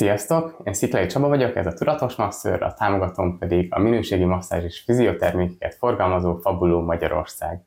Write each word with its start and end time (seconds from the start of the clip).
Sziasztok! 0.00 0.60
Én 0.64 0.72
Sziklai 0.72 1.06
Csaba 1.06 1.28
vagyok, 1.28 1.56
ez 1.56 1.66
a 1.66 1.72
Tudatos 1.72 2.14
Masször, 2.14 2.62
a 2.62 2.72
támogatom 2.72 3.38
pedig 3.38 3.74
a 3.74 3.78
minőségi 3.78 4.24
masszázs 4.24 4.64
és 4.64 4.80
fiziotermékeket 4.80 5.74
forgalmazó 5.74 6.36
Fabuló 6.36 6.80
Magyarország. 6.80 7.62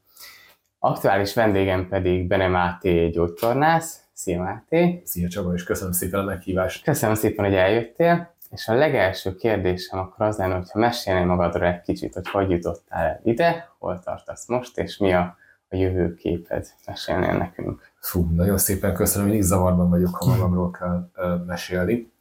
Aktuális 0.79 1.33
vendégem 1.33 1.88
pedig 1.88 2.27
Bene 2.27 2.47
Máté 2.47 3.09
gyógytornász. 3.09 4.01
Szia 4.13 4.41
Máté! 4.41 5.01
Szia 5.05 5.27
Csaba, 5.27 5.54
és 5.54 5.63
köszönöm 5.63 5.91
szépen 5.91 6.19
a 6.19 6.23
meghívást! 6.23 6.83
Köszönöm 6.83 7.15
szépen, 7.15 7.46
hogy 7.46 7.55
eljöttél, 7.55 8.36
és 8.50 8.68
a 8.68 8.74
legelső 8.74 9.36
kérdésem 9.36 10.00
akkor 10.00 10.26
az 10.26 10.38
lenne, 10.38 10.56
hogyha 10.56 10.79
mesélnél 10.79 11.26
magadról 11.26 11.68
egy 11.68 11.81
kicsit, 11.81 12.13
hogy 12.13 12.28
hogy 12.28 12.50
jutottál 12.50 13.06
el 13.06 13.20
ide, 13.24 13.70
hol 13.79 14.00
tartasz 14.00 14.47
most, 14.47 14.78
és 14.78 14.97
mi 14.97 15.13
a, 15.13 15.38
a 15.70 15.76
jövőképed, 15.76 16.68
mesélnél 16.86 17.38
nekünk. 17.38 17.91
Fú, 18.00 18.27
nagyon 18.36 18.58
szépen 18.58 18.94
köszönöm, 18.94 19.27
én 19.27 19.38
is 19.38 19.45
zavarban 19.45 19.90
vagyok, 19.90 20.16
ha 20.16 20.26
magamról 20.26 20.72
kell 20.72 21.09
uh, 21.16 21.45
mesélni. 21.45 22.12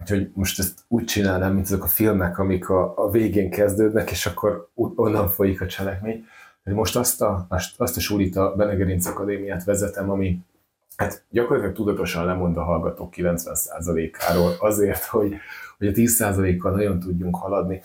Úgyhogy 0.00 0.30
most 0.34 0.58
ezt 0.58 0.80
úgy 0.88 1.04
csinálnám, 1.04 1.54
mint 1.54 1.66
azok 1.66 1.84
a 1.84 1.88
filmek, 1.88 2.38
amik 2.38 2.68
a, 2.68 2.92
a 2.96 3.10
végén 3.10 3.50
kezdődnek, 3.50 4.10
és 4.10 4.26
akkor 4.26 4.70
onnan 4.74 5.28
folyik 5.28 5.60
a 5.60 5.66
cselekmény. 5.66 6.24
Most 6.62 6.96
azt 6.96 7.22
a, 7.22 7.46
azt, 7.76 7.96
a 7.96 8.00
sulit, 8.00 8.36
a 8.36 8.54
Benegerinc 8.56 9.06
Akadémiát 9.06 9.64
vezetem, 9.64 10.10
ami 10.10 10.38
hát 10.96 11.24
gyakorlatilag 11.30 11.74
tudatosan 11.74 12.24
lemond 12.24 12.56
a 12.56 12.62
hallgatók 12.62 13.14
90%-áról 13.16 14.56
azért, 14.60 15.04
hogy, 15.04 15.34
hogy 15.78 15.86
a 15.86 15.90
10%-kal 15.90 16.72
nagyon 16.72 17.00
tudjunk 17.00 17.36
haladni. 17.36 17.80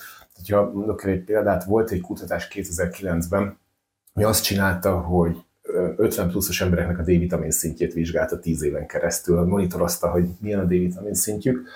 Ha 0.50 0.72
mondok 0.72 1.04
egy 1.04 1.24
példát, 1.24 1.64
volt 1.64 1.92
egy 1.92 2.02
kutatás 2.02 2.48
2009-ben, 2.52 3.58
ami 4.14 4.26
azt 4.26 4.44
csinálta, 4.44 5.00
hogy 5.00 5.44
50 5.96 6.30
pluszos 6.30 6.62
embereknek 6.62 7.00
a 7.00 7.02
D-vitamin 7.02 7.52
szintjét 7.52 7.94
vizsgálta 7.94 8.40
10 8.40 8.64
éven 8.64 8.88
keresztül, 8.88 9.46
monitorozta, 9.46 10.10
hogy 10.10 10.30
milyen 10.40 10.60
a 10.60 10.64
D-vitamin 10.64 11.14
szintjük, 11.14 11.68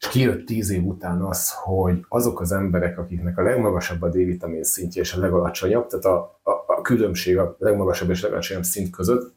és 0.00 0.08
kijött 0.08 0.46
tíz 0.46 0.70
év 0.70 0.84
után 0.84 1.22
az, 1.22 1.52
hogy 1.52 2.04
azok 2.08 2.40
az 2.40 2.52
emberek, 2.52 2.98
akiknek 2.98 3.38
a 3.38 3.42
legmagasabb 3.42 4.02
a 4.02 4.08
D-vitamin 4.08 4.64
szintje 4.64 5.02
és 5.02 5.12
a 5.12 5.20
legalacsonyabb, 5.20 5.86
tehát 5.86 6.04
a, 6.04 6.40
a, 6.42 6.50
a 6.50 6.80
különbség 6.82 7.38
a 7.38 7.56
legmagasabb 7.58 8.10
és 8.10 8.22
legalacsonyabb 8.22 8.64
szint 8.64 8.90
között, 8.90 9.36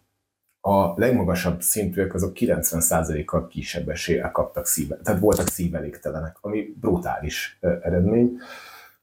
a 0.61 0.99
legmagasabb 0.99 1.61
szintűek 1.61 2.13
azok 2.13 2.31
90%-kal 2.35 3.47
kisebb 3.47 3.89
eséllyel 3.89 4.31
kaptak 4.31 4.65
szíve, 4.65 4.95
tehát 4.95 5.19
voltak 5.19 5.47
szívelégtelenek, 5.47 6.37
ami 6.41 6.75
brutális 6.79 7.57
eredmény. 7.59 8.37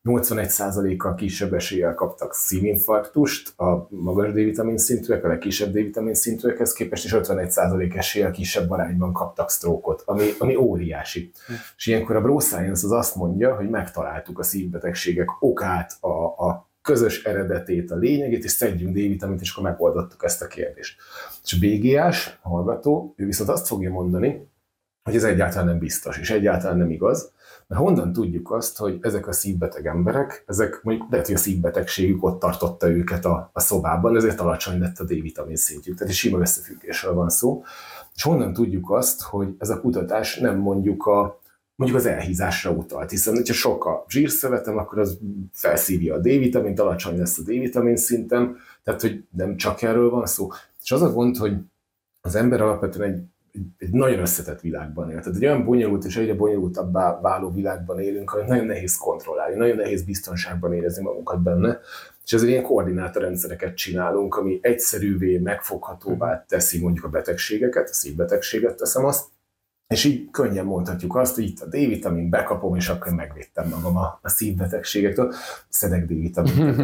81%-kal 0.05 1.15
kisebb 1.15 1.53
eséllyel 1.55 1.95
kaptak 1.95 2.35
szívinfarktust, 2.35 3.59
a 3.59 3.89
magas 3.91 4.31
D-vitamin 4.31 4.79
szintűek, 4.79 5.25
a 5.25 5.29
legkisebb 5.29 5.71
D-vitamin 5.71 6.15
szintűekhez 6.15 6.73
képest, 6.73 7.05
és 7.05 7.15
51% 7.15 7.97
eséllyel 7.97 8.31
kisebb 8.31 8.71
arányban 8.71 9.13
kaptak 9.13 9.51
sztrókot, 9.51 10.03
ami, 10.07 10.31
ami 10.39 10.57
óriási. 10.57 11.31
Hm. 11.47 11.53
És 11.77 11.87
ilyenkor 11.87 12.17
a 12.17 12.21
Bro 12.21 12.37
az 12.37 12.93
azt 12.93 13.15
mondja, 13.15 13.55
hogy 13.55 13.69
megtaláltuk 13.69 14.39
a 14.39 14.43
szívbetegségek 14.43 15.29
okát, 15.41 15.97
a, 16.01 16.09
a 16.47 16.69
közös 16.83 17.25
eredetét, 17.25 17.91
a 17.91 17.97
lényegét, 17.97 18.45
és 18.45 18.51
szedjünk 18.51 18.93
D-vitamint, 18.93 19.41
és 19.41 19.51
akkor 19.51 19.71
megoldottuk 19.71 20.25
ezt 20.25 20.43
a 20.43 20.47
kérdést. 20.47 21.01
És 21.45 21.53
a 21.53 21.57
BGS 21.61 22.39
hallgató, 22.43 23.15
ő 23.17 23.25
viszont 23.25 23.51
azt 23.51 23.67
fogja 23.67 23.91
mondani, 23.91 24.49
hogy 25.03 25.17
ez 25.17 25.25
egyáltalán 25.25 25.67
nem 25.67 25.79
biztos, 25.79 26.19
és 26.19 26.31
egyáltalán 26.31 26.77
nem 26.77 26.91
igaz, 26.91 27.33
mert 27.69 27.83
honnan 27.83 28.13
tudjuk 28.13 28.51
azt, 28.51 28.77
hogy 28.77 28.99
ezek 29.01 29.27
a 29.27 29.33
szívbeteg 29.33 29.87
emberek, 29.87 30.45
ezek 30.47 30.81
mondjuk 30.83 31.11
lehet, 31.11 31.27
hogy 31.27 31.35
a 31.35 31.39
szívbetegségük 31.39 32.25
ott 32.25 32.41
tartotta 32.41 32.91
őket 32.91 33.25
a, 33.25 33.51
a 33.53 33.61
szobában, 33.61 34.17
ezért 34.17 34.41
alacsony 34.41 34.79
lett 34.79 34.99
a 34.99 35.05
D-vitamin 35.05 35.57
szintjük, 35.57 35.97
tehát 35.97 36.13
egy 36.13 36.19
sima 36.19 36.39
összefüggésről 36.39 37.15
van 37.15 37.29
szó. 37.29 37.63
És 38.15 38.23
honnan 38.23 38.53
tudjuk 38.53 38.91
azt, 38.91 39.23
hogy 39.23 39.55
ez 39.59 39.71
a 39.71 39.81
kutatás 39.81 40.39
nem 40.39 40.59
mondjuk 40.59 41.07
a 41.07 41.41
mondjuk 41.75 42.01
az 42.01 42.07
elhízásra 42.07 42.71
utalt, 42.71 43.11
hiszen 43.11 43.43
ha 43.47 43.53
sok 43.53 43.85
a 43.85 44.05
zsírszövetem, 44.09 44.79
akkor 44.79 44.99
az 44.99 45.19
felszívja 45.53 46.15
a 46.15 46.19
D-vitamint, 46.19 46.81
alacsony 46.81 47.19
lesz 47.19 47.39
a 47.39 47.43
D-vitamin 47.43 47.97
szintem, 47.97 48.57
tehát 48.83 49.01
hogy 49.01 49.25
nem 49.31 49.57
csak 49.57 49.83
erről 49.83 50.11
van 50.11 50.27
szó. 50.27 50.49
És 50.83 50.93
az 50.93 51.03
a 51.03 51.13
gond, 51.13 51.37
hogy 51.37 51.57
az 52.21 52.35
ember 52.35 52.61
alapvetően 52.61 53.13
egy 53.13 53.23
egy 53.79 53.91
nagyon 53.91 54.19
összetett 54.19 54.61
világban 54.61 55.11
él. 55.11 55.21
Tehát 55.21 55.37
egy 55.37 55.45
olyan 55.45 55.65
bonyolult 55.65 56.05
és 56.05 56.17
egyre 56.17 56.35
bonyolultabbá 56.35 57.21
váló 57.21 57.51
világban 57.51 58.01
élünk, 58.01 58.31
hogy 58.31 58.45
nagyon 58.45 58.67
nehéz 58.67 58.97
kontrollálni, 58.97 59.57
nagyon 59.57 59.77
nehéz 59.77 60.03
biztonságban 60.03 60.73
érezni 60.73 61.03
magunkat 61.03 61.43
benne, 61.43 61.79
és 62.25 62.33
ezért 62.33 62.51
ilyen 62.51 62.63
koordinátorrendszereket 62.63 63.75
csinálunk, 63.77 64.37
ami 64.37 64.59
egyszerűvé, 64.63 65.39
megfoghatóvá 65.39 66.45
teszi 66.49 66.81
mondjuk 66.81 67.05
a 67.05 67.09
betegségeket, 67.09 67.89
a 67.89 67.93
szívbetegséget 67.93 68.77
teszem 68.77 69.05
azt, 69.05 69.27
és 69.89 70.05
így 70.05 70.31
könnyen 70.31 70.65
mondhatjuk 70.65 71.17
azt, 71.17 71.35
hogy 71.35 71.45
itt 71.45 71.61
a 71.61 71.67
D-vitamin 71.67 72.31
bekapom, 72.31 72.75
és 72.75 72.89
akkor 72.89 73.13
megvédtem 73.13 73.69
magam 73.69 73.97
a, 73.97 74.19
a 74.23 74.29
szívbetegségektől. 74.29 75.35
Szedek 75.69 76.07
D-vitamin. 76.07 76.75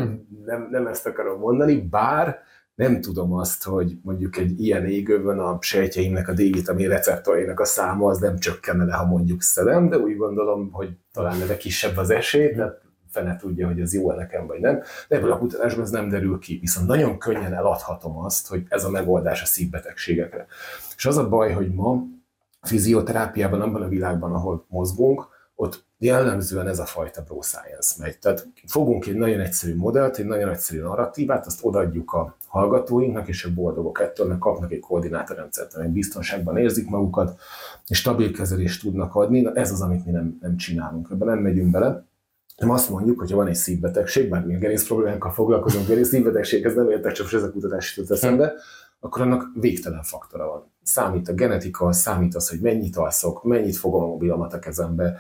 nem, 0.47 0.69
nem 0.71 0.87
ezt 0.87 1.07
akarom 1.07 1.39
mondani, 1.39 1.81
bár 1.81 2.39
nem 2.75 3.01
tudom 3.01 3.33
azt, 3.33 3.65
hogy 3.65 3.99
mondjuk 4.03 4.37
egy 4.37 4.61
ilyen 4.61 4.87
égőben 4.87 5.39
a 5.39 5.59
sejtjeimnek 5.61 6.29
a 6.29 6.33
D-vitamin 6.33 6.89
receptorainak 6.89 7.61
a 7.61 7.65
száma 7.65 8.11
az 8.11 8.19
nem 8.19 8.39
csökkenne 8.39 8.85
le, 8.85 8.95
ha 8.95 9.05
mondjuk 9.05 9.43
szedem, 9.43 9.89
de 9.89 9.99
úgy 9.99 10.17
gondolom, 10.17 10.71
hogy 10.73 10.97
talán 11.13 11.41
erre 11.41 11.57
kisebb 11.57 11.97
az 11.97 12.11
esély, 12.11 12.51
tehát 12.51 12.83
fene 13.15 13.37
tudja, 13.37 13.67
hogy 13.67 13.81
ez 13.81 13.95
jó 13.95 14.13
nekem, 14.13 14.47
vagy 14.47 14.61
nem. 14.61 14.83
De 15.09 15.17
ebből 15.17 15.33
a 15.33 15.39
kutatásban 15.39 15.85
ez 15.85 15.91
nem 15.91 16.09
derül 16.09 16.39
ki. 16.39 16.59
Viszont 16.61 16.87
nagyon 16.87 17.19
könnyen 17.19 17.55
eladhatom 17.55 18.19
azt, 18.19 18.49
hogy 18.49 18.65
ez 18.69 18.85
a 18.85 18.91
megoldás 18.91 19.43
a 19.43 19.47
szívbetegségekre. 19.47 20.47
És 20.97 21.07
az 21.07 21.17
a 21.17 21.29
baj, 21.29 21.53
hogy 21.53 21.75
ma 21.75 22.03
fizioterápiában, 22.63 23.61
abban 23.61 23.83
a 23.83 23.89
világban, 23.89 24.33
ahol 24.33 24.67
mozgunk, 24.69 25.27
ott 25.55 25.85
jellemzően 26.05 26.69
ez 26.69 26.79
a 26.79 26.85
fajta 26.85 27.23
bro 27.23 27.41
science 27.43 27.95
megy. 27.99 28.19
Tehát 28.19 28.49
fogunk 28.67 29.07
egy 29.07 29.15
nagyon 29.15 29.41
egyszerű 29.41 29.77
modellt, 29.77 30.19
egy 30.19 30.27
nagyon 30.27 30.49
egyszerű 30.49 30.81
narratívát, 30.81 31.47
azt 31.47 31.65
odaadjuk 31.65 32.13
a 32.13 32.37
hallgatóinknak, 32.47 33.29
és 33.29 33.45
ők 33.45 33.55
boldogok 33.55 34.01
ettől, 34.01 34.27
mert 34.27 34.41
kapnak 34.41 34.73
egy 34.73 34.81
koordinátorrendszert, 34.81 35.75
amely 35.75 35.89
biztonságban 35.89 36.57
érzik 36.57 36.89
magukat, 36.89 37.41
és 37.87 37.99
stabil 37.99 38.33
kezelést 38.33 38.83
tudnak 38.83 39.15
adni. 39.15 39.41
Na 39.41 39.53
ez 39.53 39.73
az, 39.73 39.81
amit 39.81 40.05
mi 40.05 40.11
nem, 40.11 40.39
nem 40.41 40.57
csinálunk, 40.57 41.09
ebben 41.13 41.29
nem 41.29 41.39
megyünk 41.39 41.71
bele. 41.71 42.05
Nem 42.57 42.71
azt 42.71 42.91
mondjuk, 42.91 43.19
hogy 43.19 43.31
ha 43.31 43.37
van 43.37 43.47
egy 43.47 43.55
szívbetegség, 43.55 44.29
bár 44.29 44.45
mi 44.45 44.55
a 44.55 44.59
gerinc 44.59 44.87
problémánkkal 44.87 45.33
foglalkozunk, 45.33 45.87
gerinc 45.87 46.13
ez 46.65 46.75
nem 46.75 46.91
értek, 46.91 47.13
csak 47.13 47.33
ez 47.33 47.43
a 47.43 47.51
kutatás 47.51 47.97
jutott 47.97 48.17
eszembe, 48.17 48.53
akkor 49.01 49.23
annak 49.23 49.51
végtelen 49.61 50.03
faktora 50.03 50.47
van. 50.47 50.73
Számít 50.85 51.29
a 51.29 51.33
genetika, 51.33 51.93
számít 51.93 52.35
az, 52.35 52.49
hogy 52.49 52.61
mennyit 52.61 52.97
alszok, 52.97 53.43
mennyit 53.43 53.77
fogom 53.77 54.03
a 54.03 54.07
mobilomat 54.07 54.53
a 54.53 54.59
kezembe, 54.59 55.19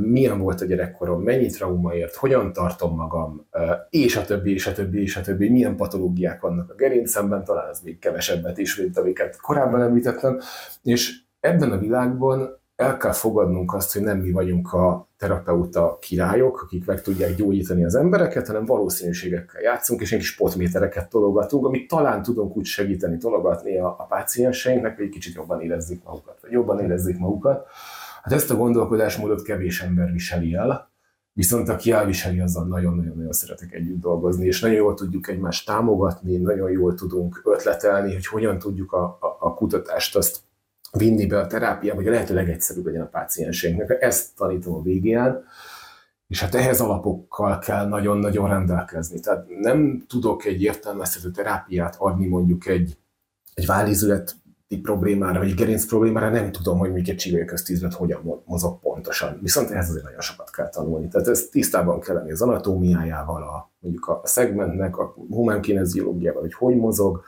milyen 0.00 0.38
volt 0.38 0.60
a 0.60 0.64
gyerekkorom, 0.64 1.22
mennyi 1.22 1.50
trauma 1.50 1.94
ért, 1.94 2.14
hogyan 2.14 2.52
tartom 2.52 2.96
magam, 2.96 3.46
és 3.90 4.16
a 4.16 4.24
többi, 4.24 4.52
és 4.52 4.66
a 4.66 4.72
többi, 4.72 5.02
és 5.02 5.16
a 5.16 5.20
többi, 5.20 5.48
milyen 5.48 5.76
patológiák 5.76 6.40
vannak 6.40 6.70
a 6.70 6.74
gerincemben, 6.74 7.44
talán 7.44 7.68
ez 7.70 7.80
még 7.80 7.98
kevesebbet 7.98 8.58
is, 8.58 8.76
mint 8.76 8.98
amiket 8.98 9.40
korábban 9.40 9.82
említettem, 9.82 10.40
és 10.82 11.20
ebben 11.40 11.72
a 11.72 11.78
világban 11.78 12.60
el 12.76 12.96
kell 12.96 13.12
fogadnunk 13.12 13.74
azt, 13.74 13.92
hogy 13.92 14.02
nem 14.02 14.18
mi 14.18 14.30
vagyunk 14.30 14.72
a 14.72 15.08
terapeuta 15.22 15.98
királyok, 16.00 16.62
akik 16.62 16.84
meg 16.84 17.02
tudják 17.02 17.34
gyógyítani 17.34 17.84
az 17.84 17.94
embereket, 17.94 18.46
hanem 18.46 18.64
valószínűségekkel 18.64 19.60
játszunk, 19.60 20.00
és 20.00 20.12
egy 20.12 20.18
kis 20.18 20.36
potmétereket 20.36 21.08
tologatunk, 21.08 21.66
amit 21.66 21.88
talán 21.88 22.22
tudunk 22.22 22.56
úgy 22.56 22.64
segíteni, 22.64 23.16
tologatni 23.16 23.78
a, 23.78 23.86
a 23.86 24.04
pácienseinknek, 24.04 24.96
hogy 24.96 25.04
egy 25.04 25.10
kicsit 25.10 25.34
jobban 25.34 25.60
érezzék 25.60 26.02
magukat, 26.04 26.38
vagy 26.40 26.50
jobban 26.50 26.80
érezzék 26.80 27.18
magukat. 27.18 27.66
Hát 28.22 28.32
ezt 28.32 28.50
a 28.50 28.56
gondolkodásmódot 28.56 29.42
kevés 29.42 29.82
ember 29.82 30.12
viseli 30.12 30.54
el, 30.54 30.90
viszont 31.32 31.68
aki 31.68 31.90
elviseli, 31.90 32.40
azzal 32.40 32.66
nagyon-nagyon-nagyon 32.66 33.32
szeretek 33.32 33.72
együtt 33.72 34.00
dolgozni, 34.00 34.46
és 34.46 34.60
nagyon 34.60 34.76
jól 34.76 34.94
tudjuk 34.94 35.28
egymást 35.28 35.66
támogatni, 35.66 36.36
nagyon 36.36 36.70
jól 36.70 36.94
tudunk 36.94 37.40
ötletelni, 37.44 38.12
hogy 38.12 38.26
hogyan 38.26 38.58
tudjuk 38.58 38.92
a, 38.92 39.02
a, 39.04 39.36
a 39.38 39.54
kutatást 39.54 40.16
azt 40.16 40.38
vinni 40.92 41.26
be 41.26 41.38
a 41.38 41.46
terápiába, 41.46 41.96
hogy 41.96 42.08
a 42.08 42.10
lehető 42.10 42.34
legegyszerűbb 42.34 42.86
legyen 42.86 43.02
a 43.02 43.06
pácienseinknek. 43.06 44.02
Ezt 44.02 44.36
tanítom 44.36 44.74
a 44.74 44.82
végén, 44.82 45.44
és 46.26 46.40
hát 46.40 46.54
ehhez 46.54 46.80
alapokkal 46.80 47.58
kell 47.58 47.88
nagyon-nagyon 47.88 48.48
rendelkezni. 48.48 49.20
Tehát 49.20 49.46
nem 49.60 50.04
tudok 50.08 50.44
egy 50.44 50.62
értelmezhető 50.62 51.30
terápiát 51.30 51.96
adni 51.98 52.26
mondjuk 52.26 52.66
egy, 52.66 52.98
egy 53.54 53.66
vállízületi 53.66 54.80
problémára, 54.82 55.38
vagy 55.38 55.54
gerinc 55.54 55.86
problémára, 55.86 56.30
nem 56.30 56.52
tudom, 56.52 56.78
hogy 56.78 56.92
még 56.92 57.08
egy 57.08 57.44
köztízlet 57.46 57.94
hogyan 57.94 58.42
mozog 58.44 58.80
pontosan. 58.80 59.38
Viszont 59.42 59.70
ehhez 59.70 59.88
azért 59.88 60.04
nagyon 60.04 60.20
sokat 60.20 60.50
kell 60.50 60.68
tanulni. 60.68 61.08
Tehát 61.08 61.28
ez 61.28 61.48
tisztában 61.50 62.00
kell 62.00 62.14
lenni 62.14 62.32
az 62.32 62.42
anatómiájával, 62.42 63.42
a, 63.42 63.70
mondjuk 63.78 64.08
a 64.08 64.20
szegmentnek, 64.24 64.98
a 64.98 65.14
humánkineziológiával, 65.28 66.40
hogy 66.40 66.54
hogy 66.54 66.76
mozog, 66.76 67.22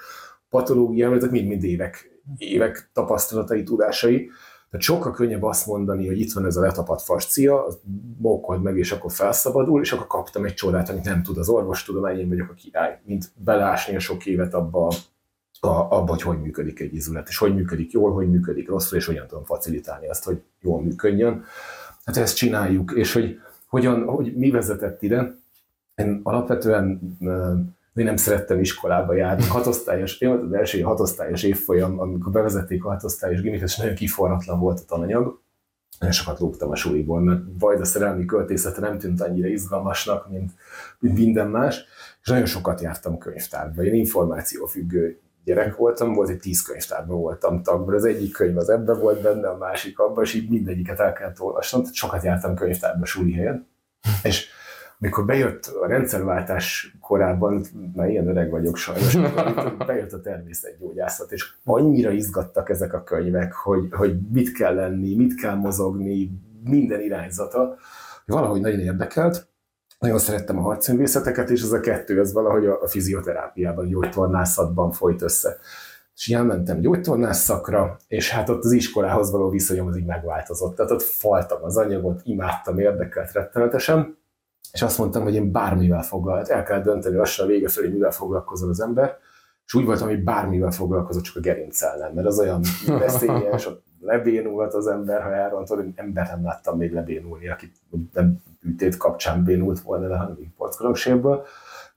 patológiával, 0.48 1.16
ezek 1.16 1.30
mind-mind 1.30 1.64
évek 1.64 2.13
évek 2.36 2.90
tapasztalatai, 2.92 3.62
tudásai. 3.62 4.30
Tehát 4.70 4.86
sokkal 4.86 5.12
könnyebb 5.12 5.42
azt 5.42 5.66
mondani, 5.66 6.06
hogy 6.06 6.20
itt 6.20 6.32
van 6.32 6.46
ez 6.46 6.56
a 6.56 6.60
letapadt 6.60 7.02
fascia, 7.02 7.66
mókold 8.18 8.62
meg, 8.62 8.78
és 8.78 8.92
akkor 8.92 9.12
felszabadul, 9.12 9.80
és 9.80 9.92
akkor 9.92 10.06
kaptam 10.06 10.44
egy 10.44 10.54
csodát, 10.54 10.88
amit 10.88 11.04
nem 11.04 11.22
tud 11.22 11.38
az 11.38 11.48
orvostudomány, 11.48 12.18
én 12.18 12.28
vagyok 12.28 12.50
a 12.50 12.54
király, 12.54 13.00
mint 13.04 13.30
belásni 13.34 13.96
a 13.96 13.98
sok 13.98 14.26
évet 14.26 14.54
abba 14.54 14.92
a, 15.60 15.68
abban, 15.68 16.06
hogy 16.06 16.22
hogy 16.22 16.40
működik 16.40 16.80
egy 16.80 16.94
izület, 16.94 17.28
és 17.28 17.38
hogy 17.38 17.54
működik 17.54 17.92
jól, 17.92 18.12
hogy 18.12 18.30
működik 18.30 18.68
rosszul, 18.68 18.98
és 18.98 19.06
hogyan 19.06 19.26
tudom 19.26 19.44
facilitálni 19.44 20.08
azt, 20.08 20.24
hogy 20.24 20.42
jól 20.60 20.82
működjön. 20.82 21.44
Hát 22.04 22.16
ezt 22.16 22.36
csináljuk, 22.36 22.92
és 22.94 23.12
hogy 23.12 23.40
hogyan, 23.66 24.04
hogy 24.04 24.36
mi 24.36 24.50
vezetett 24.50 25.02
ide. 25.02 25.36
Én 25.94 26.20
alapvetően 26.22 27.16
én 27.94 28.04
nem 28.04 28.16
szerettem 28.16 28.60
iskolába 28.60 29.14
járni. 29.14 29.46
Hatosztályos, 29.46 30.20
én 30.20 30.28
volt 30.28 30.42
az 30.42 30.52
első 30.52 30.80
hatosztályos 30.80 31.42
évfolyam, 31.42 32.00
amikor 32.00 32.32
bevezették 32.32 32.84
a 32.84 32.88
hatosztályos 32.88 33.40
gimit, 33.40 33.62
és 33.62 33.76
nagyon 33.76 33.94
kiforratlan 33.94 34.60
volt 34.60 34.80
a 34.80 34.84
tananyag. 34.86 35.42
Nagyon 35.98 36.14
sokat 36.14 36.38
lógtam 36.38 36.70
a 36.70 36.76
suliból, 36.76 37.20
mert 37.20 37.40
vagy 37.58 37.80
a 37.80 37.84
szerelmi 37.84 38.24
költészete 38.24 38.80
nem 38.80 38.98
tűnt 38.98 39.20
annyira 39.20 39.48
izgalmasnak, 39.48 40.30
mint, 40.30 40.52
minden 40.98 41.48
más, 41.48 41.84
és 42.22 42.28
nagyon 42.28 42.46
sokat 42.46 42.80
jártam 42.80 43.18
könyvtárba. 43.18 43.82
Én 43.82 43.94
információfüggő 43.94 45.20
gyerek 45.44 45.76
voltam, 45.76 46.12
volt 46.12 46.28
egy 46.28 46.38
tíz 46.38 46.62
könyvtárban 46.62 47.20
voltam 47.20 47.62
tagban, 47.62 47.94
az 47.94 48.04
egyik 48.04 48.32
könyv 48.32 48.56
az 48.56 48.68
ebben 48.68 48.98
volt 48.98 49.22
benne, 49.22 49.48
a 49.48 49.56
másik 49.56 49.98
abban, 49.98 50.24
és 50.24 50.34
így 50.34 50.50
mindegyiket 50.50 51.00
el 51.00 51.12
kellett 51.12 51.40
olvasnom, 51.40 51.80
tehát 51.80 51.96
sokat 51.96 52.22
jártam 52.22 52.54
könyvtárba 52.54 53.04
suli 53.04 53.32
helyen. 53.32 53.66
És 54.22 54.48
mikor 55.04 55.24
bejött 55.24 55.66
a 55.66 55.86
rendszerváltás 55.86 56.96
korában, 57.00 57.64
már 57.94 58.08
ilyen 58.08 58.28
öreg 58.28 58.50
vagyok 58.50 58.76
sajnos, 58.76 59.16
bejött 59.86 60.12
a 60.12 60.20
természetgyógyászat, 60.20 61.32
és 61.32 61.52
annyira 61.64 62.10
izgattak 62.10 62.68
ezek 62.68 62.92
a 62.92 63.02
könyvek, 63.02 63.52
hogy, 63.52 63.88
hogy 63.90 64.16
mit 64.32 64.52
kell 64.52 64.74
lenni, 64.74 65.14
mit 65.14 65.34
kell 65.34 65.54
mozogni, 65.54 66.30
minden 66.64 67.00
irányzata, 67.00 67.58
hogy 68.24 68.34
valahogy 68.34 68.60
nagyon 68.60 68.80
érdekelt, 68.80 69.48
nagyon 69.98 70.18
szerettem 70.18 70.58
a 70.58 70.62
harcművészeteket, 70.62 71.50
és 71.50 71.62
ez 71.62 71.72
a 71.72 71.80
kettő, 71.80 72.20
az 72.20 72.32
valahogy 72.32 72.66
a, 72.66 72.82
a 72.82 72.86
fizioterápiában, 72.86 73.88
gyógytornászatban 73.88 74.92
folyt 74.92 75.22
össze. 75.22 75.58
És 76.16 76.28
elmentem 76.28 76.80
gyógytornász 76.80 77.42
szakra, 77.42 77.96
és 78.08 78.30
hát 78.30 78.48
ott 78.48 78.64
az 78.64 78.72
iskolához 78.72 79.30
való 79.30 79.48
viszonyom 79.48 79.86
az 79.86 79.96
így 79.96 80.06
megváltozott. 80.06 80.76
Tehát 80.76 80.92
ott 80.92 81.02
faltam 81.02 81.64
az 81.64 81.76
anyagot, 81.76 82.20
imádtam, 82.24 82.78
érdekelt 82.78 83.32
rettenetesen, 83.32 84.22
és 84.72 84.82
azt 84.82 84.98
mondtam, 84.98 85.22
hogy 85.22 85.34
én 85.34 85.52
bármivel 85.52 86.02
foglalt, 86.02 86.48
el 86.48 86.62
kell 86.62 86.80
dönteni 86.80 87.16
lassan 87.16 87.46
a 87.46 87.48
vége 87.48 87.68
felé, 87.68 87.88
mivel 87.88 88.10
foglalkozol 88.10 88.68
az 88.68 88.80
ember, 88.80 89.18
és 89.66 89.74
úgy 89.74 89.84
voltam, 89.84 90.08
hogy 90.08 90.24
bármivel 90.24 90.70
foglalkozok, 90.70 91.22
csak 91.22 91.36
a 91.36 91.40
gerincsel 91.40 91.96
nem, 91.96 92.12
mert 92.12 92.26
az 92.26 92.38
olyan 92.38 92.60
veszélyes, 92.86 93.66
ott 93.66 93.82
lebénulhat 94.00 94.74
az 94.74 94.86
ember, 94.86 95.22
ha 95.22 95.34
elrontod, 95.34 95.78
én 95.80 95.92
ember 95.96 96.26
nem 96.26 96.44
láttam 96.44 96.76
még 96.76 96.92
lebénulni, 96.92 97.48
aki 97.48 97.72
nem 98.12 98.42
ütét 98.62 98.96
kapcsán 98.96 99.44
bénult 99.44 99.80
volna 99.80 100.08
le, 100.08 100.16
hanem 100.16 100.36
porckorongsérből. 100.56 101.44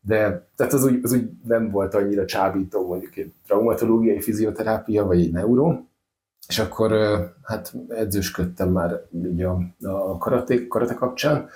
De 0.01 0.47
tehát 0.55 0.73
az 0.73 0.85
úgy, 0.85 0.99
az 1.03 1.13
úgy 1.13 1.29
nem 1.47 1.69
volt 1.69 1.93
annyira 1.93 2.25
csábító, 2.25 2.87
mondjuk 2.87 3.17
egy 3.17 3.33
traumatológiai 3.45 4.21
fizioterápia, 4.21 5.05
vagy 5.05 5.21
egy 5.21 5.31
neuró. 5.31 5.87
És 6.47 6.59
akkor 6.59 6.91
hát 7.43 7.73
edzősködtem 7.89 8.69
már 8.69 9.01
így 9.25 9.41
a, 9.41 9.59
a 9.81 10.17
karate, 10.17 10.67
karate 10.67 10.93
kapcsán, 10.93 11.49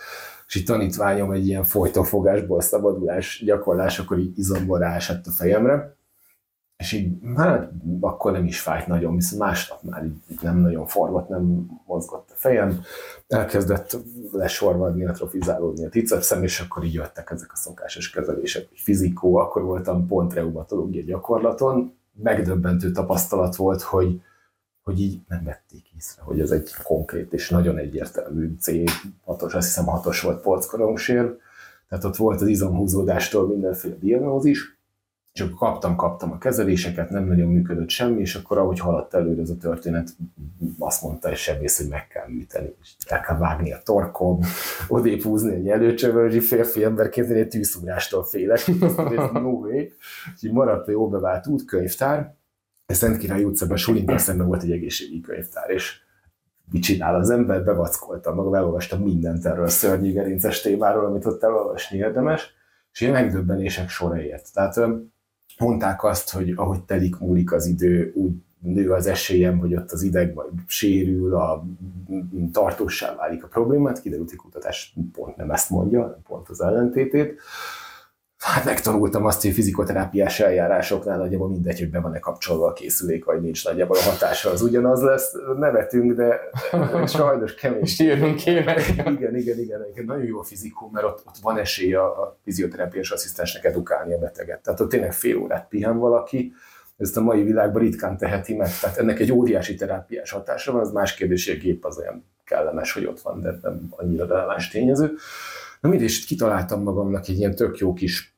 és 0.52 0.58
itt 0.58 0.66
tanítványom 0.66 1.32
egy 1.32 1.48
ilyen 1.48 1.66
folytófogásból 1.66 2.62
szabadulás 2.62 3.44
gyakorlás, 3.46 4.00
akkor 4.00 4.20
így 4.20 4.38
izomból 4.38 4.80
ráesett 4.80 5.26
a 5.26 5.32
fejemre, 5.32 5.96
és 6.78 6.92
így, 6.92 7.14
hát 7.36 7.72
akkor 8.00 8.32
nem 8.32 8.46
is 8.46 8.60
fájt 8.60 8.88
nagyon, 8.88 9.16
viszont 9.16 9.42
másnap 9.42 9.82
már 9.82 10.04
így, 10.04 10.16
így 10.32 10.40
nem 10.42 10.58
nagyon 10.58 10.88
forgott, 10.88 11.30
nem 11.30 11.68
mozgott 11.86 12.30
a 12.30 12.36
fejem, 12.36 12.82
elkezdett 13.28 13.98
lesorvadni, 14.32 15.06
atrofizálódni 15.06 15.86
a 15.86 15.90
tricepszem, 15.90 16.44
és 16.44 16.60
akkor 16.60 16.84
így 16.84 16.94
jöttek 16.94 17.32
ezek 17.32 17.52
a 17.52 17.56
szokásos 17.56 18.10
kezelések, 18.10 18.68
fizikó, 18.74 19.36
akkor 19.36 19.62
voltam 19.64 20.08
pont 20.08 20.34
reumatológia 20.34 21.04
gyakorlaton, 21.04 21.94
megdöbbentő 22.24 22.92
tapasztalat 22.92 23.56
volt, 23.56 23.82
hogy, 23.82 24.22
hogy 24.84 25.02
így 25.02 25.20
nem 25.28 25.44
vették 25.44 25.86
észre, 25.98 26.22
hogy 26.22 26.40
ez 26.40 26.52
egy 26.52 26.74
konkrét 26.84 27.34
és 27.34 27.50
nagyon 27.50 27.78
egyértelmű 27.78 28.56
C6-os, 28.62 29.56
azt 29.56 29.68
hiszem 29.68 29.86
6-os 29.88 30.20
volt 30.24 30.42
polckorongsér, 30.42 31.38
tehát 31.90 32.04
ott 32.04 32.16
volt 32.16 32.42
az 32.42 32.48
izomhúzódástól 32.48 33.48
mindenféle 33.48 33.96
diagnózis, 33.96 34.80
és 35.34 35.42
akkor 35.42 35.58
kaptam, 35.58 35.96
kaptam 35.96 36.32
a 36.32 36.38
kezeléseket, 36.38 37.10
nem 37.10 37.26
nagyon 37.26 37.48
működött 37.48 37.90
semmi, 37.90 38.20
és 38.20 38.36
akkor 38.36 38.58
ahogy 38.58 38.80
haladt 38.80 39.14
előre 39.14 39.42
ez 39.42 39.50
a 39.50 39.58
történet, 39.58 40.10
azt 40.80 41.02
mondta 41.02 41.30
egy 41.30 41.38
sebész, 41.38 41.78
hogy 41.78 41.88
meg 41.88 42.08
kell 42.08 42.28
műteni, 42.28 42.76
és 42.82 42.90
el 43.08 43.22
kell 43.22 43.38
vágni 43.38 43.74
a 43.74 43.82
torkom, 43.84 44.40
odébb 44.88 45.22
húzni 45.22 45.54
egy 45.54 45.68
előcsövölgyi 45.68 46.40
férfi 46.40 46.84
emberként, 46.84 47.30
én 47.30 47.38
egy 47.38 47.48
tűzszúrástól 47.48 48.24
félek, 48.24 48.68
no 49.34 49.50
way. 49.50 49.84
Úgyhogy 50.34 50.52
maradt 50.52 50.88
a 50.88 50.92
jó 50.92 51.10
bevált 51.10 51.48
útkönyvtár, 51.48 52.36
a 52.92 52.94
Szent 52.94 53.18
Király 53.18 53.44
utcában 53.44 53.78
Sulinkkal 53.78 54.18
szemben 54.18 54.48
volt 54.48 54.64
egy 54.64 54.72
egészségi 54.72 55.22
könyvtár, 55.22 55.70
és 55.70 56.00
mit 56.72 56.82
csinál 56.82 57.16
az 57.16 57.30
ember, 57.30 57.64
bevackoltam 57.64 58.36
magam, 58.36 58.54
elolvastam 58.54 59.02
mindent 59.02 59.46
erről 59.46 59.64
a 59.64 59.70
szörnyű 59.70 60.12
gerinces 60.12 60.62
témáról, 60.62 61.06
amit 61.06 61.26
ott 61.26 61.44
elolvasni 61.44 61.98
érdemes, 61.98 62.54
és 62.92 63.02
ilyen 63.02 63.14
megdöbbenések 63.14 63.90
sora 63.90 64.22
ért. 64.22 64.54
Tehát 64.54 64.80
mondták 65.58 66.04
azt, 66.04 66.32
hogy 66.32 66.54
ahogy 66.56 66.84
telik, 66.84 67.18
múlik 67.18 67.52
az 67.52 67.66
idő, 67.66 68.12
úgy 68.16 68.32
nő 68.60 68.92
az 68.92 69.08
esélyem, 69.08 69.58
hogy 69.58 69.76
ott 69.76 69.92
az 69.92 70.02
ideg 70.02 70.34
majd 70.34 70.50
sérül, 70.68 71.36
a 71.36 71.66
tartósá 72.52 73.16
válik 73.16 73.44
a 73.44 73.48
problémát, 73.48 74.02
kiderült, 74.02 74.30
hogy 74.30 74.38
kutatás 74.38 74.96
pont 75.14 75.36
nem 75.36 75.52
ezt 75.52 75.70
mondja, 75.70 76.20
pont 76.28 76.50
az 76.50 76.62
ellentétét. 76.62 77.42
Hát 78.42 78.66
megtanultam 78.66 79.26
azt, 79.26 79.42
hogy 79.42 79.52
fizikoterápiás 79.52 80.40
eljárásoknál 80.40 81.18
nagyjából 81.18 81.50
mindegy, 81.50 81.80
hogy 81.80 81.90
be 81.90 82.00
van-e 82.00 82.20
kapcsolva 82.20 82.68
a 82.68 82.74
készülék, 82.74 83.26
vagy 83.26 83.42
nincs 83.42 83.66
nagyjából 83.66 83.98
a 83.98 84.02
hatása 84.02 84.50
az 84.50 84.62
ugyanaz 84.62 85.02
lesz. 85.02 85.34
Nevetünk, 85.58 86.14
de 86.14 86.40
sajnos 87.06 87.54
kemény. 87.54 87.86
Sírnunk 87.86 88.36
kéne. 88.36 88.76
Igen, 88.98 89.36
igen, 89.36 89.60
igen. 89.60 89.86
Nagyon 90.06 90.26
jó 90.26 90.40
a 90.40 90.44
fizikum, 90.44 90.90
mert 90.92 91.06
ott, 91.06 91.24
ott 91.28 91.38
van 91.42 91.58
esély 91.58 91.94
a, 91.94 92.22
a 92.22 92.38
fizioterápiás 92.44 93.12
asszisztensnek 93.12 93.64
edukálni 93.64 94.14
a 94.14 94.18
beteget. 94.18 94.62
Tehát 94.62 94.80
ott 94.80 94.90
tényleg 94.90 95.14
fél 95.14 95.38
órát 95.38 95.68
pihen 95.68 95.98
valaki, 95.98 96.54
ezt 96.98 97.18
a 97.18 97.22
mai 97.22 97.44
világban 97.44 97.82
ritkán 97.82 98.18
teheti 98.18 98.56
meg. 98.56 98.80
Tehát 98.80 98.98
ennek 98.98 99.20
egy 99.20 99.32
óriási 99.32 99.76
terápiás 99.76 100.32
hatása 100.32 100.72
van, 100.72 100.82
az 100.82 100.92
más 100.92 101.14
kérdés, 101.14 101.48
hogy 101.48 101.58
a 101.58 101.60
gép 101.60 101.86
az 101.86 101.98
olyan 101.98 102.26
kellemes, 102.44 102.94
hogy 102.94 103.06
ott 103.06 103.20
van, 103.20 103.42
de 103.42 103.60
nem 103.62 103.88
annyira 103.90 104.26
releváns 104.26 104.70
tényező. 104.70 105.14
Na 105.82 105.90
mindig 105.90 106.08
is 106.08 106.26
kitaláltam 106.26 106.84
magamnak 106.84 107.28
egy 107.28 107.38
ilyen 107.38 107.56
tök 107.56 107.78
jó 107.78 107.94
kis 107.94 108.38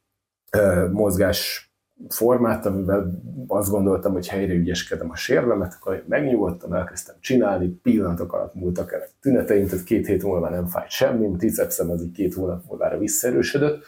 uh, 0.57 0.91
mozgás 0.91 1.71
formát, 2.09 2.65
amivel 2.65 3.21
azt 3.47 3.69
gondoltam, 3.69 4.13
hogy 4.13 4.27
helyre 4.27 4.53
ügyeskedem 4.53 5.09
a 5.09 5.15
sérvemet, 5.15 5.73
akkor 5.79 6.03
megnyugodtam, 6.07 6.73
elkezdtem 6.73 7.15
csinálni, 7.19 7.67
pillanatok 7.67 8.33
alatt 8.33 8.53
múltak 8.53 8.93
el 8.93 8.99
a 8.99 9.09
tüneteim, 9.21 9.67
tehát 9.67 9.83
két 9.83 10.07
hét 10.07 10.23
múlva 10.23 10.49
nem 10.49 10.65
fájt 10.67 10.89
semmi, 10.89 11.25
a 11.25 11.37
tricepszem 11.37 11.89
az 11.89 12.03
így 12.03 12.11
két 12.11 12.33
hónap 12.33 12.63
múlva 12.67 12.97
visszaerősödött. 12.97 13.83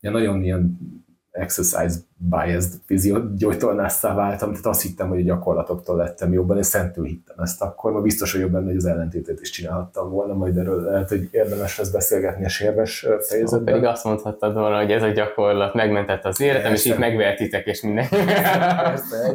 Ilyen 0.00 0.14
nagyon 0.14 0.42
ilyen 0.42 0.78
exercise 1.38 1.98
biased 2.16 2.72
fiziógyógytornásszá 2.86 4.14
váltam, 4.14 4.50
tehát 4.50 4.66
azt 4.66 4.82
hittem, 4.82 5.08
hogy 5.08 5.18
a 5.18 5.22
gyakorlatoktól 5.22 5.96
lettem 5.96 6.32
jobban, 6.32 6.58
és 6.58 6.66
szentül 6.66 7.04
hittem 7.04 7.36
ezt 7.38 7.62
akkor, 7.62 7.92
ma 7.92 8.00
biztos 8.00 8.32
vagyok 8.32 8.50
benne, 8.50 8.66
hogy 8.66 8.76
az 8.76 8.84
ellentétét 8.84 9.40
is 9.40 9.50
csinálhattam 9.50 10.10
volna, 10.10 10.34
majd 10.34 10.56
erről 10.56 10.82
lehet, 10.82 11.08
hogy 11.08 11.28
érdemes 11.30 11.78
lesz 11.78 11.90
beszélgetni 11.90 12.44
a 12.44 12.48
sérves 12.48 13.00
fejezetben. 13.00 13.46
Szóval 13.46 13.64
pedig 13.64 13.84
azt 13.84 14.04
mondhattad 14.04 14.54
volna, 14.54 14.76
hogy 14.76 14.90
ez 14.90 15.02
a 15.02 15.08
gyakorlat 15.08 15.74
megmentette 15.74 16.28
az 16.28 16.40
életem, 16.40 16.72
és 16.72 16.84
itt 16.84 16.98
megvertitek, 16.98 17.66
és 17.66 17.80
minden. 17.80 18.06
Persze, 18.82 19.34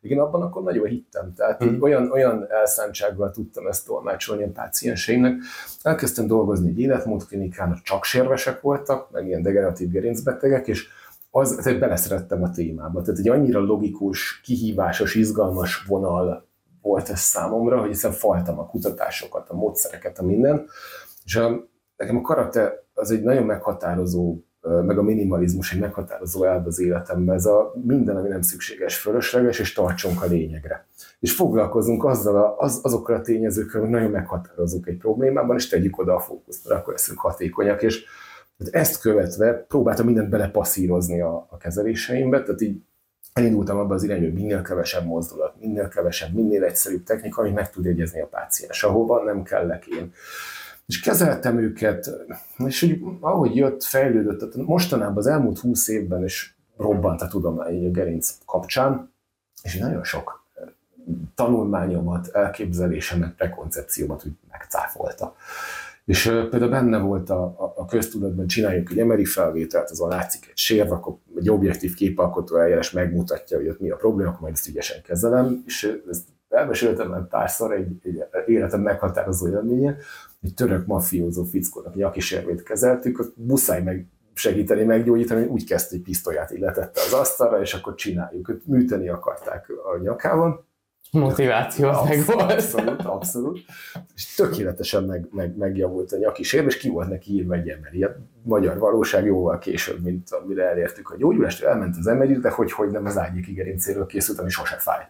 Igen, 0.00 0.18
abban 0.18 0.42
akkor 0.42 0.62
nagyon 0.62 0.86
hittem, 0.86 1.32
tehát 1.36 1.62
hmm. 1.62 1.82
olyan, 1.82 2.10
olyan 2.10 2.46
elszántsággal 2.50 3.30
tudtam 3.30 3.66
ezt 3.66 3.86
tolmácsolni 3.86 4.42
a 4.42 4.48
pácienseimnek. 4.54 5.34
Elkezdtem 5.82 6.26
dolgozni 6.26 6.68
egy 6.68 6.80
életmódklinikán, 6.80 7.80
csak 7.82 8.04
sérvesek 8.04 8.60
voltak, 8.60 9.10
meg 9.10 9.26
ilyen 9.26 9.42
degeneratív 9.42 9.90
gerincbetegek, 9.90 10.66
és 10.66 10.88
az, 11.36 11.60
tehát 11.62 11.78
beleszerettem 11.78 12.42
a 12.42 12.50
témába. 12.50 13.02
Tehát 13.02 13.20
egy 13.20 13.28
annyira 13.28 13.60
logikus, 13.60 14.40
kihívásos, 14.40 15.14
izgalmas 15.14 15.84
vonal 15.84 16.46
volt 16.82 17.08
ez 17.08 17.20
számomra, 17.20 17.80
hogy 17.80 17.88
hiszen 17.88 18.12
faltam 18.12 18.58
a 18.58 18.66
kutatásokat, 18.66 19.48
a 19.48 19.54
módszereket, 19.54 20.18
a 20.18 20.22
minden. 20.22 20.66
És 21.24 21.36
a, 21.36 21.68
nekem 21.96 22.16
a 22.16 22.20
karate 22.20 22.84
az 22.94 23.10
egy 23.10 23.22
nagyon 23.22 23.42
meghatározó, 23.42 24.38
meg 24.60 24.98
a 24.98 25.02
minimalizmus 25.02 25.72
egy 25.72 25.80
meghatározó 25.80 26.44
elv 26.44 26.66
az 26.66 26.80
életemben. 26.80 27.34
Ez 27.34 27.46
a 27.46 27.72
minden, 27.82 28.16
ami 28.16 28.28
nem 28.28 28.42
szükséges, 28.42 28.98
fölösleges, 28.98 29.58
és 29.58 29.72
tartsunk 29.72 30.22
a 30.22 30.26
lényegre. 30.26 30.86
És 31.20 31.34
foglalkozunk 31.34 32.04
azzal 32.04 32.36
a, 32.36 32.58
az, 32.58 32.80
azokkal 32.82 33.16
a 33.16 33.20
tényezőkkel, 33.20 33.80
hogy 33.80 33.90
nagyon 33.90 34.10
meghatározunk 34.10 34.86
egy 34.86 34.96
problémában, 34.96 35.56
és 35.56 35.68
tegyük 35.68 35.98
oda 35.98 36.14
a 36.14 36.20
fókuszt, 36.20 36.68
mert 36.68 36.80
akkor 36.80 36.92
leszünk 36.92 37.18
hatékonyak. 37.18 37.82
És 37.82 38.04
ezt 38.70 39.00
követve 39.00 39.52
próbáltam 39.52 40.06
mindent 40.06 40.28
belepasszírozni 40.28 41.20
a, 41.20 41.46
a 41.50 41.56
kezeléseimbe, 41.56 42.42
tehát 42.42 42.60
így 42.60 42.82
elindultam 43.32 43.78
abba 43.78 43.94
az 43.94 44.02
irányba, 44.02 44.24
hogy 44.24 44.34
minél 44.34 44.62
kevesebb 44.62 45.04
mozdulat, 45.04 45.60
minél 45.60 45.88
kevesebb, 45.88 46.34
minél 46.34 46.64
egyszerűbb 46.64 47.02
technika, 47.02 47.40
amit 47.40 47.54
meg 47.54 47.70
tud 47.70 47.84
jegyezni 47.84 48.20
a 48.20 48.26
páciens, 48.26 48.82
ahova 48.82 49.22
nem 49.22 49.42
kellek 49.42 49.86
én. 49.86 50.12
És 50.86 51.00
kezeltem 51.00 51.58
őket, 51.58 52.10
és 52.66 52.80
hogy 52.80 53.00
ahogy 53.20 53.56
jött, 53.56 53.82
fejlődött, 53.82 54.38
tehát 54.38 54.56
mostanában 54.56 55.16
az 55.16 55.26
elmúlt 55.26 55.58
húsz 55.58 55.88
évben, 55.88 56.22
és 56.22 56.52
robbant 56.76 57.22
a 57.22 57.28
tudomány 57.28 57.86
a 57.86 57.90
gerinc 57.90 58.36
kapcsán, 58.46 59.12
és 59.62 59.78
nagyon 59.78 60.04
sok 60.04 60.44
tanulmányomat, 61.34 62.28
elképzelésemet, 62.28 63.34
prekoncepciómat 63.34 64.24
úgy 64.26 64.32
megcáfolta. 64.50 65.36
És 66.04 66.22
például 66.50 66.70
benne 66.70 66.98
volt 66.98 67.30
a, 67.30 67.42
a, 67.42 67.72
a 67.76 67.84
köztudatban, 67.84 68.46
csináljuk 68.46 68.90
egy 68.90 68.98
emeri 68.98 69.24
felvételt, 69.24 69.90
azon 69.90 70.08
látszik 70.08 70.46
egy 70.48 70.56
sérv, 70.56 70.92
akkor 70.92 71.16
egy 71.36 71.50
objektív 71.50 71.94
képalkotó 71.94 72.56
eljárás 72.56 72.90
megmutatja, 72.90 73.56
hogy 73.56 73.68
ott 73.68 73.80
mi 73.80 73.90
a 73.90 73.96
probléma, 73.96 74.28
akkor 74.28 74.40
majd 74.40 74.54
ezt 74.54 74.68
ügyesen 74.68 75.02
kezelem, 75.02 75.62
és 75.66 75.98
ezt 76.10 76.28
elmeséltem 76.48 77.08
már 77.08 77.28
párszor 77.28 77.72
egy, 77.72 78.00
egy 78.02 78.48
életem 78.48 78.80
meghatározó 78.80 79.48
élménye, 79.48 79.96
egy 80.42 80.54
török 80.54 80.86
mafiózó 80.86 81.44
fickónak 81.44 81.94
nyakisérvét 81.94 82.62
kezeltük, 82.62 83.18
ott 83.18 83.34
muszáj 83.36 83.82
meg 83.82 84.06
segíteni, 84.34 84.82
meggyógyítani, 84.82 85.46
úgy 85.46 85.64
kezdte, 85.64 85.94
hogy 85.96 86.04
pisztolyát 86.04 86.50
illetette 86.50 87.00
az 87.00 87.12
asztalra, 87.12 87.60
és 87.60 87.74
akkor 87.74 87.94
csináljuk. 87.94 88.48
Őt 88.48 88.66
műteni 88.66 89.08
akarták 89.08 89.70
a 89.94 89.98
nyakában, 90.02 90.64
motiváció 91.14 91.88
az 91.88 92.08
meg 92.08 92.24
volt. 92.24 92.52
Abszolút, 92.52 93.02
abszolút. 93.02 93.58
És 94.14 94.34
tökéletesen 94.34 95.04
meg, 95.04 95.28
meg, 95.30 95.56
megjavult 95.56 96.12
a 96.12 96.16
nyaki 96.16 96.42
sérv, 96.42 96.66
és 96.66 96.76
ki 96.76 96.88
volt 96.88 97.08
neki 97.08 97.32
írva 97.32 97.54
egy 97.54 97.68
emeri. 97.68 98.02
A 98.02 98.16
magyar 98.42 98.78
valóság 98.78 99.24
jóval 99.24 99.58
később, 99.58 100.02
mint 100.02 100.30
amire 100.30 100.68
elértük 100.68 101.10
a 101.10 101.16
gyógyulást, 101.16 101.62
elment 101.62 101.96
az 101.98 102.06
emeri, 102.06 102.38
de 102.38 102.50
hogy, 102.50 102.72
hogy 102.72 102.90
nem 102.90 103.04
az 103.04 103.18
ágyéki 103.18 103.52
gerincéről 103.52 104.06
készült, 104.06 104.38
ami 104.38 104.50
sose 104.50 104.76
fáj. 104.76 105.08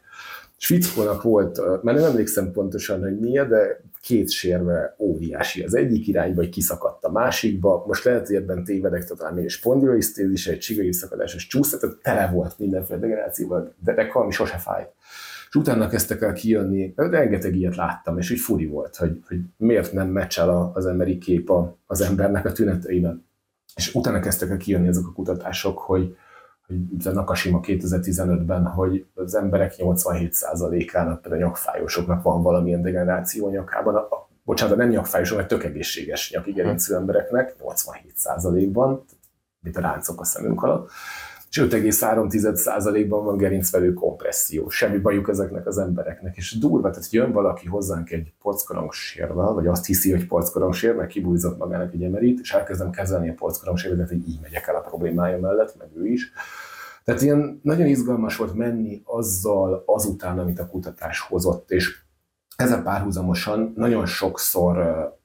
Svickónak 0.56 1.22
volt, 1.22 1.82
mert 1.82 1.98
nem 1.98 2.06
emlékszem 2.06 2.52
pontosan, 2.52 3.00
hogy 3.00 3.18
milyen, 3.18 3.48
de 3.48 3.80
két 4.00 4.30
sérve 4.30 4.94
óriási. 4.98 5.62
Az 5.62 5.74
egyik 5.74 6.08
irányba 6.08 6.42
egy 6.42 6.48
kiszakadt 6.48 7.04
a 7.04 7.10
másikba, 7.10 7.84
most 7.86 8.04
lehet, 8.04 8.26
hogy 8.26 8.36
ebben 8.36 8.64
tévedek, 8.64 9.04
talán 9.04 9.34
még 9.34 9.44
egy 9.44 9.50
spondiloisztézis, 9.50 10.46
egy 10.46 10.58
csigai 10.58 10.92
szakadásos 10.92 11.46
csúszat, 11.46 11.80
tehát 11.80 11.96
tele 11.96 12.30
volt 12.32 12.58
mindenféle 12.58 12.98
degenerációval, 12.98 13.74
de, 13.84 13.94
de 13.94 14.10
ami 14.12 14.32
sose 14.32 14.56
fájt. 14.56 14.92
És 15.54 15.60
utána 15.60 15.88
kezdtek 15.88 16.22
el 16.22 16.32
kijönni, 16.32 16.92
rengeteg 16.96 17.56
ilyet 17.56 17.76
láttam, 17.76 18.18
és 18.18 18.30
úgy 18.30 18.38
furi 18.38 18.66
volt, 18.66 18.96
hogy, 18.96 19.22
hogy 19.28 19.40
miért 19.56 19.92
nem 19.92 20.08
meccsel 20.08 20.70
az 20.74 20.86
emberi 20.86 21.18
kép 21.18 21.52
az 21.86 22.00
embernek 22.00 22.44
a 22.44 22.52
tüneteiben. 22.52 23.26
És 23.74 23.94
utána 23.94 24.20
kezdtek 24.20 24.50
el 24.50 24.56
kijönni 24.56 24.88
ezek 24.88 25.06
a 25.06 25.12
kutatások, 25.12 25.78
hogy, 25.78 26.16
hogy 26.66 26.76
a 27.04 27.10
Nakashima 27.10 27.60
2015-ben, 27.62 28.66
hogy 28.66 29.06
az 29.14 29.34
emberek 29.34 29.74
87%-ának, 29.78 31.22
például 31.22 31.42
a 31.42 31.46
nyakfájósoknak 31.46 32.22
van 32.22 32.42
valamilyen 32.42 32.82
degeneráció 32.82 33.46
a 33.46 33.50
nyakában, 33.50 33.94
a, 33.94 33.98
a, 33.98 34.28
bocsánat, 34.44 34.76
nem 34.76 34.88
nyakfájósok, 34.88 35.36
mert 35.36 35.48
tök 35.48 35.64
egészséges 35.64 36.30
nyakigerincű 36.30 36.94
embereknek, 36.94 37.54
87%-ban, 37.60 39.04
mint 39.60 39.76
a 39.76 39.80
ráncok 39.80 40.20
a 40.20 40.24
szemünk 40.24 40.62
alatt, 40.62 40.90
és 41.54 41.60
5,3%-ban 41.60 43.24
van 43.24 43.36
gerincvelő 43.36 43.92
kompresszió. 43.92 44.68
Semmi 44.68 44.98
bajuk 44.98 45.28
ezeknek 45.28 45.66
az 45.66 45.78
embereknek. 45.78 46.36
És 46.36 46.58
durva, 46.58 46.90
tehát 46.90 47.10
jön 47.10 47.32
valaki 47.32 47.66
hozzánk 47.66 48.10
egy 48.10 48.32
porckorongssérvel, 48.42 49.52
vagy 49.52 49.66
azt 49.66 49.86
hiszi, 49.86 50.10
hogy 50.10 50.26
porckorongsér, 50.26 50.94
meg 50.94 51.06
kibújzott 51.06 51.58
magának 51.58 51.92
egy 51.92 52.02
emerit, 52.02 52.40
és 52.40 52.52
elkezdem 52.52 52.90
kezelni 52.90 53.28
a 53.28 53.34
porckorongsérbet, 53.34 54.08
hogy 54.08 54.28
így 54.28 54.38
megyek 54.42 54.66
el 54.66 54.76
a 54.76 54.80
problémája 54.80 55.38
mellett, 55.38 55.76
meg 55.78 55.88
ő 55.96 56.06
is. 56.06 56.32
Tehát 57.04 57.22
ilyen 57.22 57.60
nagyon 57.62 57.86
izgalmas 57.86 58.36
volt 58.36 58.54
menni 58.54 59.02
azzal 59.04 59.82
azután, 59.86 60.38
amit 60.38 60.58
a 60.58 60.66
kutatás 60.66 61.20
hozott, 61.20 61.70
és 61.70 62.02
ezzel 62.56 62.82
párhuzamosan 62.82 63.72
nagyon 63.76 64.06
sokszor 64.06 64.76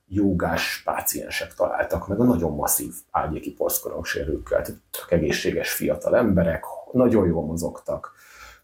jogás 0.10 0.82
páciensek 0.86 1.54
találtak 1.54 2.08
meg 2.08 2.20
a 2.20 2.24
nagyon 2.24 2.56
masszív 2.56 2.94
ágyéki 3.12 3.54
porszkorongssérőkkel, 3.54 4.62
tehát 4.62 4.82
tök 4.92 5.12
egészséges 5.12 5.72
fiatal 5.72 6.16
emberek, 6.16 6.64
nagyon 6.92 7.28
jól 7.28 7.46
mozogtak, 7.46 8.12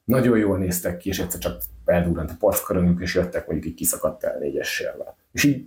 nagyon 0.03 0.37
jól 0.37 0.57
néztek 0.57 0.97
ki, 0.97 1.09
és 1.09 1.19
egyszer 1.19 1.39
csak 1.39 1.61
eldurrant 1.85 2.31
a 2.31 2.35
porszkorongjuk, 2.39 3.01
és 3.01 3.15
jöttek 3.15 3.47
mondjuk 3.47 3.71
egy 3.71 3.77
kiszakadt 3.77 4.23
el 4.23 4.37
négyes. 4.37 4.83
És 5.31 5.43
így 5.43 5.65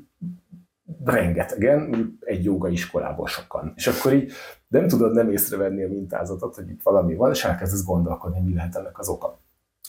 rengetegen, 1.04 2.18
egy 2.20 2.44
joga 2.44 2.68
iskolából 2.68 3.26
sokan. 3.26 3.72
És 3.76 3.86
akkor 3.86 4.12
így 4.12 4.32
nem 4.68 4.88
tudod 4.88 5.12
nem 5.12 5.30
észrevenni 5.30 5.82
a 5.82 5.88
mintázatot, 5.88 6.54
hogy 6.54 6.70
itt 6.70 6.82
valami 6.82 7.14
van, 7.14 7.30
és 7.30 7.44
elkezdesz 7.44 7.84
gondolkodni, 7.84 8.40
mi 8.40 8.54
lehet 8.54 8.76
ennek 8.76 8.98
az 8.98 9.08
oka. 9.08 9.40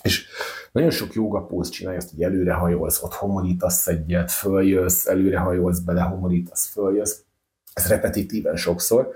És 0.01 0.27
nagyon 0.71 0.89
sok 0.89 1.13
jogapóz 1.13 1.69
csinálja 1.69 1.99
azt, 1.99 2.09
hogy 2.09 2.21
előrehajolsz, 2.21 3.03
ott 3.03 3.13
homorítasz 3.13 3.87
egyet, 3.87 4.31
följössz, 4.31 5.05
előrehajolsz, 5.05 5.79
belehomorítasz, 5.79 6.67
följössz. 6.67 7.19
Ez 7.73 7.87
repetitíven 7.87 8.55
sokszor. 8.55 9.11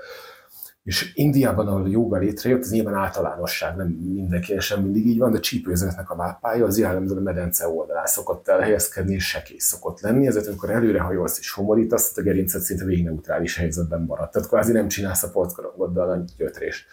És 0.83 1.11
Indiában, 1.15 1.67
ahol 1.67 1.83
a 1.83 1.87
joga 1.87 2.17
létrejött, 2.17 2.61
ez 2.61 2.71
nyilván 2.71 2.93
általánosság, 2.93 3.75
nem 3.75 3.87
mindenki 3.87 4.59
sem 4.59 4.81
mindig 4.81 5.05
így 5.05 5.17
van, 5.17 5.31
de 5.31 5.39
csípőzetnek 5.39 6.09
a 6.09 6.15
vápája 6.15 6.65
az 6.65 6.77
jellemzően 6.77 7.19
a 7.19 7.23
medence 7.23 7.67
oldalán 7.67 8.05
szokott 8.05 8.47
elhelyezkedni, 8.47 9.13
és 9.13 9.27
sekész 9.27 9.65
szokott 9.65 10.01
lenni, 10.01 10.27
ezért 10.27 10.47
amikor 10.47 10.69
előrehajolsz 10.69 11.39
és 11.39 11.51
homorítasz, 11.51 12.17
a 12.17 12.21
gerincet 12.21 12.61
szinte 12.61 12.85
végig 12.85 13.03
neutrális 13.03 13.57
helyzetben 13.57 14.01
marad. 14.01 14.29
Tehát 14.29 14.47
kvázi 14.47 14.71
nem 14.71 14.87
csinálsz 14.87 15.23
a 15.23 15.29
porckarongoddal 15.29 16.09
a 16.09 16.23
gyötrés. 16.37 16.85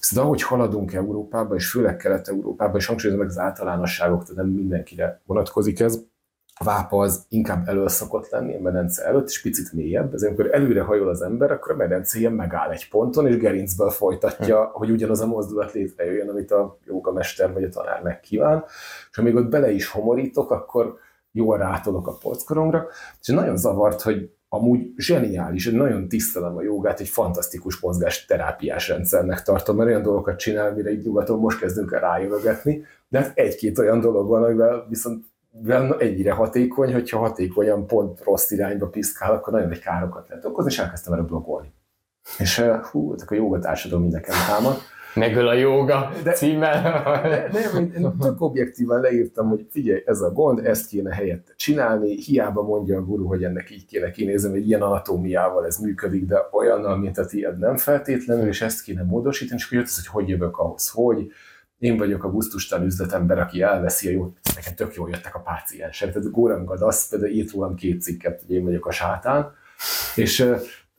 Szóval 0.00 0.24
ahogy 0.24 0.42
haladunk 0.42 0.92
Európába, 0.92 1.54
és 1.54 1.70
főleg 1.70 1.96
Kelet-Európába, 1.96 2.76
és 2.76 2.86
hangsúlyozom 2.86 3.22
meg 3.22 3.30
az 3.30 3.38
általánosságok, 3.38 4.22
tehát 4.22 4.36
nem 4.36 4.46
mindenkire 4.46 5.20
vonatkozik 5.26 5.80
ez, 5.80 6.00
a 6.58 6.64
vápa 6.64 7.02
az 7.02 7.24
inkább 7.28 7.68
elő 7.68 7.88
szokott 7.88 8.30
lenni 8.30 8.54
a 8.54 8.60
medence 8.60 9.04
előtt, 9.04 9.28
és 9.28 9.42
picit 9.42 9.72
mélyebb, 9.72 10.14
ezért 10.14 10.32
amikor 10.32 10.54
előre 10.54 10.82
hajol 10.82 11.08
az 11.08 11.22
ember, 11.22 11.50
akkor 11.50 11.72
a 11.72 11.76
medence 11.76 12.18
ilyen 12.18 12.32
megáll 12.32 12.70
egy 12.70 12.88
ponton, 12.88 13.26
és 13.26 13.36
gerincből 13.36 13.90
folytatja, 13.90 14.64
hm. 14.64 14.70
hogy 14.72 14.90
ugyanaz 14.90 15.20
a 15.20 15.26
mozdulat 15.26 15.72
létrejöjjön, 15.72 16.28
amit 16.28 16.50
a 16.50 16.78
mester 17.14 17.52
vagy 17.52 17.64
a 17.64 17.68
tanár 17.68 18.02
megkíván, 18.02 18.64
és 19.10 19.18
amíg 19.18 19.34
ott 19.34 19.48
bele 19.48 19.70
is 19.70 19.88
homorítok, 19.88 20.50
akkor 20.50 20.96
jól 21.32 21.58
rátolok 21.58 22.06
a 22.06 22.18
polckoromra, 22.20 22.86
és 23.20 23.28
nagyon 23.28 23.56
zavart, 23.56 24.00
hogy 24.00 24.30
amúgy 24.48 24.92
zseniális, 24.96 25.70
nagyon 25.70 26.08
tisztelem 26.08 26.56
a 26.56 26.62
jogát, 26.62 27.00
egy 27.00 27.08
fantasztikus 27.08 27.80
mozgás 27.80 28.24
terápiás 28.24 28.88
rendszernek 28.88 29.42
tartom, 29.42 29.76
mert 29.76 29.88
olyan 29.88 30.02
dolgokat 30.02 30.38
csinál, 30.38 30.74
mire 30.74 30.90
így 30.90 31.04
nyugaton 31.04 31.38
most 31.38 31.58
kezdünk 31.58 31.92
el 31.92 32.00
rájövögetni, 32.00 32.84
de 33.08 33.18
hát 33.18 33.38
egy-két 33.38 33.78
olyan 33.78 34.00
dolog 34.00 34.28
van, 34.28 34.44
amivel 34.44 34.86
viszont 34.88 35.24
egyre 35.98 36.32
hatékony, 36.32 36.92
hogyha 36.92 37.18
hatékonyan 37.18 37.86
pont 37.86 38.20
rossz 38.24 38.50
irányba 38.50 38.88
piszkál, 38.88 39.32
akkor 39.32 39.52
nagyon 39.52 39.70
egy 39.70 39.80
károkat 39.80 40.28
lehet 40.28 40.44
okozni, 40.44 40.70
és 40.70 40.78
elkezdtem 40.78 41.12
erre 41.12 41.22
blogolni. 41.22 41.72
És 42.38 42.64
hú, 42.90 43.14
a 43.26 43.34
joga 43.34 43.58
társadalom 43.58 44.02
mindenken 44.02 44.34
támad. 44.48 44.76
Megöl 45.14 45.48
a 45.48 45.52
joga 45.52 46.10
de, 46.22 46.32
címmel. 46.32 47.02
De, 47.22 47.48
nem, 47.52 47.92
én, 47.96 48.16
tök 48.20 48.40
objektívan 48.40 49.00
leírtam, 49.00 49.48
hogy 49.48 49.66
figyelj, 49.70 50.02
ez 50.06 50.20
a 50.20 50.32
gond, 50.32 50.66
ezt 50.66 50.88
kéne 50.88 51.14
helyette 51.14 51.52
csinálni, 51.56 52.16
hiába 52.16 52.62
mondja 52.62 52.98
a 52.98 53.04
guru, 53.04 53.26
hogy 53.26 53.44
ennek 53.44 53.70
így 53.70 53.86
kéne 53.86 54.10
kinézni, 54.10 54.50
hogy 54.50 54.66
ilyen 54.68 54.82
anatómiával 54.82 55.66
ez 55.66 55.76
működik, 55.76 56.24
de 56.24 56.48
olyannal, 56.52 56.96
mint 56.96 57.18
a 57.18 57.26
tiéd 57.26 57.58
nem 57.58 57.76
feltétlenül, 57.76 58.48
és 58.48 58.62
ezt 58.62 58.82
kéne 58.82 59.02
módosítani, 59.02 59.60
és 59.60 59.66
akkor 59.66 59.78
jött 59.78 59.86
az, 59.86 59.96
hogy 59.96 60.06
hogy 60.06 60.28
jövök 60.28 60.58
ahhoz, 60.58 60.88
hogy 60.88 61.32
én 61.78 61.96
vagyok 61.96 62.24
a 62.24 62.30
gusztustalan 62.30 62.86
üzletember, 62.86 63.38
aki 63.38 63.62
elveszi 63.62 64.08
a 64.08 64.10
jót, 64.10 64.38
nekem 64.54 64.74
tök 64.74 64.94
jól 64.94 65.10
jöttek 65.10 65.34
a 65.34 65.40
páciensek. 65.40 66.12
Tehát 66.12 66.30
Góram 66.30 66.64
Gadasz 66.64 67.08
például 67.08 67.30
írt 67.30 67.52
rólam 67.52 67.74
két 67.74 68.02
cikket, 68.02 68.42
hogy 68.46 68.54
én 68.54 68.64
vagyok 68.64 68.86
a 68.86 68.90
sátán, 68.90 69.52
és 70.14 70.52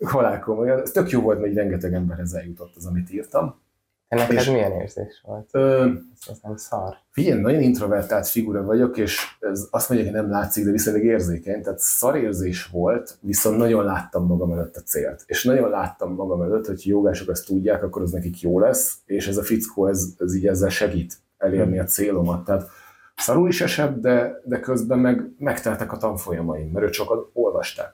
halál 0.04 0.40
komolyan, 0.40 0.82
ez 0.82 0.92
tök 0.92 1.10
jó 1.10 1.22
volt, 1.22 1.40
mert 1.42 1.56
rengeteg 1.56 1.94
emberhez 1.94 2.34
eljutott 2.34 2.76
az, 2.76 2.86
amit 2.86 3.12
írtam. 3.12 3.62
Neked 4.10 4.36
és, 4.36 4.50
milyen 4.50 4.72
érzés 4.72 5.22
volt? 5.26 5.50
Ö, 5.52 5.92
ez, 6.30 6.40
nem 6.42 6.56
szar. 6.56 6.96
Figyelj, 7.12 7.42
nagyon 7.42 7.62
introvertált 7.62 8.28
figura 8.28 8.64
vagyok, 8.64 8.98
és 8.98 9.20
ez 9.40 9.68
azt 9.72 9.90
mondja, 9.90 10.08
hogy 10.08 10.22
nem 10.22 10.30
látszik, 10.30 10.66
de 10.66 10.72
viszonylag 10.72 11.04
érzékeny. 11.04 11.62
Tehát 11.62 11.80
szar 11.80 12.18
érzés 12.18 12.66
volt, 12.66 13.18
viszont 13.22 13.58
nagyon 13.58 13.84
láttam 13.84 14.26
magam 14.26 14.52
előtt 14.52 14.76
a 14.76 14.82
célt. 14.82 15.24
És 15.26 15.44
nagyon 15.44 15.70
láttam 15.70 16.14
magam 16.14 16.42
előtt, 16.42 16.66
hogy 16.66 16.86
jogások 16.86 17.30
ezt 17.30 17.46
tudják, 17.46 17.84
akkor 17.84 18.02
az 18.02 18.12
nekik 18.12 18.42
jó 18.42 18.60
lesz, 18.60 18.98
és 19.06 19.28
ez 19.28 19.38
a 19.38 19.44
fickó, 19.44 19.88
ez, 19.88 20.06
ez 20.20 20.36
így 20.36 20.48
ezzel 20.48 20.70
segít 20.70 21.18
elérni 21.38 21.80
a 21.80 21.84
célomat. 21.84 22.46
Tehát 22.46 22.70
szarul 23.16 23.48
is 23.48 23.62
esett, 23.62 24.02
de, 24.02 24.42
de 24.44 24.60
közben 24.60 25.00
meg 25.00 25.32
megteltek 25.38 25.92
a 25.92 25.98
tanfolyamaim, 25.98 26.70
mert 26.72 26.86
őt 26.86 26.94
sokat 26.94 27.30
olvasták. 27.34 27.94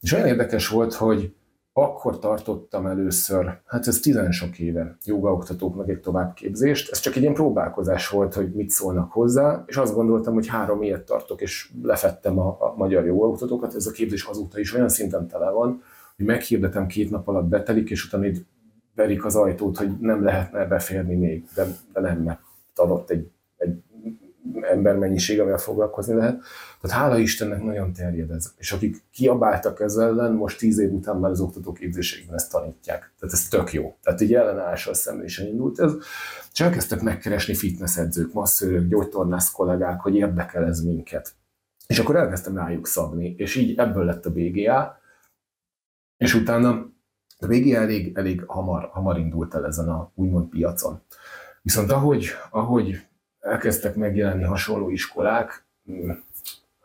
És 0.00 0.12
olyan 0.12 0.26
érdekes 0.26 0.68
volt, 0.68 0.94
hogy 0.94 1.34
akkor 1.76 2.18
tartottam 2.18 2.86
először, 2.86 3.60
hát 3.66 3.86
ez 3.86 3.98
tizen 3.98 4.30
sok 4.30 4.58
éve 4.58 4.96
jogaoktatóknak 5.04 5.88
egy 5.88 6.00
továbbképzést. 6.00 6.90
Ez 6.90 6.98
csak 6.98 7.14
egy 7.16 7.22
ilyen 7.22 7.34
próbálkozás 7.34 8.08
volt, 8.08 8.34
hogy 8.34 8.52
mit 8.52 8.70
szólnak 8.70 9.12
hozzá, 9.12 9.64
és 9.66 9.76
azt 9.76 9.94
gondoltam, 9.94 10.34
hogy 10.34 10.46
három 10.46 10.82
ilyet 10.82 11.04
tartok, 11.04 11.40
és 11.40 11.70
lefettem 11.82 12.38
a, 12.38 12.56
a 12.60 12.74
magyar 12.76 13.06
jogaoktatókat. 13.06 13.74
Ez 13.74 13.86
a 13.86 13.90
képzés 13.90 14.24
azóta 14.24 14.58
is 14.58 14.74
olyan 14.74 14.88
szinten 14.88 15.28
tele 15.28 15.50
van, 15.50 15.82
hogy 16.16 16.26
meghirdetem 16.26 16.86
két 16.86 17.10
nap 17.10 17.28
alatt 17.28 17.48
betelik, 17.48 17.90
és 17.90 18.06
utána 18.06 18.26
így 18.26 18.46
verik 18.94 19.24
az 19.24 19.36
ajtót, 19.36 19.76
hogy 19.76 19.98
nem 20.00 20.22
lehetne 20.24 20.66
beférni 20.66 21.14
még, 21.14 21.44
de, 21.54 21.66
de 21.92 22.00
nem, 22.00 22.22
mert 22.22 22.40
adott 22.74 23.10
egy, 23.10 23.30
egy 23.56 23.82
embermennyiség, 24.74 25.40
amivel 25.40 25.58
foglalkozni 25.58 26.14
lehet. 26.14 26.42
Tehát 26.80 26.96
hála 26.96 27.18
Istennek 27.18 27.62
nagyon 27.62 27.92
terjed 27.92 28.30
ez. 28.30 28.52
És 28.56 28.72
akik 28.72 29.02
kiabáltak 29.12 29.80
ezzel 29.80 30.08
ellen, 30.08 30.32
most 30.32 30.58
tíz 30.58 30.78
év 30.78 30.92
után 30.92 31.16
már 31.16 31.30
az 31.30 31.40
oktatóképzéseikben 31.40 32.34
ezt 32.34 32.50
tanítják. 32.50 33.12
Tehát 33.18 33.34
ez 33.34 33.48
tök 33.48 33.72
jó. 33.72 33.96
Tehát 34.02 34.20
egy 34.20 34.34
ellenállással 34.34 34.94
is 35.24 35.38
indult 35.38 35.80
ez. 35.80 35.92
És 36.52 36.60
elkezdtek 36.60 37.00
megkeresni 37.00 37.54
fitnessedzők, 37.54 38.32
masszőrök, 38.32 38.88
gyógytornász 38.88 39.50
kollégák, 39.50 40.00
hogy 40.00 40.14
érdekel 40.14 40.64
ez 40.64 40.80
minket. 40.80 41.34
És 41.86 41.98
akkor 41.98 42.16
elkezdtem 42.16 42.56
rájuk 42.56 42.86
szabni, 42.86 43.34
és 43.38 43.54
így 43.54 43.78
ebből 43.78 44.04
lett 44.04 44.26
a 44.26 44.30
BGA, 44.30 44.98
és 46.16 46.34
utána 46.34 46.92
a 47.38 47.46
BGA 47.46 47.76
elég, 47.76 48.16
elég 48.16 48.44
hamar, 48.46 48.88
hamar 48.92 49.18
indult 49.18 49.54
el 49.54 49.66
ezen 49.66 49.88
a 49.88 50.12
úgymond 50.14 50.48
piacon. 50.48 51.02
Viszont 51.62 51.90
ahogy, 51.90 52.26
ahogy 52.50 53.06
elkezdtek 53.44 53.94
megjelenni 53.94 54.42
hasonló 54.42 54.90
iskolák, 54.90 55.66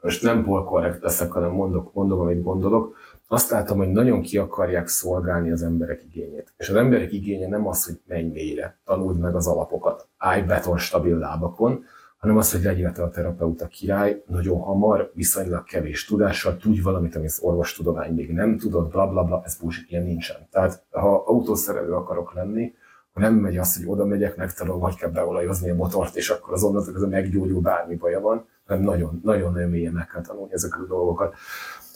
most 0.01 0.23
nem 0.23 0.43
polkorrekt 0.43 1.03
leszek, 1.03 1.31
hanem 1.31 1.51
mondok, 1.51 1.93
mondom, 1.93 2.19
amit 2.19 2.43
gondolok, 2.43 2.95
azt 3.27 3.49
látom, 3.49 3.77
hogy 3.77 3.87
nagyon 3.87 4.21
ki 4.21 4.37
akarják 4.37 4.87
szolgálni 4.87 5.51
az 5.51 5.63
emberek 5.63 6.03
igényét. 6.03 6.53
És 6.57 6.69
az 6.69 6.75
emberek 6.75 7.11
igénye 7.11 7.47
nem 7.47 7.67
az, 7.67 7.85
hogy 7.85 7.99
menj 8.07 8.29
mélyre, 8.29 8.79
tanuld 8.85 9.19
meg 9.19 9.35
az 9.35 9.47
alapokat, 9.47 10.07
állj 10.17 10.41
beton 10.41 10.77
stabil 10.77 11.17
lábakon, 11.17 11.83
hanem 12.17 12.37
az, 12.37 12.51
hogy 12.51 12.63
legyél 12.63 12.91
te 12.91 13.03
a 13.03 13.09
terapeuta 13.09 13.67
király, 13.67 14.23
nagyon 14.27 14.59
hamar, 14.59 15.11
viszonylag 15.13 15.63
kevés 15.63 16.05
tudással, 16.05 16.57
tudj 16.57 16.79
valamit, 16.79 17.15
amit 17.15 17.29
az 17.29 17.39
orvostudomány 17.41 18.13
még 18.13 18.31
nem 18.31 18.57
tudod, 18.57 18.89
bla 18.89 19.07
bla 19.07 19.23
bla, 19.23 19.41
ez 19.45 19.57
bullshit, 19.57 19.91
ilyen 19.91 20.03
nincsen. 20.03 20.47
Tehát 20.51 20.83
ha 20.91 21.23
autószerelő 21.25 21.91
akarok 21.91 22.33
lenni, 22.33 22.73
nem 23.19 23.33
megy 23.33 23.57
az, 23.57 23.75
hogy 23.77 23.85
oda 23.87 24.05
megyek, 24.05 24.35
megtanulom, 24.35 24.81
hogy 24.81 24.95
kell 24.95 25.09
beolajozni 25.09 25.69
a 25.69 25.75
motort, 25.75 26.15
és 26.15 26.29
akkor 26.29 26.53
az 26.53 26.63
onnantól 26.63 26.95
ez 26.95 27.01
meggyógyul, 27.01 27.61
bármi 27.61 27.95
baja 27.95 28.19
van, 28.19 28.45
hanem 28.67 28.83
nagyon-nagyon 28.83 29.69
mélyen 29.69 29.93
meg 29.93 30.07
kell 30.07 30.21
tanulni 30.21 30.53
ezeket 30.53 30.79
a 30.79 30.87
dolgokat. 30.87 31.35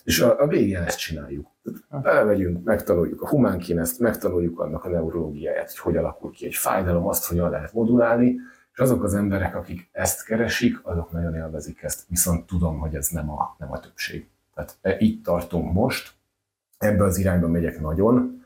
És 0.04 0.20
a, 0.20 0.42
a 0.42 0.48
végén 0.48 0.82
ezt 0.82 1.00
csináljuk. 1.00 1.48
Belemegyünk, 2.02 2.64
megtanuljuk 2.64 3.22
a 3.22 3.28
humán 3.28 3.60
kineszt, 3.60 4.00
megtanuljuk 4.00 4.60
annak 4.60 4.86
a 4.86 4.90
neurológiáját, 4.90 5.70
hogy 5.70 5.80
hogy 5.80 5.98
alakul 5.98 6.32
ki 6.32 6.46
egy 6.46 6.56
fájdalom, 6.56 7.08
azt 7.08 7.26
hogyan 7.26 7.50
lehet 7.50 7.74
modulálni, 7.74 8.36
és 8.74 8.80
azok 8.80 9.04
az 9.04 9.14
emberek, 9.14 9.56
akik 9.56 9.90
ezt 9.92 10.26
keresik, 10.26 10.80
azok 10.84 11.12
nagyon 11.12 11.36
élvezik 11.36 11.82
ezt, 11.82 12.06
viszont 12.08 12.46
tudom, 12.46 12.80
hogy 12.80 12.96
ez 12.96 13.08
nem 13.08 13.30
a, 13.30 13.56
nem 13.60 13.72
a 13.72 13.80
többség. 13.80 14.28
Tehát 14.54 14.78
e, 14.82 14.96
itt 15.00 15.24
tartunk 15.24 15.74
most, 15.74 16.14
ebbe 16.78 17.04
az 17.04 17.18
irányba 17.18 17.48
megyek 17.48 17.80
nagyon, 17.80 18.43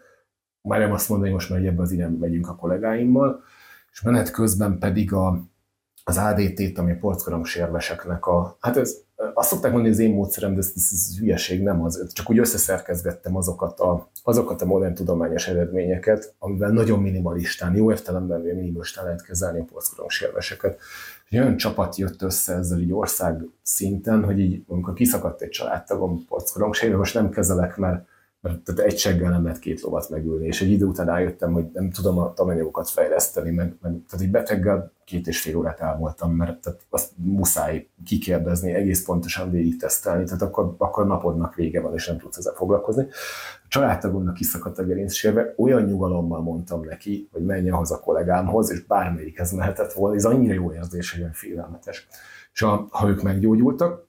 már 0.68 0.80
nem 0.80 0.92
azt 0.92 1.10
mondani, 1.10 1.32
most 1.32 1.50
már 1.50 1.66
ebbe 1.66 1.82
az 1.82 1.92
irányba 1.92 2.18
megyünk 2.18 2.50
a 2.50 2.56
kollégáimmal, 2.56 3.44
és 3.92 4.02
menet 4.02 4.32
közben 4.32 4.78
pedig 4.80 5.14
a, 5.14 5.42
az 6.04 6.18
ADT-t, 6.18 6.78
ami 6.78 6.92
a 6.92 6.98
porckorong 7.00 7.46
sérveseknek 7.46 8.26
a, 8.26 8.58
hát 8.60 8.78
ez, 8.78 8.98
azt 9.34 9.50
szokták 9.50 9.72
mondani, 9.72 9.94
az 9.94 10.00
én 10.00 10.14
módszerem, 10.14 10.54
de 10.54 10.60
ez, 10.60 10.72
ez, 10.76 10.90
ez 10.92 11.18
hülyeség 11.18 11.64
nem 11.64 11.84
az, 11.84 12.12
csak 12.14 12.30
úgy 12.30 12.40
összeszerkezgettem 12.40 13.36
azokat 13.36 13.80
a, 13.80 14.10
azokat 14.24 14.62
a 14.62 14.66
modern 14.66 14.94
tudományos 14.94 15.48
eredményeket, 15.48 16.36
amivel 16.40 16.70
nagyon 16.70 17.00
minimalistán, 17.00 17.76
jó 17.76 17.92
értelemben 17.92 18.42
minimalistán 18.42 19.04
lehet 19.04 19.26
kezelni 19.26 19.60
a 19.60 19.66
porckorong 19.72 20.10
sérveseket. 20.10 20.80
Egy 21.30 21.40
olyan 21.40 21.58
csapat 21.58 21.96
jött 21.96 22.22
össze 22.22 22.54
ezzel 22.54 22.80
így 22.80 22.94
ország 22.94 23.42
szinten, 23.62 24.24
hogy 24.24 24.40
így, 24.40 24.64
amikor 24.68 24.94
kiszakadt 24.94 25.42
egy 25.42 25.50
családtagom 25.50 26.26
porckorong 26.26 26.76
most 26.98 27.14
nem 27.14 27.30
kezelek, 27.30 27.78
mert 27.78 28.06
mert 28.42 28.60
tehát 28.60 28.82
egy 28.92 28.98
seggel 28.98 29.30
nem 29.30 29.44
lehet 29.44 29.60
két 29.60 29.82
lovat 29.82 30.10
megülni, 30.10 30.46
és 30.46 30.62
egy 30.62 30.72
idő 30.72 30.86
után 30.86 31.06
rájöttem, 31.06 31.54
hogy 31.54 31.66
nem 31.74 31.92
tudom 31.92 32.18
a 32.18 32.34
tananyagokat 32.34 32.90
fejleszteni, 32.90 33.52
meg, 33.52 33.76
meg 33.82 33.92
tehát 34.10 34.26
egy 34.26 34.32
beteggel 34.32 34.92
két 35.06 35.28
és 35.28 35.42
fél 35.42 35.58
órát 35.58 35.80
elmúltam, 35.80 36.36
mert 36.36 36.62
tehát 36.62 36.86
azt 36.90 37.12
muszáj 37.16 37.88
kikérdezni, 38.06 38.74
egész 38.74 39.06
pontosan 39.06 39.52
végig 39.52 39.78
tesztelni, 39.78 40.24
tehát 40.24 40.42
akkor, 40.42 40.76
akkor 40.78 41.08
napodnak 41.08 41.56
vége 41.56 41.82
van, 41.82 41.94
és 41.94 42.08
nem 42.08 42.18
tudsz 42.18 42.38
ezzel 42.38 42.54
foglalkozni. 42.54 43.08
A 43.64 43.68
családtagomnak 43.68 44.34
kiszakadt 44.34 44.80
a 44.80 44.84
gerincsérve, 44.84 45.54
olyan 45.58 45.84
nyugalommal 45.84 46.42
mondtam 46.42 46.86
neki, 46.86 47.30
hogy 47.32 47.46
menjen 47.46 47.74
haza 47.74 47.96
a 47.96 48.00
kollégámhoz, 48.00 48.72
és 48.72 48.86
bármelyikhez 48.86 49.52
mehetett 49.52 49.94
volna, 49.94 50.16
ez 50.16 50.26
annyira 50.26 50.54
jó 50.54 50.74
érzés, 50.74 51.12
hogy 51.12 51.22
olyan 51.22 51.34
félelmetes. 51.34 52.08
És 52.54 52.62
ha, 52.62 52.88
ha 52.92 53.10
ők 53.10 53.22
meggyógyultak, 53.22 54.07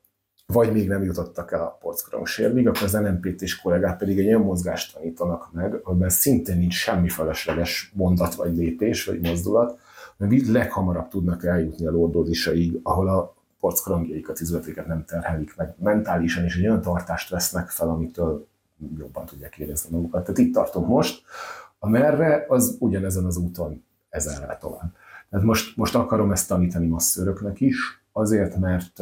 vagy 0.52 0.72
még 0.72 0.88
nem 0.88 1.04
jutottak 1.04 1.52
el 1.52 1.60
a 1.60 1.78
porckorong 1.80 2.26
akkor 2.66 2.82
az 2.82 2.92
NMPT-s 2.92 3.60
kollégák 3.60 3.96
pedig 3.96 4.18
egy 4.18 4.26
olyan 4.26 4.40
mozgást 4.40 4.94
tanítanak 4.94 5.48
meg, 5.52 5.80
amiben 5.82 6.08
szintén 6.08 6.58
nincs 6.58 6.74
semmi 6.74 7.08
felesleges 7.08 7.92
mondat, 7.94 8.34
vagy 8.34 8.56
lépés, 8.56 9.04
vagy 9.04 9.20
mozdulat, 9.20 9.78
mert 10.16 10.32
így 10.32 10.46
leghamarabb 10.46 11.08
tudnak 11.08 11.44
eljutni 11.44 11.86
a 11.86 11.90
lordózisaig, 11.90 12.80
ahol 12.82 13.08
a 13.08 13.34
porckorongjaikat, 13.60 14.40
izületéket 14.40 14.86
nem 14.86 15.04
terhelik 15.04 15.56
meg. 15.56 15.74
Mentálisan 15.78 16.44
is 16.44 16.56
egy 16.56 16.66
olyan 16.66 16.82
tartást 16.82 17.30
vesznek 17.30 17.68
fel, 17.68 17.88
amitől 17.88 18.46
jobban 18.98 19.26
tudják 19.26 19.58
érezni 19.58 19.96
magukat. 19.96 20.22
Tehát 20.22 20.38
itt 20.38 20.54
tartom 20.54 20.86
most, 20.86 21.22
amerre 21.78 22.44
az 22.48 22.76
ugyanezen 22.78 23.24
az 23.24 23.36
úton 23.36 23.84
ezerrel 24.08 24.58
tovább. 24.58 24.92
Tehát 25.30 25.46
most, 25.46 25.76
most 25.76 25.94
akarom 25.94 26.32
ezt 26.32 26.48
tanítani 26.48 26.86
masszöröknek 26.86 27.60
is, 27.60 27.76
azért, 28.12 28.56
mert 28.56 29.00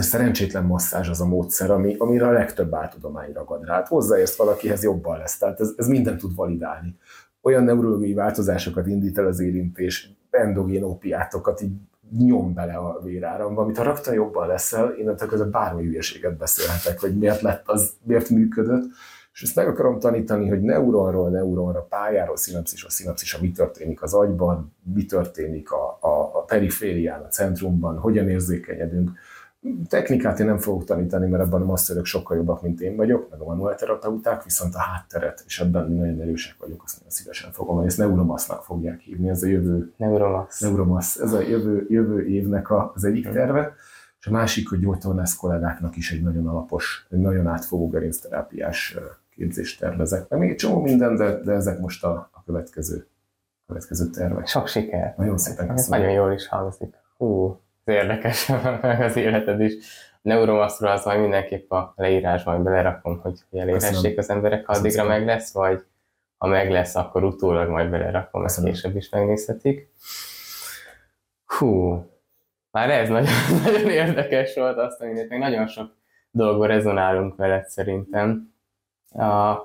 ez 0.00 0.06
szerencsétlen 0.06 0.64
masszázs 0.64 1.08
az 1.08 1.20
a 1.20 1.26
módszer, 1.26 1.70
ami, 1.70 1.94
amire 1.98 2.26
a 2.26 2.30
legtöbb 2.30 2.74
áltudomány 2.74 3.32
ragad 3.32 3.64
rá. 3.64 3.74
Hát 3.74 3.88
hozzáérsz 3.88 4.36
valakihez 4.36 4.82
jobban 4.82 5.18
lesz, 5.18 5.38
tehát 5.38 5.60
ez, 5.60 5.72
ez 5.76 5.86
minden 5.86 6.18
tud 6.18 6.34
validálni. 6.34 6.96
Olyan 7.42 7.64
neurológiai 7.64 8.14
változásokat 8.14 8.86
indít 8.86 9.18
el 9.18 9.26
az 9.26 9.40
érintés, 9.40 10.10
endogén 10.30 10.82
opiátokat 10.82 11.60
így 11.60 11.72
nyom 12.18 12.54
bele 12.54 12.74
a 12.74 13.00
véráramba, 13.02 13.62
amit 13.62 13.76
ha 13.76 13.82
rögtön 13.82 14.14
jobban 14.14 14.46
leszel, 14.46 14.94
innentől 14.98 15.28
közben 15.28 15.50
bármi 15.50 15.84
hülyeséget 15.84 16.36
beszélhetek, 16.36 17.00
hogy 17.00 17.18
miért 17.18 17.40
lett 17.40 17.68
az, 17.68 17.92
miért 18.02 18.28
működött, 18.28 18.84
és 19.32 19.42
ezt 19.42 19.56
meg 19.56 19.68
akarom 19.68 19.98
tanítani, 19.98 20.48
hogy 20.48 20.60
neuronról 20.60 21.30
neuronra, 21.30 21.86
pályáról, 21.88 22.36
szinapszisról 22.36 22.90
szinapszisra 22.90 23.38
mi 23.40 23.52
történik 23.52 24.02
az 24.02 24.14
agyban, 24.14 24.76
mi 24.94 25.04
történik 25.04 25.72
a, 25.72 25.98
a, 26.00 26.30
a 26.32 26.42
periférián, 26.44 27.22
a 27.22 27.28
centrumban, 27.28 27.98
hogyan 27.98 28.28
érzékenyedünk, 28.28 29.10
Technikát 29.88 30.38
én 30.40 30.46
nem 30.46 30.58
fogok 30.58 30.84
tanítani, 30.84 31.28
mert 31.28 31.42
ebben 31.42 31.62
a 31.62 31.64
masszörök 31.64 32.04
sokkal 32.04 32.36
jobbak, 32.36 32.62
mint 32.62 32.80
én 32.80 32.96
vagyok, 32.96 33.30
meg 33.30 33.40
a 33.40 33.44
manuál 33.44 33.74
terapeuták, 33.74 34.44
viszont 34.44 34.74
a 34.74 34.78
hátteret, 34.78 35.42
és 35.46 35.60
ebben 35.60 35.86
mi 35.86 35.94
nagyon 35.94 36.20
erősek 36.20 36.56
vagyunk, 36.58 36.82
azt 36.84 36.96
nagyon 36.96 37.10
szívesen 37.10 37.52
fogom, 37.52 37.84
ezt 37.84 37.98
neuromasznak 37.98 38.62
fogják 38.62 39.00
hívni, 39.00 39.28
ez 39.28 39.42
a 39.42 39.46
jövő, 39.46 39.92
Neuromasz. 39.96 40.60
Neuromasz, 40.60 41.16
ez 41.16 41.32
a 41.32 41.40
jövő, 41.40 41.86
jövő 41.88 42.26
évnek 42.26 42.70
a, 42.70 42.92
az 42.94 43.04
egyik 43.04 43.28
terve, 43.30 43.74
és 44.20 44.26
a 44.26 44.30
másik, 44.30 44.68
hogy 44.68 44.80
gyógytornász 44.80 45.36
kollégáknak 45.36 45.96
is 45.96 46.12
egy 46.12 46.22
nagyon 46.22 46.46
alapos, 46.48 47.06
egy 47.10 47.18
nagyon 47.18 47.46
átfogó 47.46 47.88
gerincterápiás 47.88 48.96
képzést 49.30 49.80
tervezek. 49.80 50.28
Nem 50.28 50.38
még 50.38 50.50
egy 50.50 50.56
csomó 50.56 50.80
minden, 50.80 51.16
de, 51.16 51.40
de 51.40 51.52
ezek 51.52 51.78
most 51.78 52.04
a, 52.04 52.30
a 52.32 52.42
következő, 52.44 53.06
következő 53.66 54.06
tervek. 54.06 54.46
Sok 54.46 54.66
siker! 54.66 55.14
Nagyon 55.16 55.38
szépen 55.38 55.68
köszönöm. 55.68 56.00
Nagyon 56.00 56.14
jól 56.14 56.32
is 56.32 56.48
hangzik. 56.48 56.94
Hú, 57.16 57.60
érdekes 57.84 58.48
az 59.06 59.16
életed 59.16 59.60
is. 59.60 59.74
A 60.12 60.18
neuromaszról 60.22 60.90
az 60.90 61.04
majd 61.04 61.20
mindenképp 61.20 61.70
a 61.70 61.92
leírásban 61.96 62.62
belerakom, 62.62 63.20
hogy 63.20 63.38
elérhessék 63.52 64.18
az 64.18 64.30
emberek, 64.30 64.66
ha 64.66 64.72
addigra 64.72 65.04
meg 65.04 65.24
lesz, 65.24 65.52
vagy 65.52 65.84
ha 66.38 66.46
meg 66.46 66.70
lesz, 66.70 66.94
akkor 66.94 67.24
utólag 67.24 67.68
majd 67.68 67.90
belerakom, 67.90 68.44
ezt 68.44 68.64
később 68.64 68.96
is 68.96 69.08
megnézhetik. 69.08 69.92
Hú, 71.44 72.04
már 72.70 72.90
ez 72.90 73.08
nagyon, 73.08 73.32
nagyon 73.64 73.90
érdekes 73.90 74.54
volt 74.54 74.78
azt, 74.78 74.98
hogy 74.98 75.12
még 75.28 75.38
nagyon 75.38 75.66
sok 75.66 75.96
dolgban 76.30 76.66
rezonálunk 76.66 77.36
veled 77.36 77.68
szerintem. 77.68 78.54
A, 79.10 79.58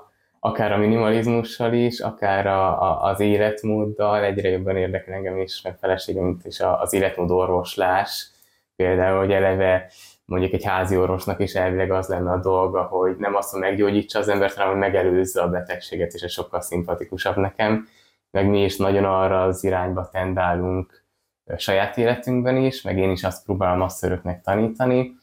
akár 0.46 0.72
a 0.72 0.76
minimalizmussal 0.76 1.72
is, 1.72 2.00
akár 2.00 2.46
a, 2.46 2.82
a, 2.82 3.02
az 3.02 3.20
életmóddal, 3.20 4.24
egyre 4.24 4.48
jobban 4.48 4.76
érdekel 4.76 5.14
engem 5.14 5.38
is, 5.38 5.62
meg 5.62 5.76
feleségem 5.78 6.38
is 6.42 6.60
az 6.60 6.92
életmód 6.92 7.30
orvoslás. 7.30 8.30
Például, 8.76 9.18
hogy 9.18 9.32
eleve 9.32 9.90
mondjuk 10.24 10.52
egy 10.52 10.64
házi 10.64 10.96
orvosnak 10.96 11.40
is 11.40 11.54
elvileg 11.54 11.90
az 11.90 12.08
lenne 12.08 12.30
a 12.30 12.40
dolga, 12.40 12.82
hogy 12.82 13.16
nem 13.16 13.34
azt, 13.34 13.50
hogy 13.50 13.60
meggyógyítsa 13.60 14.18
az 14.18 14.28
embert, 14.28 14.54
hanem 14.54 14.70
hogy 14.70 14.78
megelőzze 14.80 15.42
a 15.42 15.48
betegséget, 15.48 16.12
és 16.12 16.22
ez 16.22 16.32
sokkal 16.32 16.60
szimpatikusabb 16.60 17.36
nekem. 17.36 17.88
Meg 18.30 18.48
mi 18.48 18.64
is 18.64 18.76
nagyon 18.76 19.04
arra 19.04 19.42
az 19.42 19.64
irányba 19.64 20.08
tendálunk 20.08 21.04
saját 21.56 21.98
életünkben 21.98 22.56
is, 22.56 22.82
meg 22.82 22.98
én 22.98 23.10
is 23.10 23.24
azt 23.24 23.44
próbálom 23.44 23.78
masszöröknek 23.78 24.42
tanítani, 24.42 25.14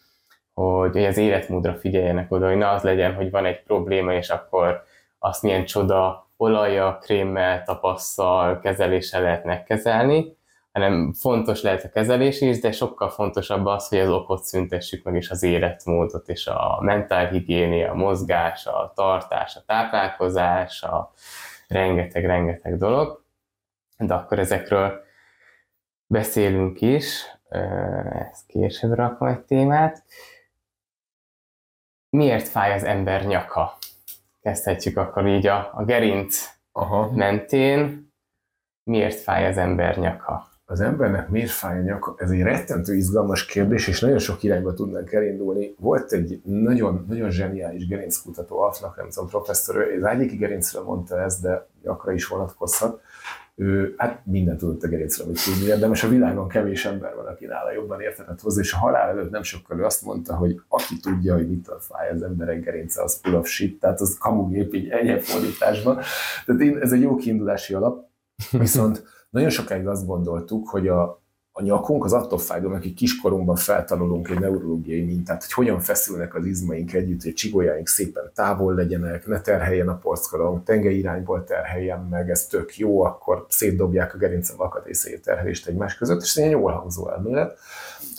hogy 0.54 1.06
az 1.06 1.18
életmódra 1.18 1.76
figyeljenek 1.76 2.32
oda, 2.32 2.48
hogy 2.48 2.58
ne 2.58 2.70
az 2.70 2.84
legyen, 2.84 3.14
hogy 3.14 3.32
van 3.32 3.46
egy 3.46 3.64
probléma, 3.64 4.14
és 4.14 4.30
akkor 4.30 4.84
azt 5.26 5.42
milyen 5.42 5.66
csoda 5.66 6.30
olaja, 6.38 6.98
krémmel, 6.98 7.64
tapasszal, 7.64 8.60
kezeléssel 8.60 9.22
lehet 9.22 9.44
megkezelni, 9.44 10.38
hanem 10.72 11.14
fontos 11.14 11.62
lehet 11.62 11.84
a 11.84 11.90
kezelés 11.90 12.42
is, 12.42 12.60
de 12.60 12.72
sokkal 12.72 13.10
fontosabb 13.10 13.66
az, 13.66 13.88
hogy 13.88 13.98
az 13.98 14.10
okot 14.10 14.44
szüntessük 14.44 15.04
meg, 15.04 15.16
és 15.16 15.30
az 15.30 15.44
életmódot, 15.44 16.30
és 16.30 16.48
a 16.48 16.80
mentálhigiénia, 16.82 17.92
a 17.92 17.96
mozgás, 17.96 18.66
a 18.66 18.92
tartás, 18.96 19.56
a 19.56 19.64
táplálkozás, 19.66 20.84
a 20.84 21.12
rengeteg-rengeteg 21.68 22.78
dolog. 22.78 23.24
De 23.98 24.14
akkor 24.14 24.40
ezekről 24.40 25.02
beszélünk 26.08 26.82
is. 26.82 27.26
ezt 28.30 28.46
később 28.48 28.94
rakom 28.94 29.28
egy 29.28 29.42
témát. 29.42 30.04
Miért 32.10 32.48
fáj 32.48 32.74
az 32.74 32.84
ember 32.84 33.26
nyaka? 33.26 33.78
Kezdhetjük 34.44 34.98
akkor 34.98 35.28
így 35.28 35.48
a, 35.48 35.72
a 35.74 35.84
gerinc 35.86 36.50
Aha. 36.72 37.12
mentén. 37.12 38.12
Miért 38.84 39.20
fáj 39.20 39.48
az 39.48 39.58
ember 39.58 39.98
nyaka? 39.98 40.54
az 40.66 40.82
embernek 40.82 41.30
miért 41.30 41.52
fáj 41.52 41.80
a 41.80 41.82
nyaka? 41.82 42.16
Ez 42.18 42.30
egy 42.30 42.42
rettentő 42.42 42.96
izgalmas 42.96 43.46
kérdés, 43.46 43.88
és 43.88 44.00
nagyon 44.00 44.18
sok 44.18 44.44
irányba 44.44 44.74
tudnánk 44.74 45.12
elindulni. 45.12 45.76
Volt 45.80 46.12
egy 46.12 46.42
nagyon, 46.44 47.06
nagyon 47.08 47.30
zseniális 47.30 47.88
gerinckutató, 47.88 48.60
Alfnak, 48.60 48.98
nem 48.98 49.10
tudom, 49.10 49.30
professzor, 49.30 49.78
az 49.78 50.04
egyik 50.04 50.40
gerincre 50.40 50.82
mondta 50.82 51.22
ezt, 51.22 51.42
de 51.42 51.68
nyakra 51.84 52.12
is 52.12 52.28
vonatkozhat. 52.28 53.02
Ő 53.56 53.94
hát 53.98 54.26
mindent 54.26 54.60
tudott 54.60 54.84
a 54.84 54.88
gerincre, 54.88 55.24
amit 55.24 55.44
tudni 55.44 55.66
érdemes. 55.66 56.04
A 56.04 56.08
világon 56.08 56.48
kevés 56.48 56.86
ember 56.86 57.16
van, 57.16 57.26
aki 57.26 57.46
nála 57.46 57.72
jobban 57.72 58.02
értetett 58.02 58.42
hozzá, 58.42 58.62
és 58.62 58.74
a 58.74 58.78
halál 58.78 59.10
előtt 59.10 59.30
nem 59.30 59.44
sokkal 59.44 59.80
ő 59.80 59.84
azt 59.84 60.06
mondta, 60.06 60.36
hogy 60.36 60.62
aki 60.68 61.00
tudja, 61.00 61.34
hogy 61.34 61.50
mitől 61.50 61.80
fáj 61.80 62.10
az 62.10 62.22
emberek 62.22 62.64
gerince, 62.64 63.04
az 63.04 63.20
full 63.22 63.34
of 63.34 63.48
shit, 63.48 63.80
tehát 63.80 64.02
az 64.02 64.18
kamugép 64.18 64.74
így 64.74 64.90
ennyi 64.90 65.20
fordításban. 65.20 66.00
Tehát 66.46 66.62
én, 66.62 66.78
ez 66.78 66.92
egy 66.92 67.02
jó 67.02 67.16
kiindulási 67.16 67.74
alap, 67.74 68.06
viszont 68.52 69.04
nagyon 69.30 69.50
sokáig 69.50 69.88
azt 69.88 70.06
gondoltuk, 70.06 70.70
hogy 70.70 70.88
a, 70.88 71.23
a 71.56 71.62
nyakunk 71.62 72.04
az 72.06 72.14
attól 72.14 72.40
fájdalom, 72.40 72.76
akik 72.76 72.94
kiskorunkban 72.94 73.56
feltanulunk 73.56 74.30
egy 74.30 74.40
neurológiai 74.40 75.02
mintát, 75.02 75.44
hogy 75.44 75.54
hogyan 75.54 75.80
feszülnek 75.80 76.36
az 76.36 76.46
izmaink 76.46 76.94
együtt, 76.94 77.24
hogy 77.24 77.34
csigolyaink 77.34 77.88
szépen 77.88 78.32
távol 78.34 78.74
legyenek, 78.74 79.28
ne 79.28 79.42
terheljen 79.42 79.88
a 79.88 79.98
porckarong, 79.98 80.64
tengely 80.64 80.96
irányból 80.96 81.44
terheljen 81.44 82.08
meg, 82.10 82.30
ez 82.30 82.46
tök 82.46 82.78
jó, 82.78 83.02
akkor 83.02 83.46
szétdobják 83.50 84.14
a 84.14 84.18
gerince 84.18 84.54
alkatrészei 84.58 85.20
terhelést 85.20 85.68
egymás 85.68 85.98
között, 85.98 86.22
és 86.22 86.36
ez 86.36 86.44
egy 86.44 86.52
jól 86.52 86.72
hangzó 86.72 87.10
elmélet. 87.10 87.60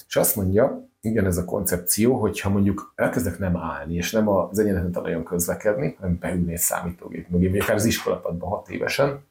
És 0.09 0.16
azt 0.16 0.37
mondja, 0.37 0.88
igen, 1.01 1.27
ez 1.27 1.37
a 1.37 1.44
koncepció, 1.44 2.14
hogyha 2.14 2.51
mondjuk 2.51 2.92
elkezdek 2.94 3.38
nem 3.38 3.57
állni, 3.57 3.94
és 3.94 4.12
nem 4.12 4.29
az 4.29 4.59
egyenleten 4.59 5.03
nagyon 5.03 5.25
közlekedni, 5.25 5.97
hanem 6.01 6.18
beülni 6.20 6.53
egy 6.53 6.59
számítógép 6.59 7.29
mögé, 7.29 7.49
még 7.49 7.62
akár 7.62 7.77
az 7.77 7.85
iskolapadban 7.85 8.49
hat 8.49 8.68
évesen, 8.68 9.25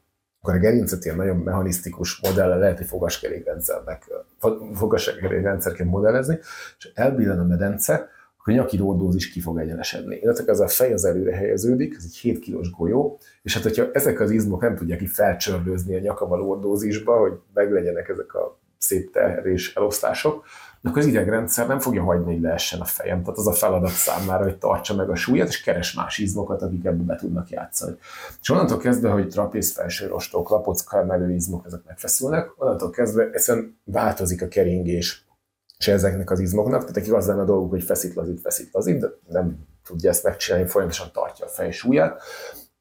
akkor 0.44 0.56
a 0.56 0.60
gerincet 0.60 1.06
ilyen 1.06 1.18
nagyon 1.18 1.38
mechanisztikus 1.38 2.20
modellel 2.22 2.60
lehet 2.60 2.80
egy 2.80 2.88
fogaskerékrendszernek, 2.88 4.12
fogaskerékrendszerként 4.74 5.90
modellezni, 5.90 6.40
és 6.78 6.92
elbillen 6.94 7.40
a 7.40 7.44
medence, 7.44 8.10
akkor 8.38 8.54
a 8.54 8.56
nyaki 8.56 8.78
ródózis 8.78 9.32
ki 9.32 9.40
fog 9.40 9.60
egyenesedni. 9.60 10.16
Illetve 10.16 10.52
ez 10.52 10.60
a 10.60 10.68
fej 10.68 10.94
az 10.94 11.06
előre 11.06 11.36
helyeződik, 11.36 11.96
ez 11.98 12.04
egy 12.06 12.16
7 12.16 12.40
kilós 12.40 12.72
golyó, 12.72 13.20
és 13.42 13.54
hát 13.54 13.64
hogyha 13.64 13.90
ezek 13.94 14.20
az 14.20 14.32
izmok 14.32 14.62
nem 14.62 14.76
tudják 14.76 15.00
ki 15.00 15.08
felcsörlőzni 15.08 15.96
a 15.96 16.00
nyakaval 16.00 16.40
lordózisba, 16.40 17.18
hogy 17.18 17.34
meglegyenek 17.54 18.10
ezek 18.10 18.34
a 18.34 18.60
szép 18.78 19.12
terhelés 19.12 19.76
elosztások, 19.76 20.46
akkor 20.84 20.98
az 20.98 21.06
idegrendszer 21.06 21.68
nem 21.68 21.80
fogja 21.80 22.04
hagyni, 22.04 22.34
hogy 22.34 22.42
leessen 22.42 22.80
a 22.80 22.86
fejem. 22.86 23.22
Tehát 23.22 23.38
az 23.38 23.48
a 23.48 23.54
feladat 23.54 23.92
számára, 23.92 24.44
hogy 24.44 24.58
tartsa 24.58 24.96
meg 24.96 25.10
a 25.10 25.16
súlyát, 25.16 25.48
és 25.48 25.62
keres 25.62 25.94
más 25.94 26.18
izmokat, 26.18 26.62
akik 26.62 26.86
ebbe 26.86 27.04
be 27.04 27.16
tudnak 27.16 27.50
játszani. 27.50 27.96
És 28.42 28.50
onnantól 28.50 28.78
kezdve, 28.78 29.10
hogy 29.10 29.28
trapéz 29.28 29.72
felső 29.72 30.08
rostok, 30.08 30.50
lapocka 30.50 31.00
emelő 31.00 31.34
izmok, 31.34 31.66
ezek 31.66 31.82
megfeszülnek, 31.86 32.54
onnantól 32.58 32.90
kezdve 32.90 33.30
egyszerűen 33.32 33.80
változik 33.84 34.42
a 34.42 34.48
keringés 34.48 35.26
és 35.78 35.88
ezeknek 35.88 36.32
az 36.32 36.40
izmoknak, 36.40 36.80
tehát 36.80 36.96
nekik 36.96 37.14
az 37.14 37.28
lenne 37.28 37.42
a 37.42 37.46
dolguk, 37.46 37.70
hogy 37.70 37.84
feszít, 37.84 38.14
lazít, 38.14 38.42
feszít, 38.42 38.70
lazít, 38.72 39.00
de 39.00 39.08
nem 39.28 39.58
tudja 39.86 40.10
ezt 40.10 40.24
megcsinálni, 40.24 40.68
folyamatosan 40.68 41.10
tartja 41.14 41.46
a 41.46 41.50
fej 41.50 41.72
súlyát, 41.72 42.22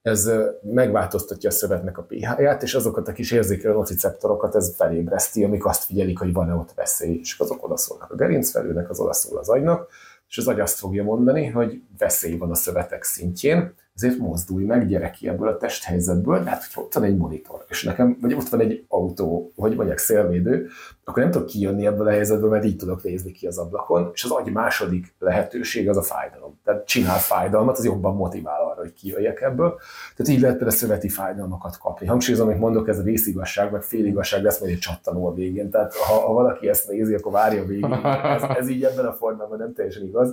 ez 0.02 0.30
megváltoztatja 0.62 1.48
a 1.48 1.52
szövetnek 1.52 1.98
a 1.98 2.02
pH-ját, 2.02 2.62
és 2.62 2.74
azokat 2.74 3.08
a 3.08 3.12
kis 3.12 3.30
érzékelő 3.30 3.74
nociceptorokat 3.74 4.54
ez 4.54 4.74
felébreszti, 4.76 5.44
amik 5.44 5.64
azt 5.64 5.84
figyelik, 5.84 6.18
hogy 6.18 6.32
van-e 6.32 6.54
ott 6.54 6.74
veszély, 6.74 7.18
és 7.20 7.38
azok 7.38 7.64
odaszólnak 7.64 8.10
a 8.10 8.14
gerincfelőnek, 8.14 8.90
az 8.90 9.00
odaszól 9.00 9.38
az 9.38 9.48
agynak, 9.48 9.88
és 10.28 10.38
az 10.38 10.48
agy 10.48 10.60
azt 10.60 10.78
fogja 10.78 11.02
mondani, 11.02 11.46
hogy 11.46 11.82
veszély 11.98 12.36
van 12.36 12.50
a 12.50 12.54
szövetek 12.54 13.02
szintjén, 13.02 13.74
ezért 13.94 14.18
mozdulj 14.18 14.64
meg, 14.64 14.86
gyere 14.86 15.10
ki 15.10 15.28
ebből 15.28 15.48
a 15.48 15.56
testhelyzetből, 15.56 16.42
de 16.42 16.50
hát, 16.50 16.64
hogyha 16.64 16.80
ott 16.80 16.94
van 16.94 17.04
egy 17.04 17.16
monitor, 17.16 17.64
és 17.68 17.82
nekem, 17.82 18.18
vagy 18.20 18.34
ott 18.34 18.48
van 18.48 18.60
egy 18.60 18.84
autó, 18.88 19.52
vagy 19.56 19.76
mondják 19.76 19.98
szélvédő, 19.98 20.68
akkor 21.04 21.22
nem 21.22 21.32
tudok 21.32 21.46
kijönni 21.46 21.86
ebből 21.86 22.06
a 22.06 22.10
helyzetből, 22.10 22.50
mert 22.50 22.64
így 22.64 22.76
tudok 22.76 23.02
nézni 23.02 23.32
ki 23.32 23.46
az 23.46 23.58
ablakon, 23.58 24.10
és 24.14 24.24
az 24.24 24.30
agy 24.30 24.52
második 24.52 25.14
lehetőség 25.18 25.88
az 25.88 25.96
a 25.96 26.02
fájdalom. 26.02 26.60
Tehát 26.64 26.86
csinál 26.86 27.18
fájdalmat, 27.18 27.78
az 27.78 27.84
jobban 27.84 28.14
motivál 28.14 28.60
arra, 28.60 28.80
hogy 28.80 28.92
kijöjjek 28.92 29.40
ebből. 29.40 29.78
Tehát 30.16 30.32
így 30.32 30.40
lehet 30.40 30.56
például 30.56 30.78
szöveti 30.78 31.08
fájdalmakat 31.08 31.78
kapni. 31.78 32.06
Hangsúlyozom, 32.06 32.48
amit 32.48 32.60
mondok, 32.60 32.88
ez 32.88 32.98
a 32.98 33.02
részigazság, 33.02 33.70
vagy 33.70 33.84
féligazság 33.84 34.42
lesz 34.42 34.60
majd 34.60 34.72
egy 34.72 34.78
csattanó 34.78 35.26
a 35.26 35.34
végén. 35.34 35.70
Tehát 35.70 35.94
ha, 35.94 36.14
ha 36.14 36.32
valaki 36.32 36.68
ezt 36.68 36.88
nézi, 36.88 37.14
akkor 37.14 37.32
várja 37.32 37.62
a 37.62 37.66
végén. 37.66 37.92
Ez, 37.92 38.42
ez 38.42 38.68
így 38.68 38.84
ebben 38.84 39.04
a 39.04 39.12
formában 39.12 39.58
nem 39.58 39.72
teljesen 39.72 40.04
igaz. 40.04 40.32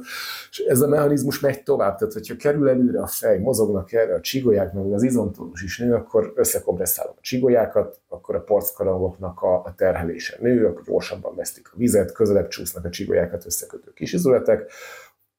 És 0.50 0.60
ez 0.60 0.82
a 0.82 0.88
mechanizmus 0.88 1.40
megy 1.40 1.64
tovább. 1.64 1.98
Tehát, 1.98 2.14
hogyha 2.14 2.36
kerül 2.36 2.70
előre 2.70 3.02
a 3.02 3.08
fej, 3.08 3.40
mozognak 3.40 3.92
erre 3.92 4.14
a 4.14 4.22
csigolyák, 4.22 4.74
meg 4.74 4.94
az 4.94 5.04
izomtónus 5.04 5.64
is 5.64 5.80
nő, 5.80 5.94
akkor 5.94 6.34
összekompresszálom 6.36 7.14
a 7.18 7.22
csigolyákat, 7.22 8.00
akkor 8.10 8.36
a 8.36 8.42
porckarangoknak 8.42 9.42
a, 9.42 9.56
a 9.56 9.74
terhelése 9.76 10.38
nő, 10.40 10.59
akkor 10.66 10.84
gyorsabban 10.84 11.36
vesztik 11.36 11.70
a 11.74 11.78
vizet, 11.78 12.12
közelebb 12.12 12.48
csúsznak 12.48 12.86
a 12.86 12.90
csigolyákat 12.90 13.46
összekötő 13.46 13.92
kisizületek, 13.94 14.72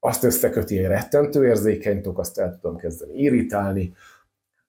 azt 0.00 0.24
összeköti 0.24 0.78
egy 0.78 0.86
rettentő 0.86 1.46
érzékeny 1.46 2.02
tok, 2.02 2.18
azt 2.18 2.38
el 2.38 2.58
tudom 2.60 2.76
kezdeni 2.76 3.18
irritálni, 3.18 3.94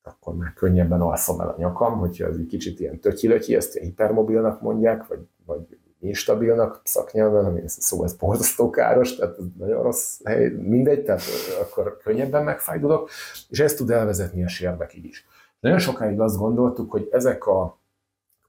akkor 0.03 0.35
már 0.35 0.53
könnyebben 0.53 1.01
alszom 1.01 1.41
el 1.41 1.47
a 1.47 1.55
nyakam, 1.57 1.99
hogyha 1.99 2.27
ez 2.27 2.35
egy 2.35 2.45
kicsit 2.45 2.79
ilyen 2.79 2.99
tötyilötyi, 2.99 3.55
ezt 3.55 3.75
ilyen 3.75 3.87
hipermobilnak 3.87 4.61
mondják, 4.61 5.07
vagy, 5.07 5.19
vagy 5.45 5.77
instabilnak 5.99 6.81
szaknyelven, 6.83 7.45
ami 7.45 7.61
szó 7.65 8.03
ez 8.03 8.13
borzasztó 8.13 8.69
káros, 8.69 9.15
tehát 9.15 9.37
ez 9.37 9.43
nagyon 9.57 9.83
rossz 9.83 10.19
hely, 10.23 10.49
mindegy, 10.49 11.03
tehát 11.03 11.21
akkor 11.61 11.97
könnyebben 12.03 12.43
megfájdulok, 12.43 13.09
és 13.49 13.59
ez 13.59 13.73
tud 13.73 13.89
elvezetni 13.89 14.43
a 14.43 14.47
sérbekig 14.47 15.05
is. 15.05 15.25
Nagyon 15.59 15.79
sokáig 15.79 16.19
azt 16.19 16.37
gondoltuk, 16.37 16.91
hogy 16.91 17.09
ezek 17.11 17.47
a 17.47 17.80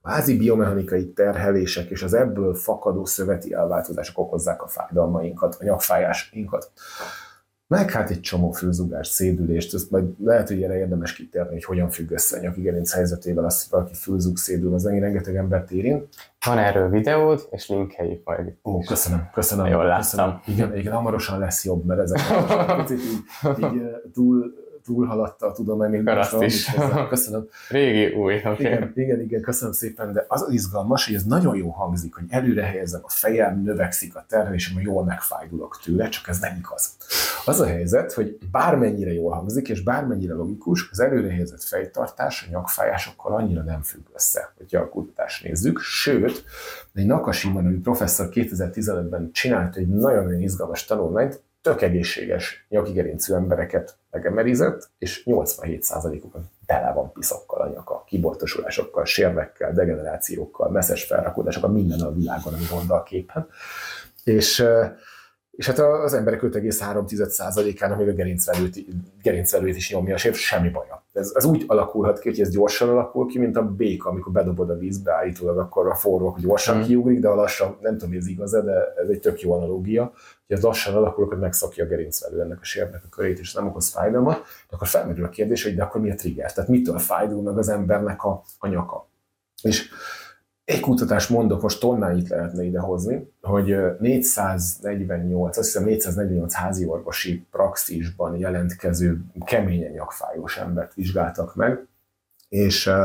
kvázi 0.03 0.37
biomechanikai 0.37 1.11
terhelések 1.11 1.89
és 1.89 2.03
az 2.03 2.13
ebből 2.13 2.53
fakadó 2.53 3.05
szöveti 3.05 3.53
elváltozások 3.53 4.19
okozzák 4.19 4.63
a 4.63 4.67
fájdalmainkat, 4.67 5.57
a 5.59 5.63
nyakfájásainkat. 5.63 6.71
Meg 7.67 7.91
hát 7.91 8.09
egy 8.09 8.19
csomó 8.19 8.51
főzugás, 8.51 9.07
szédülést, 9.07 9.73
ezt 9.73 9.91
majd 9.91 10.05
lehet, 10.23 10.47
hogy 10.47 10.63
erre 10.63 10.77
érdemes 10.77 11.13
kitérni, 11.13 11.51
hogy 11.51 11.63
hogyan 11.63 11.89
függ 11.89 12.11
össze 12.11 12.37
a 12.37 12.41
nyakigerinc 12.41 12.93
helyzetével, 12.93 13.45
az, 13.45 13.61
hogy 13.61 13.71
valaki 13.71 13.93
főzug, 13.93 14.37
szédül, 14.37 14.73
az 14.73 14.83
megint 14.83 15.03
rengeteg 15.03 15.35
embert 15.35 15.71
érint. 15.71 16.07
Van 16.45 16.57
erről 16.57 16.89
videód, 16.89 17.47
és 17.51 17.67
linkeljük 17.67 18.23
majd. 18.23 18.53
Ó, 18.63 18.79
köszönöm, 18.79 19.29
köszönöm. 19.33 19.65
Jól 19.65 19.85
láttam. 19.85 20.01
Köszönöm. 20.01 20.39
Igen, 20.45 20.77
igen, 20.77 20.93
hamarosan 20.93 21.39
lesz 21.39 21.65
jobb, 21.65 21.85
mert 21.85 21.99
ezek 21.99 22.19
picit 22.77 22.99
így, 22.99 23.63
így 23.63 23.81
túl 24.13 24.53
túlhaladta 24.85 25.47
a 25.47 25.51
tudomány. 25.51 26.07
Azt 26.07 26.41
is. 26.41 26.71
Köszönöm. 27.09 27.47
Régi, 27.69 28.15
új. 28.15 28.35
Okay. 28.37 28.55
Igen, 28.57 28.91
igen, 28.95 29.21
igen, 29.21 29.41
köszönöm 29.41 29.73
szépen, 29.73 30.13
de 30.13 30.25
az 30.27 30.41
az 30.41 30.53
izgalmas, 30.53 31.05
hogy 31.05 31.15
ez 31.15 31.23
nagyon 31.23 31.55
jó 31.55 31.69
hangzik, 31.69 32.15
hogy 32.15 32.23
előre 32.29 32.63
helyezem 32.63 33.01
a 33.03 33.09
fejem, 33.09 33.61
növekszik 33.61 34.15
a 34.15 34.25
terhelésem, 34.27 34.81
jól 34.81 35.03
megfájdulok 35.03 35.79
tőle, 35.83 36.09
csak 36.09 36.27
ez 36.27 36.39
nem 36.39 36.55
igaz. 36.57 36.95
Az 37.45 37.59
a 37.59 37.65
helyzet, 37.65 38.13
hogy 38.13 38.37
bármennyire 38.51 39.13
jól 39.13 39.33
hangzik, 39.33 39.69
és 39.69 39.83
bármennyire 39.83 40.33
logikus, 40.33 40.89
az 40.91 40.99
előre 40.99 41.29
helyezett 41.29 41.63
fejtartás 41.63 42.45
a 42.47 42.51
nyakfájásokkal 42.51 43.35
annyira 43.35 43.61
nem 43.61 43.81
függ 43.81 44.05
össze, 44.13 44.53
hogyha 44.57 44.81
a 44.81 44.89
kutatást 44.89 45.43
nézzük. 45.43 45.79
Sőt, 45.79 46.43
egy 46.93 47.05
Nakashima 47.05 47.61
nevű 47.61 47.81
professzor 47.81 48.29
2015-ben 48.31 49.29
csinált 49.31 49.75
egy 49.75 49.87
nagyon-nagyon 49.87 50.41
izgalmas 50.41 50.85
tanulmányt, 50.85 51.41
tök 51.63 51.81
egészséges 51.81 52.65
nyakigerincű 52.69 53.33
embereket 53.33 53.97
megemerizett, 54.11 54.89
és 54.97 55.23
87%-ukon 55.25 56.49
tele 56.65 56.91
van 56.93 57.11
piszokkal 57.11 57.61
a 57.61 57.69
nyaka, 57.69 58.03
kibortosulásokkal, 58.07 59.05
sérvekkel, 59.05 59.73
degenerációkkal, 59.73 60.69
messzes 60.69 61.03
felrakódásokkal, 61.03 61.69
minden 61.69 61.99
a 61.99 62.13
világon, 62.13 62.53
ami 62.53 62.63
gond 62.69 62.89
a 62.89 63.03
képen. 63.03 63.47
És, 64.23 64.63
és 65.55 65.67
hát 65.67 65.79
az 65.79 66.13
emberek 66.13 66.41
5,3%-ának 66.41 67.97
még 67.97 68.07
a 68.07 68.13
gerincvelőt, 68.13 68.85
gerincvelőt 69.21 69.75
is 69.75 69.91
nyomja, 69.91 70.15
és 70.15 70.31
semmi 70.33 70.69
baja. 70.69 71.05
Ez, 71.13 71.31
ez 71.35 71.45
úgy 71.45 71.63
alakulhat 71.67 72.19
ki, 72.19 72.29
hogy 72.29 72.39
ez 72.39 72.49
gyorsan 72.49 72.89
alakul 72.89 73.27
ki, 73.27 73.39
mint 73.39 73.57
a 73.57 73.61
béka, 73.61 74.09
amikor 74.09 74.31
bedobod 74.31 74.69
a 74.69 74.77
vízbe, 74.77 75.13
állítólag 75.13 75.57
akkor 75.57 75.87
a 75.87 75.95
forró 75.95 76.37
gyorsan 76.39 76.77
mm. 76.77 76.81
kiugrik, 76.81 77.19
de 77.19 77.27
a 77.27 77.35
lassan, 77.35 77.77
nem 77.81 77.93
tudom, 77.93 78.09
hogy 78.09 78.17
ez 78.17 78.27
igaz 78.27 78.51
de 78.51 78.93
ez 79.01 79.09
egy 79.09 79.19
tök 79.19 79.41
jó 79.41 79.53
analógia, 79.53 80.03
hogy 80.47 80.57
ez 80.57 80.61
lassan 80.61 80.95
alakul, 80.95 81.23
akkor 81.23 81.39
megszakja 81.39 81.83
a 81.85 81.87
gerincvelő 81.87 82.41
ennek 82.41 82.59
a 82.61 82.65
sérnek 82.65 83.01
a 83.05 83.09
körét, 83.09 83.39
és 83.39 83.53
nem 83.53 83.67
okoz 83.67 83.89
fájdalmat, 83.89 84.37
de 84.69 84.75
akkor 84.75 84.87
felmerül 84.87 85.25
a 85.25 85.29
kérdés, 85.29 85.63
hogy 85.63 85.75
de 85.75 85.83
akkor 85.83 86.01
mi 86.01 86.11
a 86.11 86.15
trigger? 86.15 86.53
Tehát 86.53 86.69
mitől 86.69 86.97
fájdul 86.97 87.41
meg 87.41 87.57
az 87.57 87.69
embernek 87.69 88.23
a, 88.23 88.43
a 88.59 88.67
nyaka? 88.67 89.09
És 89.61 89.89
egy 90.65 90.79
kutatás 90.79 91.27
mondok, 91.27 91.61
most 91.61 91.79
tonnáit 91.79 92.29
lehetne 92.29 92.63
idehozni, 92.63 93.31
hogy 93.41 93.75
448, 93.99 95.57
azt 95.57 95.67
hiszem 95.67 95.83
448 95.83 96.53
házi 96.53 96.85
orvosi 96.85 97.45
praxisban 97.51 98.37
jelentkező 98.37 99.21
keményen 99.45 99.91
nyakfájós 99.91 100.57
embert 100.57 100.93
vizsgáltak 100.93 101.55
meg, 101.55 101.87
és 102.49 102.87
uh, 102.87 102.95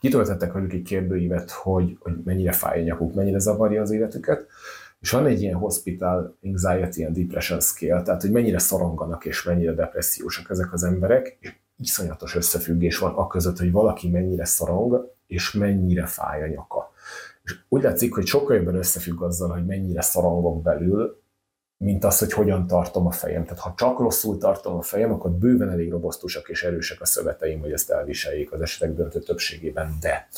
kitöltettek 0.00 0.52
velük 0.52 0.72
egy 0.72 0.82
kérdőívet, 0.82 1.50
hogy, 1.50 1.96
hogy 2.00 2.12
mennyire 2.24 2.52
fáj 2.52 2.80
a 2.80 2.84
nyakuk, 2.84 3.14
mennyire 3.14 3.38
zavarja 3.38 3.82
az 3.82 3.90
életüket, 3.90 4.46
és 5.00 5.10
van 5.10 5.26
egy 5.26 5.42
ilyen 5.42 5.56
hospital 5.56 6.36
anxiety 6.42 7.04
and 7.04 7.16
depression 7.16 7.60
scale, 7.60 8.02
tehát 8.02 8.20
hogy 8.20 8.30
mennyire 8.30 8.58
szoronganak 8.58 9.24
és 9.24 9.42
mennyire 9.42 9.72
depressziósak 9.72 10.50
ezek 10.50 10.72
az 10.72 10.82
emberek, 10.82 11.36
és 11.40 11.54
iszonyatos 11.78 12.36
összefüggés 12.36 12.98
van 12.98 13.14
a 13.14 13.26
között, 13.26 13.58
hogy 13.58 13.72
valaki 13.72 14.10
mennyire 14.10 14.44
szorong, 14.44 15.12
és 15.26 15.52
mennyire 15.52 16.06
fáj 16.06 16.42
a 16.42 16.46
nyaka. 16.46 16.92
És 17.44 17.56
úgy 17.68 17.82
látszik, 17.82 18.14
hogy 18.14 18.26
sokkal 18.26 18.56
jobban 18.56 18.74
összefügg 18.74 19.22
azzal, 19.22 19.48
hogy 19.48 19.66
mennyire 19.66 20.00
szorongok 20.00 20.62
belül, 20.62 21.22
mint 21.76 22.04
az, 22.04 22.18
hogy 22.18 22.32
hogyan 22.32 22.66
tartom 22.66 23.06
a 23.06 23.10
fejem. 23.10 23.44
Tehát 23.44 23.58
ha 23.58 23.74
csak 23.76 23.98
rosszul 23.98 24.38
tartom 24.38 24.76
a 24.76 24.82
fejem, 24.82 25.12
akkor 25.12 25.30
bőven 25.30 25.70
elég 25.70 25.90
robosztusak 25.90 26.48
és 26.48 26.62
erősek 26.62 27.00
a 27.00 27.06
szöveteim, 27.06 27.60
hogy 27.60 27.72
ezt 27.72 27.90
elviseljék 27.90 28.52
az 28.52 28.60
esetek 28.60 28.94
döntő 28.94 29.18
többségében. 29.18 29.96
De, 30.00 30.28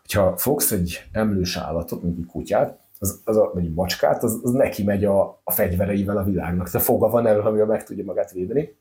hogyha 0.00 0.36
fogsz 0.36 0.70
egy 0.70 1.08
emlős 1.12 1.56
állatot, 1.56 2.02
mint 2.02 2.18
egy 2.18 2.26
kutyát, 2.26 2.78
az, 2.98 3.20
az 3.24 3.36
a, 3.36 3.50
vagy 3.54 3.64
egy 3.64 3.74
macskát, 3.74 4.22
az, 4.22 4.40
az 4.42 4.50
neki 4.50 4.84
megy 4.84 5.04
a, 5.04 5.40
a 5.44 5.50
fegyvereivel 5.50 6.16
a 6.16 6.24
világnak. 6.24 6.70
Tehát 6.70 6.86
foga 6.86 7.08
van 7.08 7.26
erről, 7.26 7.46
amivel 7.46 7.66
meg 7.66 7.84
tudja 7.84 8.04
magát 8.04 8.32
védeni. 8.32 8.76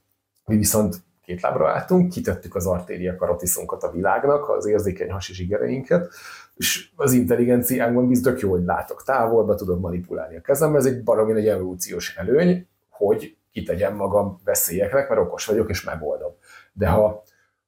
Mi 0.45 0.57
viszont 0.57 0.95
két 1.25 1.41
lábra 1.41 1.69
álltunk, 1.69 2.11
kitettük 2.11 2.55
az 2.55 2.65
artéria 2.65 3.15
karotiszunkat 3.15 3.83
a 3.83 3.91
világnak, 3.91 4.49
az 4.49 4.65
érzékeny 4.65 5.11
hasi 5.11 5.33
zsigereinket, 5.33 6.13
és 6.55 6.91
az 6.95 7.13
intelligenciánkban 7.13 8.07
biztos 8.07 8.41
jó, 8.41 8.49
hogy 8.49 8.63
látok 8.63 9.03
távolba, 9.03 9.55
tudok 9.55 9.79
manipulálni 9.79 10.35
a 10.35 10.41
kezembe, 10.41 10.77
ez 10.77 10.85
egy 10.85 11.03
baromi 11.03 11.39
egy 11.39 11.47
evolúciós 11.47 12.15
előny, 12.15 12.67
hogy 12.89 13.37
kitegyem 13.51 13.95
magam 13.95 14.41
veszélyeknek, 14.43 15.09
mert 15.09 15.21
okos 15.21 15.45
vagyok, 15.45 15.69
és 15.69 15.83
megoldom. 15.83 16.31
De 16.73 16.87
ha, 16.87 17.23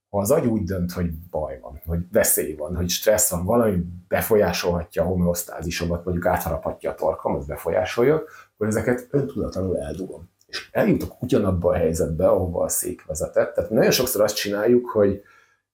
ha 0.09 0.19
az 0.19 0.31
agy 0.31 0.45
úgy 0.45 0.63
dönt, 0.63 0.91
hogy 0.91 1.11
baj 1.29 1.59
van, 1.61 1.81
hogy 1.85 1.99
veszély 2.11 2.55
van, 2.55 2.75
hogy 2.75 2.89
stressz 2.89 3.29
van, 3.29 3.45
valami 3.45 3.83
befolyásolhatja 4.07 5.03
a 5.03 5.05
homeosztázisomat, 5.05 6.05
mondjuk 6.05 6.25
átharaphatja 6.25 6.91
a 6.91 6.95
torkam, 6.95 7.35
az 7.35 7.45
befolyásolja, 7.45 8.23
akkor 8.53 8.67
ezeket 8.67 9.07
öntudatlanul 9.11 9.77
eldugom. 9.77 10.29
És 10.47 10.69
eljutok 10.71 11.21
ugyanabba 11.21 11.69
a 11.69 11.75
helyzetbe, 11.75 12.27
ahova 12.27 12.63
a 12.63 12.69
szék 12.69 13.05
vezetett. 13.05 13.53
Tehát 13.53 13.69
nagyon 13.69 13.91
sokszor 13.91 14.21
azt 14.21 14.35
csináljuk, 14.35 14.89
hogy 14.89 15.21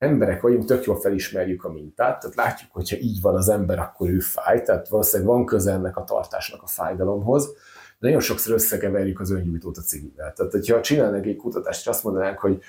emberek 0.02 0.42
vagyunk, 0.42 0.66
tök 0.66 0.84
jól 0.84 1.00
felismerjük 1.00 1.64
a 1.64 1.72
mintát, 1.72 2.20
tehát 2.20 2.36
látjuk, 2.36 2.72
hogyha 2.72 2.98
így 2.98 3.22
van 3.22 3.36
az 3.36 3.50
ember, 3.50 3.80
akkor 3.80 4.10
ő 4.10 4.20
fáj, 4.20 4.62
tehát 4.62 4.88
valószínűleg 4.88 5.34
van 5.34 5.46
köze 5.46 5.72
ennek 5.72 5.98
a 5.98 6.04
tartásnak 6.04 6.62
a 6.64 6.68
fájdalomhoz, 6.68 7.46
de 8.00 8.08
nagyon 8.08 8.20
sokszor 8.20 8.54
összekeverjük 8.54 9.20
az 9.20 9.32
öngyújtót 9.32 9.78
a 9.78 9.82
cigivel. 9.82 10.34
Tehát, 10.34 10.52
hogyha 10.52 10.82
csinálnak 10.82 11.26
egy 11.26 11.36
kutatást, 11.36 11.80
és 11.80 11.88
azt 11.88 12.04
mondanánk, 12.04 12.40
hogy 12.40 12.60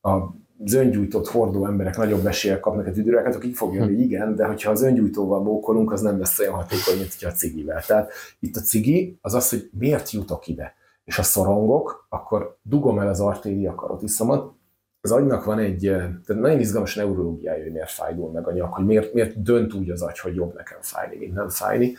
az 0.00 0.74
öngyújtót 0.74 1.28
hordó 1.28 1.66
emberek 1.66 1.96
nagyobb 1.96 2.26
eséllyel 2.26 2.60
kapnak 2.60 2.86
a 2.86 2.90
tüdőrákat, 2.90 3.34
akkor 3.34 3.46
így 3.46 3.56
fogja, 3.56 3.84
hogy 3.84 4.00
igen, 4.00 4.34
de 4.34 4.46
hogyha 4.46 4.70
az 4.70 4.82
öngyújtóval 4.82 5.42
mókolunk, 5.42 5.92
az 5.92 6.00
nem 6.00 6.18
lesz 6.18 6.38
olyan 6.38 6.54
hatékony, 6.54 6.96
mint 6.98 7.16
a 7.20 7.30
cigivel. 7.30 7.82
Tehát 7.86 8.12
itt 8.40 8.56
a 8.56 8.60
cigi 8.60 9.18
az 9.20 9.34
az, 9.34 9.50
hogy 9.50 9.70
miért 9.78 10.10
jutok 10.10 10.46
ide. 10.46 10.74
És 11.04 11.16
ha 11.16 11.22
szorongok, 11.22 12.06
akkor 12.08 12.58
dugom 12.62 12.98
el 12.98 13.08
az 13.08 13.20
artéria 13.20 13.74
karotiszomat, 13.74 14.56
az 15.00 15.10
agynak 15.10 15.44
van 15.44 15.58
egy 15.58 15.80
tehát 15.80 16.26
nagyon 16.26 16.60
izgalmas 16.60 16.94
neurológiája, 16.94 17.62
hogy 17.62 17.72
miért 17.72 17.90
fájdul 17.90 18.30
meg 18.30 18.46
a 18.46 18.52
nyak, 18.52 18.74
hogy 18.74 18.84
miért, 18.84 19.12
miért 19.12 19.42
dönt 19.42 19.74
úgy 19.74 19.90
az 19.90 20.02
agy, 20.02 20.18
hogy 20.18 20.34
jobb 20.34 20.54
nekem 20.54 20.78
fájni, 20.80 21.16
mint 21.16 21.34
nem 21.34 21.48
fájni. 21.48 21.94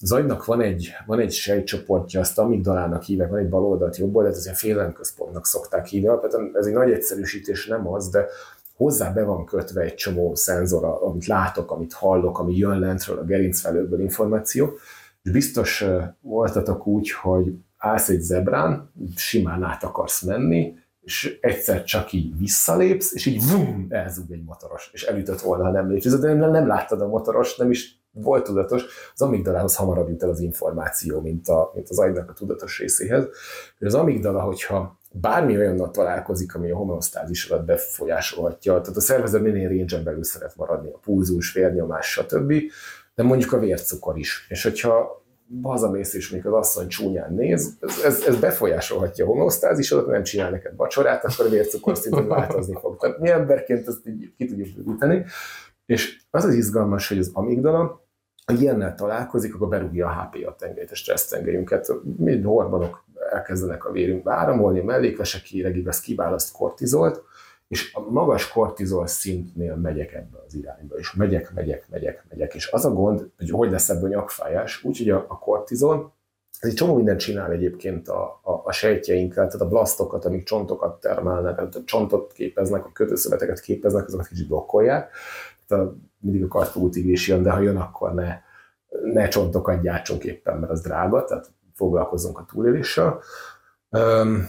Az 0.00 0.12
agynak 0.12 0.44
van 0.44 0.60
egy, 0.60 0.90
van 1.06 1.20
egy 1.20 1.32
sejtcsoportja, 1.32 2.20
azt 2.20 2.38
amigdalának 2.38 3.02
hívják, 3.02 3.30
van 3.30 3.38
egy 3.38 3.48
bal 3.48 3.64
oldalt, 3.64 3.96
jobb 3.96 4.14
oldalt, 4.14 4.36
ez 4.36 4.44
ilyen 4.44 4.56
félelemközpontnak 4.56 5.46
szokták 5.46 5.86
hívni. 5.86 6.08
Ez 6.52 6.66
egy 6.66 6.72
nagy 6.72 6.90
egyszerűsítés, 6.90 7.66
nem 7.66 7.88
az, 7.88 8.08
de 8.08 8.26
hozzá 8.76 9.10
be 9.10 9.22
van 9.22 9.44
kötve 9.44 9.80
egy 9.80 9.94
csomó 9.94 10.34
szenzor, 10.34 10.84
amit 10.84 11.26
látok, 11.26 11.70
amit 11.70 11.92
hallok, 11.92 12.38
ami 12.38 12.56
jön 12.56 12.78
lentről, 12.78 13.18
a 13.18 13.24
gerincfelőből 13.24 14.00
információ, 14.00 14.72
és 15.22 15.30
biztos 15.30 15.84
voltatok 16.20 16.86
úgy, 16.86 17.10
hogy 17.10 17.54
állsz 17.76 18.08
egy 18.08 18.20
zebrán, 18.20 18.92
simán 19.16 19.62
át 19.62 19.84
akarsz 19.84 20.22
menni, 20.22 20.74
és 21.08 21.38
egyszer 21.40 21.84
csak 21.84 22.12
így 22.12 22.38
visszalépsz, 22.38 23.12
és 23.14 23.26
így 23.26 23.50
vum, 23.50 23.86
elzúg 23.90 24.32
egy 24.32 24.44
motoros, 24.44 24.90
és 24.92 25.02
elütött 25.02 25.40
volna, 25.40 25.64
ha 25.64 25.70
nem 25.70 25.90
lépsz. 25.90 26.18
De 26.18 26.34
nem, 26.34 26.50
nem 26.50 26.66
láttad 26.66 27.00
a 27.00 27.08
motoros, 27.08 27.56
nem 27.56 27.70
is 27.70 28.02
volt 28.12 28.44
tudatos, 28.44 28.84
az 29.14 29.22
amigdalához 29.22 29.76
hamarabb 29.76 30.08
jut 30.08 30.22
el 30.22 30.28
az 30.28 30.40
információ, 30.40 31.20
mint, 31.20 31.48
a, 31.48 31.70
mint 31.74 31.88
az 31.88 31.98
agynak 31.98 32.30
a 32.30 32.32
tudatos 32.32 32.78
részéhez. 32.78 33.28
Az 33.80 33.94
amigdala, 33.94 34.40
hogyha 34.40 34.98
bármi 35.12 35.56
olyannal 35.56 35.90
találkozik, 35.90 36.54
ami 36.54 36.70
a 36.70 36.76
homeosztázis 36.76 37.48
alatt 37.48 37.64
befolyásolhatja, 37.64 38.80
tehát 38.80 38.96
a 38.96 39.00
szervezet 39.00 39.42
minél 39.42 39.68
range 39.68 40.02
belül 40.02 40.24
szeret 40.24 40.56
maradni, 40.56 40.90
a 40.90 40.98
pulzus, 40.98 41.52
vérnyomás, 41.52 42.10
stb., 42.10 42.52
de 43.14 43.22
mondjuk 43.22 43.52
a 43.52 43.58
vércukor 43.58 44.18
is. 44.18 44.46
És 44.48 44.62
hogyha 44.62 45.24
hazamész 45.62 46.14
és 46.14 46.30
még 46.30 46.46
az 46.46 46.52
asszony 46.52 46.88
csúnyán 46.88 47.34
néz, 47.34 47.76
ez, 47.80 48.00
ez, 48.04 48.22
ez 48.26 48.36
befolyásolhatja 48.36 49.24
a 49.24 49.28
homeosztázisodat, 49.28 50.06
nem 50.06 50.22
csinál 50.22 50.50
neked 50.50 50.76
vacsorát, 50.76 51.24
akkor 51.24 51.46
a 51.46 51.48
vércukorszintod 51.48 52.26
változni 52.36 52.76
fog. 52.80 52.96
Tehát 52.96 53.18
mi 53.18 53.30
emberként 53.30 53.88
ezt 53.88 54.06
így 54.06 54.32
ki 54.36 54.46
tudjuk 54.46 54.68
bővíteni. 54.68 55.24
És 55.86 56.20
az 56.30 56.44
az 56.44 56.54
izgalmas, 56.54 57.08
hogy 57.08 57.18
az 57.18 57.30
amigdala, 57.32 58.06
ha 58.46 58.52
ilyennel 58.52 58.94
találkozik, 58.94 59.54
akkor 59.54 59.68
berúgja 59.68 60.06
a 60.06 60.12
HPA 60.12 60.54
tengelyt, 60.54 60.90
a 60.90 60.94
stressz 60.94 61.28
tengelyünket. 61.28 61.92
Mi 62.16 62.40
hormonok 62.42 63.04
elkezdenek 63.30 63.84
a 63.84 63.92
vérünkbe 63.92 64.32
áramolni, 64.32 64.80
a 64.80 64.84
mellékvesek 64.84 65.42
híregig 65.42 65.88
az 65.88 66.00
kiválaszt 66.00 66.52
kortizolt, 66.52 67.22
és 67.68 67.94
a 67.94 68.00
magas 68.10 68.48
kortizol 68.48 69.06
szintnél 69.06 69.76
megyek 69.76 70.12
ebbe 70.12 70.38
az 70.46 70.54
irányba, 70.54 70.96
és 70.96 71.12
megyek, 71.12 71.52
megyek, 71.54 71.88
megyek, 71.90 72.24
megyek, 72.28 72.54
és 72.54 72.70
az 72.70 72.84
a 72.84 72.92
gond, 72.92 73.30
hogy 73.36 73.50
hogy 73.50 73.70
lesz 73.70 73.88
ebből 73.88 74.08
nyakfájás, 74.08 74.84
úgyhogy 74.84 75.10
a, 75.10 75.24
a 75.28 75.38
kortizol, 75.38 76.16
ez 76.60 76.68
egy 76.68 76.74
csomó 76.74 76.94
mindent 76.94 77.20
csinál 77.20 77.50
egyébként 77.50 78.08
a, 78.08 78.40
a, 78.42 78.62
a 78.64 78.72
sejtjeinkkel, 78.72 79.46
tehát 79.46 79.60
a 79.60 79.68
blasztokat, 79.68 80.24
amik 80.24 80.44
csontokat 80.44 81.00
termelnek, 81.00 81.54
tehát 81.54 81.82
csontot 81.84 82.32
képeznek, 82.32 82.84
a 82.84 82.92
kötőszöveteket 82.92 83.60
képeznek, 83.60 84.06
azokat 84.06 84.26
kicsit 84.26 84.48
blokkolják. 84.48 85.10
Tehát 85.66 85.84
a, 85.84 85.96
mindig 86.18 86.44
a 86.44 86.48
kartfútigés 86.48 87.28
jön, 87.28 87.42
de 87.42 87.50
ha 87.50 87.60
jön, 87.60 87.76
akkor 87.76 88.14
ne, 88.14 88.40
ne 89.12 89.28
csontokat 89.28 89.82
gyártsunk 89.82 90.24
éppen, 90.24 90.58
mert 90.58 90.72
az 90.72 90.80
drága, 90.80 91.24
tehát 91.24 91.50
foglalkozzunk 91.74 92.38
a 92.38 92.46
túléléssel. 92.50 93.20
Um, 93.90 94.48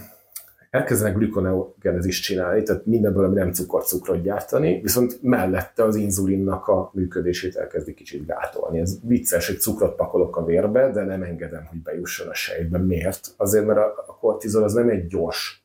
elkezdenek 0.70 1.16
glükoneogenezist 1.16 2.22
csinálni, 2.22 2.62
tehát 2.62 2.86
mindenből, 2.86 3.24
ami 3.24 3.34
nem 3.34 3.52
cukor, 3.52 3.84
cukrot 3.84 4.22
gyártani, 4.22 4.80
viszont 4.80 5.22
mellette 5.22 5.84
az 5.84 5.96
inzulinnak 5.96 6.68
a 6.68 6.90
működését 6.94 7.56
elkezdi 7.56 7.94
kicsit 7.94 8.26
gátolni. 8.26 8.80
Ez 8.80 8.98
vicces, 9.02 9.46
hogy 9.46 9.60
cukrot 9.60 9.96
pakolok 9.96 10.36
a 10.36 10.44
vérbe, 10.44 10.90
de 10.90 11.04
nem 11.04 11.22
engedem, 11.22 11.64
hogy 11.64 11.82
bejusson 11.82 12.28
a 12.28 12.34
sejtbe. 12.34 12.78
Miért? 12.78 13.28
Azért, 13.36 13.66
mert 13.66 13.78
a 14.06 14.16
kortizol 14.20 14.62
az 14.62 14.72
nem 14.72 14.88
egy 14.88 15.06
gyors 15.06 15.64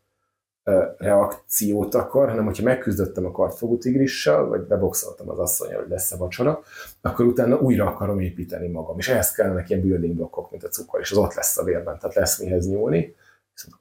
reakciót 0.97 1.95
akar, 1.95 2.29
hanem 2.29 2.45
hogyha 2.45 2.63
megküzdöttem 2.63 3.25
a 3.25 3.31
kartfogú 3.31 3.77
tigrissal, 3.77 4.47
vagy 4.47 4.61
beboxoltam 4.61 5.29
az 5.29 5.39
asszonyal, 5.39 5.81
hogy 5.81 5.89
lesz 5.89 6.11
a 6.11 6.17
vacsora, 6.17 6.61
akkor 7.01 7.25
utána 7.25 7.59
újra 7.59 7.85
akarom 7.85 8.19
építeni 8.19 8.67
magam. 8.67 8.97
És 8.97 9.09
ehhez 9.09 9.31
kellene 9.31 9.63
ilyen 9.67 9.81
building 9.81 10.15
blokkok, 10.15 10.51
mint 10.51 10.63
a 10.63 10.67
cukor, 10.67 10.99
és 10.99 11.11
az 11.11 11.17
ott 11.17 11.33
lesz 11.33 11.57
a 11.57 11.63
vérben, 11.63 11.99
tehát 11.99 12.15
lesz 12.15 12.39
mihez 12.39 12.67
nyúlni 12.67 13.15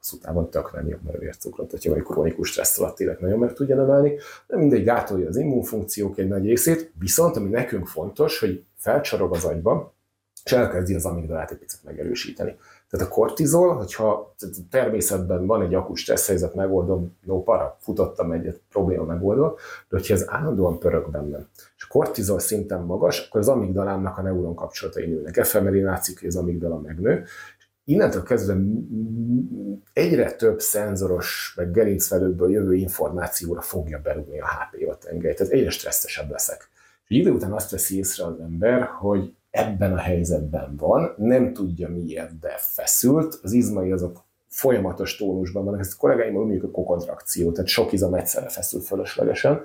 viszont 0.00 0.50
tök 0.50 0.72
nem 0.72 0.88
jobb, 0.88 1.02
mert 1.02 1.16
a 1.16 1.20
vércukrot, 1.20 1.70
hogyha 1.70 1.90
vagy 1.90 2.02
krónikus 2.02 2.50
stressz 2.50 2.78
alatt 2.78 3.00
élet 3.00 3.20
nagyon 3.20 3.38
meg 3.38 3.52
tudja 3.52 3.80
emelni, 3.80 4.16
de 4.46 4.56
mindegy 4.56 4.84
gátolja 4.84 5.28
az 5.28 5.37
immunfunkciók 5.37 6.18
egy 6.18 6.28
nagy 6.28 6.44
részét, 6.44 6.92
viszont 6.98 7.37
ami 7.37 7.48
nekünk 7.48 7.87
fontos, 7.87 8.38
hogy 8.38 8.64
felcsorog 8.76 9.34
az 9.34 9.44
agyba, 9.44 9.94
és 10.44 10.52
elkezdi 10.52 10.94
az 10.94 11.04
amigdalát 11.04 11.50
egy 11.50 11.58
picit 11.58 11.84
megerősíteni. 11.84 12.56
Tehát 12.90 13.06
a 13.06 13.10
kortizol, 13.10 13.74
hogyha 13.74 14.34
természetben 14.70 15.46
van 15.46 15.62
egy 15.62 15.74
akut 15.74 15.96
stressz 15.96 16.26
helyzet, 16.26 16.54
megoldom, 16.54 17.16
no 17.22 17.42
para, 17.42 17.76
futottam 17.80 18.32
egyet, 18.32 18.60
probléma 18.70 19.04
megoldva, 19.04 19.54
de 19.88 19.96
hogyha 19.96 20.14
ez 20.14 20.24
állandóan 20.28 20.78
pörög 20.78 21.10
bennem, 21.10 21.48
és 21.76 21.84
a 21.84 21.87
kortizol 21.88 22.38
szinten 22.38 22.80
magas, 22.80 23.26
akkor 23.26 23.40
az 23.40 23.48
amigdalámnak 23.48 24.18
a 24.18 24.22
neuron 24.22 24.54
kapcsolatai 24.54 25.06
nőnek. 25.06 25.37
Efemerén 25.37 25.84
látszik, 25.84 26.18
hogy 26.18 26.28
az 26.28 26.37
amigdala 26.37 26.78
megnő, 26.78 27.24
innentől 27.85 28.23
kezdve 28.23 28.57
egyre 29.92 30.33
több 30.33 30.61
szenzoros, 30.61 31.53
meg 31.57 31.70
gerincvelőből 31.70 32.51
jövő 32.51 32.75
információra 32.75 33.61
fogja 33.61 34.01
berúgni 34.03 34.40
a 34.40 34.47
HPA 34.47 34.99
tengely, 34.99 35.35
tehát 35.35 35.53
egyre 35.53 35.70
stresszesebb 35.70 36.31
leszek. 36.31 36.68
És 37.09 37.16
idő 37.16 37.31
után 37.31 37.53
azt 37.53 37.70
veszi 37.70 37.97
észre 37.97 38.25
az 38.25 38.40
ember, 38.40 38.83
hogy 38.83 39.35
ebben 39.51 39.92
a 39.92 39.99
helyzetben 39.99 40.77
van, 40.77 41.14
nem 41.16 41.53
tudja 41.53 41.88
miért, 41.88 42.38
de 42.38 42.55
feszült, 42.59 43.38
az 43.42 43.53
izmai 43.53 43.92
azok 43.92 44.25
folyamatos 44.49 45.16
tónusban 45.16 45.64
vannak, 45.64 45.81
ezt 45.81 45.92
a 45.92 45.99
kollégáimmal 45.99 46.42
mondjuk 46.44 46.64
a 46.64 46.70
kokontrakció, 46.70 47.53
tehát 47.53 47.68
sok 47.68 47.92
izom 47.92 48.14
egyszerre 48.14 48.49
feszül 48.49 48.81
fölöslegesen, 48.81 49.61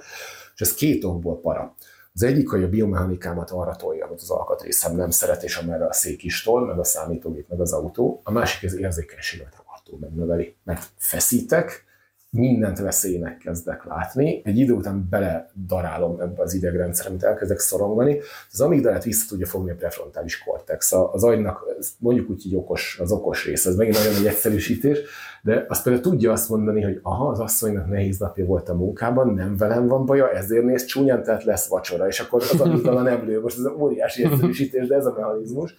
és 0.56 0.62
ez 0.62 0.74
két 0.74 1.04
okból 1.04 1.40
para. 1.40 1.76
Az 2.14 2.24
egyik, 2.24 2.50
hogy 2.50 2.64
a 2.64 2.70
biomechanikámat 2.70 3.52
arra 3.52 3.76
tolja, 3.76 4.06
amit 4.06 4.22
az 4.22 4.30
alkatrészem 4.30 4.96
nem 4.96 5.10
szeret, 5.10 5.44
és 5.44 5.58
amerre 5.58 5.86
a 5.86 5.94
szék 5.94 6.24
is 6.24 6.44
tol, 6.44 6.66
meg 6.66 6.80
a 6.80 6.84
számítógép, 6.84 7.50
meg 7.50 7.60
az 7.60 7.74
autó. 7.74 8.22
A 8.24 8.32
másik 8.32 8.64
az 8.64 8.78
érzékenységet 8.78 9.56
rohadtul 9.58 9.98
megnöveli. 10.00 10.56
Mert 10.64 10.88
feszítek, 10.98 11.86
mindent 12.32 12.80
veszélynek 12.80 13.38
kezdek 13.38 13.86
látni, 13.86 14.42
egy 14.44 14.58
idő 14.58 14.74
után 14.74 15.08
bele 15.10 15.52
darálom 15.68 16.20
ebbe 16.20 16.42
az 16.42 16.54
idegrendszerbe, 16.54 17.10
amit 17.10 17.24
elkezdek 17.24 17.60
szorongani, 17.60 18.20
az 18.52 18.62
amigdalát 18.62 19.04
vissza 19.04 19.26
tudja 19.30 19.46
fogni 19.46 19.72
a 19.72 19.76
prefrontális 19.76 20.44
kortex. 20.44 20.92
Az 20.92 21.24
agynak 21.24 21.66
mondjuk 22.00 22.30
úgy, 22.30 22.44
hogy 22.44 22.56
okos, 22.56 23.00
az 23.02 23.12
okos 23.12 23.46
rész, 23.46 23.66
ez 23.66 23.76
megint 23.76 23.98
nagyon 23.98 24.16
egy 24.16 24.26
egyszerűsítés, 24.26 25.00
de 25.42 25.66
azt 25.68 25.84
például 25.84 26.04
tudja 26.04 26.32
azt 26.32 26.50
mondani, 26.50 26.82
hogy 26.82 27.00
aha, 27.02 27.28
az 27.28 27.40
asszonynak 27.40 27.88
nehéz 27.88 28.18
napja 28.18 28.46
volt 28.46 28.70
a 28.70 28.74
munkában, 28.74 29.34
nem 29.34 29.58
velem 29.58 29.88
van 29.88 30.06
baja, 30.06 30.32
ezért 30.32 30.64
néz 30.64 30.86
csúnyán, 30.86 31.24
tehát 31.24 31.44
lesz 31.44 31.68
vacsora, 31.68 32.08
és 32.08 32.20
akkor 32.20 32.42
az 32.52 32.60
amigdala 32.60 33.02
nem 33.12 33.26
lő. 33.26 33.42
Most 33.42 33.58
ez 33.58 33.66
óriási 33.66 34.24
egyszerűsítés, 34.24 34.88
de 34.88 34.96
ez 34.96 35.06
a 35.06 35.14
mechanizmus. 35.18 35.76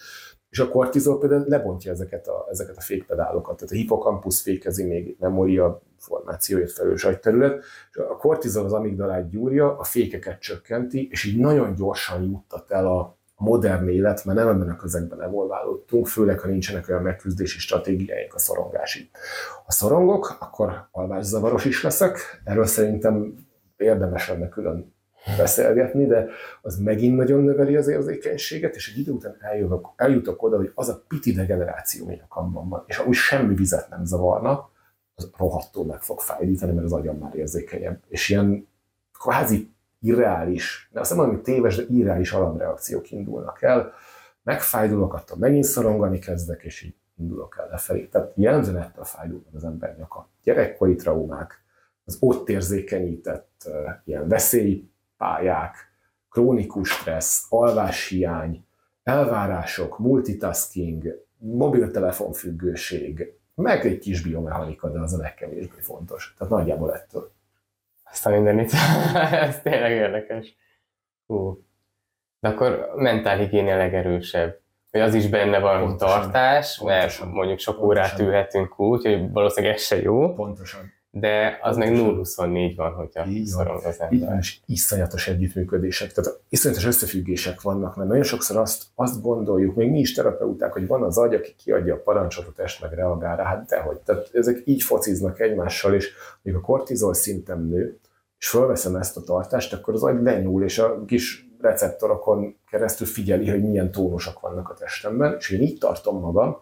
És 0.50 0.58
a 0.58 0.68
kortizol 0.68 1.18
például 1.18 1.44
lebontja 1.48 1.92
ezeket 1.92 2.26
a, 2.26 2.46
ezeket 2.50 2.76
a 2.76 2.80
fékpedálokat. 2.80 3.56
Tehát 3.56 3.72
a 3.72 3.76
hipokampusz 3.76 4.42
fékezi 4.42 4.84
még 4.84 5.16
memória 5.18 5.82
formációért 5.98 6.72
felelős 6.72 7.04
agyterület, 7.04 7.64
és 7.90 7.96
a 7.96 8.16
kortizol 8.16 8.64
az 8.64 8.72
amigdalát 8.72 9.28
gyúrja, 9.28 9.78
a 9.78 9.84
fékeket 9.84 10.40
csökkenti, 10.40 11.08
és 11.10 11.24
így 11.24 11.38
nagyon 11.38 11.74
gyorsan 11.74 12.22
juttat 12.22 12.70
el 12.70 12.86
a 12.86 13.18
modern 13.36 13.88
élet, 13.88 14.24
mert 14.24 14.38
nem 14.38 14.48
ebben 14.48 14.70
a 14.70 14.76
közegben 14.76 15.22
evolválódtunk, 15.22 16.06
főleg 16.06 16.38
ha 16.38 16.48
nincsenek 16.48 16.88
olyan 16.88 17.02
megküzdési 17.02 17.58
stratégiáink 17.58 18.34
a 18.34 18.38
szorongásig. 18.38 19.10
Ha 19.64 19.72
szorongok, 19.72 20.36
akkor 20.40 20.88
alvászavaros 20.90 21.64
is 21.64 21.82
leszek, 21.82 22.40
erről 22.44 22.66
szerintem 22.66 23.34
érdemes 23.76 24.28
lenne 24.28 24.48
külön 24.48 24.94
beszélgetni, 25.36 26.06
de 26.06 26.26
az 26.62 26.78
megint 26.78 27.16
nagyon 27.16 27.42
növeli 27.42 27.76
az 27.76 27.88
érzékenységet, 27.88 28.74
és 28.74 28.92
egy 28.92 28.98
idő 28.98 29.12
után 29.12 29.36
eljutok, 29.40 29.92
eljutok 29.96 30.42
oda, 30.42 30.56
hogy 30.56 30.72
az 30.74 30.88
a 30.88 31.04
piti 31.08 31.32
degeneráció, 31.32 32.04
ami 32.04 32.20
a 32.22 32.28
kamban 32.28 32.68
van, 32.68 32.84
és 32.86 32.98
amúgy 32.98 33.14
semmi 33.14 33.54
vizet 33.54 33.88
nem 33.88 34.04
zavarna, 34.04 34.70
az 35.14 35.30
rohadtul 35.36 35.84
meg 35.84 36.02
fog 36.02 36.20
fájdítani, 36.20 36.72
mert 36.72 36.84
az 36.84 36.92
agyam 36.92 37.16
már 37.16 37.34
érzékenyebb. 37.34 38.00
És 38.08 38.28
ilyen 38.28 38.68
kvázi 39.20 39.70
irreális, 40.00 40.88
de 40.92 41.00
azt 41.00 41.10
nem 41.10 41.18
mondom, 41.18 41.36
hogy 41.36 41.44
téves, 41.44 41.76
de 41.76 41.84
irreális 41.88 42.32
alarmreakciók 42.32 43.10
indulnak 43.10 43.62
el, 43.62 43.92
megfájdulok, 44.42 45.14
attól 45.14 45.36
megint 45.38 45.64
szorongani 45.64 46.18
kezdek, 46.18 46.62
és 46.62 46.82
így 46.82 46.94
indulok 47.16 47.56
el 47.58 47.68
lefelé. 47.70 48.06
Tehát 48.06 48.32
jellemzően 48.36 48.82
ettől 48.82 49.04
fájdul 49.04 49.44
az 49.54 49.64
ember 49.64 49.96
nyaka. 49.96 50.28
Gyerekkori 50.42 50.94
traumák, 50.94 51.64
az 52.04 52.16
ott 52.20 52.48
érzékenyített 52.48 53.62
uh, 53.66 53.72
ilyen 54.04 54.28
veszélypályák, 55.20 55.92
krónikus 56.30 56.90
stressz, 56.90 57.46
alváshiány, 57.48 58.64
elvárások, 59.02 59.98
multitasking, 59.98 61.24
mobiltelefonfüggőség, 61.38 63.34
meg 63.54 63.86
egy 63.86 63.98
kis 63.98 64.22
biomechanika, 64.22 64.88
de 64.88 65.00
az 65.00 65.12
a 65.12 65.16
legkevésbé 65.16 65.80
fontos. 65.80 66.34
Tehát 66.38 66.52
nagyjából 66.52 66.94
ettől. 66.94 67.32
Ezt 68.04 68.26
a 68.26 68.30
mindenit. 68.30 68.72
Ez 69.46 69.60
tényleg 69.62 69.90
érdekes. 69.90 70.56
Hú. 71.26 71.64
De 72.40 72.48
akkor 72.48 72.92
mentálhigiénia 72.96 73.76
legerősebb. 73.76 74.58
Hogy 74.90 75.00
az 75.00 75.14
is 75.14 75.28
benne 75.28 75.58
van 75.58 75.80
pontosan, 75.80 76.20
tartás, 76.20 76.78
pontosan, 76.78 77.26
mert 77.26 77.34
mondjuk 77.36 77.58
sok 77.58 77.78
pontosan. 77.78 78.04
órát 78.04 78.18
ülhetünk 78.18 78.80
úgy, 78.80 79.02
hogy 79.02 79.30
valószínűleg 79.30 79.74
ez 79.74 79.82
se 79.82 80.02
jó. 80.02 80.34
Pontosan 80.34 80.99
de 81.10 81.58
az 81.62 81.76
meg 81.76 81.92
0-24 81.92 82.72
van, 82.76 82.92
hogyha 82.92 83.26
Így 83.26 83.46
szorong 83.46 83.84
az 83.84 84.00
ember. 84.00 84.12
Így 84.12 84.24
van, 84.24 84.38
és 84.38 84.58
iszonyatos 84.66 85.28
együttműködések, 85.28 86.12
tehát 86.12 86.40
iszonyatos 86.48 86.86
összefüggések 86.86 87.60
vannak, 87.60 87.96
mert 87.96 88.08
nagyon 88.08 88.24
sokszor 88.24 88.56
azt, 88.56 88.84
azt 88.94 89.22
gondoljuk, 89.22 89.74
még 89.74 89.90
mi 89.90 89.98
is 89.98 90.14
terapeuták, 90.14 90.72
hogy 90.72 90.86
van 90.86 91.02
az 91.02 91.18
agy, 91.18 91.34
aki 91.34 91.54
kiadja 91.54 91.94
a 91.94 92.00
parancsot, 92.04 92.46
a 92.46 92.52
test 92.52 92.80
meg 92.82 92.92
reagál 92.92 93.36
rá, 93.36 93.44
hát 93.44 93.66
dehogy. 93.66 93.98
Tehát 93.98 94.30
ezek 94.32 94.62
így 94.64 94.82
fociznak 94.82 95.40
egymással, 95.40 95.94
és 95.94 96.12
még 96.42 96.54
a 96.54 96.60
kortizol 96.60 97.14
szintem 97.14 97.66
nő, 97.66 97.98
és 98.38 98.48
fölveszem 98.48 98.96
ezt 98.96 99.16
a 99.16 99.22
tartást, 99.22 99.72
akkor 99.72 99.94
az 99.94 100.02
agy 100.02 100.22
lenyúl, 100.22 100.64
és 100.64 100.78
a 100.78 101.04
kis 101.04 101.48
receptorokon 101.60 102.56
keresztül 102.70 103.06
figyeli, 103.06 103.50
hogy 103.50 103.62
milyen 103.62 103.90
tónusok 103.90 104.40
vannak 104.40 104.68
a 104.68 104.74
testemben, 104.74 105.36
és 105.38 105.50
én 105.50 105.60
így 105.60 105.78
tartom 105.78 106.20
magam, 106.20 106.58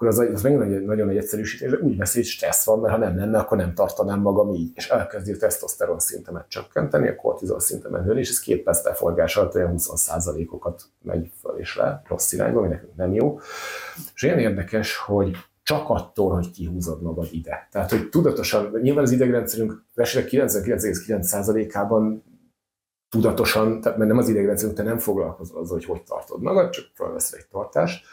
akkor 0.00 0.12
az, 0.12 0.32
az 0.34 0.42
megint 0.42 0.62
egy, 0.62 0.84
nagyon 0.84 1.08
egy 1.08 1.16
egyszerűsítés, 1.16 1.70
de 1.70 1.76
úgy 1.76 1.96
veszi, 1.96 2.18
hogy 2.18 2.26
stressz 2.26 2.64
van, 2.64 2.80
mert 2.80 2.94
ha 2.94 3.00
nem 3.00 3.16
lenne, 3.16 3.38
akkor 3.38 3.56
nem 3.56 3.74
tartanám 3.74 4.20
magam 4.20 4.54
így, 4.54 4.70
és 4.74 4.88
elkezdi 4.88 5.32
a 5.32 5.36
tesztoszteron 5.36 5.98
szintemet 5.98 6.48
csökkenteni, 6.48 7.08
a 7.08 7.16
kortizol 7.16 7.60
szintemet 7.60 8.04
nőni, 8.04 8.20
és 8.20 8.28
ez 8.28 8.40
két 8.40 8.62
perc 8.62 8.84
leforgás 8.84 9.36
alatt 9.36 9.54
olyan 9.54 9.74
20%-okat 9.76 10.82
megy 11.02 11.30
föl 11.40 11.58
és 11.58 11.76
le, 11.76 12.02
rossz 12.08 12.32
irányba, 12.32 12.58
ami 12.58 12.68
nekünk 12.68 12.96
nem 12.96 13.14
jó. 13.14 13.40
És 14.14 14.22
olyan 14.22 14.38
érdekes, 14.38 14.96
hogy 14.96 15.36
csak 15.62 15.88
attól, 15.88 16.34
hogy 16.34 16.50
kihúzod 16.50 17.02
magad 17.02 17.28
ide. 17.30 17.68
Tehát, 17.70 17.90
hogy 17.90 18.08
tudatosan, 18.08 18.78
nyilván 18.82 19.04
az 19.04 19.10
idegrendszerünk 19.10 19.84
esetek 19.94 20.30
99,9%-ában 20.30 22.24
tudatosan, 23.08 23.80
tehát 23.80 23.98
mert 23.98 24.10
nem 24.10 24.18
az 24.18 24.28
idegrendszerünk, 24.28 24.76
te 24.76 24.82
nem 24.82 24.98
foglalkozol 24.98 25.60
azzal, 25.60 25.76
hogy 25.76 25.84
hogy 25.84 26.02
tartod 26.02 26.42
magad, 26.42 26.70
csak 26.70 26.84
felveszel 26.94 27.38
egy 27.38 27.46
tartást. 27.46 28.06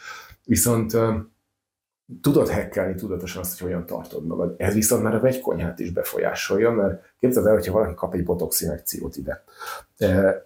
Viszont 0.44 0.98
tudod 2.22 2.48
hekkelni 2.48 2.96
tudatosan 2.96 3.42
azt, 3.42 3.60
hogy 3.60 3.68
hogyan 3.68 3.86
tartod 3.86 4.26
magad. 4.26 4.56
Ez 4.58 4.74
viszont 4.74 5.04
már 5.04 5.16
a 5.16 5.20
vegykonyhát 5.20 5.80
is 5.80 5.92
befolyásolja, 5.92 6.72
mert 6.72 7.02
képzeld 7.20 7.46
el, 7.46 7.54
hogyha 7.54 7.74
valaki 7.74 7.94
kap 7.94 8.14
egy 8.14 8.24
botox 8.24 8.62
injekciót 8.62 9.16
ide, 9.16 9.44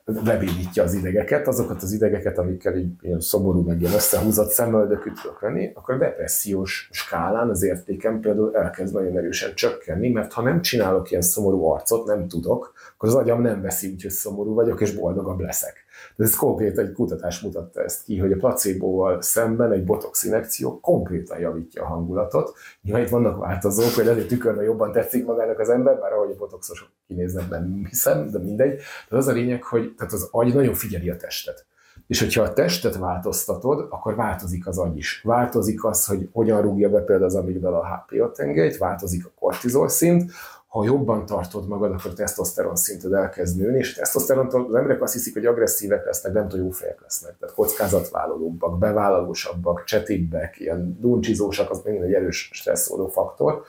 bebénítja 0.05 0.83
az 0.83 0.93
idegeket, 0.93 1.47
azokat 1.47 1.81
az 1.81 1.91
idegeket, 1.91 2.37
amikkel 2.37 2.75
így 2.77 2.93
ilyen 3.01 3.19
szomorú, 3.19 3.61
meg 3.61 3.81
ilyen 3.81 3.93
összehúzott 3.93 4.49
szemöldökűt 4.49 5.21
tudok 5.21 5.39
venni, 5.39 5.71
akkor 5.73 5.93
a 5.93 5.97
depressziós 5.97 6.89
skálán 6.91 7.49
az 7.49 7.63
értékem 7.63 8.19
például 8.19 8.55
elkezd 8.55 8.93
nagyon 8.93 9.17
erősen 9.17 9.55
csökkenni, 9.55 10.09
mert 10.09 10.33
ha 10.33 10.41
nem 10.41 10.61
csinálok 10.61 11.11
ilyen 11.11 11.21
szomorú 11.21 11.65
arcot, 11.65 12.05
nem 12.05 12.27
tudok, 12.27 12.73
akkor 12.93 13.09
az 13.09 13.15
agyam 13.15 13.41
nem 13.41 13.61
veszi 13.61 13.91
úgy, 13.91 14.01
hogy 14.01 14.11
szomorú 14.11 14.53
vagyok, 14.53 14.81
és 14.81 14.95
boldogabb 14.95 15.39
leszek. 15.39 15.80
Ez 16.21 16.35
konkrét 16.35 16.77
egy 16.77 16.91
kutatás 16.91 17.39
mutatta 17.39 17.83
ezt 17.83 18.03
ki, 18.03 18.17
hogy 18.17 18.31
a 18.31 18.37
placebóval 18.37 19.21
szemben 19.21 19.71
egy 19.71 19.83
botox 19.83 20.23
injekció 20.23 20.79
konkrétan 20.79 21.39
javítja 21.39 21.83
a 21.83 21.87
hangulatot. 21.87 22.53
Nyilván 22.81 23.03
itt 23.03 23.09
vannak 23.09 23.37
változók, 23.37 23.93
hogy 23.93 24.07
azért 24.07 24.27
tükörben 24.27 24.63
jobban 24.63 24.91
tetszik 24.91 25.25
magának 25.25 25.59
az 25.59 25.69
ember, 25.69 25.99
bár 25.99 26.13
ahogy 26.13 26.31
a 26.31 26.37
botoxosok 26.37 26.87
kinéznek, 27.07 27.49
nem 27.49 27.85
hiszem, 27.89 28.29
de 28.29 28.39
mindegy. 28.39 28.79
De 29.09 29.17
az 29.17 29.27
a 29.27 29.31
lényeg, 29.31 29.63
hogy 29.63 29.93
tehát 29.97 30.13
az 30.13 30.27
agy 30.31 30.53
nagyon 30.53 30.73
figyeli 30.73 31.09
a 31.09 31.17
testet. 31.17 31.65
És 32.07 32.19
hogyha 32.19 32.41
a 32.41 32.53
testet 32.53 32.97
változtatod, 32.97 33.87
akkor 33.89 34.15
változik 34.15 34.67
az 34.67 34.77
agy 34.77 34.97
is. 34.97 35.21
Változik 35.23 35.85
az, 35.85 36.05
hogy 36.05 36.29
hogyan 36.33 36.61
rúgja 36.61 36.89
be 36.89 36.99
például 36.99 37.25
az 37.25 37.35
amigdala 37.35 37.79
a 37.79 37.87
HPA 37.87 38.31
tengelyt, 38.31 38.77
változik 38.77 39.25
a 39.25 39.31
kortizol 39.39 39.87
szint, 39.87 40.31
ha 40.71 40.83
jobban 40.83 41.25
tartod 41.25 41.67
magad, 41.67 41.91
akkor 41.91 42.11
a 42.11 42.13
tesztoszteron 42.13 42.75
szinted 42.75 43.13
elkezd 43.13 43.57
nőni, 43.57 43.77
és 43.77 43.93
a 43.93 43.99
tesztoszterontól 43.99 44.65
az 44.65 44.75
emberek 44.75 45.01
azt 45.01 45.13
hiszik, 45.13 45.33
hogy 45.33 45.45
agresszívek 45.45 46.05
lesznek, 46.05 46.33
nem 46.33 46.47
tudom, 46.47 46.71
fejek 46.71 47.01
lesznek. 47.01 47.37
Tehát 47.39 47.55
kockázatvállalóbbak, 47.55 48.77
bevállalósabbak, 48.77 49.83
csetibbek, 49.83 50.59
ilyen 50.59 50.97
duncsizósak, 50.99 51.69
az 51.69 51.81
megint 51.83 52.03
egy 52.03 52.13
erős 52.13 52.49
stresszoló 52.53 53.07
faktor. 53.07 53.63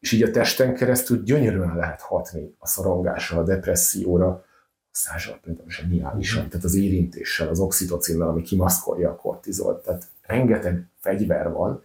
És 0.00 0.12
így 0.12 0.22
a 0.22 0.30
testen 0.30 0.74
keresztül 0.74 1.22
gyönyörűen 1.22 1.76
lehet 1.76 2.00
hatni 2.00 2.54
a 2.58 2.66
szorongásra, 2.66 3.38
a 3.38 3.42
depresszióra, 3.42 4.44
szással 4.90 5.38
például 5.42 5.70
zseniálisan, 5.70 6.48
tehát 6.48 6.64
az 6.64 6.74
érintéssel, 6.74 7.48
az 7.48 7.60
oxitocinnal, 7.60 8.28
ami 8.28 8.42
kimaszkolja 8.42 9.10
a 9.10 9.16
kortizolt. 9.16 9.84
Tehát 9.84 10.08
rengeteg 10.22 10.86
fegyver 11.00 11.52
van, 11.52 11.82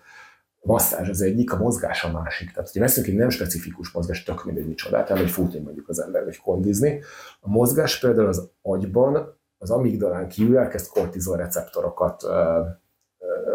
masszázs 0.66 1.10
az 1.10 1.22
egyik, 1.22 1.54
a 1.54 1.58
mozgás 1.58 2.04
a 2.04 2.12
másik. 2.12 2.52
Tehát, 2.52 2.66
hogyha 2.66 2.80
veszünk 2.80 3.08
egy 3.08 3.16
nem 3.16 3.30
specifikus 3.30 3.92
mozgás, 3.92 4.24
tök 4.24 4.46
mindegy 4.46 4.68
micsodát, 4.68 5.10
el, 5.10 5.18
hogy 5.18 5.30
futni 5.30 5.60
mondjuk 5.60 5.90
az 5.90 6.02
ember, 6.02 6.24
vagy 6.24 6.38
kondizni. 6.38 7.02
A 7.40 7.50
mozgás 7.50 8.00
például 8.00 8.28
az 8.28 8.50
agyban, 8.62 9.38
az 9.58 9.72
amigdalán 9.72 10.28
kívül 10.28 10.58
elkezd 10.58 10.88
kortizol 10.88 11.38
receptorokat 11.38 12.24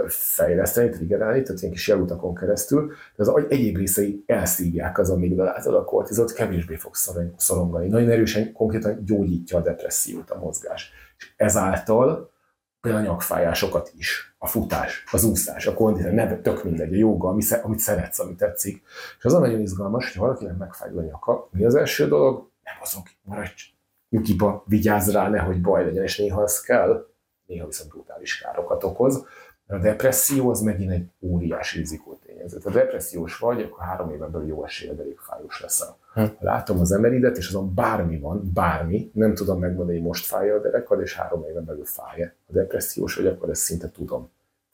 fejleszteni, 0.09 0.89
triggerálni, 0.89 1.43
tehát 1.43 1.61
ilyen 1.61 1.73
kis 1.73 1.89
jelutakon 1.89 2.35
keresztül, 2.35 2.87
de 2.89 3.23
az 3.23 3.29
agy 3.29 3.47
egyéb 3.49 3.77
részei 3.77 4.25
elszívják 4.27 4.99
az 4.99 5.11
amigdalától 5.11 5.75
a 5.75 5.85
kortizolt, 5.85 6.33
kevésbé 6.33 6.77
fog 6.77 6.95
szorongani. 7.37 7.89
Nagyon 7.89 8.11
erősen, 8.11 8.53
konkrétan 8.53 9.05
gyógyítja 9.05 9.59
a 9.59 9.63
depressziót 9.63 10.31
a 10.31 10.39
mozgás. 10.39 10.93
És 11.19 11.33
ezáltal 11.37 12.33
például 12.81 13.05
a 13.05 13.09
nyakfájásokat 13.09 13.93
is, 13.97 14.30
a 14.43 14.47
futás, 14.47 15.05
az 15.11 15.25
úszás, 15.25 15.67
a 15.67 15.75
konditor, 15.75 16.11
nem 16.11 16.43
tök 16.43 16.65
mindegy, 16.65 16.93
a 16.93 16.97
joga, 16.97 17.29
amit 17.63 17.79
szeretsz, 17.79 18.19
amit 18.19 18.37
tetszik. 18.37 18.83
És 19.19 19.25
az 19.25 19.35
a 19.35 19.39
nagyon 19.39 19.61
izgalmas, 19.61 20.13
hogy 20.13 20.21
valakinek 20.21 20.57
megfájdul 20.57 20.99
a 20.99 21.03
nyaka, 21.03 21.49
mi 21.51 21.65
az 21.65 21.75
első 21.75 22.09
dolog? 22.09 22.49
Nem 22.65 22.75
azok, 22.83 23.11
maradj 23.23 23.73
nyugiba, 24.11 24.65
vigyázz 24.67 25.11
rá, 25.11 25.29
nehogy 25.29 25.61
baj 25.61 25.85
legyen, 25.85 26.03
és 26.03 26.19
néha 26.19 26.43
az 26.43 26.61
kell, 26.61 27.07
néha 27.47 27.67
viszont 27.67 27.91
brutális 27.91 28.39
károkat 28.39 28.85
okoz. 28.85 29.27
A 29.67 29.79
depresszió 29.79 30.51
az 30.51 30.61
megint 30.61 30.91
egy 30.91 31.07
óriási 31.21 31.79
rizikótényező. 31.79 32.59
Ha 32.65 32.71
depressziós 32.71 33.39
vagy, 33.39 33.63
akkor 33.63 33.85
három 33.85 34.11
éven 34.11 34.31
belül 34.31 34.49
jó 34.49 34.65
esélye 34.65 34.93
elég 34.99 35.19
fájós 35.19 35.61
leszel. 35.61 35.97
Hm. 36.15 36.25
Látom 36.39 36.81
az 36.81 36.93
emeridet, 36.93 37.37
és 37.37 37.49
azon 37.49 37.75
bármi 37.75 38.19
van, 38.19 38.51
bármi, 38.55 39.11
nem 39.15 39.35
tudom 39.35 39.59
megmondani, 39.59 39.99
hogy 39.99 40.07
most 40.07 40.27
fáj 40.27 40.51
a 40.51 40.61
derekad, 40.61 41.01
és 41.01 41.17
három 41.17 41.45
éven 41.45 41.65
belül 41.65 41.85
fáj 41.85 42.23
A 42.23 42.53
depressziós 42.53 43.15
vagy, 43.15 43.27
akkor 43.27 43.51
ezt 43.51 43.63
szinte 43.63 43.91
tudom. 43.91 44.31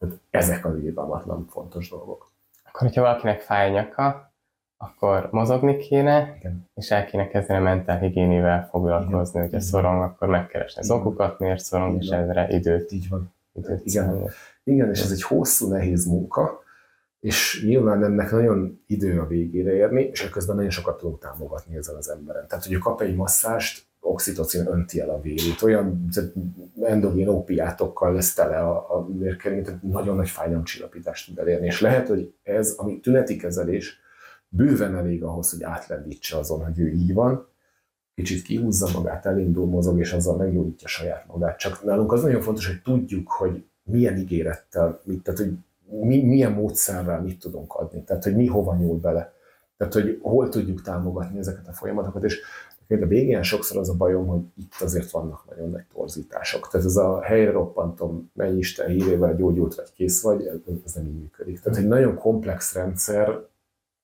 Tehát 0.08 0.20
ezek 0.30 0.64
az 0.64 0.76
irgalmatlan 0.76 1.46
fontos 1.50 1.90
dolgok. 1.90 2.30
Akkor, 2.64 2.80
hogyha 2.80 3.02
valakinek 3.02 3.40
fáj 3.40 3.68
a 3.68 3.72
nyaka, 3.72 4.32
akkor 4.76 5.28
mozogni 5.30 5.76
kéne, 5.76 6.34
Igen. 6.38 6.68
és 6.74 6.90
el 6.90 7.04
kéne 7.04 7.28
kezdeni 7.28 7.58
a 7.58 7.62
mentálhigiénével 7.62 8.68
foglalkozni, 8.70 9.14
Igen. 9.38 9.40
hogyha 9.42 9.56
Igen. 9.56 9.60
szorong, 9.60 10.02
akkor 10.02 10.28
megkeresni 10.28 10.80
az 10.80 10.90
okokat, 10.90 11.38
miért 11.38 11.64
szorong, 11.64 12.02
és 12.02 12.08
ezre 12.08 12.48
időt, 12.48 12.92
Így 12.92 13.08
van. 13.08 13.32
időt 13.52 13.80
Igen. 13.84 14.04
szállni. 14.04 14.28
Igen, 14.64 14.90
és 14.90 15.02
ez 15.02 15.10
egy 15.10 15.22
hosszú, 15.22 15.68
nehéz 15.68 16.06
munka, 16.06 16.62
és 17.20 17.62
nyilván 17.66 18.04
ennek 18.04 18.30
nagyon 18.30 18.82
idő 18.86 19.20
a 19.20 19.26
végére 19.26 19.72
érni, 19.72 20.02
és 20.02 20.30
közben 20.30 20.56
nagyon 20.56 20.70
sokat 20.70 20.98
tudunk 20.98 21.18
támogatni 21.18 21.76
ezen 21.76 21.94
az 21.96 22.08
emberen. 22.10 22.46
Tehát, 22.46 22.64
hogy 22.64 22.78
kap 22.78 23.00
egy 23.00 23.14
masszást, 23.14 23.86
oxitocin 24.06 24.66
önti 24.66 25.00
el 25.00 25.10
a 25.10 25.20
vérét, 25.20 25.62
olyan 25.62 26.08
tehát 26.14 26.32
endogén 26.82 27.28
opiátokkal 27.28 28.12
lesz 28.12 28.34
tele 28.34 28.58
a, 28.58 28.96
a 28.96 29.06
vérkering, 29.12 29.64
tehát 29.64 29.82
nagyon 29.82 30.16
nagy 30.16 30.28
fájdalomcsillapítást 30.28 31.26
tud 31.26 31.38
elérni. 31.38 31.66
És 31.66 31.80
lehet, 31.80 32.08
hogy 32.08 32.34
ez, 32.42 32.74
ami 32.76 33.00
tüneti 33.00 33.36
kezelés, 33.36 34.00
bőven 34.48 34.96
elég 34.96 35.22
ahhoz, 35.22 35.50
hogy 35.50 35.62
átlendítse 35.62 36.36
azon, 36.36 36.64
hogy 36.64 36.78
ő 36.78 36.88
így 36.88 37.14
van, 37.14 37.48
kicsit 38.14 38.42
kihúzza 38.42 38.88
magát, 38.94 39.26
elindul, 39.26 39.66
mozog, 39.66 39.98
és 39.98 40.12
azzal 40.12 40.36
meggyógyítja 40.36 40.88
saját 40.88 41.26
magát. 41.26 41.58
Csak 41.58 41.84
nálunk 41.84 42.12
az 42.12 42.22
nagyon 42.22 42.40
fontos, 42.40 42.66
hogy 42.66 42.82
tudjuk, 42.82 43.30
hogy 43.30 43.64
milyen 43.82 44.16
ígérettel, 44.16 45.00
mit, 45.04 45.22
tehát 45.22 45.40
hogy 45.40 45.52
mi, 46.00 46.22
milyen 46.22 46.52
módszerrel 46.52 47.22
mit 47.22 47.38
tudunk 47.38 47.74
adni, 47.74 48.04
tehát 48.04 48.24
hogy 48.24 48.36
mi 48.36 48.46
hova 48.46 48.76
nyúl 48.76 48.98
bele. 48.98 49.34
Tehát, 49.76 49.92
hogy 49.92 50.18
hol 50.22 50.48
tudjuk 50.48 50.82
támogatni 50.82 51.38
ezeket 51.38 51.68
a 51.68 51.72
folyamatokat, 51.72 52.24
és 52.24 52.40
a 52.88 53.06
végén 53.06 53.42
sokszor 53.42 53.78
az 53.78 53.88
a 53.88 53.94
bajom, 53.94 54.26
hogy 54.26 54.40
itt 54.58 54.72
azért 54.80 55.10
vannak 55.10 55.44
nagyon 55.50 55.70
nagy 55.70 55.84
torzítások. 55.94 56.68
Tehát 56.68 56.86
ez 56.86 56.96
a 56.96 57.22
helyre 57.22 57.50
roppantom, 57.50 58.30
menj 58.34 58.58
Isten 58.58 58.88
hírével 58.88 59.36
gyógyult 59.36 59.74
vagy 59.74 59.92
kész 59.92 60.22
vagy, 60.22 60.46
ez, 60.84 60.94
nem 60.94 61.06
így 61.06 61.18
működik. 61.20 61.60
Tehát 61.60 61.78
egy 61.78 61.86
nagyon 61.86 62.14
komplex 62.14 62.74
rendszer, 62.74 63.40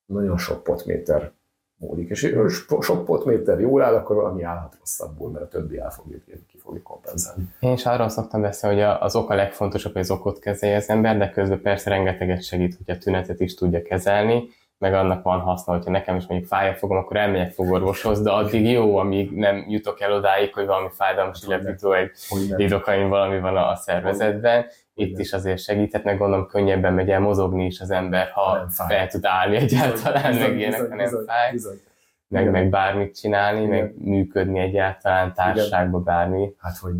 nagyon 0.06 0.38
sok 0.38 0.62
potméter 0.62 1.32
múlik. 1.76 2.10
És 2.10 2.36
sok 2.80 3.04
potméter 3.04 3.60
jól 3.60 3.82
áll, 3.82 3.94
akkor 3.94 4.16
valami 4.16 4.42
állhat 4.42 4.76
rosszabbul, 4.78 5.30
mert 5.30 5.44
a 5.44 5.48
többi 5.48 5.78
el 5.78 5.90
fogja, 5.90 6.18
ki 6.46 6.58
fogja 6.58 6.82
kompenzálni. 6.82 7.48
Én 7.60 7.72
is 7.72 7.86
arról 7.86 8.08
szoktam 8.08 8.40
beszélni, 8.40 8.80
hogy 8.80 8.96
az 9.00 9.16
ok 9.16 9.30
a 9.30 9.34
legfontosabb, 9.34 9.92
hogy 9.92 10.00
az 10.00 10.10
okot 10.10 10.38
kezelje 10.38 10.76
az 10.76 10.88
ember, 10.88 11.18
de 11.18 11.30
közben 11.30 11.60
persze 11.60 11.90
rengeteget 11.90 12.42
segít, 12.42 12.76
hogy 12.76 12.94
a 12.94 12.98
tünetet 12.98 13.40
is 13.40 13.54
tudja 13.54 13.82
kezelni, 13.82 14.48
meg 14.82 14.94
annak 14.94 15.22
van 15.22 15.40
haszna, 15.40 15.72
hogyha 15.72 15.90
nekem 15.90 16.16
is 16.16 16.26
mondjuk 16.26 16.50
fáj 16.50 16.68
a 16.68 16.74
fogom, 16.74 16.96
akkor 16.96 17.16
elmegyek 17.16 17.52
fogorvoshoz, 17.52 18.22
de 18.22 18.30
addig 18.30 18.70
jó, 18.70 18.96
amíg 18.96 19.30
nem 19.30 19.64
jutok 19.68 20.00
el 20.00 20.12
odáig, 20.12 20.54
hogy 20.54 20.66
valami 20.66 20.88
fájdalomcsillapító, 20.92 21.92
egy 21.92 22.10
lidokain 22.56 23.08
valami 23.08 23.40
van 23.40 23.56
a 23.56 23.74
szervezetben. 23.74 24.66
Itt 24.94 25.18
is 25.18 25.32
azért 25.32 25.58
segíthet, 25.58 26.04
meg 26.04 26.18
gondolom 26.18 26.46
könnyebben 26.46 26.92
megy 26.92 27.10
el 27.10 27.20
mozogni 27.20 27.64
is 27.64 27.80
az 27.80 27.90
ember, 27.90 28.30
Ha 28.30 28.66
fel 28.88 29.06
tud 29.06 29.24
állni 29.24 29.56
egyáltalán, 29.56 30.34
meg 30.34 30.58
ilyenek, 30.58 30.80
ha 30.88 30.94
nem 30.94 31.08
fáj, 31.26 31.54
meg, 32.28 32.50
meg 32.50 32.68
bármit 32.68 33.20
csinálni, 33.20 33.66
meg 33.66 33.94
működni 33.98 34.58
egyáltalán 34.58 35.34
társaságban 35.34 36.04
bármi. 36.04 36.54
Hát 36.58 36.76
hogy 36.76 36.94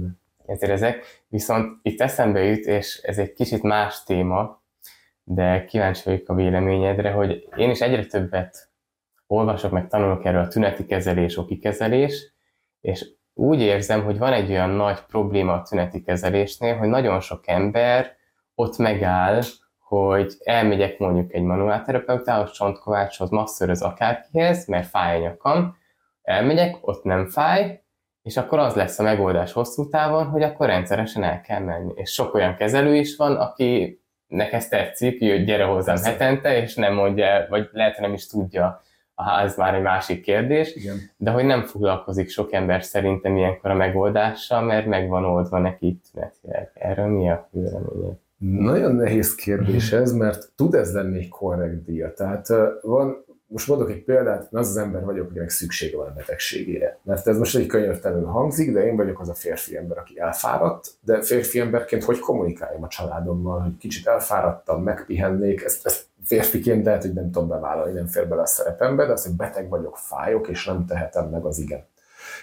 ezért 0.47 0.73
ezek. 0.73 1.23
Viszont 1.29 1.79
itt 1.83 2.01
eszembe 2.01 2.43
jut, 2.43 2.65
és 2.65 3.01
ez 3.03 3.19
egy 3.19 3.33
kicsit 3.33 3.63
más 3.63 4.05
téma, 4.05 4.62
de 5.25 5.65
kíváncsi 5.65 6.03
vagyok 6.05 6.29
a 6.29 6.35
véleményedre, 6.35 7.11
hogy 7.11 7.49
én 7.57 7.71
is 7.71 7.81
egyre 7.81 8.05
többet 8.05 8.71
olvasok, 9.27 9.71
meg 9.71 9.89
tanulok 9.89 10.25
erről 10.25 10.43
a 10.43 10.49
tüneti 10.49 10.87
kezelés, 10.87 11.37
oki 11.37 11.59
kezelés, 11.59 12.33
és 12.81 13.07
úgy 13.35 13.61
érzem, 13.61 14.05
hogy 14.05 14.19
van 14.19 14.33
egy 14.33 14.51
olyan 14.51 14.71
nagy 14.71 15.01
probléma 15.01 15.53
a 15.53 15.63
tüneti 15.63 16.03
kezelésnél, 16.03 16.77
hogy 16.77 16.89
nagyon 16.89 17.21
sok 17.21 17.49
ember 17.49 18.17
ott 18.55 18.77
megáll, 18.77 19.41
hogy 19.79 20.35
elmegyek 20.45 20.99
mondjuk 20.99 21.33
egy 21.33 21.43
manuálterapeutához, 21.43 22.53
csontkovácshoz, 22.53 23.31
masszöröz 23.31 23.83
akárkihez, 23.83 24.67
mert 24.67 24.89
fáj 24.89 25.17
a 25.17 25.21
nyakam, 25.21 25.77
elmegyek, 26.23 26.77
ott 26.81 27.03
nem 27.03 27.27
fáj, 27.27 27.83
és 28.23 28.37
akkor 28.37 28.59
az 28.59 28.75
lesz 28.75 28.99
a 28.99 29.03
megoldás 29.03 29.53
hosszú 29.53 29.89
távon, 29.89 30.27
hogy 30.27 30.43
akkor 30.43 30.67
rendszeresen 30.67 31.23
el 31.23 31.41
kell 31.41 31.61
menni. 31.61 31.93
És 31.95 32.11
sok 32.11 32.35
olyan 32.35 32.55
kezelő 32.55 32.95
is 32.95 33.17
van, 33.17 33.37
aki 33.37 34.02
nek 34.33 34.53
ez 34.53 34.69
tetszik, 34.69 35.19
hogy 35.19 35.45
gyere 35.45 35.65
hozzám 35.65 35.95
Persze. 35.95 36.11
hetente, 36.11 36.63
és 36.63 36.75
nem 36.75 36.95
mondja, 36.95 37.25
el, 37.25 37.47
vagy 37.49 37.69
lehet, 37.73 37.95
hogy 37.95 38.05
nem 38.05 38.15
is 38.15 38.27
tudja, 38.27 38.83
Aha, 39.15 39.41
ez 39.41 39.57
már 39.57 39.75
egy 39.75 39.83
másik 39.83 40.23
kérdés, 40.23 40.75
Igen. 40.75 40.97
de 41.17 41.31
hogy 41.31 41.45
nem 41.45 41.63
foglalkozik 41.63 42.29
sok 42.29 42.53
ember 42.53 42.83
szerintem 42.83 43.37
ilyenkor 43.37 43.71
a 43.71 43.75
megoldással, 43.75 44.63
mert 44.63 44.87
meg 44.87 45.09
van 45.09 45.25
oldva 45.25 45.59
neki 45.59 46.01
tünetileg. 46.13 46.71
Erről 46.75 47.07
mi 47.07 47.31
a 47.31 47.49
véleményed? 47.51 48.17
Nagyon 48.39 48.95
nehéz 48.95 49.35
kérdés 49.35 49.93
ez, 49.93 50.13
mert 50.13 50.53
tud 50.57 50.75
ez 50.75 50.95
lenni 50.95 51.19
egy 51.19 51.29
korrekt 51.29 51.85
díja. 51.85 52.13
Tehát 52.13 52.49
van, 52.83 53.25
most 53.53 53.69
mondok 53.69 53.91
egy 53.91 54.05
példát, 54.05 54.43
én 54.43 54.59
az 54.59 54.69
az 54.69 54.77
ember 54.77 55.05
vagyok, 55.05 55.31
akinek 55.31 55.51
szüksége 55.51 55.97
van 55.97 56.07
a 56.07 56.13
betegségére. 56.13 56.99
Mert 57.03 57.27
ez 57.27 57.39
most 57.39 57.57
egy 57.57 57.67
könyörtelenül 57.67 58.27
hangzik, 58.27 58.73
de 58.73 58.87
én 58.87 58.97
vagyok 58.97 59.21
az 59.21 59.29
a 59.29 59.35
férfi 59.35 59.77
ember, 59.77 59.99
aki 59.99 60.19
elfáradt, 60.19 60.89
de 61.01 61.23
férfi 61.23 61.61
emberként 61.61 62.05
hogy 62.05 62.19
kommunikáljam 62.19 62.83
a 62.83 62.89
családommal, 62.89 63.61
hogy 63.61 63.77
kicsit 63.77 64.07
elfáradtam, 64.07 64.83
megpihennék, 64.83 65.63
ezt, 65.63 65.87
ezt 65.87 66.07
férfiként 66.25 66.85
lehet, 66.85 67.03
hogy 67.03 67.13
nem 67.13 67.31
tudom 67.31 67.49
bevállalni, 67.49 67.93
nem 67.93 68.07
fér 68.07 68.29
bele 68.29 68.43
a 68.43 68.47
szerepembe, 68.47 69.07
de 69.07 69.13
az, 69.13 69.25
hogy 69.25 69.37
beteg 69.37 69.69
vagyok, 69.69 69.97
fájok, 69.97 70.49
és 70.49 70.65
nem 70.67 70.87
tehetem 70.87 71.29
meg 71.29 71.45
az 71.45 71.59
igen. 71.59 71.85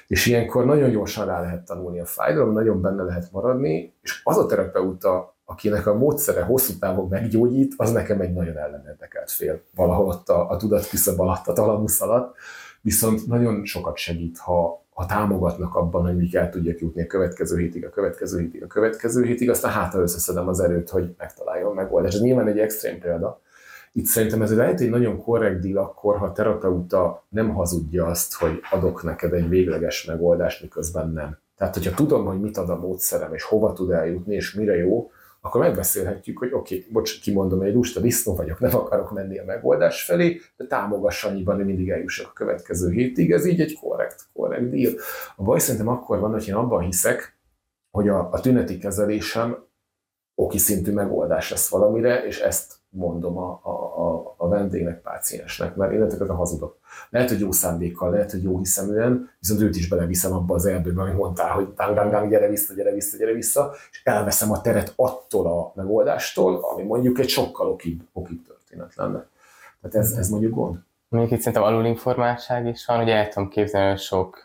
És 0.07 0.25
ilyenkor 0.25 0.65
nagyon 0.65 0.89
gyorsan 0.89 1.25
rá 1.25 1.41
lehet 1.41 1.65
tanulni 1.65 1.99
a 1.99 2.05
fájdalom, 2.05 2.53
nagyon 2.53 2.81
benne 2.81 3.03
lehet 3.03 3.31
maradni, 3.31 3.93
és 4.01 4.21
az 4.23 4.37
a 4.37 4.45
terapeuta, 4.45 5.37
akinek 5.49 5.87
a 5.87 5.97
módszere 5.97 6.41
hosszú 6.41 6.73
távon 6.79 7.07
meggyógyít, 7.07 7.73
az 7.77 7.91
nekem 7.91 8.21
egy 8.21 8.33
nagyon 8.33 8.57
ellenérdekelt 8.57 9.31
fél. 9.31 9.61
Valahol 9.75 10.07
ott 10.07 10.29
a, 10.29 10.49
a 10.49 10.57
tudatküszöb 10.57 11.19
alatt, 11.19 11.47
a 11.47 11.53
talamusz 11.53 12.01
alatt, 12.01 12.35
viszont 12.81 13.27
nagyon 13.27 13.65
sokat 13.65 13.97
segít, 13.97 14.37
ha, 14.37 14.85
ha 14.93 15.05
támogatnak 15.05 15.75
abban, 15.75 16.05
hogy 16.05 16.15
még 16.15 16.35
el 16.35 16.49
tudjak 16.49 16.79
jutni 16.79 17.01
a 17.01 17.07
következő 17.07 17.57
hétig, 17.57 17.85
a 17.85 17.89
következő 17.89 18.39
hétig, 18.39 18.63
a 18.63 18.67
következő 18.67 19.23
hétig, 19.23 19.49
aztán 19.49 19.71
hátra 19.71 20.01
összeszedem 20.01 20.47
az 20.47 20.59
erőt, 20.59 20.89
hogy 20.89 21.15
megtaláljon 21.17 21.73
megoldást. 21.73 22.15
Ez 22.15 22.21
nyilván 22.21 22.47
egy 22.47 22.59
extrém 22.59 22.99
példa. 22.99 23.41
Itt 23.93 24.05
szerintem 24.05 24.41
ez 24.41 24.55
lehet 24.55 24.81
egy 24.81 24.89
nagyon 24.89 25.21
korrekt 25.21 25.59
díl 25.59 25.77
akkor, 25.77 26.17
ha 26.17 26.25
a 26.25 26.31
terapeuta 26.31 27.23
nem 27.29 27.49
hazudja 27.49 28.05
azt, 28.05 28.33
hogy 28.33 28.59
adok 28.71 29.03
neked 29.03 29.33
egy 29.33 29.49
végleges 29.49 30.05
megoldást, 30.05 30.61
miközben 30.61 31.11
nem. 31.11 31.37
Tehát, 31.57 31.73
hogyha 31.73 31.93
tudom, 31.93 32.25
hogy 32.25 32.39
mit 32.39 32.57
ad 32.57 32.69
a 32.69 32.79
módszerem, 32.79 33.33
és 33.33 33.43
hova 33.43 33.73
tud 33.73 33.91
eljutni, 33.91 34.35
és 34.35 34.53
mire 34.53 34.75
jó, 34.75 35.11
akkor 35.41 35.61
megbeszélhetjük, 35.61 36.37
hogy 36.37 36.53
oké, 36.53 36.75
okay, 36.77 36.87
bocs, 36.91 37.21
kimondom, 37.21 37.61
egy 37.61 37.73
lusta 37.73 37.99
disznó 37.99 38.35
vagyok, 38.35 38.59
nem 38.59 38.75
akarok 38.75 39.11
menni 39.11 39.37
a 39.37 39.45
megoldás 39.45 40.03
felé, 40.03 40.41
de 40.57 40.65
támogass 40.65 41.23
annyiban, 41.23 41.55
hogy 41.55 41.65
mindig 41.65 41.89
eljussak 41.89 42.27
a 42.27 42.33
következő 42.33 42.91
hétig. 42.91 43.31
Ez 43.31 43.45
így 43.45 43.61
egy 43.61 43.77
korrekt, 43.81 44.27
korrekt 44.33 44.69
deal. 44.69 44.93
A 45.35 45.43
baj 45.43 45.59
szerintem 45.59 45.87
akkor 45.87 46.19
van, 46.19 46.31
hogy 46.31 46.47
én 46.47 46.53
abban 46.53 46.83
hiszek, 46.83 47.37
hogy 47.91 48.07
a, 48.07 48.31
a 48.31 48.39
tüneti 48.39 48.77
kezelésem 48.77 49.67
oki 50.39 50.57
szintű 50.57 50.91
megoldás 50.91 51.49
lesz 51.49 51.69
valamire, 51.69 52.25
és 52.25 52.39
ezt 52.39 52.73
mondom 52.89 53.37
a, 53.37 53.59
a, 53.63 53.69
a, 53.69 54.33
a 54.37 54.47
vendégnek, 54.47 55.01
páciensnek, 55.01 55.75
mert 55.75 55.91
én 55.91 56.01
ezeket 56.01 56.29
a 56.29 56.35
hazudok. 56.35 56.77
Lehet, 57.09 57.29
hogy 57.29 57.39
jó 57.39 57.51
szándékkal, 57.51 58.09
lehet, 58.09 58.31
hogy 58.31 58.43
jó 58.43 58.57
hiszeműen, 58.57 59.29
viszont 59.39 59.61
őt 59.61 59.75
is 59.75 59.87
beleviszem 59.87 60.33
abba 60.33 60.53
az 60.53 60.65
erdőbe, 60.65 61.01
amit 61.01 61.17
mondtál, 61.17 61.51
hogy 61.51 61.73
dang, 61.73 61.95
dang, 61.95 62.11
dang, 62.11 62.29
gyere 62.29 62.47
vissza, 62.47 62.73
gyere 62.73 62.91
vissza, 62.91 63.17
gyere 63.17 63.33
vissza, 63.33 63.71
és 63.91 64.01
elveszem 64.03 64.51
a 64.51 64.61
teret 64.61 64.93
attól 64.95 65.47
a 65.47 65.71
megoldástól, 65.75 66.59
ami 66.73 66.83
mondjuk 66.83 67.19
egy 67.19 67.29
sokkal 67.29 67.69
okibb, 67.69 68.01
okibb 68.13 68.45
történet 68.47 68.95
lenne. 68.95 69.27
Tehát 69.81 70.07
ez, 70.07 70.11
ez 70.11 70.29
mondjuk 70.29 70.53
gond. 70.53 70.77
Mondjuk 71.09 71.33
itt 71.33 71.39
szerintem 71.39 71.63
alulinformáltság 71.63 72.67
is 72.67 72.85
van, 72.85 72.97
hogy 72.97 73.09
el 73.09 73.29
tudom 73.29 73.49
képzelni, 73.49 73.89
hogy 73.89 73.99
sok 73.99 74.43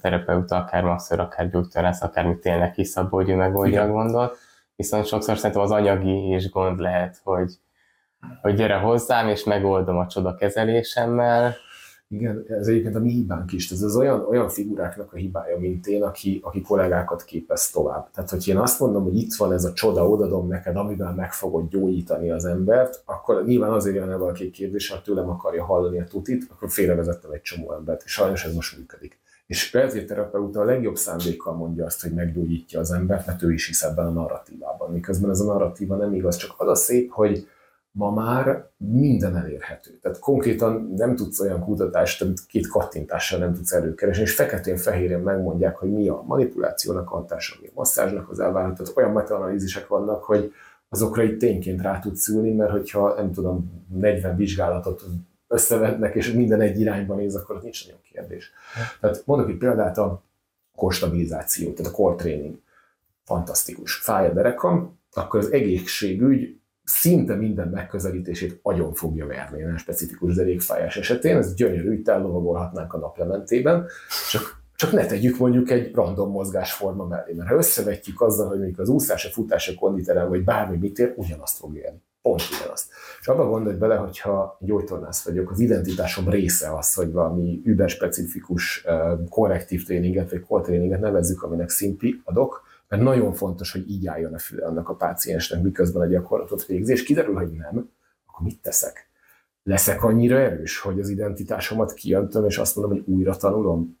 terapeuta, 0.00 0.56
akár 0.56 0.82
masször, 0.82 1.20
akár 1.20 1.50
gyógytornász, 1.50 2.02
akármit 2.02 2.40
tényleg 2.40 2.72
kiszabó, 2.72 3.16
hogy 3.16 3.28
ő 3.28 3.34
megoldja 3.34 3.82
a 3.82 3.88
gondot. 3.88 4.38
Viszont 4.76 5.06
sokszor 5.06 5.36
szerintem 5.36 5.62
az 5.62 5.70
anyagi 5.70 6.34
is 6.34 6.50
gond 6.50 6.78
lehet, 6.78 7.20
hogy, 7.22 7.52
hogy 8.42 8.54
gyere 8.54 8.76
hozzám, 8.76 9.28
és 9.28 9.44
megoldom 9.44 9.98
a 9.98 10.06
csoda 10.06 10.34
kezelésemmel. 10.34 11.54
Igen, 12.08 12.44
ez 12.48 12.66
egyébként 12.66 12.94
a 12.94 13.00
mi 13.00 13.10
hibánk 13.10 13.52
is. 13.52 13.70
Ez 13.70 13.82
az 13.82 13.96
olyan, 13.96 14.26
olyan 14.28 14.48
figuráknak 14.48 15.12
a 15.12 15.16
hibája, 15.16 15.58
mint 15.58 15.86
én, 15.86 16.02
aki, 16.02 16.40
aki 16.42 16.60
kollégákat 16.60 17.24
képez 17.24 17.70
tovább. 17.70 18.10
Tehát, 18.10 18.30
hogy 18.30 18.48
én 18.48 18.56
azt 18.58 18.80
mondom, 18.80 19.02
hogy 19.02 19.16
itt 19.16 19.34
van 19.34 19.52
ez 19.52 19.64
a 19.64 19.72
csoda, 19.72 20.08
odadom 20.08 20.48
neked, 20.48 20.76
amivel 20.76 21.14
meg 21.14 21.32
fogod 21.32 21.68
gyógyítani 21.68 22.30
az 22.30 22.44
embert, 22.44 23.02
akkor 23.04 23.44
nyilván 23.44 23.70
azért 23.70 23.96
jön 23.96 24.10
el 24.10 24.18
valaki 24.18 24.50
kérdés, 24.50 24.88
ha 24.88 25.02
tőlem 25.02 25.28
akarja 25.28 25.64
hallani 25.64 26.00
a 26.00 26.04
tutit, 26.04 26.46
akkor 26.50 26.70
félrevezettem 26.70 27.30
egy 27.30 27.42
csomó 27.42 27.72
embert, 27.72 28.02
és 28.04 28.12
sajnos 28.12 28.44
ez 28.44 28.54
most 28.54 28.76
működik. 28.76 29.18
És 29.46 29.70
terapeuta 30.06 30.60
a 30.60 30.64
legjobb 30.64 30.96
szándékkal 30.96 31.54
mondja 31.54 31.84
azt, 31.84 32.02
hogy 32.02 32.12
meggyógyítja 32.12 32.80
az 32.80 32.90
embert, 32.90 33.26
mert 33.26 33.42
ő 33.42 33.52
is 33.52 33.66
hisz 33.66 33.82
ebben 33.82 34.06
a 34.06 34.10
narratívában. 34.10 34.90
Miközben 34.90 35.30
ez 35.30 35.40
a 35.40 35.44
narratíva 35.44 35.96
nem 35.96 36.14
igaz, 36.14 36.36
csak 36.36 36.54
az 36.56 36.68
a 36.68 36.74
szép, 36.74 37.10
hogy 37.10 37.48
ma 37.90 38.10
már 38.10 38.70
minden 38.76 39.36
elérhető. 39.36 39.98
Tehát 40.02 40.18
konkrétan 40.18 40.92
nem 40.96 41.16
tudsz 41.16 41.40
olyan 41.40 41.60
kutatást, 41.60 42.22
amit 42.22 42.46
két 42.46 42.68
kattintással 42.68 43.38
nem 43.38 43.54
tudsz 43.54 43.72
előkeresni, 43.72 44.22
és 44.22 44.34
feketén-fehéren 44.34 45.20
megmondják, 45.20 45.76
hogy 45.76 45.92
mi 45.92 46.08
a 46.08 46.22
manipulációnak 46.26 47.10
a 47.10 47.14
hatása, 47.14 47.56
mi 47.60 47.66
a 47.66 47.70
masszázsnak 47.74 48.30
az 48.30 48.40
elvárható. 48.40 48.82
Tehát 48.82 48.96
olyan 48.96 49.12
metaanalízisek 49.12 49.86
vannak, 49.86 50.24
hogy 50.24 50.52
azokra 50.88 51.22
itt 51.22 51.38
tényként 51.38 51.82
rá 51.82 51.98
tudsz 51.98 52.28
ülni, 52.28 52.52
mert 52.52 52.70
hogyha 52.70 53.14
nem 53.14 53.32
tudom, 53.32 53.84
40 53.94 54.36
vizsgálatot 54.36 55.04
összevetnek, 55.54 56.14
és 56.14 56.32
minden 56.32 56.60
egy 56.60 56.80
irányba 56.80 57.14
néz, 57.14 57.34
akkor 57.34 57.62
nincs 57.62 57.84
nagyon 57.86 58.00
kérdés. 58.12 58.52
Tehát 59.00 59.22
mondok 59.26 59.48
egy 59.48 59.56
példát, 59.56 59.98
a 59.98 60.22
korstabilizáció, 60.76 61.72
tehát 61.72 61.92
a 61.92 61.94
core 61.94 62.16
training. 62.16 62.58
Fantasztikus. 63.24 63.94
Fáj 63.94 64.26
a 64.26 64.32
derekam, 64.32 64.98
akkor 65.12 65.40
az 65.40 65.52
egészségügy 65.52 66.58
szinte 66.84 67.34
minden 67.34 67.68
megközelítését 67.68 68.58
agyon 68.62 68.94
fogja 68.94 69.26
verni, 69.26 69.62
nem 69.62 69.76
specifikus 69.76 70.34
derékfájás 70.34 70.96
esetén. 70.96 71.36
Ez 71.36 71.54
gyönyörű, 71.54 71.92
itt 71.92 72.08
ellovagolhatnánk 72.08 72.92
a 72.92 72.98
naplementében, 72.98 73.86
csak 74.30 74.62
csak 74.76 74.92
ne 74.92 75.06
tegyük 75.06 75.38
mondjuk 75.38 75.70
egy 75.70 75.94
random 75.94 76.30
mozgásforma 76.30 77.06
mellé, 77.06 77.32
mert 77.32 77.48
ha 77.48 77.54
összevetjük 77.54 78.20
azzal, 78.20 78.48
hogy 78.48 78.56
mondjuk 78.56 78.78
az 78.78 78.88
úszás, 78.88 79.24
a 79.24 79.28
futás, 79.28 79.68
a 79.68 79.74
konditerem, 79.74 80.28
vagy 80.28 80.44
bármi 80.44 80.76
mit 80.76 80.98
ér, 80.98 81.12
ugyanazt 81.16 81.56
fog 81.58 81.76
élni. 81.76 82.02
Pont 82.22 82.42
ugyanazt. 82.58 82.88
És 83.24 83.30
abban 83.30 83.50
gondolj 83.50 83.76
bele, 83.76 83.96
hogyha 83.96 84.56
gyógytornász 84.60 85.24
vagyok, 85.24 85.50
az 85.50 85.60
identitásom 85.60 86.28
része 86.28 86.76
az, 86.76 86.94
hogy 86.94 87.12
valami 87.12 87.60
überspecifikus 87.64 88.84
korrektív 89.28 89.84
tréninget, 89.84 90.30
vagy 90.30 90.40
core 90.40 90.62
tréninget 90.62 91.00
nevezzük, 91.00 91.42
aminek 91.42 91.68
szimpi 91.68 92.20
adok, 92.24 92.62
mert 92.88 93.02
nagyon 93.02 93.32
fontos, 93.32 93.72
hogy 93.72 93.90
így 93.90 94.06
álljon 94.06 94.34
a 94.34 94.38
füle 94.38 94.66
annak 94.66 94.88
a 94.88 94.94
páciensnek, 94.94 95.62
miközben 95.62 96.02
a 96.02 96.06
gyakorlatot 96.06 96.66
végzi, 96.66 96.92
és 96.92 97.02
kiderül, 97.02 97.34
hogy 97.34 97.50
nem, 97.50 97.90
akkor 98.26 98.46
mit 98.46 98.62
teszek? 98.62 99.08
Leszek 99.64 100.02
annyira 100.02 100.38
erős, 100.38 100.78
hogy 100.78 101.00
az 101.00 101.08
identitásomat 101.08 101.92
kijöntöm, 101.92 102.44
és 102.44 102.58
azt 102.58 102.76
mondom, 102.76 102.96
hogy 102.96 103.14
újra 103.14 103.36
tanulom, 103.36 103.98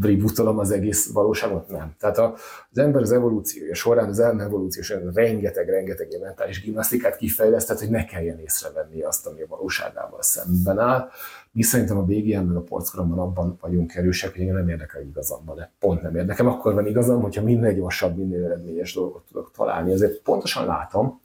ributolom 0.00 0.58
az 0.58 0.70
egész 0.70 1.12
valóságot? 1.12 1.68
Nem. 1.68 1.94
Tehát 1.98 2.18
az 2.18 2.78
ember 2.78 3.02
az 3.02 3.12
evolúciója 3.12 3.74
során, 3.74 4.08
az 4.08 4.18
elme 4.18 4.42
evolúció 4.42 4.82
során 4.82 5.12
rengeteg-rengeteg 5.12 6.08
mentális 6.20 6.62
gimnasztikát 6.62 7.16
kifejlesztett, 7.16 7.78
hogy 7.78 7.90
ne 7.90 8.04
kelljen 8.04 8.38
észrevenni 8.38 9.02
azt, 9.02 9.26
ami 9.26 9.42
a 9.42 9.46
valóságával 9.48 10.22
szemben 10.22 10.78
áll. 10.78 11.08
Mi 11.52 11.62
szerintem 11.62 11.98
a 11.98 12.04
BGM 12.04 12.44
meg 12.44 12.56
a 12.56 12.62
porckoromban 12.62 13.18
abban 13.18 13.58
vagyunk 13.60 13.94
erősek, 13.94 14.36
hogy 14.36 14.46
nem 14.46 14.68
érdekel, 14.68 15.02
igazam 15.02 15.44
van, 15.44 15.68
pont 15.78 16.02
nem 16.02 16.16
érdekem. 16.16 16.46
Akkor 16.46 16.74
van 16.74 16.86
igazam, 16.86 17.22
hogyha 17.22 17.42
minél 17.42 17.74
gyorsabb, 17.74 18.16
minél 18.16 18.44
eredményes 18.44 18.94
dolgot 18.94 19.22
tudok 19.26 19.50
találni. 19.56 19.92
Ezért 19.92 20.22
pontosan 20.22 20.66
látom, 20.66 21.20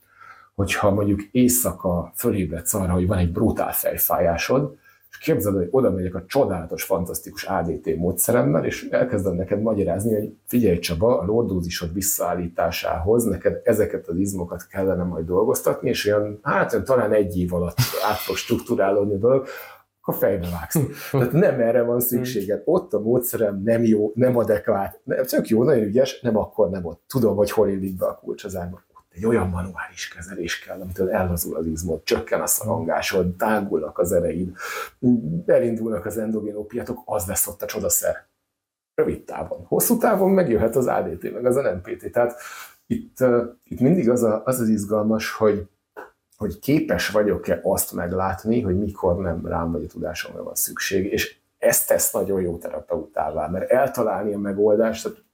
hogyha 0.58 0.92
mondjuk 0.92 1.22
éjszaka 1.32 2.12
fölébredsz 2.16 2.74
arra, 2.74 2.94
hogy 2.94 3.08
van 3.08 3.18
egy 3.18 3.32
brutál 3.32 3.74
fejfájásod, 3.74 4.76
és 5.10 5.18
képzeld, 5.18 5.56
hogy 5.56 5.68
oda 5.72 5.92
megyek 5.92 6.16
a 6.16 6.24
csodálatos, 6.28 6.84
fantasztikus 6.84 7.44
ADT 7.44 7.96
módszeremmel, 7.96 8.66
és 8.66 8.88
elkezdem 8.92 9.36
neked 9.36 9.62
magyarázni, 9.62 10.16
hogy 10.16 10.34
figyelj 10.46 10.80
Csaba, 10.80 11.20
a 11.20 11.26
lordózisod 11.26 11.94
visszaállításához 11.94 13.24
neked 13.24 13.62
ezeket 13.64 14.08
az 14.08 14.18
izmokat 14.18 14.68
kellene 14.68 15.04
majd 15.04 15.26
dolgoztatni, 15.26 15.90
és 15.90 16.06
olyan, 16.06 16.40
hát 16.44 16.74
olyan, 16.74 16.86
talán 16.86 17.14
egy 17.14 17.40
év 17.40 17.54
alatt 17.54 17.78
át 18.10 18.18
fog 18.18 18.36
struktúrálódni 18.36 19.14
a 19.14 19.18
dolog, 19.18 19.48
akkor 20.02 20.16
fejbe 20.16 20.48
vágsz. 20.52 20.80
Tehát 21.12 21.32
nem 21.32 21.60
erre 21.60 21.82
van 21.82 22.00
szükséged. 22.00 22.62
Ott 22.66 22.94
a 22.94 23.00
módszerem 23.00 23.62
nem 23.64 23.84
jó, 23.84 24.12
nem 24.16 24.38
adekvát, 24.38 25.00
nem, 25.04 25.26
csak 25.26 25.48
jó, 25.48 25.64
nagyon 25.64 25.84
ügyes, 25.84 26.22
nem 26.22 26.38
akkor 26.38 26.70
nem 26.70 26.86
ott. 26.86 27.02
Tudom, 27.08 27.36
hogy 27.36 27.52
hol 27.52 27.70
élik 27.70 27.98
be 27.98 28.06
a 28.06 28.20
kulcs 28.24 28.44
az 28.44 28.56
ágba 28.56 28.86
egy 29.18 29.26
olyan 29.26 29.50
manuális 29.50 30.08
kezelés 30.08 30.60
kell, 30.60 30.80
amitől 30.80 31.10
ellazul 31.10 31.56
az 31.56 31.66
izmod, 31.66 32.04
csökken 32.04 32.42
a 32.42 32.48
szorongásod, 32.48 33.36
tágulnak 33.36 33.98
az 34.00 34.12
ereid, 34.12 34.56
elindulnak 35.46 36.06
az 36.06 36.18
endogén 36.18 36.56
opiatok, 36.56 37.02
az 37.06 37.26
lesz 37.26 37.48
ott 37.48 37.62
a 37.62 37.66
csodaszer. 37.66 38.26
Rövid 38.96 39.24
távon. 39.24 39.66
Hosszú 39.66 39.98
távon 39.98 40.32
megjöhet 40.32 40.76
az 40.76 40.88
ADT, 40.88 41.34
meg 41.34 41.46
az 41.46 41.56
NPT. 41.56 42.12
Tehát 42.12 42.40
itt, 42.86 43.18
itt 43.64 43.80
mindig 43.80 44.10
az, 44.10 44.24
a, 44.24 44.42
az 44.46 44.60
az 44.60 44.68
izgalmas, 44.68 45.32
hogy, 45.32 45.68
hogy 46.38 46.60
képes 46.60 47.10
vagyok-e 47.10 47.60
azt 47.64 47.94
meglátni, 47.94 48.62
hogy 48.62 48.80
mikor 48.80 49.18
nem 49.18 49.48
rám 49.48 49.72
vagy 49.72 49.84
a 49.84 49.88
tudásomra 49.88 50.44
van 50.44 50.56
szükség, 50.56 51.12
és 51.12 51.38
ezt 51.58 51.88
tesz 51.88 52.12
nagyon 52.12 52.42
jó 52.42 52.58
terapeutává, 52.58 53.48
mert 53.48 53.70
eltalálni 53.70 54.34
a 54.34 54.38
megoldást, 54.38 55.04
tehát 55.04 55.26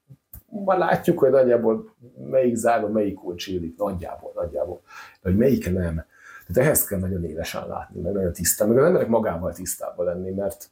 már 0.66 0.78
látjuk, 0.78 1.20
hogy 1.20 1.32
nagyjából 1.32 1.96
melyik 2.30 2.56
zága, 2.56 2.90
melyik 2.90 3.16
kulcs 3.16 3.48
illik, 3.48 3.78
nagyjából, 3.78 4.32
nagyjából, 4.36 4.82
de 5.22 5.30
hogy 5.30 5.38
melyik 5.38 5.74
nem. 5.74 6.06
Tehát 6.48 6.70
ehhez 6.70 6.86
kell 6.86 7.00
nagyon 7.00 7.24
élesen 7.24 7.68
látni, 7.68 8.02
meg 8.02 8.14
nagyon 8.14 8.34
tisztán, 8.34 8.68
meg 8.68 8.78
az 8.78 8.86
emberek 8.86 9.08
magával 9.08 9.54
tisztában 9.54 10.06
lenni, 10.06 10.32
mert, 10.32 10.70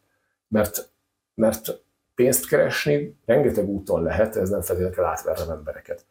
mert, 0.47 0.91
mert 1.33 1.83
pénzt 2.15 2.47
keresni 2.47 3.17
rengeteg 3.25 3.67
úton 3.67 4.03
lehet, 4.03 4.35
ez 4.35 4.49
nem 4.49 4.61
feltétlenül 4.61 4.95
kell 4.95 5.05
átvernem 5.05 5.49
embereket. 5.49 6.05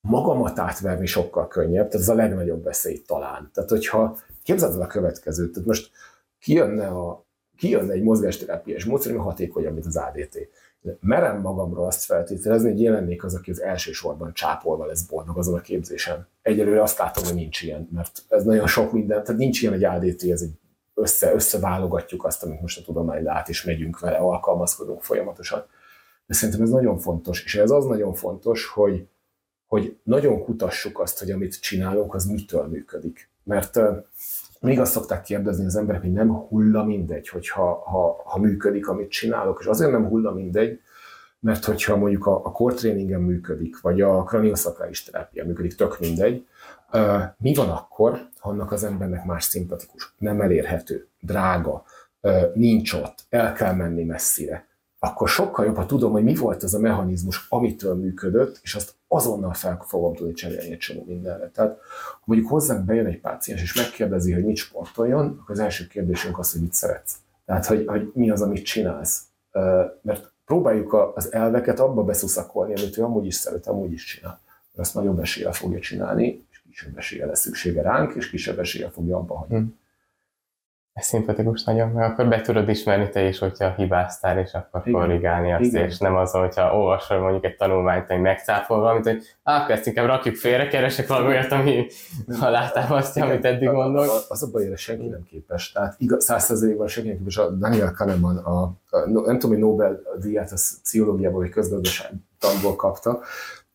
Magamat 0.00 0.58
átverni 0.58 1.06
sokkal 1.06 1.48
könnyebb, 1.48 1.88
tehát 1.88 1.94
ez 1.94 2.08
a 2.08 2.14
legnagyobb 2.14 2.64
veszély 2.64 3.02
talán. 3.06 3.50
Tehát, 3.54 3.70
hogyha 3.70 4.18
képzeld 4.42 4.74
el 4.74 4.80
a 4.80 4.86
következőt, 4.86 5.52
tehát 5.52 5.68
most 5.68 5.90
kijönne, 6.38 6.86
a, 6.86 7.24
kijönne 7.56 7.92
egy 7.92 8.02
mozgásterápiás 8.02 8.84
módszer, 8.84 9.12
ami 9.12 9.20
hatékonyabb, 9.20 9.72
mint 9.72 9.86
az 9.86 9.96
ADT 9.96 10.38
merem 11.00 11.40
magamról 11.40 11.86
azt 11.86 12.04
feltételezni, 12.04 12.70
hogy 12.70 12.80
jelennék 12.80 13.24
az, 13.24 13.34
aki 13.34 13.50
az 13.50 13.62
elsősorban 13.62 14.32
csápolva 14.34 14.86
lesz 14.86 15.02
boldog 15.02 15.38
azon 15.38 15.54
a 15.54 15.60
képzésen. 15.60 16.26
Egyelőre 16.42 16.82
azt 16.82 16.98
látom, 16.98 17.24
hogy 17.24 17.34
nincs 17.34 17.62
ilyen, 17.62 17.88
mert 17.92 18.22
ez 18.28 18.44
nagyon 18.44 18.66
sok 18.66 18.92
minden, 18.92 19.24
tehát 19.24 19.40
nincs 19.40 19.62
ilyen 19.62 19.74
egy 19.74 19.84
ADT, 19.84 20.22
ez 20.22 20.40
egy 20.40 20.52
össze, 20.94 21.34
összeválogatjuk 21.34 22.24
azt, 22.24 22.42
amit 22.42 22.60
most 22.60 22.78
a 22.78 22.82
tudomány 22.82 23.22
lát, 23.22 23.48
és 23.48 23.64
megyünk 23.64 23.98
vele, 23.98 24.16
alkalmazkodunk 24.16 25.02
folyamatosan. 25.02 25.64
De 26.26 26.34
szerintem 26.34 26.62
ez 26.62 26.70
nagyon 26.70 26.98
fontos, 26.98 27.44
és 27.44 27.54
ez 27.54 27.70
az 27.70 27.84
nagyon 27.84 28.14
fontos, 28.14 28.66
hogy, 28.66 29.08
hogy 29.66 29.98
nagyon 30.02 30.42
kutassuk 30.42 31.00
azt, 31.00 31.18
hogy 31.18 31.30
amit 31.30 31.60
csinálunk, 31.60 32.14
az 32.14 32.24
mitől 32.24 32.66
működik. 32.66 33.30
Mert 33.42 33.80
még 34.62 34.80
azt 34.80 34.92
szokták 34.92 35.22
kérdezni 35.22 35.64
az 35.64 35.76
emberek, 35.76 36.00
hogy 36.00 36.12
nem 36.12 36.30
hulla 36.30 36.84
mindegy, 36.84 37.28
hogyha 37.28 37.82
ha, 37.84 38.22
ha 38.24 38.38
működik, 38.38 38.88
amit 38.88 39.10
csinálok, 39.10 39.58
és 39.60 39.66
azért 39.66 39.90
nem 39.90 40.08
hulla 40.08 40.32
mindegy, 40.32 40.80
mert 41.40 41.64
hogyha 41.64 41.96
mondjuk 41.96 42.26
a, 42.26 42.34
a 42.44 42.52
core 42.52 42.74
trainingen 42.74 43.20
működik, 43.20 43.80
vagy 43.80 44.00
a 44.00 44.22
kranioszakrális 44.22 45.02
terápia 45.02 45.44
működik, 45.44 45.74
tök 45.74 45.98
mindegy, 46.00 46.46
mi 47.36 47.54
van 47.54 47.68
akkor, 47.68 48.28
ha 48.38 48.48
annak 48.48 48.72
az 48.72 48.84
embernek 48.84 49.24
más 49.24 49.44
szimpatikus, 49.44 50.14
nem 50.18 50.40
elérhető, 50.40 51.08
drága, 51.20 51.84
nincs 52.54 52.92
ott, 52.92 53.24
el 53.28 53.52
kell 53.52 53.74
menni 53.74 54.04
messzire, 54.04 54.66
akkor 55.04 55.28
sokkal 55.28 55.64
jobb, 55.64 55.76
ha 55.76 55.86
tudom, 55.86 56.12
hogy 56.12 56.24
mi 56.24 56.34
volt 56.34 56.62
az 56.62 56.74
a 56.74 56.78
mechanizmus, 56.78 57.46
amitől 57.48 57.94
működött, 57.94 58.60
és 58.62 58.74
azt 58.74 58.94
azonnal 59.08 59.52
fel 59.52 59.84
fogom 59.86 60.14
tudni 60.14 60.32
cserélni 60.32 60.70
egy 60.70 60.78
csomó 60.78 61.04
mindenre. 61.06 61.50
Tehát, 61.50 61.78
ha 62.12 62.22
mondjuk 62.24 62.50
hozzánk 62.50 62.84
bejön 62.84 63.06
egy 63.06 63.20
páciens, 63.20 63.62
és 63.62 63.74
megkérdezi, 63.74 64.32
hogy 64.32 64.44
mit 64.44 64.56
sportoljon, 64.56 65.26
akkor 65.26 65.50
az 65.54 65.58
első 65.58 65.86
kérdésünk 65.86 66.38
az, 66.38 66.52
hogy 66.52 66.60
mit 66.60 66.72
szeretsz. 66.72 67.14
Tehát, 67.46 67.66
hogy, 67.66 67.86
hogy 67.86 68.10
mi 68.14 68.30
az, 68.30 68.42
amit 68.42 68.64
csinálsz. 68.64 69.22
Mert 70.02 70.32
próbáljuk 70.44 71.12
az 71.14 71.32
elveket 71.32 71.80
abba 71.80 72.04
beszuszakolni, 72.04 72.74
amit 72.74 72.98
ő 72.98 73.02
amúgy 73.02 73.26
is 73.26 73.34
szeret, 73.34 73.66
amúgy 73.66 73.92
is 73.92 74.04
csinál. 74.04 74.40
Mert 74.44 74.88
azt 74.88 74.94
nagyobb 74.94 75.18
eséllyel 75.18 75.52
fogja 75.52 75.78
csinálni, 75.78 76.46
és 76.50 76.62
kisebb 76.68 76.98
eséllyel 76.98 77.28
lesz 77.28 77.40
szüksége 77.40 77.82
ránk, 77.82 78.14
és 78.14 78.30
kisebb 78.30 78.58
eséllyel 78.58 78.90
fogja 78.90 79.16
abba 79.16 79.36
hagyni. 79.36 79.56
Hmm. 79.56 79.80
Ez 80.92 81.04
szimpatikus 81.04 81.64
nagyon, 81.64 81.88
mert 81.88 82.12
akkor 82.12 82.28
be 82.28 82.40
tudod 82.40 82.68
ismerni 82.68 83.08
te 83.08 83.22
is, 83.22 83.38
hogyha 83.38 83.74
hibáztál, 83.76 84.38
és 84.38 84.52
akkor 84.52 84.82
Igen. 84.84 85.00
korrigálni 85.00 85.52
azt, 85.52 85.62
Igen. 85.62 85.84
és 85.84 85.98
nem 85.98 86.16
az, 86.16 86.30
hogyha 86.30 86.76
olvasol 86.76 87.18
mondjuk 87.18 87.44
egy 87.44 87.56
tanulmányt, 87.56 88.06
hogy 88.06 88.20
megcáfol 88.20 88.80
valamit, 88.80 89.04
hogy 89.04 89.22
akkor 89.42 89.70
ezt 89.70 89.86
inkább 89.86 90.06
rakjuk 90.06 90.36
félre, 90.36 90.68
keresek 90.68 91.06
valami 91.06 91.26
olyat, 91.26 91.52
ami 91.52 91.86
alátámasztja, 92.40 93.24
amit 93.24 93.44
eddig 93.44 93.68
mondok. 93.68 94.10
Az 94.28 94.42
a 94.42 94.50
baj, 94.50 94.68
hogy 94.68 94.78
senki 94.78 95.06
nem 95.06 95.22
képes. 95.22 95.72
Tehát 95.72 95.96
százszerzelékben 96.18 96.86
senki 96.86 97.08
nem 97.08 97.18
képes. 97.18 97.36
A 97.36 97.50
Daniel 97.50 97.92
Kahneman, 97.92 98.36
a, 98.36 98.62
a, 98.62 99.08
nem 99.08 99.38
tudom, 99.38 99.50
hogy 99.50 99.58
Nobel-díját 99.58 100.52
a 100.52 100.58
pszichológiából 100.82 101.40
vagy 101.40 101.50
közgazdaságtanból 101.50 102.76
kapta, 102.76 103.20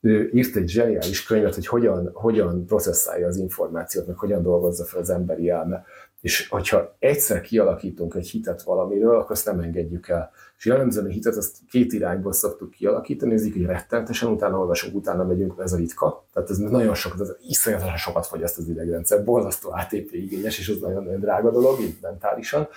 ő 0.01 0.29
írt 0.33 0.55
egy 0.55 0.67
zseniális 0.67 1.23
könyvet, 1.23 1.55
hogy 1.55 1.67
hogyan, 1.67 2.09
hogyan 2.13 2.65
processzálja 2.65 3.27
az 3.27 3.37
információt, 3.37 4.07
meg 4.07 4.17
hogyan 4.17 4.41
dolgozza 4.41 4.85
fel 4.85 4.99
az 4.99 5.09
emberi 5.09 5.49
elme 5.49 5.85
és 6.21 6.47
hogyha 6.47 6.95
egyszer 6.99 7.41
kialakítunk 7.41 8.15
egy 8.15 8.29
hitet 8.29 8.61
valamiről, 8.61 9.15
akkor 9.15 9.31
azt 9.31 9.45
nem 9.45 9.59
engedjük 9.59 10.07
el. 10.07 10.31
És 10.57 10.65
jellemzően 10.65 11.05
a 11.05 11.09
hitet 11.09 11.35
azt 11.35 11.57
két 11.69 11.93
irányból 11.93 12.33
szoktuk 12.33 12.69
kialakítani, 12.69 13.31
nézzük, 13.31 13.53
hogy 13.53 13.65
rettentesen, 13.65 14.29
utána 14.29 14.59
olvasunk, 14.59 14.95
utána 14.95 15.23
megyünk, 15.23 15.53
ez 15.59 15.73
a 15.73 15.77
ritka. 15.77 16.25
Tehát 16.33 16.49
ez 16.49 16.57
nagyon 16.57 16.93
sokat, 16.95 17.21
ez 17.21 17.35
iszonyatosan 17.47 17.97
sokat 17.97 18.25
fogyaszt 18.25 18.57
az 18.57 18.69
idegrendszer, 18.69 19.23
borzasztó 19.23 19.71
ATP 19.71 20.09
igényes, 20.11 20.59
és 20.59 20.69
az 20.69 20.79
nagyon, 20.79 21.03
nagyon 21.03 21.19
drága 21.19 21.51
dolog, 21.51 21.79
így 21.79 21.97
mentálisan. 22.01 22.67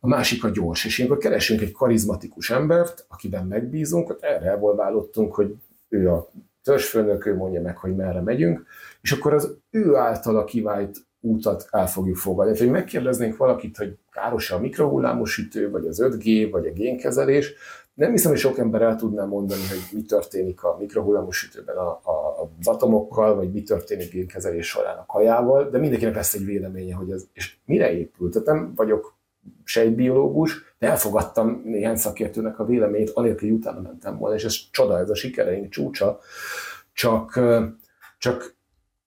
A 0.00 0.08
másik 0.08 0.44
a 0.44 0.48
gyors, 0.48 0.84
és 0.84 0.98
ilyenkor 0.98 1.18
keresünk 1.18 1.60
egy 1.60 1.72
karizmatikus 1.72 2.50
embert, 2.50 3.06
akiben 3.08 3.46
megbízunk, 3.46 4.16
erre 4.20 4.50
evolválódtunk, 4.50 5.34
hogy 5.34 5.54
ő 5.88 6.10
a 6.10 6.30
törzsfőnök, 6.62 7.26
ő 7.26 7.36
mondja 7.36 7.60
meg, 7.60 7.76
hogy 7.76 7.96
merre 7.96 8.20
megyünk, 8.20 8.66
és 9.00 9.12
akkor 9.12 9.34
az 9.34 9.56
ő 9.70 9.94
általa 9.94 10.44
kivált 10.44 11.05
útat 11.26 11.68
el 11.70 11.88
fogjuk 11.88 12.16
fogadni. 12.16 12.52
Tehát, 12.52 12.66
hogy 12.66 12.76
megkérdeznénk 12.80 13.36
valakit, 13.36 13.76
hogy 13.76 13.96
káros 14.12 14.50
a 14.50 14.58
mikrohullámos 14.58 15.32
sütő, 15.32 15.70
vagy 15.70 15.86
az 15.86 16.02
5G, 16.02 16.48
vagy 16.50 16.66
a 16.66 16.72
génkezelés, 16.72 17.54
nem 17.94 18.10
hiszem, 18.10 18.30
hogy 18.30 18.40
sok 18.40 18.58
ember 18.58 18.82
el 18.82 18.96
tudná 18.96 19.24
mondani, 19.24 19.60
hogy 19.68 19.98
mi 19.98 20.02
történik 20.02 20.62
a 20.62 20.76
mikrohullámos 20.78 21.36
sütőben 21.36 21.76
a, 21.76 21.88
a, 21.88 22.42
az 22.60 22.66
atomokkal, 22.66 23.34
vagy 23.34 23.52
mi 23.52 23.62
történik 23.62 24.10
génkezelés 24.10 24.68
során 24.68 24.96
a 24.96 25.06
kajával, 25.06 25.70
de 25.70 25.78
mindenkinek 25.78 26.14
lesz 26.14 26.34
egy 26.34 26.44
véleménye, 26.44 26.94
hogy 26.94 27.10
ez, 27.10 27.24
és 27.32 27.56
mire 27.64 27.92
épült. 27.92 28.32
Tehát 28.32 28.46
nem 28.46 28.72
vagyok 28.74 29.16
sejtbiológus, 29.64 30.74
de 30.78 30.88
elfogadtam 30.88 31.62
néhány 31.64 31.96
szakértőnek 31.96 32.58
a 32.58 32.64
véleményét, 32.64 33.10
anélkül, 33.10 33.48
hogy 33.48 33.58
utána 33.58 33.80
mentem 33.80 34.18
volna, 34.18 34.34
és 34.34 34.44
ez 34.44 34.54
csoda, 34.70 34.98
ez 34.98 35.10
a 35.10 35.14
sikereink 35.14 35.68
csúcsa, 35.68 36.18
csak, 36.92 37.40
csak 38.18 38.56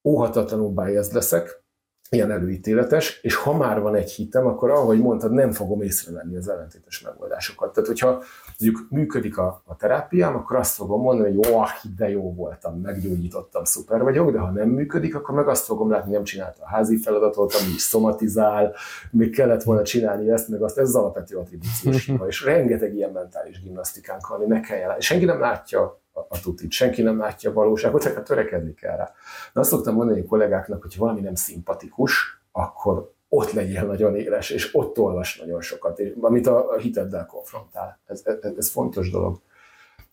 óhatatlanul 0.04 0.70
biased 0.70 1.14
leszek, 1.14 1.64
ilyen 2.10 2.32
előítéletes, 2.32 3.20
és 3.22 3.36
ha 3.36 3.58
már 3.58 3.82
van 3.82 3.96
egy 3.96 4.12
hitem, 4.12 4.46
akkor 4.46 4.70
ahogy 4.70 5.00
mondtad, 5.00 5.32
nem 5.32 5.52
fogom 5.52 5.82
észrevenni 5.82 6.36
az 6.36 6.50
ellentétes 6.50 7.02
megoldásokat. 7.02 7.74
Tehát, 7.74 7.90
hogyha 7.90 8.24
mondjuk 8.60 8.88
működik 8.90 9.38
a, 9.38 9.62
a 9.66 9.76
terápiám, 9.76 10.36
akkor 10.36 10.58
azt 10.58 10.76
fogom 10.76 11.02
mondani, 11.02 11.36
hogy 11.36 11.46
jó, 11.46 11.64
de 11.98 12.10
jó 12.10 12.34
voltam, 12.34 12.82
meggyógyítottam, 12.82 13.64
szuper 13.64 14.04
vagyok, 14.04 14.32
de 14.32 14.40
ha 14.40 14.52
nem 14.52 14.70
működik, 14.70 15.16
akkor 15.16 15.36
meg 15.36 15.48
azt 15.48 15.66
fogom 15.66 15.90
látni, 15.90 16.12
nem 16.12 16.24
csinálta 16.24 16.64
a 16.64 16.68
házi 16.68 16.98
feladatot, 16.98 17.54
ami 17.54 17.74
is 17.74 17.82
szomatizál, 17.82 18.76
még 19.12 19.36
kellett 19.36 19.64
volna 19.64 19.84
csinálni 19.84 20.32
ezt, 20.32 20.48
meg 20.48 20.62
azt, 20.62 20.78
ez 20.78 20.88
az 20.88 20.96
alapvető 20.96 21.38
attribúciós 21.38 22.06
hiba, 22.06 22.28
és 22.28 22.44
rengeteg 22.44 22.96
ilyen 22.96 23.12
mentális 23.12 23.62
gimnasztikánk 23.62 24.28
van, 24.28 24.38
ami 24.38 24.48
meg 24.48 24.62
kell 24.62 24.78
jelenni. 24.78 25.02
Senki 25.02 25.26
nem 25.26 25.40
látja 25.40 26.00
a 26.30 26.40
tutit. 26.40 26.72
Senki 26.72 27.02
nem 27.02 27.18
látja 27.18 27.50
a 27.50 27.54
valóságot, 27.54 28.02
csak 28.02 28.24
törekedni 28.24 28.74
kell 28.74 28.98
rá. 28.98 29.12
De 29.54 29.60
azt 29.60 29.70
szoktam 29.70 29.96
mondani 29.96 30.20
a 30.20 30.26
kollégáknak, 30.26 30.82
hogy 30.82 30.98
valami 30.98 31.22
nem 31.22 31.36
szimpatikus, 31.36 32.42
akkor 32.52 33.12
ott 33.30 33.52
legyél 33.52 33.86
nagyon 33.86 34.16
éles, 34.16 34.50
és 34.50 34.76
ott 34.76 34.98
olvas 34.98 35.40
nagyon 35.40 35.62
sokat, 35.62 36.02
amit 36.22 36.48
a 36.48 36.78
hiteddel 36.78 37.26
konfrontál. 37.26 38.00
Ez, 38.06 38.22
ez, 38.26 38.54
ez 38.58 38.70
fontos 38.70 39.12
dolog. 39.12 39.40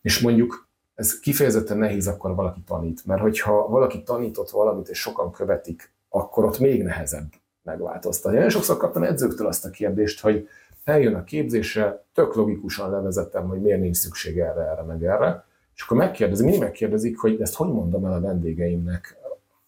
És 0.01 0.19
mondjuk 0.19 0.67
ez 0.95 1.19
kifejezetten 1.19 1.77
nehéz 1.77 2.07
akkor 2.07 2.35
valaki 2.35 2.61
tanít, 2.61 3.05
mert 3.05 3.21
hogyha 3.21 3.67
valaki 3.67 4.03
tanított 4.03 4.49
valamit, 4.49 4.87
és 4.87 4.99
sokan 4.99 5.31
követik, 5.31 5.93
akkor 6.09 6.45
ott 6.45 6.59
még 6.59 6.83
nehezebb 6.83 7.33
megváltoztatni. 7.63 8.39
Én 8.39 8.49
sokszor 8.49 8.77
kaptam 8.77 9.03
edzőktől 9.03 9.47
azt 9.47 9.65
a 9.65 9.69
kérdést, 9.69 10.21
hogy 10.21 10.47
eljön 10.83 11.15
a 11.15 11.23
képzésre, 11.23 12.05
tök 12.13 12.35
logikusan 12.35 12.89
levezettem, 12.89 13.47
hogy 13.47 13.61
miért 13.61 13.79
nincs 13.79 13.97
szükség 13.97 14.39
erre, 14.39 14.61
erre, 14.61 14.81
meg 14.81 15.03
erre, 15.03 15.45
és 15.77 15.83
akkor 15.83 15.97
megkérdezik, 15.97 16.45
mindig 16.45 16.63
megkérdezik, 16.63 17.17
hogy 17.17 17.41
ezt 17.41 17.55
hogy 17.55 17.71
mondom 17.71 18.05
el 18.05 18.13
a 18.13 18.21
vendégeimnek 18.21 19.17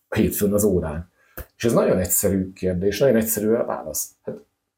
hétfőn 0.10 0.54
az 0.54 0.64
órán. 0.64 1.12
És 1.58 1.64
ez 1.64 1.74
nagyon 1.74 1.98
egyszerű 1.98 2.54
kérdés, 2.54 3.00
nagyon 3.00 3.16
egyszerű 3.16 3.54
a 3.54 3.66
válasz. 3.66 4.10
Hát 4.24 4.36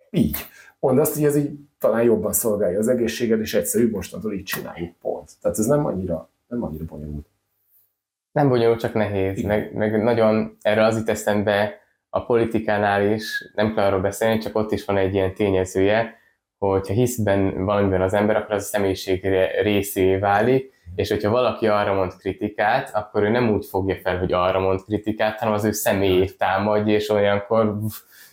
így. 0.09 0.37
Mondd 0.79 0.99
azt, 0.99 1.13
hogy 1.13 1.23
ez 1.23 1.35
így 1.35 1.51
talán 1.79 2.03
jobban 2.03 2.33
szolgálja 2.33 2.79
az 2.79 2.87
egészséged, 2.87 3.39
és 3.39 3.53
egyszerű, 3.53 3.89
mostantól 3.89 4.33
így 4.33 4.43
csináljuk, 4.43 4.95
pont. 5.01 5.31
Tehát 5.41 5.57
ez 5.57 5.65
nem 5.65 5.85
annyira, 5.85 6.29
nem 6.47 6.63
annyira 6.63 6.85
bonyolult. 6.85 7.25
Nem 8.31 8.49
bonyolult, 8.49 8.79
csak 8.79 8.93
nehéz. 8.93 9.43
Meg, 9.43 9.73
meg, 9.73 10.03
nagyon 10.03 10.57
erre 10.61 10.85
az 10.85 10.97
itt 10.97 11.43
be 11.43 11.79
a 12.09 12.25
politikánál 12.25 13.13
is, 13.13 13.51
nem 13.55 13.73
kell 13.73 13.85
arról 13.85 14.01
beszélni, 14.01 14.37
csak 14.37 14.55
ott 14.55 14.71
is 14.71 14.85
van 14.85 14.97
egy 14.97 15.13
ilyen 15.13 15.33
tényezője, 15.33 16.20
hogyha 16.69 16.93
hisz 16.93 17.17
ben 17.17 17.65
valamiben 17.65 18.01
az 18.01 18.13
ember, 18.13 18.35
akkor 18.35 18.55
az 18.55 18.63
a 18.63 18.65
személyiség 18.65 19.27
részé 19.61 20.15
válik, 20.15 20.73
és 20.95 21.09
hogyha 21.09 21.29
valaki 21.29 21.67
arra 21.67 21.93
mond 21.93 22.15
kritikát, 22.15 22.91
akkor 22.93 23.23
ő 23.23 23.29
nem 23.29 23.49
úgy 23.49 23.65
fogja 23.65 23.95
fel, 23.95 24.17
hogy 24.17 24.33
arra 24.33 24.59
mond 24.59 24.83
kritikát, 24.83 25.39
hanem 25.39 25.53
az 25.53 25.63
ő 25.63 25.71
személyét 25.71 26.37
támadja, 26.37 26.93
és 26.93 27.09
olyankor 27.09 27.63
Igen. 27.63 27.89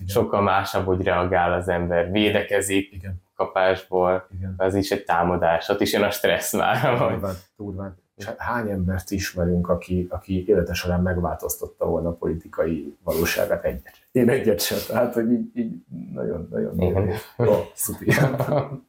sokkal 0.06 0.42
másabb, 0.42 0.86
hogy 0.86 1.02
reagál 1.02 1.52
az 1.52 1.68
ember, 1.68 2.10
védekezik 2.10 2.92
Igen. 2.92 3.22
kapásból, 3.36 4.28
Igen. 4.36 4.54
az 4.56 4.74
is 4.74 4.90
egy 4.90 5.04
támadás, 5.04 5.68
ott 5.68 5.80
is 5.80 5.92
jön 5.92 6.02
a 6.02 6.10
stressz 6.10 6.52
már. 6.52 6.98
Durván, 6.98 7.34
durván. 7.56 7.96
És 8.18 8.30
hány 8.36 8.70
embert 8.70 9.10
ismerünk, 9.10 9.68
aki, 9.68 10.06
aki 10.10 10.44
élete 10.46 10.72
során 10.72 11.02
megváltoztatta 11.02 11.86
volna 11.86 12.08
a 12.08 12.12
politikai 12.12 12.96
valóságát 13.04 13.64
egyet. 13.64 13.92
Én 14.12 14.28
egyet 14.28 14.60
sem, 14.60 14.78
tehát 14.88 15.14
hogy 15.14 15.32
így, 15.32 15.50
így 15.54 15.72
nagyon, 16.12 16.48
nagyon 16.50 16.80
Igen. 16.80 17.12
Jó, 17.36 17.54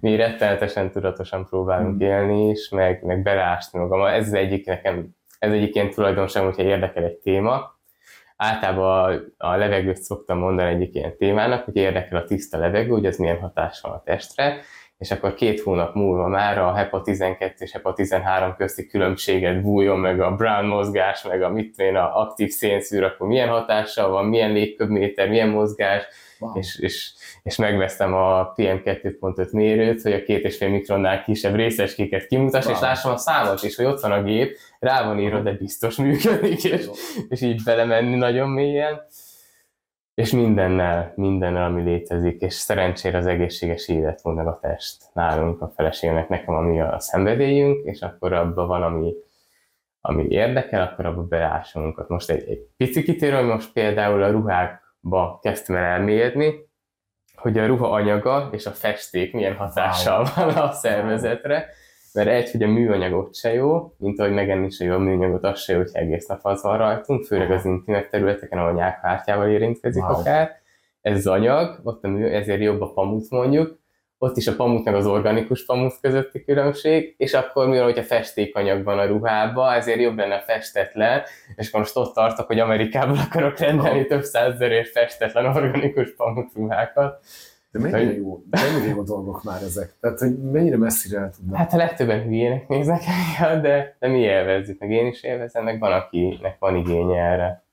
Mi 0.00 0.16
rettenetesen 0.16 0.90
tudatosan 0.90 1.46
próbálunk 1.46 1.98
hmm. 1.98 2.08
élni 2.08 2.48
is, 2.48 2.68
meg, 2.68 3.02
meg 3.02 3.22
belásni 3.22 3.78
magam. 3.78 4.04
Ez 4.04 4.26
az 4.26 4.32
egyik 4.32 4.66
nekem, 4.66 5.08
ez 5.38 5.52
egyik 5.52 5.74
ilyen 5.74 5.90
tulajdonság, 5.90 6.44
hogyha 6.44 6.62
érdekel 6.62 7.04
egy 7.04 7.16
téma. 7.16 7.80
Általában 8.36 9.22
a, 9.38 9.46
a 9.46 9.56
levegőt 9.56 10.02
szoktam 10.02 10.38
mondani 10.38 10.74
egyik 10.74 10.94
ilyen 10.94 11.16
témának, 11.16 11.64
hogy 11.64 11.76
érdekel 11.76 12.18
a 12.18 12.24
tiszta 12.24 12.58
levegő, 12.58 12.90
hogy 12.90 13.06
ez 13.06 13.16
milyen 13.16 13.38
hatás 13.38 13.80
van 13.80 13.92
a 13.92 14.02
testre, 14.02 14.60
és 15.02 15.10
akkor 15.10 15.34
két 15.34 15.60
hónap 15.60 15.94
múlva 15.94 16.28
már 16.28 16.58
a 16.58 16.74
HEPA 16.74 17.00
12 17.02 17.54
és 17.58 17.72
HEPA 17.72 17.92
13 17.92 18.54
közti 18.56 18.86
különbséget 18.86 19.62
bújjon, 19.62 19.98
meg 19.98 20.20
a 20.20 20.34
Brown 20.34 20.66
mozgás, 20.66 21.22
meg 21.22 21.42
a 21.42 21.48
mit 21.48 21.78
én, 21.78 21.96
a 21.96 22.20
aktív 22.20 22.50
szénszűr, 22.50 23.02
akkor 23.02 23.26
milyen 23.26 23.48
hatással 23.48 24.10
van, 24.10 24.24
milyen 24.24 24.52
légköbméter, 24.52 25.28
milyen 25.28 25.48
mozgás, 25.48 26.02
wow. 26.38 26.58
és, 26.58 26.78
és, 26.78 27.12
és 27.42 27.56
megvesztem 27.56 28.14
a 28.14 28.52
PM2.5 28.56 29.52
mérőt, 29.52 30.02
hogy 30.02 30.12
a 30.12 30.22
két 30.22 30.44
és 30.44 30.56
fél 30.56 30.68
mikronnál 30.68 31.22
kisebb 31.22 31.54
részecskéket 31.54 32.26
kimutass, 32.26 32.64
wow. 32.64 32.74
és 32.74 32.80
lássam 32.80 33.12
a 33.12 33.16
számot 33.16 33.62
is, 33.62 33.76
hogy 33.76 33.84
ott 33.84 34.00
van 34.00 34.12
a 34.12 34.22
gép, 34.22 34.56
rá 34.78 35.04
van 35.04 35.18
írva, 35.18 35.40
de 35.40 35.52
biztos 35.52 35.96
működik, 35.96 36.64
és, 36.64 36.88
és 37.28 37.40
így 37.40 37.62
belemenni 37.64 38.16
nagyon 38.16 38.48
mélyen 38.48 39.00
és 40.14 40.30
mindennel, 40.30 41.12
mindennel, 41.16 41.64
ami 41.64 41.82
létezik, 41.82 42.40
és 42.40 42.54
szerencsére 42.54 43.18
az 43.18 43.26
egészséges 43.26 43.88
életmód 43.88 44.34
meg 44.34 44.46
a 44.46 44.58
test 44.62 45.04
nálunk, 45.12 45.60
a 45.60 45.72
feleségnek, 45.76 46.28
nekem, 46.28 46.54
ami 46.54 46.80
a 46.80 46.98
szenvedélyünk, 46.98 47.84
és 47.84 48.00
akkor 48.00 48.32
abban 48.32 48.66
van, 48.66 48.82
ami, 48.82 49.12
ami 50.00 50.26
érdekel, 50.28 50.82
akkor 50.82 51.06
abba 51.06 51.22
beásunk. 51.22 52.08
Most 52.08 52.30
egy, 52.30 52.48
egy 52.48 52.66
pici 52.76 53.02
kitérő, 53.02 53.42
most 53.42 53.72
például 53.72 54.22
a 54.22 54.30
ruhákba 54.30 55.38
kezdtem 55.42 55.76
el 55.76 55.84
elmélyedni, 55.84 56.70
hogy 57.34 57.58
a 57.58 57.66
ruha 57.66 57.90
anyaga 57.90 58.48
és 58.52 58.66
a 58.66 58.70
festék 58.70 59.32
milyen 59.32 59.56
hatással 59.56 60.26
wow. 60.36 60.44
van 60.44 60.54
a 60.56 60.72
szervezetre, 60.72 61.68
mert 62.14 62.28
egy, 62.28 62.50
hogy 62.50 62.62
a 62.62 62.66
műanyag 62.68 63.12
ott 63.12 63.34
se 63.34 63.52
jó, 63.52 63.94
mint 63.98 64.18
ahogy 64.18 64.32
megenni 64.32 64.70
se 64.70 64.84
jó 64.84 64.94
a 64.94 64.98
műanyagot, 64.98 65.44
az 65.44 65.60
se 65.60 65.72
jó, 65.72 65.78
hogy 65.78 65.90
egész 65.92 66.26
nap 66.26 66.40
az 66.42 66.62
van 66.62 66.78
rajtunk, 66.78 67.24
főleg 67.24 67.50
az 67.50 67.64
intimek 67.64 68.10
területeken, 68.10 68.58
ahol 68.58 68.72
nyákhártyával 68.72 69.48
érintkezik 69.48 70.02
wow. 70.02 70.18
akár. 70.18 70.60
Ez 71.00 71.16
az 71.16 71.26
anyag, 71.26 71.80
ott 71.82 72.04
a 72.04 72.08
mű, 72.08 72.24
ezért 72.24 72.60
jobb 72.60 72.80
a 72.80 72.92
pamut 72.92 73.30
mondjuk, 73.30 73.80
ott 74.22 74.36
is 74.36 74.46
a 74.46 74.54
pamut 74.54 74.84
meg 74.84 74.94
az 74.94 75.06
organikus 75.06 75.64
pamut 75.64 76.00
közötti 76.00 76.44
különbség, 76.44 77.14
és 77.18 77.34
akkor 77.34 77.68
mivel, 77.68 77.84
hogy 77.84 77.98
a 77.98 78.02
festékanyag 78.02 78.84
van 78.84 78.98
a 78.98 79.06
ruhába, 79.06 79.74
ezért 79.74 80.00
jobb 80.00 80.16
lenne 80.16 80.40
festetlen, 80.40 81.22
és 81.56 81.68
akkor 81.68 81.80
most 81.80 81.96
ott 81.96 82.14
tartok, 82.14 82.46
hogy 82.46 82.58
Amerikából 82.58 83.18
akarok 83.26 83.58
rendelni 83.58 84.06
több 84.06 84.22
százezerért 84.22 84.88
festetlen 84.88 85.46
organikus 85.46 86.14
pamut 86.14 86.54
ruhákat, 86.54 87.24
de 87.72 87.78
mennyire, 87.78 88.12
jó, 88.12 88.44
mennyire 88.50 88.94
jó 88.94 89.02
dolgok 89.02 89.42
már 89.42 89.62
ezek? 89.62 89.96
Tehát, 90.00 90.18
hogy 90.18 90.38
mennyire 90.38 90.76
messzire 90.76 91.20
el 91.20 91.30
tudnak? 91.30 91.56
Hát 91.56 91.72
a 91.72 91.76
legtöbben 91.76 92.22
hülyének 92.22 92.68
néznek 92.68 93.02
el, 93.38 93.60
de, 93.60 93.96
de 93.98 94.08
mi 94.08 94.18
élvezzük, 94.18 94.78
meg 94.78 94.90
én 94.90 95.06
is 95.06 95.22
élvezem, 95.22 95.64
meg 95.64 95.78
van, 95.78 95.92
akinek 95.92 96.58
van 96.58 96.76
igénye 96.76 97.20
erre. 97.20 97.64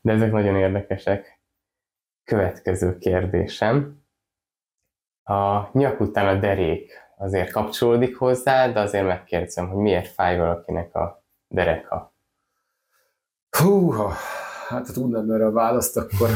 De 0.00 0.12
ezek 0.12 0.32
nagyon 0.32 0.56
érdekesek. 0.56 1.40
Következő 2.24 2.98
kérdésem. 2.98 4.04
A 5.24 5.68
nyak 5.78 6.00
után 6.00 6.36
a 6.36 6.40
derék 6.40 6.92
azért 7.16 7.52
kapcsolódik 7.52 8.16
hozzá, 8.16 8.72
de 8.72 8.80
azért 8.80 9.06
megkérdezem, 9.06 9.68
hogy 9.68 9.82
miért 9.82 10.08
fáj 10.08 10.38
valakinek 10.38 10.94
a 10.94 11.24
dereka? 11.48 12.14
Húha, 13.58 14.12
hát 14.68 14.86
ha 14.86 14.92
tudnám 14.92 15.30
erre 15.30 15.46
a 15.46 15.52
választ, 15.52 15.96
akkor 15.96 16.28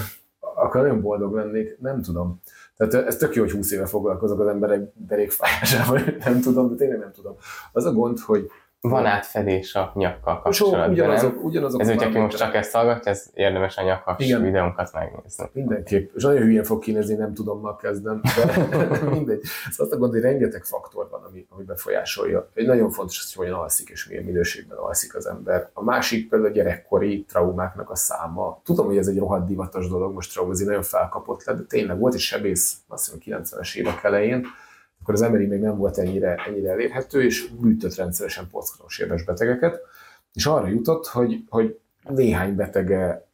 akkor 0.62 0.80
nagyon 0.80 1.00
boldog 1.00 1.34
lennék, 1.34 1.78
nem 1.80 2.02
tudom. 2.02 2.40
Tehát 2.76 3.06
ez 3.06 3.16
tök 3.16 3.34
jó, 3.34 3.42
hogy 3.42 3.52
20 3.52 3.70
éve 3.72 3.86
foglalkozok 3.86 4.40
az 4.40 4.46
emberek 4.46 4.92
derékfájásával, 4.94 6.00
nem 6.24 6.40
tudom, 6.40 6.68
de 6.68 6.74
tényleg 6.74 6.98
nem 6.98 7.12
tudom. 7.12 7.36
Az 7.72 7.84
a 7.84 7.92
gond, 7.92 8.18
hogy 8.18 8.50
van 8.80 9.06
átfedés 9.06 9.74
a 9.74 9.92
nyakkal 9.94 10.40
kapcsolatban. 10.40 10.86
So, 10.86 10.92
ugyanazok, 10.92 11.44
ugyanazok 11.44 11.80
ez, 11.80 11.88
hogy 11.88 12.02
aki 12.02 12.18
most 12.18 12.36
csak 12.36 12.54
ezt 12.54 12.72
hallgatja, 12.72 13.10
ez 13.10 13.30
érdemes 13.34 13.76
a 13.76 13.82
nyakas 13.82 14.26
Igen. 14.26 14.42
videónkat 14.42 14.92
megnézni. 14.92 15.44
Mindenképp. 15.52 16.14
És 16.14 16.22
nagyon 16.22 16.42
hülyén 16.42 16.64
fog 16.64 16.82
kinézni, 16.82 17.14
nem 17.14 17.34
tudom, 17.34 17.60
ma 17.60 17.76
kezdem, 17.76 18.20
de 18.20 18.64
mindegy. 19.10 19.40
Szóval 19.42 19.86
azt 19.86 19.92
a 19.92 19.96
gond, 19.96 20.12
hogy 20.12 20.20
rengeteg 20.20 20.64
faktor 20.64 21.08
van, 21.10 21.22
ami, 21.22 21.46
ami 21.48 21.64
befolyásolja. 21.64 22.48
Egy 22.54 22.66
nagyon 22.66 22.90
fontos 22.90 23.34
hogy 23.34 23.46
hogyan 23.46 23.58
alszik 23.58 23.88
és 23.88 24.08
milyen 24.08 24.24
minőségben 24.24 24.78
alszik 24.78 25.16
az 25.16 25.26
ember. 25.26 25.70
A 25.72 25.84
másik 25.84 26.28
például 26.28 26.50
a 26.50 26.54
gyerekkori 26.54 27.24
traumáknak 27.28 27.90
a 27.90 27.96
száma. 27.96 28.60
Tudom, 28.64 28.86
hogy 28.86 28.96
ez 28.96 29.06
egy 29.06 29.18
rohadt 29.18 29.46
divatos 29.46 29.88
dolog, 29.88 30.14
most 30.14 30.32
traumazi 30.32 30.64
nagyon 30.64 30.82
felkapott 30.82 31.44
le, 31.44 31.54
de 31.54 31.62
tényleg 31.62 31.98
volt 31.98 32.14
egy 32.14 32.20
sebész, 32.20 32.76
azt 32.88 33.14
hiszem 33.20 33.40
90-es 33.42 33.76
évek 33.76 34.04
elején, 34.04 34.46
akkor 35.00 35.14
az 35.14 35.20
MRI 35.20 35.46
még 35.46 35.60
nem 35.60 35.76
volt 35.76 35.98
ennyire, 35.98 36.34
ennyire 36.46 36.70
elérhető, 36.70 37.22
és 37.22 37.50
műtött 37.60 37.94
rendszeresen 37.94 38.48
porckanos 38.50 38.98
érdes 38.98 39.24
betegeket, 39.24 39.80
és 40.32 40.46
arra 40.46 40.66
jutott, 40.66 41.06
hogy, 41.06 41.44
hogy 41.48 41.78
néhány 42.08 42.56
betege 42.56 43.28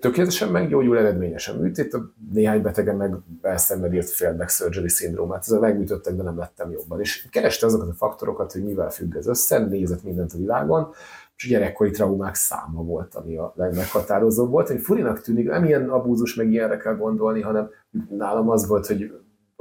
tökéletesen 0.00 0.48
meggyógyul, 0.48 0.98
eredményesen 0.98 1.56
műtét, 1.56 1.96
néhány 2.32 2.62
betege 2.62 2.92
meg 2.92 3.14
elszenved 3.42 3.94
írt 3.94 4.10
failback 4.10 4.50
surgery 4.50 4.88
szindrómát, 4.88 5.40
ezzel 5.40 5.60
megműtöttek, 5.60 6.14
de 6.14 6.22
nem 6.22 6.38
lettem 6.38 6.70
jobban. 6.70 7.00
És 7.00 7.26
kereste 7.30 7.66
azokat 7.66 7.88
a 7.88 7.94
faktorokat, 7.94 8.52
hogy 8.52 8.64
mivel 8.64 8.90
függ 8.90 9.16
ez 9.16 9.26
össze, 9.26 9.58
nézett 9.58 10.02
mindent 10.02 10.32
a 10.32 10.38
világon, 10.38 10.92
és 11.36 11.44
a 11.44 11.48
gyerekkori 11.48 11.90
traumák 11.90 12.34
száma 12.34 12.82
volt, 12.82 13.14
ami 13.14 13.36
a 13.36 13.52
legmeghatározóbb 13.56 14.50
volt. 14.50 14.68
Hogy 14.68 14.80
furinak 14.80 15.20
tűnik, 15.20 15.48
nem 15.48 15.64
ilyen 15.64 15.88
abúzus, 15.88 16.34
meg 16.34 16.50
ilyenre 16.50 16.76
kell 16.76 16.96
gondolni, 16.96 17.40
hanem 17.40 17.70
nálam 18.08 18.50
az 18.50 18.66
volt, 18.66 18.86
hogy 18.86 19.12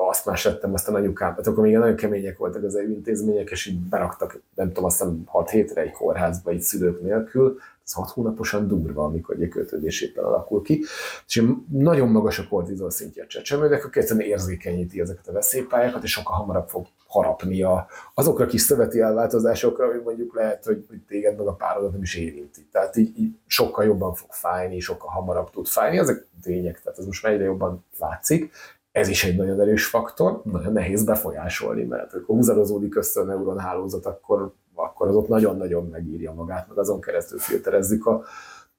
azt 0.08 0.26
más 0.26 0.46
lettem, 0.46 0.74
aztán 0.74 0.96
anyukám, 0.96 1.34
hát 1.36 1.48
akkor 1.48 1.64
még 1.64 1.78
nagyon 1.78 1.96
kemények 1.96 2.38
voltak 2.38 2.64
az 2.64 2.76
intézmények, 2.76 3.50
és 3.50 3.66
így 3.66 3.80
beraktak, 3.80 4.42
nem 4.56 4.68
tudom, 4.68 4.84
azt 4.84 4.98
hiszem 4.98 5.22
6 5.26 5.50
hétre 5.50 5.82
egy 5.82 5.92
kórházba, 5.92 6.52
egy 6.52 6.62
szülők 6.62 7.02
nélkül, 7.02 7.60
ez 7.86 7.94
6 7.94 8.10
hónaposan 8.10 8.68
durva, 8.68 9.04
amikor 9.04 9.36
egy 9.40 9.50
kötődés 9.50 10.02
éppen 10.02 10.24
alakul 10.24 10.62
ki. 10.62 10.84
És 11.28 11.44
nagyon 11.70 12.10
magas 12.10 12.40
a 12.40 12.48
kortizol 12.50 12.90
szintje 12.90 13.24
a 13.24 13.28
csecsemőnek, 13.28 13.86
akkor 13.86 14.02
egyszerűen 14.02 14.28
érzékenyíti 14.28 15.00
ezeket 15.00 15.28
a 15.28 15.32
veszélypályákat, 15.32 16.04
és 16.04 16.12
sokkal 16.12 16.36
hamarabb 16.36 16.70
fog 16.70 16.86
harapni 17.08 17.62
a, 17.62 17.88
azokra 18.14 18.46
kis 18.46 18.62
szöveti 18.62 19.00
elváltozásokra, 19.00 19.86
hogy 19.86 20.02
mondjuk 20.04 20.36
lehet, 20.36 20.66
hogy 20.66 20.86
téged 21.08 21.38
meg 21.38 21.48
a 21.48 21.54
párodat 21.54 21.92
nem 21.92 22.02
is 22.02 22.16
érinti. 22.16 22.68
Tehát 22.72 22.96
így, 22.96 23.20
így, 23.20 23.36
sokkal 23.48 23.86
jobban 23.86 24.14
fog 24.14 24.32
fájni, 24.32 24.80
sokkal 24.80 25.10
hamarabb 25.10 25.50
tud 25.50 25.68
fájni, 25.68 25.98
ezek 25.98 26.26
tények, 26.42 26.82
tehát 26.82 27.00
ez 27.00 27.06
most 27.06 27.24
már 27.24 27.34
egyre 27.34 27.44
jobban 27.44 27.86
látszik. 28.00 28.52
Ez 28.92 29.08
is 29.08 29.24
egy 29.24 29.36
nagyon 29.36 29.60
erős 29.60 29.86
faktor, 29.86 30.42
nagyon 30.44 30.74
nehéz 30.74 31.04
befolyásolni, 31.04 31.84
mert 31.84 32.14
akkor 32.14 32.36
húzalozódik 32.36 32.96
össze 32.96 33.22
a 33.22 33.24
neuronhálózat, 33.24 34.06
akkor, 34.06 34.54
akkor 34.76 35.08
az 35.08 35.16
ott 35.16 35.28
nagyon-nagyon 35.28 35.90
megírja 35.90 36.34
magát, 36.34 36.68
meg 36.68 36.78
azon 36.78 37.02
keresztül 37.02 37.40
filterezzük 37.40 38.06
a 38.06 38.24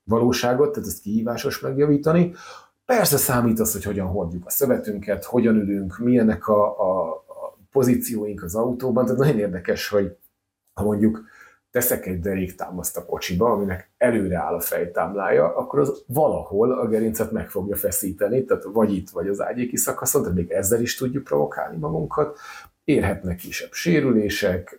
valóságot, 0.05 0.73
tehát 0.73 0.89
ezt 0.89 1.03
kihívásos 1.03 1.61
megjavítani. 1.61 2.35
Persze 2.85 3.17
számít 3.17 3.61
az, 3.61 3.73
hogy 3.73 3.85
hogyan 3.85 4.07
hordjuk 4.07 4.47
a 4.47 4.51
szövetünket, 4.51 5.25
hogyan 5.25 5.57
ülünk, 5.57 5.99
milyenek 5.99 6.49
a, 6.49 6.81
a, 6.81 7.23
pozícióink 7.73 8.43
az 8.43 8.55
autóban, 8.55 9.05
tehát 9.05 9.19
nagyon 9.19 9.39
érdekes, 9.39 9.89
hogy 9.89 10.17
ha 10.75 10.85
mondjuk 10.85 11.25
teszek 11.73 12.07
egy 12.07 12.21
deréktámaszt 12.21 12.97
a 12.97 13.05
kocsiba, 13.05 13.51
aminek 13.51 13.91
előre 13.99 14.39
áll 14.39 14.55
a 14.55 14.61
fejtámlája, 14.61 15.57
akkor 15.57 15.79
az 15.79 16.05
valahol 16.07 16.73
a 16.73 16.89
gerincet 16.89 17.31
meg 17.33 17.51
fogja 17.51 17.77
feszíteni, 17.77 18.45
tehát 18.45 18.65
vagy 18.73 18.95
itt, 18.95 19.11
vagy 19.11 19.29
az 19.29 19.41
ágyéki 19.41 19.77
szakaszon, 19.77 20.23
tehát 20.23 20.37
még 20.37 20.51
ezzel 20.51 20.81
is 20.81 20.97
tudjuk 20.97 21.25
provokálni 21.25 21.77
magunkat, 21.77 22.39
érhetnek 22.85 23.37
kisebb 23.37 23.73
sérülések. 23.73 24.79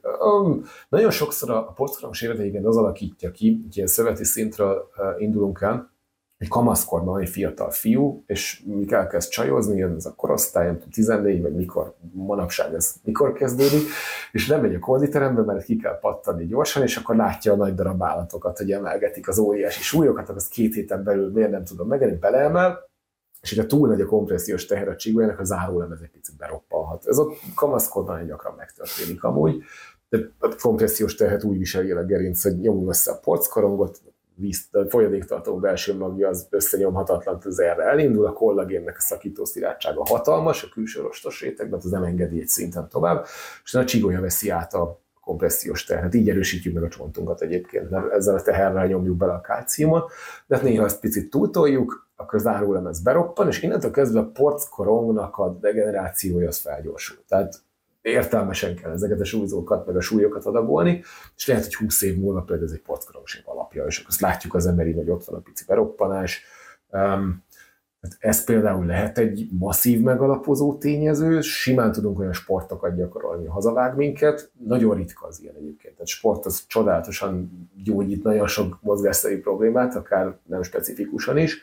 Nagyon 0.89 1.11
sokszor 1.11 1.49
a 1.49 1.63
porckorong 1.63 2.13
sérüléseket 2.13 2.65
az 2.65 2.77
alakítja 2.77 3.31
ki, 3.31 3.59
hogy 3.63 3.75
ilyen 3.75 3.87
szöveti 3.87 4.23
szintről 4.23 4.89
indulunk 5.17 5.61
el, 5.61 5.92
egy 6.43 6.49
kamaszkorban 6.49 7.21
egy 7.21 7.29
fiatal 7.29 7.71
fiú, 7.71 8.23
és 8.25 8.63
mikor 8.65 8.97
elkezd 8.97 9.29
csajozni, 9.29 9.77
jön 9.77 9.95
ez 9.95 10.05
a 10.05 10.13
korosztály, 10.15 10.65
nem 10.65 10.75
tudom, 10.75 10.89
14, 10.89 11.41
vagy 11.41 11.55
mikor, 11.55 11.93
manapság 12.11 12.73
ez 12.73 12.93
mikor 13.03 13.33
kezdődik, 13.33 13.87
és 14.31 14.47
nem 14.47 14.61
megy 14.61 14.75
a 14.75 14.79
konditerembe, 14.79 15.41
mert 15.41 15.63
ki 15.63 15.75
kell 15.75 15.99
pattani 15.99 16.45
gyorsan, 16.45 16.83
és 16.83 16.97
akkor 16.97 17.15
látja 17.15 17.53
a 17.53 17.55
nagy 17.55 17.75
darab 17.75 18.03
állatokat, 18.03 18.57
hogy 18.57 18.71
emelgetik 18.71 19.27
az 19.27 19.39
óriási 19.39 19.81
súlyokat, 19.81 20.29
az 20.29 20.47
két 20.47 20.73
héten 20.73 21.03
belül 21.03 21.31
miért 21.31 21.51
nem 21.51 21.63
tudom 21.63 21.87
megenni, 21.87 22.15
beleemel, 22.15 22.89
és 23.41 23.49
hogyha 23.49 23.65
túl 23.65 23.87
nagy 23.87 24.01
a 24.01 24.05
kompressziós 24.05 24.65
teher 24.65 24.87
a 24.87 24.95
csigójának, 24.95 25.39
a 25.39 25.43
zárólemez 25.43 26.01
egy 26.01 26.11
picit 26.11 26.37
beroppanhat. 26.37 27.07
Ez 27.07 27.17
a 27.17 27.27
kamaszkorban 27.55 28.17
egy 28.17 28.27
gyakran 28.27 28.55
megtörténik 28.57 29.23
amúgy, 29.23 29.63
de 30.09 30.17
a 30.39 30.55
kompressziós 30.61 31.15
tehet 31.15 31.43
úgy 31.43 31.57
viseli 31.57 31.91
a 31.91 32.03
gerinc, 32.03 32.43
hogy 32.43 32.59
nyomul 32.59 32.89
össze 32.89 33.11
a 33.11 33.19
porckorongot, 33.23 34.01
víz, 34.35 34.69
folyadéktartó 34.89 35.57
belső 35.57 35.97
magja 35.97 36.27
az 36.27 36.47
összenyomhatatlan, 36.49 37.41
az 37.43 37.59
erre 37.59 37.83
elindul, 37.83 38.25
a 38.25 38.33
kollagénnek 38.33 38.97
a 38.97 39.01
szakító 39.01 39.45
szirátsága 39.45 40.05
hatalmas, 40.05 40.63
a 40.63 40.67
külső 40.73 41.01
rostos 41.01 41.41
rétegben, 41.41 41.79
az 41.83 41.89
nem 41.89 42.03
engedi 42.03 42.41
egy 42.41 42.47
szinten 42.47 42.89
tovább, 42.89 43.25
és 43.63 43.73
a 43.73 43.85
csigolya 43.85 44.21
veszi 44.21 44.49
át 44.49 44.73
a 44.73 45.01
kompressziós 45.21 45.83
terhet. 45.83 46.13
Így 46.13 46.29
erősítjük 46.29 46.73
meg 46.73 46.83
a 46.83 46.87
csontunkat 46.87 47.41
egyébként, 47.41 47.89
mert 47.89 48.11
ezzel 48.11 48.35
a 48.35 48.41
teherrel 48.41 48.87
nyomjuk 48.87 49.17
bele 49.17 49.33
a 49.33 49.41
kálciumot, 49.41 50.11
de 50.47 50.55
hát 50.55 50.63
néha 50.63 50.85
ezt 50.85 50.99
picit 50.99 51.29
túltoljuk, 51.29 52.07
akkor 52.15 52.39
az 52.39 52.47
árulemez 52.47 53.01
beroppan, 53.01 53.47
és 53.47 53.61
innentől 53.61 53.91
kezdve 53.91 54.19
a 54.19 54.31
porckorongnak 54.31 55.37
a 55.37 55.57
degenerációja 55.61 56.47
az 56.47 56.57
felgyorsul. 56.57 57.17
Tehát 57.27 57.61
értelmesen 58.03 58.75
kell 58.75 58.91
ezeket 58.91 59.19
a 59.19 59.25
súlyzókat, 59.25 59.85
meg 59.85 59.95
a 59.95 60.01
súlyokat 60.01 60.45
adagolni, 60.45 61.03
és 61.35 61.47
lehet, 61.47 61.63
hogy 61.63 61.75
20 61.75 62.01
év 62.01 62.17
múlva 62.17 62.41
például 62.41 62.67
ez 62.67 62.73
egy 62.73 62.81
pockorongsév 62.81 63.41
alapja, 63.45 63.85
és 63.85 63.97
akkor 63.97 64.09
azt 64.09 64.19
látjuk 64.19 64.53
az 64.53 64.67
emberi, 64.67 64.91
hogy 64.91 65.09
ott 65.09 65.25
van 65.25 65.39
a 65.39 65.41
pici 65.41 65.63
beroppanás. 65.67 66.43
Um, 66.89 67.43
ez 68.19 68.43
például 68.43 68.85
lehet 68.85 69.17
egy 69.17 69.47
masszív 69.51 70.01
megalapozó 70.01 70.77
tényező, 70.77 71.41
simán 71.41 71.91
tudunk 71.91 72.19
olyan 72.19 72.33
sportokat 72.33 72.95
gyakorolni, 72.95 73.45
hazavág 73.45 73.95
minket, 73.95 74.51
nagyon 74.65 74.95
ritka 74.95 75.27
az 75.27 75.41
ilyen 75.41 75.55
egyébként. 75.55 75.93
Tehát 75.93 76.07
sport 76.07 76.45
az 76.45 76.65
csodálatosan 76.67 77.51
gyógyít 77.83 78.23
nagyon 78.23 78.47
sok 78.47 78.79
mozgásszerű 78.81 79.39
problémát, 79.39 79.95
akár 79.95 80.37
nem 80.45 80.61
specifikusan 80.61 81.37
is, 81.37 81.61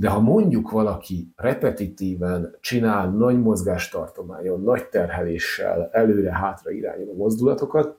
de 0.00 0.08
ha 0.08 0.20
mondjuk 0.20 0.70
valaki 0.70 1.32
repetitíven 1.36 2.56
csinál 2.60 3.10
nagy 3.10 3.40
mozgástartományon, 3.40 4.60
nagy 4.60 4.88
terheléssel, 4.88 5.88
előre-hátra 5.92 6.70
irányuló 6.70 7.14
mozdulatokat, 7.14 7.98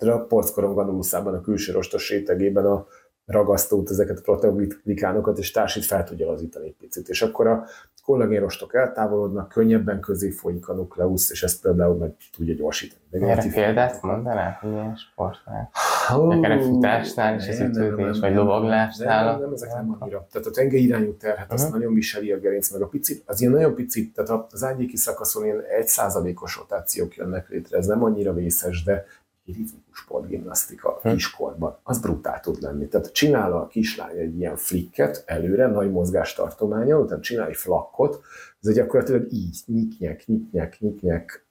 a 0.00 0.18
porckorong 0.18 0.78
anuluszában, 0.78 1.34
a 1.34 1.40
külső 1.40 1.72
rostos 1.72 2.10
rétegében 2.10 2.66
a 2.66 2.86
ragasztót, 3.24 3.90
ezeket 3.90 4.18
a 4.18 4.22
proteoglikánokat 4.22 5.38
és 5.38 5.50
társít 5.50 5.84
fel 5.84 6.04
tudja 6.04 6.26
lazítani 6.26 6.66
egy 6.66 6.76
picit. 6.78 7.08
És 7.08 7.22
akkor 7.22 7.46
a 7.46 7.64
kollagénrostok 8.06 8.74
eltávolodnak, 8.74 9.48
könnyebben 9.48 10.00
közé 10.00 10.30
folyik 10.30 10.68
a 10.68 10.74
nukleusz, 10.74 11.30
és 11.30 11.42
ezt 11.42 11.62
például 11.62 11.96
meg 11.96 12.14
tudja 12.36 12.54
gyorsítani. 12.54 13.00
De 13.10 13.26
Erre 13.26 13.52
példát 13.52 14.02
mondanál, 14.02 14.58
hogy 14.60 14.70
ilyen 14.70 14.96
sportnál? 14.96 15.70
Akár 16.08 16.50
a 16.50 16.62
futásnál 16.62 17.36
is 17.36 17.48
az 17.48 17.60
ütődés, 17.60 18.18
vagy 18.18 18.34
lovaglásnál? 18.34 19.24
Nem, 19.24 19.40
nem, 19.40 19.52
ezek 19.52 19.72
nem 19.72 19.96
annyira. 19.98 20.26
Tehát 20.32 20.46
a 20.46 20.50
tengely 20.50 20.80
irányú 20.80 21.16
terhet, 21.16 21.44
uh-huh. 21.44 21.60
azt 21.60 21.72
nagyon 21.72 21.94
viseli 21.94 22.32
a 22.32 22.38
gerinc, 22.38 22.70
meg 22.70 22.82
a 22.82 22.86
picit, 22.86 23.22
az 23.26 23.40
ilyen 23.40 23.52
nagyon 23.52 23.74
picit, 23.74 24.14
tehát 24.14 24.52
az 24.52 24.64
ágyéki 24.64 24.96
szakaszon 24.96 25.44
ilyen 25.44 25.62
egy 25.78 25.86
százalékos 25.86 26.56
rotációk 26.56 27.16
jönnek 27.16 27.48
létre, 27.48 27.78
ez 27.78 27.86
nem 27.86 28.04
annyira 28.04 28.32
vészes, 28.32 28.82
de 28.84 29.04
ritmikus 29.46 29.98
sportgimnasztika 29.98 30.98
hm. 31.02 31.12
kiskorban, 31.12 31.78
az 31.82 32.00
brutál 32.00 32.40
tud 32.40 32.62
lenni. 32.62 32.88
Tehát 32.88 33.12
csinál 33.12 33.52
a 33.52 33.66
kislány 33.66 34.16
egy 34.16 34.38
ilyen 34.38 34.56
flicket 34.56 35.22
előre, 35.26 35.66
nagy 35.66 35.90
mozgástartománya, 35.90 36.98
utána 36.98 37.20
csinál 37.20 37.48
egy 37.48 37.56
flakkot, 37.56 38.20
ez 38.60 38.74
gyakorlatilag 38.74 39.32
így 39.32 39.62
nyiknyek, 39.66 40.26
nyiknyek, 40.26 40.76
nyiknyek, 40.80 41.46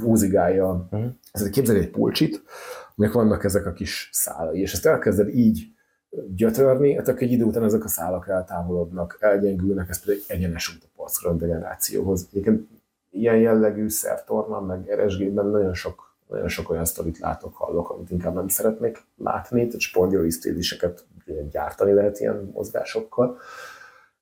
húzigálja. 0.00 0.86
Hm. 0.90 1.06
Ez 1.32 1.50
képzelj 1.50 1.78
egy 1.78 1.90
pulcsit, 1.90 2.42
aminek 2.96 3.14
vannak 3.14 3.44
ezek 3.44 3.66
a 3.66 3.72
kis 3.72 4.08
szálai, 4.12 4.60
és 4.60 4.72
ezt 4.72 4.86
elkezded 4.86 5.28
így 5.28 5.66
gyötörni, 6.34 6.94
hát 6.94 7.08
akkor 7.08 7.22
egy 7.22 7.32
idő 7.32 7.44
után 7.44 7.64
ezek 7.64 7.84
a 7.84 7.88
szálak 7.88 8.28
eltávolodnak, 8.28 9.16
elgyengülnek, 9.20 9.88
ez 9.88 10.04
pedig 10.04 10.22
egyenes 10.26 10.74
út 10.74 10.84
a 10.84 10.88
porckaron 10.96 11.38
degenerációhoz. 11.38 12.28
Egyébként 12.30 12.68
ilyen 13.10 13.36
jellegű 13.36 13.88
szertorna, 13.88 14.60
meg 14.60 14.94
RSG-ben 14.94 15.46
nagyon 15.46 15.74
sok 15.74 16.09
nagyon 16.30 16.48
sok 16.48 16.70
olyan 16.70 16.84
sztorit 16.84 17.18
látok, 17.18 17.54
hallok, 17.54 17.90
amit 17.90 18.10
inkább 18.10 18.34
nem 18.34 18.48
szeretnék 18.48 19.02
látni, 19.16 19.66
tehát 19.66 19.80
sportgyórisztéziseket 19.80 21.04
gyártani 21.50 21.92
lehet 21.92 22.20
ilyen 22.20 22.50
mozgásokkal. 22.52 23.38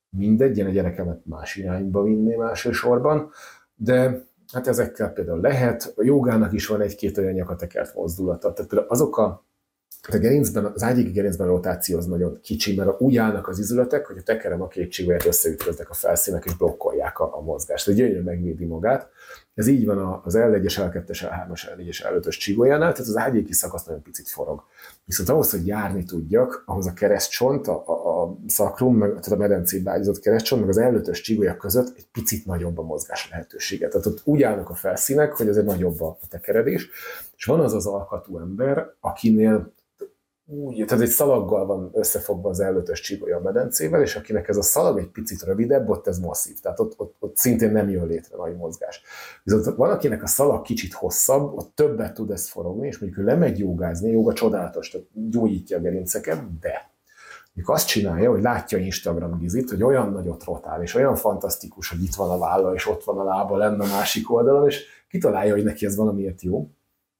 Mindegy, 0.09 0.57
én 0.57 0.65
a 0.65 0.69
gyerekemet 0.69 1.25
más 1.25 1.55
irányba 1.55 2.03
vinném 2.03 2.41
elsősorban, 2.41 3.31
de 3.75 4.23
hát 4.53 4.67
ezekkel 4.67 5.09
például 5.13 5.41
lehet, 5.41 5.93
a 5.95 6.03
jogának 6.03 6.53
is 6.53 6.67
van 6.67 6.81
egy-két 6.81 7.17
olyan 7.17 7.33
nyakatekert 7.33 7.95
mozdulata, 7.95 8.53
tehát 8.53 8.69
például 8.69 8.91
azok 8.91 9.17
a 9.17 9.47
a 10.07 10.17
gerincben, 10.17 10.65
az 10.65 10.83
ágyéki 10.83 11.11
gerincben 11.11 11.47
a 11.47 11.51
rotáció 11.51 11.97
az 11.97 12.05
nagyon 12.05 12.39
kicsi, 12.41 12.75
mert 12.75 13.01
úgy 13.01 13.17
állnak 13.17 13.47
az 13.47 13.59
izületek, 13.59 14.05
hogy 14.05 14.17
a 14.17 14.21
tekerem 14.21 14.61
a 14.61 14.67
két 14.67 14.91
csigóját 14.91 15.25
összeütköznek 15.25 15.89
a 15.89 15.93
felszínek, 15.93 16.45
és 16.45 16.55
blokkolják 16.55 16.88
a, 17.19 17.37
a 17.37 17.41
mozgást. 17.41 17.87
Ez 17.87 17.95
gyönyörűen 17.95 18.23
megvédi 18.23 18.65
magát. 18.65 19.09
Ez 19.53 19.67
így 19.67 19.85
van 19.85 20.21
az 20.23 20.33
L1-es, 20.37 20.75
L2-es, 20.77 21.29
L3-as, 21.29 21.61
L4-es, 21.75 22.05
L5-ös 22.13 22.37
csigójánál, 22.37 22.91
tehát 22.91 23.07
az 23.07 23.17
ágyéki 23.17 23.53
szakasz 23.53 23.85
nagyon 23.85 24.01
picit 24.01 24.27
forog. 24.27 24.63
Viszont 25.05 25.29
ahhoz, 25.29 25.51
hogy 25.51 25.67
járni 25.67 26.03
tudjak, 26.03 26.63
ahhoz 26.65 26.87
a 26.87 26.93
keresztcsont, 26.93 27.67
a, 27.67 27.83
a, 27.87 28.23
a 28.23 28.37
szakrum, 28.47 28.97
meg, 28.97 29.09
tehát 29.09 29.31
a 29.31 29.35
medencébe 29.35 29.91
ágyazott 29.91 30.19
keresztcsont, 30.19 30.61
meg 30.61 30.69
az 30.69 30.79
L5-ös 30.81 31.21
csigolya 31.21 31.57
között 31.57 31.97
egy 31.97 32.07
picit 32.11 32.45
nagyobb 32.45 32.77
a 32.77 32.81
mozgás 32.81 33.29
lehetősége. 33.29 33.87
Tehát 33.87 34.05
ott 34.05 34.21
úgy 34.23 34.43
állnak 34.43 34.69
a 34.69 34.75
felszínek, 34.75 35.33
hogy 35.33 35.49
azért 35.49 35.65
nagyobb 35.65 36.01
a 36.01 36.17
tekeredés, 36.29 36.89
és 37.37 37.45
van 37.45 37.59
az 37.59 37.73
az 37.73 37.85
alkatú 37.85 38.39
ember, 38.39 38.93
akinél 38.99 39.73
úgy, 40.51 40.85
tehát 40.85 41.03
egy 41.03 41.09
szalaggal 41.09 41.65
van 41.65 41.89
összefogva 41.93 42.49
az 42.49 42.59
előtös 42.59 43.01
csibolya 43.01 43.37
a 43.37 43.41
medencével, 43.41 44.01
és 44.01 44.15
akinek 44.15 44.47
ez 44.47 44.57
a 44.57 44.61
szalag 44.61 44.97
egy 44.97 45.07
picit 45.07 45.41
rövidebb, 45.43 45.89
ott 45.89 46.07
ez 46.07 46.19
masszív, 46.19 46.59
tehát 46.59 46.79
ott, 46.79 46.93
ott, 46.97 47.15
ott 47.19 47.37
szintén 47.37 47.71
nem 47.71 47.89
jön 47.89 48.07
létre 48.07 48.37
nagy 48.37 48.55
mozgás. 48.55 49.01
Viszont 49.43 49.75
van, 49.75 49.89
akinek 49.89 50.23
a 50.23 50.27
szalag 50.27 50.61
kicsit 50.61 50.93
hosszabb, 50.93 51.57
ott 51.57 51.75
többet 51.75 52.13
tud 52.13 52.31
ezt 52.31 52.47
forogni, 52.47 52.87
és 52.87 52.97
mondjuk 52.97 53.21
ő 53.21 53.25
lemegy 53.25 53.59
jogázni, 53.59 54.11
joga 54.11 54.33
csodálatos, 54.33 54.89
tehát 54.89 55.07
gyógyítja 55.13 55.77
a 55.77 55.81
gerinceket, 55.81 56.59
de 56.59 56.91
mondjuk 57.53 57.77
azt 57.77 57.87
csinálja, 57.87 58.29
hogy 58.29 58.41
látja 58.41 58.77
Instagram 58.77 59.37
gizit, 59.37 59.69
hogy 59.69 59.83
olyan 59.83 60.11
nagyot 60.11 60.43
rotál, 60.43 60.81
és 60.81 60.95
olyan 60.95 61.15
fantasztikus, 61.15 61.89
hogy 61.89 62.03
itt 62.03 62.15
van 62.15 62.29
a 62.29 62.37
válla, 62.37 62.73
és 62.73 62.87
ott 62.87 63.03
van 63.03 63.17
a 63.17 63.23
lába 63.23 63.57
lenne 63.57 63.83
a 63.83 63.87
másik 63.87 64.31
oldalon, 64.31 64.67
és 64.67 64.85
kitalálja, 65.09 65.53
hogy 65.53 65.63
neki 65.63 65.85
ez 65.85 65.95
valamiért 65.95 66.41
jó, 66.41 66.69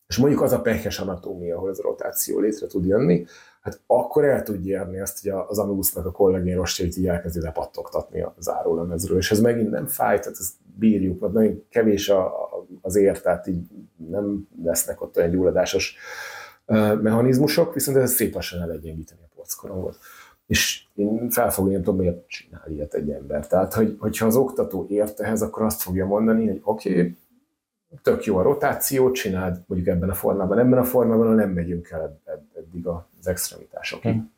és 0.10 0.18
mondjuk 0.18 0.42
az 0.42 0.52
a 0.52 0.62
pekes 0.62 1.00
anatómia, 1.00 1.56
ahol 1.56 1.70
ez 1.70 1.80
a 1.80 1.84
rotáció 1.84 2.40
létre 2.40 2.68
tud 2.68 2.86
jönni, 2.86 3.26
hát 3.62 3.80
akkor 3.88 4.26
el 4.26 4.44
tudja 4.44 4.80
érni 4.80 5.00
azt, 5.00 5.22
hogy 5.22 5.32
az 5.48 5.60
Anugusznak 5.60 6.06
a 6.06 6.12
kollégén 6.12 6.56
rostjait 6.56 6.98
így 6.98 7.08
elkezdi 7.08 7.42
lepattogtatni 7.42 8.22
a 8.22 8.34
zárólemezről, 8.40 9.18
és 9.18 9.32
ez 9.32 9.40
megint 9.40 9.70
nem 9.70 9.86
fáj, 9.86 10.20
tehát 10.20 10.38
ezt 10.40 10.54
bírjuk, 10.80 11.20
mert 11.20 11.34
nagyon 11.34 11.64
kevés 11.70 12.10
a, 12.10 12.34
az 12.82 12.96
ér, 12.96 13.22
tehát 13.22 13.48
így 13.48 13.68
nem 14.10 14.48
lesznek 14.64 15.02
ott 15.02 15.18
olyan 15.18 15.30
gyulladásos 15.30 15.96
mechanizmusok, 17.02 17.74
viszont 17.74 17.98
ez 17.98 18.14
szép 18.14 18.34
lassan 18.34 18.62
elegyengíteni 18.62 19.22
a 19.24 19.32
polckorongot. 19.36 19.98
És 20.48 20.86
én 20.96 21.30
felfogni, 21.30 21.74
nem 21.74 21.84
tudom, 21.84 22.00
miért 22.00 22.28
csinál 22.28 22.72
ilyet 22.72 22.94
egy 22.94 23.10
ember. 23.10 23.48
Tehát, 23.48 23.74
hogy, 23.74 23.96
hogyha 24.00 24.26
az 24.26 24.36
oktató 24.36 24.86
ért 24.90 25.20
ehhez, 25.20 25.42
akkor 25.42 25.64
azt 25.64 25.82
fogja 25.82 26.06
mondani, 26.06 26.48
hogy 26.48 26.62
oké, 26.64 26.90
okay, 26.90 27.18
tök 28.02 28.24
jó 28.24 28.38
a 28.38 28.42
rotáció, 28.42 29.12
csináld 29.12 29.64
mondjuk 29.68 29.96
ebben 29.96 30.10
a 30.10 30.14
formában, 30.14 30.60
ebben 30.60 30.80
a 30.80 30.84
formában, 30.84 31.36
nem 31.36 31.50
megyünk 31.50 31.90
el 31.90 32.20
eddig 32.56 32.88
az 32.88 33.28
extremitásokig. 33.28 34.12
Hmm. 34.12 34.38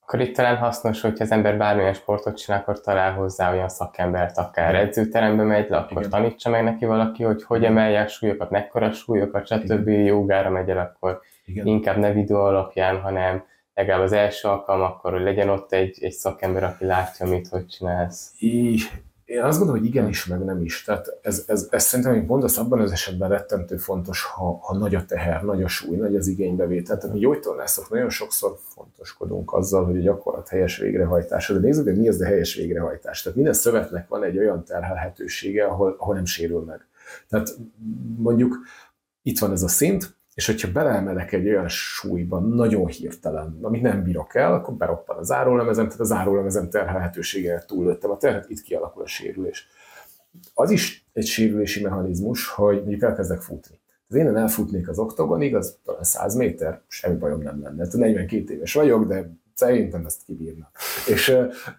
Akkor 0.00 0.20
itt 0.20 0.34
talán 0.34 0.56
hasznos, 0.56 1.00
hogyha 1.00 1.24
az 1.24 1.30
ember 1.30 1.56
bármilyen 1.56 1.94
sportot 1.94 2.36
csinál, 2.36 2.60
akkor 2.60 2.80
talál 2.80 3.12
hozzá 3.12 3.52
olyan 3.52 3.68
szakembert, 3.68 4.38
akár 4.38 4.74
Igen. 4.74 4.86
edzőterembe 4.86 5.42
megy 5.42 5.68
le, 5.68 5.76
akkor 5.76 5.98
Igen. 5.98 6.10
tanítsa 6.10 6.50
meg 6.50 6.64
neki 6.64 6.84
valaki, 6.84 7.22
hogy 7.22 7.42
hogy 7.42 7.64
emelje 7.64 8.00
a 8.00 8.06
súlyokat, 8.06 8.50
mekkora 8.50 8.92
súlyokat, 8.92 9.46
stb. 9.46 9.88
Igen. 9.88 10.04
jogára 10.04 10.50
megy 10.50 10.70
el, 10.70 10.78
akkor 10.78 11.20
Igen. 11.44 11.66
inkább 11.66 11.96
ne 11.96 12.12
videó 12.12 12.40
alapján, 12.40 13.00
hanem 13.00 13.44
legalább 13.74 14.02
az 14.02 14.12
első 14.12 14.48
alkalom, 14.48 14.82
akkor 14.82 15.12
hogy 15.12 15.22
legyen 15.22 15.48
ott 15.48 15.72
egy, 15.72 15.98
egy 16.00 16.12
szakember, 16.12 16.64
aki 16.64 16.84
látja, 16.84 17.26
mit, 17.26 17.48
hogy 17.48 17.66
csinálsz. 17.66 18.32
Így, 18.38 18.90
én 19.32 19.42
azt 19.42 19.58
gondolom, 19.58 19.80
hogy 19.80 19.90
igenis, 19.90 20.26
meg 20.26 20.44
nem 20.44 20.62
is. 20.62 20.84
Tehát 20.84 21.18
ez, 21.22 21.44
ez, 21.46 21.68
ez 21.70 21.84
szerintem, 21.84 22.14
hogy 22.14 22.26
mondasz, 22.26 22.58
abban 22.58 22.80
az 22.80 22.92
esetben 22.92 23.28
rettentő 23.28 23.76
fontos, 23.76 24.24
ha, 24.24 24.58
ha 24.62 24.76
nagy 24.76 24.94
a 24.94 25.04
teher, 25.04 25.42
nagy 25.42 25.62
a 25.62 25.68
súly, 25.68 25.96
nagy 25.96 26.16
az 26.16 26.26
igénybevétel. 26.26 26.98
Tehát 26.98 27.14
mi 27.14 27.20
gyógytornászok 27.20 27.90
nagyon 27.90 28.10
sokszor 28.10 28.58
fontoskodunk 28.74 29.52
azzal, 29.52 29.84
hogy 29.84 29.96
a 29.96 30.00
gyakorlat 30.00 30.48
helyes 30.48 30.78
végrehajtása. 30.78 31.52
De 31.52 31.60
nézzük, 31.60 31.84
hogy 31.84 31.98
mi 31.98 32.08
az 32.08 32.20
a 32.20 32.24
helyes 32.24 32.54
végrehajtás. 32.54 33.22
Tehát 33.22 33.36
minden 33.36 33.54
szövetnek 33.54 34.08
van 34.08 34.24
egy 34.24 34.38
olyan 34.38 34.64
terhelhetősége, 34.64 35.64
ahol, 35.64 35.96
ahol 35.98 36.14
nem 36.14 36.24
sérül 36.24 36.60
meg. 36.60 36.86
Tehát 37.28 37.56
mondjuk 38.16 38.58
itt 39.22 39.38
van 39.38 39.52
ez 39.52 39.62
a 39.62 39.68
szint, 39.68 40.14
és 40.34 40.46
hogyha 40.46 40.72
beleemelek 40.72 41.32
egy 41.32 41.48
olyan 41.48 41.68
súlyban, 41.68 42.48
nagyon 42.48 42.86
hirtelen, 42.86 43.58
amit 43.62 43.82
nem 43.82 44.02
bírok 44.02 44.34
el, 44.34 44.54
akkor 44.54 44.74
beroppan 44.74 45.16
a 45.16 45.22
zárólemezem, 45.22 45.84
tehát 45.84 46.00
a 46.00 46.04
zárólemezem 46.04 46.70
terhelhetősége 46.70 47.64
túllőttem 47.66 48.10
a 48.10 48.16
terhet, 48.16 48.50
itt 48.50 48.62
kialakul 48.62 49.02
a 49.02 49.06
sérülés. 49.06 49.68
Az 50.54 50.70
is 50.70 51.06
egy 51.12 51.26
sérülési 51.26 51.82
mechanizmus, 51.82 52.48
hogy 52.48 52.76
mondjuk 52.76 53.02
elkezdek 53.02 53.40
futni. 53.40 53.80
Az 54.08 54.14
én 54.14 54.36
elfutnék 54.36 54.88
az 54.88 54.98
oktogonig, 54.98 55.54
az 55.54 55.78
talán 55.84 56.04
100 56.04 56.34
méter, 56.34 56.82
semmi 56.88 57.16
bajom 57.16 57.42
nem 57.42 57.62
lenne. 57.62 57.86
42 57.92 58.52
éves 58.54 58.72
vagyok, 58.72 59.04
de 59.04 59.30
szerintem 59.54 60.06
ezt 60.06 60.24
kibírna. 60.24 60.70
És, 61.08 61.36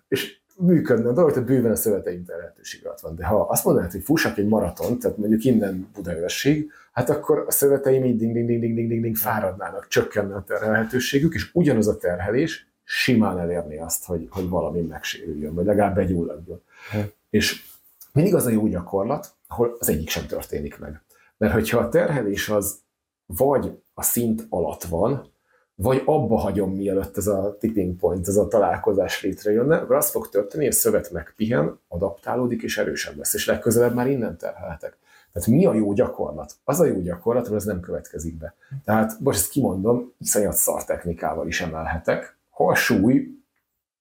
és 0.08 0.42
működne 0.58 1.10
a 1.10 1.14
dolog, 1.14 1.32
tehát 1.32 1.48
bőven 1.48 1.72
a 1.72 1.76
szöveteim 1.76 2.26
terhetőség 2.26 2.86
alatt 2.86 3.00
van. 3.00 3.16
De 3.16 3.26
ha 3.26 3.42
azt 3.42 3.66
mondanád, 3.66 3.92
hogy 3.92 4.04
fussak 4.04 4.38
egy 4.38 4.48
maraton, 4.48 5.00
tehát 5.00 5.18
mondjuk 5.18 5.44
innen 5.44 5.88
Budaörsig, 5.94 6.72
hát 6.92 7.10
akkor 7.10 7.44
a 7.48 7.52
szöveteim 7.52 8.06
így 8.06 8.18
ding, 8.18 8.34
ding, 8.34 8.48
ding, 8.48 8.60
ding, 8.60 8.76
ding, 8.76 8.90
ding, 8.90 9.02
ding 9.02 9.16
fáradnának, 9.16 9.88
csökkenne 9.88 10.36
a 10.36 10.44
terhelhetőségük, 10.44 11.34
és 11.34 11.50
ugyanaz 11.54 11.88
a 11.88 11.98
terhelés 11.98 12.68
simán 12.84 13.40
elérni 13.40 13.78
azt, 13.78 14.06
hogy, 14.06 14.28
hogy 14.30 14.50
valami 14.50 14.82
megsérüljön, 14.82 15.54
vagy 15.54 15.66
legalább 15.66 15.96
begyulladjon. 15.96 16.62
Hm. 16.92 16.98
És 17.30 17.64
mindig 18.14 18.36
az 18.36 18.46
a 18.46 18.50
jó 18.50 18.68
gyakorlat, 18.68 19.34
ahol 19.48 19.76
az 19.80 19.90
egyik 19.90 20.10
sem 20.10 20.26
történik 20.26 20.80
meg. 20.80 21.02
Mert 21.38 21.54
hogyha 21.54 21.80
a 21.80 21.90
terhelés 21.90 22.50
az 22.50 22.82
vagy 23.26 23.72
a 23.94 24.04
szint 24.04 24.46
alatt 24.50 24.84
van, 24.84 25.33
vagy 25.76 26.02
abba 26.06 26.38
hagyom, 26.38 26.72
mielőtt 26.72 27.18
ez 27.18 27.28
a 27.28 27.58
tipping 27.60 27.96
point, 27.96 28.28
ez 28.28 28.36
a 28.36 28.48
találkozás 28.48 29.24
létrejönne, 29.24 29.78
akkor 29.78 29.96
az 29.96 30.10
fog 30.10 30.30
történni, 30.30 30.64
hogy 30.64 30.74
a 30.74 30.78
szövet 30.78 31.12
megpihen, 31.12 31.80
adaptálódik 31.88 32.62
és 32.62 32.78
erősebb 32.78 33.18
lesz, 33.18 33.34
és 33.34 33.46
legközelebb 33.46 33.94
már 33.94 34.08
innen 34.08 34.38
terhelhetek. 34.38 34.98
Tehát 35.34 35.50
mi 35.50 35.66
a 35.66 35.74
jó 35.74 35.94
gyakorlat? 35.94 36.56
Az 36.64 36.80
a 36.80 36.86
jó 36.86 37.00
gyakorlat, 37.00 37.48
hogy 37.48 37.56
ez 37.56 37.64
nem 37.64 37.80
következik 37.80 38.38
be. 38.38 38.56
Tehát 38.86 39.20
most 39.20 39.40
ezt 39.40 39.50
kimondom, 39.50 40.14
iszonyat 40.18 40.54
szar 40.54 40.86
technikával 40.86 41.48
is 41.48 41.62
emelhetek, 41.62 42.38
ha 42.50 42.68
a 42.68 42.76
súly 42.76 43.28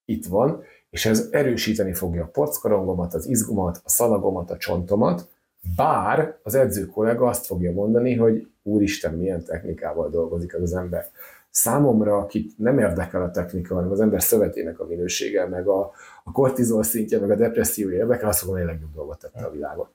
itt 0.05 0.27
van, 0.27 0.63
és 0.91 1.07
ez 1.07 1.29
erősíteni 1.31 1.93
fogja 1.93 2.23
a 2.23 2.27
porckorongomat, 2.33 3.15
az 3.15 3.27
izgomat, 3.27 3.81
a 3.85 3.89
szalagomat, 3.89 4.51
a 4.51 4.57
csontomat, 4.57 5.29
bár 5.77 6.39
az 6.43 6.55
edző 6.55 6.87
kollega 6.87 7.27
azt 7.27 7.47
fogja 7.47 7.73
mondani, 7.73 8.15
hogy 8.15 8.47
úristen, 8.63 9.15
milyen 9.15 9.45
technikával 9.45 10.11
dolgozik 10.11 10.53
ez 10.53 10.63
az 10.63 10.75
ember. 10.75 11.11
Számomra, 11.55 12.17
akit 12.17 12.59
nem 12.59 12.79
érdekel 12.79 13.23
a 13.23 13.31
technika, 13.31 13.75
hanem 13.75 13.91
az 13.91 14.01
ember 14.01 14.23
szövetének 14.23 14.81
a 14.81 14.87
minősége, 14.87 15.49
meg 15.49 15.67
a, 15.67 15.91
a 16.25 16.33
kortizol 16.33 16.83
szintje, 16.83 17.21
meg 17.21 17.31
a 17.31 17.35
depresszió 17.35 17.91
érdekel, 17.91 18.29
azt 18.29 18.39
fogom, 18.41 18.55
hogy 18.55 18.65
a 18.65 18.67
legjobb 18.67 18.93
dolgot 18.93 19.19
tette 19.19 19.45
a 19.45 19.51
világon. 19.51 19.89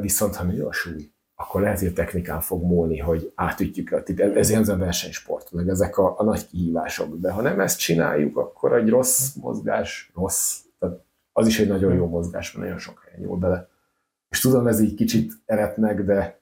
Viszont 0.00 0.36
ha 0.36 0.44
nő 0.44 0.64
a 0.64 0.72
súly, 0.72 1.10
akkor 1.36 1.60
lehet, 1.60 1.78
hogy 1.78 1.88
a 1.88 1.92
technikán 1.92 2.40
fog 2.40 2.62
múlni, 2.62 2.98
hogy 2.98 3.32
átütjük 3.34 3.90
el. 3.90 4.02
Ez 4.34 4.50
ilyen 4.50 4.62
a 4.62 4.76
versenysport, 4.76 5.52
meg 5.52 5.68
ezek 5.68 5.98
a, 5.98 6.18
a 6.18 6.24
nagy 6.24 6.46
kihívások. 6.46 7.16
De 7.16 7.30
ha 7.30 7.40
nem 7.40 7.60
ezt 7.60 7.78
csináljuk, 7.78 8.36
akkor 8.36 8.72
egy 8.72 8.88
rossz 8.88 9.34
mozgás, 9.34 10.10
rossz, 10.14 10.58
tehát 10.78 11.04
az 11.32 11.46
is 11.46 11.60
egy 11.60 11.68
nagyon 11.68 11.94
jó 11.94 12.06
mozgás, 12.06 12.52
mert 12.52 12.64
nagyon 12.64 12.80
sok 12.80 13.02
helyen 13.04 13.20
nyúl 13.20 13.38
bele. 13.38 13.68
És 14.28 14.40
tudom, 14.40 14.66
ez 14.66 14.80
így 14.80 14.94
kicsit 14.94 15.32
eretnek, 15.46 16.02
de... 16.02 16.37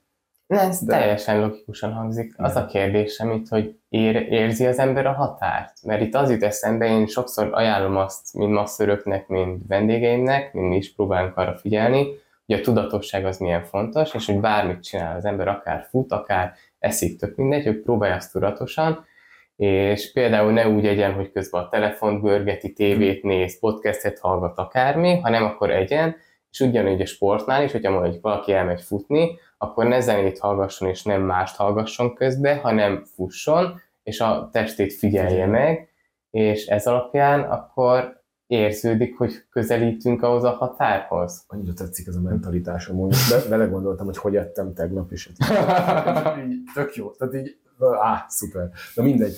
Ne, 0.47 0.61
ez 0.61 0.85
de... 0.85 0.99
teljesen 0.99 1.41
logikusan 1.41 1.93
hangzik. 1.93 2.35
Az 2.37 2.57
a 2.57 2.67
kérdésem 2.67 3.31
itt, 3.31 3.49
hogy 3.49 3.79
ér, 3.89 4.17
érzi 4.17 4.67
az 4.67 4.79
ember 4.79 5.07
a 5.07 5.13
határt? 5.13 5.73
Mert 5.83 6.01
itt 6.01 6.15
az 6.15 6.31
jut 6.31 6.43
eszembe, 6.43 6.87
én 6.87 7.07
sokszor 7.07 7.49
ajánlom 7.53 7.97
azt 7.97 8.35
mind 8.35 8.53
masszöröknek, 8.53 9.29
mind 9.29 9.67
vendégeimnek, 9.69 10.53
mind 10.53 10.69
mi 10.69 10.77
is 10.77 10.95
próbálunk 10.95 11.37
arra 11.37 11.57
figyelni, 11.57 12.07
hogy 12.47 12.57
a 12.57 12.61
tudatosság 12.61 13.25
az 13.25 13.39
milyen 13.39 13.65
fontos, 13.65 14.15
és 14.15 14.27
hogy 14.27 14.41
bármit 14.41 14.83
csinál 14.83 15.17
az 15.17 15.25
ember, 15.25 15.49
akár 15.49 15.87
fut, 15.91 16.13
akár 16.13 16.55
eszik, 16.79 17.19
tök 17.19 17.37
mindegy, 17.37 17.65
hogy 17.65 17.81
próbálja 17.81 18.15
azt 18.15 18.33
tudatosan, 18.33 19.05
és 19.57 20.13
például 20.13 20.53
ne 20.53 20.69
úgy 20.69 20.87
egyen, 20.87 21.13
hogy 21.13 21.33
közben 21.33 21.63
a 21.63 21.69
telefon 21.69 22.21
görgeti, 22.21 22.73
tévét 22.73 23.23
néz, 23.23 23.59
podcastet 23.59 24.19
hallgat, 24.19 24.59
akármi, 24.59 25.21
hanem 25.21 25.45
akkor 25.45 25.71
egyen, 25.71 26.17
és 26.51 26.61
ugyanúgy 26.61 27.01
a 27.01 27.07
sportnál 27.07 27.65
is, 27.65 27.73
hogyha 27.73 27.91
mondjuk 27.91 28.23
valaki 28.23 28.53
elmegy 28.53 28.81
futni, 28.81 29.39
akkor 29.59 29.87
ne 29.87 30.01
zenét 30.01 30.39
hallgasson 30.39 30.89
és 30.89 31.03
nem 31.03 31.23
mást 31.23 31.57
hallgasson 31.57 32.15
közbe, 32.15 32.57
hanem 32.57 33.05
fusson, 33.15 33.81
és 34.03 34.21
a 34.21 34.49
testét 34.53 34.93
figyelje 34.93 35.47
meg, 35.47 35.89
és 36.31 36.67
ez 36.67 36.87
alapján 36.87 37.41
akkor 37.41 38.25
érződik, 38.47 39.17
hogy 39.17 39.33
közelítünk 39.51 40.23
ahhoz 40.23 40.45
a 40.45 40.51
határhoz. 40.51 41.45
Annyira 41.47 41.73
tetszik 41.73 42.07
ez 42.07 42.17
a 42.17 42.21
mentalitásom, 42.21 42.97
hogy 42.97 43.15
be, 43.31 43.49
belegondoltam, 43.49 44.07
hogy 44.07 44.17
hogy 44.17 44.37
ettem 44.37 44.75
tegnap, 44.75 45.13
és 45.13 45.31
így, 46.49 46.63
tök 46.75 46.95
jó. 46.95 47.11
Tehát 47.11 47.35
így, 47.35 47.57
á, 48.03 48.25
szuper. 48.29 48.71
Na 48.95 49.03
mindegy. 49.03 49.37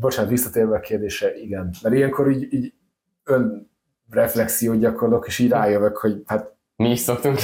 Bocsánat, 0.00 0.30
visszatérve 0.30 0.76
a 0.76 0.80
kérdése, 0.80 1.34
igen. 1.34 1.74
Mert 1.82 1.94
ilyenkor 1.94 2.30
így, 2.30 2.52
így 2.52 2.74
ön 3.24 3.70
reflexiót 4.10 4.78
gyakorlok, 4.78 5.26
és 5.26 5.38
így 5.38 5.50
rájövök, 5.50 5.96
hogy 5.96 6.22
hát 6.26 6.54
mi 6.76 6.90
is 6.90 7.00
szoktunk 7.00 7.38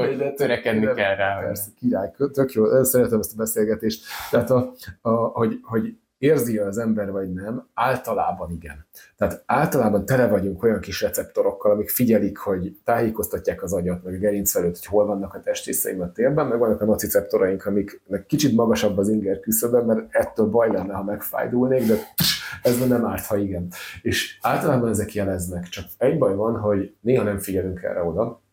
hogy 0.00 0.34
törekedni 0.36 0.94
kell 0.94 1.16
rá. 1.16 1.40
Persze, 1.40 1.70
király, 1.78 2.10
tök 2.32 2.52
jó, 2.52 2.82
szeretem 2.82 3.18
ezt 3.18 3.32
a 3.32 3.36
beszélgetést. 3.36 4.04
Tehát, 4.30 4.50
a, 4.50 4.72
a, 5.00 5.10
hogy, 5.10 5.58
hogy 5.62 5.96
érzi 6.18 6.58
az 6.58 6.78
ember, 6.78 7.10
vagy 7.10 7.32
nem, 7.32 7.68
általában 7.74 8.50
igen. 8.50 8.86
Tehát 9.16 9.42
általában 9.46 10.06
tele 10.06 10.28
vagyunk 10.28 10.62
olyan 10.62 10.80
kis 10.80 11.02
receptorokkal, 11.02 11.70
amik 11.70 11.88
figyelik, 11.88 12.38
hogy 12.38 12.76
tájékoztatják 12.84 13.62
az 13.62 13.72
agyat, 13.72 14.02
meg 14.02 14.14
a 14.14 14.18
gerinc 14.18 14.50
felőtt, 14.50 14.74
hogy 14.74 14.84
hol 14.84 15.06
vannak 15.06 15.34
a 15.34 15.40
testrészeim 15.40 16.00
a 16.00 16.12
térben, 16.12 16.46
meg 16.46 16.58
vannak 16.58 16.80
a 16.80 16.84
nociceptoraink, 16.84 17.66
amiknek 17.66 18.26
kicsit 18.26 18.54
magasabb 18.54 18.98
az 18.98 19.08
inger 19.08 19.40
küszöbe, 19.40 19.82
mert 19.82 20.06
ettől 20.10 20.46
baj 20.46 20.70
lenne, 20.70 20.94
ha 20.94 21.02
megfájdulnék, 21.02 21.86
de 21.86 21.94
ez 22.62 22.88
nem 22.88 23.06
árt, 23.06 23.26
ha 23.26 23.36
igen. 23.36 23.72
És 24.02 24.38
általában 24.40 24.88
ezek 24.88 25.14
jeleznek, 25.14 25.68
csak 25.68 25.84
egy 25.98 26.18
baj 26.18 26.34
van, 26.34 26.60
hogy 26.60 26.94
néha 27.00 27.22
nem 27.22 27.38
figyelünk 27.38 27.82
erre 27.82 28.02
oda, 28.02 28.44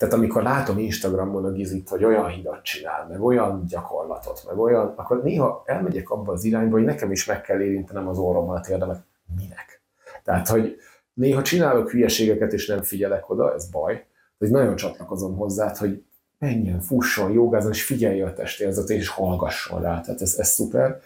tehát 0.00 0.14
amikor 0.14 0.42
látom 0.42 0.78
Instagramon 0.78 1.44
a 1.44 1.50
Gizit, 1.50 1.88
hogy 1.88 2.04
olyan 2.04 2.28
hidat 2.28 2.62
csinál, 2.62 3.06
meg 3.08 3.22
olyan 3.22 3.64
gyakorlatot, 3.66 4.42
meg 4.46 4.58
olyan, 4.58 4.92
akkor 4.96 5.22
néha 5.22 5.62
elmegyek 5.66 6.10
abba 6.10 6.32
az 6.32 6.44
irányba, 6.44 6.76
hogy 6.76 6.84
nekem 6.84 7.12
is 7.12 7.24
meg 7.24 7.40
kell 7.40 7.60
érintenem 7.60 8.08
az 8.08 8.18
orrommal 8.18 8.56
a 8.56 8.60
térdemet. 8.60 9.02
Minek? 9.36 9.82
Tehát, 10.24 10.48
hogy 10.48 10.76
néha 11.14 11.42
csinálok 11.42 11.90
hülyeségeket, 11.90 12.52
és 12.52 12.66
nem 12.66 12.82
figyelek 12.82 13.30
oda, 13.30 13.54
ez 13.54 13.70
baj. 13.70 14.06
De 14.38 14.48
nagyon 14.48 14.76
csatlakozom 14.76 15.36
hozzá, 15.36 15.74
hogy 15.78 16.04
menjen, 16.38 16.80
fusson, 16.80 17.32
jogázon, 17.32 17.72
és 17.72 17.84
figyelje 17.84 18.26
a 18.26 18.32
testérzetét, 18.32 18.98
és 18.98 19.08
hallgasson 19.08 19.82
rá. 19.82 20.00
Tehát 20.00 20.20
ez, 20.20 20.34
ez 20.38 20.48
szuper. 20.48 21.00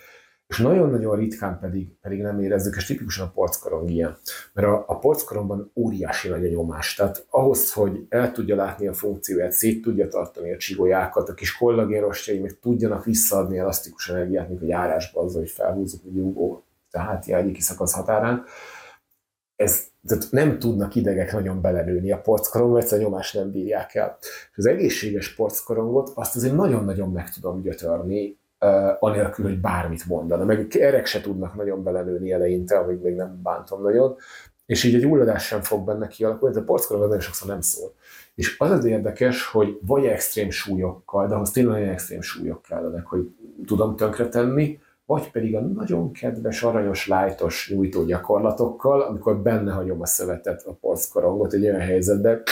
És 0.55 0.61
nagyon-nagyon 0.61 1.17
ritkán 1.17 1.59
pedig, 1.61 1.89
pedig 2.01 2.21
nem 2.21 2.41
érezzük, 2.41 2.77
és 2.77 2.85
tipikusan 2.85 3.27
a 3.27 3.31
porckorong 3.31 3.91
ilyen. 3.91 4.17
Mert 4.53 4.69
a, 4.69 4.85
a 4.87 4.99
porckorongban 4.99 5.71
óriási 5.75 6.29
nagy 6.29 6.45
a 6.45 6.49
nyomás. 6.49 6.95
Tehát 6.95 7.27
ahhoz, 7.31 7.73
hogy 7.73 8.07
el 8.09 8.33
tudja 8.33 8.57
látni 8.57 8.87
a 8.87 8.93
funkcióját, 8.93 9.53
szét 9.53 9.83
tudja 9.83 10.09
tartani 10.09 10.53
a 10.53 10.57
csigolyákat, 10.57 11.29
a 11.29 11.35
kis 11.35 11.57
kollagénrostjai 11.57 12.39
meg 12.39 12.59
tudjanak 12.61 13.05
visszaadni 13.05 13.59
elasztikus 13.59 14.09
energiát, 14.09 14.49
mint 14.49 14.63
a 14.63 14.67
járásba 14.67 15.21
azzal, 15.21 15.41
hogy 15.41 15.51
felhúzzuk 15.51 16.05
a 16.05 16.11
nyugó, 16.13 16.65
tehát 16.91 17.29
egyik 17.29 17.61
szakasz 17.61 17.95
határán. 17.95 18.45
Ez, 19.57 19.83
tehát 20.07 20.27
nem 20.31 20.59
tudnak 20.59 20.95
idegek 20.95 21.33
nagyon 21.33 21.61
belelőni 21.61 22.13
a 22.13 22.21
porckorongba, 22.21 22.79
egyszerűen 22.79 23.07
a 23.07 23.11
nyomás 23.11 23.33
nem 23.33 23.51
bírják 23.51 23.95
el. 23.95 24.19
És 24.51 24.57
az 24.57 24.67
egészséges 24.67 25.35
porckorongot 25.35 26.13
azt 26.15 26.37
azért 26.37 26.55
nagyon-nagyon 26.55 27.13
meg 27.13 27.31
tudom 27.31 27.63
gyötörni, 27.63 28.43
anélkül, 28.99 29.45
hogy 29.45 29.61
bármit 29.61 30.07
mondana. 30.07 30.45
Meg 30.45 30.77
erek 30.77 31.07
se 31.07 31.21
tudnak 31.21 31.55
nagyon 31.55 31.83
belelőni 31.83 32.33
eleinte, 32.33 32.79
amíg 32.79 33.01
még 33.01 33.15
nem 33.15 33.41
bántom 33.43 33.83
nagyon, 33.83 34.17
és 34.67 34.85
így 34.85 34.95
egy 34.95 35.07
ulladás 35.07 35.47
sem 35.47 35.63
fog 35.63 35.85
benne 35.85 36.07
kialakulni, 36.07 36.55
de 36.55 36.61
a 36.61 36.65
porckorong 36.65 37.07
nagyon 37.07 37.21
sokszor 37.21 37.49
nem 37.49 37.61
szól. 37.61 37.93
És 38.35 38.59
az 38.59 38.71
az 38.71 38.85
érdekes, 38.85 39.47
hogy 39.47 39.79
vagy 39.87 40.05
extrém 40.05 40.51
súlyokkal, 40.51 41.29
de 41.29 41.35
ahhoz 41.35 41.51
tényleg 41.51 41.75
nagyon 41.75 41.93
extrém 41.93 42.21
súlyok 42.21 42.63
kellenek, 42.63 43.07
hogy 43.07 43.31
tudom 43.67 43.97
tönkretenni, 43.97 44.79
vagy 45.07 45.31
pedig 45.31 45.57
a 45.57 45.61
nagyon 45.61 46.13
kedves, 46.13 46.63
aranyos, 46.63 47.07
lájtos 47.07 47.71
nyújtó 47.75 48.05
gyakorlatokkal, 48.05 49.01
amikor 49.01 49.37
benne 49.39 49.73
hagyom 49.73 50.01
a 50.01 50.07
szövetet, 50.07 50.63
a 50.67 50.73
porckorongot 50.73 51.53
egy 51.53 51.65
olyan 51.65 51.81
helyzetbe, 51.81 52.43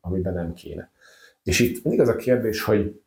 amiben 0.00 0.34
nem 0.34 0.52
kéne. 0.52 0.90
És 1.42 1.60
itt 1.60 1.84
mindig 1.84 2.00
az 2.00 2.08
a 2.08 2.16
kérdés, 2.16 2.62
hogy 2.62 3.00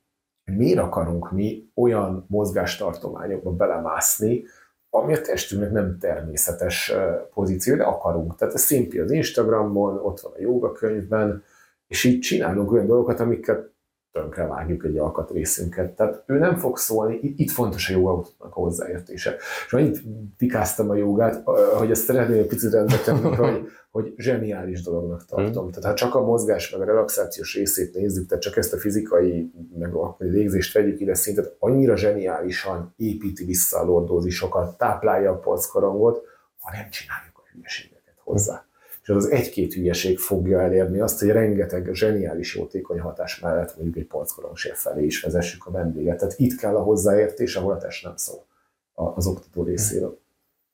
miért 0.45 0.79
akarunk 0.79 1.31
mi 1.31 1.71
olyan 1.75 2.25
mozgástartományokba 2.27 3.51
belemászni, 3.51 4.43
ami 4.89 5.13
a 5.13 5.21
testünknek 5.21 5.71
nem 5.71 5.97
természetes 5.99 6.93
pozíció, 7.33 7.75
de 7.75 7.83
akarunk. 7.83 8.35
Tehát 8.35 8.53
a 8.53 8.57
szimpi 8.57 8.99
az 8.99 9.11
Instagramon, 9.11 9.97
ott 9.97 10.19
van 10.19 10.31
a 10.35 10.41
joga 10.41 10.71
könyvben, 10.71 11.43
és 11.87 12.03
így 12.03 12.19
csinálunk 12.19 12.71
olyan 12.71 12.87
dolgokat, 12.87 13.19
amiket 13.19 13.72
tönkre 14.13 14.47
vágjuk 14.47 14.85
egy 14.85 14.97
alkatrészünket. 14.97 15.95
Tehát 15.95 16.23
ő 16.25 16.37
nem 16.37 16.55
fog 16.55 16.77
szólni, 16.77 17.33
itt 17.35 17.49
fontos 17.49 17.89
a 17.89 17.93
jogautnak 17.93 18.55
a 18.55 18.59
hozzáértése. 18.59 19.35
És 19.65 19.73
annyit 19.73 20.01
pikáztam 20.37 20.89
a 20.89 20.95
jogát, 20.95 21.43
hogy 21.77 21.91
ezt 21.91 22.03
szeretném 22.03 22.39
egy 22.39 22.47
picit 22.47 22.71
rendbe 22.71 22.97
tenni, 22.97 23.35
hogy, 23.35 23.67
hogy 23.91 24.13
zseniális 24.17 24.81
dolognak 24.81 25.25
tartom. 25.25 25.65
Mm. 25.65 25.69
Tehát 25.69 25.89
ha 25.89 26.05
csak 26.05 26.15
a 26.15 26.25
mozgás 26.25 26.71
meg 26.71 26.81
a 26.81 26.85
relaxációs 26.85 27.55
részét 27.55 27.93
nézzük, 27.93 28.27
tehát 28.27 28.43
csak 28.43 28.57
ezt 28.57 28.73
a 28.73 28.77
fizikai 28.77 29.51
meg 29.77 29.93
a 29.93 30.15
végzést 30.17 30.73
vegyük 30.73 30.99
ide 30.99 31.13
szintet, 31.13 31.55
annyira 31.59 31.97
zseniálisan 31.97 32.93
építi 32.97 33.45
vissza 33.45 33.79
a 33.79 33.85
lordózisokat, 33.85 34.77
táplálja 34.77 35.31
a 35.31 35.39
polckorongot, 35.39 36.21
ha 36.59 36.71
nem 36.71 36.89
csináljuk 36.89 37.37
a 37.37 37.41
hülyeségeket 37.51 38.15
hozzá. 38.23 38.53
Mm 38.53 38.72
és 39.03 39.09
az 39.09 39.31
egy-két 39.31 39.73
hülyeség 39.73 40.19
fogja 40.19 40.61
elérni 40.61 40.99
azt, 40.99 41.19
hogy 41.19 41.29
rengeteg 41.29 41.89
zseniális 41.93 42.55
jótékony 42.55 42.99
hatás 42.99 43.39
mellett 43.39 43.75
mondjuk 43.75 43.97
egy 43.97 44.07
polckorongsér 44.07 44.75
felé 44.75 45.05
is 45.05 45.21
vezessük 45.21 45.65
a 45.65 45.71
vendéget. 45.71 46.17
Tehát 46.17 46.35
itt 46.37 46.55
kell 46.55 46.75
a 46.75 46.81
hozzáértés, 46.81 47.55
ahol 47.55 47.73
a 47.73 47.77
test 47.77 48.03
nem 48.03 48.15
szól 48.15 48.45
az 48.93 49.27
oktató 49.27 49.63
részéről. 49.63 50.22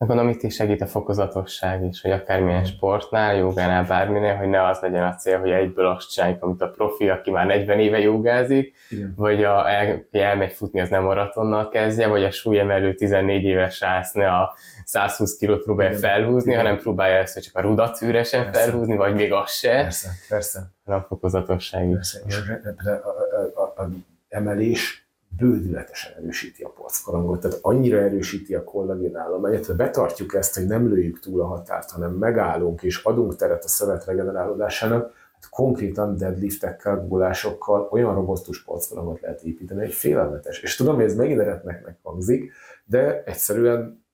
Gondolom 0.05 0.29
itt 0.29 0.43
is 0.43 0.55
segít 0.55 0.81
a 0.81 0.87
fokozatosság 0.87 1.83
is, 1.83 2.01
hogy 2.01 2.11
akármilyen 2.11 2.65
sportnál, 2.65 3.35
jogánál, 3.35 3.83
bárminél, 3.83 4.35
hogy 4.35 4.47
ne 4.47 4.65
az 4.65 4.79
legyen 4.79 5.03
a 5.03 5.15
cél, 5.15 5.39
hogy 5.39 5.49
egyből 5.49 5.85
azt 5.85 6.11
csináljuk, 6.11 6.43
amit 6.43 6.61
a 6.61 6.69
profi, 6.69 7.09
aki 7.09 7.31
már 7.31 7.45
40 7.45 7.79
éve 7.79 7.99
jogázik, 7.99 8.75
Igen. 8.89 9.13
vagy 9.17 9.43
a, 9.43 9.69
el, 9.69 10.07
elmegy 10.11 10.51
futni, 10.51 10.79
az 10.79 10.89
nem 10.89 11.03
maratonnal 11.03 11.69
kezdje, 11.69 12.07
vagy 12.07 12.23
a 12.23 12.31
súlyemelő 12.31 12.93
14 12.93 13.43
éves 13.43 13.75
srác 13.75 14.13
ne 14.13 14.27
a 14.27 14.55
120 14.85 15.37
kilót 15.37 15.63
próbálja 15.63 15.97
Igen. 15.97 16.01
felhúzni, 16.01 16.51
Igen. 16.51 16.63
hanem 16.63 16.79
próbálja 16.79 17.15
ezt, 17.15 17.41
csak 17.41 17.55
a 17.55 17.61
rudat 17.61 18.01
üresen 18.01 18.43
persze. 18.43 18.61
felhúzni, 18.61 18.95
vagy 18.95 19.13
még 19.13 19.33
az 19.33 19.51
se. 19.51 19.71
Persze, 19.71 20.09
persze. 20.29 20.71
A 20.85 20.99
fokozatosság 20.99 21.89
persze. 21.91 22.19
is. 22.27 22.35
A, 22.35 22.89
a, 22.89 23.61
a, 23.61 23.81
a, 23.81 23.89
emelés 24.29 25.08
bődületesen 25.39 26.11
erősíti 26.17 26.63
a 26.63 26.69
polckorongot, 26.69 27.39
tehát 27.39 27.59
annyira 27.61 27.97
erősíti 27.97 28.55
a 28.55 28.63
kollagén 28.63 29.15
állományát, 29.15 29.65
hogy 29.65 29.75
betartjuk 29.75 30.33
ezt, 30.33 30.55
hogy 30.55 30.65
nem 30.65 30.87
lőjük 30.87 31.19
túl 31.19 31.41
a 31.41 31.45
határt, 31.45 31.91
hanem 31.91 32.11
megállunk 32.11 32.83
és 32.83 33.03
adunk 33.03 33.35
teret 33.35 33.63
a 33.63 33.67
szövet 33.67 34.05
regenerálódásának, 34.05 35.13
hát 35.33 35.49
konkrétan 35.49 36.17
deadliftekkel, 36.17 37.05
gulásokkal 37.07 37.87
olyan 37.91 38.13
robosztus 38.13 38.63
polckorongot 38.63 39.21
lehet 39.21 39.41
építeni, 39.41 39.83
egy 39.83 39.93
félelmetes. 39.93 40.61
És 40.61 40.75
tudom, 40.75 40.95
hogy 40.95 41.03
ez 41.03 41.15
megint 41.15 41.39
eretnek 41.39 41.97
hangzik, 42.03 42.51
de 42.85 43.23
egyszerűen 43.23 44.07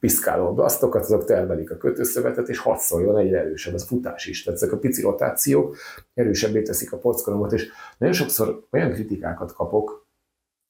piszkáló 0.00 0.46
a 0.46 0.52
blasztokat, 0.52 1.02
azok 1.02 1.24
termelik 1.24 1.70
a 1.70 1.76
kötőszövetet, 1.76 2.48
és 2.48 2.58
hadd 2.58 2.76
szóljon 2.76 3.18
egyre 3.18 3.38
erősebb, 3.38 3.74
ez 3.74 3.84
futás 3.84 4.26
is. 4.26 4.42
Tehát 4.42 4.62
ezek 4.62 4.74
a 4.74 4.78
pici 4.78 5.02
rotációk 5.02 5.76
erősebbé 6.14 6.62
teszik 6.62 6.92
a 6.92 6.98
polckorongot, 6.98 7.52
és 7.52 7.68
nagyon 7.98 8.14
sokszor 8.14 8.66
olyan 8.70 8.92
kritikákat 8.92 9.52
kapok, 9.52 10.08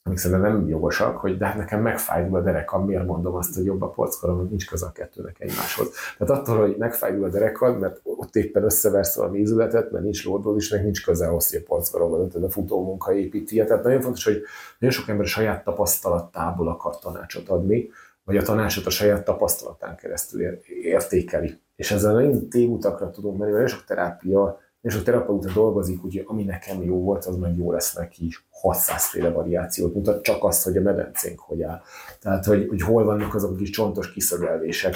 amik 0.03 0.19
szerintem 0.19 0.53
nem 0.53 0.69
jogosak, 0.69 1.17
hogy 1.17 1.39
de 1.39 1.47
hát 1.47 1.57
nekem 1.57 1.83
megfájdul 1.83 2.37
a 2.37 2.43
derekam, 2.43 2.85
miért 2.85 3.07
mondom 3.07 3.35
azt, 3.35 3.55
hogy 3.55 3.65
jobb 3.65 3.83
a 3.83 3.89
polckorom, 3.89 4.39
hogy 4.39 4.49
nincs 4.49 4.67
köze 4.67 4.87
a 4.87 4.93
kettőnek 4.93 5.37
egymáshoz. 5.41 5.91
Tehát 6.19 6.41
attól, 6.41 6.59
hogy 6.59 6.77
megfájdul 6.79 7.25
a 7.25 7.29
derekad, 7.29 7.79
mert 7.79 8.01
ott 8.03 8.37
éppen 8.37 8.65
összeversz 8.65 9.17
valami 9.17 9.39
ízületet, 9.39 9.91
mert 9.91 10.05
nincs 10.05 10.25
lódról 10.25 10.57
is, 10.57 10.71
meg 10.71 10.85
nincs 10.85 11.05
köze 11.05 11.27
ahhoz, 11.27 11.51
hogy 11.51 11.63
a 11.65 11.69
polckorom, 11.69 12.29
tehát 12.29 12.49
a 12.49 12.51
futó 12.51 12.85
munka 12.85 13.15
építi. 13.15 13.65
Tehát 13.65 13.85
nagyon 13.85 14.01
fontos, 14.01 14.25
hogy 14.25 14.43
nagyon 14.79 14.95
sok 14.95 15.09
ember 15.09 15.25
a 15.25 15.29
saját 15.29 15.65
tapasztalattából 15.65 16.69
akar 16.69 16.99
tanácsot 16.99 17.49
adni, 17.49 17.91
vagy 18.25 18.37
a 18.37 18.43
tanácsot 18.43 18.87
a 18.87 18.91
saját 18.91 19.25
tapasztalatán 19.25 19.97
keresztül 19.97 20.43
értékeli. 20.83 21.59
És 21.77 21.91
ezzel 21.91 22.13
nagyon 22.13 22.49
tévutakra 22.49 23.11
tudunk 23.11 23.39
menni, 23.39 23.51
mert 23.51 23.63
nagyon 23.63 23.79
sok 23.79 23.87
terápia 23.87 24.61
és 24.81 24.95
a 24.95 25.03
terapeuta 25.03 25.53
dolgozik, 25.53 26.01
hogy 26.01 26.25
ami 26.27 26.45
nekem 26.45 26.83
jó 26.83 27.03
volt, 27.03 27.25
az 27.25 27.37
meg 27.37 27.57
jó 27.57 27.73
lesz 27.73 27.95
neki 27.95 28.27
is. 28.27 28.47
600 28.51 29.07
féle 29.07 29.31
variációt 29.31 29.95
mutat, 29.95 30.23
csak 30.23 30.45
azt, 30.45 30.65
hogy 30.65 30.77
a 30.77 30.81
medencénk 30.81 31.39
hogy 31.39 31.63
áll. 31.63 31.81
Tehát, 32.21 32.45
hogy, 32.45 32.69
hogy 32.69 32.83
hol 32.83 33.05
vannak 33.05 33.35
azok 33.35 33.51
a 33.51 33.55
kis 33.55 33.71
csontos 33.71 34.13
kiszögelések, 34.13 34.95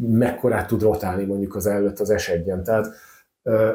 mekkorát 0.00 0.66
tud 0.66 0.82
rotálni 0.82 1.24
mondjuk 1.24 1.54
az 1.54 1.66
előtt 1.66 1.98
az 1.98 2.10
esetjen. 2.10 2.64
Tehát 2.64 2.86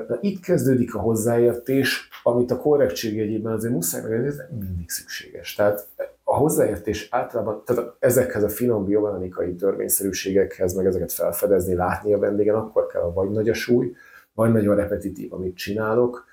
na, 0.08 0.18
itt 0.20 0.39
kezdődik 0.39 0.95
a 0.95 0.99
hozzáértés, 0.99 2.10
amit 2.24 2.51
a 2.51 2.58
korrektség 2.58 3.16
jegyében 3.16 3.53
azért 3.53 3.74
muszáj 3.74 4.01
meg, 4.01 4.26
ez 4.26 4.36
nem 4.36 4.60
mindig 4.60 4.89
szükséges. 4.89 5.53
Tehát 5.53 5.88
a 6.24 6.36
hozzáértés 6.36 7.08
általában, 7.12 7.64
tehát 7.66 7.95
ezekhez 7.99 8.43
a 8.43 8.49
finom 8.49 8.86
biomechanikai 8.86 9.55
törvényszerűségekhez, 9.55 10.74
meg 10.74 10.86
ezeket 10.86 11.12
felfedezni, 11.12 11.74
látni 11.74 12.14
a 12.14 12.20
vendégen, 12.20 12.55
akkor 12.55 12.86
kell 12.86 13.01
a 13.01 13.14
vagy 13.14 13.32
nagy 13.32 13.49
a 13.49 13.53
súly, 13.53 13.91
vagy 14.38 14.52
nagyon 14.52 14.76
repetitív, 14.76 15.34
amit 15.34 15.56
csinálok, 15.56 16.26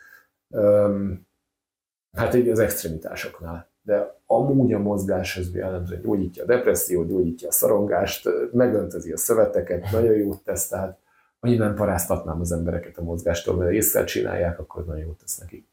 hát 2.12 2.34
így 2.34 2.48
az 2.48 2.58
extremitásoknál. 2.58 3.68
De 3.82 4.20
amúgy 4.26 4.72
a 4.72 4.78
mozgás 4.78 5.36
az 5.36 5.54
jellemzően 5.54 6.00
gyógyítja 6.02 6.42
a 6.42 6.46
depressziót, 6.46 7.08
gyógyítja 7.08 7.48
a 7.48 7.52
szorongást, 7.52 8.28
megöntezi 8.52 9.12
a 9.12 9.16
szöveteket, 9.16 9.90
nagyon 9.92 10.14
jót 10.14 10.42
tesz, 10.42 10.68
tehát 10.68 10.98
nem 11.40 11.74
paráztatnám 11.74 12.40
az 12.40 12.52
embereket 12.52 12.98
a 12.98 13.02
mozgástól, 13.02 13.56
mert 13.56 13.72
észre 13.72 14.04
csinálják, 14.04 14.58
akkor 14.58 14.84
nagyon 14.84 15.02
jót 15.02 15.18
tesz 15.18 15.38
nekik. 15.38 15.66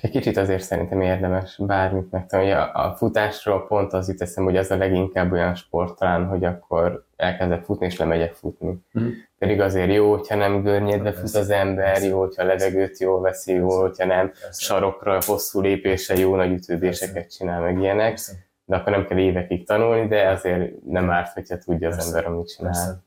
Hm. 0.00 0.06
Egy 0.06 0.10
kicsit 0.10 0.36
azért 0.36 0.62
szerintem 0.62 1.00
érdemes 1.00 1.56
bármit 1.58 2.10
megtanulni. 2.10 2.52
A 2.52 2.94
futásról 2.96 3.66
pont 3.66 3.92
az 3.92 4.08
jut 4.08 4.20
eszem, 4.22 4.44
hogy 4.44 4.56
az 4.56 4.70
a 4.70 4.76
leginkább 4.76 5.32
olyan 5.32 5.54
sport 5.54 5.98
talán, 5.98 6.26
hogy 6.26 6.44
akkor 6.44 7.06
elkezdek 7.16 7.64
futni, 7.64 7.86
és 7.86 7.98
lemegyek 7.98 8.32
futni. 8.32 8.78
Mm. 8.98 9.08
Pedig 9.38 9.60
azért 9.60 9.92
jó, 9.92 10.10
hogyha 10.10 10.34
nem 10.34 10.62
görnyedve 10.62 11.12
fut 11.12 11.34
az 11.34 11.50
ember, 11.50 12.02
jó, 12.02 12.18
hogyha 12.18 12.42
a 12.42 12.46
levegőt 12.46 12.98
jól 12.98 13.20
veszi, 13.20 13.52
jó, 13.52 13.80
hogyha 13.80 14.06
nem 14.06 14.32
sarokra, 14.52 15.18
hosszú 15.26 15.60
lépése, 15.60 16.18
jó 16.18 16.36
nagy 16.36 16.52
ütődéseket 16.52 17.36
csinál, 17.36 17.60
meg 17.60 17.78
ilyenek. 17.78 18.18
De 18.64 18.76
akkor 18.76 18.92
nem 18.92 19.06
kell 19.06 19.18
évekig 19.18 19.66
tanulni, 19.66 20.08
de 20.08 20.28
azért 20.28 20.82
nem 20.84 21.10
árt, 21.10 21.32
hogyha 21.32 21.58
tudja 21.58 21.88
az 21.88 22.06
ember, 22.06 22.26
amit 22.26 22.48
csinál. 22.48 23.04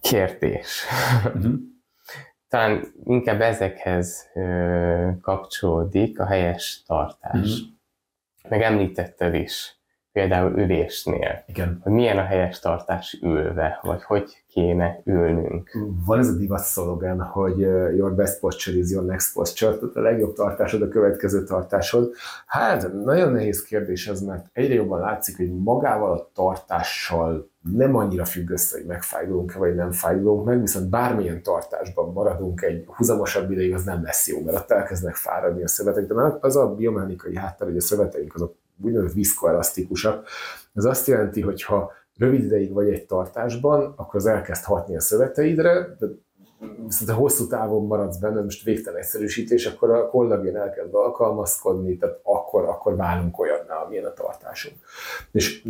Kérdés. 0.00 0.84
Mm-hmm 1.38 1.74
talán 2.48 2.92
inkább 3.04 3.40
ezekhez 3.40 4.30
ö, 4.34 5.10
kapcsolódik 5.20 6.20
a 6.20 6.26
helyes 6.26 6.82
tartás. 6.86 7.48
Mm-hmm. 7.48 7.74
Meg 8.48 8.62
említetted 8.62 9.34
is, 9.34 9.76
például 10.16 10.58
ülésnél, 10.58 11.44
Igen. 11.46 11.80
hogy 11.82 11.92
milyen 11.92 12.18
a 12.18 12.22
helyes 12.22 12.58
tartás 12.58 13.18
ülve, 13.22 13.78
vagy 13.82 14.02
hogy 14.02 14.44
kéne 14.48 15.00
ülnünk. 15.04 15.70
Van 16.06 16.18
ez 16.18 16.28
a 16.28 16.36
divat 16.36 16.62
szlogan, 16.62 17.20
hogy 17.20 17.58
your 17.96 18.14
best 18.14 18.40
posture 18.40 18.76
is 18.76 18.90
your 18.90 19.04
next 19.04 19.34
posture, 19.34 19.76
tehát 19.76 19.96
a 19.96 20.00
legjobb 20.00 20.34
tartásod 20.34 20.82
a 20.82 20.88
következő 20.88 21.44
tartásod. 21.44 22.12
Hát 22.46 22.92
nagyon 23.04 23.32
nehéz 23.32 23.62
kérdés 23.62 24.08
ez, 24.08 24.20
mert 24.20 24.46
egyre 24.52 24.74
jobban 24.74 25.00
látszik, 25.00 25.36
hogy 25.36 25.58
magával 25.58 26.12
a 26.12 26.30
tartással 26.34 27.50
nem 27.72 27.96
annyira 27.96 28.24
függ 28.24 28.50
össze, 28.50 28.76
hogy 28.76 28.86
megfájdulunk-e, 28.86 29.58
vagy 29.58 29.74
nem 29.74 29.92
fájdulunk 29.92 30.44
meg, 30.44 30.60
viszont 30.60 30.88
bármilyen 30.88 31.42
tartásban 31.42 32.12
maradunk 32.12 32.62
egy 32.62 32.84
húzamosabb 32.86 33.50
ideig, 33.50 33.74
az 33.74 33.84
nem 33.84 34.02
lesz 34.02 34.28
jó, 34.28 34.42
mert 34.44 34.56
ott 34.56 34.70
elkezdnek 34.70 35.14
fáradni 35.14 35.62
a 35.62 35.68
szövetek, 35.68 36.06
de 36.06 36.14
már 36.14 36.38
az 36.40 36.56
a 36.56 36.74
biomechanikai 36.74 37.36
háttér, 37.36 37.66
hogy 37.68 37.76
a 37.76 37.80
szöveteink 37.80 38.34
azok 38.34 38.54
úgynevezett 38.82 39.14
viszkoelasztikusak. 39.14 40.26
Ez 40.74 40.84
azt 40.84 41.06
jelenti, 41.06 41.40
hogy 41.40 41.62
ha 41.62 41.92
rövid 42.16 42.44
ideig 42.44 42.72
vagy 42.72 42.88
egy 42.88 43.06
tartásban, 43.06 43.92
akkor 43.96 44.14
az 44.14 44.26
elkezd 44.26 44.64
hatni 44.64 44.96
a 44.96 45.00
szöveteidre, 45.00 45.96
de 45.98 46.06
viszont 46.86 47.10
ha 47.10 47.16
hosszú 47.16 47.46
távon 47.46 47.86
maradsz 47.86 48.16
benne, 48.16 48.42
most 48.42 48.64
végtelen 48.64 48.98
egyszerűsítés, 48.98 49.66
akkor 49.66 49.90
a 49.90 50.08
kollagén 50.08 50.56
elkezd 50.56 50.94
alkalmazkodni, 50.94 51.96
tehát 51.96 52.20
akkor, 52.22 52.64
akkor 52.64 52.96
válunk 52.96 53.38
olyanná, 53.38 53.74
amilyen 53.74 54.04
a 54.04 54.12
tartásunk. 54.12 54.76
És 55.32 55.62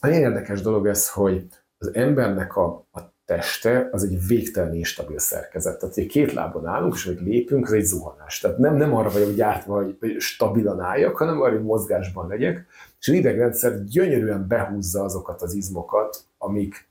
nagyon 0.00 0.20
érdekes 0.20 0.60
dolog 0.60 0.86
ez, 0.86 1.10
hogy 1.10 1.46
az 1.78 1.94
embernek 1.94 2.56
a, 2.56 2.86
a 2.92 3.00
teste 3.26 3.88
az 3.92 4.04
egy 4.04 4.26
végtelen 4.26 4.74
instabil 4.74 5.18
szerkezet. 5.18 5.78
Tehát, 5.78 5.94
hogy 5.94 6.06
két 6.06 6.32
lábon 6.32 6.66
állunk, 6.66 6.94
és 6.94 7.04
hogy 7.04 7.20
lépünk, 7.20 7.66
az 7.66 7.72
egy 7.72 7.84
zuhanás. 7.84 8.38
Tehát 8.38 8.58
nem, 8.58 8.76
nem 8.76 8.94
arra 8.94 9.10
vagyok 9.10 9.34
gyártva, 9.34 9.74
hogy, 9.74 9.96
hogy 10.00 10.20
stabilan 10.20 10.80
álljak, 10.80 11.16
hanem 11.16 11.40
arra, 11.40 11.52
hogy 11.52 11.62
mozgásban 11.62 12.28
legyek. 12.28 12.66
És 13.00 13.08
az 13.08 13.14
idegrendszer 13.14 13.84
gyönyörűen 13.84 14.46
behúzza 14.48 15.02
azokat 15.02 15.42
az 15.42 15.54
izmokat, 15.54 16.24
amik 16.38 16.88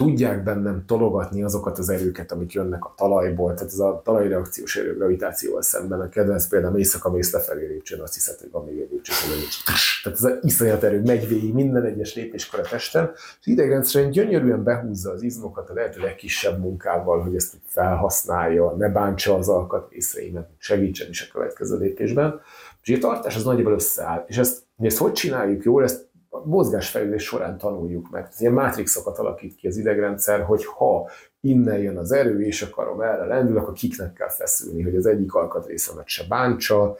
tudják 0.00 0.42
bennem 0.42 0.84
tologatni 0.86 1.42
azokat 1.42 1.78
az 1.78 1.88
erőket, 1.88 2.32
amik 2.32 2.52
jönnek 2.52 2.84
a 2.84 2.92
talajból, 2.96 3.54
tehát 3.54 3.72
ez 3.72 3.78
a 3.78 4.00
talajreakciós 4.04 4.76
erő 4.76 4.94
gravitációval 4.96 5.62
szemben. 5.62 6.00
A 6.00 6.08
kedvenc 6.08 6.46
például 6.46 6.78
éjszaka 6.78 7.10
mész 7.10 7.32
lefelé 7.32 7.66
lépcsőn, 7.66 8.00
azt 8.00 8.14
hiszed, 8.14 8.38
hogy 8.38 8.50
van 8.50 8.64
még 8.64 8.80
egy 8.80 8.88
lépcső. 8.90 9.12
Tehát 10.02 10.18
ez 10.18 10.24
az 10.24 10.38
iszonyat 10.42 10.82
erő 10.82 11.02
megy 11.02 11.28
végig 11.28 11.52
minden 11.52 11.84
egyes 11.84 12.14
lépéskor 12.14 12.60
a 12.60 12.62
testen, 12.62 13.10
és 13.14 13.46
idegrendszeren 13.46 14.10
gyönyörűen 14.10 14.62
behúzza 14.62 15.10
az 15.10 15.22
izmokat 15.22 15.70
a 15.70 15.74
lehető 15.74 16.00
legkisebb 16.00 16.58
munkával, 16.58 17.22
hogy 17.22 17.34
ezt 17.34 17.54
felhasználja, 17.64 18.74
ne 18.78 18.88
bántsa 18.88 19.34
az 19.34 19.48
alkatrészeimet, 19.48 20.48
segítsen 20.58 21.08
is 21.08 21.22
a 21.28 21.32
következő 21.32 21.78
lépésben. 21.78 22.40
És 22.82 22.96
a 22.96 22.98
tartás 22.98 23.36
az 23.36 23.44
nagyjából 23.44 23.72
összeáll. 23.72 24.24
És 24.26 24.38
ezt, 24.38 24.62
ezt 24.78 24.98
hogy 24.98 25.12
csináljuk 25.12 25.64
jól, 25.64 25.82
ezt 25.82 26.08
a 26.30 26.46
mozgásfejlődés 26.46 27.22
során 27.22 27.58
tanuljuk 27.58 28.10
meg. 28.10 28.26
Ez 28.30 28.40
ilyen 28.40 28.52
mátrixokat 28.52 29.18
alakít 29.18 29.54
ki 29.54 29.66
az 29.66 29.76
idegrendszer, 29.76 30.42
hogy 30.42 30.64
ha 30.64 31.08
innen 31.40 31.78
jön 31.78 31.96
az 31.96 32.12
erő, 32.12 32.42
és 32.44 32.62
akarom 32.62 33.00
erre 33.00 33.24
lendül, 33.24 33.58
akkor 33.58 33.72
kiknek 33.72 34.12
kell 34.12 34.30
feszülni, 34.30 34.82
hogy 34.82 34.96
az 34.96 35.06
egyik 35.06 35.34
alkatrészemet 35.34 36.08
se 36.08 36.24
bántsa, 36.28 36.96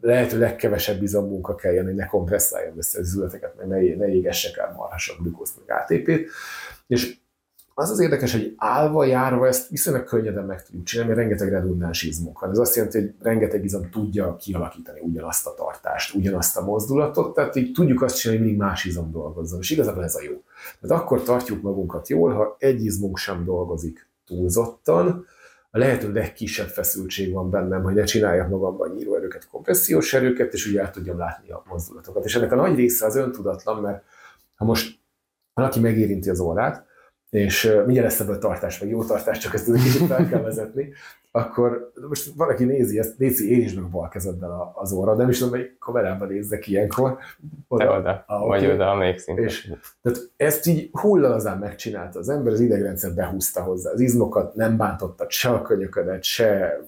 lehető 0.00 0.38
legkevesebb 0.38 1.02
izommunka 1.02 1.54
kelljen, 1.54 1.84
hogy 1.84 1.94
ne 1.94 2.06
kompresszáljam 2.06 2.78
össze 2.78 2.98
az 2.98 3.06
üzleteket, 3.06 3.56
meg 3.56 3.66
ne, 3.66 3.76
ne 3.96 4.08
égessek 4.08 4.56
el 4.56 4.74
marhasabb 4.76 5.16
glükózt, 5.20 5.58
meg 5.66 5.78
ATP-t. 5.78 6.30
És 6.86 7.16
az 7.78 7.90
az 7.90 8.00
érdekes, 8.00 8.32
hogy 8.32 8.54
állva, 8.56 9.04
járva 9.04 9.46
ezt 9.46 9.68
viszonylag 9.68 10.04
könnyeden 10.04 10.44
meg 10.44 10.64
tudjuk 10.64 10.84
csinálni, 10.84 11.12
mert 11.12 11.22
rengeteg 11.22 11.50
redundáns 11.50 12.02
izmunk 12.02 12.40
van. 12.40 12.50
Ez 12.50 12.58
azt 12.58 12.74
jelenti, 12.74 12.98
hogy 12.98 13.14
rengeteg 13.20 13.64
izom 13.64 13.90
tudja 13.90 14.36
kialakítani 14.36 15.00
ugyanazt 15.00 15.46
a 15.46 15.54
tartást, 15.54 16.14
ugyanazt 16.14 16.56
a 16.56 16.64
mozdulatot, 16.64 17.34
tehát 17.34 17.56
így 17.56 17.72
tudjuk 17.72 18.02
azt 18.02 18.18
csinálni, 18.18 18.42
hogy 18.42 18.50
mindig 18.50 18.66
más 18.66 18.84
izom 18.84 19.10
dolgozzon. 19.10 19.60
És 19.60 19.70
igazából 19.70 20.04
ez 20.04 20.14
a 20.14 20.22
jó. 20.22 20.42
Tehát 20.80 21.02
akkor 21.02 21.22
tartjuk 21.22 21.62
magunkat 21.62 22.08
jól, 22.08 22.32
ha 22.32 22.56
egy 22.58 22.84
izmunk 22.84 23.16
sem 23.16 23.44
dolgozik 23.44 24.08
túlzottan, 24.26 25.26
a 25.70 25.78
lehető 25.78 26.12
legkisebb 26.12 26.68
feszültség 26.68 27.32
van 27.32 27.50
bennem, 27.50 27.82
hogy 27.82 27.94
ne 27.94 28.04
csináljak 28.04 28.48
magamban 28.48 28.90
nyíróerőket, 28.90 29.48
kompressziós 29.48 30.14
erőket, 30.14 30.52
és 30.52 30.66
úgy 30.66 30.76
el 30.76 30.90
tudjam 30.90 31.18
látni 31.18 31.50
a 31.50 31.62
mozdulatokat. 31.68 32.24
És 32.24 32.36
ennek 32.36 32.52
a 32.52 32.56
nagy 32.56 32.74
része 32.74 33.06
az 33.06 33.16
öntudatlan, 33.16 33.82
mert 33.82 34.04
ha 34.54 34.64
most 34.64 34.98
valaki 35.54 35.80
megérinti 35.80 36.30
az 36.30 36.40
órát, 36.40 36.85
és 37.36 37.72
mindjárt 37.84 38.08
lesz 38.08 38.20
ebből 38.20 38.38
tartás, 38.38 38.78
meg 38.78 38.90
jó 38.90 39.04
tartás, 39.04 39.38
csak 39.38 39.54
ezt 39.54 39.68
egy 39.68 39.82
kicsit 39.82 40.06
fel 40.06 40.28
kell 40.28 40.40
vezetni, 40.40 40.92
akkor 41.30 41.92
most 42.08 42.32
valaki 42.36 42.64
nézi 42.64 42.98
ezt, 42.98 43.18
nézi 43.18 43.50
én 43.50 43.62
is 43.62 43.74
meg 43.74 43.84
a 43.84 43.88
bal 43.88 44.08
kezeddel 44.08 44.72
az 44.74 44.92
óra, 44.92 45.14
nem 45.14 45.28
is 45.28 45.38
tudom, 45.38 45.58
hogy 45.58 45.76
kamerában 45.78 46.28
nézzek 46.28 46.66
ilyenkor. 46.66 47.18
Oda, 47.68 47.84
Te 47.84 47.90
oda, 47.90 48.24
ah, 48.26 48.46
vagy 48.46 48.62
okay. 48.62 48.74
oda, 48.74 48.90
amelyik 48.90 49.18
szinten. 49.18 49.44
És, 49.44 49.72
tehát 50.02 50.30
ezt 50.36 50.66
így 50.66 50.88
hullalazán 50.92 51.58
megcsinálta 51.58 52.18
az 52.18 52.28
ember, 52.28 52.52
az 52.52 52.60
idegrendszer 52.60 53.14
behúzta 53.14 53.62
hozzá 53.62 53.90
az 53.90 54.00
izmokat, 54.00 54.54
nem 54.54 54.76
bántotta 54.76 55.26
se 55.28 55.48
a 55.48 55.62
könyöködet, 55.62 56.22
se 56.22 56.78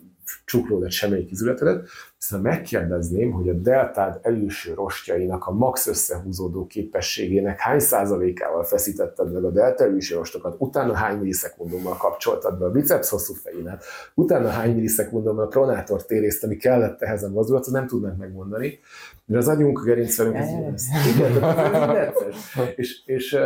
csuklódat, 0.44 0.90
semmelyik 0.90 1.30
izületedet, 1.30 1.88
viszont 2.18 2.42
megkérdezném, 2.42 3.30
hogy 3.30 3.48
a 3.48 3.52
deltád 3.52 4.18
előső 4.22 4.74
rostjainak 4.74 5.46
a 5.46 5.52
max 5.52 5.86
összehúzódó 5.86 6.66
képességének 6.66 7.58
hány 7.58 7.78
százalékával 7.78 8.64
feszítetted 8.64 9.32
meg 9.32 9.44
a 9.44 9.50
delta 9.50 9.84
előső 9.84 10.16
rostokat, 10.16 10.54
utána 10.58 10.94
hány 10.94 11.18
millisekundummal 11.18 11.96
kapcsoltad 11.96 12.58
be 12.58 12.64
a 12.64 12.70
biceps 12.70 13.10
hosszú 13.10 13.34
fejénet, 13.34 13.84
utána 14.14 14.48
hány 14.48 14.74
millisekundummal 14.74 15.44
a 15.44 15.48
pronátor 15.48 16.04
térészteni 16.04 16.56
kellett 16.56 17.02
ehhez 17.02 17.22
a 17.22 17.28
mozdulatot, 17.28 17.72
nem 17.72 17.86
tudnánk 17.86 18.18
megmondani, 18.18 18.78
mert 19.24 19.42
az 19.42 19.48
agyunk, 19.48 19.78
a 19.78 19.82
gerincvelünk, 19.82 20.36
ez, 20.36 20.48
igen, 20.48 21.44
ez, 21.44 22.12
ez, 22.56 22.64
és, 22.76 23.02
és 23.06 23.38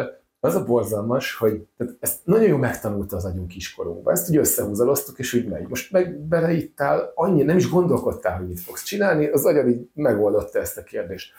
az 0.45 0.55
a 0.55 0.65
borzalmas, 0.65 1.37
hogy 1.37 1.67
tehát 1.77 1.97
ezt 2.01 2.21
nagyon 2.25 2.49
jól 2.49 2.59
megtanulta 2.59 3.17
az 3.17 3.25
agyunk 3.25 3.49
kiskorunkban. 3.49 4.13
Ezt 4.13 4.31
úgy 4.31 4.37
összehúzaloztuk, 4.37 5.19
és 5.19 5.33
úgy 5.35 5.49
megy. 5.49 5.69
Most 5.69 5.93
meg 5.93 6.19
beleittál, 6.19 7.13
annyi, 7.15 7.43
nem 7.43 7.57
is 7.57 7.71
gondolkodtál, 7.71 8.37
hogy 8.39 8.47
mit 8.47 8.61
fogsz 8.61 8.83
csinálni, 8.83 9.27
az 9.27 9.45
agyad 9.45 9.69
így 9.69 9.89
megoldotta 9.95 10.59
ezt 10.59 10.77
a 10.77 10.83
kérdést. 10.83 11.33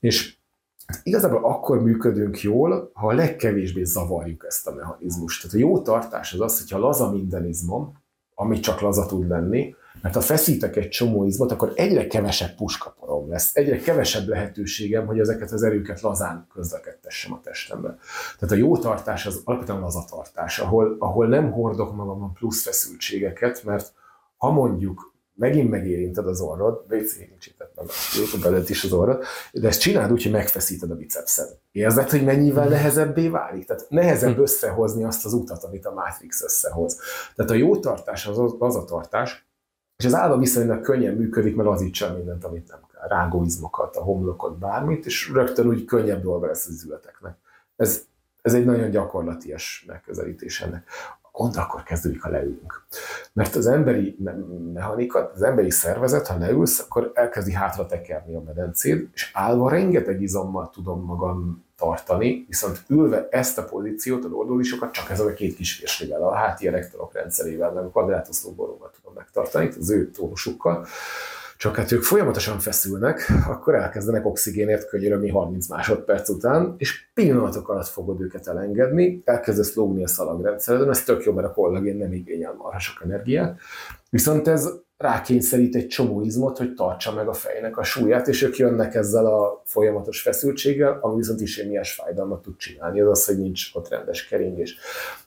És 0.00 0.36
igazából 1.02 1.44
akkor 1.44 1.82
működünk 1.82 2.40
jól, 2.40 2.90
ha 2.94 3.08
a 3.08 3.12
legkevésbé 3.12 3.82
zavarjuk 3.84 4.44
ezt 4.46 4.66
a 4.66 4.74
mechanizmust. 4.74 5.42
Tehát 5.42 5.56
a 5.56 5.58
jó 5.58 5.82
tartás 5.82 6.32
az 6.32 6.40
az, 6.40 6.58
hogyha 6.58 6.78
laza 6.78 7.10
minden 7.10 7.46
izmom, 7.46 7.92
ami 8.34 8.60
csak 8.60 8.80
laza 8.80 9.06
tud 9.06 9.28
lenni, 9.28 9.74
mert 10.02 10.14
ha 10.14 10.20
feszítek 10.20 10.76
egy 10.76 10.88
csomó 10.88 11.24
izmot, 11.24 11.52
akkor 11.52 11.72
egyre 11.74 12.06
kevesebb 12.06 12.54
puskaporom 12.54 13.30
lesz, 13.30 13.50
egyre 13.56 13.78
kevesebb 13.78 14.28
lehetőségem, 14.28 15.06
hogy 15.06 15.18
ezeket 15.18 15.50
az 15.50 15.62
erőket 15.62 16.00
lazán 16.00 16.46
közlekedtessem 16.54 17.32
a 17.32 17.40
testembe. 17.40 17.98
Tehát 18.38 18.54
a 18.54 18.58
jó 18.58 18.78
tartás 18.78 19.26
az 19.26 19.40
alapvetően 19.44 19.82
az 19.82 19.96
a 19.96 20.04
tartás, 20.10 20.58
ahol, 20.58 20.96
ahol 20.98 21.26
nem 21.26 21.50
hordok 21.50 21.94
magamon 21.94 22.32
plusz 22.32 22.62
feszültségeket, 22.62 23.64
mert 23.64 23.92
ha 24.36 24.50
mondjuk 24.50 25.16
megint 25.38 25.70
megérinted 25.70 26.26
az 26.26 26.40
orrod, 26.40 26.84
WC 26.90 27.16
nincsített 27.28 27.72
meg 27.76 27.86
belőtt 28.42 28.68
is 28.68 28.84
az 28.84 28.92
orrod, 28.92 29.22
de 29.52 29.68
ezt 29.68 29.80
csináld 29.80 30.12
úgy, 30.12 30.22
hogy 30.22 30.32
megfeszíted 30.32 30.90
a 30.90 30.94
bicepszed. 30.94 31.48
Érzed, 31.72 32.10
hogy 32.10 32.24
mennyivel 32.24 32.68
nehezebbé 32.68 33.28
válik? 33.28 33.66
Tehát 33.66 33.86
nehezebb 33.88 34.34
hm. 34.34 34.40
összehozni 34.40 35.04
azt 35.04 35.24
az 35.24 35.32
utat, 35.32 35.64
amit 35.64 35.86
a 35.86 35.92
Matrix 35.92 36.42
összehoz. 36.42 36.98
Tehát 37.34 37.50
a 37.50 37.54
jó 37.54 37.76
tartás 37.76 38.26
az, 38.26 38.54
az 38.58 38.76
a 38.76 38.84
tartás, 38.84 39.47
és 39.98 40.04
ez 40.04 40.14
állva 40.14 40.38
viszonylag 40.38 40.80
könnyen 40.80 41.14
működik, 41.14 41.56
mert 41.56 41.68
lazítsa 41.68 42.14
mindent, 42.14 42.44
amit 42.44 42.68
nem 42.68 42.80
kell. 42.92 43.08
Rágóizmokat, 43.08 43.96
a 43.96 44.02
homlokot, 44.02 44.58
bármit, 44.58 45.06
és 45.06 45.30
rögtön 45.30 45.66
úgy 45.66 45.84
könnyebb 45.84 46.22
dolga 46.22 46.46
lesz 46.46 46.66
az 46.66 46.72
üzleteknek. 46.72 47.36
Ez, 47.76 48.04
ez 48.42 48.54
egy 48.54 48.64
nagyon 48.64 48.90
gyakorlatias 48.90 49.84
megközelítés 49.86 50.60
ennek. 50.60 50.88
A 51.32 51.58
akkor 51.58 51.82
kezdődik, 51.82 52.22
ha 52.22 52.28
leülünk. 52.28 52.86
Mert 53.32 53.54
az 53.54 53.66
emberi 53.66 54.16
mechanika, 54.72 55.30
az 55.34 55.42
emberi 55.42 55.70
szervezet, 55.70 56.26
ha 56.26 56.38
leülsz, 56.38 56.80
akkor 56.80 57.10
elkezdi 57.14 57.52
hátra 57.52 57.86
tekerni 57.86 58.34
a 58.34 58.42
medencét, 58.46 59.10
és 59.14 59.30
állva 59.34 59.70
rengeteg 59.70 60.22
izommal 60.22 60.70
tudom 60.70 61.04
magam 61.04 61.64
tartani, 61.78 62.44
viszont 62.48 62.80
ülve 62.88 63.28
ezt 63.30 63.58
a 63.58 63.64
pozíciót, 63.64 64.24
a 64.24 64.28
lordólisokat 64.28 64.92
csak 64.92 65.10
ezzel 65.10 65.26
a 65.26 65.32
két 65.32 65.56
kis 65.56 65.74
férsével, 65.74 66.22
a 66.22 66.34
háti 66.34 66.66
elektorok 66.66 67.14
rendszerével, 67.14 67.72
meg 67.72 67.84
a 67.84 67.90
quadratus 67.90 68.44
lumboróval 68.44 68.90
tudom 68.94 69.12
megtartani, 69.14 69.70
az 69.78 69.90
ő 69.90 70.10
tónusukkal, 70.10 70.86
csak 71.56 71.76
hát 71.76 71.92
ők 71.92 72.02
folyamatosan 72.02 72.58
feszülnek, 72.58 73.32
akkor 73.48 73.74
elkezdenek 73.74 74.26
oxigénért 74.26 74.88
könyörögni 74.88 75.30
30 75.30 75.68
másodperc 75.68 76.28
után, 76.28 76.74
és 76.78 77.08
pillanatok 77.14 77.68
alatt 77.68 77.86
fogod 77.86 78.20
őket 78.20 78.46
elengedni, 78.46 79.22
elkezdesz 79.24 79.74
lógni 79.74 80.04
a 80.04 80.08
szalagrendszereden, 80.08 80.90
ez 80.90 81.04
tök 81.04 81.24
jó, 81.24 81.32
mert 81.32 81.48
a 81.48 81.52
kollagén 81.52 81.96
nem 81.96 82.12
igényel 82.12 82.54
marha 82.58 82.78
sok 82.78 83.02
energiát, 83.04 83.58
viszont 84.10 84.48
ez 84.48 84.70
rákényszerít 84.98 85.74
egy 85.74 85.86
csomó 85.86 86.22
izmot, 86.22 86.58
hogy 86.58 86.74
tartsa 86.74 87.12
meg 87.12 87.28
a 87.28 87.32
fejnek 87.32 87.76
a 87.76 87.82
súlyát, 87.82 88.28
és 88.28 88.42
ők 88.42 88.56
jönnek 88.56 88.94
ezzel 88.94 89.26
a 89.26 89.62
folyamatos 89.64 90.20
feszültséggel, 90.20 90.98
ami 91.02 91.16
viszont 91.16 91.40
is 91.40 91.58
ilyes 91.58 91.94
fájdalmat 91.94 92.42
tud 92.42 92.56
csinálni, 92.56 93.00
az 93.00 93.08
az, 93.08 93.26
hogy 93.26 93.38
nincs 93.38 93.70
ott 93.74 93.88
rendes 93.88 94.28
keringés. 94.28 94.76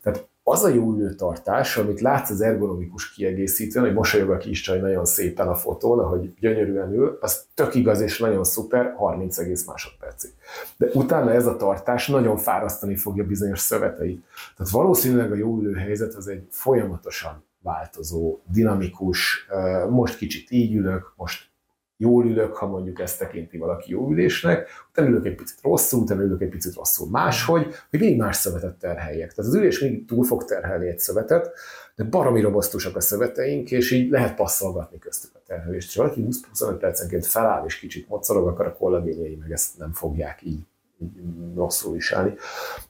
Tehát 0.03 0.29
az 0.43 0.63
a 0.63 0.67
jó 0.67 0.93
ülőtartás, 0.93 1.77
amit 1.77 2.01
látsz 2.01 2.29
az 2.29 2.41
ergonomikus 2.41 3.13
kiegészítőn, 3.13 3.83
hogy 3.83 3.93
mosolyog 3.93 4.29
a 4.29 4.37
kis 4.37 4.61
csaj 4.61 4.79
nagyon 4.79 5.05
szépen 5.05 5.47
a 5.47 5.55
fotón, 5.55 5.99
ahogy 5.99 6.33
gyönyörűen 6.39 6.93
ül, 6.93 7.17
az 7.21 7.45
tök 7.53 7.75
igaz 7.75 8.01
és 8.01 8.19
nagyon 8.19 8.43
szuper, 8.43 8.93
30 8.97 9.37
egész 9.37 9.65
másodpercig. 9.65 10.31
De 10.77 10.87
utána 10.93 11.31
ez 11.31 11.45
a 11.45 11.57
tartás 11.57 12.07
nagyon 12.07 12.37
fárasztani 12.37 12.95
fogja 12.95 13.23
bizonyos 13.23 13.59
szöveteit. 13.59 14.23
Tehát 14.57 14.71
valószínűleg 14.71 15.31
a 15.31 15.35
jó 15.35 15.57
ülőhelyzet 15.57 16.13
az 16.13 16.27
egy 16.27 16.47
folyamatosan 16.49 17.43
változó, 17.63 18.39
dinamikus, 18.51 19.47
most 19.89 20.17
kicsit 20.17 20.51
így 20.51 20.75
ülök, 20.75 21.13
most 21.15 21.49
jól 21.97 22.25
ülök, 22.25 22.55
ha 22.55 22.67
mondjuk 22.67 22.99
ezt 22.99 23.19
tekinti 23.19 23.57
valaki 23.57 23.91
jó 23.91 24.11
ülésnek, 24.11 24.69
utána 24.89 25.09
ülök 25.09 25.25
egy 25.25 25.35
picit 25.35 25.61
rosszul, 25.61 26.01
utána 26.01 26.21
ülök 26.21 26.41
egy 26.41 26.49
picit 26.49 26.75
rosszul 26.75 27.09
máshogy, 27.09 27.63
hogy 27.89 27.99
mindig 27.99 28.17
más 28.17 28.35
szövetet 28.35 28.75
terheljek. 28.75 29.33
Tehát 29.33 29.51
az 29.51 29.55
ülés 29.55 29.79
mindig 29.79 30.05
túl 30.05 30.23
fog 30.23 30.43
terhelni 30.43 30.87
egy 30.87 30.99
szövetet, 30.99 31.51
de 31.95 32.03
baromi 32.03 32.41
robosztusak 32.41 32.95
a 32.95 33.01
szöveteink, 33.01 33.71
és 33.71 33.91
így 33.91 34.09
lehet 34.09 34.35
passzolgatni 34.35 34.99
köztük 34.99 35.31
a 35.33 35.41
terhelést. 35.45 35.87
És 35.89 35.95
valaki 35.95 36.25
20-25 36.53 36.77
percenként 36.79 37.25
feláll 37.25 37.65
és 37.65 37.79
kicsit 37.79 38.09
mocorog, 38.09 38.47
akkor 38.47 38.65
a 38.65 38.73
kollagénjei 38.73 39.35
meg 39.35 39.51
ezt 39.51 39.77
nem 39.77 39.93
fogják 39.93 40.41
így, 40.43 40.65
így 41.01 41.11
rosszul 41.55 41.93
viselni. 41.93 42.33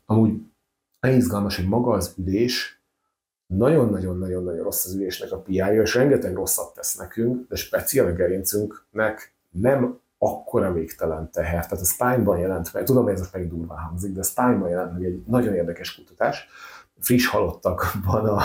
Amúgy 0.05 0.33
izgalmas, 1.07 1.55
hogy 1.55 1.67
maga 1.67 1.91
az 1.91 2.13
ülés 2.17 2.80
nagyon-nagyon-nagyon-nagyon 3.57 4.63
rossz 4.63 4.85
az 4.85 4.93
ülésnek 4.93 5.31
a 5.31 5.37
piája, 5.37 5.81
és 5.81 5.95
rengeteg 5.95 6.35
rosszat 6.35 6.73
tesz 6.73 6.95
nekünk, 6.95 7.47
de 7.47 7.55
speciál 7.55 8.05
a 8.05 8.11
gerincünknek 8.11 9.33
nem 9.49 9.99
akkora 10.17 10.73
végtelen 10.73 11.31
teher. 11.31 11.65
Tehát 11.65 11.83
a 11.83 11.87
Steinban 11.87 12.39
jelent 12.39 12.73
meg, 12.73 12.83
tudom, 12.83 13.03
hogy 13.03 13.13
ez 13.13 13.19
most 13.19 13.33
meg 13.33 13.47
durván 13.47 13.77
hangzik, 13.77 14.13
de 14.13 14.19
a 14.19 14.23
Steinban 14.23 14.69
jelent 14.69 14.93
meg 14.93 15.03
egy 15.03 15.23
nagyon 15.27 15.53
érdekes 15.53 15.95
kutatás, 15.95 16.47
friss 17.01 17.27
halottakban 17.27 18.25
a 18.25 18.41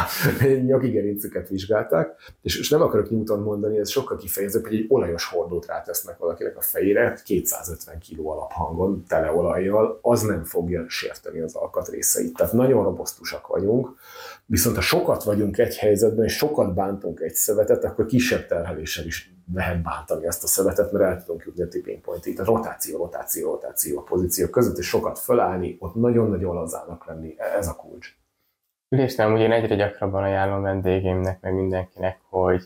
nyaki 0.62 1.18
vizsgálták, 1.48 2.34
és, 2.42 2.58
és 2.58 2.70
nem 2.70 2.82
akarok 2.82 3.10
Newton 3.10 3.40
mondani, 3.40 3.78
ez 3.78 3.90
sokkal 3.90 4.16
kifejezőbb, 4.16 4.66
hogy 4.66 4.76
egy 4.76 4.86
olajos 4.88 5.24
hordót 5.24 5.66
rátesznek 5.66 6.18
valakinek 6.18 6.56
a 6.56 6.60
fejére, 6.60 7.20
250 7.24 7.98
kg 7.98 8.26
alaphangon, 8.26 9.04
tele 9.08 9.32
olajjal, 9.32 9.98
az 10.02 10.22
nem 10.22 10.44
fogja 10.44 10.84
sérteni 10.88 11.40
az 11.40 11.54
alkatrészeit. 11.54 12.34
Tehát 12.36 12.52
nagyon 12.52 12.84
robosztusak 12.84 13.46
vagyunk, 13.46 13.94
viszont 14.46 14.76
ha 14.76 14.82
sokat 14.82 15.24
vagyunk 15.24 15.58
egy 15.58 15.76
helyzetben, 15.76 16.24
és 16.24 16.36
sokat 16.36 16.74
bántunk 16.74 17.20
egy 17.20 17.34
szövetet, 17.34 17.84
akkor 17.84 18.06
kisebb 18.06 18.46
terheléssel 18.46 19.04
is 19.04 19.34
lehet 19.54 19.82
bántani 19.82 20.26
ezt 20.26 20.42
a 20.42 20.46
szövetet, 20.46 20.92
mert 20.92 21.04
el 21.04 21.24
tudunk 21.24 21.44
jutni 21.44 21.62
a 21.62 21.68
tipping 21.68 22.00
pointig. 22.00 22.36
Tehát 22.36 22.50
rotáció, 22.50 22.96
rotáció, 22.96 23.50
rotáció 23.50 23.98
a 23.98 24.02
pozíciók 24.02 24.50
között, 24.50 24.78
és 24.78 24.86
sokat 24.86 25.18
fölállni, 25.18 25.76
ott 25.80 25.94
nagyon-nagyon 25.94 26.54
lazának 26.54 27.06
lenni. 27.06 27.34
Ez 27.58 27.68
a 27.68 27.74
kulcs. 27.74 28.08
Ülésnél 28.88 29.26
ugye 29.26 29.42
én 29.42 29.52
egyre 29.52 29.74
gyakrabban 29.74 30.22
ajánlom 30.22 30.62
vendégeimnek, 30.62 31.40
meg 31.40 31.54
mindenkinek, 31.54 32.18
hogy 32.28 32.62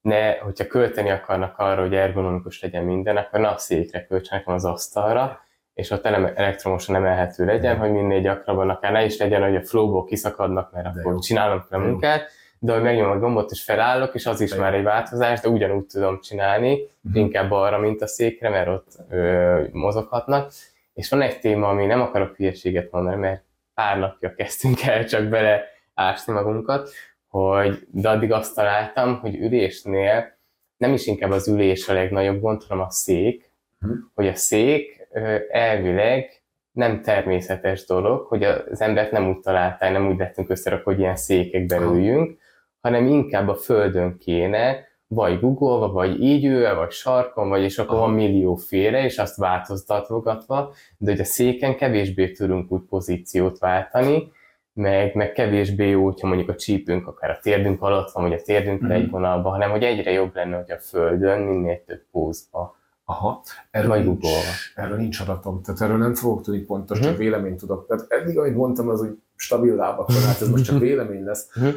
ne, 0.00 0.38
hogyha 0.38 0.66
költeni 0.66 1.10
akarnak 1.10 1.58
arra, 1.58 1.80
hogy 1.80 1.94
ergonomikus 1.94 2.62
legyen 2.62 2.84
minden, 2.84 3.16
akkor 3.16 3.40
ne 3.40 3.48
a 3.48 3.58
székre 3.58 4.06
költsenek, 4.06 4.44
hanem 4.44 4.58
az 4.58 4.64
asztalra, 4.64 5.40
és 5.74 5.90
ott 5.90 6.06
elektromosan 6.06 6.94
emelhető 6.94 7.44
legyen, 7.44 7.76
hogy 7.76 7.92
minél 7.92 8.20
gyakrabban, 8.20 8.70
akár 8.70 8.92
ne 8.92 9.04
is 9.04 9.18
legyen, 9.18 9.42
hogy 9.42 9.56
a 9.56 9.62
flowból 9.62 10.04
kiszakadnak, 10.04 10.72
mert 10.72 10.92
de 10.92 11.00
akkor 11.00 11.12
jó. 11.12 11.18
csinálom 11.18 11.64
a 11.70 11.78
munkát, 11.78 12.30
de 12.58 12.72
hogy 12.72 12.82
megnyomom 12.82 13.16
a 13.16 13.18
gombot 13.18 13.50
és 13.50 13.62
felállok, 13.62 14.14
és 14.14 14.26
az 14.26 14.40
is 14.40 14.50
de 14.50 14.60
már 14.60 14.74
egy 14.74 14.82
változás, 14.82 15.40
de 15.40 15.48
ugyanúgy 15.48 15.86
tudom 15.86 16.20
csinálni, 16.20 16.72
uh-huh. 16.72 17.22
inkább 17.22 17.50
arra, 17.50 17.78
mint 17.78 18.02
a 18.02 18.06
székre, 18.06 18.48
mert 18.48 18.68
ott 18.68 18.96
ö, 19.10 19.62
mozoghatnak. 19.72 20.52
És 20.94 21.08
van 21.08 21.22
egy 21.22 21.40
téma, 21.40 21.68
ami 21.68 21.86
nem 21.86 22.00
akarok 22.00 22.36
hülyeséget 22.36 22.90
mondani, 22.90 23.16
mert 23.16 23.42
pár 23.80 23.98
napja 23.98 24.34
kezdtünk 24.34 24.82
el 24.82 25.04
csak 25.04 25.28
bele 25.28 25.64
ásni 25.94 26.32
magunkat, 26.32 26.90
hogy 27.28 27.86
de 27.90 28.08
addig 28.08 28.32
azt 28.32 28.54
találtam, 28.54 29.18
hogy 29.18 29.34
ülésnél 29.34 30.38
nem 30.76 30.92
is 30.92 31.06
inkább 31.06 31.30
az 31.30 31.48
ülés 31.48 31.88
a 31.88 31.92
legnagyobb 31.92 32.40
gond, 32.40 32.62
hanem 32.68 32.84
a 32.84 32.90
szék, 32.90 33.52
uh-huh. 33.80 33.98
hogy 34.14 34.26
a 34.26 34.34
szék 34.34 35.08
elvileg 35.50 36.42
nem 36.72 37.02
természetes 37.02 37.84
dolog, 37.84 38.26
hogy 38.26 38.44
az 38.44 38.80
embert 38.80 39.10
nem 39.10 39.28
úgy 39.28 39.40
találták, 39.40 39.92
nem 39.92 40.08
úgy 40.08 40.18
lettünk 40.18 40.50
össze, 40.50 40.80
hogy 40.84 40.98
ilyen 40.98 41.16
székekben 41.16 41.82
üljünk, 41.82 42.38
hanem 42.80 43.06
inkább 43.06 43.48
a 43.48 43.54
földön 43.54 44.18
kéne, 44.18 44.88
vagy 45.12 45.40
googolva, 45.40 45.92
vagy 45.92 46.20
így 46.20 46.44
ülve, 46.44 46.72
vagy 46.72 46.90
sarkon, 46.90 47.48
vagy 47.48 47.62
és 47.62 47.78
akkor 47.78 47.96
Aha. 47.96 48.06
van 48.06 48.14
millióféle, 48.14 49.04
és 49.04 49.18
azt 49.18 49.36
változtatvogatva, 49.36 50.72
de 50.98 51.10
hogy 51.10 51.20
a 51.20 51.24
széken 51.24 51.76
kevésbé 51.76 52.30
tudunk 52.30 52.72
úgy 52.72 52.82
pozíciót 52.88 53.58
váltani, 53.58 54.32
meg, 54.72 55.14
meg 55.14 55.32
kevésbé 55.32 55.88
jó, 55.88 56.04
hogyha 56.04 56.26
mondjuk 56.26 56.48
a 56.48 56.54
csípünk 56.54 57.06
akár 57.06 57.30
a 57.30 57.38
térdünk 57.42 57.82
alatt 57.82 58.10
van, 58.10 58.22
vagy 58.22 58.38
a 58.38 58.42
térdünk 58.42 58.84
mm. 58.84 58.90
egy 58.90 59.10
vonalban, 59.10 59.52
hanem 59.52 59.70
hogy 59.70 59.82
egyre 59.82 60.10
jobb 60.10 60.34
lenne, 60.34 60.56
hogy 60.56 60.70
a 60.70 60.78
földön 60.78 61.40
minél 61.40 61.84
több 61.84 62.02
pózba 62.10 62.78
Aha, 63.04 63.42
erről, 63.70 63.88
Vagy 63.88 64.04
nincs, 64.04 64.28
erről 64.74 64.96
nincs 64.96 65.20
adatom, 65.20 65.62
tehát 65.62 65.80
erről 65.80 65.96
nem 65.96 66.14
fogok 66.14 66.42
tudni 66.42 66.60
pontos, 66.60 66.98
uh-huh. 66.98 67.12
csak 67.12 67.18
mhm. 67.18 67.28
véleményt 67.28 67.58
tudok. 67.58 67.86
Tehát 67.86 68.06
eddig, 68.08 68.38
amit 68.38 68.54
mondtam, 68.54 68.88
az 68.88 69.00
úgy 69.00 69.18
stabil 69.36 69.74
lábakon, 69.74 70.22
hát 70.26 70.40
ez 70.40 70.50
most 70.50 70.64
csak 70.64 70.78
vélemény 70.78 71.24
lesz. 71.24 71.48
Uh-huh. 71.56 71.74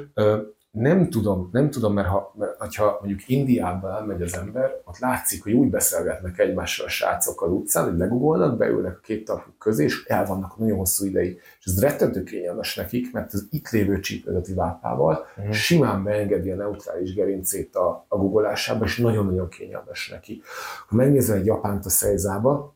Nem 0.74 1.10
tudom, 1.10 1.50
nem 1.52 1.70
tudom, 1.70 1.94
mert 1.94 2.08
ha, 2.08 2.34
mert 2.38 2.76
ha 2.76 2.98
mondjuk 3.00 3.30
Indiába 3.30 3.90
elmegy 3.90 4.22
az 4.22 4.38
ember, 4.38 4.82
ott 4.86 4.98
látszik, 4.98 5.44
hogy 5.44 5.52
úgy 5.54 5.70
beszélgetnek 5.70 6.40
egymással 6.40 6.86
a 6.86 6.90
srácok 6.90 7.42
az 7.42 7.52
utcán, 7.52 7.84
hogy 7.84 7.98
legugolnak, 7.98 8.58
beülnek 8.58 8.98
a 8.98 9.00
két 9.00 9.26
talpuk 9.26 9.58
közé, 9.58 9.84
és 9.84 10.06
el 10.06 10.26
vannak 10.26 10.58
nagyon 10.58 10.78
hosszú 10.78 11.06
ideig. 11.06 11.42
És 11.60 11.66
ez 11.66 11.82
rettentő 11.82 12.24
kényelmes 12.24 12.76
nekik, 12.76 13.12
mert 13.12 13.34
az 13.34 13.48
itt 13.50 13.70
lévő 13.70 14.00
csípőzeti 14.00 14.54
vápával 14.54 15.26
uh-huh. 15.38 15.54
simán 15.54 16.04
beengedi 16.04 16.52
a 16.52 16.56
neutrális 16.56 17.14
gerincét 17.14 17.76
a, 17.76 18.06
a 18.08 18.18
guggolásába, 18.18 18.86
és 18.86 18.98
nagyon-nagyon 18.98 19.50
kényelmes 19.50 20.10
neki. 20.10 20.42
Ha 20.88 20.96
megnézel 20.96 21.38
egy 21.38 21.46
japánt 21.46 21.86
a 21.86 21.90
szejzába, 21.90 22.76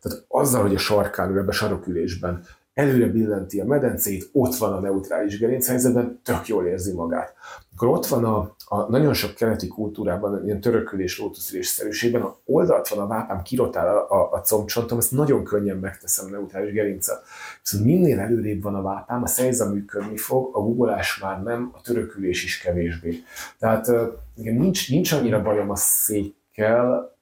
tehát 0.00 0.24
azzal, 0.28 0.62
hogy 0.62 0.74
a 0.74 0.78
sarkán, 0.78 1.38
ebbe 1.38 1.52
sarokülésben 1.52 2.44
előre 2.74 3.06
billenti 3.06 3.60
a 3.60 3.64
medencét, 3.64 4.28
ott 4.32 4.54
van 4.54 4.72
a 4.72 4.80
neutrális 4.80 5.38
gerinc 5.38 5.66
helyzetben, 5.66 6.20
tök 6.24 6.46
jól 6.46 6.66
érzi 6.66 6.92
magát. 6.92 7.34
Akkor 7.74 7.88
ott 7.88 8.06
van 8.06 8.24
a, 8.24 8.54
a 8.64 8.90
nagyon 8.90 9.14
sok 9.14 9.34
keleti 9.34 9.68
kultúrában, 9.68 10.44
ilyen 10.44 10.60
törökülés, 10.60 11.18
lótuszülés 11.18 11.66
szerűségben, 11.66 12.22
a 12.22 12.36
oldalt 12.44 12.88
van 12.88 12.98
a 12.98 13.06
vápám, 13.06 13.42
kirotál 13.42 13.96
a, 13.96 14.10
a, 14.10 14.32
a 14.32 14.40
combcsontom, 14.40 14.98
ezt 14.98 15.12
nagyon 15.12 15.44
könnyen 15.44 15.76
megteszem 15.76 16.30
neutrális 16.30 16.72
gerincet. 16.72 17.22
Viszont 17.62 17.84
minél 17.84 18.20
előrébb 18.20 18.62
van 18.62 18.74
a 18.74 18.82
vápám, 18.82 19.22
a 19.22 19.26
szejza 19.26 19.70
működni 19.70 20.16
fog, 20.16 20.56
a 20.56 20.60
guggolás 20.60 21.18
már 21.18 21.42
nem, 21.42 21.70
a 21.74 21.80
törökülés 21.80 22.44
is 22.44 22.58
kevésbé. 22.58 23.22
Tehát 23.58 23.90
igen, 24.36 24.54
nincs, 24.54 24.90
nincs 24.90 25.12
annyira 25.12 25.42
bajom 25.42 25.70
a 25.70 25.76
székkel, 25.76 27.16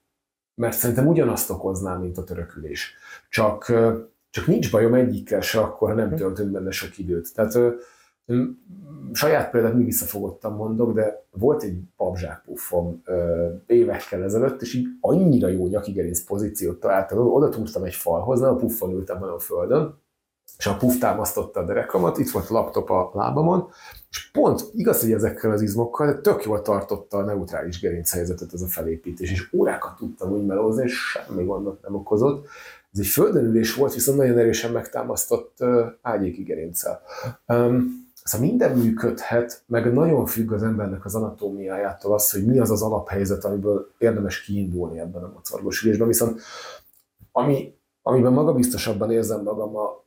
mert 0.55 0.77
szerintem 0.77 1.07
ugyanazt 1.07 1.51
okozná, 1.51 1.97
mint 1.97 2.19
a 2.19 2.25
törökülés. 2.25 2.95
Csak 3.29 3.73
csak 4.31 4.47
nincs 4.47 4.71
bajom 4.71 4.95
egyikkel 4.95 5.41
se 5.41 5.61
akkor, 5.61 5.89
ha 5.89 5.95
nem 5.95 6.09
hm. 6.09 6.15
töltünk 6.15 6.51
benne 6.51 6.71
sok 6.71 6.99
időt. 6.99 7.35
Tehát 7.35 7.59
saját 9.13 9.51
példát 9.51 9.75
mi 9.75 9.85
visszafogottam 9.85 10.55
mondok, 10.55 10.93
de 10.93 11.27
volt 11.31 11.63
egy 11.63 11.79
puffom 12.45 13.03
ö, 13.05 13.49
évekkel 13.67 14.23
ezelőtt, 14.23 14.63
és 14.63 14.75
így 14.75 14.87
annyira 15.01 15.49
jó 15.49 15.67
nyakigerinc 15.67 16.25
pozíciót 16.25 16.81
találtam, 16.81 17.19
oda 17.19 17.49
tudtam 17.49 17.85
egy 17.85 17.95
falhoz, 17.95 18.41
nem 18.41 18.51
a 18.51 18.57
puffon 18.57 18.93
ültem, 18.93 19.19
hanem 19.19 19.35
a 19.35 19.39
földön, 19.39 19.99
és 20.59 20.67
a 20.67 20.77
puff 20.77 20.99
támasztotta 20.99 21.61
a 21.61 21.65
derekamat, 21.65 22.19
itt 22.19 22.31
volt 22.31 22.51
a 22.51 22.53
laptop 22.53 22.91
a 22.91 23.11
lábamon, 23.15 23.69
és 24.11 24.31
pont 24.31 24.65
igaz, 24.73 25.01
hogy 25.01 25.13
ezekkel 25.13 25.51
az 25.51 25.63
izmokkal, 25.63 26.07
de 26.07 26.21
tök 26.21 26.45
jól 26.45 26.63
tartotta 26.63 27.19
a 27.19 27.25
neutrális 27.25 27.81
gerinc 27.81 28.13
helyzetet 28.13 28.53
ez 28.53 28.63
a 28.63 28.67
felépítés, 28.67 29.31
és 29.31 29.53
órákat 29.53 29.97
tudtam 29.97 30.33
úgy 30.33 30.47
melózni, 30.47 30.85
és 30.85 30.95
semmi 30.95 31.45
gondot 31.45 31.83
nem 31.83 31.95
okozott. 31.95 32.47
Ez 32.93 32.99
egy 32.99 33.07
földönülés 33.07 33.75
volt, 33.75 33.95
viszont 33.95 34.19
nagyon 34.19 34.39
erősen 34.39 34.73
megtámasztott 34.73 35.59
ágyéki 36.03 36.43
gerincsel. 36.43 37.03
Szóval 38.25 38.49
minden 38.49 38.79
működhet, 38.79 39.63
meg 39.67 39.93
nagyon 39.93 40.27
függ 40.27 40.53
az 40.53 40.63
embernek 40.63 41.05
az 41.05 41.15
anatómiájától 41.15 42.15
az, 42.15 42.31
hogy 42.31 42.47
mi 42.47 42.59
az 42.59 42.71
az 42.71 42.83
alaphelyzet, 42.83 43.45
amiből 43.45 43.91
érdemes 43.99 44.41
kiindulni 44.41 44.99
ebben 44.99 45.23
a 45.23 45.33
mocorgós 45.35 45.83
ülésben. 45.83 46.07
Viszont 46.07 46.41
ami, 47.33 47.75
amiben 48.03 48.33
magabiztosabban 48.33 49.11
érzem 49.11 49.43
magam 49.43 49.77
a, 49.77 50.05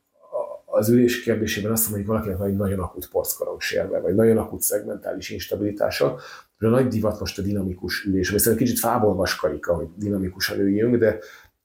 az 0.64 0.88
ülés 0.88 1.22
kérdésében 1.22 1.72
azt 1.72 1.82
mondom, 1.82 2.00
hogy 2.00 2.08
valakinek 2.08 2.38
van 2.38 2.48
egy 2.48 2.56
nagyon 2.56 2.78
akut 2.78 3.08
porckorong 3.08 3.60
vagy 4.02 4.14
nagyon 4.14 4.36
akut 4.36 4.60
szegmentális 4.60 5.30
instabilitása, 5.30 6.16
a 6.58 6.68
nagy 6.68 6.88
divat 6.88 7.20
most 7.20 7.38
a 7.38 7.42
dinamikus 7.42 8.04
ülés, 8.04 8.30
vagy 8.30 8.40
szerintem 8.40 8.66
kicsit 8.66 8.80
fából 8.80 9.14
vaskarika, 9.14 9.74
hogy 9.74 9.88
dinamikusan 9.96 10.58
üljünk, 10.58 10.96
de 10.96 11.18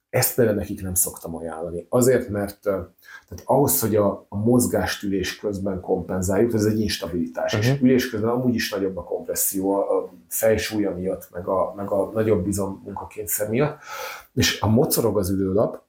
ezt 0.10 0.36
például 0.36 0.58
nekik 0.58 0.82
nem 0.82 0.94
szoktam 0.94 1.36
ajánlani. 1.36 1.86
Azért, 1.90 2.30
mert 2.30 2.62
tehát 2.62 3.44
ahhoz, 3.46 3.82
hogy 3.82 3.96
a, 3.96 4.26
a 4.30 4.38
mozgást 4.38 5.04
ülés 5.04 5.40
közben 5.40 5.82
kompenzáljuk, 5.82 6.54
ez 6.54 6.66
egy 6.66 6.80
instabilitás. 6.80 7.54
Uh-huh. 7.54 7.74
És 7.74 7.82
ülés 7.82 8.10
közben 8.10 8.30
amúgy 8.30 8.56
is 8.56 8.72
nagyobb 8.72 8.98
a 8.98 9.04
kompresszió 9.04 9.76
a 9.76 10.14
fejsúlya 10.28 10.96
miatt, 10.96 11.28
meg 11.32 11.48
a, 11.48 11.74
meg 11.76 11.92
a 11.92 12.12
nagyobb 12.14 12.44
bizom 12.44 12.82
munkakényszer 12.84 13.50
miatt. 13.50 13.78
És 14.34 14.62
a 14.62 14.68
mocorog 14.68 15.18
az 15.18 15.30
ülőlap, 15.30 15.82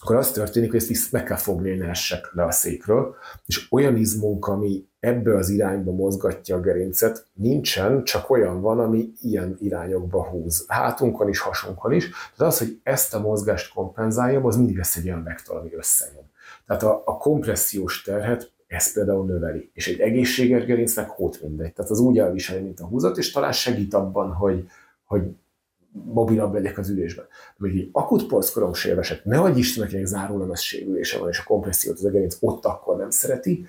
akkor 0.00 0.16
az 0.16 0.30
történik, 0.30 0.70
hogy 0.70 0.86
ezt 0.90 1.12
meg 1.12 1.24
kell 1.24 1.36
fogni, 1.36 1.68
hogy 1.68 1.78
ne 1.78 1.88
essek 1.88 2.30
le 2.32 2.44
a 2.44 2.50
székről, 2.50 3.14
és 3.46 3.66
olyan 3.70 3.96
izmunk, 3.96 4.46
ami 4.46 4.86
ebbe 5.00 5.36
az 5.36 5.48
irányba 5.48 5.92
mozgatja 5.92 6.56
a 6.56 6.60
gerincet, 6.60 7.26
nincsen, 7.32 8.04
csak 8.04 8.30
olyan 8.30 8.60
van, 8.60 8.80
ami 8.80 9.12
ilyen 9.20 9.56
irányokba 9.60 10.28
húz. 10.28 10.64
Hátunkon 10.68 11.28
is, 11.28 11.38
hasunkon 11.38 11.92
is. 11.92 12.10
Tehát 12.36 12.52
az, 12.52 12.58
hogy 12.58 12.80
ezt 12.82 13.14
a 13.14 13.20
mozgást 13.20 13.72
kompenzáljam, 13.72 14.46
az 14.46 14.56
mindig 14.56 14.76
lesz 14.76 14.96
egy 14.96 15.06
olyan 15.06 15.22
vektor, 15.22 15.56
ami 15.56 15.74
összejön. 15.74 16.30
Tehát 16.66 16.82
a, 16.82 17.02
a 17.04 17.16
kompressziós 17.16 18.02
terhet 18.02 18.52
ez 18.66 18.92
például 18.92 19.26
növeli. 19.26 19.70
És 19.72 19.88
egy 19.88 20.00
egészséges 20.00 20.64
gerincnek 20.64 21.08
hót 21.08 21.42
mindegy. 21.42 21.72
Tehát 21.72 21.90
az 21.90 21.98
úgy 21.98 22.18
elviseli, 22.18 22.62
mint 22.62 22.80
a 22.80 22.86
húzat, 22.86 23.18
és 23.18 23.30
talán 23.30 23.52
segít 23.52 23.94
abban, 23.94 24.32
hogy, 24.32 24.68
hogy 25.04 25.22
mobilabb 26.02 26.54
legyek 26.54 26.78
az 26.78 26.88
ülésben. 26.88 27.26
De 27.56 27.68
egy 27.68 27.88
akut 27.92 28.26
porszkorom 28.26 28.72
sérvesek, 28.72 29.24
ne 29.24 29.38
adj 29.38 29.58
Istennek, 29.58 30.04
zárólagos 30.04 30.60
sérülése 30.60 31.18
van, 31.18 31.28
és 31.28 31.38
a 31.38 31.44
kompressziót 31.46 31.98
az 31.98 32.04
egerinc 32.04 32.36
ott 32.40 32.64
akkor 32.64 32.96
nem 32.96 33.10
szereti, 33.10 33.66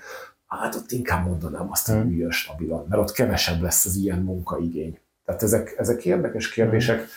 hát 0.47 0.75
ott 0.75 0.91
inkább 0.91 1.27
mondanám 1.27 1.71
azt, 1.71 1.87
hogy 1.87 1.95
hmm. 1.95 2.11
üljön 2.11 2.31
stabilan, 2.31 2.85
mert 2.89 3.01
ott 3.01 3.11
kevesebb 3.11 3.61
lesz 3.61 3.85
az 3.85 3.95
ilyen 3.95 4.19
munkaigény. 4.19 4.99
Tehát 5.25 5.43
ezek, 5.43 5.73
ezek 5.77 6.05
érdekes 6.05 6.49
kérdések, 6.49 7.07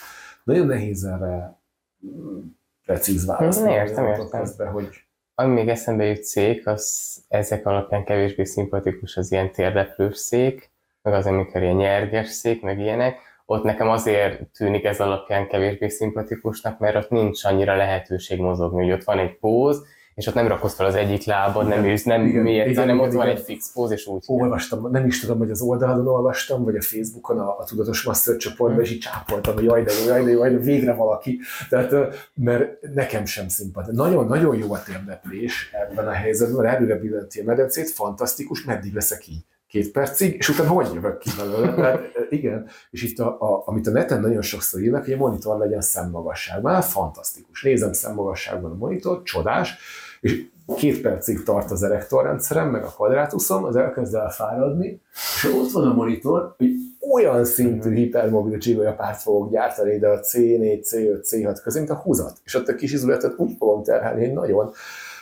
nagyon 0.43 0.67
nehéz 0.67 1.03
erre 1.03 1.59
mm, 2.05 2.39
precíz 2.85 3.25
választ. 3.25 3.65
Értem, 3.65 4.05
értem. 4.05 4.41
Közben, 4.41 4.71
hogy 4.71 4.87
Ami 5.35 5.53
még 5.53 5.67
eszembe 5.67 6.05
jut 6.05 6.23
szék, 6.23 6.67
az 6.67 7.17
ezek 7.27 7.65
alapján 7.65 8.03
kevésbé 8.05 8.43
szimpatikus 8.43 9.17
az 9.17 9.31
ilyen 9.31 9.51
térdeplős 9.51 10.17
szék, 10.17 10.71
meg 11.01 11.13
az, 11.13 11.25
amikor 11.25 11.61
ilyen 11.61 11.75
nyerges 11.75 12.29
szék, 12.29 12.61
meg 12.61 12.79
ilyenek. 12.79 13.28
Ott 13.51 13.63
nekem 13.63 13.89
azért 13.89 14.41
tűnik 14.57 14.83
ez 14.83 14.99
alapján 14.99 15.47
kevésbé 15.47 15.87
szimpatikusnak, 15.87 16.79
mert 16.79 16.95
ott 16.95 17.09
nincs 17.09 17.43
annyira 17.43 17.75
lehetőség 17.75 18.39
mozogni, 18.39 18.83
hogy 18.83 18.91
ott 18.91 19.03
van 19.03 19.19
egy 19.19 19.37
póz, 19.37 19.83
és 20.15 20.27
ott 20.27 20.33
nem 20.33 20.47
rakod 20.47 20.71
fel 20.71 20.85
az 20.85 20.95
egyik 20.95 21.23
lábad, 21.23 21.67
nem 21.67 21.85
ülsz, 21.85 22.03
nem 22.03 22.25
Igen, 22.25 22.41
mélyedsz, 22.41 22.69
igen, 22.69 22.79
hanem 22.81 22.95
igen, 22.95 23.07
ott 23.07 23.15
van 23.15 23.25
igen. 23.25 23.37
egy 23.37 23.43
fix 23.43 23.71
póz, 23.73 23.91
és 23.91 24.07
úgy. 24.07 24.23
olvastam, 24.27 24.91
nem 24.91 25.05
is 25.05 25.19
tudom, 25.19 25.37
hogy 25.37 25.49
az 25.49 25.61
oldalon 25.61 26.07
olvastam, 26.07 26.63
vagy 26.63 26.75
a 26.75 26.81
Facebookon 26.81 27.39
a, 27.39 27.57
a 27.59 27.63
Tudatos 27.63 28.03
Master 28.03 28.37
csoportban, 28.37 28.83
és 28.83 28.91
így 28.91 28.99
csápoltam, 28.99 29.53
hogy 29.53 29.63
jaj, 29.63 29.83
de 29.83 29.91
jó, 30.01 30.07
jaj, 30.07 30.23
de 30.23 30.31
jaj, 30.31 30.49
de 30.49 30.57
végre 30.57 30.93
valaki. 30.93 31.39
Tehát, 31.69 31.91
mert 32.33 32.81
nekem 32.93 33.25
sem 33.25 33.47
szimpatikus. 33.47 33.97
Nagyon-nagyon 33.97 34.57
jó 34.57 34.73
a 34.73 34.83
térdeplés 34.83 35.71
ebben 35.71 36.07
a 36.07 36.11
helyzetben, 36.11 36.63
mert 36.63 36.75
előre 36.75 36.95
billenti 36.95 37.39
a 37.39 37.43
medencét, 37.43 37.89
fantasztikus, 37.89 38.63
meddig 38.63 38.93
leszek 38.93 39.27
így? 39.27 39.45
Két 39.69 39.91
percig, 39.91 40.35
és 40.35 40.49
utána 40.49 40.69
hogy 40.69 40.93
jövök 40.93 41.17
ki 41.17 41.29
belőle? 41.37 41.73
Tehát, 41.73 42.01
igen, 42.29 42.67
és 42.91 43.03
itt, 43.03 43.19
a, 43.19 43.41
a, 43.41 43.63
amit 43.65 43.87
a 43.87 43.91
neten 43.91 44.21
nagyon 44.21 44.41
sokszor 44.41 44.81
írnak, 44.81 45.03
hogy 45.03 45.13
a 45.13 45.17
monitor 45.17 45.57
legyen 45.57 45.81
szemmagasságban, 45.81 46.73
hát 46.73 46.85
fantasztikus. 46.85 47.63
Nézem 47.63 47.93
szemmagasságban 47.93 48.71
a 48.71 48.75
monitor, 48.75 49.23
csodás, 49.23 49.77
és 50.21 50.45
két 50.75 51.01
percig 51.01 51.43
tart 51.43 51.71
az 51.71 51.83
erektorrendszerem, 51.83 52.69
meg 52.69 52.83
a 52.83 52.87
kvadrátuszom, 52.87 53.63
az 53.63 53.75
elkezd 53.75 54.15
elfáradni, 54.15 55.01
és 55.35 55.51
ott 55.53 55.71
van 55.71 55.87
a 55.87 55.93
monitor, 55.93 56.55
hogy 56.57 56.71
olyan 57.11 57.45
szintű 57.45 57.93
hipermobil 57.93 58.57
csigolyapárt 58.57 59.21
fogok 59.21 59.51
gyártani, 59.51 59.99
de 59.99 60.07
a 60.07 60.19
C4, 60.19 60.79
C5, 60.91 61.29
C6 61.31 61.59
közé, 61.63 61.79
mint 61.79 61.91
a 61.91 61.95
húzat. 61.95 62.37
És 62.43 62.55
ott 62.55 62.67
a 62.67 62.75
kis 62.75 62.93
izületet 62.93 63.33
úgy 63.37 63.55
fogom 63.57 63.83
terhelni, 63.83 64.27
nagyon. 64.27 64.71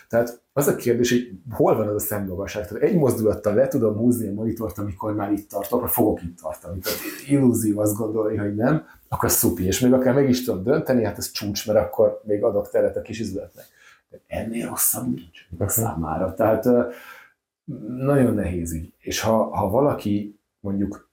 Tehát 0.10 0.42
az 0.58 0.68
a 0.68 0.76
kérdés, 0.76 1.12
hogy 1.12 1.32
hol 1.52 1.76
van 1.76 1.88
az 1.88 1.96
a 1.96 2.00
szemmagasság. 2.00 2.68
Tehát 2.68 2.84
egy 2.84 2.96
mozdulattal 2.96 3.54
le 3.54 3.68
tudom 3.68 3.96
húzni 3.96 4.28
a 4.28 4.34
monitort, 4.34 4.78
amikor 4.78 5.14
már 5.14 5.32
itt 5.32 5.50
tartok, 5.50 5.78
akkor 5.78 5.90
fogok 5.90 6.22
itt 6.24 6.38
tartani. 6.42 6.80
Tehát 6.80 7.00
illúzió 7.28 7.80
azt 7.80 7.96
gondolni, 7.96 8.38
hogy 8.38 8.56
nem, 8.56 8.86
akkor 9.08 9.32
szupi. 9.32 9.66
És 9.66 9.80
még 9.80 9.94
akár 9.94 10.14
meg 10.14 10.30
is 10.30 10.44
tudom 10.44 10.64
dönteni, 10.64 11.04
hát 11.04 11.18
ez 11.18 11.32
csúcs, 11.32 11.68
mert 11.68 11.80
akkor 11.80 12.22
még 12.24 12.44
adok 12.44 12.70
teret 12.70 12.96
a 12.98 13.02
kis 13.02 13.20
izületnek. 13.20 13.66
De 14.10 14.20
ennél 14.28 14.68
rosszabb 14.70 15.06
nincs 15.06 15.48
Mhm. 15.50 15.68
számára. 15.68 16.34
Tehát 16.34 16.66
nagyon 17.98 18.34
nehéz 18.34 18.74
így. 18.74 18.94
És 19.00 19.20
ha, 19.22 19.56
ha 19.56 19.70
valaki 19.70 20.40
mondjuk 20.60 21.10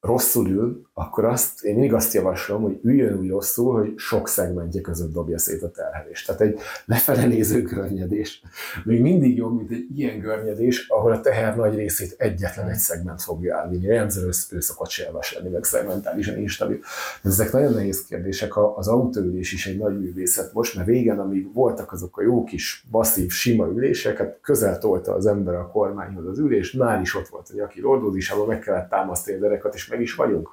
rosszul 0.00 0.48
ül, 0.48 0.87
akkor 0.98 1.24
azt, 1.24 1.64
én 1.64 1.72
mindig 1.72 1.94
azt 1.94 2.12
javaslom, 2.12 2.62
hogy 2.62 2.78
üljön 2.82 3.18
úgy 3.18 3.28
rosszul, 3.28 3.78
hogy 3.78 3.92
sok 3.96 4.28
szegmentje 4.28 4.80
között 4.80 5.12
dobja 5.12 5.38
szét 5.38 5.62
a 5.62 5.70
terhelést. 5.70 6.26
Tehát 6.26 6.40
egy 6.40 6.58
lefele 6.84 7.26
néző 7.26 7.62
görnyedés 7.62 8.42
még 8.84 9.00
mindig 9.00 9.36
jobb, 9.36 9.56
mint 9.56 9.70
egy 9.70 9.98
ilyen 9.98 10.18
görnyedés, 10.18 10.88
ahol 10.88 11.12
a 11.12 11.20
teher 11.20 11.56
nagy 11.56 11.74
részét 11.74 12.14
egyetlen 12.18 12.68
egy 12.68 12.78
szegment 12.78 13.22
fogja 13.22 13.56
elvinni. 13.58 13.84
Jellemzően 13.84 14.32
ő, 14.50 14.60
szokott 14.60 14.88
sérves 14.88 15.34
lenni, 15.34 15.48
meg 15.48 15.64
szegmentálisan 15.64 16.38
instabil. 16.38 16.78
Ezek 17.22 17.52
nagyon 17.52 17.72
nehéz 17.72 18.04
kérdések. 18.04 18.56
Az 18.56 18.88
autóülés 18.88 19.52
is 19.52 19.66
egy 19.66 19.78
nagy 19.78 20.00
művészet 20.00 20.52
most, 20.52 20.74
mert 20.74 20.88
régen, 20.88 21.18
amíg 21.18 21.52
voltak 21.52 21.92
azok 21.92 22.18
a 22.18 22.22
jó 22.22 22.44
kis, 22.44 22.84
masszív, 22.90 23.30
sima 23.30 23.66
ülések, 23.66 24.18
hát 24.18 24.38
közel 24.42 24.78
tolta 24.78 25.14
az 25.14 25.26
ember 25.26 25.54
a 25.54 25.70
kormányhoz 25.70 26.26
az 26.26 26.38
ülést, 26.38 26.78
már 26.78 27.00
is 27.00 27.14
ott 27.14 27.28
volt 27.28 27.48
a 27.52 27.54
nyaki 27.56 27.80
lordózisában, 27.80 28.46
meg 28.46 28.58
kellett 28.58 28.88
támasztani 28.88 29.36
a 29.36 29.40
derekat, 29.40 29.74
és 29.74 29.88
meg 29.88 30.00
is 30.00 30.14
vagyunk. 30.14 30.50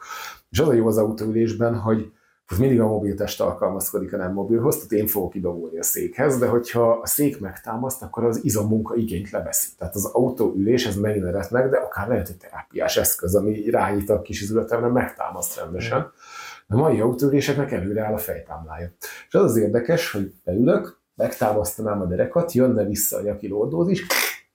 És 0.55 0.61
az 0.61 0.67
a 0.67 0.73
jó 0.73 0.87
az 0.87 0.97
autóülésben, 0.97 1.79
hogy 1.79 2.11
az 2.47 2.57
mindig 2.57 2.79
a 2.79 2.87
mobiltest 2.87 3.41
alkalmazkodik 3.41 4.13
a 4.13 4.17
nem 4.17 4.33
mobilhoz, 4.33 4.75
tehát 4.75 4.91
én 4.91 5.07
fogok 5.07 5.35
idovulni 5.35 5.77
a 5.77 5.83
székhez, 5.83 6.37
de 6.37 6.47
hogyha 6.47 6.91
a 6.91 7.07
szék 7.07 7.39
megtámaszt, 7.39 8.01
akkor 8.01 8.23
az 8.23 8.43
izommunka 8.43 8.95
igényt 8.95 9.29
leveszi. 9.29 9.67
Tehát 9.77 9.95
az 9.95 10.05
autóülés, 10.05 10.85
ez 10.85 10.95
megint 10.95 11.49
meg, 11.51 11.69
de 11.69 11.77
akár 11.77 12.07
lehet 12.07 12.29
egy 12.29 12.37
terápiás 12.37 12.97
eszköz, 12.97 13.35
ami 13.35 13.69
rányit 13.69 14.09
a 14.09 14.21
kis 14.21 14.41
izületemre, 14.41 14.87
megtámaszt 14.87 15.59
rendesen. 15.59 16.11
A 16.67 16.75
mai 16.75 16.99
autóüléseknek 16.99 17.71
előre 17.71 18.05
áll 18.05 18.13
a 18.13 18.17
fejtámlája. 18.17 18.91
És 19.27 19.33
az 19.33 19.43
az 19.43 19.57
érdekes, 19.57 20.11
hogy 20.11 20.33
beülök, 20.43 20.99
megtámasztanám 21.15 22.01
a 22.01 22.05
derekat, 22.05 22.53
jönne 22.53 22.83
vissza 22.83 23.17
a 23.17 23.21
nyaki 23.21 23.47
lordózis, 23.47 24.05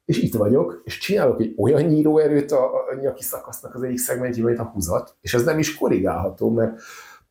és 0.04 0.18
itt 0.22 0.34
vagyok, 0.34 0.80
és 0.84 0.98
csinálok 0.98 1.40
egy 1.40 1.54
olyan 1.56 1.82
nyíróerőt 1.82 2.50
a, 2.52 2.74
a 2.74 2.94
nyaki 3.00 3.22
szakasznak 3.22 3.74
az 3.74 3.82
egyik 3.82 3.98
szegmentjében, 3.98 4.50
mint 4.52 4.66
a 4.66 4.70
húzat, 4.70 5.16
és 5.20 5.34
ez 5.34 5.44
nem 5.44 5.58
is 5.58 5.74
korrigálható, 5.76 6.50
mert 6.50 6.80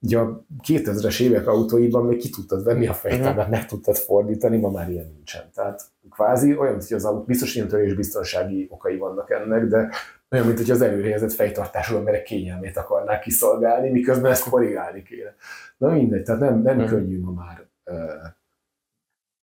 ugye 0.01 0.17
a 0.17 0.45
2000-es 0.67 1.21
évek 1.21 1.47
autóiban 1.47 2.05
még 2.05 2.17
ki 2.17 2.29
tudtad 2.29 2.63
venni 2.63 2.87
a 2.87 2.93
fejtámlát, 2.93 3.49
meg 3.49 3.65
tudtad 3.65 3.95
fordítani, 3.95 4.57
ma 4.57 4.69
már 4.69 4.89
ilyen 4.89 5.07
nincsen. 5.13 5.49
Tehát 5.53 5.81
kvázi 6.11 6.57
olyan, 6.57 6.73
hogy 6.73 6.93
az 6.93 7.05
autó, 7.05 7.23
biztos 7.23 7.55
ilyen 7.55 7.67
törés 7.67 7.93
biztonsági 7.93 8.67
okai 8.69 8.97
vannak 8.97 9.31
ennek, 9.31 9.65
de 9.65 9.89
olyan, 10.31 10.45
mint 10.45 10.57
hogy 10.57 10.71
az 10.71 10.81
előrehelyezett 10.81 11.31
fejtartású 11.31 11.95
emberek 11.95 12.23
kényelmét 12.23 12.77
akarnák 12.77 13.21
kiszolgálni, 13.21 13.89
miközben 13.89 14.31
ezt 14.31 14.49
korrigálni 14.49 15.03
kéne. 15.03 15.35
Na 15.77 15.89
mindegy, 15.91 16.23
tehát 16.23 16.41
nem, 16.41 16.61
nem 16.61 16.77
Mhm. 16.77 16.87
könnyű 16.87 17.19
ma 17.19 17.31
már 17.31 17.67
uh, 17.85 17.95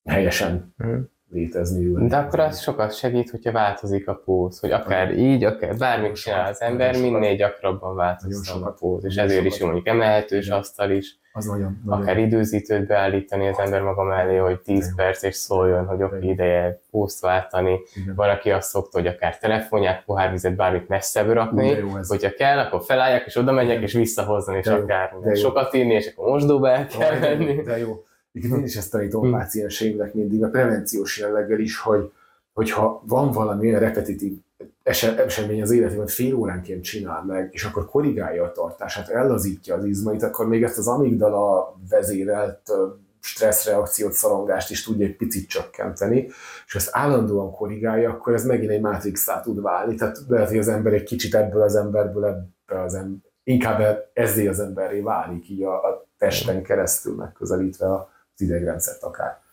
helyesen 0.10 0.74
Mhm. 0.78 0.96
Létezni. 1.32 1.86
ülni. 1.86 2.08
De 2.08 2.18
akkor 2.18 2.40
az 2.40 2.60
sokat 2.62 2.96
segít, 2.96 3.30
hogyha 3.30 3.52
változik 3.52 4.08
a 4.08 4.14
póz, 4.26 4.60
hogy 4.60 4.72
akár 4.72 5.18
így, 5.18 5.44
akár 5.44 5.76
bármit 5.78 6.16
csinál 6.16 6.50
az 6.50 6.62
ember, 6.62 6.98
minél 7.00 7.36
gyakrabban 7.36 7.96
változson 7.96 8.64
a 8.64 8.72
póz, 8.72 9.06
és 9.06 9.16
ezért 9.16 9.46
is 9.46 9.60
jó 9.60 9.66
mondjuk 9.66 9.88
emelhetős 9.88 10.46
Igen. 10.46 10.58
asztal 10.58 10.92
is, 10.92 11.20
Az 11.34 11.46
nagyon, 11.46 11.82
nagyon 11.86 12.02
akár 12.02 12.18
időzítőt 12.18 12.88
beállítani 12.88 13.48
az 13.48 13.60
ember 13.60 13.82
maga 13.82 14.04
mellé, 14.04 14.38
hogy 14.38 14.60
10 14.60 14.78
Igen. 14.84 14.96
perc 14.96 15.24
és 15.24 15.36
szóljon, 15.36 15.86
hogy 15.86 16.04
oké, 16.04 16.18
Igen. 16.18 16.30
ideje 16.30 16.80
pózt 16.92 17.22
váltani. 17.22 17.80
igen. 17.96 18.16
Van, 18.16 18.30
aki 18.30 18.52
azt 18.52 18.70
szokta, 18.70 18.98
hogy 19.00 19.08
akár 19.08 19.38
telefonját, 19.38 20.04
pohárvizet, 20.06 20.56
bármit 20.56 20.88
messzebb 20.88 21.30
rakni, 21.32 21.70
De 21.70 21.78
jó 21.80 21.90
hogyha 22.08 22.34
kell, 22.34 22.58
akkor 22.60 22.82
felálljak, 22.84 23.26
és 23.26 23.36
oda 23.36 23.52
megyek, 23.52 23.82
és 23.82 23.94
visszahozni, 23.94 24.58
és 24.58 24.66
De 24.66 24.72
jó, 24.76 24.82
akár 24.84 25.16
de 25.22 25.28
jó. 25.30 25.34
sokat 25.36 25.74
írni, 25.74 25.94
és 25.94 26.08
akkor 26.16 26.30
mosdóba 26.30 26.70
el 26.70 26.88
kell 26.88 27.14
Jaj, 27.22 27.62
de 27.66 27.78
jó, 27.78 28.04
Egyébként 28.36 28.60
én 28.60 28.66
is 28.66 28.76
ezt 28.76 28.92
tanítom 28.92 29.24
Hm. 29.24 29.34
a 29.34 29.38
pácienseimnek 29.38 30.14
mindig, 30.14 30.44
a 30.44 30.50
prevenciós 30.50 31.20
jelleggel 31.20 31.60
is, 31.60 31.80
hogy 31.80 32.12
hogyha 32.54 33.04
van 33.06 33.32
valami 33.32 33.68
olyan 33.68 33.80
repetitív 33.80 34.38
ese- 34.84 35.20
esemény 35.20 35.62
az 35.62 35.72
életében, 35.72 36.08
fél 36.08 36.36
óránként 36.36 36.84
csinál 36.84 37.24
meg, 37.24 37.50
és 37.52 37.64
akkor 37.64 37.86
korrigálja 37.86 38.44
a 38.44 38.52
tartását, 38.52 39.10
ellazítja 39.10 39.76
az 39.76 39.86
izmait, 39.86 40.24
akkor 40.24 40.48
még 40.48 40.64
ezt 40.64 40.78
az 40.78 40.88
amigdala 40.88 41.76
vezérelt 41.90 42.72
stresszreakciót, 43.20 44.12
szorongást 44.12 44.72
is 44.72 44.84
tudja 44.84 45.06
egy 45.06 45.16
picit 45.16 45.50
csökkenteni, 45.50 46.28
és 46.66 46.76
ezt 46.76 46.90
állandóan 46.92 47.52
korrigálja, 47.52 48.10
akkor 48.10 48.34
ez 48.34 48.46
megint 48.46 48.72
egy 48.72 48.82
matrix 48.82 49.28
tud 49.44 49.62
válni. 49.62 49.96
Tehát 49.96 50.18
lehet, 50.28 50.50
hogy 50.50 50.58
az 50.58 50.68
ember 50.68 50.94
egy 50.94 51.04
kicsit 51.04 51.36
ebből 51.36 51.62
az 51.62 51.76
emberből 51.76 52.26
ebbe 52.26 52.82
az 52.82 52.94
ember, 52.94 53.32
inkább 53.44 54.10
ezzé 54.14 54.48
az 54.48 54.60
emberré 54.60 55.00
válik, 55.00 55.50
így 55.50 55.64
a, 55.64 55.74
a 55.74 56.08
testen 56.18 56.64
keresztül 56.64 57.16
megközelítve 57.16 57.86
az 58.36 58.42
idegrendszert 58.42 59.04
akár. 59.04 59.44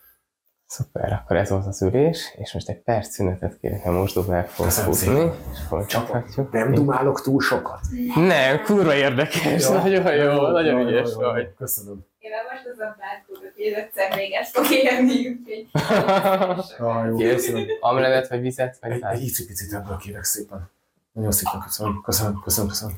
Szuper, 0.67 1.13
akkor 1.13 1.37
ez 1.37 1.49
volt 1.49 1.67
az 1.67 1.83
ülés, 1.83 2.35
és 2.37 2.53
most 2.53 2.69
egy 2.69 2.83
perc 2.83 3.09
szünetet 3.09 3.59
kérek, 3.61 3.85
mert 3.85 4.17
el 4.29 4.47
fogok 4.47 4.73
Köszönöm 4.73 4.93
futni, 4.93 5.31
és 5.53 5.59
folytathatjuk. 5.69 6.53
Nem 6.53 6.75
dumálok 6.75 7.21
túl 7.21 7.41
sokat? 7.41 7.81
Nem, 8.15 8.63
kurva 8.63 8.95
érdekes, 8.95 9.69
nagyon 9.69 10.15
jó, 10.15 10.47
nagyon 10.47 10.81
Jó, 10.81 10.89
ügyes 10.89 11.11
jó, 11.15 11.21
jó, 11.21 11.31
vagy. 11.31 11.55
Köszönöm. 11.55 12.07
Én 12.19 12.31
most 12.51 12.67
az 12.73 12.79
a 12.79 12.97
bánkódot, 12.99 13.53
hogy 13.55 13.65
egyszer 13.65 14.17
még 14.17 14.33
ezt 14.33 14.57
fog 14.57 14.71
érni, 14.71 15.29
úgyhogy... 15.29 15.67
Ah, 16.79 17.07
jó, 17.07 17.17
köszönöm. 17.17 17.67
amlevet, 17.81 18.29
vagy 18.29 18.41
vizet, 18.41 18.79
vagy 18.81 18.91
Egy, 18.91 19.03
egy 19.03 19.23
icipicit 19.23 19.73
ebből 19.73 19.97
kérek 19.97 20.25
szépen. 20.25 20.71
Nagyon 21.13 21.33
szépen 21.33 21.61
köszönöm. 21.61 22.01
Köszönöm, 22.05 22.41
köszönöm, 22.45 22.71
köszönöm. 22.71 22.97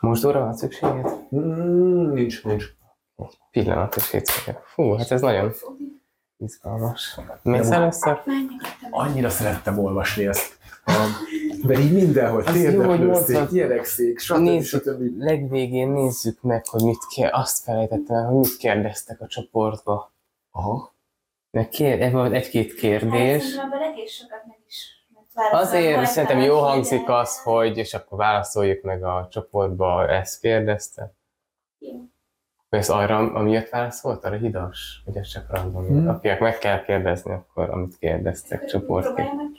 Mosdóra 0.00 0.40
van 0.40 0.56
szükséged? 0.56 1.06
Mm, 1.34 2.12
nincs, 2.12 2.44
nincs. 2.44 2.64
Pillanat, 3.50 3.96
és 3.96 4.10
hétfőre. 4.10 4.62
Fú, 4.64 4.92
hát 4.92 5.10
ez 5.10 5.20
nagyon 5.20 5.52
izgalmas. 6.36 7.18
Mész 7.42 7.70
először? 7.70 8.22
Annyira 8.90 9.30
szerettem 9.30 9.78
olvasni 9.78 10.26
ezt. 10.26 10.58
De 11.64 11.78
így 11.78 11.92
mindenhol, 11.92 12.42
térdeplőszék, 12.42 13.48
gyerekszék, 13.50 14.18
stb. 14.18 14.38
Nézzük, 14.38 14.82
stb. 14.82 15.18
legvégén 15.18 15.88
nézzük 15.88 16.42
meg, 16.42 16.66
hogy 16.66 16.82
mit 16.82 17.06
kér, 17.08 17.28
azt 17.32 17.62
felejtettem 17.62 18.16
el, 18.16 18.26
hogy 18.26 18.36
mit 18.36 18.56
kérdeztek 18.56 19.20
a 19.20 19.26
csoportba. 19.26 20.12
Aha. 20.50 20.94
Mert 21.50 21.68
kér, 21.68 22.12
volt 22.12 22.32
egy-két 22.32 22.74
kérdés. 22.74 23.44
Azért 25.52 26.06
szerintem 26.06 26.40
jó 26.40 26.58
hangzik 26.58 27.08
az, 27.08 27.42
hogy, 27.42 27.76
és 27.76 27.94
akkor 27.94 28.18
válaszoljuk 28.18 28.82
meg 28.82 29.04
a 29.04 29.28
csoportba, 29.30 30.08
ezt 30.08 30.40
kérdezte. 30.40 31.14
Jó. 31.78 31.90
Ez 32.70 32.88
arra, 32.88 33.16
amiatt 33.16 33.68
válaszolt, 33.68 34.24
arra 34.24 34.36
hidas? 34.36 35.02
Vagy 35.04 35.16
ez 35.16 35.26
csak 35.26 35.50
random? 35.50 35.86
Hmm. 35.86 35.98
Hmm. 35.98 36.08
Akinek 36.08 36.40
meg 36.40 36.58
kell 36.58 36.82
kérdezni, 36.82 37.32
akkor 37.32 37.70
amit 37.70 37.98
kérdeztek 37.98 38.64
csoportként. 38.64 39.28
A. 39.28 39.50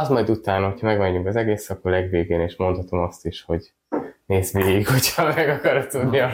Az 0.00 0.08
majd 0.08 0.30
utána, 0.30 0.68
hogyha 0.68 0.86
megmondjuk 0.86 1.26
az 1.26 1.36
egész, 1.36 1.70
akkor 1.70 1.90
legvégén 1.90 2.40
is 2.40 2.56
mondhatom 2.56 3.00
azt 3.00 3.26
is, 3.26 3.42
hogy 3.42 3.72
nézd 4.26 4.56
végig, 4.56 4.88
hogyha 4.88 5.24
meg 5.24 5.48
akarod 5.48 5.88
tudni 5.88 6.18
a 6.18 6.30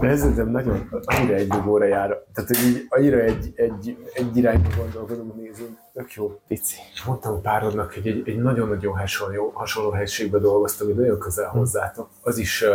szerintem 0.00 0.50
nagyon, 0.50 1.02
annyira 1.04 1.34
egy 1.34 1.48
dugóra 1.48 1.84
jár. 1.84 2.24
Tehát, 2.34 2.56
hogy 2.56 2.66
így 2.66 2.86
annyira 2.88 3.18
egy, 3.18 3.52
egy, 3.54 3.96
egy 4.12 4.36
irányba 4.36 4.68
gondolkodunk, 4.76 5.36
nézünk. 5.36 5.78
Tök 5.92 6.12
jó. 6.12 6.40
pici. 6.48 6.76
És 6.94 7.04
mondtam 7.04 7.42
párodnak, 7.42 7.94
hogy 7.94 8.06
egy, 8.06 8.22
egy 8.28 8.38
nagyon-nagyon 8.38 8.98
hasonló, 8.98 9.50
hasonló 9.54 9.90
helységben 9.90 10.40
dolgoztam, 10.40 10.86
hogy 10.86 10.96
nagyon 10.96 11.18
közel 11.18 11.48
hozzátok. 11.48 12.08
Az 12.22 12.38
is 12.38 12.62
uh, 12.62 12.68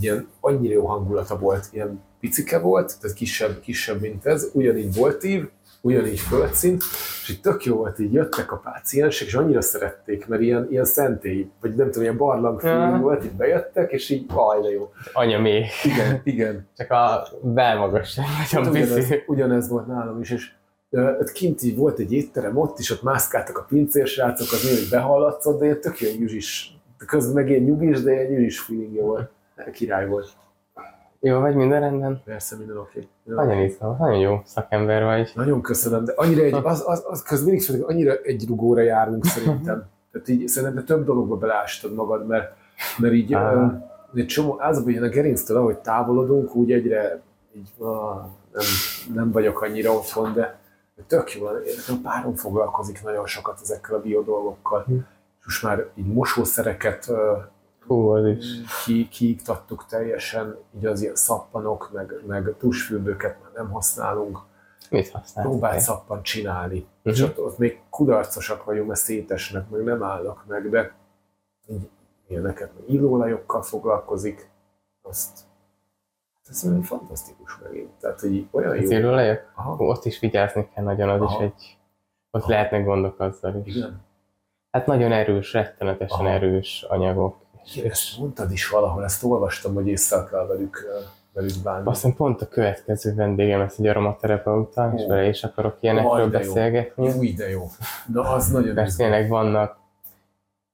ilyen 0.00 0.28
annyira 0.40 0.74
jó 0.74 0.86
hangulata 0.86 1.38
volt, 1.38 1.68
ilyen 1.72 2.02
picike 2.20 2.58
volt, 2.58 3.00
tehát 3.00 3.16
kisebb, 3.16 3.60
kisebb, 3.60 4.00
mint 4.00 4.26
ez, 4.26 4.48
ugyanígy 4.52 4.94
voltív, 4.94 5.48
ugyanígy 5.84 6.18
földszint, 6.20 6.82
és 7.22 7.28
így 7.30 7.40
tök 7.40 7.64
jó 7.64 7.76
volt, 7.76 7.98
így 7.98 8.12
jöttek 8.12 8.52
a 8.52 8.56
páciensek, 8.56 9.26
és 9.26 9.34
annyira 9.34 9.60
szerették, 9.60 10.26
mert 10.26 10.42
ilyen, 10.42 10.66
ilyen 10.70 10.84
szentély, 10.84 11.50
vagy 11.60 11.74
nem 11.74 11.86
tudom, 11.86 12.02
ilyen 12.02 12.16
barlang 12.16 12.62
Ja. 12.62 12.98
volt, 13.00 13.24
így 13.24 13.32
bejöttek, 13.32 13.92
és 13.92 14.10
így, 14.10 14.24
aj, 14.28 14.60
de 14.60 14.70
jó. 14.70 14.92
Anya 15.12 15.38
még. 15.40 15.64
Igen, 15.84 16.20
igen. 16.24 16.68
Csak 16.76 16.90
a 16.90 17.26
belmagasság 17.42 18.26
nagyon 18.52 18.70
ugyanez, 18.70 18.94
pici. 18.94 19.22
ugyanez 19.26 19.68
volt 19.68 19.86
nálam 19.86 20.20
is, 20.20 20.30
és 20.30 20.50
ott 20.90 21.32
kint 21.32 21.62
így 21.62 21.76
volt 21.76 21.98
egy 21.98 22.12
étterem 22.12 22.56
ott 22.56 22.78
is, 22.78 22.90
ott 22.90 23.02
mászkáltak 23.02 23.58
a 23.58 23.64
pincérsrácok, 23.68 24.52
az 24.52 24.80
így 24.82 24.88
behallatszott, 24.90 25.58
de 25.58 25.64
ilyen 25.64 25.80
tök 25.80 26.00
ilyen 26.00 26.16
nyuzsis, 26.18 26.76
közben 27.06 27.34
meg 27.34 27.50
ilyen 27.50 27.62
nyugis, 27.62 28.02
de 28.02 28.12
ilyen 28.12 28.26
nyuzsis 28.32 28.60
feelingje 28.60 29.02
volt. 29.02 29.30
Király 29.72 30.06
volt. 30.06 30.28
Jó, 31.24 31.40
vagy 31.40 31.54
minden 31.54 31.80
rendben? 31.80 32.22
Persze, 32.24 32.56
minden 32.56 32.76
oké. 32.76 33.08
Nagyon 33.24 33.58
izgalmas, 33.58 33.98
nagyon 33.98 34.18
jó 34.18 34.40
szakember 34.44 35.04
vagy. 35.04 35.32
Nagyon 35.34 35.62
köszönöm, 35.62 36.04
de 36.04 36.12
annyira 36.16 36.42
egy, 36.42 36.54
az, 36.54 36.82
az, 36.86 37.04
az 37.06 37.22
közben 37.22 37.48
mindig 37.48 37.66
főleg 37.66 37.82
annyira 37.82 38.14
egy 38.14 38.44
rugóra 38.48 38.82
járunk 38.82 39.24
szerintem. 39.24 39.84
Tehát 40.12 40.28
így 40.28 40.48
szerintem 40.48 40.84
te 40.84 40.94
több 40.94 41.04
dologba 41.04 41.36
belástad 41.36 41.94
magad, 41.94 42.26
mert, 42.26 42.56
mert 42.98 43.14
így 43.14 43.34
uh, 43.34 43.72
egy 44.14 44.26
csomó, 44.26 44.56
az 44.58 44.78
a 44.78 45.04
a 45.04 45.08
gerinctől, 45.08 45.56
ahogy 45.56 45.78
távolodunk, 45.78 46.54
úgy 46.54 46.72
egyre 46.72 47.20
így, 47.56 47.72
ah, 47.78 48.24
nem, 48.52 48.64
nem 49.14 49.32
vagyok 49.32 49.62
annyira 49.62 49.92
otthon, 49.92 50.32
de 50.34 50.58
tök 51.06 51.34
jó, 51.34 51.44
nekem 51.46 51.94
a 52.04 52.08
párom 52.08 52.34
foglalkozik 52.34 53.02
nagyon 53.02 53.26
sokat 53.26 53.58
ezekkel 53.62 53.96
a 53.96 54.00
biodolgokkal. 54.00 54.82
Hm. 54.82 54.94
És 55.38 55.44
most 55.44 55.62
már 55.62 55.86
így 55.94 56.12
mosószereket 56.12 57.10
Hú, 57.86 58.08
az 58.08 58.26
is. 58.26 58.44
ki, 58.84 59.08
kiiktattuk 59.08 59.86
teljesen, 59.86 60.56
így 60.76 60.86
az 60.86 61.02
ilyen 61.02 61.14
szappanok, 61.14 61.90
meg, 61.92 62.14
meg 62.26 62.54
tusfürdőket 62.58 63.40
már 63.42 63.50
nem 63.54 63.70
használunk 63.70 64.38
Mit 64.90 65.10
használsz? 65.10 65.48
próbált 65.48 65.80
szappan 65.80 66.22
csinálni. 66.22 66.78
Mhm. 66.78 66.86
Uh-huh. 67.02 67.12
És 67.12 67.22
ott, 67.22 67.38
ott 67.38 67.58
még 67.58 67.80
kudarcosak 67.90 68.64
vagyunk, 68.64 68.88
mert 68.88 69.00
szétesnek, 69.00 69.68
meg 69.70 69.82
nem 69.84 70.02
állnak 70.02 70.44
meg, 70.46 70.70
de 70.70 70.94
így 71.68 71.88
ilyeneket, 72.26 72.70
meg 72.74 72.90
illóolajokkal 72.90 73.62
foglalkozik, 73.62 74.50
azt 75.02 75.40
ez 76.48 76.64
olyan 76.64 76.82
fantasztikus 76.82 77.58
megint. 77.62 77.90
Tehát, 78.00 78.20
hogy 78.20 78.34
így 78.34 78.48
olyan 78.50 78.70
Az 78.78 78.82
jó. 78.82 78.90
élőlejek? 78.90 79.52
Ott 79.76 80.04
is 80.04 80.18
vigyázni 80.20 80.68
kell 80.74 80.84
nagyon, 80.84 81.08
az 81.08 81.20
Aha. 81.20 81.44
is 81.44 81.50
egy... 81.50 81.78
Ott 82.30 82.42
Aha. 82.42 82.50
lehetnek 82.50 82.84
gondok 82.84 83.20
azzal 83.20 83.62
is. 83.64 83.74
igen. 83.76 84.00
Hát 84.70 84.86
nagyon 84.86 85.12
erős, 85.12 85.52
rettenetesen 85.52 86.18
Aha. 86.26 86.28
erős 86.28 86.82
anyagok. 86.88 87.36
Igen, 87.74 87.90
Ezt 87.90 88.18
mondtad 88.18 88.52
is 88.52 88.68
valahol, 88.68 89.04
ezt 89.04 89.24
olvastam, 89.24 89.74
hogy 89.74 89.86
észre 89.88 90.26
kell 90.30 90.46
velük, 90.46 90.86
velük 91.32 91.52
bánni. 91.62 91.88
azt 91.88 92.02
hiszem 92.02 92.16
pont 92.16 92.42
a 92.42 92.48
következő 92.48 93.14
vendégem 93.14 93.58
lesz 93.58 93.78
egy 93.78 93.86
aromaterapeuta, 93.86 94.92
és 94.96 95.04
vele 95.08 95.28
is 95.28 95.44
akarok 95.44 95.76
ilyenekről 95.80 96.12
Aj, 96.12 96.28
de 96.28 96.38
jó. 96.38 96.44
beszélgetni. 96.52 97.12
Új, 97.12 97.32
de 97.32 97.50
jó. 97.50 97.70
Na, 98.12 98.20
az 98.30 98.48
nagyon 98.48 98.74
Mert 98.74 98.96
tényleg 98.96 99.28
vannak, 99.28 99.76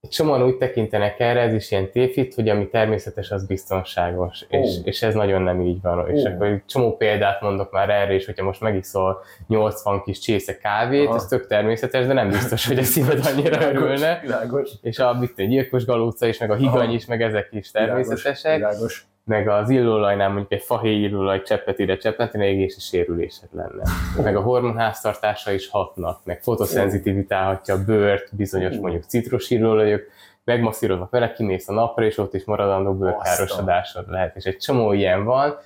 egy 0.08 0.14
csomóan 0.14 0.42
úgy 0.42 0.56
tekintenek 0.56 1.20
erre, 1.20 1.40
ez 1.40 1.54
is 1.54 1.70
ilyen 1.70 1.90
tévhit, 1.90 2.34
hogy 2.34 2.48
ami 2.48 2.68
természetes, 2.68 3.30
az 3.30 3.46
biztonságos, 3.46 4.44
és, 4.48 4.76
Ó. 4.78 4.80
és 4.84 5.02
ez 5.02 5.14
nagyon 5.14 5.42
nem 5.42 5.60
így 5.60 5.80
van. 5.82 6.08
És 6.08 6.22
Ó. 6.22 6.26
akkor 6.26 6.46
egy 6.46 6.62
csomó 6.66 6.96
példát 6.96 7.40
mondok 7.40 7.72
már 7.72 7.90
erre 7.90 8.14
is, 8.14 8.26
hogyha 8.26 8.44
most 8.44 8.60
megiszol 8.60 9.22
80 9.46 10.02
kis 10.02 10.18
csésze 10.18 10.58
kávét, 10.58 11.06
Aha. 11.06 11.16
ez 11.16 11.26
tök 11.26 11.46
természetes, 11.46 12.06
de 12.06 12.12
nem 12.12 12.28
biztos, 12.28 12.66
hogy 12.66 12.78
a 12.78 12.82
szíved 12.82 13.26
annyira 13.32 13.68
örülne. 13.68 14.18
Világos. 14.22 14.70
És 14.82 14.98
a 14.98 15.14
mit 15.14 15.34
tudom, 15.34 15.50
gyilkos 15.50 15.84
galóca 15.84 16.26
is, 16.26 16.38
meg 16.38 16.50
a 16.50 16.54
higany 16.54 16.86
Aha. 16.86 16.92
is, 16.92 17.06
meg 17.06 17.22
ezek 17.22 17.48
is 17.50 17.70
Világos, 17.72 18.06
természetesek, 18.06 18.56
Világos. 18.56 19.06
Meg 19.28 19.48
az 19.48 19.70
illóolajnál 19.70 20.28
mondjuk 20.28 20.52
egy 20.52 20.62
fahéj 20.62 21.02
illóolaj 21.02 21.42
cseppet 21.42 21.78
ide 21.78 21.96
cseppenteni, 21.96 22.46
egészség 22.46 22.80
sérülésed 22.80 23.48
lenne. 23.52 23.82
Meg 24.22 24.36
a 24.36 24.40
hormonháztartása 24.40 25.50
is 25.52 25.68
hatnak, 25.68 26.20
meg 26.24 26.42
fotoszenzitivitálhatja 26.42 27.74
a 27.74 27.84
bőrt, 27.84 28.36
bizonyos 28.36 28.76
mondjuk 28.76 29.04
citrus 29.04 29.50
illóolajok, 29.50 30.02
megmasszírozva 30.44 31.08
vele, 31.10 31.32
kimész 31.32 31.68
a 31.68 31.72
napra, 31.72 32.04
és 32.04 32.18
ott 32.18 32.34
is 32.34 32.44
maradandó 32.44 32.94
bőrkárosodásod 32.94 34.10
lehet, 34.10 34.36
és 34.36 34.44
egy 34.44 34.56
csomó 34.56 34.92
ilyen 34.92 35.24
van, 35.24 35.56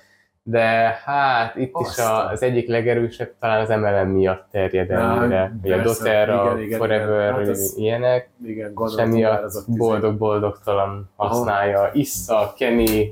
de 0.45 0.99
hát 1.05 1.55
itt 1.55 1.79
is 1.79 1.87
Aztán. 1.87 2.25
a, 2.25 2.29
az 2.29 2.41
egyik 2.41 2.67
legerősebb 2.67 3.33
talán 3.39 3.61
az 3.61 3.69
MLM 3.69 4.09
miatt 4.09 4.47
terjed 4.51 4.91
ennyire, 4.91 5.55
ugye 5.63 5.75
a 5.75 5.81
doTERRA, 5.81 6.59
igen, 6.59 6.79
Forever, 6.79 7.23
igen. 7.31 7.33
Hát 7.33 7.47
ez- 7.47 7.73
ilyenek, 7.77 8.29
Igen, 8.45 8.73
és 8.87 8.95
emiatt 8.97 9.43
az 9.43 9.65
boldog-boldogtalan 9.67 11.09
használja, 11.15 11.89
issza, 11.93 12.53
keni. 12.57 13.09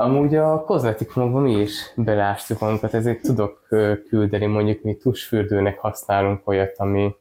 Amúgy 0.00 0.34
a 0.34 0.64
kozmetikumokban 0.64 1.42
mi 1.42 1.60
is 1.60 1.92
belássuk 1.96 2.58
magunkat, 2.58 2.94
ezért 2.94 3.22
tudok 3.22 3.66
küldeni, 4.08 4.46
mondjuk 4.46 4.82
mi 4.82 4.96
tusfürdőnek 4.96 5.78
használunk 5.78 6.48
olyat, 6.48 6.74
ami 6.76 7.14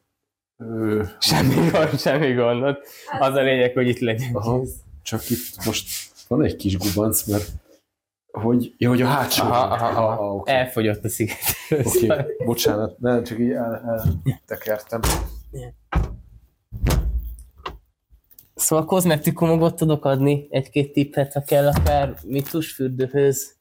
Ö, 0.57 1.03
semmi 1.19 1.69
gond, 1.71 1.99
semmi 1.99 2.33
gondot. 2.33 2.87
Az 3.19 3.33
a 3.33 3.41
lényeg, 3.41 3.73
hogy 3.73 3.87
itt 3.87 3.99
legyen 3.99 4.35
Aha. 4.35 4.59
kész. 4.59 4.75
csak 5.01 5.29
itt 5.29 5.65
most 5.65 5.89
van 6.27 6.43
egy 6.43 6.55
kis 6.55 6.77
gubanc, 6.77 7.23
mert 7.23 7.47
hogy, 8.31 8.73
ja, 8.77 8.89
hogy 8.89 9.01
a 9.01 9.07
hátsó. 9.07 9.43
Aha, 9.43 9.73
aha, 9.73 9.87
aha. 9.87 10.11
Ah, 10.11 10.35
oké. 10.35 10.51
Elfogyott 10.51 11.03
a 11.03 11.09
sziget. 11.09 11.37
Oké, 11.83 12.07
bocsánat, 12.45 12.99
nem, 12.99 13.23
csak 13.23 13.39
így 13.39 13.51
el, 13.51 14.03
eltekertem. 14.23 14.99
Szóval 18.57 18.85
kozmetikumokot 18.85 19.75
tudok 19.75 20.05
adni 20.05 20.47
egy-két 20.49 20.93
tippet, 20.93 21.33
ha 21.33 21.41
kell 21.41 21.67
akár 21.67 22.15
mi 22.25 22.41
tusfürdőhöz. 22.41 23.55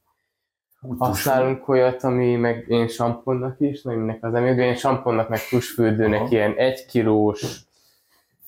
Használunk 0.99 1.69
olyat, 1.69 2.03
ami 2.03 2.37
meg 2.37 2.65
én 2.69 2.89
samponnak 2.89 3.61
is, 3.61 3.83
na, 3.83 3.93
aminek 3.93 4.25
az 4.25 4.35
emiatt, 4.35 4.59
én 4.59 4.77
samponnak 4.77 5.29
meg 5.29 5.49
tusfürdőnek 5.49 6.31
ilyen 6.31 6.55
egy 6.57 6.87
kilós 6.87 7.66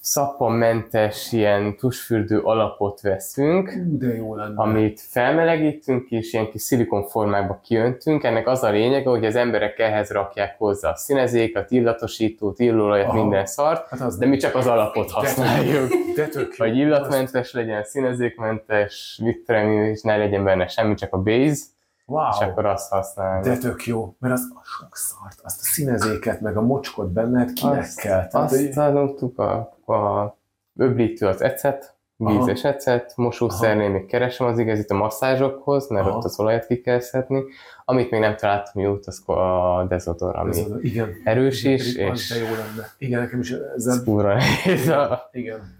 szappanmentes 0.00 1.32
ilyen 1.32 1.76
tusfürdő 1.76 2.38
alapot 2.40 3.00
veszünk, 3.00 3.72
Ú, 3.86 3.98
de 3.98 4.14
jó 4.16 4.34
lenne. 4.34 4.60
amit 4.62 5.00
felmelegítünk 5.00 6.10
és 6.10 6.32
ilyen 6.32 6.50
kis 6.50 6.62
szilikonformákba 6.62 7.60
kiöntünk. 7.62 8.24
Ennek 8.24 8.46
az 8.48 8.62
a 8.62 8.70
lényege, 8.70 9.10
hogy 9.10 9.24
az 9.24 9.36
emberek 9.36 9.78
ehhez 9.78 10.10
rakják 10.10 10.58
hozzá 10.58 10.90
a 10.90 10.96
színezéket, 10.96 11.70
illatosítót, 11.70 12.58
illóolajat, 12.58 13.06
Aha. 13.08 13.20
minden 13.22 13.46
szart, 13.46 13.88
hát 13.88 14.00
az 14.00 14.18
de 14.18 14.26
mi 14.26 14.36
csak 14.36 14.54
az 14.54 14.66
alapot 14.66 15.10
használjuk. 15.10 15.88
De 16.16 16.26
tök 16.26 16.56
jó. 16.56 16.66
Vagy 16.66 16.76
illatmentes 16.76 17.52
legyen, 17.52 17.84
színezékmentes, 17.84 19.20
én, 19.46 19.82
és 19.84 20.02
ne 20.02 20.16
legyen 20.16 20.44
benne 20.44 20.66
semmi, 20.66 20.94
csak 20.94 21.12
a 21.14 21.18
base, 21.22 21.62
Wow. 22.06 22.28
és 22.30 22.46
akkor 22.46 22.66
azt 22.66 22.90
használjuk. 22.90 23.44
De 23.44 23.56
tök 23.56 23.84
jó, 23.86 24.14
mert 24.18 24.34
az 24.34 24.40
a 24.54 24.60
sok 24.64 24.96
szart, 24.96 25.40
azt 25.42 25.60
a 25.60 25.64
színezéket, 25.64 26.40
meg 26.40 26.56
a 26.56 26.60
mocskot 26.60 27.12
benned 27.12 27.52
kinek 27.52 27.78
azt, 27.78 28.00
kell? 28.00 28.26
Tehát, 28.26 28.50
hogy- 28.50 28.66
Azt 28.68 28.76
adottuk 28.78 29.38
a, 29.38 29.77
a 29.88 30.36
öblítő 30.76 31.26
az 31.26 31.42
ecet, 31.42 31.96
Aha. 32.18 32.38
vízes 32.38 32.64
ecet, 32.64 33.12
mosószernél 33.16 33.88
még 33.88 34.06
keresem 34.06 34.46
az 34.46 34.58
igazit 34.58 34.90
a 34.90 34.94
masszázsokhoz, 34.94 35.88
mert 35.88 36.06
Aha. 36.06 36.16
ott 36.16 36.24
az 36.24 36.40
olajat 36.40 36.66
ki 36.66 36.80
kell 36.80 37.00
szedni. 37.00 37.42
Amit 37.84 38.10
még 38.10 38.20
nem 38.20 38.36
találtam 38.36 38.82
jót, 38.82 39.06
az 39.06 39.22
a 39.28 39.84
dezodor, 39.88 40.36
ami 40.36 40.50
ez 40.50 40.70
az, 40.70 40.82
igen. 40.82 41.14
erős 41.24 41.64
is, 41.64 41.92
Pedig 41.94 42.10
az 42.10 42.18
és 42.20 42.28
de 42.28 42.38
jó 42.38 42.44
lenne. 42.54 42.90
Igen, 42.98 43.20
nekem 43.20 43.40
is 43.40 43.50
ezzel, 43.50 43.92
ez 43.94 44.04
kurva 44.04 44.34
nehéz. 44.34 44.88
a- 44.88 45.28
igen. 45.32 45.76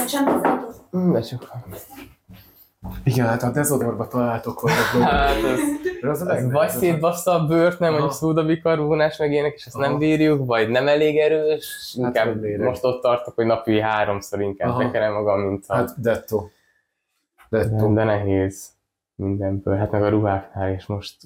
Bocsánat, 0.00 0.42
De 1.12 1.20
csak... 1.20 1.52
Igen, 3.04 3.26
hát 3.26 3.42
a 3.42 3.50
dezodorba 3.50 4.08
találtok 4.08 4.62
dolgok. 4.62 5.10
Hát 5.10 5.36
ez, 5.36 5.58
Mert 6.00 6.20
az 6.20 6.52
vagy 6.52 6.68
szétbassza 6.68 7.32
a 7.32 7.46
bőrt, 7.46 7.78
nem, 7.78 7.90
mondjuk 7.90 8.12
szódabikarbonás 8.12 9.16
meg 9.16 9.32
ilyenek, 9.32 9.54
és 9.54 9.66
ezt 9.66 9.76
nem 9.76 9.90
Aha. 9.90 9.98
bírjuk, 9.98 10.46
vagy 10.46 10.68
nem 10.68 10.88
elég 10.88 11.18
erős, 11.18 11.96
Hát, 12.02 12.06
inkább 12.06 12.44
most 12.58 12.84
ott 12.84 13.02
tartok, 13.02 13.34
hogy 13.34 13.46
napi 13.46 13.80
háromszor 13.80 14.40
inkább 14.40 14.68
Aha. 14.68 14.78
tekerem 14.78 15.12
magam, 15.12 15.40
mint 15.40 15.64
a... 15.66 15.74
Hát 15.74 16.00
detto. 16.00 16.48
Detto. 17.48 17.88
De, 17.88 17.94
de 17.94 18.04
nehéz 18.04 18.68
mindenből. 19.14 19.76
Hát 19.76 19.90
meg 19.90 20.02
a 20.02 20.08
ruháknál 20.08 20.72
is 20.72 20.86
most 20.86 21.16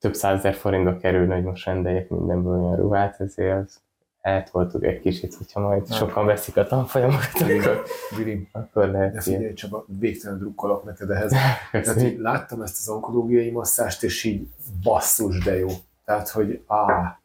több 0.00 0.14
százezer 0.14 0.54
forintba 0.54 0.96
kerül, 0.96 1.32
hogy 1.32 1.42
most 1.42 1.66
rendeljek 1.66 2.08
mindenből 2.08 2.60
olyan 2.60 2.76
ruhát, 2.76 3.20
ezért 3.20 3.64
az 3.64 3.80
eltoltuk 4.24 4.84
egy 4.84 5.00
kicsit, 5.00 5.34
hogyha 5.34 5.60
majd 5.60 5.92
sokan 5.92 6.26
veszik 6.26 6.56
a 6.56 6.66
tanfolyamokat, 6.66 7.40
akkor, 7.40 7.82
Vili, 8.16 8.48
akkor 8.52 8.86
lehet 8.88 9.10
ilyen. 9.10 9.22
figyelj 9.38 9.52
Csaba, 9.52 9.84
végtelen 9.98 10.38
drukkolok 10.38 10.84
neked 10.84 11.10
ehhez. 11.10 11.32
Tehát 11.72 12.02
így 12.02 12.18
láttam 12.18 12.62
ezt 12.62 12.76
az 12.78 12.88
onkológiai 12.88 13.50
masszást, 13.50 14.02
és 14.02 14.24
így 14.24 14.48
basszus, 14.82 15.44
de 15.44 15.58
jó. 15.58 15.68
Tehát, 16.04 16.28
hogy 16.28 16.62
á, 16.66 17.18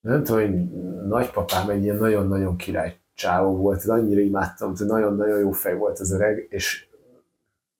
nem 0.00 0.24
tudom, 0.24 0.40
hogy 0.40 0.70
nagypapám 1.08 1.68
egy 1.68 1.82
ilyen 1.82 1.96
nagyon-nagyon 1.96 2.56
király 2.56 2.96
csávó 3.14 3.56
volt, 3.56 3.84
annyira 3.84 4.20
imádtam, 4.20 4.74
hogy 4.76 4.86
nagyon-nagyon 4.86 5.38
jó 5.38 5.50
fej 5.50 5.74
volt 5.76 5.98
az 5.98 6.12
öreg, 6.12 6.46
és 6.50 6.86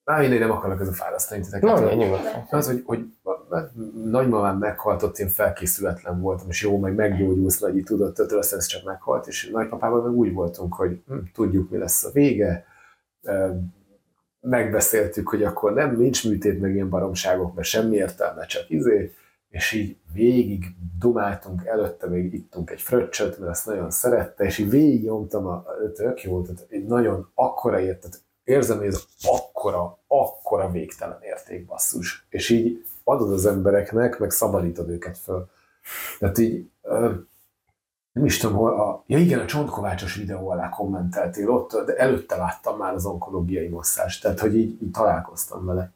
már 0.04 0.20
mindegy, 0.20 0.38
nem 0.38 0.50
akarok 0.50 0.80
ez 0.80 0.88
a 0.88 0.92
fárasztani 0.92 1.42
titeket. 1.42 1.70
Mondja, 1.70 1.94
nyugodtan. 1.94 2.46
Az, 2.50 2.66
hogy, 2.66 2.82
hogy 2.84 3.04
nagymamám 4.04 4.58
meghalt, 4.58 5.02
ott 5.02 5.18
én 5.18 5.28
felkészületlen 5.28 6.20
voltam, 6.20 6.48
és 6.48 6.62
jó, 6.62 6.78
meg 6.78 6.94
meggyógyulsz, 6.94 7.58
nagyi 7.58 7.82
tudott, 7.82 8.18
ötől 8.18 8.38
aztán 8.38 8.58
ez 8.58 8.66
csak 8.66 8.84
meghalt, 8.84 9.26
és 9.26 9.50
nagypapával 9.52 10.02
meg 10.02 10.12
úgy 10.12 10.32
voltunk, 10.32 10.74
hogy 10.74 11.02
hm, 11.06 11.16
tudjuk, 11.34 11.70
mi 11.70 11.78
lesz 11.78 12.04
a 12.04 12.10
vége, 12.10 12.64
megbeszéltük, 14.40 15.28
hogy 15.28 15.42
akkor 15.42 15.72
nem, 15.72 15.96
nincs 15.96 16.28
műtét, 16.28 16.60
meg 16.60 16.74
ilyen 16.74 16.88
baromságok, 16.88 17.54
mert 17.54 17.68
semmi 17.68 17.96
értelme, 17.96 18.46
csak 18.46 18.70
izé, 18.70 19.12
és 19.48 19.72
így 19.72 19.96
végig 20.12 20.64
dumáltunk, 20.98 21.64
előtte 21.64 22.06
még 22.06 22.34
ittunk 22.34 22.70
egy 22.70 22.80
fröccsöt, 22.80 23.38
mert 23.38 23.50
ezt 23.50 23.66
nagyon 23.66 23.90
szerette, 23.90 24.44
és 24.44 24.58
így 24.58 24.70
végig 24.70 25.04
nyomtam, 25.04 25.46
a, 25.46 25.64
tök 25.94 26.22
jó, 26.22 26.42
tehát 26.42 26.66
egy 26.68 26.86
nagyon 26.86 27.30
akkora 27.34 27.80
ért, 27.80 28.00
tehát 28.00 28.20
érzem, 28.44 28.78
hogy 28.78 28.86
ez 28.86 29.04
akkora, 29.22 29.98
akkora 30.06 30.70
végtelen 30.70 31.18
érték 31.22 31.66
basszus. 31.66 32.26
És 32.28 32.50
így 32.50 32.84
adod 33.04 33.32
az 33.32 33.46
embereknek, 33.46 34.18
meg 34.18 34.30
szabadítod 34.30 34.88
őket 34.88 35.18
föl. 35.18 35.48
Tehát 36.18 36.38
így, 36.38 36.70
nem 38.12 38.24
is 38.24 38.38
tudom, 38.38 38.56
hol 38.56 38.80
a, 38.80 39.04
ja 39.06 39.18
igen, 39.18 39.38
a 39.38 39.46
csontkovácsos 39.46 40.14
videó 40.14 40.48
alá 40.48 40.68
kommenteltél 40.68 41.50
ott, 41.50 41.84
de 41.86 41.96
előtte 41.96 42.36
láttam 42.36 42.78
már 42.78 42.94
az 42.94 43.06
onkológiai 43.06 43.68
masszást, 43.68 44.22
tehát 44.22 44.40
hogy 44.40 44.56
így, 44.56 44.82
így 44.82 44.90
találkoztam 44.90 45.66
vele. 45.66 45.92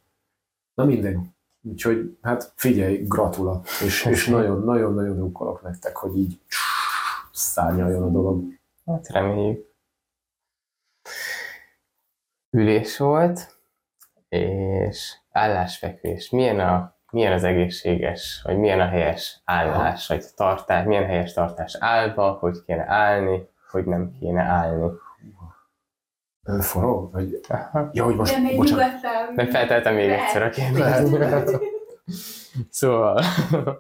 Na 0.75 0.85
mindegy. 0.85 1.19
Úgyhogy 1.63 2.19
hát 2.23 2.53
figyelj, 2.55 2.97
gratula, 2.97 3.63
és, 3.85 4.05
és 4.05 4.27
nagyon-nagyon-nagyon 4.27 5.17
drukkolok 5.17 5.63
nektek, 5.63 5.97
hogy 5.97 6.19
így 6.19 6.41
szárnyaljon 7.33 8.03
a 8.03 8.09
dolog. 8.09 8.43
Hát 8.87 9.09
reméljük. 9.09 9.75
Ülés 12.51 12.99
volt, 12.99 13.55
és 14.29 15.15
állásfekvés. 15.31 16.31
Milyen, 16.31 16.61
a, 16.61 16.95
milyen 17.11 17.33
az 17.33 17.45
egészséges, 17.45 18.41
vagy 18.45 18.57
milyen 18.57 18.81
a 18.81 18.87
helyes 18.87 19.41
állás, 19.45 20.07
vagy 20.07 20.25
tartás, 20.35 20.85
milyen 20.85 21.07
helyes 21.07 21.33
tartás 21.33 21.77
állva, 21.81 22.33
hogy 22.33 22.65
kéne 22.67 22.85
állni, 22.89 23.49
hogy 23.71 23.85
nem 23.85 24.13
kéne 24.21 24.43
állni. 24.43 24.91
Ö, 26.43 26.59
Forró? 26.61 27.11
Vagy, 27.13 27.41
Aha. 27.49 27.89
ja, 27.93 28.05
hogy 28.05 28.15
most, 28.15 28.35
De 28.35 28.41
még 28.41 28.57
bocsánat, 28.57 28.85
nyugodtan. 28.87 29.35
Megfelteltem 29.35 29.95
még 29.95 30.09
Lehet. 30.09 30.25
egyszer 30.25 30.43
a 30.43 30.51
kérdést. 30.51 31.59
Szóval, 32.71 33.23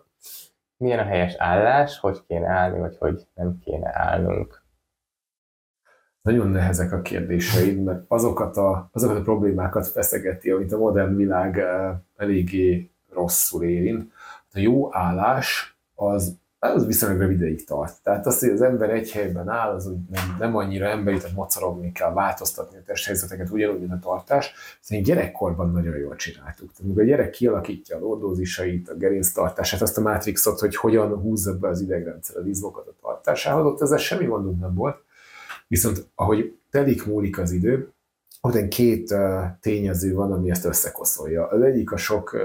milyen 0.76 0.98
a 0.98 1.04
helyes 1.04 1.34
állás, 1.34 1.98
hogy 1.98 2.24
kéne 2.26 2.48
állni, 2.48 2.78
vagy 2.78 2.96
hogy 2.98 3.26
nem 3.34 3.58
kéne 3.64 3.90
állnunk. 3.94 4.62
Nagyon 6.26 6.48
nehezek 6.48 6.92
a 6.92 7.02
kérdéseid, 7.02 7.82
mert 7.82 8.04
azokat 8.08 8.56
a, 8.56 8.88
azokat 8.92 9.16
a 9.16 9.22
problémákat 9.22 9.86
feszegeti, 9.86 10.50
amit 10.50 10.72
a 10.72 10.78
modern 10.78 11.16
világ 11.16 11.58
eh, 11.58 11.94
eléggé 12.16 12.90
rosszul 13.12 13.64
érint. 13.64 14.12
A 14.52 14.58
jó 14.58 14.94
állás 14.94 15.76
az, 15.94 16.36
az 16.58 16.86
viszonylag 16.86 17.20
rövid 17.20 17.36
ideig 17.36 17.64
tart. 17.64 18.02
Tehát 18.02 18.26
az, 18.26 18.38
hogy 18.38 18.48
az 18.48 18.62
ember 18.62 18.90
egy 18.90 19.10
helyben 19.10 19.48
áll, 19.48 19.74
az 19.74 19.86
úgy 19.86 19.98
nem, 20.10 20.36
nem 20.38 20.56
annyira 20.56 20.86
emberi, 20.86 21.16
tehát 21.16 21.36
mocorogni 21.36 21.92
kell, 21.92 22.12
változtatni 22.12 22.78
a 22.78 22.82
testhelyzeteket, 22.86 23.50
ugyanúgy, 23.50 23.80
mint 23.80 23.92
a 23.92 23.98
tartás. 23.98 24.54
Szerintem 24.80 25.14
gyerekkorban 25.14 25.70
nagyon 25.70 25.96
jól 25.96 26.16
csináltuk. 26.16 26.72
Tehát, 26.72 26.82
amikor 26.84 27.02
a 27.02 27.06
gyerek 27.06 27.30
kialakítja 27.30 27.96
a 27.96 28.00
lordózisait, 28.00 28.88
a 28.88 28.94
gerinctartását, 28.94 29.80
azt 29.80 29.98
a 29.98 30.00
mátrixot, 30.00 30.60
hogy 30.60 30.76
hogyan 30.76 31.14
húzza 31.14 31.58
be 31.58 31.68
az 31.68 31.80
idegrendszer 31.80 32.36
az 32.36 32.46
izmokat 32.46 32.86
a 32.86 32.94
tartásához, 33.00 33.64
ott 33.64 33.80
ezzel 33.80 33.98
semmi 33.98 34.24
gondunk 34.24 34.60
nem 34.60 34.74
volt. 34.74 35.04
Viszont 35.68 36.06
ahogy 36.14 36.58
telik 36.70 37.06
múlik 37.06 37.38
az 37.38 37.50
idő, 37.50 37.90
ott 38.40 38.68
két 38.68 39.10
uh, 39.10 39.42
tényező 39.60 40.14
van, 40.14 40.32
ami 40.32 40.50
ezt 40.50 40.64
összekoszolja. 40.64 41.46
Az 41.46 41.62
egyik 41.62 41.92
a 41.92 41.96
sok 41.96 42.32
uh, 42.32 42.40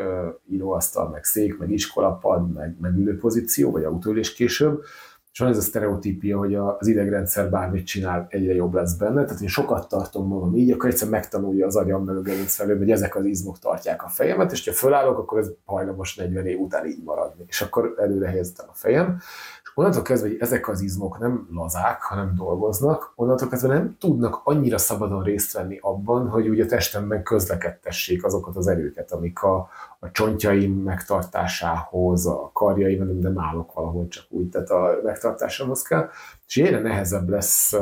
íróasztal, 0.49 1.09
meg 1.09 1.23
szék, 1.23 1.57
meg 1.57 1.71
iskolapad, 1.71 2.53
meg, 2.53 2.75
meg 2.79 2.97
ülőpozíció, 2.97 3.71
vagy 3.71 3.83
autóülés 3.83 4.33
később, 4.33 4.83
és 5.31 5.39
van 5.39 5.49
ez 5.49 5.57
a 5.57 5.61
sztereotípia, 5.61 6.37
hogy 6.37 6.55
az 6.55 6.87
idegrendszer 6.87 7.49
bármit 7.49 7.85
csinál, 7.85 8.27
egyre 8.29 8.53
jobb 8.53 8.73
lesz 8.73 8.93
benne. 8.93 9.25
Tehát 9.25 9.41
én 9.41 9.47
sokat 9.47 9.87
tartom 9.87 10.27
magam 10.27 10.55
így, 10.55 10.71
akkor 10.71 10.89
egyszer 10.89 11.09
megtanulja 11.09 11.65
az 11.65 11.75
agyam 11.75 12.03
meg 12.03 12.15
a 12.15 12.21
gerinc 12.21 12.55
felől, 12.55 12.77
hogy 12.77 12.91
ezek 12.91 13.15
az 13.15 13.25
izmok 13.25 13.59
tartják 13.59 14.03
a 14.03 14.07
fejemet, 14.07 14.51
és 14.51 14.65
ha 14.65 14.73
fölállok, 14.73 15.17
akkor 15.17 15.39
ez 15.39 15.51
hajlamos 15.65 16.15
40 16.15 16.45
év 16.45 16.59
után 16.59 16.85
így 16.85 17.03
maradni. 17.03 17.43
És 17.47 17.61
akkor 17.61 17.95
előre 17.97 18.27
helyeztem 18.27 18.65
a 18.69 18.73
fejem, 18.73 19.19
onnantól 19.75 20.01
kezdve, 20.01 20.27
hogy 20.27 20.37
ezek 20.39 20.67
az 20.67 20.81
izmok 20.81 21.19
nem 21.19 21.47
lazák, 21.51 22.01
hanem 22.01 22.35
dolgoznak, 22.35 23.11
onnantól 23.15 23.47
kezdve 23.47 23.73
nem 23.73 23.95
tudnak 23.99 24.41
annyira 24.43 24.77
szabadon 24.77 25.23
részt 25.23 25.53
venni 25.53 25.77
abban, 25.81 26.29
hogy 26.29 26.49
ugye 26.49 26.63
a 26.63 26.67
testemben 26.67 27.23
közlekedtessék 27.23 28.25
azokat 28.25 28.55
az 28.55 28.67
erőket, 28.67 29.11
amik 29.11 29.43
a, 29.43 29.69
a 29.99 30.11
csontjaim 30.11 30.73
megtartásához, 30.73 32.25
a 32.25 32.49
karjaim, 32.53 33.05
nem, 33.05 33.17
nem 33.17 33.39
állok 33.39 33.73
valahol 33.73 34.07
csak 34.07 34.25
úgy, 34.29 34.49
tehát 34.49 34.69
a 34.69 34.99
megtartásához 35.03 35.81
kell, 35.81 36.09
és 36.47 36.57
egyre 36.57 36.79
nehezebb 36.79 37.29
lesz 37.29 37.75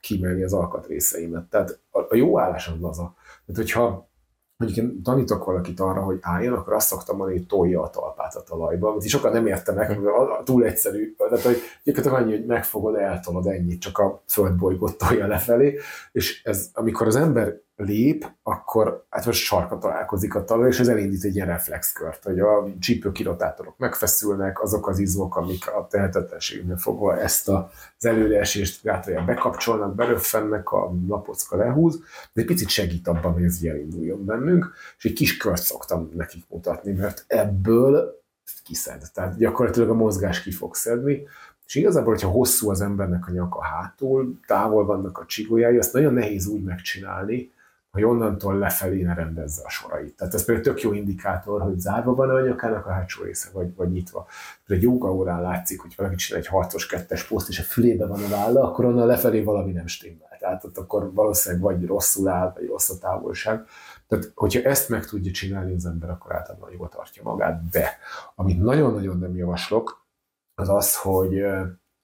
kimelni 0.00 0.42
az 0.42 0.52
alkatrészeimet. 0.52 1.44
Tehát 1.44 1.78
a, 1.90 1.98
a 1.98 2.14
jó 2.14 2.38
állás 2.38 2.68
az 2.68 2.80
laza. 2.80 3.14
Tehát 3.46 3.60
hogyha 3.60 4.08
mondjuk 4.56 4.86
én 4.86 5.02
tanítok 5.02 5.44
valakit 5.44 5.80
arra, 5.80 6.02
hogy 6.02 6.18
álljon, 6.20 6.52
akkor 6.52 6.72
azt 6.72 6.86
szoktam 6.86 7.16
mondani, 7.16 7.38
hogy 7.38 7.46
tolja 7.46 7.82
a 7.82 7.90
talpát 7.90 8.34
a 8.34 8.42
talajba, 8.42 8.88
amit 8.90 9.08
sokan 9.08 9.32
nem 9.32 9.46
értenek, 9.46 9.88
mert 9.88 10.44
túl 10.44 10.64
egyszerű. 10.64 11.14
Tehát, 11.16 11.44
hogy 11.44 11.56
gyakorlatilag 11.84 12.22
annyi, 12.22 12.36
hogy 12.36 12.46
megfogod, 12.46 12.94
eltolod 12.94 13.46
ennyit, 13.46 13.80
csak 13.80 13.98
a 13.98 14.22
földbolygót 14.26 14.98
tolja 14.98 15.26
lefelé, 15.26 15.78
és 16.12 16.42
ez, 16.44 16.70
amikor 16.72 17.06
az 17.06 17.16
ember 17.16 17.62
lép, 17.76 18.26
akkor 18.42 19.04
hát 19.10 19.26
most 19.26 19.44
sarka 19.44 19.78
találkozik 19.78 20.34
a 20.34 20.44
talaj, 20.44 20.68
és 20.68 20.78
ez 20.78 20.88
elindít 20.88 21.24
egy 21.24 21.34
ilyen 21.34 21.46
reflexkört, 21.46 22.24
hogy 22.24 22.40
a 22.40 22.66
csípőkirotátorok 22.80 23.78
megfeszülnek, 23.78 24.62
azok 24.62 24.88
az 24.88 24.98
izmok, 24.98 25.36
amik 25.36 25.70
a 25.70 25.86
tehetetlenségnél 25.90 26.76
fogva 26.76 27.20
ezt 27.20 27.48
a, 27.48 27.70
az 27.98 28.04
előreesést 28.04 28.82
gátolják, 28.82 29.24
bekapcsolnak, 29.24 29.94
beröffennek, 29.94 30.72
a 30.72 30.92
lapocka 31.08 31.56
lehúz, 31.56 32.00
de 32.32 32.40
egy 32.40 32.46
picit 32.46 32.68
segít 32.68 33.08
abban, 33.08 33.32
hogy 33.32 33.44
ez 33.44 33.58
elinduljon 33.62 34.24
bennünk, 34.24 34.72
és 34.98 35.04
egy 35.04 35.12
kis 35.12 35.36
kört 35.36 35.62
szoktam 35.62 36.10
nekik 36.14 36.44
mutatni, 36.48 36.92
mert 36.92 37.24
ebből 37.26 38.22
kiszed. 38.64 39.02
Tehát 39.14 39.36
gyakorlatilag 39.36 39.90
a 39.90 39.94
mozgás 39.94 40.42
ki 40.42 40.50
fog 40.50 40.74
szedni, 40.74 41.22
és 41.66 41.74
igazából, 41.74 42.12
hogyha 42.12 42.28
hosszú 42.28 42.70
az 42.70 42.80
embernek 42.80 43.28
a 43.28 43.30
nyaka 43.30 43.62
hátul, 43.62 44.40
távol 44.46 44.84
vannak 44.84 45.18
a 45.18 45.26
csigójái, 45.26 45.78
azt 45.78 45.92
nagyon 45.92 46.12
nehéz 46.14 46.46
úgy 46.46 46.62
megcsinálni, 46.62 47.52
hogy 47.94 48.04
onnantól 48.04 48.58
lefelé 48.58 49.02
ne 49.02 49.14
rendezze 49.14 49.62
a 49.64 49.68
sorait. 49.68 50.16
Tehát 50.16 50.34
ez 50.34 50.44
például 50.44 50.66
tök 50.66 50.80
jó 50.80 50.92
indikátor, 50.92 51.62
hogy 51.62 51.78
zárva 51.78 52.14
van 52.14 52.30
a 52.30 52.40
nyakának 52.40 52.86
a 52.86 52.90
hátsó 52.90 53.22
része, 53.22 53.48
vagy, 53.52 53.74
vagy 53.76 53.90
nyitva. 53.90 54.26
Egy 54.66 54.82
jóga 54.82 55.12
órán 55.12 55.42
látszik, 55.42 55.80
hogy 55.80 55.94
valaki 55.96 56.16
csinál 56.16 56.40
egy 56.40 56.46
harcos 56.46 56.86
kettes 56.86 57.24
poszt, 57.24 57.48
és 57.48 57.58
a 57.58 57.62
fülébe 57.62 58.06
van 58.06 58.22
a 58.22 58.28
válla, 58.28 58.62
akkor 58.62 58.84
onnan 58.84 59.06
lefelé 59.06 59.42
valami 59.42 59.72
nem 59.72 59.86
stimmel. 59.86 60.36
Tehát 60.38 60.64
ott 60.64 60.78
akkor 60.78 61.12
valószínűleg 61.12 61.62
vagy 61.64 61.86
rosszul 61.86 62.28
áll, 62.28 62.52
vagy 62.54 62.66
rossz 62.66 62.90
a 62.90 62.98
távolság. 62.98 63.66
Tehát, 64.08 64.32
hogyha 64.34 64.62
ezt 64.62 64.88
meg 64.88 65.06
tudja 65.06 65.32
csinálni 65.32 65.74
az 65.74 65.86
ember, 65.86 66.10
akkor 66.10 66.34
általában 66.34 66.70
jól 66.72 66.88
tartja 66.88 67.22
magát. 67.22 67.68
De 67.70 67.98
amit 68.34 68.62
nagyon-nagyon 68.62 69.18
nem 69.18 69.36
javaslok, 69.36 70.06
az 70.54 70.68
az, 70.68 70.96
hogy 70.96 71.44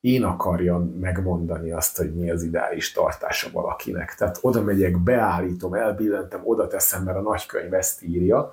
én 0.01 0.23
akarjam 0.23 0.83
megmondani 0.83 1.73
azt, 1.73 1.97
hogy 1.97 2.15
mi 2.15 2.31
az 2.31 2.43
ideális 2.43 2.93
tartása 2.93 3.51
valakinek. 3.53 4.15
Tehát 4.15 4.39
oda 4.41 4.63
megyek, 4.63 4.99
beállítom, 4.99 5.75
elbillentem, 5.75 6.41
oda 6.45 6.67
teszem, 6.67 7.03
mert 7.03 7.17
a 7.19 7.21
nagykönyv 7.21 7.75
ezt 7.75 8.03
írja, 8.03 8.53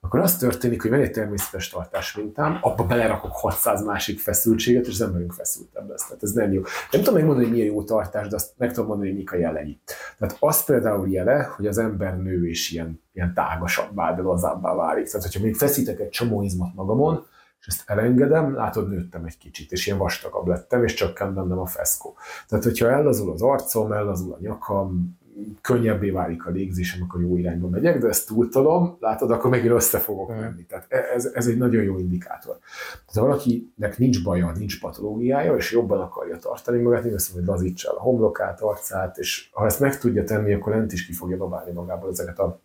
akkor 0.00 0.20
az 0.20 0.36
történik, 0.36 0.82
hogy 0.82 0.90
van 0.90 1.00
egy 1.00 1.10
természetes 1.10 1.68
tartás 1.68 2.16
mintám, 2.16 2.58
abba 2.60 2.84
belerakok 2.84 3.32
600 3.32 3.84
másik 3.84 4.20
feszültséget, 4.20 4.86
és 4.86 4.92
az 4.92 5.00
emberünk 5.00 5.32
feszültebb 5.32 5.88
lesz. 5.88 6.06
Tehát 6.06 6.22
ez 6.22 6.30
nem 6.30 6.52
jó. 6.52 6.62
Nem 6.90 7.02
tudom 7.02 7.14
megmondani, 7.14 7.46
hogy 7.46 7.54
milyen 7.54 7.72
jó 7.72 7.82
tartás, 7.82 8.28
de 8.28 8.34
azt 8.34 8.52
meg 8.56 8.72
tudom 8.72 8.86
mondani, 8.86 9.08
hogy 9.08 9.18
mik 9.18 9.32
a 9.32 9.36
jelei. 9.36 9.80
Tehát 10.18 10.36
az 10.40 10.64
például 10.64 11.08
jele, 11.08 11.42
hogy 11.56 11.66
az 11.66 11.78
ember 11.78 12.18
nő 12.18 12.48
és 12.48 12.70
ilyen, 12.70 13.02
ilyen 13.12 13.34
tágasabbá, 13.34 14.14
de 14.14 14.22
lazábbá 14.22 14.74
válik. 14.74 15.06
Tehát, 15.06 15.22
hogyha 15.22 15.42
még 15.42 15.54
feszítek 15.54 16.00
egy 16.00 16.08
csomó 16.08 16.42
izmot 16.42 16.74
magamon, 16.74 17.26
és 17.60 17.66
ezt 17.66 17.82
elengedem, 17.86 18.54
látod, 18.54 18.88
nőttem 18.88 19.24
egy 19.24 19.38
kicsit, 19.38 19.72
és 19.72 19.86
ilyen 19.86 19.98
vastagabb 19.98 20.46
lettem, 20.46 20.84
és 20.84 20.94
csökkent 20.94 21.34
bennem 21.34 21.58
a 21.58 21.66
feszkó. 21.66 22.16
Tehát, 22.48 22.64
hogyha 22.64 22.90
ellazul 22.90 23.32
az 23.32 23.42
arcom, 23.42 23.92
ellazul 23.92 24.32
a 24.32 24.38
nyakam, 24.40 25.18
könnyebbé 25.60 26.10
válik 26.10 26.46
a 26.46 26.50
légzésem, 26.50 27.02
akkor 27.02 27.20
jó 27.20 27.36
irányba 27.36 27.68
megyek, 27.68 27.98
de 27.98 28.08
ezt 28.08 28.26
túltolom, 28.26 28.96
látod, 29.00 29.30
akkor 29.30 29.50
megint 29.50 29.72
össze 29.72 29.98
fogok 29.98 30.28
Mhm. 30.28 30.38
menni. 30.40 30.64
Tehát 30.66 30.86
e- 30.88 31.10
ez, 31.14 31.24
ez 31.34 31.46
egy 31.46 31.56
nagyon 31.56 31.82
jó 31.82 31.98
indikátor. 31.98 32.58
Tehát 33.06 33.14
ha 33.14 33.20
valakinek 33.20 33.98
nincs 33.98 34.22
baja, 34.24 34.52
nincs 34.58 34.80
patológiája, 34.80 35.56
és 35.56 35.72
jobban 35.72 36.00
akarja 36.00 36.36
tartani 36.36 36.82
magát, 36.82 37.04
én 37.04 37.14
azt 37.14 37.34
mondom, 37.34 37.54
hogy 37.54 37.62
lazítsa 37.62 37.90
el 37.90 37.96
a 37.96 38.00
homlokát, 38.00 38.60
arcát, 38.60 39.18
és 39.18 39.48
ha 39.52 39.64
ezt 39.66 39.80
meg 39.80 39.98
tudja 39.98 40.24
tenni, 40.24 40.52
akkor 40.54 40.72
lent 40.72 40.92
is 40.92 41.06
ki 41.06 41.12
fogja 41.12 41.36
dobálni 41.36 41.72
magából 41.72 42.10
ezeket 42.10 42.38
a 42.38 42.60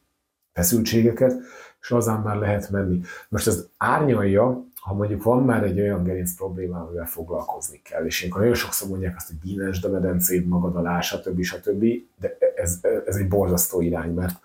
feszültségeket, 0.54 1.34
és 1.82 1.90
lazán 1.90 2.22
már 2.22 2.36
lehet 2.38 2.70
menni. 2.70 3.02
Most 3.30 3.48
ez 3.48 3.68
árnyalja, 3.78 4.64
ha 4.82 4.94
mondjuk 4.94 5.24
van 5.24 5.44
már 5.44 5.64
egy 5.64 5.80
olyan 5.80 6.04
gerinc 6.04 6.36
probléma, 6.36 6.80
amivel 6.80 7.06
foglalkozni 7.06 7.82
kell, 7.84 8.06
és 8.06 8.20
ilyenkor 8.20 8.42
nagyon 8.42 8.56
sokszor 8.56 8.90
mondják 8.90 9.16
azt, 9.16 9.28
hogy 9.28 9.38
bínesd 9.38 9.86
a 9.86 9.90
medencéd 9.90 10.48
magad 10.48 10.76
alá, 10.76 11.02
stb. 11.02 11.42
stb., 11.42 11.86
de 12.20 12.38
ez, 12.56 12.80
ez 13.06 13.16
egy 13.16 13.28
borzasztó 13.28 13.82
irány, 13.82 14.14
mert 14.14 14.40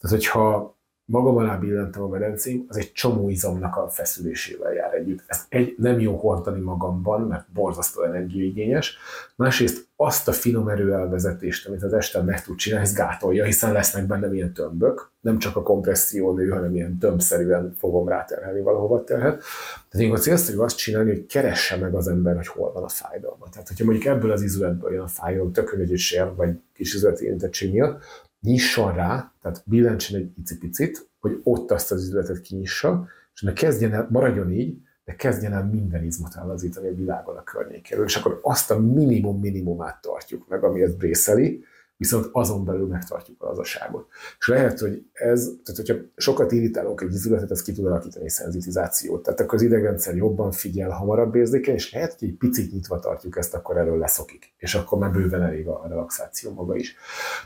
tehát, 0.00 0.16
hogyha 0.16 0.76
magam 1.10 1.36
alá 1.36 1.56
billentem 1.56 2.02
a 2.02 2.08
medencém, 2.08 2.64
az 2.68 2.76
egy 2.76 2.92
csomó 2.92 3.28
izomnak 3.28 3.76
a 3.76 3.88
feszülésével 3.88 4.72
jár 4.72 4.94
együtt. 4.94 5.22
Ezt 5.26 5.46
egy, 5.48 5.74
nem 5.78 6.00
jó 6.00 6.16
hordani 6.16 6.60
magamban, 6.60 7.20
mert 7.20 7.52
borzasztó 7.52 8.02
energiaigényes. 8.02 8.96
Másrészt 9.36 9.86
azt 9.96 10.28
a 10.28 10.32
finom 10.32 10.68
erőelvezetést, 10.68 11.66
amit 11.66 11.82
az 11.82 11.92
este 11.92 12.22
meg 12.22 12.42
tud 12.42 12.56
csinálni, 12.56 12.86
ez 12.86 12.94
gátolja, 12.94 13.44
hiszen 13.44 13.72
lesznek 13.72 14.06
benne 14.06 14.34
ilyen 14.34 14.52
tömbök. 14.52 15.10
Nem 15.20 15.38
csak 15.38 15.56
a 15.56 15.62
kompresszió 15.62 16.34
nő, 16.34 16.48
hanem 16.48 16.74
ilyen 16.74 16.98
tömbszerűen 16.98 17.74
fogom 17.78 18.08
ráterhelni 18.08 18.60
valahova 18.60 19.04
terhet. 19.04 19.42
Tehát 19.90 20.06
én 20.06 20.12
a 20.12 20.18
célszerű 20.18 20.58
azt 20.58 20.76
csinálni, 20.76 21.10
hogy 21.10 21.26
keresse 21.26 21.76
meg 21.76 21.94
az 21.94 22.08
ember, 22.08 22.36
hogy 22.36 22.46
hol 22.46 22.72
van 22.72 22.82
a 22.82 22.88
fájdalma. 22.88 23.48
Tehát, 23.50 23.68
hogyha 23.68 23.84
mondjuk 23.84 24.06
ebből 24.06 24.30
az 24.30 24.42
izületből 24.42 24.92
jön 24.92 25.02
a 25.02 25.08
fájdalom, 25.08 25.52
tök 25.52 25.76
egy 25.78 25.98
sér, 25.98 26.34
vagy 26.36 26.50
kis 26.74 26.94
izületi 26.94 27.24
érintettség 27.24 27.72
miatt, 27.72 28.02
nyisson 28.40 28.94
rá, 28.94 29.32
tehát 29.42 29.62
billentsen 29.66 30.20
egy 30.20 30.30
icipicit, 30.38 31.08
hogy 31.20 31.40
ott 31.42 31.70
azt 31.70 31.92
az 31.92 32.04
üzletet 32.04 32.40
kinyissa, 32.40 33.06
és 33.34 33.42
ne 33.42 33.52
kezdjen 33.52 33.92
el, 33.92 34.08
maradjon 34.10 34.52
így, 34.52 34.78
de 35.04 35.14
kezdjen 35.14 35.52
el 35.52 35.64
minden 35.64 36.04
izmot 36.04 36.34
ellazítani 36.36 36.88
a 36.88 36.94
világon 36.94 37.36
a 37.36 37.42
környékéről, 37.42 38.04
és 38.04 38.16
akkor 38.16 38.40
azt 38.42 38.70
a 38.70 38.78
minimum 38.78 39.40
minimumát 39.40 40.00
tartjuk 40.00 40.48
meg, 40.48 40.64
ami 40.64 40.82
ezt 40.82 40.96
brészeli, 40.96 41.64
viszont 41.98 42.28
azon 42.32 42.64
belül 42.64 42.86
megtartjuk 42.86 43.42
a 43.42 43.46
lazaságot. 43.46 44.06
És 44.38 44.48
lehet, 44.48 44.78
hogy 44.78 45.06
ez, 45.12 45.50
tehát 45.64 45.76
hogyha 45.76 45.94
sokat 46.16 46.52
irritálunk 46.52 47.00
egy 47.00 47.12
izületet, 47.12 47.50
ez 47.50 47.62
ki 47.62 47.72
tud 47.72 47.86
alakítani 47.86 48.30
szenzitizációt. 48.30 49.22
Tehát 49.22 49.40
akkor 49.40 49.54
az 49.54 49.62
idegrendszer 49.62 50.16
jobban 50.16 50.50
figyel, 50.50 50.90
hamarabb 50.90 51.34
érzékeny, 51.34 51.74
és 51.74 51.92
lehet, 51.92 52.18
hogy 52.18 52.28
egy 52.28 52.34
picit 52.34 52.72
nyitva 52.72 52.98
tartjuk 52.98 53.36
ezt, 53.36 53.54
akkor 53.54 53.76
erről 53.76 53.98
leszokik. 53.98 54.52
És 54.56 54.74
akkor 54.74 54.98
már 54.98 55.10
bőven 55.10 55.42
elég 55.42 55.66
a 55.66 55.86
relaxáció 55.88 56.52
maga 56.52 56.76
is. 56.76 56.96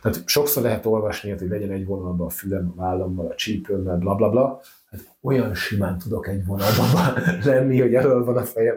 Tehát 0.03 0.29
sokszor 0.29 0.63
lehet 0.63 0.87
olvasni, 0.87 1.31
hogy 1.31 1.49
legyen 1.49 1.71
egy 1.71 1.87
vonalban 1.87 2.27
a 2.27 2.31
fülem, 2.31 2.73
a 2.77 2.81
vállammal, 2.81 3.27
a 3.27 3.35
csípőmmel, 3.35 3.97
bla 3.97 4.15
bla 4.15 4.31
bla. 4.31 4.61
Hát 4.91 5.01
olyan 5.21 5.55
simán 5.55 5.99
tudok 5.99 6.29
egy 6.29 6.47
vonalban 6.47 7.23
lenni, 7.45 7.81
hogy 7.81 7.95
elől 7.95 8.25
van 8.25 8.37
a 8.37 8.45
fejem, 8.45 8.77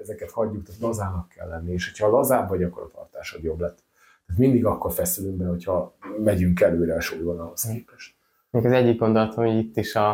ezeket 0.00 0.30
hagyjuk, 0.30 0.64
tehát 0.64 0.80
lazának 0.80 1.28
kell 1.28 1.48
lenni, 1.48 1.72
és 1.72 1.90
hogyha 1.90 2.16
lazább 2.16 2.48
vagy, 2.48 2.62
akkor 2.62 2.82
a 2.82 2.90
tartásod 2.94 3.42
jobb 3.42 3.60
lett. 3.60 3.84
Tehát 4.26 4.40
mindig 4.40 4.64
akkor 4.64 4.92
feszülünk 4.92 5.36
be, 5.36 5.46
hogyha 5.46 5.96
megyünk 6.24 6.60
előre 6.60 6.94
a 6.94 7.00
súlyvonalhoz 7.00 7.70
képest. 7.72 8.14
Még 8.50 8.64
az 8.64 8.72
egyik 8.72 8.98
gondolatom, 8.98 9.44
hogy 9.44 9.56
itt 9.56 9.76
is 9.76 9.94
a, 9.94 10.10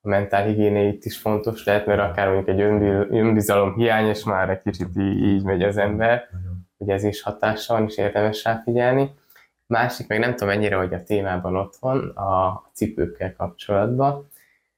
a 0.00 0.08
mentál 0.08 0.46
higiéné 0.46 0.88
itt 0.88 1.04
is 1.04 1.18
fontos 1.18 1.64
lehet, 1.64 1.86
mert 1.86 2.00
akár 2.00 2.26
mondjuk 2.28 2.48
egy 2.48 2.60
önbizalom 3.10 3.74
hiány, 3.74 4.06
és 4.06 4.24
már 4.24 4.50
egy 4.50 4.62
kicsit 4.62 4.88
így, 4.96 5.22
így 5.22 5.44
megy 5.44 5.62
az 5.62 5.76
ember, 5.76 6.28
Nagyon. 6.32 6.68
hogy 6.78 6.88
ez 6.88 7.04
is 7.04 7.22
hatással 7.22 7.78
van, 7.78 7.88
és 7.88 7.96
érdemes 7.96 8.44
rá 8.44 8.60
figyelni. 8.64 9.14
Másik, 9.66 10.06
meg 10.08 10.18
nem 10.18 10.30
tudom 10.30 10.48
mennyire, 10.48 10.76
hogy 10.76 10.94
a 10.94 11.02
témában 11.02 11.56
ott 11.56 11.76
van, 11.76 12.08
a 12.08 12.62
cipőkkel 12.72 13.34
kapcsolatban, 13.36 14.28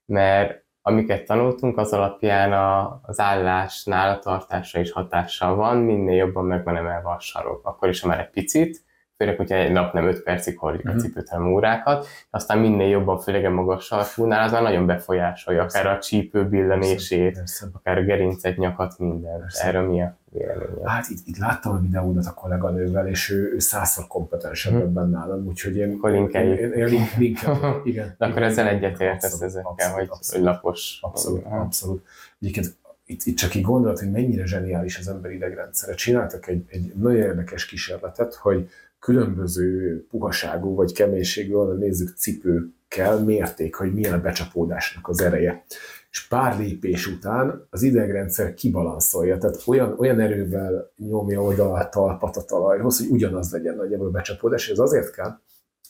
mert 0.04 0.61
amiket 0.82 1.26
tanultunk, 1.26 1.78
az 1.78 1.92
alapján 1.92 2.52
a, 2.52 3.00
az 3.02 3.20
állásnál 3.20 4.14
a 4.14 4.18
tartásra 4.18 4.80
is 4.80 4.92
hatással 4.92 5.54
van, 5.54 5.76
minél 5.76 6.16
jobban 6.16 6.44
meg 6.44 6.64
van 6.64 6.76
emelve 6.76 7.10
a 7.10 7.20
sarok. 7.20 7.66
Akkor 7.66 7.88
is, 7.88 8.00
ha 8.00 8.08
már 8.08 8.20
egy 8.20 8.30
picit, 8.30 8.84
főleg, 9.22 9.36
hogyha 9.36 9.54
egy 9.56 9.72
nap 9.72 9.92
nem 9.92 10.06
5 10.06 10.22
percig 10.22 10.58
hordjuk 10.58 10.86
a 10.88 10.90
Mhm. 10.90 10.98
cipőt, 10.98 11.28
hanem 11.28 11.52
órákat, 11.52 12.06
aztán 12.30 12.58
minél 12.58 12.88
jobban, 12.88 13.18
főleg 13.18 13.44
a 13.44 13.50
magas 13.50 13.84
sarkúnál, 13.84 14.44
az 14.44 14.52
már 14.52 14.62
nagyon 14.62 14.86
befolyásolja, 14.86 15.62
akár 15.62 15.86
a 15.86 15.98
csípő 15.98 16.44
billenését, 16.48 17.34
Persze. 17.34 17.66
akár 17.72 17.98
a 17.98 18.02
gerincet, 18.02 18.56
nyakat, 18.56 18.98
minden. 18.98 19.40
Persze. 19.40 19.64
Erről 19.64 19.88
mi 19.88 20.02
a 20.02 20.16
véleménye? 20.30 20.90
Hát 20.90 21.08
itt, 21.08 21.18
itt 21.26 21.36
láttam 21.36 21.72
a 21.72 21.78
videódat 21.80 22.26
a 22.26 22.34
kolléganővel, 22.34 23.08
és 23.08 23.30
ő, 23.30 23.52
ő 23.54 23.58
százszor 23.58 24.06
kompetensebb 24.06 24.72
Mhm. 24.72 24.82
ebben 24.82 25.08
nálam, 25.10 25.46
úgyhogy 25.46 25.76
én, 25.76 25.92
Akkor 25.96 26.10
linkeljük. 26.10 26.58
én, 26.58 26.72
én, 26.72 26.78
én 26.78 26.84
link, 26.86 27.14
linkelem. 27.18 27.80
Igen. 27.84 28.14
De 28.18 28.26
akkor 28.26 28.42
ezzel 28.42 28.68
egyetértesz 28.68 29.40
ezekkel, 29.40 29.92
hogy, 29.92 30.06
abszolút. 30.10 30.46
lapos. 30.46 30.98
Abszolút, 31.00 31.44
Aha. 31.44 31.60
abszolút. 31.60 32.06
Egyébként 32.40 32.76
itt, 33.06 33.22
itt 33.24 33.36
csak 33.36 33.54
így 33.54 33.62
gondolat, 33.62 33.98
hogy 33.98 34.10
mennyire 34.10 34.46
zseniális 34.46 34.98
az 34.98 35.08
ember 35.08 35.30
idegrendszere. 35.30 35.94
Csináltak 35.94 36.46
egy, 36.46 36.64
egy 36.68 36.92
nagyon 36.96 37.20
érdekes 37.20 37.66
kísérletet, 37.66 38.34
hogy 38.34 38.68
különböző 39.02 40.06
puhaságú 40.10 40.74
vagy 40.74 40.92
keménységű, 40.92 41.52
onnan 41.52 41.78
nézzük 41.78 42.16
cipőkkel 42.16 43.24
mérték, 43.24 43.74
hogy 43.74 43.94
milyen 43.94 44.12
a 44.12 44.20
becsapódásnak 44.20 45.08
az 45.08 45.20
ereje. 45.20 45.64
És 46.10 46.26
pár 46.28 46.58
lépés 46.58 47.06
után 47.06 47.66
az 47.70 47.82
idegrendszer 47.82 48.54
kibalanszolja, 48.54 49.38
tehát 49.38 49.62
olyan, 49.66 49.94
olyan 49.98 50.20
erővel 50.20 50.92
nyomja 50.96 51.42
oda 51.42 51.72
a 51.72 51.88
talpat 51.88 52.36
a 52.36 52.42
talajhoz, 52.42 52.98
hogy 52.98 53.08
ugyanaz 53.10 53.52
legyen 53.52 53.76
nagyjából 53.76 54.06
a 54.06 54.10
becsapódás, 54.10 54.68
ez 54.68 54.78
azért 54.78 55.10
kell, 55.10 55.38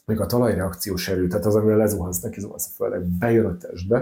még 0.07 0.21
a 0.21 0.27
talajreakciós 0.27 1.09
erő, 1.09 1.27
tehát 1.27 1.47
az, 1.47 1.55
amivel 1.55 1.77
lezuhansz, 1.77 2.21
neki 2.21 2.41
zuhansz 2.41 2.67
a 2.67 2.75
földnek, 2.77 3.03
bejön 3.03 3.47
a 3.47 3.57
testbe, 3.57 3.97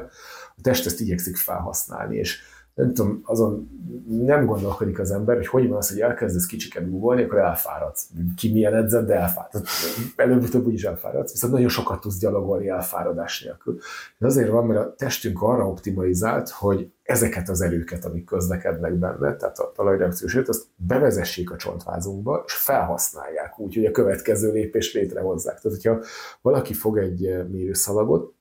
a 0.57 0.61
test 0.62 0.87
ezt 0.87 1.01
igyekszik 1.01 1.37
felhasználni, 1.37 2.16
és 2.16 2.41
nem 2.81 2.94
tudom, 2.94 3.20
azon 3.24 3.78
nem 4.09 4.47
gondolkodik 4.47 4.98
az 4.98 5.11
ember, 5.11 5.36
hogy 5.36 5.47
hogy 5.47 5.69
van 5.69 5.77
az, 5.77 5.90
hogy 5.90 6.01
elkezdesz 6.01 6.47
kicsiket 6.47 6.90
googolni, 6.90 7.23
akkor 7.23 7.39
elfáradsz. 7.39 8.09
Ki 8.36 8.52
milyen 8.52 8.74
edzett, 8.74 9.07
de 9.07 9.15
elfáradsz. 9.15 10.12
Előbb-utóbb 10.16 10.66
úgyis 10.66 10.85
elfáradsz, 10.85 11.32
viszont 11.32 11.52
nagyon 11.52 11.69
sokat 11.69 12.01
tudsz 12.01 12.19
gyalogolni 12.19 12.69
elfáradás 12.69 13.43
nélkül. 13.43 13.78
Ez 14.19 14.27
azért 14.27 14.51
van, 14.51 14.66
mert 14.66 14.81
a 14.81 14.94
testünk 14.97 15.43
arra 15.43 15.69
optimalizált, 15.69 16.48
hogy 16.48 16.93
ezeket 17.02 17.48
az 17.48 17.61
erőket, 17.61 18.05
amik 18.05 18.24
közlekednek 18.24 18.94
benne, 18.94 19.36
tehát 19.36 19.59
a 19.59 19.73
talajreakciós 19.74 20.35
erőt, 20.35 20.48
azt 20.48 20.65
bevezessék 20.77 21.51
a 21.51 21.57
csontvázunkba, 21.57 22.43
és 22.47 22.52
felhasználják 22.55 23.59
úgy, 23.59 23.74
hogy 23.74 23.85
a 23.85 23.90
következő 23.90 24.52
lépést 24.52 24.94
létrehozzák. 24.94 25.61
Tehát, 25.61 25.78
hogyha 25.78 26.05
valaki 26.43 26.73
fog 26.73 26.98
egy 26.98 27.27
eh, 27.27 27.44
mérőszalagot, 27.44 28.35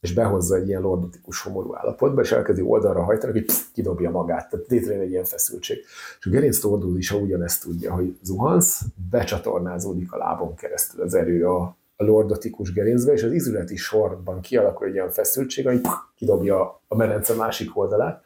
és 0.00 0.14
behozza 0.14 0.56
egy 0.56 0.68
ilyen 0.68 0.80
lordotikus 0.80 1.42
homorú 1.42 1.76
állapotba, 1.76 2.20
és 2.20 2.32
elkezdi 2.32 2.62
oldalra 2.62 3.02
hajtani, 3.02 3.32
hogy 3.32 3.44
psz, 3.44 3.70
kidobja 3.72 4.10
magát. 4.10 4.50
Tehát 4.50 4.66
létrejön 4.68 5.02
egy 5.02 5.10
ilyen 5.10 5.24
feszültség. 5.24 5.78
És 6.18 6.26
a 6.26 6.30
gerinc 6.30 6.60
is 6.96 7.12
ugyanezt 7.12 7.62
tudja, 7.62 7.92
hogy 7.94 8.18
zuhansz, 8.22 8.80
becsatornázódik 9.10 10.12
a 10.12 10.16
lábon 10.16 10.54
keresztül 10.54 11.02
az 11.02 11.14
erő 11.14 11.46
a, 11.46 11.76
a 11.96 12.04
lordotikus 12.04 12.72
gerincbe, 12.72 13.12
és 13.12 13.22
az 13.22 13.32
izületi 13.32 13.76
sorban 13.76 14.40
kialakul 14.40 14.86
egy 14.86 14.94
olyan 14.94 15.10
feszültség, 15.10 15.66
hogy 15.66 15.80
psz, 15.80 15.90
kidobja 16.16 16.80
a 16.88 16.96
medence 16.96 17.34
másik 17.34 17.76
oldalát, 17.76 18.22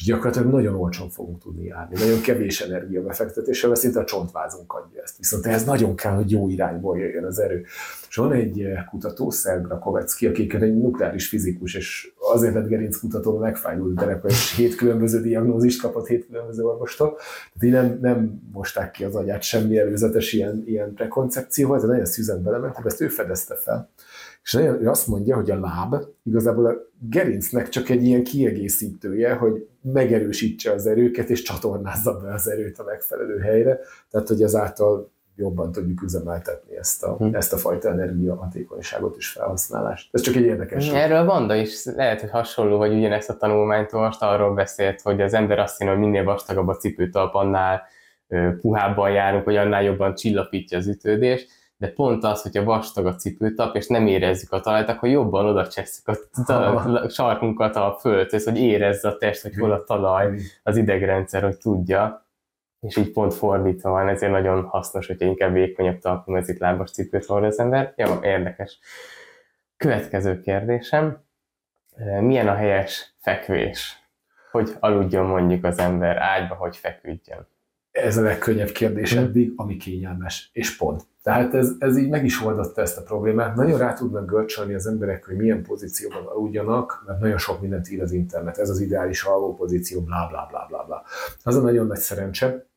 és 0.00 0.06
gyakorlatilag 0.06 0.52
nagyon 0.52 0.74
olcsón 0.74 1.08
fogunk 1.08 1.42
tudni 1.42 1.64
járni. 1.64 2.00
Nagyon 2.00 2.20
kevés 2.20 2.60
energiabefektetéssel, 2.60 3.68
mert 3.68 3.80
szinte 3.80 4.00
a 4.00 4.04
csontvázunk 4.04 4.72
adja 4.72 5.02
ezt. 5.02 5.16
Viszont 5.16 5.46
ehhez 5.46 5.64
nagyon 5.64 5.96
kell, 5.96 6.14
hogy 6.14 6.30
jó 6.30 6.48
irányból 6.48 6.98
jöjjön 6.98 7.24
az 7.24 7.38
erő. 7.38 7.64
És 8.08 8.16
van 8.16 8.32
egy 8.32 8.68
kutató, 8.90 9.30
Szerg 9.30 9.66
Rakovecki, 9.66 10.26
aki 10.26 10.54
egy 10.60 10.78
nukleáris 10.78 11.28
fizikus, 11.28 11.74
és 11.74 12.12
azért 12.32 12.54
lett 12.54 12.68
gerinckutató, 12.68 13.38
mert 13.38 13.52
megfájdult 13.52 13.98
gyerek, 13.98 14.24
és 14.26 14.56
hét 14.56 14.74
különböző 14.74 15.20
diagnózist 15.20 15.80
kapott 15.80 16.06
hét 16.06 16.26
különböző 16.26 16.62
orvostól. 16.62 17.16
Tehát 17.58 17.62
így 17.62 17.72
nem, 17.72 17.98
nem 18.00 18.40
mosták 18.52 18.90
ki 18.90 19.04
az 19.04 19.14
agyát 19.14 19.42
semmi 19.42 19.78
előzetes 19.78 20.32
ilyen, 20.32 20.62
ilyen 20.66 20.94
prekoncepcióval, 20.94 21.80
de 21.80 21.86
nagyon 21.86 22.04
szűzen 22.04 22.42
belement, 22.42 22.78
ezt 22.84 23.00
ő 23.00 23.08
fedezte 23.08 23.54
fel. 23.54 23.90
És 24.42 24.52
nagyon, 24.52 24.82
ő 24.82 24.88
azt 24.88 25.06
mondja, 25.06 25.36
hogy 25.36 25.50
a 25.50 25.60
láb 25.60 25.94
igazából 26.24 26.66
a 26.66 26.74
gerincnek 26.98 27.68
csak 27.68 27.88
egy 27.88 28.04
ilyen 28.04 28.24
kiegészítője, 28.24 29.34
hogy 29.34 29.68
megerősítse 29.82 30.72
az 30.72 30.86
erőket, 30.86 31.30
és 31.30 31.42
csatornázza 31.42 32.18
be 32.18 32.32
az 32.32 32.48
erőt 32.48 32.78
a 32.78 32.84
megfelelő 32.84 33.38
helyre. 33.38 33.78
Tehát, 34.10 34.28
hogy 34.28 34.42
ezáltal 34.42 35.10
jobban 35.36 35.72
tudjuk 35.72 36.02
üzemeltetni 36.02 36.76
ezt 36.76 37.02
a, 37.04 37.16
Hm. 37.16 37.34
ezt 37.34 37.52
a 37.52 37.56
fajta 37.56 37.88
energiahatékonyságot 37.90 39.16
és 39.16 39.28
felhasználást. 39.28 40.08
Ez 40.12 40.20
csak 40.20 40.34
egy 40.34 40.44
érdekes. 40.44 40.88
Erről 40.90 41.16
a 41.16 41.24
Vanda 41.24 41.54
is 41.54 41.84
lehet, 41.84 42.20
hogy 42.20 42.30
hasonló, 42.30 42.78
hogy 42.78 42.92
ugyanezt 42.92 43.30
a 43.30 43.36
tanulmányt 43.36 43.92
most 43.92 44.22
arról 44.22 44.54
beszélt, 44.54 45.00
hogy 45.00 45.20
az 45.20 45.34
ember 45.34 45.58
azt 45.58 45.78
hinni, 45.78 45.90
hogy 45.90 45.98
minél 45.98 46.24
vastagabb 46.24 46.68
a 46.68 46.76
cipőtalp, 46.76 47.34
annál 47.34 47.82
puhábban 48.60 49.10
járunk, 49.10 49.44
hogy 49.44 49.56
annál 49.56 49.82
jobban 49.82 50.14
csillapítja 50.14 50.78
az 50.78 50.86
ütődést, 50.86 51.50
de 51.80 51.88
pont 51.88 52.24
az, 52.24 52.42
hogyha 52.42 52.64
vastag 52.64 53.06
a 53.06 53.14
cipőtap, 53.14 53.76
és 53.76 53.86
nem 53.86 54.06
érezzük 54.06 54.52
a 54.52 54.60
talajt, 54.60 54.88
akkor 54.88 55.08
jobban 55.08 55.46
oda 55.46 55.68
cseszük 55.68 56.08
a, 56.08 56.52
a, 56.52 57.02
a 57.02 57.08
sarkunkat 57.08 57.76
a 57.76 57.96
földhöz, 58.00 58.44
hogy 58.44 58.58
érezze 58.58 59.08
a 59.08 59.16
test, 59.16 59.42
hogy 59.42 59.54
hol 59.56 59.72
a 59.72 59.84
talaj, 59.84 60.40
az 60.62 60.76
idegrendszer, 60.76 61.42
hogy 61.42 61.56
tudja. 61.56 62.26
és 62.80 62.96
így 62.96 63.12
pont 63.12 63.34
fordítva 63.34 63.90
van, 63.90 64.08
ezért 64.08 64.32
nagyon 64.32 64.64
hasznos, 64.64 65.06
hogyha 65.06 65.26
inkább 65.26 65.52
vékonyabb 65.52 65.98
talpú 65.98 66.32
mezitlábas 66.32 66.90
cipőt 66.90 67.26
hord 67.26 67.44
az 67.44 67.58
ember. 67.58 67.92
Jó, 67.96 68.18
érdekes. 68.22 68.78
Következő 69.76 70.40
kérdésem, 70.40 71.24
milyen 72.20 72.48
a 72.48 72.54
helyes 72.54 73.14
fekvés? 73.18 73.98
Hogy 74.50 74.70
aludjon 74.80 75.26
mondjuk 75.26 75.64
az 75.64 75.78
ember 75.78 76.16
ágyba, 76.16 76.54
hogy 76.54 76.76
feküdjön? 76.76 77.46
Ez 77.90 78.16
a 78.16 78.22
legkönnyebb 78.22 78.70
kérdés 78.70 79.12
eddig, 79.12 79.52
ami 79.56 79.76
kényelmes, 79.76 80.50
és 80.52 80.76
pont. 80.76 81.09
Tehát 81.22 81.54
ez, 81.54 81.72
ez 81.78 81.96
így 81.96 82.08
meg 82.08 82.24
is 82.24 82.42
oldotta 82.42 82.80
ezt 82.80 82.98
a 82.98 83.02
problémát. 83.02 83.54
Nagyon 83.54 83.78
rá 83.78 83.92
tudnak 83.92 84.26
görcsölni 84.26 84.74
az 84.74 84.86
emberek, 84.86 85.26
hogy 85.26 85.36
milyen 85.36 85.62
pozícióban 85.62 86.26
aludjanak, 86.26 87.02
mert 87.06 87.20
nagyon 87.20 87.38
sok 87.38 87.60
mindent 87.60 87.90
ír 87.90 88.02
az 88.02 88.12
internet. 88.12 88.58
Ez 88.58 88.68
az 88.70 88.80
ideális 88.80 89.22
alvó 89.22 89.54
pozíció, 89.54 90.00
bla 90.00 90.26
bla 90.28 90.46
bla 90.50 90.66
bla 90.68 90.84
bla. 90.84 91.02
Az 91.42 91.56
a 91.56 91.60
nagyon 91.60 91.86
nagy 91.86 91.98
szerencse, 91.98 92.69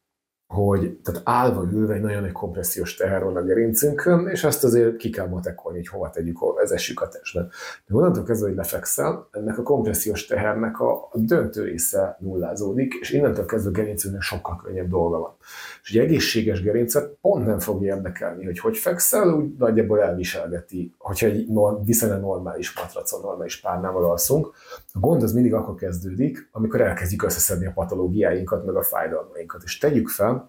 hogy 0.54 0.98
tehát 1.04 1.22
állva 1.24 1.68
ülve 1.72 1.94
egy 1.94 2.02
nagyon 2.02 2.22
nagy 2.22 2.32
kompressziós 2.32 2.96
teher 2.96 3.24
van 3.24 3.36
a 3.36 3.42
gerincünkön, 3.42 4.28
és 4.28 4.44
azt 4.44 4.64
azért 4.64 4.96
ki 4.96 5.10
kell 5.10 5.28
matekolni, 5.28 5.78
hogy 5.78 5.88
hova 5.88 6.10
tegyük, 6.10 6.38
hova 6.38 6.54
vezessük 6.54 7.02
a 7.02 7.08
testben. 7.08 7.50
De 7.88 7.96
onnantól 7.96 8.24
kezdve, 8.24 8.48
hogy 8.48 8.56
lefekszel, 8.56 9.28
ennek 9.32 9.58
a 9.58 9.64
kompressziós 9.64 10.26
tehernek 10.26 10.80
a, 10.80 10.94
a 10.94 11.18
döntő 11.18 11.64
része 11.64 12.18
nullázódik, 12.20 12.94
és 13.02 13.12
innentől 13.12 13.46
kezdve 13.46 13.70
a 13.70 13.74
gerincünknek 13.74 14.22
sokkal 14.22 14.62
könnyebb 14.64 14.90
dolga 14.90 15.20
van. 15.20 15.36
És 15.84 15.94
egy 15.94 16.06
egészséges 16.06 16.62
gerincet 16.62 17.18
pont 17.22 17.46
nem 17.46 17.60
fog 17.60 17.84
érdekelni, 17.84 18.46
hogy 18.46 18.60
hogy 18.60 18.78
fekszel, 18.78 19.34
úgy 19.34 19.56
nagyjából 19.58 20.02
elviselgeti, 20.02 20.96
hogyha 20.98 21.28
egy 21.28 21.48
viszonylag 21.86 22.22
normális 22.22 22.76
matracon, 22.76 23.22
normális 23.22 23.60
párnával 23.60 24.10
alszunk. 24.10 24.52
A 24.94 25.00
gond 25.00 25.24
az 25.24 25.34
mindig 25.34 25.54
akkor 25.54 25.76
kezdődik, 25.76 26.50
amikor 26.52 26.82
elkezdjük 26.82 27.24
összeszedni 27.24 27.66
a 27.66 27.72
patológiáinkat, 27.76 28.66
meg 28.66 28.76
a 28.76 28.84
fájdalmainkat. 28.84 29.62
És 29.64 29.78
tegyük 29.78 30.10
fel, 30.10 30.43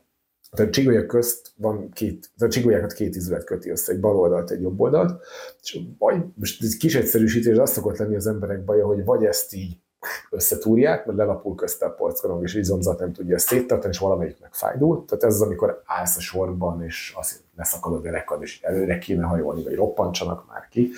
tehát 0.54 0.72
csigolyak 0.72 1.06
közt 1.06 1.52
van 1.56 1.90
két, 1.90 2.30
a 2.38 2.48
csigolyákat 2.48 2.92
két 2.92 3.16
izület 3.16 3.44
köti 3.44 3.70
össze, 3.70 3.92
egy 3.92 4.00
bal 4.00 4.16
oldalt, 4.16 4.50
egy 4.50 4.62
jobb 4.62 4.80
oldalt, 4.80 5.22
és 5.62 5.80
vagy, 5.98 6.24
most 6.34 6.62
ez 6.62 6.76
kis 6.76 6.94
egyszerűsítés, 6.94 7.56
az 7.56 7.70
szokott 7.70 7.96
lenni 7.96 8.16
az 8.16 8.26
emberek 8.26 8.64
baja, 8.64 8.86
hogy 8.86 9.04
vagy 9.04 9.24
ezt 9.24 9.54
így 9.54 9.78
összetúrják, 10.30 11.06
mert 11.06 11.18
lelapul 11.18 11.54
közte 11.54 11.86
a 11.86 11.90
polckorong, 11.90 12.42
és 12.42 12.54
izomzat 12.54 12.98
nem 12.98 13.12
tudja 13.12 13.34
ezt 13.34 13.46
széttartani, 13.46 13.92
és 13.92 13.98
valamelyik 13.98 14.40
meg 14.40 14.54
fájdul. 14.54 15.04
Tehát 15.04 15.24
ez 15.24 15.34
az, 15.34 15.40
amikor 15.40 15.82
állsz 15.84 16.16
a 16.16 16.20
sorban, 16.20 16.82
és 16.82 17.12
azt 17.16 17.42
leszakad 17.56 17.92
a 17.92 18.00
derekad, 18.00 18.42
és 18.42 18.62
előre 18.62 18.98
kéne 18.98 19.24
hajolni, 19.24 19.62
vagy 19.62 19.74
roppantsanak 19.74 20.46
már 20.48 20.68
ki. 20.68 20.90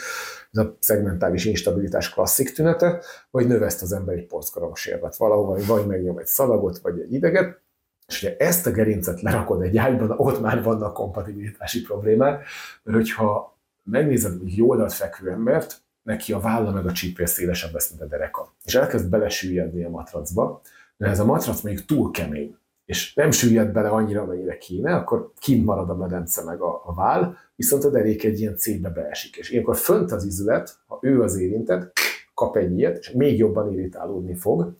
Ez 0.52 0.64
a 0.64 0.76
szegmentális 0.78 1.44
instabilitás 1.44 2.10
klasszik 2.10 2.52
tünete, 2.52 3.02
vagy 3.30 3.46
növeszt 3.46 3.82
az 3.82 3.92
ember 3.92 4.14
egy 4.14 4.26
polckorong 4.26 4.76
sérvet 4.76 5.16
valahol, 5.16 5.58
vagy 5.66 5.86
megnyom 5.86 6.18
egy 6.18 6.26
szalagot, 6.26 6.78
vagy 6.78 7.00
egy 7.00 7.12
ideget, 7.12 7.64
és 8.06 8.22
ugye 8.22 8.36
ezt 8.36 8.66
a 8.66 8.70
gerincet 8.70 9.20
lerakod 9.20 9.62
egy 9.62 9.76
ágyban, 9.76 10.14
ott 10.16 10.40
már 10.40 10.62
vannak 10.62 10.94
kompatibilitási 10.94 11.82
problémák, 11.82 12.44
mert 12.82 12.96
hogyha 12.96 13.58
megnézed 13.82 14.32
egy 14.44 14.56
jó 14.56 14.68
oldalt 14.68 14.92
fekvő 14.92 15.30
embert, 15.30 15.84
neki 16.02 16.32
a 16.32 16.40
válla 16.40 16.70
meg 16.70 16.86
a 16.86 16.92
csípél 16.92 17.26
szélesebb 17.26 17.72
lesz, 17.72 17.90
mint 17.90 18.02
a 18.02 18.06
dereka. 18.06 18.54
És 18.64 18.74
elkezd 18.74 19.10
belesüllyedni 19.10 19.84
a 19.84 19.90
matracba, 19.90 20.60
de 20.96 21.06
ez 21.06 21.20
a 21.20 21.24
matrac 21.24 21.60
mondjuk 21.60 21.86
túl 21.86 22.10
kemény, 22.10 22.56
és 22.84 23.14
nem 23.14 23.30
süllyed 23.30 23.72
bele 23.72 23.88
annyira, 23.88 24.22
amennyire 24.22 24.58
kéne, 24.58 24.94
akkor 24.94 25.32
kint 25.38 25.64
marad 25.64 25.90
a 25.90 25.96
medence 25.96 26.44
meg 26.44 26.60
a, 26.60 26.82
a 26.84 26.94
váll, 26.94 27.34
viszont 27.56 27.84
a 27.84 27.90
derék 27.90 28.24
egy 28.24 28.40
ilyen 28.40 28.56
cétbe 28.56 28.88
beesik. 28.88 29.36
És 29.36 29.50
ilyenkor 29.50 29.76
fönt 29.76 30.12
az 30.12 30.24
izület, 30.24 30.78
ha 30.86 30.98
ő 31.02 31.22
az 31.22 31.36
érintett, 31.36 31.92
kap 32.34 32.56
egy 32.56 32.78
ilyet, 32.78 32.98
és 32.98 33.10
még 33.10 33.38
jobban 33.38 33.72
irritálódni 33.72 34.34
fog. 34.34 34.76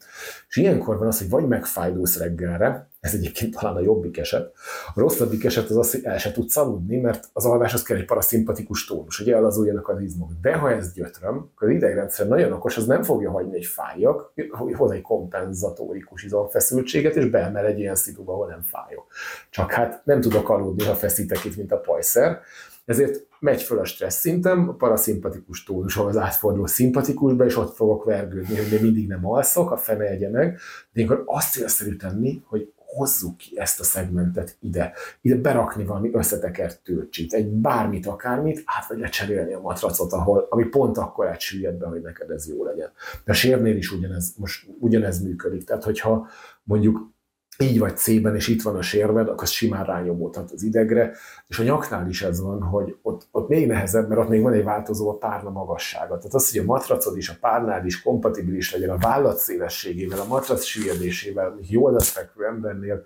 És 0.48 0.56
ilyenkor 0.56 0.98
van 0.98 1.06
az, 1.06 1.18
hogy 1.18 1.28
vagy 1.28 1.46
megfájdulsz 1.46 2.18
reggelre, 2.18 2.88
ez 3.06 3.14
egyébként 3.14 3.54
talán 3.54 3.76
a 3.76 3.80
jobbik 3.80 4.18
eset. 4.18 4.52
A 4.94 5.00
rosszabbik 5.00 5.44
eset 5.44 5.70
az 5.70 5.76
az, 5.76 5.90
hogy 5.90 6.04
el 6.04 6.18
se 6.18 6.32
tudsz 6.32 6.56
aludni, 6.56 6.96
mert 6.96 7.28
az 7.32 7.44
alváshoz 7.44 7.82
kell 7.82 7.96
egy 7.96 8.04
paraszimpatikus 8.04 8.84
tónus, 8.84 9.18
hogy 9.18 9.30
elazuljanak 9.30 9.88
az 9.88 10.00
izmok. 10.00 10.30
De 10.40 10.54
ha 10.54 10.70
ez 10.70 10.92
gyötröm, 10.92 11.50
akkor 11.54 11.68
az 11.68 11.74
idegrendszer 11.74 12.28
nagyon 12.28 12.52
okos, 12.52 12.76
az 12.76 12.86
nem 12.86 13.02
fogja 13.02 13.30
hagyni, 13.30 13.56
egy 13.56 13.66
fájjak, 13.66 14.32
hoz 14.72 14.90
egy 14.90 15.00
kompenzatórikus 15.00 16.22
izomfeszültséget, 16.22 17.16
és 17.16 17.30
beemel 17.30 17.66
egy 17.66 17.78
ilyen 17.78 17.94
szituba, 17.94 18.32
ahol 18.32 18.46
nem 18.46 18.62
fájok. 18.62 19.06
Csak 19.50 19.72
hát 19.72 20.00
nem 20.04 20.20
tudok 20.20 20.48
aludni, 20.48 20.84
ha 20.84 20.94
feszítek 20.94 21.44
itt, 21.44 21.56
mint 21.56 21.72
a 21.72 21.78
pajszer. 21.78 22.40
Ezért 22.84 23.26
megy 23.38 23.62
föl 23.62 23.78
a 23.78 23.84
stressz 23.84 24.18
szintem, 24.18 24.68
a 24.68 24.72
paraszimpatikus 24.72 25.64
tónusom 25.64 26.06
az 26.06 26.16
átfordul 26.16 26.66
szimpatikusba, 26.66 27.44
és 27.44 27.56
ott 27.56 27.74
fogok 27.74 28.04
vergődni, 28.04 28.56
hogy 28.56 28.68
még 28.70 28.82
mindig 28.82 29.08
nem 29.08 29.26
alszok, 29.26 29.70
a 29.70 29.76
fene 29.76 30.04
egye 30.04 30.30
meg. 30.30 30.58
De 30.92 31.02
akkor 31.02 31.22
azt 31.26 31.52
célszerű 31.52 31.96
tenni, 31.96 32.42
hogy 32.46 32.72
hozzuk 32.96 33.36
ki 33.36 33.58
ezt 33.58 33.80
a 33.80 33.84
szegmentet 33.84 34.56
ide, 34.60 34.92
ide 35.20 35.36
berakni 35.36 35.84
valami 35.84 36.10
összetekert 36.12 36.80
töltsit, 36.82 37.32
egy 37.32 37.46
bármit, 37.46 38.06
akármit, 38.06 38.62
át 38.64 38.88
vagy 38.88 38.98
lecserélni 38.98 39.52
a 39.52 39.60
matracot, 39.60 40.12
ahol, 40.12 40.46
ami 40.50 40.64
pont 40.64 40.98
akkor 40.98 41.26
átsüllyed 41.26 41.74
be, 41.74 41.86
hogy 41.86 42.00
neked 42.00 42.30
ez 42.30 42.48
jó 42.48 42.64
legyen. 42.64 42.90
De 43.24 43.32
a 43.32 43.34
sérnél 43.34 43.76
is 43.76 43.92
ugyanez, 43.92 44.34
most 44.36 44.66
ugyanez 44.78 45.22
működik. 45.22 45.64
Tehát, 45.64 45.84
hogyha 45.84 46.28
mondjuk 46.62 47.14
így 47.58 47.78
vagy 47.78 47.96
C-ben, 47.96 48.34
és 48.34 48.48
itt 48.48 48.62
van 48.62 48.76
a 48.76 48.82
sérved, 48.82 49.28
akkor 49.28 49.46
simán 49.46 49.84
rányomódhat 49.84 50.50
az 50.50 50.62
idegre, 50.62 51.12
és 51.46 51.58
a 51.58 51.62
nyaknál 51.62 52.08
is 52.08 52.22
ez 52.22 52.40
van, 52.40 52.62
hogy 52.62 52.96
ott, 53.02 53.28
ott 53.30 53.48
még 53.48 53.66
nehezebb, 53.66 54.08
mert 54.08 54.20
ott 54.20 54.28
még 54.28 54.42
van 54.42 54.52
egy 54.52 54.64
változó 54.64 55.10
a 55.10 55.16
párna 55.16 55.50
magassága. 55.50 56.16
Tehát 56.16 56.34
az, 56.34 56.50
hogy 56.50 56.60
a 56.60 56.64
matracod 56.64 57.16
is, 57.16 57.28
a 57.28 57.36
párnád 57.40 57.86
is 57.86 58.02
kompatibilis 58.02 58.72
legyen 58.72 58.90
a 58.90 58.98
vállat 58.98 59.36
szélességével, 59.36 60.20
a 60.20 60.26
matrac 60.26 60.64
süllyedésével, 60.64 61.58
jól 61.60 62.00
fekvő 62.00 62.44
embernél, 62.44 63.04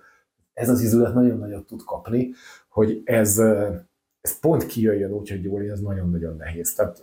ez 0.54 0.68
az 0.68 0.80
izület 0.80 1.14
nagyon 1.14 1.38
nagyot 1.38 1.66
tud 1.66 1.84
kapni, 1.84 2.32
hogy 2.68 3.02
ez, 3.04 3.42
ez 4.20 4.38
pont 4.38 4.66
kijöjjön 4.66 5.12
úgy, 5.12 5.30
hogy 5.30 5.42
jól, 5.42 5.62
ez 5.62 5.80
nagyon-nagyon 5.80 6.36
nehéz. 6.36 6.74
Tehát 6.74 7.02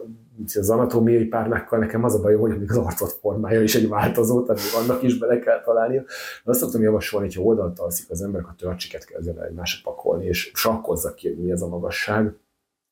az 0.54 0.70
anatómiai 0.70 1.26
párnákkal 1.26 1.80
nekem 1.80 2.04
az 2.04 2.16
a 2.16 2.22
bajom, 2.22 2.42
hogy 2.42 2.60
még 2.60 2.72
az 2.72 2.78
arcot 2.78 3.12
formája 3.12 3.62
is 3.62 3.76
egy 3.76 3.88
változó, 3.88 4.44
tehát 4.44 4.62
annak 4.82 5.04
is 5.04 5.18
bele 5.18 5.40
kell 5.40 5.62
találni. 5.62 5.96
De 5.96 6.52
azt 6.52 6.60
szoktam 6.60 6.82
javasolni, 6.82 7.26
hogy 7.26 7.46
oldalt 7.46 7.80
alszik 7.80 8.10
az 8.10 8.22
ember, 8.22 8.42
a 8.42 8.56
törcsiket 8.58 9.06
kezdjen 9.06 9.40
el 9.40 9.46
egymásra 9.46 9.92
pakolni, 9.92 10.26
és 10.26 10.52
sakkozza 10.54 11.14
ki, 11.14 11.28
hogy 11.28 11.38
mi 11.38 11.52
ez 11.52 11.62
a 11.62 11.68
magasság. 11.68 12.36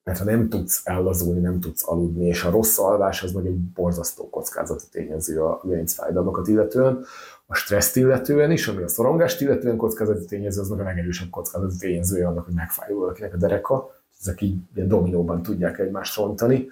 Mert 0.04 0.20
ha 0.20 0.26
nem 0.26 0.50
tudsz 0.50 0.82
ellazulni, 0.84 1.40
nem 1.40 1.60
tudsz 1.60 1.88
aludni, 1.88 2.26
és 2.26 2.44
a 2.44 2.50
rossz 2.50 2.80
alvás 2.80 3.24
az 3.24 3.32
meg 3.32 3.46
egy 3.46 3.58
borzasztó 3.58 4.30
kockázati 4.30 4.86
tényező 4.92 5.44
a 5.44 5.62
gerincfájdalmakat 5.64 6.48
illetően, 6.48 7.06
a 7.46 7.56
stresszt 7.56 7.96
illetően 7.96 8.52
is, 8.52 8.68
ami 8.68 8.84
a 8.84 8.88
szorongást 8.88 9.42
illetően 9.42 9.78
kockázati 9.78 10.26
tényező, 10.26 10.62
az 10.62 10.70
meg 10.70 10.80
a 10.80 10.84
legerősebb 10.84 11.30
kockázati 11.30 11.76
tényezője 11.78 12.28
annak, 12.28 12.46
hogy 12.46 12.54
megfájul 12.54 13.00
valakinek 13.00 13.34
a 13.34 13.38
dereka 13.38 13.90
ezek 14.20 14.42
így 14.42 14.58
ilyen 14.76 14.88
dominóban 14.88 15.42
tudják 15.42 15.80
egymást 15.80 16.16
rontani. 16.18 16.68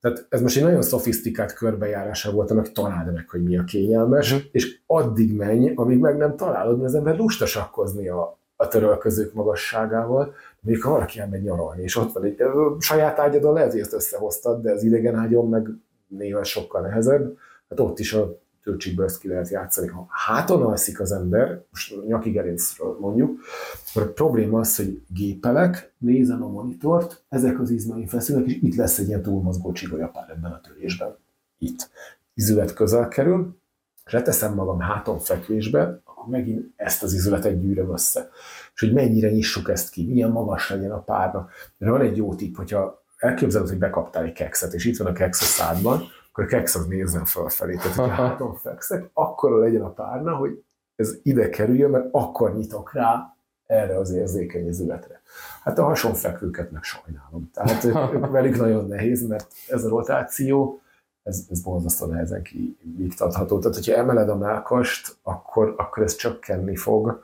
Tehát 0.00 0.26
ez 0.28 0.40
most 0.40 0.56
egy 0.56 0.62
nagyon 0.62 0.82
szofisztikált 0.82 1.52
körbejárása 1.52 2.32
volt 2.32 2.50
annak, 2.50 2.72
találd 2.72 3.12
meg, 3.12 3.28
hogy 3.28 3.42
mi 3.42 3.58
a 3.58 3.64
kényelmes, 3.64 4.34
mm. 4.34 4.38
és 4.52 4.78
addig 4.86 5.36
menj, 5.36 5.72
amíg 5.74 5.98
meg 5.98 6.16
nem 6.16 6.36
találod, 6.36 6.76
mert 6.76 6.88
az 6.88 6.94
ember 6.94 7.16
lusta 7.16 7.46
sakkozni 7.46 8.08
a, 8.08 8.38
a 8.56 8.68
törölközők 8.68 9.34
magasságával, 9.34 10.34
mondjuk 10.60 10.84
ha 10.84 10.90
valaki 10.90 11.20
elmegy 11.20 11.42
nyaralni, 11.42 11.82
és 11.82 11.96
ott 11.96 12.12
van 12.12 12.24
egy 12.24 12.42
saját 12.78 13.18
ágyadon 13.18 13.52
lehet, 13.52 13.70
hogy 13.70 13.80
ezt 13.80 13.92
összehoztad, 13.92 14.62
de 14.62 14.72
az 14.72 14.82
idegen 14.82 15.14
ágyon 15.14 15.48
meg 15.48 15.68
néha 16.06 16.44
sokkal 16.44 16.80
nehezebb, 16.80 17.36
hát 17.68 17.80
ott 17.80 17.98
is 17.98 18.12
a 18.12 18.38
töltségbe 18.64 19.04
ezt 19.04 19.18
ki 19.18 19.28
lehet 19.28 19.48
játszani. 19.48 19.86
Ha 19.86 20.06
háton 20.08 20.62
alszik 20.62 21.00
az 21.00 21.12
ember, 21.12 21.62
most 21.70 22.06
nyaki 22.06 22.30
gerincről 22.30 22.96
mondjuk, 23.00 23.40
akkor 23.88 24.02
a 24.02 24.12
probléma 24.12 24.60
az, 24.60 24.76
hogy 24.76 25.02
gépelek, 25.08 25.92
nézem 25.98 26.42
a 26.42 26.48
monitort, 26.48 27.22
ezek 27.28 27.60
az 27.60 27.70
izmaim 27.70 28.06
feszülnek, 28.06 28.46
és 28.46 28.58
itt 28.62 28.74
lesz 28.74 28.98
egy 28.98 29.08
ilyen 29.08 29.22
túlmozgó 29.22 29.72
csigolyapár 29.72 30.30
ebben 30.30 30.52
a 30.52 30.60
törésben. 30.60 31.16
Itt. 31.58 31.90
Izület 32.34 32.74
közel 32.74 33.08
kerül, 33.08 33.56
és 34.04 34.12
leteszem 34.12 34.54
magam 34.54 34.80
háton 34.80 35.18
fekvésbe, 35.18 36.00
akkor 36.04 36.28
megint 36.28 36.72
ezt 36.76 37.02
az 37.02 37.12
izületet 37.12 37.60
gyűröm 37.60 37.92
össze. 37.92 38.30
És 38.74 38.80
hogy 38.80 38.92
mennyire 38.92 39.30
nyissuk 39.30 39.70
ezt 39.70 39.90
ki, 39.90 40.04
milyen 40.04 40.30
magas 40.30 40.70
legyen 40.70 40.90
a 40.90 41.02
párna. 41.02 41.48
De 41.78 41.90
van 41.90 42.00
egy 42.00 42.16
jó 42.16 42.34
tipp, 42.34 42.56
hogyha 42.56 43.04
elképzeled, 43.16 43.68
hogy 43.68 43.78
bekaptál 43.78 44.24
egy 44.24 44.32
kekszet, 44.32 44.72
és 44.72 44.84
itt 44.84 44.96
van 44.96 45.06
a 45.06 45.12
keksz 45.12 45.42
a 45.42 45.44
szádban, 45.44 46.02
akkor 46.34 46.44
a 46.44 46.46
keksz 46.46 46.74
az 46.74 46.86
nézzen 46.86 47.24
felfelé. 47.24 47.74
Tehát, 47.74 47.94
hogyha 47.94 48.14
háton 48.22 48.54
fekszek, 48.54 49.10
akkor 49.12 49.58
legyen 49.58 49.82
a 49.82 49.90
párna, 49.90 50.36
hogy 50.36 50.64
ez 50.96 51.18
ide 51.22 51.48
kerüljön, 51.48 51.90
mert 51.90 52.08
akkor 52.10 52.54
nyitok 52.54 52.92
rá 52.92 53.36
erre 53.66 53.98
az 53.98 54.10
érzékeny 54.10 54.66
izületre. 54.66 55.22
Hát 55.62 55.78
a 55.78 55.84
hasonfekvőket 55.84 56.70
meg 56.70 56.82
sajnálom. 56.82 57.50
Tehát 57.52 57.82
velük 58.30 58.56
nagyon 58.56 58.86
nehéz, 58.86 59.26
mert 59.26 59.52
ez 59.68 59.84
a 59.84 59.88
rotáció, 59.88 60.80
ez, 61.22 61.46
ez 61.50 61.60
borzasztó 61.60 62.06
nehezen 62.06 62.42
kiiktatható. 62.42 63.58
Tehát, 63.58 63.76
hogyha 63.76 63.94
emeled 63.94 64.28
a 64.28 64.36
mákast, 64.36 65.16
akkor, 65.22 65.74
akkor 65.76 66.02
ez 66.02 66.14
csökkenni 66.14 66.76
fog. 66.76 67.22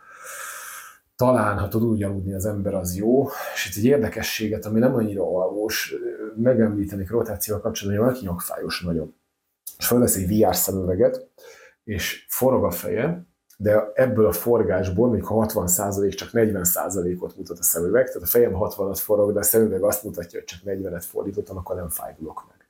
Talán, 1.20 1.58
ha 1.58 1.68
tud 1.68 1.82
úgy 1.82 2.02
aludni 2.02 2.34
az 2.34 2.46
ember, 2.46 2.74
az 2.74 2.96
jó. 2.96 3.28
És 3.54 3.68
itt 3.68 3.76
egy 3.76 3.84
érdekességet, 3.84 4.66
ami 4.66 4.78
nem 4.78 4.94
annyira 4.94 5.22
alvós, 5.22 5.94
megemlítenék 6.36 7.10
rotációval 7.10 7.62
kapcsolatban, 7.62 8.02
hogy 8.02 8.08
valaki 8.10 8.26
nyakfájos 8.26 8.82
nagyon. 8.82 9.14
És 9.78 9.86
felvesz 9.86 10.16
egy 10.16 10.28
VR 10.28 10.56
szemüveget, 10.56 11.28
és 11.84 12.26
forog 12.28 12.64
a 12.64 12.70
feje, 12.70 13.26
de 13.56 13.90
ebből 13.94 14.26
a 14.26 14.32
forgásból, 14.32 15.06
mondjuk 15.06 15.28
ha 15.28 15.46
60% 15.46 16.14
csak 16.14 16.28
40%-ot 16.32 17.36
mutat 17.36 17.58
a 17.58 17.62
szemüveg, 17.62 18.06
tehát 18.06 18.22
a 18.22 18.30
fejem 18.30 18.52
60-at 18.54 18.98
forog, 19.00 19.32
de 19.32 19.38
a 19.38 19.42
szemüveg 19.42 19.82
azt 19.82 20.04
mutatja, 20.04 20.38
hogy 20.38 20.48
csak 20.48 20.60
40-et 20.64 21.04
fordítottam, 21.08 21.56
akkor 21.56 21.76
nem 21.76 21.88
fájdulok 21.88 22.44
meg. 22.48 22.66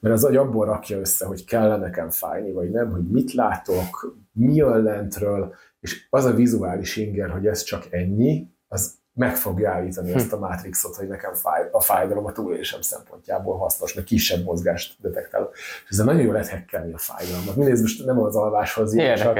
Mert 0.00 0.14
az 0.14 0.24
agy 0.24 0.36
abból 0.36 0.66
rakja 0.66 0.98
össze, 0.98 1.26
hogy 1.26 1.44
kell 1.44 1.78
nekem 1.78 2.10
fájni, 2.10 2.52
vagy 2.52 2.70
nem, 2.70 2.90
hogy 2.90 3.10
mit 3.10 3.32
látok, 3.32 4.16
mi 4.32 4.54
jön 4.54 4.82
lentről, 4.82 5.54
és 5.80 6.06
az 6.10 6.24
a 6.24 6.34
vizuális 6.34 6.96
inger, 6.96 7.30
hogy 7.30 7.46
ez 7.46 7.62
csak 7.62 7.86
ennyi, 7.90 8.48
az 8.68 8.98
meg 9.12 9.36
fogja 9.36 9.70
állítani 9.70 10.12
ezt 10.12 10.32
a 10.32 10.38
mátrixot, 10.38 10.96
hogy 10.96 11.08
nekem 11.08 11.34
fáj, 11.34 11.68
a 11.70 11.80
fájdalom 11.80 12.24
a 12.24 12.32
túlélésem 12.32 12.80
szempontjából 12.80 13.56
hasznos, 13.56 13.94
mert 13.94 14.06
kisebb 14.06 14.44
mozgást 14.44 15.00
detektál. 15.00 15.50
És 15.52 15.90
ezzel 15.90 16.04
nagyon 16.04 16.22
jól 16.22 16.32
lehet 16.32 16.48
hekkelni 16.48 16.92
a 16.92 16.98
fájdalmat. 16.98 17.56
Mindez 17.56 17.80
most 17.80 18.04
nem 18.04 18.18
az 18.18 18.36
alváshoz 18.36 18.94
jön, 18.94 19.16
csak, 19.16 19.38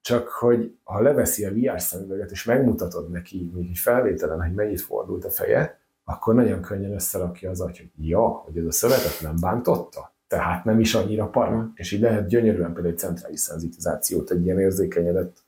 csak, 0.00 0.28
hogy 0.28 0.78
ha 0.82 1.00
leveszi 1.00 1.44
a 1.44 1.52
VR 1.52 1.80
szemüveget, 1.80 2.30
és 2.30 2.44
megmutatod 2.44 3.10
neki 3.10 3.50
még 3.54 3.68
egy 3.70 3.78
felvételen, 3.78 4.42
hogy 4.42 4.54
mennyit 4.54 4.80
fordult 4.80 5.24
a 5.24 5.30
feje, 5.30 5.80
akkor 6.04 6.34
nagyon 6.34 6.60
könnyen 6.60 6.92
összerakja 6.92 7.50
az 7.50 7.60
agy, 7.60 7.78
hogy 7.78 8.08
ja, 8.08 8.26
hogy 8.26 8.58
ez 8.58 8.64
a 8.64 8.72
szövetet 8.72 9.18
nem 9.22 9.36
bántotta, 9.40 10.14
tehát 10.28 10.64
nem 10.64 10.80
is 10.80 10.94
annyira 10.94 11.28
para. 11.28 11.56
Mm. 11.56 11.66
És 11.74 11.92
így 11.92 12.00
lehet 12.00 12.26
gyönyörűen 12.26 12.72
például 12.72 12.92
egy 12.92 12.98
centrális 12.98 13.40
szenzitizációt, 13.40 14.30
egy 14.30 14.44
ilyen 14.44 14.60
érzékenyedett 14.60 15.44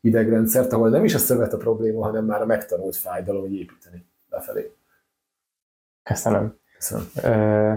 idegrendszert, 0.00 0.72
ahol 0.72 0.88
nem 0.88 1.04
is 1.04 1.14
a 1.14 1.18
szövet 1.18 1.52
a 1.52 1.56
probléma, 1.56 2.02
hanem 2.02 2.24
már 2.24 2.42
a 2.42 2.46
megtanult 2.46 2.96
fájdalom, 2.96 3.40
hogy 3.40 3.54
építeni 3.54 4.06
lefelé. 4.28 4.74
Köszönöm. 6.02 6.58
Köszönöm. 6.74 7.06
Ö, 7.22 7.74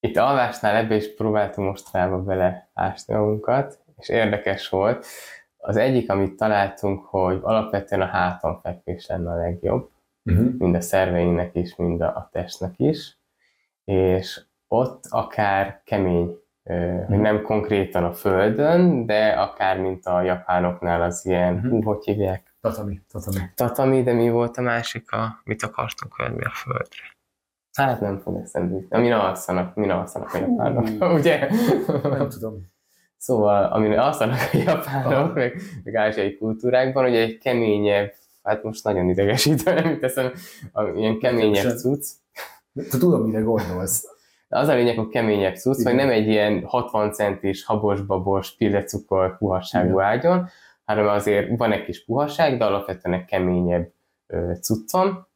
itt 0.00 0.16
alvásnál 0.16 0.76
ebbe 0.76 0.94
is 0.94 1.14
próbáltunk 1.14 1.68
mostanában 1.68 2.24
bele 2.24 2.70
ásni 2.74 3.14
magunkat, 3.14 3.78
és 3.98 4.08
érdekes 4.08 4.68
volt. 4.68 5.06
Az 5.56 5.76
egyik, 5.76 6.10
amit 6.10 6.36
találtunk, 6.36 7.04
hogy 7.04 7.38
alapvetően 7.42 8.00
a 8.00 8.06
háton 8.06 8.60
fekvés 8.60 9.06
lenne 9.06 9.30
a 9.30 9.36
legjobb, 9.36 9.90
uh-huh. 10.24 10.54
mind 10.58 10.74
a 10.74 10.80
szerveinknek 10.80 11.54
is, 11.54 11.76
mind 11.76 12.00
a 12.00 12.28
testnek 12.32 12.74
is, 12.76 13.18
és 13.84 14.40
ott 14.68 15.04
akár 15.08 15.80
kemény 15.84 16.43
uh-huh. 16.64 17.18
nem 17.18 17.42
konkrétan 17.42 18.04
a 18.04 18.12
földön, 18.12 19.06
de 19.06 19.28
akár 19.28 19.80
mint 19.80 20.06
a 20.06 20.22
japánoknál 20.22 21.02
az 21.02 21.26
ilyen, 21.26 21.54
uh-huh. 21.54 21.70
hú, 21.70 21.82
hogy 21.82 22.04
hívják? 22.04 22.54
Tatami, 22.60 23.00
tatami. 23.12 23.38
Tatami, 23.54 24.02
de 24.02 24.12
mi 24.12 24.30
volt 24.30 24.56
a 24.56 24.62
másik, 24.62 25.12
a, 25.12 25.40
mit 25.44 25.62
akartunk 25.62 26.16
venni 26.16 26.42
a 26.44 26.50
földre? 26.54 27.12
Hát 27.72 28.00
nem 28.00 28.18
fog 28.18 28.40
eszembe 28.42 28.74
jutni. 28.74 28.96
Amin 28.96 29.12
alszanak, 29.12 29.74
min 29.74 29.90
alszanak 29.90 30.34
a 30.34 30.38
japánok, 30.38 31.12
ugye? 31.14 31.48
Nem 32.02 32.28
tudom. 32.28 32.72
Szóval, 33.16 33.64
amin 33.64 33.98
alszanak 33.98 34.38
a 34.52 34.56
japánok, 34.56 35.34
meg, 35.34 35.60
meg 35.84 35.94
ázsiai 35.94 36.36
kultúrákban, 36.36 37.04
ugye 37.04 37.20
egy 37.20 37.38
keményebb, 37.38 38.12
hát 38.42 38.62
most 38.62 38.84
nagyon 38.84 39.08
idegesítő, 39.08 39.74
nem 39.74 39.98
teszem, 39.98 40.32
ilyen 40.94 41.18
keményebb 41.18 41.76
cucc. 41.76 42.06
Tudom, 42.90 43.22
mire 43.22 43.40
gondolsz. 43.40 44.08
De 44.54 44.60
az 44.60 44.68
a 44.68 44.74
lényeg, 44.74 44.96
hogy 44.96 45.08
keményebb 45.08 45.54
cucc, 45.54 45.84
hogy 45.84 45.94
nem 45.94 46.08
egy 46.08 46.26
ilyen 46.26 46.64
60 46.64 47.12
centis 47.12 47.64
habos-babos 47.64 48.56
pillecukor 48.56 49.38
puhasságú 49.38 50.00
ágyon, 50.00 50.48
hanem 50.84 51.06
azért 51.06 51.58
van 51.58 51.72
egy 51.72 51.84
kis 51.84 52.04
puhasság, 52.04 52.58
de 52.58 52.64
alapvetően 52.64 53.18
egy 53.18 53.24
keményebb 53.24 53.92
cuccon, 54.60 55.26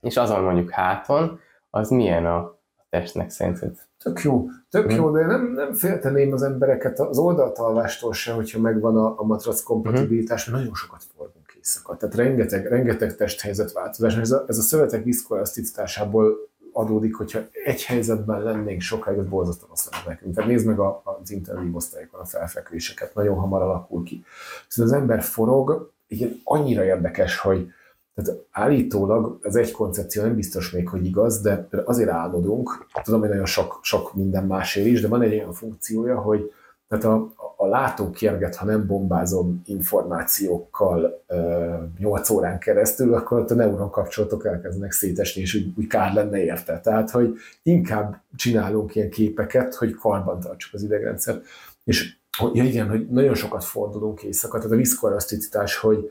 és 0.00 0.16
azon 0.16 0.42
mondjuk 0.42 0.70
háton, 0.70 1.38
az 1.70 1.90
milyen 1.90 2.26
a 2.26 2.58
testnek 2.88 3.30
szerinted? 3.30 3.76
Tök 3.98 4.20
jó, 4.20 4.46
tök 4.70 4.92
jó, 4.92 5.10
de 5.10 5.26
nem, 5.26 5.52
nem 5.52 5.72
félteném 5.72 6.32
az 6.32 6.42
embereket 6.42 6.98
az 6.98 7.18
oldaltalvástól 7.18 8.12
se, 8.12 8.32
hogyha 8.32 8.60
megvan 8.60 8.96
a, 8.96 9.14
a 9.16 9.24
matrac 9.24 9.62
kompatibilitás, 9.62 10.44
mert 10.44 10.58
nagyon 10.58 10.74
sokat 10.74 11.02
forgunk 11.16 11.52
éjszaka. 11.56 11.96
Tehát 11.96 12.14
rengeteg, 12.14 12.66
rengeteg 12.66 13.16
testhelyzet 13.16 13.72
változás. 13.72 14.16
Ez 14.16 14.30
a, 14.30 14.44
ez 14.46 14.58
a 14.58 14.62
szövetek 14.62 15.04
viszkoelaszticitásából 15.04 16.49
adódik, 16.72 17.14
hogyha 17.14 17.40
egy 17.64 17.82
helyzetben 17.82 18.42
lennénk 18.42 18.80
sokáig, 18.80 19.18
az 19.18 19.28
borzasztóan 19.28 19.72
azt 19.72 20.06
nekünk. 20.06 20.34
Tehát 20.34 20.50
nézd 20.50 20.66
meg 20.66 20.78
a, 20.78 21.02
az 21.04 21.30
intenzív 21.30 21.76
osztályokon 21.76 22.20
a 22.20 22.24
felfekvéseket, 22.24 23.14
nagyon 23.14 23.38
hamar 23.38 23.62
alakul 23.62 24.02
ki. 24.02 24.24
Szóval 24.68 24.92
az 24.92 25.00
ember 25.00 25.22
forog, 25.22 25.92
igen, 26.06 26.40
annyira 26.44 26.84
érdekes, 26.84 27.38
hogy 27.38 27.72
tehát 28.14 28.40
állítólag 28.50 29.38
ez 29.42 29.54
egy 29.54 29.70
koncepció 29.70 30.22
nem 30.22 30.34
biztos 30.34 30.70
még, 30.70 30.88
hogy 30.88 31.06
igaz, 31.06 31.40
de 31.40 31.68
azért 31.84 32.10
álmodunk, 32.10 32.86
tudom, 33.02 33.20
hogy 33.20 33.28
nagyon 33.28 33.46
sok, 33.46 33.78
sok 33.82 34.14
minden 34.14 34.46
másért 34.46 34.86
is, 34.86 35.00
de 35.00 35.08
van 35.08 35.22
egy 35.22 35.32
olyan 35.32 35.52
funkciója, 35.52 36.20
hogy 36.20 36.52
tehát 36.90 37.04
a, 37.04 37.32
a 37.56 37.66
látókérget, 37.66 38.56
ha 38.56 38.64
nem 38.64 38.86
bombázom 38.86 39.62
információkkal 39.64 41.22
ö, 41.26 41.74
8 41.98 42.30
órán 42.30 42.58
keresztül, 42.58 43.14
akkor 43.14 43.38
ott 43.38 43.50
a 43.50 43.54
neuron 43.54 43.90
kapcsolatok 43.90 44.46
elkezdenek 44.46 44.92
szétesni, 44.92 45.40
és 45.40 45.54
úgy, 45.54 45.72
úgy 45.76 45.86
kár 45.86 46.14
lenne 46.14 46.42
érte. 46.42 46.80
Tehát, 46.80 47.10
hogy 47.10 47.34
inkább 47.62 48.22
csinálunk 48.36 48.94
ilyen 48.94 49.10
képeket, 49.10 49.74
hogy 49.74 49.94
karban 49.94 50.40
tartsuk 50.40 50.74
az 50.74 50.82
idegrendszert. 50.82 51.46
És 51.84 52.16
ja 52.52 52.64
igen, 52.64 52.88
hogy 52.88 53.08
nagyon 53.08 53.34
sokat 53.34 53.64
fordulunk 53.64 54.22
éjszaka, 54.22 54.56
tehát 54.56 54.72
a 54.72 54.76
viszkoelaszticitás, 54.76 55.76
hogy 55.76 56.10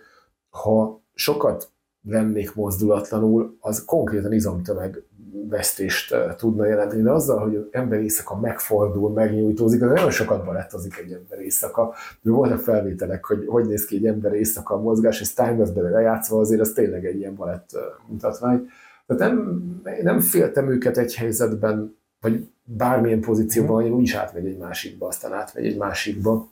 ha 0.49 1.01
sokat 1.13 1.71
lennék 2.01 2.55
mozdulatlanul, 2.55 3.57
az 3.59 3.85
konkrétan 3.85 4.33
izomtömeg 4.33 5.03
vesztést 5.31 6.13
eh, 6.13 6.33
tudna 6.37 6.65
jelenteni, 6.65 7.01
de 7.01 7.11
azzal, 7.11 7.39
hogy 7.39 7.55
az 7.55 7.63
ember 7.71 7.99
éjszaka 7.99 8.39
megfordul, 8.39 9.11
megnyújtózik, 9.11 9.81
az 9.81 9.89
nagyon 9.89 10.11
sokat 10.11 10.45
balettozik 10.45 10.97
egy 10.97 11.11
ember 11.11 11.39
éjszaka. 11.39 11.93
De 12.21 12.31
voltak 12.31 12.59
felvételek, 12.59 13.25
hogy 13.25 13.45
hogy 13.47 13.65
néz 13.65 13.85
ki 13.85 13.95
egy 13.95 14.05
ember 14.05 14.33
éjszaka 14.33 14.73
a 14.73 14.81
mozgás, 14.81 15.21
és 15.21 15.33
bele 15.73 15.89
lejátszva, 15.89 16.39
azért 16.39 16.61
az 16.61 16.71
tényleg 16.71 17.05
egy 17.05 17.17
ilyen 17.17 17.35
balett 17.35 17.69
eh, 17.73 17.81
mutatvány. 18.07 18.69
Tehát 19.05 19.33
nem, 19.33 19.63
nem 20.01 20.19
féltem 20.19 20.71
őket 20.71 20.97
egy 20.97 21.15
helyzetben, 21.15 21.97
vagy 22.21 22.47
bármilyen 22.63 23.21
pozícióban, 23.21 23.81
hogy 23.81 23.91
úgyis 23.91 24.13
átmegy 24.13 24.45
egy 24.45 24.57
másikba, 24.57 25.07
aztán 25.07 25.33
átmegy 25.33 25.65
egy 25.65 25.77
másikba. 25.77 26.47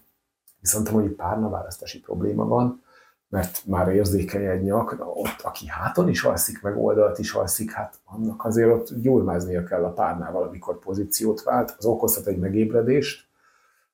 Viszont 0.62 0.88
ha 0.88 0.94
mondjuk 0.94 1.16
párnaválasztási 1.16 2.00
probléma 2.00 2.46
van, 2.46 2.82
mert 3.30 3.66
már 3.66 3.88
érzékeny 3.88 4.46
egy 4.46 4.64
nyak, 4.64 4.96
de 4.96 5.04
ott, 5.04 5.42
aki 5.44 5.68
háton 5.68 6.10
is 6.10 6.24
alszik, 6.24 6.62
meg 6.62 6.78
oldalt 6.78 7.20
is 7.20 7.34
alszik, 7.34 7.72
hát 7.72 8.00
annak 8.06 8.46
azért 8.46 8.72
ott 8.72 8.94
gyurmáznia 9.02 9.64
kell 9.64 9.84
a 9.84 9.92
párnával, 9.92 10.44
amikor 10.44 10.80
pozíciót 10.80 11.44
vált, 11.44 11.76
az 11.78 11.86
okozhat 11.86 12.28
egy 12.28 12.40
megébredést, 12.40 13.28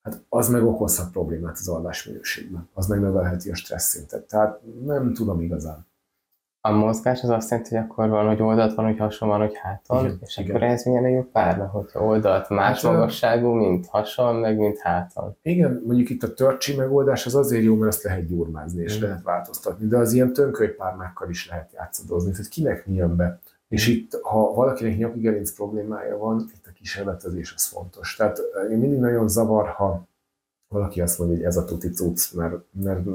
hát 0.02 0.24
az 0.30 0.50
meg 0.50 0.64
okozhat 0.64 1.12
problémát 1.12 1.58
az 1.58 1.68
alvás 1.68 2.06
minőségben, 2.06 2.70
az 2.74 2.88
meg 2.88 3.00
növelheti 3.00 3.52
a 3.52 3.56
stressz 3.56 3.90
szintet. 3.90 4.28
Tehát 4.28 4.60
nem 4.84 5.14
tudom 5.14 5.42
igazán. 5.42 5.88
A 6.66 6.72
mozgás 6.72 7.22
az 7.24 7.30
azt 7.30 7.50
jelenti, 7.50 7.76
hogy 7.76 7.84
akkor 7.84 8.10
van, 8.10 8.28
hogy 8.28 8.42
oldalt 8.42 8.76
van, 8.76 8.86
hogy 8.86 8.98
hason 8.98 9.30
van, 9.30 9.40
hogy 9.40 9.56
háton, 9.56 10.06
igen, 10.06 10.20
és 10.22 10.38
igen. 10.38 10.56
akkor 10.56 10.68
ez 10.68 10.84
milyen 10.84 11.10
jó 11.10 11.24
párna, 11.32 11.66
hogyha 11.66 12.06
oldalt 12.06 12.50
más 12.50 12.82
hát, 12.82 12.92
magasságú, 12.92 13.52
mint 13.52 13.86
hason, 13.86 14.36
meg 14.36 14.58
mint 14.58 14.80
háton. 14.80 15.36
Igen, 15.42 15.82
mondjuk 15.86 16.10
itt 16.10 16.24
a 16.24 16.34
törcsi 16.34 16.76
megoldás 16.76 17.26
az 17.26 17.36
azért 17.36 17.64
jó, 17.64 17.76
mert 17.76 17.94
azt 17.94 18.04
lehet 18.04 18.28
gyurmázni, 18.28 18.84
és 18.84 19.00
mm. 19.00 19.02
lehet 19.02 19.24
változtatni, 19.24 19.88
de 19.88 19.98
az 19.98 20.14
ilyen 20.14 20.34
tönkölypárnákkal 20.34 21.30
is 21.30 21.50
lehet 21.50 21.72
játszadozni, 21.74 22.32
tehát 22.32 22.48
kinek 22.48 22.88
mi 22.88 22.96
jön 22.96 23.16
be. 23.16 23.40
És 23.68 23.88
itt, 23.88 24.20
ha 24.22 24.54
valakinek 24.54 24.98
nyaki 24.98 25.20
gerinc 25.20 25.56
problémája 25.56 26.18
van, 26.18 26.50
itt 26.56 26.66
a 26.68 26.72
kísérletezés 26.74 27.54
az 27.56 27.66
fontos. 27.66 28.16
Tehát 28.16 28.42
én 28.72 28.78
mindig 28.78 29.00
nagyon 29.00 29.28
zavar, 29.28 29.68
ha 29.68 30.08
valaki 30.74 31.02
azt 31.02 31.20
mondja, 31.20 31.38
hogy 31.38 31.46
ez 31.46 31.58
a 31.58 31.66
tuti 31.66 31.90
cucc, 31.90 32.34
mert, 32.34 32.56
mert 32.72 33.06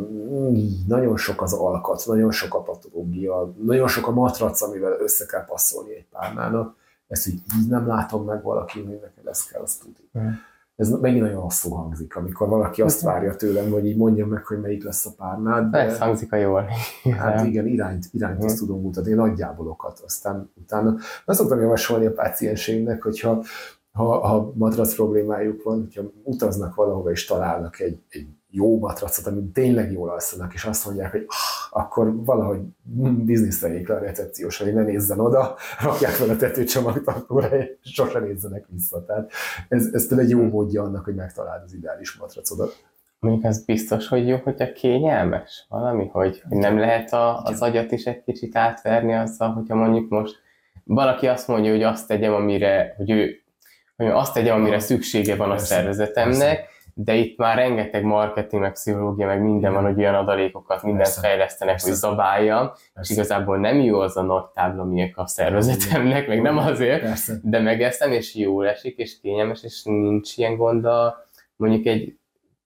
nagyon 0.86 1.16
sok 1.16 1.42
az 1.42 1.52
alkat, 1.52 2.04
nagyon 2.06 2.30
sok 2.30 2.54
a 2.54 2.62
patológia, 2.62 3.54
nagyon 3.64 3.88
sok 3.88 4.06
a 4.06 4.10
matrac, 4.10 4.62
amivel 4.62 5.00
össze 5.00 5.26
kell 5.26 5.44
passzolni 5.44 5.94
egy 5.94 6.06
párnának. 6.10 6.76
Ezt 7.08 7.26
így, 7.26 7.42
így 7.60 7.68
nem 7.68 7.86
látom 7.86 8.24
meg 8.24 8.42
valaki, 8.42 8.82
hogy 8.82 8.98
neked 9.00 9.26
ez 9.26 9.44
kell, 9.44 9.62
azt 9.62 9.82
tuti. 9.82 10.10
Mm. 10.18 10.28
Ez 10.76 10.88
megint 10.88 11.22
nagyon 11.22 11.40
rosszul 11.40 11.76
hangzik, 11.76 12.16
amikor 12.16 12.48
valaki 12.48 12.82
azt 12.82 13.00
várja 13.00 13.36
tőlem, 13.36 13.70
hogy 13.70 13.86
így 13.86 13.96
mondjam 13.96 14.28
meg, 14.28 14.44
hogy 14.44 14.60
melyik 14.60 14.84
lesz 14.84 15.06
a 15.06 15.10
párnád. 15.16 15.70
De 15.70 15.78
ez 15.78 15.98
hangzik 15.98 16.32
a 16.32 16.36
jól. 16.36 16.68
Hát 17.18 17.44
igen, 17.46 17.66
irányt, 17.66 18.06
irányt 18.12 18.42
mm. 18.42 18.44
azt 18.44 18.58
tudom 18.58 18.80
mutatni, 18.80 19.12
nagyjából 19.12 19.68
okat. 19.68 20.02
Aztán 20.04 20.50
utána 20.54 20.96
azt 21.24 21.38
szoktam 21.38 21.60
javasolni 21.60 22.06
a 22.06 22.12
pácienseimnek, 22.12 23.02
hogyha 23.02 23.42
ha, 23.92 24.26
ha 24.26 24.52
matrac 24.54 24.94
problémájuk 24.94 25.62
van, 25.62 25.78
hogyha 25.80 26.02
utaznak 26.22 26.74
valahova 26.74 27.10
és 27.10 27.24
találnak 27.24 27.80
egy, 27.80 28.02
egy 28.08 28.28
jó 28.50 28.78
matracot, 28.78 29.26
amit 29.26 29.52
tényleg 29.52 29.92
jól 29.92 30.10
alszanak, 30.10 30.54
és 30.54 30.64
azt 30.64 30.86
mondják, 30.86 31.10
hogy 31.10 31.26
ah, 31.26 31.82
akkor 31.82 32.24
valahogy 32.24 32.60
bizniszeljék 33.24 33.88
le 33.88 33.94
a 33.94 33.98
recepciós, 33.98 34.58
hogy 34.58 34.74
ne 34.74 34.82
nézzen 34.82 35.20
oda, 35.20 35.56
rakják 35.80 36.12
fel 36.12 36.28
a 36.28 36.36
tetőcsomagtartóra, 36.36 37.48
és 37.58 37.92
sosem 37.92 38.24
nézzenek 38.24 38.66
vissza. 38.68 39.04
Tehát 39.04 39.30
ez, 39.68 39.88
ez 39.92 40.08
például 40.08 40.28
egy 40.28 40.36
jó 40.36 40.42
módja 40.42 40.82
annak, 40.82 41.04
hogy 41.04 41.14
megtaláld 41.14 41.62
az 41.62 41.74
ideális 41.74 42.16
matracodat. 42.16 42.86
Mondjuk 43.18 43.44
ez 43.44 43.64
biztos, 43.64 44.08
hogy 44.08 44.28
jó, 44.28 44.36
hogyha 44.36 44.72
kényelmes 44.72 45.66
valami, 45.68 46.08
hogy, 46.12 46.42
hogy 46.48 46.58
nem 46.58 46.78
lehet 46.78 47.12
a, 47.12 47.42
az 47.42 47.62
agyat 47.62 47.92
is 47.92 48.04
egy 48.04 48.22
kicsit 48.22 48.56
átverni 48.56 49.14
azzal, 49.14 49.52
hogyha 49.52 49.74
mondjuk 49.74 50.08
most 50.08 50.36
valaki 50.84 51.26
azt 51.26 51.48
mondja, 51.48 51.70
hogy 51.70 51.82
azt 51.82 52.08
tegyem, 52.08 52.34
amire, 52.34 52.94
hogy 52.96 53.10
ő 53.10 53.42
hogy 53.98 54.06
azt 54.06 54.34
tegyem, 54.34 54.60
amire 54.60 54.78
szüksége 54.78 55.36
van 55.36 55.50
a 55.50 55.58
szervezetemnek, 55.58 56.76
de 56.94 57.14
itt 57.14 57.38
már 57.38 57.56
rengeteg 57.56 58.02
marketing, 58.04 58.62
meg 58.62 58.72
pszichológia, 58.72 59.26
meg 59.26 59.42
minden 59.42 59.72
van, 59.72 59.84
hogy 59.84 59.98
olyan 59.98 60.14
adalékokat, 60.14 60.82
mindent 60.82 61.04
Persze. 61.04 61.20
fejlesztenek, 61.20 61.74
Persze. 61.74 61.88
hogy 61.88 61.96
zabáljam, 61.98 62.70
és 62.74 62.90
Persze. 62.94 63.12
igazából 63.14 63.58
nem 63.58 63.80
jó 63.80 63.98
az 64.00 64.16
a 64.16 64.22
nagy 64.22 64.44
tábla, 64.54 64.84
miek 64.84 65.18
a 65.18 65.26
szervezetemnek, 65.26 66.28
meg 66.28 66.42
nem 66.42 66.58
azért, 66.58 67.00
Persze. 67.02 67.34
de 67.42 67.60
megeszem, 67.60 68.12
és 68.12 68.34
jól 68.34 68.68
esik, 68.68 68.96
és 68.98 69.20
kényelmes, 69.20 69.62
és 69.62 69.82
nincs 69.84 70.36
ilyen 70.36 70.56
gond 70.56 70.84
a, 70.84 71.28
mondjuk 71.56 71.86
egy 71.86 72.16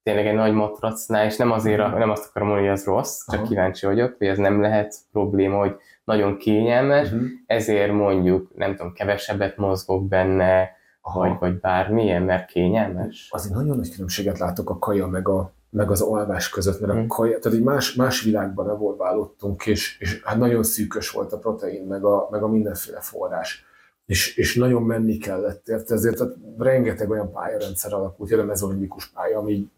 tényleg 0.02 0.26
egy 0.26 0.34
nagy 0.34 0.52
matracnál, 0.52 1.26
és 1.26 1.36
nem 1.36 1.50
azért, 1.50 1.80
a- 1.80 1.88
nem 1.98 2.10
azt 2.10 2.26
akarom 2.28 2.48
mondani, 2.48 2.68
hogy 2.68 2.78
az 2.78 2.84
rossz, 2.86 3.24
csak 3.30 3.38
Aha. 3.40 3.48
kíváncsi 3.48 3.86
vagyok, 3.86 4.14
hogy 4.18 4.26
ez 4.26 4.38
nem 4.38 4.60
lehet 4.60 4.94
probléma, 5.12 5.58
hogy 5.58 5.74
nagyon 6.04 6.36
kényelmes, 6.36 7.10
Mhm. 7.10 7.24
ezért 7.46 7.92
mondjuk, 7.92 8.50
nem 8.54 8.76
tudom, 8.76 8.92
kevesebbet 8.92 9.56
mozgok 9.56 10.08
benne, 10.08 10.80
Aha. 11.04 11.18
vagy, 11.18 11.38
vagy 11.38 11.60
bármilyen, 11.60 12.22
mert 12.22 12.46
kényelmes. 12.46 13.28
azért 13.30 13.54
nagyon 13.54 13.76
nagy 13.76 13.90
különbséget 13.92 14.38
látok 14.38 14.70
a 14.70 14.78
kaja 14.78 15.06
meg, 15.06 15.28
a, 15.28 15.52
meg 15.70 15.90
az 15.90 16.00
alvás 16.00 16.48
között, 16.48 16.80
mert 16.80 16.92
a 16.92 16.96
Mm. 16.96 17.06
kaja, 17.06 17.38
tehát 17.38 17.58
egy 17.58 17.64
más, 17.64 17.94
más 17.94 18.22
világban 18.22 18.68
evolválódtunk, 18.70 19.66
és, 19.66 19.98
és 19.98 20.22
hát 20.24 20.38
nagyon 20.38 20.62
szűkös 20.62 21.10
volt 21.10 21.32
a 21.32 21.38
protein, 21.38 21.86
meg 21.86 22.04
a, 22.04 22.28
meg 22.30 22.42
a 22.42 22.48
mindenféle 22.48 23.00
forrás. 23.00 23.64
És, 24.06 24.36
és 24.36 24.54
nagyon 24.54 24.82
menni 24.82 25.16
kellett 25.18 25.68
érte, 25.68 25.94
ezért 25.94 26.16
tehát 26.16 26.34
rengeteg 26.58 27.10
olyan 27.10 27.32
pályarendszer 27.32 27.92
alakult, 27.92 28.30
jön 28.30 28.40
a 28.40 28.44
mezolimbikus 28.44 29.08
pálya, 29.08 29.38
ami 29.38 29.70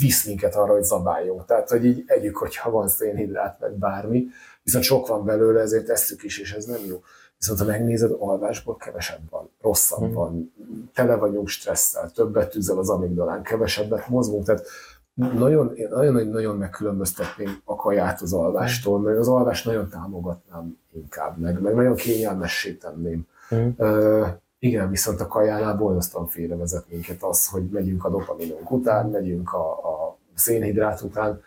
visz 0.00 0.26
minket 0.26 0.54
arra, 0.54 0.72
hogy 0.72 0.82
zabáljunk. 0.82 1.44
Tehát, 1.44 1.68
hogy 1.68 1.84
így 1.84 2.04
együk, 2.06 2.36
hogyha 2.36 2.70
van 2.70 2.88
szénhidrát, 2.88 3.60
meg 3.60 3.72
bármi, 3.78 4.26
viszont 4.62 4.84
sok 4.84 5.06
van 5.06 5.24
belőle, 5.24 5.60
ezért 5.60 5.88
esszük 5.88 6.22
is, 6.22 6.38
és 6.38 6.52
ez 6.52 6.64
nem 6.64 6.80
jó. 6.88 7.02
Viszont 7.40 7.58
ha 7.58 7.64
megnézed, 7.64 8.16
alvásból 8.18 8.76
kevesebb 8.76 9.20
van, 9.30 9.50
rosszabb 9.60 10.10
Mm. 10.10 10.12
van, 10.12 10.52
tele 10.94 11.16
vagyunk 11.16 11.48
stresszel, 11.48 12.10
többet 12.10 12.50
tűzel 12.50 12.78
az 12.78 12.90
amigdalán, 12.90 13.42
kevesebbet 13.42 14.08
mozgunk, 14.08 14.44
tehát 14.44 14.66
nagyon, 15.14 15.74
én 15.74 15.88
nagyon, 15.88 16.26
nagyon 16.28 16.56
megkülönböztetném 16.56 17.60
a 17.64 17.76
kaját 17.76 18.20
az 18.20 18.32
alvástól, 18.32 19.00
mert 19.00 19.18
az 19.18 19.28
alvást 19.28 19.64
nagyon 19.64 19.88
támogatnám 19.88 20.78
inkább, 20.92 21.38
meg, 21.38 21.60
meg 21.60 21.74
nagyon 21.74 21.94
kényelmessé 21.94 22.72
tenném. 22.72 23.26
Mm. 23.54 23.68
Ö, 23.76 24.26
igen, 24.58 24.90
viszont 24.90 25.20
a 25.20 25.26
kajánál 25.26 25.76
borzasztóan 25.76 26.26
félrevezet 26.26 26.84
minket 26.88 27.22
az, 27.22 27.48
hogy 27.48 27.68
megyünk 27.68 28.04
a 28.04 28.10
dopaminunk 28.10 28.70
után, 28.70 29.06
megyünk 29.10 29.52
a, 29.52 29.70
a 29.70 30.16
szénhidrát 30.34 31.00
után. 31.00 31.42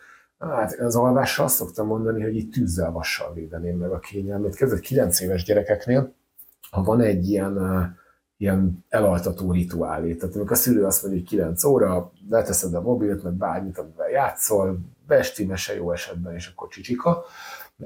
Hát 0.50 0.80
az 0.80 0.96
alvásra 0.96 1.44
azt 1.44 1.56
szoktam 1.56 1.88
mondani, 1.88 2.24
hogy 2.24 2.36
itt 2.36 2.54
tűzzel, 2.54 2.92
vassal 2.92 3.34
védeném 3.34 3.78
meg 3.78 3.92
a 3.92 4.00
kényelmét. 4.00 4.56
Kezdett 4.56 4.80
9 4.80 5.20
éves 5.20 5.44
gyerekeknél, 5.44 6.14
ha 6.72 6.84
van 6.84 7.02
egy 7.02 7.30
ilyen, 7.30 7.58
ilyen 8.38 8.86
elaltató 8.90 9.52
rituálé, 9.52 10.16
tehát 10.16 10.36
amikor 10.36 10.52
a 10.52 10.56
szülő 10.60 10.86
azt 10.86 11.04
mondja, 11.04 11.20
hogy 11.20 11.30
9 11.30 11.64
óra, 11.64 12.12
leteszed 12.30 12.74
a 12.74 12.82
mobilt, 12.82 13.24
meg 13.24 13.34
bármit, 13.34 13.78
amivel 13.78 14.10
játszol, 14.10 14.80
besti 15.08 15.46
mese 15.46 15.76
jó 15.76 15.92
esetben, 15.92 16.34
és 16.34 16.48
akkor 16.48 16.68
csicsika. 16.68 17.24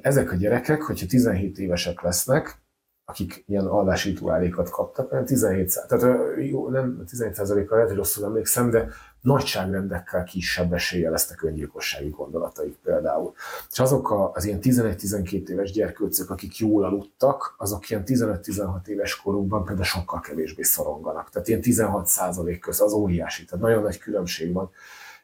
Ezek 0.01 0.31
a 0.31 0.35
gyerekek, 0.35 0.81
hogyha 0.81 1.05
17 1.05 1.59
évesek 1.59 2.01
lesznek, 2.01 2.61
akik 3.05 3.43
ilyen 3.47 3.65
alvási 3.65 4.09
rituálékat 4.09 4.69
kaptak, 4.69 5.11
olyan 5.11 5.25
17 5.25 5.69
szá- 5.69 5.87
tehát 5.87 6.17
jó, 6.37 6.69
nem 6.69 7.03
17 7.07 7.35
százalékkal 7.35 7.75
lehet, 7.75 7.89
hogy 7.89 7.99
rosszul 7.99 8.25
emlékszem, 8.25 8.69
de 8.69 8.87
nagyságrendekkel 9.27 10.23
kisebb 10.23 10.73
eséllyel 10.73 11.11
lesznek 11.11 11.43
öngyilkossági 11.43 12.09
gondolataik 12.09 12.75
például. 12.83 13.33
És 13.71 13.79
azok 13.79 14.11
a, 14.11 14.31
az 14.31 14.45
ilyen 14.45 14.59
11-12 14.61 15.47
éves 15.47 15.71
gyerkőcök, 15.71 16.29
akik 16.29 16.57
jól 16.57 16.83
aludtak, 16.83 17.55
azok 17.57 17.89
ilyen 17.89 18.03
15-16 18.05 18.87
éves 18.87 19.21
korukban 19.21 19.63
például 19.65 19.85
sokkal 19.85 20.19
kevésbé 20.19 20.61
szoronganak. 20.61 21.29
Tehát 21.29 21.47
ilyen 21.47 21.61
16 21.61 22.07
százalék 22.07 22.59
köz, 22.59 22.81
az 22.81 22.93
óriási, 22.93 23.45
tehát 23.45 23.63
nagyon 23.63 23.83
nagy 23.83 23.97
különbség 23.97 24.53
van. 24.53 24.69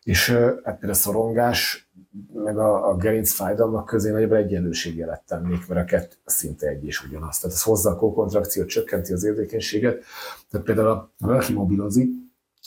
És 0.03 0.29
hát 0.29 0.61
például 0.63 0.91
a 0.91 0.93
szorongás, 0.93 1.91
meg 2.33 2.57
a, 2.57 2.89
a 2.89 2.95
gerinc 2.95 3.31
fájdalmak 3.31 3.85
közé 3.85 4.11
nagyobb 4.11 4.31
egyenlőségjelet 4.31 5.23
tennék, 5.27 5.67
mert 5.67 5.81
a 5.81 5.85
kettő 5.85 6.15
szinte 6.25 6.67
egy 6.67 6.85
és 6.85 7.03
ugyanaz. 7.03 7.39
Tehát 7.39 7.55
ez 7.55 7.63
hozza 7.63 7.89
a 7.89 7.95
kókontrakciót, 7.95 8.67
csökkenti 8.67 9.13
az 9.13 9.23
érzékenységet. 9.23 10.03
Tehát 10.49 10.65
például 10.65 10.87
ha 10.87 11.11
valaki 11.17 11.53
mobilozik, 11.53 12.22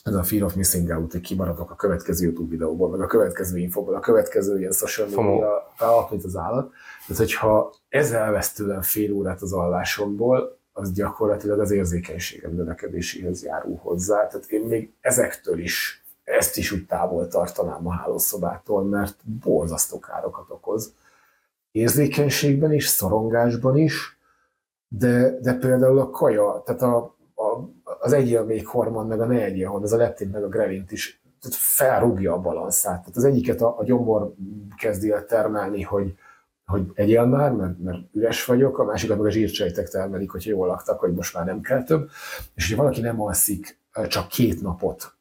ez 0.07 0.15
a 0.15 0.23
Fear 0.23 0.43
of 0.43 0.55
Missing 0.55 0.91
Out, 0.91 1.13
hogy 1.13 1.21
kimaradok 1.21 1.71
a 1.71 1.75
következő 1.75 2.25
YouTube 2.25 2.51
videóból, 2.51 2.91
meg 2.91 3.01
a 3.01 3.07
következő 3.07 3.59
infóból, 3.59 3.95
a 3.95 4.01
következő 4.01 4.59
ilyen 4.59 4.73
social 4.73 5.09
media, 5.09 5.73
alap, 5.79 6.11
mint 6.11 6.25
az 6.25 6.37
állat. 6.37 6.73
Tehát, 7.07 7.23
hogyha 7.23 7.75
ez 7.89 8.13
elvesz 8.13 8.53
tőlem 8.53 8.83
fél 8.83 9.13
órát 9.13 9.43
az 9.43 9.53
allásomból, 9.53 10.59
az 10.73 10.93
gyakorlatilag 10.93 11.61
az 11.61 11.71
érzékenységem 11.71 12.55
növekedéséhez 12.55 13.43
járul 13.43 13.77
hozzá. 13.77 14.27
Tehát 14.27 14.47
én 14.47 14.63
még 14.63 14.93
ezektől 15.01 15.59
is, 15.59 16.05
ezt 16.25 16.57
is 16.57 16.73
úgy 16.73 16.87
távol 16.87 17.29
tartanám 17.29 17.87
a 17.87 17.93
hálószobától, 17.93 18.85
mert 18.85 19.17
borzasztó 19.45 19.99
károkat 19.99 20.51
okoz. 20.51 20.93
Érzékenységben 21.71 22.73
is, 22.73 22.87
szorongásban 22.87 23.77
is, 23.77 24.19
de, 24.89 25.39
de 25.41 25.55
például 25.55 25.99
a 25.99 26.11
kaja, 26.11 26.63
tehát 26.65 26.83
a, 26.83 27.16
az 28.07 28.13
egyélmékhormon, 28.13 29.07
meg 29.07 29.21
a 29.21 29.27
ne 29.27 29.45
egyélhormon, 29.45 29.85
ez 29.85 29.93
a 29.93 29.97
leptin, 29.97 30.29
meg 30.29 30.43
a 30.43 30.49
grelint 30.49 30.93
is 30.93 31.21
tehát 31.41 31.57
felrúgja 31.59 32.33
a 32.33 32.41
balanszát. 32.41 33.01
Tehát 33.01 33.17
az 33.17 33.25
egyiket 33.25 33.61
a, 33.61 33.79
a 33.79 33.85
gyomor 33.85 34.35
kezdi 34.77 35.11
el 35.11 35.25
termelni, 35.25 35.83
hogy, 35.83 36.15
hogy 36.65 36.83
egyél 36.95 37.25
már, 37.25 37.53
mert, 37.53 37.79
mert 37.79 37.99
üres 38.13 38.45
vagyok, 38.45 38.79
a 38.79 38.85
másikat 38.85 39.17
meg 39.17 39.27
a 39.27 39.31
zsírcsejtek 39.31 39.89
termelik, 39.89 40.31
hogyha 40.31 40.51
jól 40.51 40.67
laktak, 40.67 41.01
hogy 41.01 41.13
most 41.13 41.35
már 41.35 41.45
nem 41.45 41.61
kell 41.61 41.83
több. 41.83 42.09
És 42.55 42.69
hogyha 42.69 42.83
valaki 42.83 43.01
nem 43.01 43.21
alszik 43.21 43.79
csak 44.09 44.29
két 44.29 44.63
napot, 44.63 45.15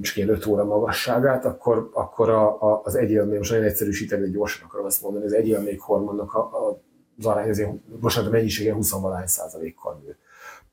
és 0.00 0.16
ilyen 0.16 0.28
öt 0.28 0.46
óra 0.46 0.64
magasságát, 0.64 1.44
akkor, 1.44 1.90
akkor 1.92 2.30
a, 2.30 2.62
a, 2.62 2.80
az 2.84 2.94
egyélmék, 2.94 3.38
most 3.38 3.50
nagyon 3.50 3.66
egyszerűsíteni, 3.66 4.22
de 4.22 4.28
gyorsan 4.28 4.66
akarom 4.66 4.86
azt 4.86 5.02
mondani, 5.02 5.24
az 5.24 5.32
egyélmék 5.32 5.80
hormonnak 5.80 6.34
a, 6.34 6.40
a, 6.40 6.80
az 7.18 7.26
arány, 7.26 7.48
azért, 7.48 7.70
bocsánat, 8.00 8.28
a 8.28 8.32
mennyisége 8.32 8.72
20 8.74 8.90
valány 8.90 9.26
százalékkal 9.26 10.00
nő. 10.04 10.16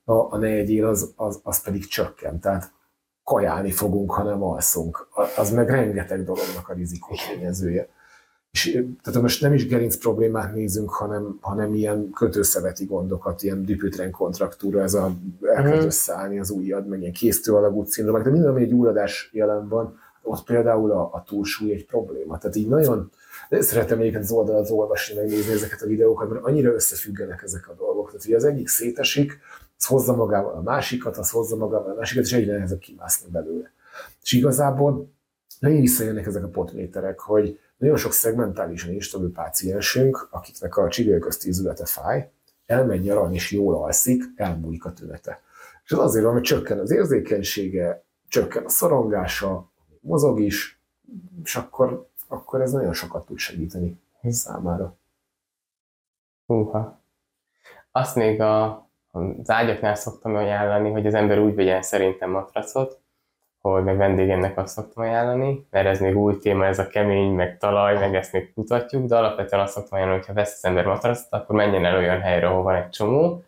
A, 0.06 0.34
a 0.34 0.38
ne 0.38 0.48
egyél 0.48 0.86
az, 0.86 1.14
az, 1.15 1.40
az 1.44 1.61
pedig 1.61 1.88
csökken. 1.88 2.40
Tehát 2.40 2.72
kajálni 3.23 3.72
fogunk, 3.72 4.11
ha 4.11 4.23
nem 4.23 4.44
alszunk. 4.44 5.07
Az 5.38 5.52
meg 5.52 5.69
rengeteg 5.69 6.23
dolognak 6.23 6.69
a 6.69 6.73
rizikótényezője. 6.73 7.88
És, 8.52 8.76
ö, 8.76 8.82
tehát 9.03 9.22
most 9.22 9.41
nem 9.41 9.53
is 9.53 9.68
gerinc 9.68 9.98
problémát 9.98 10.53
nézünk, 10.53 10.90
hanem, 10.90 11.38
hanem 11.41 11.73
ilyen 11.73 12.10
kötőszöveti 12.10 12.86
gondokat, 12.86 13.44
ilyen 13.44 13.65
dipütren 13.65 14.11
kontraktúra, 14.11 14.82
ez 14.82 14.94
a 14.94 15.11
elkezd 15.41 15.76
Mhm. 15.76 15.86
összeállni 15.86 16.40
az 16.40 16.49
ujjad, 16.49 16.88
meg 16.88 16.99
ilyen 16.99 17.14
kéztőalagút 17.14 17.88
szindrómák, 17.88 18.23
de 18.23 18.30
minden, 18.30 18.49
ami 18.49 18.61
egy 18.61 18.69
gyulladás 18.69 19.30
jelen 19.34 19.68
van, 19.68 19.99
ott 20.22 20.44
például 20.44 20.91
a, 20.91 21.02
a 21.14 21.23
túlsúly 21.27 21.72
egy 21.72 21.86
probléma. 21.86 22.38
Tehát 22.38 22.56
így 22.56 22.68
nagyon, 22.68 23.11
de 23.49 23.61
szeretem 23.61 23.99
egyébként 23.99 24.23
az 24.23 24.32
oldalat 24.32 24.69
olvasni, 24.69 25.15
megnézni 25.15 25.53
ezeket 25.53 25.82
a 25.82 25.88
videókat, 25.88 26.30
mert 26.30 26.45
annyira 26.45 26.73
összefüggenek 26.73 27.41
ezek 27.44 27.69
a 27.69 27.73
dolgok. 27.73 28.06
Tehát, 28.07 28.26
hogy 28.26 28.34
az 28.34 28.44
egyik 28.44 28.68
szétesik, 28.68 29.40
az 29.77 29.85
hozza 29.85 30.15
magával 30.15 30.53
a 30.56 30.61
másikat, 30.61 31.18
az 31.18 31.30
hozza 31.30 31.56
magával 31.56 31.91
a 31.91 31.95
másikat, 31.95 32.23
és 32.23 32.34
egyre 32.34 32.53
nehezebb 32.53 32.80
kimászni 32.80 33.30
belőle. 33.31 33.72
És 34.22 34.31
igazából 34.31 35.14
nagyon 35.60 35.80
visszajönnek 35.80 36.26
ezek 36.26 36.43
a 36.43 36.47
potméterek, 36.47 37.19
hogy 37.19 37.60
nagyon 37.77 37.97
sok 37.97 38.11
szegmentálisan 38.11 38.91
instabil 38.91 39.31
páciensünk, 39.31 40.27
akiknek 40.31 40.77
a 40.77 40.89
csigőközti 40.89 41.47
izülete 41.47 41.85
fáj, 41.85 42.31
elmegy 42.65 43.02
nyaralni 43.02 43.35
és 43.35 43.52
jól 43.52 43.76
alszik, 43.76 44.23
elmúlik 44.35 44.85
a 44.85 44.93
tünete. 44.93 45.41
És 45.84 45.91
ez 45.91 45.97
azért 45.97 46.23
van, 46.23 46.34
hogy 46.34 46.41
csökken 46.41 46.80
az 46.80 46.91
érzékenysége, 46.91 48.03
csökken 48.27 48.65
a 48.65 48.69
szorongása, 48.69 49.72
mozog 49.99 50.39
is, 50.39 50.80
és 51.43 51.56
akkor, 51.56 52.07
akkor 52.27 52.61
ez 52.61 52.72
nagyon 52.72 52.93
sokat 52.93 53.26
tud 53.26 53.38
segíteni 53.38 53.99
számára. 54.30 54.97
Húha. 56.45 57.02
Azt 57.91 58.15
még 58.15 58.41
a, 58.41 58.85
az 59.16 59.50
ágyaknál 59.50 59.96
szoktam 59.96 60.36
ajánlani, 60.36 60.92
hogy 60.92 61.06
az 61.06 61.14
ember 61.14 61.40
úgy 61.40 61.56
vegyen 61.56 61.82
szerintem 61.82 62.30
matracot, 62.30 63.00
hogy 63.62 63.84
meg 63.84 63.98
vendégemnek 63.98 64.58
azt 64.58 64.74
szoktam 64.74 65.04
ajánlani, 65.04 65.68
mert 65.70 65.88
ez 65.88 66.00
még 66.00 66.18
új 66.18 66.38
téma, 66.38 66.66
ez 66.66 66.80
a 66.80 66.88
kemény, 66.88 67.32
meg 67.32 67.58
talaj, 67.58 68.00
meg 68.00 68.16
ezt 68.16 68.34
még 68.34 68.54
kutatjuk, 68.54 69.06
de 69.06 69.18
alapvetően 69.18 69.62
azt 69.62 69.74
szoktam 69.74 69.98
ajánlani, 69.98 70.20
hogy 70.20 70.28
ha 70.28 70.34
vesz 70.34 70.54
az 70.54 70.66
ember 70.66 70.86
matracot, 70.86 71.28
akkor 71.30 71.56
menjen 71.56 71.86
el 71.86 71.98
olyan 71.98 72.20
helyre, 72.20 72.48
ahol 72.48 72.64
van 72.64 72.76
egy 72.76 72.90
csomó, 72.90 73.44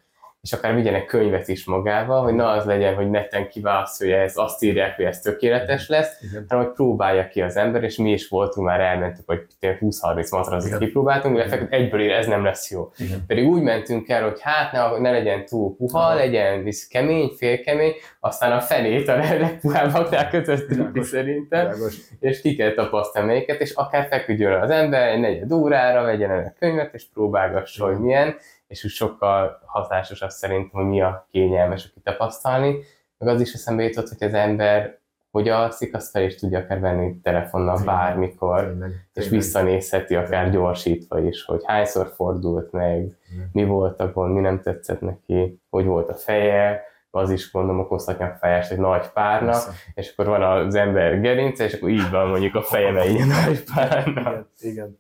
és 0.48 0.54
akár 0.54 0.76
vigyenek 0.76 1.06
könyvet 1.06 1.48
is 1.48 1.66
magával, 1.66 2.24
hogy 2.24 2.34
na 2.34 2.50
az 2.50 2.66
legyen, 2.66 2.96
hogy 2.96 3.10
neten 3.10 3.48
kiválaszolja, 3.50 4.16
hogy 4.16 4.26
ez 4.26 4.34
azt 4.36 4.64
írják, 4.64 4.96
hogy 4.96 5.06
ez 5.06 5.20
tökéletes 5.20 5.88
lesz, 5.88 6.22
Igen. 6.22 6.46
hanem 6.48 6.66
hogy 6.66 6.74
próbálja 6.74 7.28
ki 7.28 7.42
az 7.42 7.56
ember, 7.56 7.84
és 7.84 7.98
mi 7.98 8.12
is 8.12 8.28
voltunk 8.28 8.68
már, 8.68 8.80
elmentük, 8.80 9.24
hogy 9.28 9.46
tényleg 9.60 9.80
20-30 9.82 10.32
matracot 10.32 10.66
Igen. 10.68 10.80
kipróbáltunk, 10.80 11.38
de 11.38 11.68
egyből 11.70 12.02
ér, 12.02 12.12
ez 12.12 12.28
nem 12.28 12.44
lesz 12.44 12.72
jó. 12.72 12.92
Igen. 12.98 13.24
Pedig 13.28 13.48
úgy 13.48 13.62
mentünk 13.62 14.10
el, 14.10 14.24
hogy 14.24 14.38
hát 14.42 14.72
ne, 14.72 15.00
ne 15.00 15.12
legyen 15.12 15.46
túl 15.46 15.76
puha, 15.76 16.00
Aha. 16.00 16.16
legyen 16.16 16.64
visz 16.64 16.88
kemény, 16.88 17.30
félkemény, 17.38 17.94
aztán 18.20 18.52
a 18.52 18.62
fenét 18.62 19.08
a 19.08 19.16
legpuhábbaknál 19.18 20.30
kötöttünk 20.30 20.94
ki 20.94 21.04
szerintem, 21.04 21.66
Világos. 21.66 21.96
és 22.20 22.42
ki 22.42 22.56
kell 22.56 22.74
tapasztalni 22.74 23.28
melyiket, 23.28 23.62
és 23.62 23.72
akár 23.72 24.08
feküdjön 24.10 24.62
az 24.62 24.70
ember 24.70 25.08
egy 25.08 25.20
negyed 25.20 25.52
órára, 25.52 26.02
vegyen 26.02 26.32
el 26.32 26.44
a 26.44 26.54
könyvet, 26.60 26.94
és 26.94 27.06
próbálgassa, 27.14 27.86
hogy 27.86 27.98
milyen, 27.98 28.36
és 28.68 28.84
úgy 28.84 28.92
sokkal 28.92 29.62
hatásosabb 29.66 30.30
szerintem, 30.30 30.70
hogy 30.82 30.90
mi 30.90 31.02
a 31.02 31.28
kényelmes, 31.32 31.86
aki 31.86 32.00
tapasztalni. 32.04 32.76
Meg 33.18 33.30
az 33.30 33.42
is 33.42 33.54
eszembe 33.54 33.84
jutott, 33.84 34.10
hogy 34.10 34.28
az 34.28 34.34
ember 34.34 35.00
hogy 35.32 35.50
alszik, 35.50 35.96
azt 35.96 36.10
fel 36.12 36.24
is 36.24 36.36
tudja 36.36 36.60
akár 36.60 36.80
venni 36.80 37.20
telefonnal 37.22 37.78
Tényleg. 37.78 37.96
bármikor, 37.96 38.60
Tényleg, 38.60 38.90
és 38.90 38.98
tényleg. 39.14 39.32
visszanézheti 39.32 40.16
akár 40.16 40.52
gyorsítva 40.52 41.20
is, 41.20 41.44
hogy 41.44 41.62
hányszor 41.66 42.12
fordult 42.16 42.72
meg, 42.72 43.18
mi 43.52 43.66
volt 43.66 44.00
a 44.00 44.12
gond, 44.12 44.34
mi 44.34 44.40
nem 44.40 44.62
tetszett 44.62 45.02
neki, 45.02 45.62
hogy 45.70 45.86
volt 45.86 46.10
a 46.10 46.14
feje, 46.14 46.82
az 47.10 47.30
is 47.30 47.52
gondolom 47.52 47.80
okozhat 47.80 48.20
nyakfájást 48.20 48.72
egy 48.72 48.78
nagy 48.78 49.10
párnak, 49.10 49.52
Persze. 49.52 49.72
és 49.94 50.12
akkor 50.12 50.26
van 50.26 50.44
az 50.66 50.76
ember 50.76 51.20
gerince, 51.22 51.64
és 51.64 51.74
akkor 51.74 51.90
így 51.90 52.10
van 52.10 52.28
mondjuk 52.28 52.56
a 52.56 52.62
feje 52.62 53.02
egy 53.02 53.26
nagy 53.46 53.64
párnak. 53.76 54.50
Igen, 54.60 54.74
igen. 54.74 54.98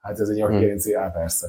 Hát 0.00 0.20
ez 0.20 0.28
egy 0.28 0.36
nyakkerinci, 0.36 0.94
á, 0.94 1.08
persze. 1.10 1.46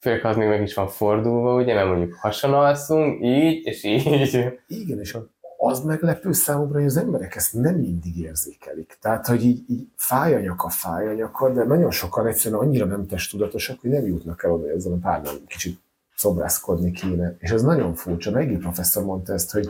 Főleg 0.00 0.24
az 0.24 0.36
még 0.36 0.48
meg 0.48 0.62
is 0.62 0.74
van 0.74 0.88
fordulva, 0.88 1.54
ugye, 1.54 1.74
mert 1.74 1.88
mondjuk 1.88 2.14
hason 2.14 2.54
alszunk, 2.54 3.22
így, 3.22 3.66
és 3.66 3.84
így. 3.84 4.60
Igen, 4.66 5.00
és 5.00 5.16
az 5.62 5.80
meglepő 5.80 6.32
számomra, 6.32 6.78
hogy 6.78 6.86
az 6.86 6.96
emberek 6.96 7.36
ezt 7.36 7.52
nem 7.52 7.74
mindig 7.74 8.18
érzékelik. 8.18 8.98
Tehát, 9.00 9.26
hogy 9.26 9.44
így, 9.44 9.64
így 9.68 9.86
fáj 9.96 10.34
a 10.34 10.40
nyaka, 10.40 10.68
fáj 10.68 11.08
a 11.08 11.12
nyaka, 11.12 11.52
de 11.52 11.64
nagyon 11.64 11.90
sokan 11.90 12.26
egyszerűen 12.26 12.60
annyira 12.60 12.84
nem 12.84 13.06
testudatosak, 13.06 13.80
hogy 13.80 13.90
nem 13.90 14.06
jutnak 14.06 14.44
el 14.44 14.52
oda, 14.52 14.62
hogy 14.62 14.76
ezen 14.76 14.92
a 14.92 14.96
párnál 14.96 15.34
kicsit 15.46 15.80
szobrászkodni 16.16 16.90
kéne. 16.90 17.36
És 17.38 17.50
ez 17.50 17.62
nagyon 17.62 17.94
furcsa. 17.94 18.30
Megi 18.30 18.56
professzor 18.56 19.04
mondta 19.04 19.32
ezt, 19.32 19.52
hogy, 19.52 19.68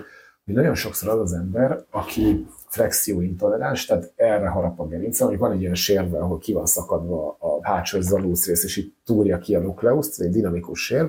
hogy 0.51 0.59
nagyon 0.59 0.75
sokszor 0.75 1.09
az 1.09 1.21
az 1.21 1.33
ember, 1.33 1.85
aki 1.91 2.47
flexióintoleráns, 2.67 3.87
tehát 3.87 4.13
erre 4.17 4.49
harap 4.49 4.81
a 4.81 4.87
gerince, 4.87 5.25
hogy 5.25 5.39
van 5.39 5.53
egy 5.53 5.63
olyan 5.63 5.75
sérve, 5.75 6.19
ahol 6.19 6.39
ki 6.39 6.53
van 6.53 6.67
szakadva 6.67 7.37
a 7.41 7.59
hátsó 7.63 8.01
zalúsz 8.01 8.47
rész, 8.47 8.65
és 8.65 8.77
így 8.77 8.93
túrja 9.05 9.39
ki 9.39 9.55
a 9.55 9.61
nukleuszt, 9.61 10.21
egy 10.21 10.31
dinamikus 10.31 10.85
sérv, 10.85 11.09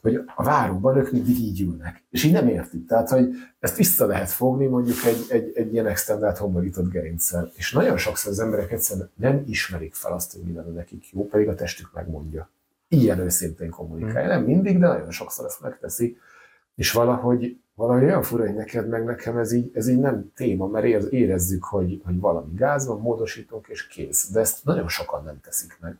hogy 0.00 0.20
a 0.34 0.42
váróban 0.42 0.96
ők 0.96 1.12
mindig 1.12 1.38
így 1.38 1.60
ülnek. 1.60 2.02
És 2.10 2.24
így 2.24 2.32
nem 2.32 2.48
értik. 2.48 2.86
Tehát, 2.86 3.08
hogy 3.08 3.28
ezt 3.60 3.76
vissza 3.76 4.06
lehet 4.06 4.30
fogni 4.30 4.66
mondjuk 4.66 4.96
egy, 5.04 5.24
egy, 5.28 5.52
egy 5.54 5.72
ilyen 5.72 5.86
extendált 5.86 6.38
homlokított 6.38 6.90
gerincsel. 6.90 7.50
És 7.54 7.72
nagyon 7.72 7.96
sokszor 7.96 8.32
az 8.32 8.40
emberek 8.40 8.72
egyszerűen 8.72 9.10
nem 9.14 9.44
ismerik 9.46 9.94
fel 9.94 10.12
azt, 10.12 10.32
hogy 10.32 10.42
mi 10.42 10.52
lenne 10.52 10.72
nekik 10.72 11.10
jó, 11.12 11.26
pedig 11.26 11.48
a 11.48 11.54
testük 11.54 11.90
megmondja. 11.94 12.50
Ilyen 12.88 13.18
őszintén 13.18 13.70
kommunikálja. 13.70 14.28
Nem 14.28 14.44
mindig, 14.44 14.78
de 14.78 14.86
nagyon 14.86 15.10
sokszor 15.10 15.46
ezt 15.46 15.60
megteszi. 15.60 16.16
És 16.74 16.92
valahogy, 16.92 17.56
valahogy 17.74 18.04
olyan 18.04 18.22
fura, 18.22 18.44
hogy 18.44 18.54
neked 18.54 18.88
meg 18.88 19.04
nekem 19.04 19.38
ez 19.38 19.52
így, 19.52 19.70
ez 19.74 19.88
így 19.88 19.98
nem 19.98 20.32
téma, 20.34 20.66
mert 20.66 20.84
érez- 20.84 21.12
érezzük, 21.12 21.64
hogy, 21.64 22.00
hogy 22.04 22.20
valami 22.20 22.54
gáz 22.56 22.86
van, 22.86 23.00
módosítunk 23.00 23.66
és 23.68 23.86
kész. 23.86 24.30
De 24.30 24.40
ezt 24.40 24.64
nagyon 24.64 24.88
sokan 24.88 25.24
nem 25.24 25.40
teszik 25.40 25.76
meg. 25.80 25.98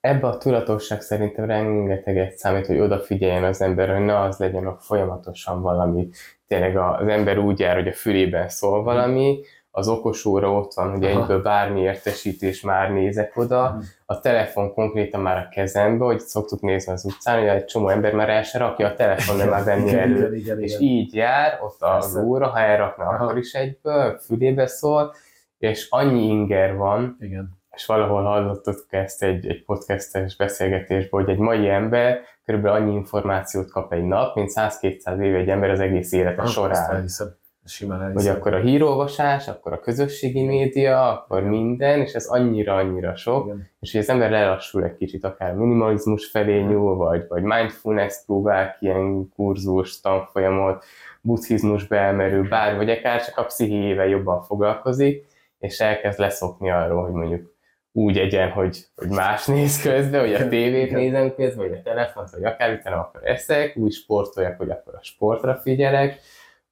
Ebbe 0.00 0.26
a 0.26 0.38
tudatosság 0.38 1.00
szerintem 1.00 1.44
rengeteget 1.44 2.36
számít, 2.36 2.66
hogy 2.66 2.78
odafigyeljen 2.78 3.44
az 3.44 3.60
ember, 3.60 3.96
hogy 3.96 4.04
ne 4.04 4.20
az 4.20 4.38
legyen, 4.38 4.64
hogy 4.64 4.76
folyamatosan 4.78 5.62
valami. 5.62 6.08
Tényleg 6.46 6.76
az 6.76 7.08
ember 7.08 7.38
úgy 7.38 7.58
jár, 7.58 7.76
hogy 7.76 7.88
a 7.88 7.92
fülében 7.92 8.48
szól 8.48 8.82
valami, 8.82 9.40
az 9.74 9.88
okos 9.88 10.24
óra 10.24 10.52
ott 10.52 10.72
van, 10.74 10.90
hogy 10.90 11.04
Aha. 11.04 11.20
egyből 11.20 11.42
bármi 11.42 11.80
értesítés 11.80 12.60
már 12.60 12.90
nézek 12.92 13.36
oda, 13.36 13.70
Mhm. 13.70 13.82
a 14.06 14.20
telefon 14.20 14.72
konkrétan 14.72 15.20
már 15.20 15.36
a 15.36 15.48
kezembe, 15.50 16.04
hogy 16.04 16.20
szoktuk 16.20 16.60
nézni 16.60 16.92
az 16.92 17.04
utcán, 17.04 17.38
hogy 17.38 17.48
egy 17.48 17.64
csomó 17.64 17.88
ember 17.88 18.12
már 18.14 18.28
el 18.30 18.42
se 18.42 18.58
rakja 18.58 18.86
a 18.86 18.94
telefon, 18.94 19.36
nem 19.36 19.48
már 19.48 19.64
venni 19.64 19.94
elő. 19.94 20.14
igen, 20.14 20.34
igen, 20.34 20.60
És 20.60 20.70
igen. 20.72 20.82
így 20.82 21.14
jár, 21.14 21.58
ott 21.62 21.76
Persze. 21.78 22.20
óra, 22.20 22.46
ha 22.46 22.58
elrakna, 22.58 23.04
Aha. 23.04 23.24
akkor 23.24 23.38
is 23.38 23.52
egyből, 23.52 24.18
fülébe 24.18 24.66
szól, 24.66 25.14
és 25.58 25.86
annyi 25.90 26.22
inger 26.26 26.76
van, 26.76 27.16
igen. 27.20 27.58
és 27.70 27.86
valahol 27.86 28.22
hallottuk 28.22 28.86
ezt 28.90 29.22
egy, 29.22 29.46
egy 29.46 29.64
podcastes 29.64 30.36
beszélgetésben, 30.36 31.20
hogy 31.24 31.30
egy 31.30 31.38
mai 31.38 31.68
ember 31.68 32.20
körülbelül 32.44 32.76
annyi 32.82 32.94
információt 32.94 33.70
kap 33.70 33.92
egy 33.92 34.04
nap, 34.04 34.34
mint 34.34 34.50
100-200 34.54 35.20
éve 35.22 35.38
egy 35.38 35.48
ember 35.48 35.70
az 35.70 35.80
egész 35.80 36.12
élete 36.12 36.42
Azt 36.42 36.52
során. 36.52 36.90
elhiszem. 36.94 37.28
Simán 37.64 37.98
Vagy 37.98 38.08
elhiszem. 38.08 38.36
akkor 38.36 38.54
a 38.54 38.60
hírolvasás, 38.60 39.48
akkor 39.48 39.72
a 39.72 39.80
közösségi 39.80 40.42
média, 40.42 41.12
akkor 41.12 41.42
minden, 41.42 42.00
és 42.00 42.12
ez 42.12 42.26
annyira-annyira 42.26 43.16
sok, 43.16 43.44
Igen. 43.44 43.68
és 43.80 43.92
hogy 43.92 44.00
az 44.00 44.08
ember 44.08 44.30
lelassul 44.30 44.84
egy 44.84 44.96
kicsit, 44.96 45.24
akár 45.24 45.54
minimalizmus 45.54 46.26
felé 46.26 46.60
nyúl, 46.60 46.96
vagy, 46.96 47.24
vagy 47.28 47.42
mindfulness 47.42 48.24
próbál 48.26 48.76
ilyen 48.80 49.28
kurzus, 49.36 50.00
tanfolyamot, 50.00 50.84
buddhizmusba 51.20 51.96
elmerül, 51.96 52.48
bár, 52.48 52.76
vagy 52.76 52.90
akár 52.90 53.24
csak 53.24 53.38
a 53.38 53.44
pszichéjével 53.44 54.06
jobban 54.06 54.42
foglalkozik, 54.42 55.26
és 55.58 55.80
elkezd 55.80 56.18
leszokni 56.18 56.70
arról, 56.70 57.02
hogy 57.02 57.12
mondjuk 57.12 57.50
úgy 57.92 58.18
egyen, 58.18 58.50
hogy, 58.50 58.86
hogy 58.96 59.08
más 59.08 59.46
néz 59.46 59.82
közben, 59.82 60.20
hogy 60.20 60.34
a 60.34 60.48
tévét 60.48 60.90
nézem 60.90 61.34
közben, 61.34 61.68
vagy 61.68 61.78
a 61.78 61.82
telefont, 61.82 62.30
vagy 62.30 62.44
akár 62.44 62.72
utána 62.72 62.96
akkor 63.00 63.20
eszek, 63.24 63.76
úgy 63.76 63.92
sportoljak, 63.92 64.56
hogy 64.56 64.70
akkor 64.70 64.94
a 64.94 65.02
sportra 65.02 65.54
figyelek, 65.54 66.20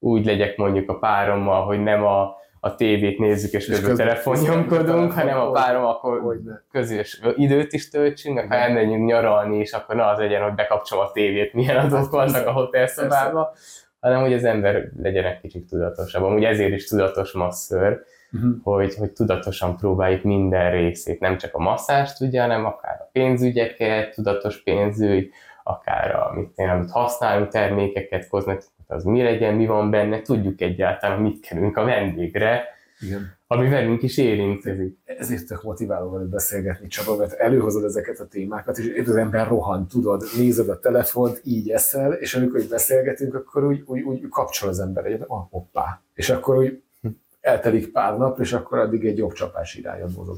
úgy 0.03 0.25
legyek 0.25 0.57
mondjuk 0.57 0.89
a 0.89 0.97
párommal, 0.97 1.65
hogy 1.65 1.79
nem 1.83 2.03
a, 2.05 2.35
a 2.59 2.75
tévét 2.75 3.19
nézzük, 3.19 3.51
és, 3.51 3.67
És 3.67 3.79
közben 3.79 3.95
telefonnyomkodunk, 3.95 4.87
telefon- 4.87 5.13
hanem 5.13 5.39
a 5.39 5.51
párom 5.51 5.85
akkor 5.85 6.39
közös 6.71 7.21
időt 7.35 7.73
is 7.73 7.89
töltsünk, 7.89 8.37
ha 8.39 8.43
Igen. 8.45 8.59
elmegyünk 8.59 9.05
nyaralni, 9.05 9.57
és 9.57 9.71
akkor 9.71 9.95
ne 9.95 10.07
az 10.07 10.17
legyen, 10.19 10.41
hogy 10.43 10.53
bekapcsolom 10.53 11.05
a 11.05 11.11
tévét, 11.11 11.53
milyen 11.53 11.77
azok 11.77 11.99
Hát 11.99 12.09
vannak 12.09 12.31
persze. 12.31 12.49
a 12.49 12.51
hotelszobába, 12.51 13.53
hanem 13.99 14.21
hogy 14.21 14.33
az 14.33 14.43
ember 14.43 14.89
legyen 15.01 15.25
egy 15.25 15.39
kicsit 15.39 15.65
tudatosabb. 15.69 16.23
Amúgy 16.23 16.43
ezért 16.43 16.73
is 16.73 16.87
tudatos 16.87 17.31
masször, 17.31 17.99
Mhm. 18.33 18.49
hogy, 18.63 18.95
hogy 18.95 19.11
tudatosan 19.11 19.77
próbáljuk 19.77 20.23
minden 20.23 20.71
részét, 20.71 21.19
nem 21.19 21.37
csak 21.37 21.53
a 21.55 21.59
masszást 21.59 22.21
ugye, 22.21 22.41
hanem 22.41 22.65
akár 22.65 22.97
a 22.99 23.09
pénzügyeket, 23.11 24.13
tudatos 24.13 24.63
pénzügy, 24.63 25.29
akár 25.63 26.15
a, 26.15 26.31
mit 26.35 26.51
én, 26.55 26.69
amit 26.69 26.91
használunk 26.91 27.47
termékeket, 27.51 28.27
kozmetikumot, 28.27 28.80
az 28.91 29.03
mi 29.03 29.21
legyen, 29.21 29.55
mi 29.55 29.65
van 29.65 29.89
benne, 29.89 30.21
tudjuk 30.21 30.61
egyáltalán, 30.61 31.21
mit 31.21 31.39
kerülünk 31.39 31.77
a 31.77 31.83
vendégre, 31.83 32.63
Igen. 32.99 33.37
ami 33.47 33.69
velünk 33.69 34.01
is 34.01 34.17
érintkezik. 34.17 34.97
Ezért 35.05 35.47
tök 35.47 35.63
motiváló 35.63 36.09
veled 36.09 36.27
beszélgetni, 36.27 36.87
Csaba, 36.87 37.15
mert 37.15 37.33
előhozod 37.33 37.83
ezeket 37.83 38.19
a 38.19 38.27
témákat, 38.27 38.77
és 38.77 39.07
az 39.07 39.15
ember 39.15 39.47
rohan, 39.47 39.87
tudod, 39.87 40.23
nézed 40.37 40.69
a 40.69 40.79
telefont, 40.79 41.41
így 41.43 41.69
eszel, 41.69 42.11
és 42.13 42.35
amikor 42.35 42.59
így 42.59 42.69
beszélgetünk, 42.69 43.35
akkor 43.35 43.63
úgy, 43.63 43.83
úgy, 43.85 44.01
úgy 44.01 44.29
kapcsol 44.29 44.69
az 44.69 44.79
ember 44.79 45.05
egy, 45.05 45.23
ah, 45.27 45.47
hoppá, 45.49 46.01
és 46.13 46.29
akkor 46.29 46.57
úgy 46.57 46.81
eltelik 47.41 47.91
pár 47.91 48.17
nap, 48.17 48.39
és 48.39 48.53
akkor 48.53 48.79
addig 48.79 49.05
egy 49.05 49.17
jobb 49.17 49.33
csapás 49.33 49.75
irányon 49.75 50.11
mozog. 50.15 50.37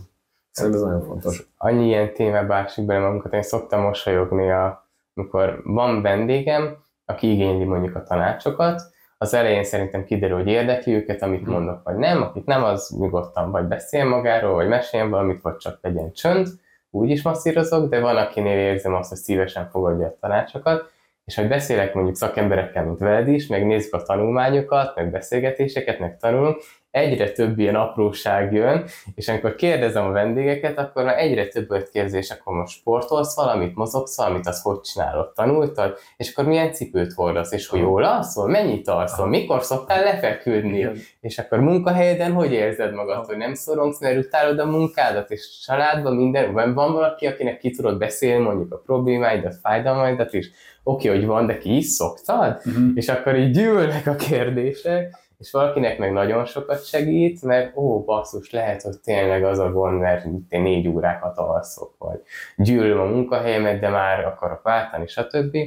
Szerintem 0.51 0.81
ez 0.81 0.87
nagyon 0.87 1.05
fontos. 1.05 1.47
annyi 1.57 1.85
ilyen 1.85 2.13
témába 2.13 2.55
ásik 2.55 2.85
bele 2.85 2.99
magunkat, 2.99 3.33
én 3.33 3.41
szoktam 3.41 3.81
mosolyogni, 3.81 4.51
a, 4.51 4.87
amikor 5.13 5.61
van 5.63 6.01
vendégem, 6.01 6.82
aki 7.05 7.31
igényli 7.31 7.63
mondjuk 7.63 7.95
a 7.95 8.03
tanácsokat, 8.03 8.81
az 9.17 9.33
elején 9.33 9.63
szerintem 9.63 10.03
kiderül, 10.03 10.37
hogy 10.37 10.47
érdekli 10.47 10.93
őket, 10.93 11.21
amit 11.21 11.41
Mhm. 11.41 11.51
mondok, 11.51 11.83
vagy 11.83 11.95
nem, 11.95 12.21
akit 12.21 12.45
nem, 12.45 12.63
az 12.63 12.95
nyugodtan 12.99 13.51
vagy 13.51 13.65
beszél 13.65 14.05
magáról, 14.05 14.53
vagy 14.53 14.67
meséljen 14.67 15.09
valamit, 15.09 15.41
vagy 15.41 15.57
csak 15.57 15.79
legyen 15.81 16.13
csönd, 16.13 16.47
úgy 16.89 17.09
is 17.09 17.21
masszírozok, 17.21 17.89
de 17.89 17.99
van, 17.99 18.17
akinél 18.17 18.57
érzem 18.57 18.93
azt, 18.93 19.09
hogy 19.09 19.17
szívesen 19.17 19.69
fogadja 19.69 20.05
a 20.05 20.15
tanácsokat, 20.19 20.91
és 21.25 21.35
hogy 21.35 21.47
beszélek 21.47 21.93
mondjuk 21.93 22.15
szakemberekkel, 22.15 22.83
mint 22.85 22.99
veled 22.99 23.27
is, 23.27 23.47
meg 23.47 23.65
nézzük 23.65 23.93
a 23.93 24.01
tanulmányokat, 24.01 24.95
meg 24.95 25.11
beszélgetéseket, 25.11 25.99
meg 25.99 26.17
tanulunk, 26.17 26.61
egyre 26.93 27.31
több 27.31 27.59
ilyen 27.59 27.75
apróság 27.75 28.53
jön, 28.53 28.85
és 29.15 29.27
amikor 29.27 29.55
kérdezem 29.55 30.05
a 30.05 30.11
vendégeket, 30.11 30.77
akkor 30.77 31.03
már 31.03 31.17
egyre 31.17 31.47
több 31.47 31.71
öt 31.71 31.89
kérdés, 31.89 32.29
akkor 32.29 32.55
most 32.55 32.77
sportolsz 32.77 33.35
valamit, 33.35 33.75
mozogsz 33.75 34.17
valamit, 34.17 34.47
az 34.47 34.61
hogy 34.61 34.81
csinálod, 34.81 35.33
tanultad, 35.33 35.97
és 36.17 36.31
akkor 36.31 36.45
milyen 36.45 36.73
cipőt 36.73 37.13
hordasz, 37.13 37.51
és 37.51 37.67
hogy 37.67 37.79
jól 37.79 38.03
alszol, 38.03 38.47
mennyit 38.47 38.87
alszol, 38.87 39.27
mikor 39.27 39.63
szoktál 39.63 40.03
lefeküdni, 40.03 40.77
Igen. 40.77 40.97
és 41.21 41.37
akkor 41.37 41.59
munkahelyeden 41.59 42.31
hogy 42.31 42.51
érzed 42.51 42.93
magad, 42.93 43.25
hogy 43.25 43.37
nem 43.37 43.53
szorongsz, 43.53 43.99
mert 43.99 44.25
utálod 44.25 44.59
a 44.59 44.65
munkádat, 44.65 45.31
és 45.31 45.59
családban 45.65 46.15
minden, 46.15 46.53
van, 46.53 46.73
van 46.73 46.93
valaki, 46.93 47.27
akinek 47.27 47.57
ki 47.57 47.71
tudod 47.71 47.97
beszélni 47.97 48.43
mondjuk 48.43 48.73
a 48.73 48.81
problémáidat, 48.85 49.55
fájdalmaidat 49.61 50.33
is, 50.33 50.51
oké, 50.83 51.07
hogy 51.07 51.25
van, 51.25 51.45
de 51.45 51.57
ki 51.57 51.77
is 51.77 51.85
szoktad? 51.85 52.61
Mhm. 52.63 52.89
és 52.95 53.09
akkor 53.09 53.35
így 53.35 53.51
gyűlnek 53.51 54.07
a 54.07 54.15
kérdések, 54.15 55.21
és 55.43 55.51
valakinek 55.51 55.97
meg 55.97 56.11
nagyon 56.11 56.45
sokat 56.45 56.85
segít, 56.85 57.41
mert 57.41 57.77
ó, 57.77 58.03
basszus, 58.03 58.51
lehet, 58.51 58.81
hogy 58.81 58.99
tényleg 58.99 59.43
az 59.43 59.59
a 59.59 59.71
gond, 59.71 59.99
mert 59.99 60.25
én 60.49 60.61
négy 60.61 60.87
órákat 60.87 61.37
alszok, 61.37 61.95
vagy 61.97 62.21
gyűlöm 62.57 62.99
a 62.99 63.05
munkahelyemet, 63.05 63.79
de 63.79 63.89
már 63.89 64.25
akarok 64.25 64.61
váltani, 64.61 65.07
stb. 65.07 65.57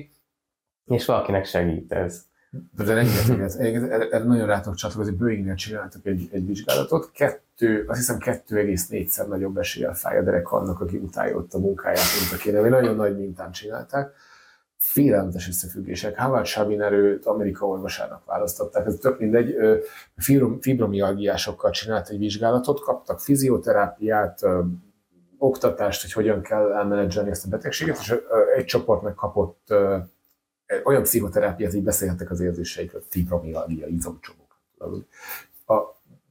És 0.87 1.05
valakinek 1.07 1.45
segít 1.45 1.93
ez. 1.93 2.25
De 2.77 2.95
rengeteget. 2.95 3.55
Egyébként 3.55 3.93
erre 3.93 4.09
erre 4.11 4.25
nagyon 4.25 4.47
rá 4.47 4.61
tudok 4.61 4.79
csatlakozni, 4.79 5.17
Boeingnél 5.17 5.55
csináltak 5.55 6.07
egy, 6.07 6.29
egy 6.33 6.47
vizsgálatot, 6.47 7.11
kettő, 7.13 7.85
azt 7.89 7.99
hiszem 7.99 8.19
2,4-szer 8.21 9.27
nagyobb 9.27 9.57
eséllyel 9.57 9.95
fáj 9.95 10.19
a 10.19 10.23
derek 10.23 10.53
annak, 10.53 10.81
aki 10.81 10.97
utálja 10.97 11.37
ott 11.37 11.53
a 11.53 11.59
munkáját, 11.59 12.05
mint 12.21 12.41
a 12.41 12.43
kéne. 12.43 12.65
Egy 12.65 12.71
nagyon 12.71 12.97
nagy 12.97 13.17
mintán 13.17 13.53
csinálták. 13.53 14.13
Félelmetes 14.79 15.49
összefüggések. 15.49 16.19
Howard 16.19 16.47
Sabiner 16.47 16.93
őt 16.93 17.27
Amerika 17.27 17.67
orvosának 17.67 18.25
választották, 18.25 18.87
ez 18.87 18.95
tök 18.95 19.19
mindegy. 19.19 19.55
Fibromialgiásokkal 20.61 21.71
csinált 21.71 22.09
egy 22.09 22.19
vizsgálatot, 22.19 22.81
kaptak 22.81 23.21
fizioterápiát, 23.21 24.41
oktatást, 25.39 26.03
hogy 26.03 26.13
hogyan 26.13 26.43
kell 26.43 26.73
elmenedzselni 26.73 27.31
ezt 27.31 27.47
a 27.47 27.49
betegséget, 27.49 27.99
és 27.99 28.15
egy 28.57 28.65
csoport 28.65 29.03
megkapott 29.03 29.75
olyan 30.85 31.03
pszichoterápiát, 31.03 31.75
így 31.75 31.83
beszélhettek 31.83 32.31
az 32.31 32.41
érzéseikről, 32.41 33.03
fibromialgia, 33.09 33.87
izomcsomók. 33.87 34.61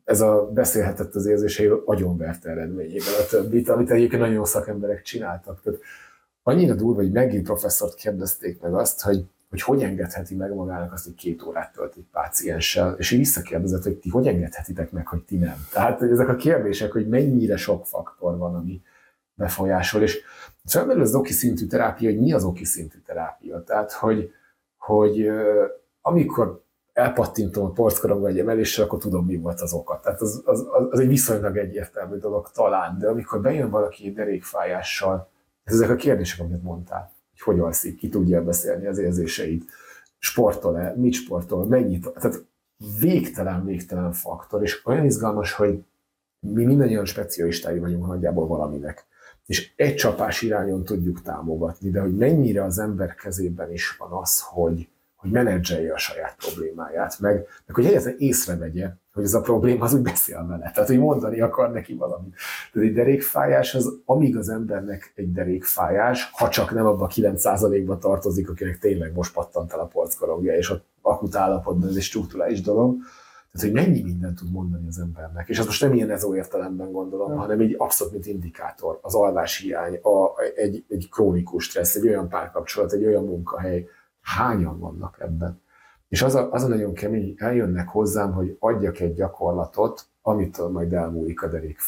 Ez 0.03 0.21
a 0.21 0.49
beszélhetett 0.53 1.15
az 1.15 1.25
érzéseiről 1.25 1.83
agyonverte 1.85 2.49
eredményében 2.49 3.13
a 3.23 3.25
többit, 3.29 3.69
amit 3.69 3.91
egyébként 3.91 4.21
nagyon 4.21 4.35
jó 4.35 4.45
szakemberek 4.45 5.01
csináltak. 5.01 5.61
Tehát 5.61 5.79
annyira 6.47 6.73
durva, 6.73 7.01
hogy 7.01 7.11
megint 7.11 7.43
professzort 7.43 7.95
kérdezték 7.95 8.61
meg 8.61 8.73
azt, 8.73 9.01
hogy 9.01 9.25
hogy 9.49 9.61
hogy 9.61 9.83
engedheti 9.83 10.35
meg 10.35 10.53
magának 10.53 10.93
azt, 10.93 11.03
hogy 11.03 11.13
két 11.13 11.43
órát 11.43 11.73
tölt 11.73 11.95
egy 11.95 12.05
pácienssel, 12.11 12.95
és 12.97 13.11
így 13.11 13.19
visszakérdezett, 13.19 13.83
hogy 13.83 13.95
ti 13.97 14.09
hogy 14.09 14.27
engedhetitek 14.27 14.91
meg, 14.91 15.07
hogy 15.07 15.21
ti 15.21 15.37
nem. 15.37 15.67
Tehát 15.71 16.01
ezek 16.01 16.29
a 16.29 16.35
kérdések, 16.35 16.91
hogy 16.91 17.07
mennyire 17.07 17.57
sok 17.57 17.85
faktor 17.85 18.37
van, 18.37 18.55
ami 18.55 18.81
befolyásol, 19.33 20.01
és 20.01 20.21
felmerül 20.65 21.01
az 21.01 21.15
oki 21.15 21.33
szintű 21.33 21.65
terápia, 21.65 22.09
hogy 22.09 22.19
mi 22.19 22.33
az 22.33 22.43
oki 22.43 22.65
szintű 22.65 22.97
terápia. 23.05 23.63
Tehát, 23.63 23.91
hogy, 23.91 24.31
hogy 24.77 25.29
amikor 26.01 26.63
elpattintom 26.93 27.65
a 27.65 27.71
porckorongba 27.71 28.27
egy 28.27 28.39
emeléssel, 28.39 28.85
akkor 28.85 28.99
tudom, 28.99 29.25
mi 29.25 29.37
volt 29.37 29.61
az 29.61 29.73
oka. 29.73 29.99
Tehát 30.03 30.21
az, 30.21 30.41
az, 30.45 30.67
az 30.89 30.99
egy 30.99 31.07
viszonylag 31.07 31.57
egyértelmű 31.57 32.15
dolog 32.15 32.51
talán, 32.51 32.97
de 32.99 33.07
amikor 33.07 33.41
bejön 33.41 33.69
valaki 33.69 34.05
egy 34.05 34.13
derékfájással, 34.13 35.29
ez 35.65 35.73
ezek 35.73 35.89
a 35.89 35.95
kérdések, 35.95 36.39
amit 36.39 36.63
mondtál 36.63 37.15
hogy 37.43 37.55
hogy 37.55 37.63
alszik, 37.63 37.97
ki 37.97 38.09
tudja 38.09 38.43
beszélni 38.43 38.85
az 38.85 38.97
érzéseit, 38.97 39.71
sportol-e, 40.17 40.93
mit 40.95 41.13
sportol, 41.13 41.65
mennyit, 41.65 42.09
tehát 42.13 42.45
végtelen, 42.99 43.65
végtelen 43.65 44.11
faktor, 44.11 44.61
és 44.63 44.85
olyan 44.85 45.05
izgalmas, 45.05 45.53
hogy 45.53 45.83
mi 46.39 46.65
mindannyian 46.65 47.05
specialistái 47.05 47.79
vagyunk 47.79 48.07
nagyjából 48.07 48.47
valaminek. 48.47 49.05
És 49.45 49.73
egy 49.75 49.95
csapás 49.95 50.41
irányon 50.41 50.83
tudjuk 50.83 51.21
támogatni, 51.21 51.89
de 51.89 52.01
hogy 52.01 52.15
mennyire 52.15 52.63
az 52.63 52.79
ember 52.79 53.15
kezében 53.15 53.71
is 53.71 53.97
van 53.97 54.11
az, 54.11 54.41
hogy, 54.41 54.89
hogy 55.25 55.33
menedzselje 55.33 55.93
a 55.93 55.97
saját 55.97 56.35
problémáját, 56.35 57.19
meg, 57.19 57.33
meg 57.65 57.75
hogy 57.75 57.85
egyáltalán 57.85 58.15
észrevegye, 58.17 58.89
hogy 59.13 59.23
ez 59.23 59.33
a 59.33 59.41
probléma 59.41 59.83
az 59.83 59.93
úgy 59.93 60.01
beszél 60.01 60.45
vele. 60.47 60.71
Tehát, 60.73 60.89
hogy 60.89 60.99
mondani 60.99 61.41
akar 61.41 61.71
neki 61.71 61.93
valamit. 61.93 62.35
Tehát 62.73 62.87
egy 62.87 62.93
derékfájás 62.93 63.75
az, 63.75 63.93
amíg 64.05 64.37
az 64.37 64.49
embernek 64.49 65.11
egy 65.15 65.31
derékfájás, 65.31 66.29
ha 66.33 66.49
csak 66.49 66.73
nem 66.73 66.85
abban 66.85 67.07
a 67.07 67.11
9%-ban 67.11 67.99
tartozik, 67.99 68.49
akinek 68.49 68.77
tényleg 68.77 69.13
most 69.13 69.33
pattant 69.33 69.73
el 69.73 69.79
a 69.79 69.85
porckorongja, 69.85 70.55
és 70.55 70.69
ott 70.69 70.85
akut 71.01 71.35
állapotban 71.35 71.89
ez 71.89 71.95
egy 71.95 72.01
struktúrális 72.01 72.61
dolog, 72.61 72.97
tehát, 73.55 73.71
hogy 73.71 73.85
mennyi 73.85 74.01
mindent 74.01 74.39
tud 74.39 74.51
mondani 74.51 74.87
az 74.87 74.99
embernek. 74.99 75.49
És 75.49 75.57
azt 75.57 75.67
most 75.67 75.81
nem 75.81 75.93
ilyen 75.93 76.09
ezó 76.09 76.35
értelemben 76.35 76.91
gondolom, 76.91 77.27
hmm. 77.27 77.37
hanem 77.37 77.59
egy 77.59 77.75
abszolút, 77.77 78.13
mint 78.13 78.25
indikátor. 78.25 78.99
Az 79.01 79.15
alváshiány, 79.15 79.95
a, 79.95 80.41
egy, 80.55 80.85
egy 80.89 81.09
krónikus 81.11 81.63
stressz, 81.63 81.95
egy 81.95 82.07
olyan 82.07 82.29
párkapcsolat, 82.29 82.93
egy 82.93 83.05
olyan 83.05 83.25
munkahely, 83.25 83.87
hányan 84.25 84.79
vannak 84.79 85.17
ebben. 85.19 85.61
És 86.07 86.21
az 86.21 86.35
a, 86.35 86.51
az 86.51 86.63
a 86.63 86.67
nagyon 86.67 86.93
kemény, 86.93 87.33
eljönnek 87.37 87.87
hozzám, 87.87 88.33
hogy 88.33 88.55
adjak 88.59 88.99
egy 88.99 89.13
gyakorlatot, 89.13 90.07
amitől 90.21 90.67
majd 90.67 90.93
elmúlik 90.93 91.41
a 91.41 91.47
derék. 91.47 91.79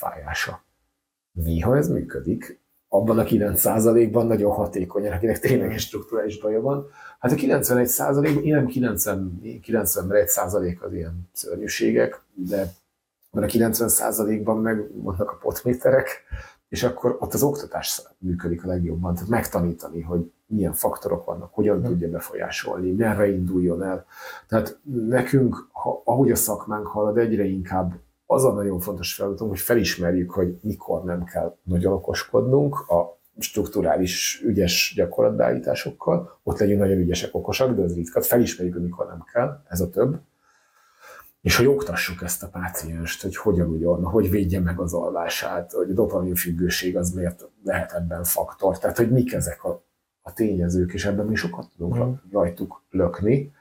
Néha 1.31 1.77
ez 1.77 1.89
működik, 1.89 2.59
abban 2.87 3.19
a 3.19 3.23
9%-ban 3.23 4.27
nagyon 4.27 4.51
hatékonyan, 4.51 5.13
akinek 5.13 5.39
tényleges 5.39 5.81
struktúrális 5.81 6.39
baja 6.39 6.61
van. 6.61 6.89
Hát 7.19 7.31
a 7.31 7.35
91%-ban, 7.35 8.43
én 8.43 8.55
nem 8.55 8.65
90, 8.65 9.39
91% 9.43 10.79
az 10.79 10.93
ilyen 10.93 11.29
szörnyűségek, 11.33 12.21
de 12.33 12.71
a 13.31 13.39
90%-ban 13.39 14.57
meg 14.57 14.87
vannak 14.93 15.31
a 15.31 15.37
potméterek, 15.41 16.23
és 16.69 16.83
akkor 16.83 17.17
ott 17.19 17.33
az 17.33 17.43
oktatás 17.43 18.01
működik 18.17 18.63
a 18.63 18.67
legjobban, 18.67 19.13
tehát 19.13 19.29
megtanítani, 19.29 20.01
hogy 20.01 20.31
milyen 20.45 20.73
faktorok 20.73 21.25
vannak, 21.25 21.53
hogyan 21.53 21.77
hmm. 21.77 21.85
tudja 21.85 22.09
befolyásolni, 22.09 22.91
merre 22.91 23.29
induljon 23.29 23.83
el. 23.83 24.05
Tehát 24.47 24.79
nekünk, 24.83 25.69
ha, 25.71 26.01
ahogy 26.05 26.31
a 26.31 26.35
szakmánk 26.35 26.87
halad, 26.87 27.17
egyre 27.17 27.43
inkább 27.43 27.93
az 28.25 28.43
a 28.43 28.53
nagyon 28.53 28.79
fontos 28.79 29.13
feladatunk, 29.13 29.49
hogy 29.49 29.59
felismerjük, 29.59 30.31
hogy 30.31 30.57
mikor 30.61 31.03
nem 31.03 31.23
kell 31.23 31.57
nagyon 31.63 31.93
okoskodnunk 31.93 32.89
a 32.89 33.17
strukturális, 33.39 34.41
ügyes 34.45 34.93
gyakorlatbeállításokkal, 34.95 36.39
ott 36.43 36.59
legyünk 36.59 36.79
nagyon 36.79 36.97
ügyesek, 36.97 37.35
okosak, 37.35 37.75
de 37.75 37.83
ez 37.83 37.95
ritka. 37.95 38.21
Felismerjük, 38.21 38.75
hogy 38.75 38.83
mikor 38.83 39.07
nem 39.07 39.23
kell, 39.33 39.63
ez 39.67 39.81
a 39.81 39.89
több 39.89 40.19
és 41.47 41.55
hogy 41.55 41.65
oktassuk 41.65 42.21
ezt 42.21 42.43
a 42.43 42.47
pácienst, 42.47 43.21
hogy 43.21 43.35
hogyan 43.35 43.69
ugyan, 43.69 44.03
hogy 44.03 44.29
védje 44.29 44.59
meg 44.59 44.79
az 44.79 44.93
alvását, 44.93 45.71
hogy 45.71 45.89
a 45.89 45.93
dopamin 45.93 46.35
függőség 46.35 46.97
az 46.97 47.11
miért 47.11 47.49
lehet 47.63 47.93
ebben 47.93 48.23
faktor, 48.23 48.79
tehát 48.79 48.97
hogy 48.97 49.11
mik 49.11 49.33
ezek 49.33 49.63
a, 49.63 49.83
a 50.21 50.33
tényezők, 50.33 50.93
és 50.93 51.05
ebben 51.05 51.25
mi 51.25 51.35
sokat 51.35 51.69
tudunk 51.77 51.97
mm. 51.97 52.31
rajtuk 52.31 52.83
lökni. 52.89 53.51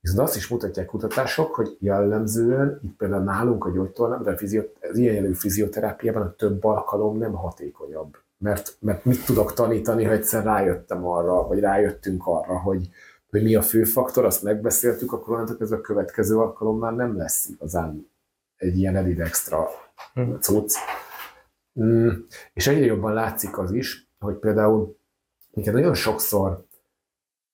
Viszont 0.00 0.20
azt 0.20 0.36
is 0.36 0.48
mutatják 0.48 0.86
kutatások, 0.86 1.54
hogy 1.54 1.76
jellemzően, 1.80 2.80
itt 2.82 2.96
például 2.96 3.22
nálunk 3.22 3.64
a 3.64 3.70
gyógytornában, 3.70 4.24
de 4.24 4.30
a 4.30 4.36
fiziot, 4.36 4.76
az 4.90 4.96
ilyen 4.96 5.14
jelű 5.14 5.32
fizioterápiában 5.32 6.22
a 6.22 6.34
több 6.34 6.64
alkalom 6.64 7.18
nem 7.18 7.32
hatékonyabb. 7.32 8.16
Mert, 8.38 8.76
mert 8.80 9.04
mit 9.04 9.24
tudok 9.24 9.52
tanítani, 9.52 10.04
ha 10.04 10.12
egyszer 10.12 10.44
rájöttem 10.44 11.06
arra, 11.06 11.46
vagy 11.46 11.60
rájöttünk 11.60 12.26
arra, 12.26 12.58
hogy, 12.58 12.88
hogy 13.30 13.42
mi 13.42 13.54
a 13.54 13.62
fő 13.62 13.84
faktor, 13.84 14.24
azt 14.24 14.42
megbeszéltük, 14.42 15.12
akkor 15.12 15.34
onnantól 15.34 15.56
ez 15.60 15.70
a 15.70 15.80
következő 15.80 16.38
alkalommal 16.38 16.90
nem 16.90 17.16
lesz 17.16 17.48
igazán 17.48 18.10
egy 18.56 18.78
ilyen 18.78 18.96
elid 18.96 19.20
extra 19.20 19.68
hm. 20.14 20.34
cucc. 20.34 20.72
Mm, 21.80 22.08
és 22.52 22.66
egyre 22.66 22.84
jobban 22.84 23.12
látszik 23.12 23.58
az 23.58 23.72
is, 23.72 24.08
hogy 24.18 24.36
például 24.36 24.96
minket 25.50 25.74
nagyon 25.74 25.94
sokszor 25.94 26.64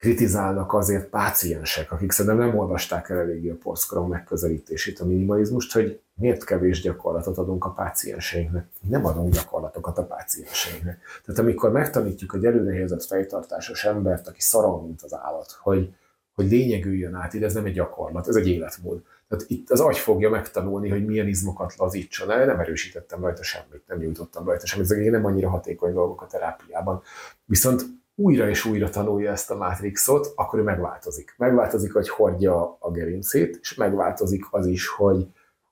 kritizálnak 0.02 0.72
azért 0.72 1.08
páciensek, 1.08 1.92
akik 1.92 2.10
szerintem 2.10 2.46
nem 2.46 2.58
olvasták 2.58 3.08
el 3.08 3.18
eléggé 3.18 3.50
a 3.50 3.56
porszkorom 3.62 4.08
megközelítését, 4.08 5.00
a 5.00 5.04
minimalizmust, 5.04 5.72
hogy 5.72 6.00
miért 6.14 6.44
kevés 6.44 6.80
gyakorlatot 6.80 7.38
adunk 7.38 7.64
a 7.64 7.70
pácienseinknek. 7.70 8.66
Nem 8.88 9.06
adunk 9.06 9.32
gyakorlatokat 9.32 9.98
a 9.98 10.04
pácienseinknek. 10.04 11.00
Tehát 11.24 11.40
amikor 11.40 11.70
megtanítjuk 11.72 12.34
egy 12.34 12.44
előrehelyezett 12.44 13.04
fejtartásos 13.04 13.84
embert, 13.84 14.28
aki 14.28 14.40
szarang, 14.40 14.86
mint 14.86 15.02
az 15.02 15.14
állat, 15.14 15.58
hogy, 15.60 15.94
hogy 16.34 16.50
lényegüljön 16.50 17.14
át, 17.14 17.34
ide 17.34 17.46
ez 17.46 17.54
nem 17.54 17.64
egy 17.64 17.74
gyakorlat, 17.74 18.28
ez 18.28 18.36
egy 18.36 18.48
életmód. 18.48 19.02
Tehát 19.28 19.44
itt 19.48 19.70
az 19.70 19.80
agy 19.80 19.98
fogja 19.98 20.30
megtanulni, 20.30 20.88
hogy 20.88 21.06
milyen 21.06 21.28
izmokat 21.28 21.76
lazítson 21.76 22.30
el. 22.30 22.46
Nem 22.46 22.60
erősítettem 22.60 23.20
rajta 23.20 23.42
semmit, 23.42 23.82
nem 23.86 23.98
nyújtottam 23.98 24.44
rajta 24.44 24.66
semmit. 24.66 24.90
Ezek 24.90 25.10
nem 25.10 25.24
annyira 25.24 25.48
hatékony 25.48 25.92
dolgok 25.92 26.22
a 26.22 26.26
terápiában. 26.26 27.02
Viszont 27.44 28.00
újra 28.22 28.48
és 28.48 28.64
újra 28.64 28.90
tanulja 28.90 29.30
ezt 29.30 29.50
a 29.50 29.56
mátrixot, 29.56 30.32
akkor 30.36 30.58
ő 30.58 30.62
megváltozik. 30.62 31.34
Megváltozik, 31.38 31.92
hogy 31.92 32.08
hordja 32.08 32.76
a 32.80 32.90
gerincét, 32.90 33.58
és 33.60 33.74
megváltozik 33.74 34.44
az 34.50 34.66
is, 34.66 34.88
hogy, 34.88 35.26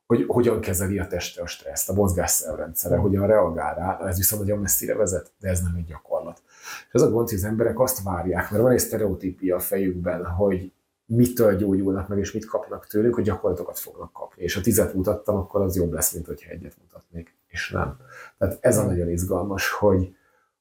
hogy 0.07 0.25
hogyan 0.27 0.61
kezeli 0.61 0.99
a 0.99 1.07
teste 1.07 1.43
a 1.43 1.47
stresszt, 1.47 1.89
a 1.89 1.93
mozgásszervrendszere, 1.93 2.97
mm. 2.97 3.01
hogyan 3.01 3.27
reagál 3.27 3.75
rá, 3.75 4.09
ez 4.09 4.17
viszont 4.17 4.43
nagyon 4.43 4.59
messzire 4.59 4.95
vezet, 4.95 5.33
de 5.41 5.49
ez 5.49 5.61
nem 5.63 5.75
egy 5.77 5.85
gyakorlat. 5.85 6.43
És 6.89 6.95
az 6.95 7.03
a 7.03 7.11
gond, 7.11 7.29
hogy 7.29 7.39
az 7.39 7.45
emberek 7.45 7.81
azt 7.81 8.03
várják, 8.03 8.51
mert 8.51 8.63
van 8.63 8.73
egy 8.73 8.79
sztereotípia 8.79 9.57
a 9.57 9.61
fejükben, 9.61 10.25
hogy 10.25 10.73
mitől 11.05 11.57
gyógyulnak 11.57 12.09
meg, 12.09 12.19
és 12.19 12.33
mit 12.33 12.47
kapnak 12.47 12.87
tőlünk, 12.87 13.15
hogy 13.15 13.25
gyakorlatokat 13.25 13.79
fognak 13.79 14.13
kapni. 14.13 14.43
És 14.43 14.55
ha 14.55 14.61
tizet 14.61 14.95
mutattam, 14.95 15.37
akkor 15.37 15.61
az 15.61 15.77
jobb 15.77 15.93
lesz, 15.93 16.13
mint 16.13 16.27
hogyha 16.27 16.51
egyet 16.51 16.77
mutatnék, 16.83 17.35
és 17.47 17.71
nem. 17.71 17.97
Tehát 18.39 18.59
ez 18.61 18.79
a 18.79 18.85
nagyon 18.85 19.09
izgalmas, 19.09 19.71
hogy, 19.71 20.15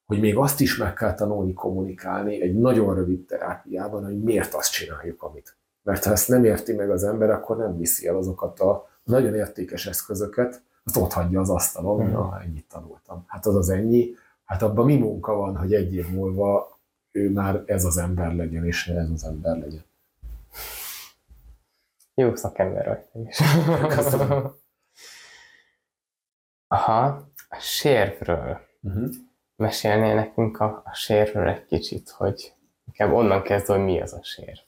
hogy 0.10 0.19
még 0.19 0.38
azt 0.38 0.60
is 0.60 0.77
meg 0.77 0.94
kell 0.94 1.14
tanulni 1.14 1.53
kommunikálni 1.53 2.41
egy 2.41 2.56
nagyon 2.56 2.95
rövid 2.95 3.26
terápiában, 3.26 4.06
hogy 4.06 4.23
miért 4.23 4.53
azt 4.53 4.72
csináljuk, 4.72 5.23
amit. 5.23 5.57
Mert 5.84 6.03
ha 6.03 6.11
ezt 6.11 6.27
nem 6.27 6.44
érti 6.44 6.73
meg 6.73 6.90
az 6.90 7.03
ember, 7.03 7.30
akkor 7.30 7.57
nem 7.57 7.77
viszi 7.77 8.07
el 8.07 8.15
azokat 8.15 8.60
a 8.60 8.90
nagyon 9.03 9.36
értékes 9.36 9.86
eszközöket, 9.86 10.61
azt 10.84 10.98
ott 10.98 11.14
hagyja 11.14 11.40
az 11.40 11.49
asztalon, 11.49 12.03
hogy 12.03 12.14
ah, 12.14 12.44
ennyit 12.44 12.65
tanultam. 12.68 13.23
Hát 13.27 13.45
az 13.45 13.56
az 13.56 13.69
ennyi, 13.69 14.15
hát 14.45 14.61
abban 14.61 14.86
mi 14.86 14.98
munka 14.98 15.34
van, 15.34 15.57
hogy 15.57 15.73
egy 15.73 15.94
év 15.94 16.10
múlva 16.10 16.80
ő 17.11 17.31
már 17.31 17.64
ez 17.65 17.86
az 17.86 17.98
ember 17.98 18.36
legyen, 18.36 18.65
és 18.65 18.86
ne 18.86 18.99
ez 18.99 19.10
az 19.10 19.23
ember 19.23 19.57
legyen. 19.57 19.84
Jó 22.14 22.36
szakember 22.36 22.88
vagy 22.88 22.99
te 22.99 23.19
is. 23.19 23.41
Köszönöm. 23.95 24.52
Aha, 26.68 27.06
a 27.49 27.57
sérvről. 27.60 28.60
Uh-huh 28.81 29.27
mesélnél 29.60 30.15
nekünk 30.15 30.60
a, 30.60 30.81
a 30.86 30.94
sérről 30.94 31.48
egy 31.48 31.65
kicsit, 31.65 32.10
hogy 32.10 32.53
inkább 32.88 33.14
onnan 33.14 33.41
kezdve, 33.41 33.73
hogy 33.73 33.84
mi 33.84 34.02
az 34.02 34.14
a 34.14 34.19
sér. 34.23 34.68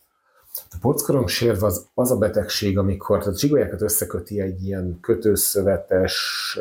A 0.54 0.78
pockorong 0.82 1.28
sérv 1.28 1.64
az, 1.64 1.88
az 1.94 2.12
a 2.12 2.18
betegség, 2.18 2.78
amikor 2.78 3.28
a 3.28 3.36
csigolyákat 3.36 3.82
összeköti 3.82 4.42
egy 4.42 4.64
ilyen 4.64 4.98
kötőszövetes, 5.02 6.60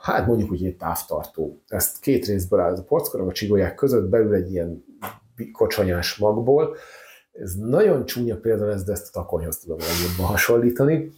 hát 0.00 0.26
mondjuk 0.26 0.50
úgy 0.50 0.64
egy 0.64 0.76
távtartó. 0.76 1.62
Ezt 1.68 2.00
két 2.00 2.26
részből 2.26 2.60
áll. 2.60 2.74
A 2.74 2.82
pockorong 2.82 3.28
a 3.28 3.32
csigolyák 3.32 3.74
között 3.74 4.08
belül 4.08 4.34
egy 4.34 4.52
ilyen 4.52 4.84
kocsonyás 5.52 6.16
magból. 6.16 6.76
Ez 7.32 7.54
nagyon 7.54 8.04
csúnya 8.04 8.36
példa 8.36 8.70
ez, 8.70 8.84
de 8.84 8.92
ezt 8.92 9.16
a 9.16 9.20
takonyhoz 9.20 9.58
tudom 9.58 9.78
legjobban 9.78 10.26
hasonlítani. 10.26 11.12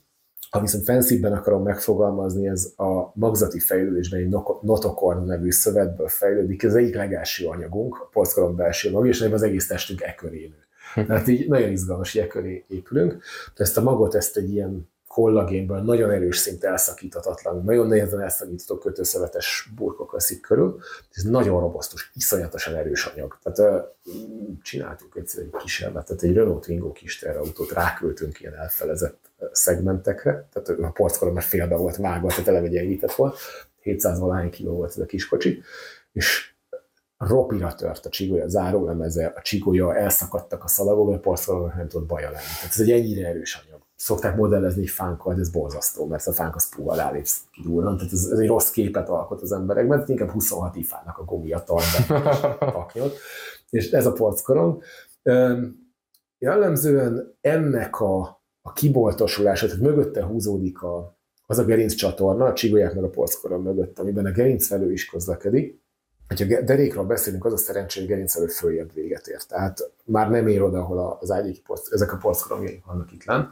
Ha 0.53 0.61
viszont 0.61 0.85
fenszívben 0.85 1.33
akarom 1.33 1.63
megfogalmazni, 1.63 2.49
ez 2.49 2.73
a 2.77 3.13
magzati 3.15 3.59
fejlődésben 3.59 4.21
egy 4.21 4.29
notokorn 4.61 5.25
nevű 5.25 5.51
szövetből 5.51 6.09
fejlődik. 6.09 6.63
Ez 6.63 6.75
egyik 6.75 6.95
legelső 6.95 7.47
anyagunk, 7.47 7.97
a 8.01 8.09
porckalom 8.13 8.57
belső 8.57 8.91
mag, 8.91 9.07
és 9.07 9.21
az 9.21 9.43
egész 9.43 9.67
testünk 9.67 10.03
e 10.03 10.15
köré 10.15 10.47
nő. 10.47 10.65
Hm. 10.95 11.07
Tehát 11.07 11.29
így 11.29 11.49
nagyon 11.49 11.71
izgalmas, 11.71 12.13
hogy 12.13 12.21
e 12.21 12.27
köré 12.27 12.65
épülünk. 12.69 13.13
De 13.55 13.65
ezt 13.65 13.77
a 13.77 13.83
magot, 13.83 14.15
ezt 14.15 14.37
egy 14.37 14.53
ilyen 14.53 14.91
kollagénből 15.09 15.81
nagyon 15.81 16.11
erős 16.11 16.37
szinte 16.37 16.69
elszakíthatatlan, 16.69 17.65
nagyon 17.65 17.87
nehezen 17.87 18.21
elszakítható 18.21 18.79
kötőszövetes 18.79 19.73
burkok 19.77 20.13
veszik 20.13 20.41
körül. 20.41 20.79
Ez 21.11 21.23
nagyon 21.23 21.61
robosztus, 21.61 22.11
iszonyatosan 22.15 22.75
erős 22.75 23.05
anyag. 23.05 23.39
Tehát 23.43 23.85
csináltunk 24.63 25.15
egyszer 25.15 25.43
egy 25.43 25.51
kísérletet, 25.63 26.23
egy 26.23 26.35
Renault 26.35 26.65
Twingo 26.65 26.93
kis 26.93 27.23
autót 27.23 27.73
ráköltünk 27.73 28.41
ilyen 28.41 28.55
elfelezett 28.55 29.31
szegmentekre, 29.53 30.49
tehát 30.53 30.81
a 30.81 30.91
porckolom 30.91 31.35
már 31.35 31.43
félbe 31.43 31.77
volt 31.77 31.97
vágva, 31.97 32.29
tehát 32.29 32.49
eleve 32.49 32.69
gyengített 32.69 33.13
volt, 33.13 33.39
700 33.81 34.19
valahány 34.19 34.51
kiló 34.51 34.75
volt 34.75 34.91
ez 34.91 34.99
a 34.99 35.07
kis 35.07 35.29
kocsi, 35.29 35.63
és 36.13 36.53
ropira 37.29 37.75
tört 37.75 38.07
a 38.07 38.09
csigolya 38.09 38.49
zárólemeze, 38.49 39.33
a 39.37 39.43
csigolya, 39.43 39.97
elszakadtak 39.97 40.65
a 40.65 40.69
szalagok, 40.69 41.15
a 41.15 41.19
porszalagok 41.19 41.75
nem 41.75 41.89
tudott 41.89 42.09
baja 42.09 42.31
lenni. 42.31 42.45
Tehát 42.61 42.71
ez 42.71 42.81
egy 42.81 42.91
ennyire 42.91 43.29
erős 43.29 43.65
anyag. 43.67 43.81
Szokták 43.97 44.37
modellezni 44.37 44.87
fánkkal, 44.87 45.35
de 45.35 45.41
ez 45.41 45.51
borzasztó, 45.51 46.07
mert 46.07 46.27
a 46.27 46.33
fánk 46.33 46.55
az 46.55 46.69
puha 46.69 46.97
rálépsz 46.97 47.41
kidurran, 47.53 47.97
tehát 47.97 48.13
ez, 48.13 48.29
ez, 48.33 48.39
egy 48.39 48.47
rossz 48.47 48.71
képet 48.71 49.09
alkot 49.09 49.43
az 49.43 49.53
emberekben, 49.53 49.97
tehát 49.97 50.09
inkább 50.09 50.31
26 50.31 50.77
ifának 50.77 51.19
a 51.19 51.25
gumia 51.25 51.63
tart 51.63 52.09
be 52.09 52.91
És 53.71 53.91
ez 53.91 54.07
a 54.07 54.13
porckorong. 54.13 54.83
Jellemzően 56.39 57.37
ennek 57.41 58.01
a, 58.01 58.42
a 58.63 58.73
kiboltosulása, 58.73 59.67
tehát 59.67 59.83
mögötte 59.83 60.23
húzódik 60.25 60.83
a, 60.83 61.17
az 61.47 61.59
a 61.59 61.65
gerinc 61.65 61.95
csatorna, 61.95 62.45
a 62.45 62.53
csigolyák 62.53 62.95
meg 62.95 63.05
a 63.05 63.09
porckorong 63.09 63.65
mögött, 63.65 63.99
amiben 63.99 64.27
a 64.27 64.31
gerinc 64.31 64.67
felő 64.67 64.93
is 64.93 65.07
közlekedik, 65.07 65.81
hogyha 66.29 66.63
derékról 66.63 67.05
beszélünk, 67.05 67.45
az 67.45 67.53
a 67.53 67.57
szerencsé, 67.57 68.01
hogy 68.01 68.09
gerincelő 68.09 68.47
följebb 68.47 68.93
véget 68.93 69.27
ér. 69.27 69.43
Tehát 69.43 69.93
már 70.05 70.31
nem 70.31 70.47
ér 70.47 70.63
oda, 70.63 70.79
ahol 70.79 71.19
az 71.21 71.35
porc, 71.65 71.93
ezek 71.93 72.13
a 72.13 72.17
porckorongjaink 72.17 72.85
vannak 72.85 73.13
itt 73.13 73.25
lenn, 73.25 73.45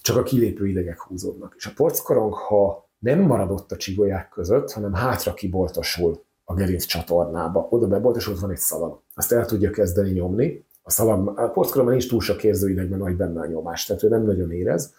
csak 0.00 0.16
a 0.16 0.22
kilépő 0.22 0.66
idegek 0.66 1.00
húzódnak. 1.00 1.54
És 1.56 1.66
a 1.66 1.72
porckorong, 1.74 2.32
ha 2.32 2.88
nem 2.98 3.20
marad 3.20 3.50
ott 3.50 3.72
a 3.72 3.76
csigolyák 3.76 4.28
között, 4.28 4.72
hanem 4.72 4.92
hátra 4.92 5.34
kiboltosul 5.34 6.24
a 6.44 6.54
gerinc 6.54 6.84
csatornába, 6.84 7.66
oda 7.70 7.86
beboltosult 7.86 8.38
van 8.38 8.50
egy 8.50 8.56
szalag. 8.56 9.02
Azt 9.14 9.32
el 9.32 9.44
tudja 9.44 9.70
kezdeni 9.70 10.10
nyomni, 10.10 10.66
a 10.86 10.90
szalag, 10.90 11.38
a 11.38 11.48
porckorongban 11.48 11.96
nincs 11.96 12.08
túl 12.08 12.20
sok 12.20 12.44
érzőidegben, 12.44 12.98
vagy 12.98 13.16
benne 13.16 13.40
a 13.40 13.46
nyomás, 13.46 13.84
tehát 13.84 14.02
ő 14.02 14.08
nem 14.08 14.24
nagyon 14.24 14.52
érez, 14.52 14.94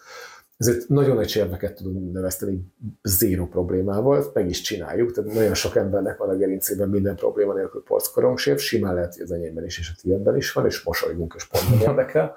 ezért 0.56 0.88
nagyon 0.88 1.16
nagy 1.16 1.28
sérveket 1.28 1.74
tudunk 1.74 2.12
növeszteni 2.12 2.72
zéro 3.02 3.46
problémával, 3.46 4.30
meg 4.34 4.48
is 4.48 4.60
csináljuk, 4.60 5.12
tehát 5.12 5.32
nagyon 5.32 5.54
sok 5.54 5.76
embernek 5.76 6.16
van 6.16 6.28
a 6.28 6.36
gerincében 6.36 6.88
minden 6.88 7.16
probléma 7.16 7.54
nélkül 7.54 7.82
porckorongsév, 7.82 8.58
simán 8.58 8.94
lehet, 8.94 9.14
hogy 9.14 9.22
az 9.22 9.32
enyémben 9.32 9.64
is 9.64 9.78
és 9.78 9.92
a 9.94 9.98
tiédben 10.02 10.36
is 10.36 10.52
van, 10.52 10.66
és 10.66 10.82
mosolygunk, 10.82 11.34
és 11.36 11.46
pont 11.46 11.70
nem 11.70 11.80
érdekel. 11.80 12.36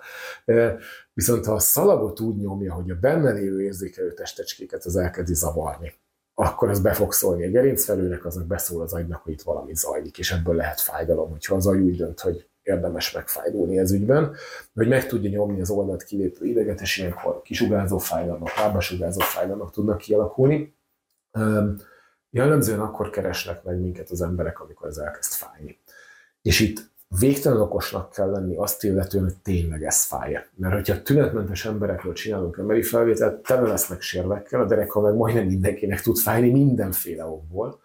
Viszont 1.13 1.45
ha 1.45 1.53
a 1.53 1.59
szalagot 1.59 2.19
úgy 2.19 2.35
nyomja, 2.35 2.73
hogy 2.73 2.89
a 2.89 2.97
benne 3.01 3.31
lévő 3.31 3.61
érzékelő 3.61 4.13
testecskéket 4.13 4.85
az 4.85 4.95
elkezdi 4.95 5.33
zavarni, 5.33 5.93
akkor 6.33 6.69
ez 6.69 6.79
be 6.79 6.93
fog 6.93 7.13
szólni 7.13 7.45
a 7.45 7.49
gerincfelőnek, 7.49 8.25
aznak 8.25 8.47
beszól 8.47 8.81
az 8.81 8.93
agynak, 8.93 9.21
hogy 9.23 9.33
itt 9.33 9.41
valami 9.41 9.75
zajlik, 9.75 10.17
és 10.17 10.31
ebből 10.31 10.55
lehet 10.55 10.79
fájdalom, 10.79 11.29
hogyha 11.29 11.55
az 11.55 11.67
agy 11.67 11.79
úgy 11.79 11.95
dönt, 11.95 12.19
hogy 12.19 12.49
érdemes 12.63 13.11
megfájdulni 13.11 13.77
ez 13.77 13.91
ügyben, 13.91 14.35
hogy 14.73 14.87
meg 14.87 15.07
tudja 15.07 15.29
nyomni 15.29 15.61
az 15.61 15.69
oldalt 15.69 16.03
kilépő 16.03 16.45
ideget, 16.45 16.81
és 16.81 16.97
ilyenkor 16.97 17.41
kisugárzó 17.41 17.97
fájdalmak, 17.97 18.55
lábasugárzó 18.55 19.19
fájdalmak 19.19 19.71
tudnak 19.71 19.97
kialakulni. 19.97 20.75
Jellemzően 22.29 22.79
akkor 22.79 23.09
keresnek 23.09 23.63
meg 23.63 23.79
minket 23.79 24.09
az 24.09 24.21
emberek, 24.21 24.59
amikor 24.59 24.87
ez 24.87 24.97
elkezd 24.97 25.31
fájni. 25.31 25.79
És 26.41 26.59
itt 26.59 26.89
végtelen 27.19 27.61
okosnak 27.61 28.11
kell 28.11 28.29
lenni 28.29 28.55
azt 28.55 28.83
illetően, 28.83 29.23
hogy 29.23 29.35
tényleg 29.35 29.83
ez 29.83 30.03
fáj. 30.03 30.45
Mert 30.55 30.73
hogyha 30.73 31.01
tünetmentes 31.01 31.65
emberekről 31.65 32.13
csinálunk 32.13 32.57
emberi 32.57 32.81
felvételt, 32.81 33.43
tele 33.43 33.67
lesznek 33.67 34.01
sérvekkel, 34.01 34.61
a 34.61 34.65
dereka 34.65 35.01
meg 35.01 35.13
majdnem 35.13 35.45
mindenkinek 35.45 36.01
tud 36.01 36.17
fájni 36.17 36.49
mindenféle 36.49 37.25
okból, 37.25 37.79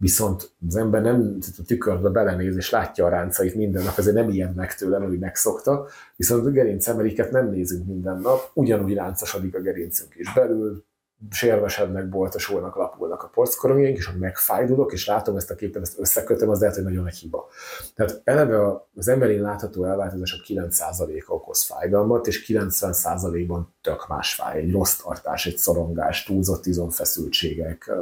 viszont 0.00 0.50
az 0.68 0.76
ember 0.76 1.02
nem 1.02 1.38
a 1.58 1.62
tükörbe 1.66 2.08
belenéz 2.08 2.56
és 2.56 2.70
látja 2.70 3.04
a 3.04 3.08
ráncait 3.08 3.54
minden 3.54 3.82
nap, 3.82 3.98
ezért 3.98 4.16
nem 4.16 4.30
ilyen 4.30 4.52
meg 4.56 4.74
tőlem, 4.74 5.02
hogy 5.02 5.18
megszokta, 5.18 5.86
viszont 6.16 6.46
a 6.46 6.50
gerincemeriket 6.50 7.30
nem 7.30 7.50
nézünk 7.50 7.86
minden 7.86 8.20
nap, 8.20 8.50
ugyanúgy 8.54 8.94
ráncosodik 8.94 9.54
a 9.54 9.60
gerincünk 9.60 10.14
is 10.16 10.32
belül, 10.34 10.84
sérvesednek, 11.30 12.08
boltosulnak, 12.08 12.76
lapulnak 12.76 13.22
a 13.22 13.28
porckorongjaink, 13.28 13.96
és 13.96 14.06
ha 14.06 14.12
megfájdulok, 14.18 14.92
és 14.92 15.06
látom 15.06 15.36
ezt 15.36 15.50
a 15.50 15.54
képet, 15.54 15.82
ezt 15.82 15.98
összekötöm, 15.98 16.48
az 16.48 16.60
lehet, 16.60 16.74
hogy 16.74 16.84
nagyon 16.84 17.06
egy 17.06 17.16
hiba. 17.16 17.48
Tehát 17.94 18.20
eleve 18.24 18.86
az 18.94 19.08
emberi 19.08 19.38
látható 19.38 19.84
elváltozások 19.84 20.40
9%-a 20.48 21.32
okoz 21.32 21.62
fájdalmat, 21.62 22.26
és 22.26 22.44
90%-ban 22.48 23.74
tök 23.82 24.08
más 24.08 24.34
fáj. 24.34 24.58
Egy 24.58 24.72
rossz 24.72 24.96
tartás, 24.96 25.46
egy 25.46 25.56
szorongás, 25.56 26.24
túlzott 26.24 26.66
izomfeszültségek, 26.66 27.92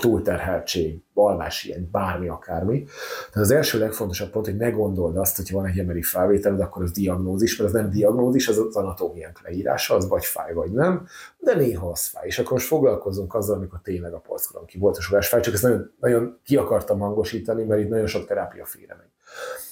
túlterheltség, 0.00 1.02
alváshiány, 1.14 1.88
bármi, 1.92 2.28
akármi. 2.28 2.84
Tehát 3.32 3.48
az 3.48 3.50
első 3.50 3.78
legfontosabb 3.78 4.30
pont, 4.30 4.46
hogy 4.46 4.56
ne 4.56 4.70
gondold 4.70 5.16
azt, 5.16 5.36
hogy 5.36 5.50
van 5.50 5.66
egy 5.66 5.78
emberi 5.78 6.02
felvételed, 6.02 6.60
akkor 6.60 6.82
az 6.82 6.92
diagnózis, 6.92 7.56
mert 7.56 7.74
az 7.74 7.80
nem 7.80 7.90
diagnózis, 7.90 8.48
az 8.48 8.58
az 8.58 8.76
anatómiánk 8.76 9.40
leírása, 9.42 9.94
az 9.94 10.08
vagy 10.08 10.24
fáj, 10.24 10.52
vagy 10.52 10.72
nem, 10.72 11.06
de 11.38 11.54
néha 11.54 11.90
az 11.90 12.06
fáj. 12.06 12.26
És 12.26 12.38
akkor 12.38 12.52
most 12.52 12.66
foglalkozunk 12.66 13.34
azzal, 13.34 13.56
amikor 13.56 13.80
tényleg 13.82 14.12
a 14.12 14.18
polckoron 14.18 14.66
ki 14.66 14.78
volt 14.78 14.96
a 14.96 15.00
sugás 15.00 15.28
fáj, 15.28 15.40
csak 15.40 15.54
ezt 15.54 15.62
nagyon, 15.62 15.92
nagyon 16.00 16.38
ki 16.44 16.56
akartam 16.56 16.98
hangosítani, 16.98 17.64
mert 17.64 17.80
itt 17.80 17.88
nagyon 17.88 18.06
sok 18.06 18.26
terápia 18.26 18.64
félre 18.64 18.94
megy. 18.98 19.08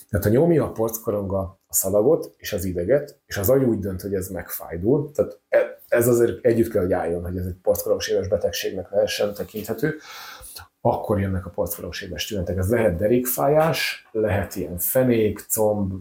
Tehát 0.08 0.26
ha 0.26 0.32
nyomja 0.32 0.64
a 0.64 0.72
porckoronga 0.72 1.38
a 1.66 1.74
szalagot 1.74 2.34
és 2.36 2.52
az 2.52 2.64
ideget, 2.64 3.20
és 3.26 3.36
az 3.36 3.50
agy 3.50 3.64
úgy 3.64 3.78
dönt, 3.78 4.00
hogy 4.00 4.14
ez 4.14 4.28
megfájdul, 4.28 5.10
tehát 5.10 5.40
e, 5.48 5.80
ez 5.88 6.08
azért 6.08 6.44
együtt 6.44 6.70
kell, 6.70 6.82
hogy 6.82 6.92
álljon, 6.92 7.24
hogy 7.24 7.36
ez 7.36 7.46
egy 7.46 7.56
porckorongséves 7.62 8.28
betegségnek 8.28 8.90
lehessen 8.90 9.34
tekinthető, 9.34 9.96
akkor 10.80 11.20
jönnek 11.20 11.46
a 11.46 11.50
porckorongséves 11.50 12.26
tünetek. 12.26 12.56
Ez 12.56 12.70
lehet 12.70 12.96
derékfájás, 12.96 14.08
lehet 14.12 14.56
ilyen 14.56 14.78
fenék, 14.78 15.38
comb, 15.48 15.92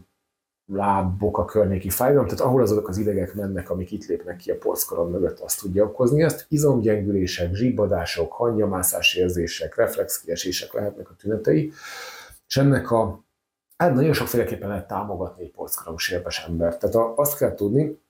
láb, 0.66 1.18
boka 1.18 1.46
környéki 1.46 1.90
fájdalom, 1.90 2.26
tehát 2.26 2.40
ahol 2.40 2.62
azok 2.62 2.88
az 2.88 2.98
idegek 2.98 3.34
mennek, 3.34 3.70
amik 3.70 3.92
itt 3.92 4.06
lépnek 4.06 4.38
ki 4.38 4.52
a 4.52 4.58
porckoron 4.58 5.12
mögött, 5.12 5.40
azt 5.40 5.60
tudja 5.62 5.84
okozni 5.84 6.24
ezt. 6.24 6.46
Izomgyengülések, 6.50 7.54
zsibbadások, 7.54 8.34
hangyamászás 8.34 9.16
érzések, 9.16 9.76
reflexkiesések 9.76 10.74
lehetnek 10.74 11.10
a 11.10 11.16
tünetei, 11.16 11.72
és 12.48 12.58
ennek 12.58 12.92
a 12.92 13.25
hát 13.78 13.94
nagyon 13.94 14.14
sokféleképpen 14.14 14.70
lehet 14.70 14.88
támogatni 14.88 15.44
egy 15.44 15.52
porckorong 15.52 16.00
sérves 16.00 16.46
embert. 16.48 16.80
Tehát 16.80 17.14
azt 17.16 17.38
kell 17.38 17.56
tudni, 17.56 18.04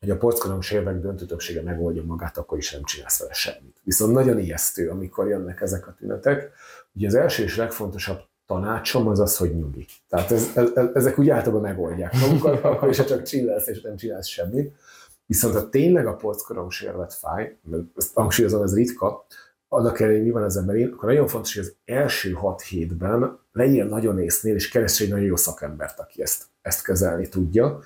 hogy 0.00 0.10
a 0.10 0.16
porckorong 0.16 0.62
sérvek 0.62 1.00
döntő 1.00 1.24
többsége 1.24 1.62
megoldja 1.62 2.04
magát, 2.04 2.38
akkor 2.38 2.58
is 2.58 2.72
nem 2.72 2.82
csinálsz 2.84 3.18
vele 3.18 3.32
semmit. 3.32 3.80
Viszont 3.82 4.12
nagyon 4.12 4.38
ijesztő, 4.38 4.90
amikor 4.90 5.28
jönnek 5.28 5.60
ezek 5.60 5.86
a 5.86 5.94
tünetek. 5.98 6.50
Ugye 6.92 7.06
az 7.06 7.14
első 7.14 7.42
és 7.42 7.56
legfontosabb 7.56 8.20
tanácsom 8.46 9.08
az 9.08 9.20
az, 9.20 9.36
hogy 9.36 9.56
nyugi. 9.56 9.86
Tehát 10.08 10.30
ez, 10.30 10.50
ez, 10.54 10.70
ezek 10.94 11.18
úgy 11.18 11.30
általában 11.30 11.60
megoldják 11.60 12.12
magukat, 12.20 12.64
akkor 12.64 12.88
is 12.88 13.04
csak 13.04 13.22
csillelsz 13.22 13.66
és 13.66 13.80
nem 13.80 13.96
csinálsz 13.96 14.26
semmit. 14.26 14.74
Viszont 15.26 15.54
ha 15.54 15.68
tényleg 15.68 16.06
a 16.06 16.16
porckorong 16.16 16.70
sérvet 16.70 17.14
fáj, 17.14 17.58
mert 17.62 17.84
ezt 17.96 18.14
hangsúlyozom, 18.14 18.62
ez 18.62 18.74
ritka, 18.74 19.26
annak 19.68 20.00
ellenére, 20.00 20.22
mi 20.22 20.30
van 20.30 20.42
az 20.42 20.56
emberén, 20.56 20.92
akkor 20.92 21.08
nagyon 21.08 21.26
fontos, 21.26 21.54
hogy 21.54 21.64
az 21.64 21.74
első 21.84 22.32
hat 22.32 22.62
hétben 22.62 23.38
legyen 23.56 23.86
nagyon 23.86 24.18
észnél, 24.18 24.54
és 24.54 24.68
keresd 24.68 25.02
egy 25.02 25.08
nagyon 25.08 25.24
jó 25.24 25.36
szakembert, 25.36 25.98
aki 25.98 26.22
ezt, 26.22 26.44
ezt 26.62 26.84
kezelni 26.84 27.28
tudja, 27.28 27.80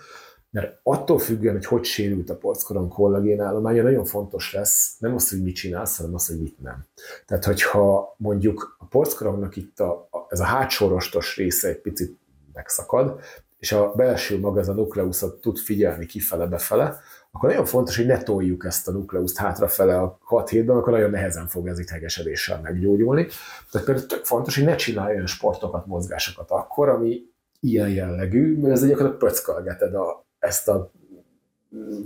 mert 0.51 0.78
attól 0.82 1.18
függően, 1.18 1.55
hogy 1.55 1.64
hogy 1.64 1.84
sérült 1.84 2.30
a 2.30 2.36
porckoron 2.36 2.88
kollagén 2.88 3.40
állománya, 3.40 3.82
nagyon 3.82 4.05
fontos 4.05 4.52
lesz 4.52 4.97
nem 4.98 5.14
az, 5.14 5.30
hogy 5.30 5.42
mit 5.42 5.55
csinálsz, 5.55 5.97
hanem 5.97 6.14
az, 6.14 6.26
hogy 6.26 6.40
mit 6.40 6.60
nem. 6.60 6.86
Tehát, 7.26 7.44
hogyha 7.44 8.14
mondjuk 8.16 8.76
a 8.78 8.84
porckorongnak 8.86 9.56
itt 9.56 9.80
a, 9.80 10.09
a, 10.10 10.26
ez 10.28 10.40
a 10.40 10.44
hátsó 10.44 10.88
rostos 10.88 11.36
része 11.36 11.68
egy 11.68 11.80
picit 11.80 12.18
megszakad, 12.52 13.20
és 13.59 13.72
a 13.72 13.92
belső 13.92 14.38
maga, 14.38 14.60
ez 14.60 14.68
a 14.68 14.72
nukleuszot 14.72 15.40
tud 15.40 15.59
figyelni 15.59 16.06
kifele-befele, 16.06 17.01
akkor 17.32 17.48
nagyon 17.48 17.65
fontos, 17.65 17.97
hogy 17.97 18.07
ne 18.07 18.23
toljuk 18.23 18.65
ezt 18.65 18.89
a 18.89 18.93
nukleuszt 18.93 19.36
hátrafele 19.36 20.01
a 20.01 20.19
6 20.23 20.48
hétben, 20.48 20.77
akkor 20.77 20.93
nagyon 20.93 21.11
nehezen 21.11 21.47
fog 21.47 21.69
ez 21.69 21.78
itt 21.78 21.89
hegesedéssel 21.89 22.61
meggyógyulni. 22.62 23.27
Tehát 23.70 23.86
például 23.86 24.07
tök 24.07 24.24
fontos, 24.24 24.55
hogy 24.55 24.65
ne 24.65 24.74
csinálj 24.74 25.15
olyan 25.15 25.27
sportokat, 25.27 25.86
mozgásokat 25.86 26.51
akkor, 26.51 26.89
ami 26.89 27.23
ilyen 27.61 27.89
jellegű, 27.89 28.59
mert 28.61 28.73
ez 28.73 28.86
gyakorlatilag 28.86 29.16
pöckalgeted 29.16 29.94
a, 29.94 30.27
ezt 30.39 30.69
a 30.69 30.90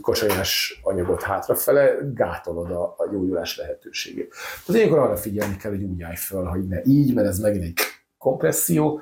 kocsonyás 0.01 0.81
anyagot 0.83 1.23
hátrafele, 1.23 1.97
gátolod 2.15 2.71
a, 2.71 2.95
a 2.99 3.09
gyógyulás 3.13 3.57
lehetőségét. 3.57 4.35
Tehát 4.67 4.81
ilyenkor 4.81 4.99
arra 4.99 5.17
figyelni 5.17 5.57
kell, 5.57 5.71
hogy 5.71 5.83
úgy 5.83 6.03
állj 6.03 6.17
föl, 6.17 6.45
hogy 6.45 6.67
ne 6.67 6.83
így, 6.85 7.15
mert 7.15 7.29
ez 7.29 7.39
megint 7.39 7.65
egy 7.65 7.79
kompresszió, 8.19 9.01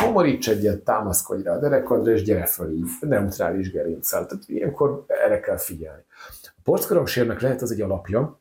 komoríts 0.00 0.48
egyet, 0.48 0.84
támaszkodj 0.84 1.42
rá 1.42 1.54
a 1.54 1.58
derekadra, 1.58 2.12
és 2.12 2.22
gyere 2.22 2.46
föl 2.46 2.72
így, 2.72 2.88
neutrális 3.00 3.70
gerincsel. 3.70 4.26
Tehát 4.26 4.44
ilyenkor 4.46 5.04
erre 5.06 5.40
kell 5.40 5.56
figyelni. 5.56 6.02
A 6.44 6.60
porckorongssérnek 6.62 7.40
lehet 7.40 7.62
az 7.62 7.72
egy 7.72 7.80
alapja, 7.80 8.40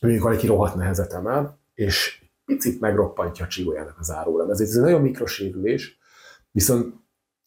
mondjuk 0.00 0.24
valaki 0.24 0.46
rohadt 0.46 0.74
nehezet 0.74 1.12
emel, 1.12 1.58
és 1.74 2.24
picit 2.44 2.80
megroppantja 2.80 3.44
a 3.44 3.48
csigójának 3.48 3.96
az 3.98 4.10
árólemezét. 4.10 4.66
Ez 4.66 4.74
egy 4.74 4.82
nagyon 4.82 5.02
mikrosérülés, 5.02 5.98
viszont 6.50 7.00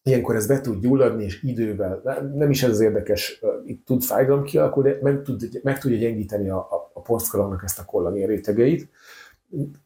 Ilyenkor 0.05 0.35
ez 0.35 0.47
be 0.47 0.61
tud 0.61 0.81
gyulladni, 0.81 1.23
és 1.23 1.43
idővel, 1.43 2.01
nem 2.35 2.49
is 2.49 2.63
ez 2.63 2.69
az 2.69 2.79
érdekes, 2.79 3.41
itt 3.65 3.85
tud 3.85 4.03
fájdalom 4.03 4.43
kialakulni, 4.43 4.89
de 4.89 4.99
meg, 5.01 5.21
tud, 5.21 5.59
meg 5.63 5.79
tudja 5.79 5.97
gyengíteni 5.97 6.49
a, 6.49 6.57
a, 6.57 6.91
a 6.93 7.61
ezt 7.63 7.79
a 7.79 7.85
kollagén 7.85 8.27
rétegeit, 8.27 8.89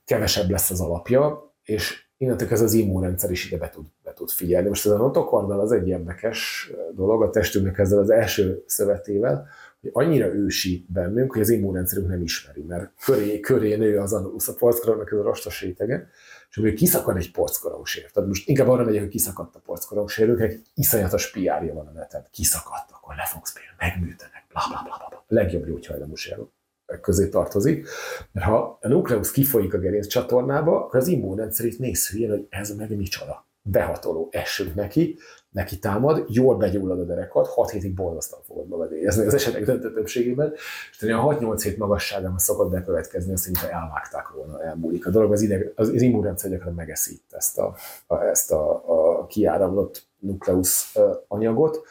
kevesebb 0.06 0.50
lesz 0.50 0.70
az 0.70 0.82
alapja, 0.82 1.54
és 1.64 2.07
innentől 2.18 2.48
ez 2.52 2.62
az 2.62 2.74
immunrendszer 2.74 3.32
is 3.32 3.46
ide 3.46 3.58
be 3.58 3.70
tud, 3.70 3.86
be 4.04 4.14
tud 4.14 4.30
figyelni. 4.30 4.68
Most 4.68 4.86
ez 4.86 4.92
a 4.92 4.98
notokornal 4.98 5.60
az 5.60 5.72
egy 5.72 5.88
érdekes 5.88 6.72
dolog 6.96 7.22
a 7.22 7.30
testünknek 7.30 7.78
ezzel 7.78 8.00
az 8.00 8.10
első 8.10 8.64
szövetével, 8.66 9.48
hogy 9.82 9.90
annyira 9.94 10.34
ősi 10.34 10.86
bennünk, 10.90 11.32
hogy 11.32 11.42
az 11.42 11.50
immunrendszerünk 11.50 12.08
nem 12.08 12.22
ismeri, 12.22 12.62
mert 12.62 12.92
köré, 13.06 13.40
köré 13.40 13.76
nő 13.76 14.00
az 14.00 14.14
a, 14.14 14.32
a 14.48 14.54
porckorongnak 14.58 15.12
ez 15.12 15.18
a 15.18 15.24
rostos 15.24 15.62
rétege, 15.62 16.10
és 16.50 16.58
amikor 16.58 16.78
kiszakad 16.78 17.18
egy 17.18 17.32
porckorongsér, 17.32 18.12
tehát 18.12 18.30
most 18.30 18.48
inkább 18.48 18.68
arra 18.68 18.84
megyek, 18.84 19.02
hogy 19.02 19.10
kiszakadt 19.10 19.56
a 19.56 19.60
porckorongsér, 19.60 20.60
iszonyatos 20.74 21.32
piárja 21.32 21.74
van 21.74 21.88
a 21.88 21.92
neten, 21.92 22.28
kiszakadt, 22.32 22.92
akkor 22.92 23.16
le 23.16 23.26
fogsz 23.26 23.54
például, 23.54 23.76
megműtenek, 23.80 24.46
bla 24.50 24.62
bla 24.70 24.82
bla 24.84 25.08
bla. 25.10 25.24
Legjobb 25.28 25.66
gyógyhajlamú 25.66 26.16
sérül 26.16 26.52
közé 27.02 27.30
tartozik, 27.30 27.88
mert 28.32 28.46
ha 28.46 28.78
a 28.82 28.88
nukleusz 28.88 29.32
kifolyik 29.32 29.74
a 29.74 29.78
gerinc 29.78 30.08
csatornába, 30.08 30.84
akkor 30.84 31.00
az 31.00 31.08
immunrendszer 31.08 31.66
itt 31.66 31.80
néz 31.80 32.10
hülyén, 32.10 32.30
hogy 32.30 32.48
ez 32.50 32.76
meg 32.76 32.98
micsoda. 32.98 33.46
Behatoló, 33.62 34.28
essünk 34.32 34.76
neki, 34.76 35.18
neki 35.52 35.80
támad, 35.80 36.26
jól 36.28 36.58
begyullad 36.58 37.00
a 37.00 37.04
derekat, 37.04 37.48
6 37.48 37.70
hétig 37.70 37.94
borzasztóan 37.94 38.42
fogod 38.44 38.68
magad 38.68 38.92
érezni 38.92 39.26
az 39.26 39.34
esetek 39.34 39.66
döntő 39.66 39.94
többségében, 39.94 40.54
és 40.92 41.04
a 41.04 41.36
6-8 41.38 41.60
hét 41.64 41.78
magasságában 41.78 42.38
szokott 42.38 42.72
bekövetkezni, 42.72 43.34
azt 43.34 43.46
mintha 43.46 43.70
elvágták 43.70 44.30
volna, 44.30 44.64
elmúlik 44.64 45.08
a 45.08 45.10
dolog, 45.10 45.32
az, 45.32 45.42
ideg, 45.42 45.72
az, 45.76 46.02
immunrendszer 46.02 46.52
gyakran 46.52 46.74
megeszít 46.74 47.24
ezt 47.30 47.58
a, 47.58 47.76
a, 48.08 48.16
ezt 48.16 48.52
a, 48.52 48.84
a 48.86 49.26
kiáramlott 49.26 50.08
nukleusz 50.20 50.96
anyagot. 51.28 51.82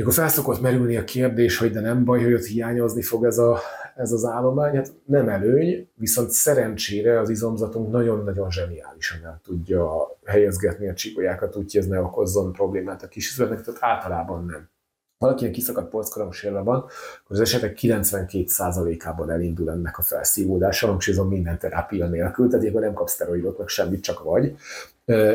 Akkor 0.00 0.12
felszokott 0.12 0.60
merülni 0.60 0.96
a 0.96 1.04
kérdés, 1.04 1.58
hogy 1.58 1.70
de 1.70 1.80
nem 1.80 2.04
baj, 2.04 2.22
hogy 2.22 2.32
ott 2.32 2.44
hiányozni 2.44 3.02
fog 3.02 3.24
ez, 3.24 3.38
a, 3.38 3.58
ez 3.96 4.12
az 4.12 4.24
állomány. 4.24 4.76
Hát 4.76 4.92
nem 5.04 5.28
előny, 5.28 5.88
viszont 5.94 6.30
szerencsére 6.30 7.20
az 7.20 7.28
izomzatunk 7.28 7.90
nagyon-nagyon 7.90 8.50
zseniálisan 8.50 9.24
el 9.24 9.40
tudja 9.44 9.90
helyezgetni 10.24 10.88
a 10.88 10.94
csíkolyákat, 10.94 11.56
úgyhogy 11.56 11.80
ez 11.80 11.86
ne 11.86 12.00
okozzon 12.00 12.52
problémát 12.52 13.02
a 13.02 13.08
kisüzletnek, 13.08 13.62
tehát 13.62 13.82
általában 13.82 14.44
nem 14.44 14.68
valakinek 15.18 15.52
kiszakadt 15.52 15.90
polckorong 15.90 16.32
van, 16.64 16.76
akkor 16.78 16.90
az 17.28 17.40
esetek 17.40 17.78
92%-ában 17.80 19.30
elindul 19.30 19.70
ennek 19.70 19.98
a 19.98 20.02
felszívódása, 20.02 20.86
hangsúlyozom 20.86 21.28
minden 21.28 21.58
terápia 21.58 22.06
nélkül, 22.06 22.46
tehát 22.46 22.62
ilyenkor 22.62 22.82
nem 22.82 22.92
kapsz 22.92 23.12
szteroidot, 23.12 23.58
meg 23.58 23.68
semmit, 23.68 24.02
csak 24.02 24.22
vagy, 24.22 24.56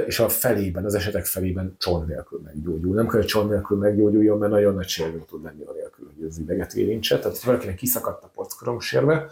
és 0.06 0.20
a 0.20 0.30
felében, 0.30 0.86
az 0.86 0.95
esetek 0.95 1.26
felében 1.26 1.76
cson 1.78 2.06
nélkül 2.06 2.41
meggyógyul. 2.44 2.95
Nem 2.95 3.08
kell, 3.08 3.20
hogy 3.20 3.30
cson 3.30 3.48
nélkül 3.48 3.78
meggyógyuljon, 3.78 4.38
mert 4.38 4.52
nagyon 4.52 4.74
nagy 4.74 4.88
sérülő 4.88 5.24
tud 5.28 5.44
lenni 5.44 5.64
nélkül, 5.76 6.12
hogy 6.16 6.26
az 6.26 6.38
ideget 6.38 6.74
érintse. 6.74 7.20
Tehát, 7.20 7.38
ha 7.38 7.45
valakinek 7.45 7.76
kiszakadt 7.76 8.24
a 8.24 8.30
polckorong 8.34 8.82
sérve, 8.82 9.28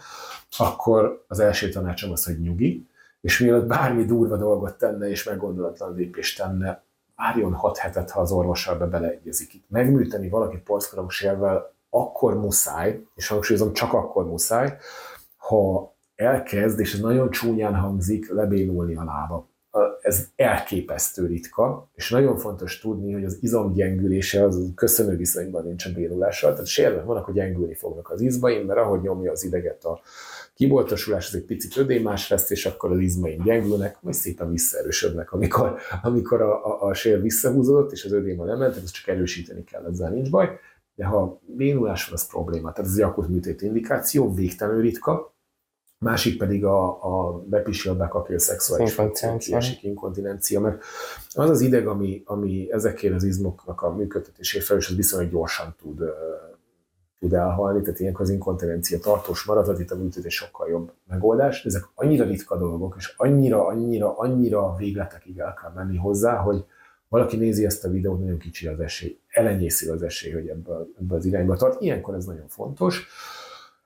akkor 0.58 1.24
az 1.28 1.38
első 1.38 1.68
tanácsom 1.68 2.10
az, 2.10 2.24
hogy 2.24 2.40
nyugi, 2.40 2.86
és 3.20 3.38
mielőtt 3.38 3.66
bármi 3.66 4.04
durva 4.04 4.36
dolgot 4.36 4.78
tenne 4.78 5.08
és 5.08 5.24
meggondolatlan 5.24 5.94
lépést 5.94 6.38
tenne, 6.38 6.82
várjon 7.16 7.52
6 7.52 7.76
hetet, 7.76 8.10
ha 8.10 8.20
az 8.20 8.32
orvossal 8.32 8.78
be 8.78 8.86
beleegyezik. 8.86 9.54
Itt 9.54 9.64
megműteni 9.68 10.28
valaki 10.28 10.56
porckorong 10.56 11.10
akkor 11.90 12.34
muszáj, 12.34 13.04
és 13.14 13.28
hangsúlyozom, 13.28 13.72
csak 13.72 13.92
akkor 13.92 14.26
muszáj, 14.26 14.76
ha 15.36 15.94
elkezd, 16.14 16.80
és 16.80 16.94
ez 16.94 17.00
nagyon 17.00 17.30
csúnyán 17.30 17.74
hangzik, 17.74 18.30
lebénulni 18.30 18.94
a 18.94 19.04
lába. 19.04 19.50
Ez 20.00 20.26
elképesztő 20.36 21.26
ritka, 21.26 21.88
és 21.94 22.10
nagyon 22.10 22.36
fontos 22.36 22.78
tudni, 22.80 23.12
hogy 23.12 23.24
az 23.24 23.38
izom 23.40 23.72
gyengülése 23.72 24.44
az 24.44 24.72
köszönő 24.74 25.16
viszonyban 25.16 25.64
nincs 25.64 25.86
a 25.86 25.90
bénulással, 25.94 26.52
tehát 26.52 26.66
sérülnek 26.66 27.04
vannak, 27.04 27.24
hogy 27.24 27.34
gyengülni 27.34 27.74
fognak 27.74 28.10
az 28.10 28.20
izmaim, 28.20 28.66
mert 28.66 28.78
ahogy 28.78 29.00
nyomja 29.00 29.30
az 29.30 29.44
ideget 29.44 29.84
a 29.84 30.00
kiboltosulás 30.54 31.28
az 31.28 31.34
egy 31.34 31.44
picit 31.44 31.76
ödémás 31.76 32.28
lesz, 32.28 32.50
és 32.50 32.66
akkor 32.66 32.90
az 32.90 32.98
izmaim 32.98 33.42
gyengülnek, 33.42 33.96
majd 34.00 34.16
szépen 34.16 34.50
visszaerősödnek, 34.50 35.32
amikor, 35.32 35.78
amikor 36.02 36.40
a, 36.40 36.66
a, 36.66 36.88
a 36.88 36.94
sér 36.94 37.20
visszahúzódott, 37.20 37.92
és 37.92 38.04
az 38.04 38.12
ödéma 38.12 38.44
nem 38.44 38.58
ment, 38.58 38.76
ezt 38.76 38.94
csak 38.94 39.08
erősíteni 39.08 39.64
kell, 39.64 39.84
ezzel 39.84 40.10
nincs 40.10 40.30
baj. 40.30 40.58
De 40.94 41.04
ha 41.04 41.40
bénulás 41.46 42.04
van, 42.04 42.14
az 42.14 42.26
probléma. 42.26 42.72
Tehát 42.72 42.90
ez 42.90 42.96
egy 42.96 43.02
akut 43.02 43.28
műtét 43.28 43.62
indikáció, 43.62 44.34
végtelenül 44.34 44.82
ritka, 44.82 45.31
másik 46.02 46.38
pedig 46.38 46.64
a, 46.64 46.88
a 46.88 47.42
bepisil 47.46 47.94
bekapja 47.94 48.34
a 48.34 48.38
szexuális 48.38 48.92
funkciósik 48.92 49.82
inkontinencia, 49.82 50.60
mert 50.60 50.82
az 51.32 51.50
az 51.50 51.60
ideg, 51.60 51.86
ami, 51.86 52.22
ami 52.24 52.72
ezekért 52.72 53.14
az 53.14 53.24
izmoknak 53.24 53.82
a 53.82 53.94
működtetésére 53.94 54.64
felül, 54.64 54.82
az 54.88 54.96
viszonylag 54.96 55.30
gyorsan 55.30 55.74
tud 55.78 56.02
tud 57.22 57.32
elhalni, 57.32 57.80
tehát 57.80 58.00
ilyenkor 58.00 58.20
az 58.20 58.30
inkontinencia 58.30 58.98
tartós 58.98 59.44
marad, 59.44 59.80
itt 59.80 59.90
a 59.90 59.96
műtétés 59.96 60.34
sokkal 60.34 60.68
jobb 60.68 60.92
megoldás. 61.08 61.64
Ezek 61.64 61.82
annyira 61.94 62.24
ritka 62.24 62.58
dolgok, 62.58 62.94
és 62.98 63.14
annyira, 63.16 63.66
annyira, 63.66 64.18
annyira 64.18 64.74
végletekig 64.76 65.38
el 65.38 65.54
kell 65.62 65.72
menni 65.74 65.96
hozzá, 65.96 66.36
hogy 66.36 66.64
valaki 67.08 67.36
nézi 67.36 67.64
ezt 67.64 67.84
a 67.84 67.88
videót, 67.88 68.20
nagyon 68.20 68.38
kicsi 68.38 68.66
az 68.66 68.80
esély, 68.80 69.18
elenyésző 69.28 69.90
az 69.90 70.02
esély, 70.02 70.32
hogy 70.32 70.46
ebből, 70.46 70.88
ebből 71.00 71.18
az 71.18 71.24
irányba 71.24 71.56
tart. 71.56 71.80
Ilyenkor 71.80 72.14
ez 72.14 72.24
nagyon 72.24 72.48
fontos. 72.48 73.06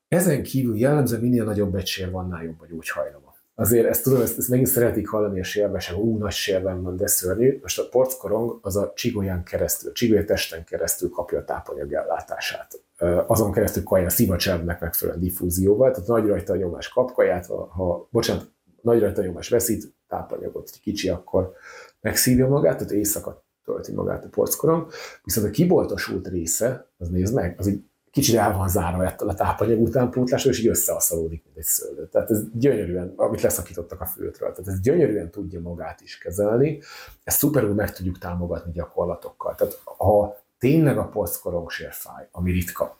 Ezen 0.08 0.42
kívül 0.42 0.76
jellemzően 0.76 1.20
minél 1.20 1.44
nagyobb 1.44 1.74
egysér 1.74 2.10
van, 2.10 2.24
annál 2.24 2.44
jobb 2.44 2.60
a 2.60 2.66
gyógyhajlama. 2.66 3.34
Azért 3.54 3.86
ezt 3.86 4.02
tudom, 4.02 4.20
ezt, 4.20 4.38
ezt 4.38 4.48
megint 4.48 4.68
szeretik 4.68 5.08
hallani 5.08 5.40
a 5.40 5.44
sérvesen, 5.44 5.96
ú, 5.96 6.18
nagy 6.18 6.32
sérven 6.32 6.82
van, 6.82 6.96
de 6.96 7.06
szörnyű. 7.06 7.58
Most 7.62 7.78
a 7.78 7.88
porckorong 7.88 8.58
az 8.62 8.76
a 8.76 8.92
csigolyán 8.94 9.42
keresztül, 9.42 10.18
a 10.18 10.24
testen 10.24 10.64
keresztül 10.64 11.10
kapja 11.10 11.38
a 11.38 11.44
tápanyag 11.44 11.92
ellátását 11.92 12.80
azon 13.26 13.52
keresztül 13.52 13.82
kaján 13.82 14.08
szívacservnek 14.08 14.80
megfelelően 14.80 15.22
diffúzióval, 15.22 15.90
tehát 15.90 16.08
nagy 16.08 16.26
rajta 16.26 16.52
a 16.52 16.56
nyomás 16.56 16.88
kap 16.88 17.12
kaját, 17.12 17.46
ha, 17.46 17.66
ha 17.66 18.08
bocsánat, 18.10 18.50
nagy 18.82 19.00
rajta 19.00 19.20
a 19.20 19.24
nyomás 19.24 19.48
veszít, 19.48 19.94
tápanyagot 20.08 20.70
kicsi, 20.82 21.08
akkor 21.08 21.52
megszívja 22.00 22.48
magát, 22.48 22.76
tehát 22.76 22.92
éjszaka 22.92 23.44
tölti 23.64 23.92
magát 23.92 24.24
a 24.24 24.28
porckorong, 24.28 24.86
viszont 25.24 25.46
a 25.46 25.50
kiboltosult 25.50 26.28
része, 26.28 26.90
az 26.98 27.08
nézd 27.08 27.34
meg, 27.34 27.54
az 27.58 27.66
egy 27.66 27.84
kicsit 28.16 28.36
el 28.36 28.56
van 28.56 28.68
zárva 28.68 29.04
ettől 29.04 29.28
a 29.28 29.34
tápanyag 29.34 29.80
utánpótlásról, 29.80 30.52
és 30.52 30.60
így 30.60 30.68
összeaszalódik, 30.68 31.42
mint 31.44 31.56
egy 31.56 31.64
szőlő. 31.64 32.08
Tehát 32.08 32.30
ez 32.30 32.42
gyönyörűen, 32.52 33.12
amit 33.16 33.40
leszakítottak 33.40 34.00
a 34.00 34.06
fültről, 34.06 34.52
tehát 34.52 34.70
ez 34.70 34.80
gyönyörűen 34.80 35.30
tudja 35.30 35.60
magát 35.60 36.00
is 36.00 36.18
kezelni, 36.18 36.78
ezt 37.24 37.38
szuperül 37.38 37.74
meg 37.74 37.92
tudjuk 37.92 38.18
támogatni 38.18 38.72
gyakorlatokkal. 38.72 39.54
Tehát 39.54 39.80
ha 39.84 40.36
tényleg 40.58 40.98
a 40.98 41.08
posztkorongsér 41.08 41.92
fáj, 41.92 42.28
ami 42.30 42.52
ritka, 42.52 42.96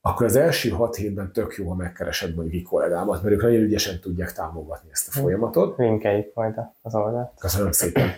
akkor 0.00 0.26
az 0.26 0.36
első 0.36 0.68
hat 0.68 0.96
hétben 0.96 1.32
tök 1.32 1.54
jó, 1.56 1.68
ha 1.68 1.74
megkeresed 1.74 2.34
mondjuk 2.34 2.56
egy 2.56 2.68
kollégámat, 2.68 3.22
mert 3.22 3.34
ők 3.34 3.42
nagyon 3.42 3.62
ügyesen 3.62 4.00
tudják 4.00 4.32
támogatni 4.32 4.88
ezt 4.92 5.08
a 5.08 5.10
hm. 5.14 5.20
folyamatot. 5.20 5.78
Linkeljük 5.78 6.34
majd 6.34 6.54
az 6.82 6.94
oldalt. 6.94 7.32
Köszönöm 7.38 7.72
szépen. 7.72 8.10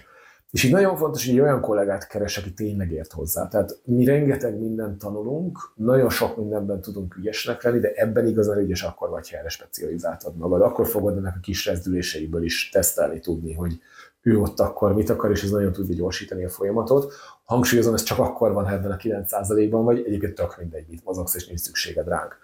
És 0.51 0.65
így 0.65 0.73
nagyon 0.73 0.97
fontos, 0.97 1.25
hogy 1.25 1.35
egy 1.35 1.41
olyan 1.41 1.61
kollégát 1.61 2.07
keres, 2.07 2.39
aki 2.39 2.53
tényleg 2.53 2.93
ért 2.93 3.13
hozzá. 3.13 3.49
Tehát 3.49 3.81
mi 3.85 4.05
rengeteg 4.05 4.59
mindent 4.59 4.99
tanulunk, 4.99 5.59
nagyon 5.75 6.11
sok 6.11 6.37
mindenben 6.37 6.81
tudunk 6.81 7.17
ügyesnek 7.17 7.63
lenni, 7.63 7.79
de 7.79 7.93
ebben 7.95 8.27
igazán 8.27 8.59
ügyes 8.59 8.83
akkor 8.83 9.09
vagy, 9.09 9.31
ha 9.31 9.37
erre 9.37 9.49
specializáltad 9.49 10.37
magad. 10.37 10.63
Akkor 10.63 10.87
fogod 10.87 11.17
ennek 11.17 11.35
a 11.37 11.41
kis 11.41 11.67
rezdüléseiből 11.67 12.43
is 12.43 12.69
tesztelni 12.69 13.21
tudni, 13.21 13.55
hogy 13.55 13.81
ő 14.29 14.39
ott 14.39 14.61
akkor 14.61 14.95
mit 14.95 15.11
akar, 15.11 15.31
és 15.31 15.43
ez 15.43 15.51
nagyon 15.51 15.73
tudja 15.73 15.95
gyorsítani 15.95 16.45
a 16.45 16.49
folyamatot. 16.49 17.13
Hangsúlyozom, 17.45 17.95
ez 17.95 18.03
csak 18.03 18.19
akkor 18.19 18.53
van, 18.53 18.69
ebben 18.69 18.91
a 18.91 18.97
9%-ban 18.97 19.85
vagy, 19.85 19.99
egyébként 20.07 20.35
tök 20.35 20.57
mindegy, 20.59 20.85
mit 20.89 21.05
mozogsz, 21.05 21.35
és 21.35 21.47
nincs 21.47 21.61
szükséged 21.61 22.09
ránk. 22.09 22.39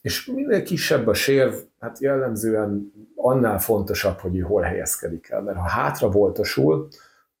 És 0.00 0.26
minél 0.26 0.62
kisebb 0.62 1.06
a 1.06 1.14
sérv, 1.14 1.54
hát 1.78 2.00
jellemzően 2.00 2.92
annál 3.16 3.58
fontosabb, 3.58 4.18
hogy 4.18 4.36
ő 4.36 4.40
hol 4.40 4.62
helyezkedik 4.62 5.28
el, 5.28 5.42
mert 5.42 5.58
ha 5.58 5.68
hátra 5.68 6.08
voltosul, 6.08 6.88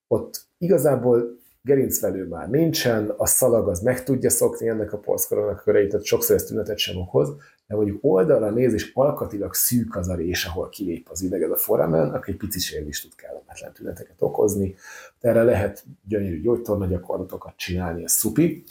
ott 0.08 0.40
igazából 0.58 1.38
gerincvelő 1.62 2.26
már 2.26 2.50
nincsen, 2.50 3.14
a 3.16 3.26
szalag 3.26 3.68
az 3.68 3.80
meg 3.80 4.04
tudja 4.04 4.30
szokni 4.30 4.68
ennek 4.68 4.92
a 4.92 4.98
polszkoronnak 4.98 5.62
köreit, 5.62 5.90
tehát 5.90 6.04
sokszor 6.04 6.36
ez 6.36 6.44
tünetet 6.44 6.78
sem 6.78 6.96
okoz, 6.96 7.32
de 7.70 7.76
mondjuk 7.76 7.98
oldalra 8.04 8.50
néz, 8.50 8.72
és 8.72 8.90
alkatilag 8.94 9.54
szűk 9.54 9.96
az 9.96 10.08
a 10.08 10.14
rés, 10.14 10.44
ahol 10.44 10.68
kilép 10.68 11.08
az 11.10 11.22
ideg 11.22 11.50
a 11.50 11.56
foramen, 11.56 12.08
akkor 12.08 12.28
egy 12.28 12.36
pici 12.36 12.86
is 12.88 13.00
tud 13.00 13.14
kellemetlen 13.14 13.72
tüneteket 13.72 14.16
okozni. 14.18 14.74
Erre 15.20 15.42
lehet 15.42 15.84
gyönyörű 16.08 16.40
gyógytorna 16.40 16.86
gyakorlatokat 16.86 17.56
csinálni, 17.56 18.02
ez 18.02 18.12
szupi. 18.12 18.64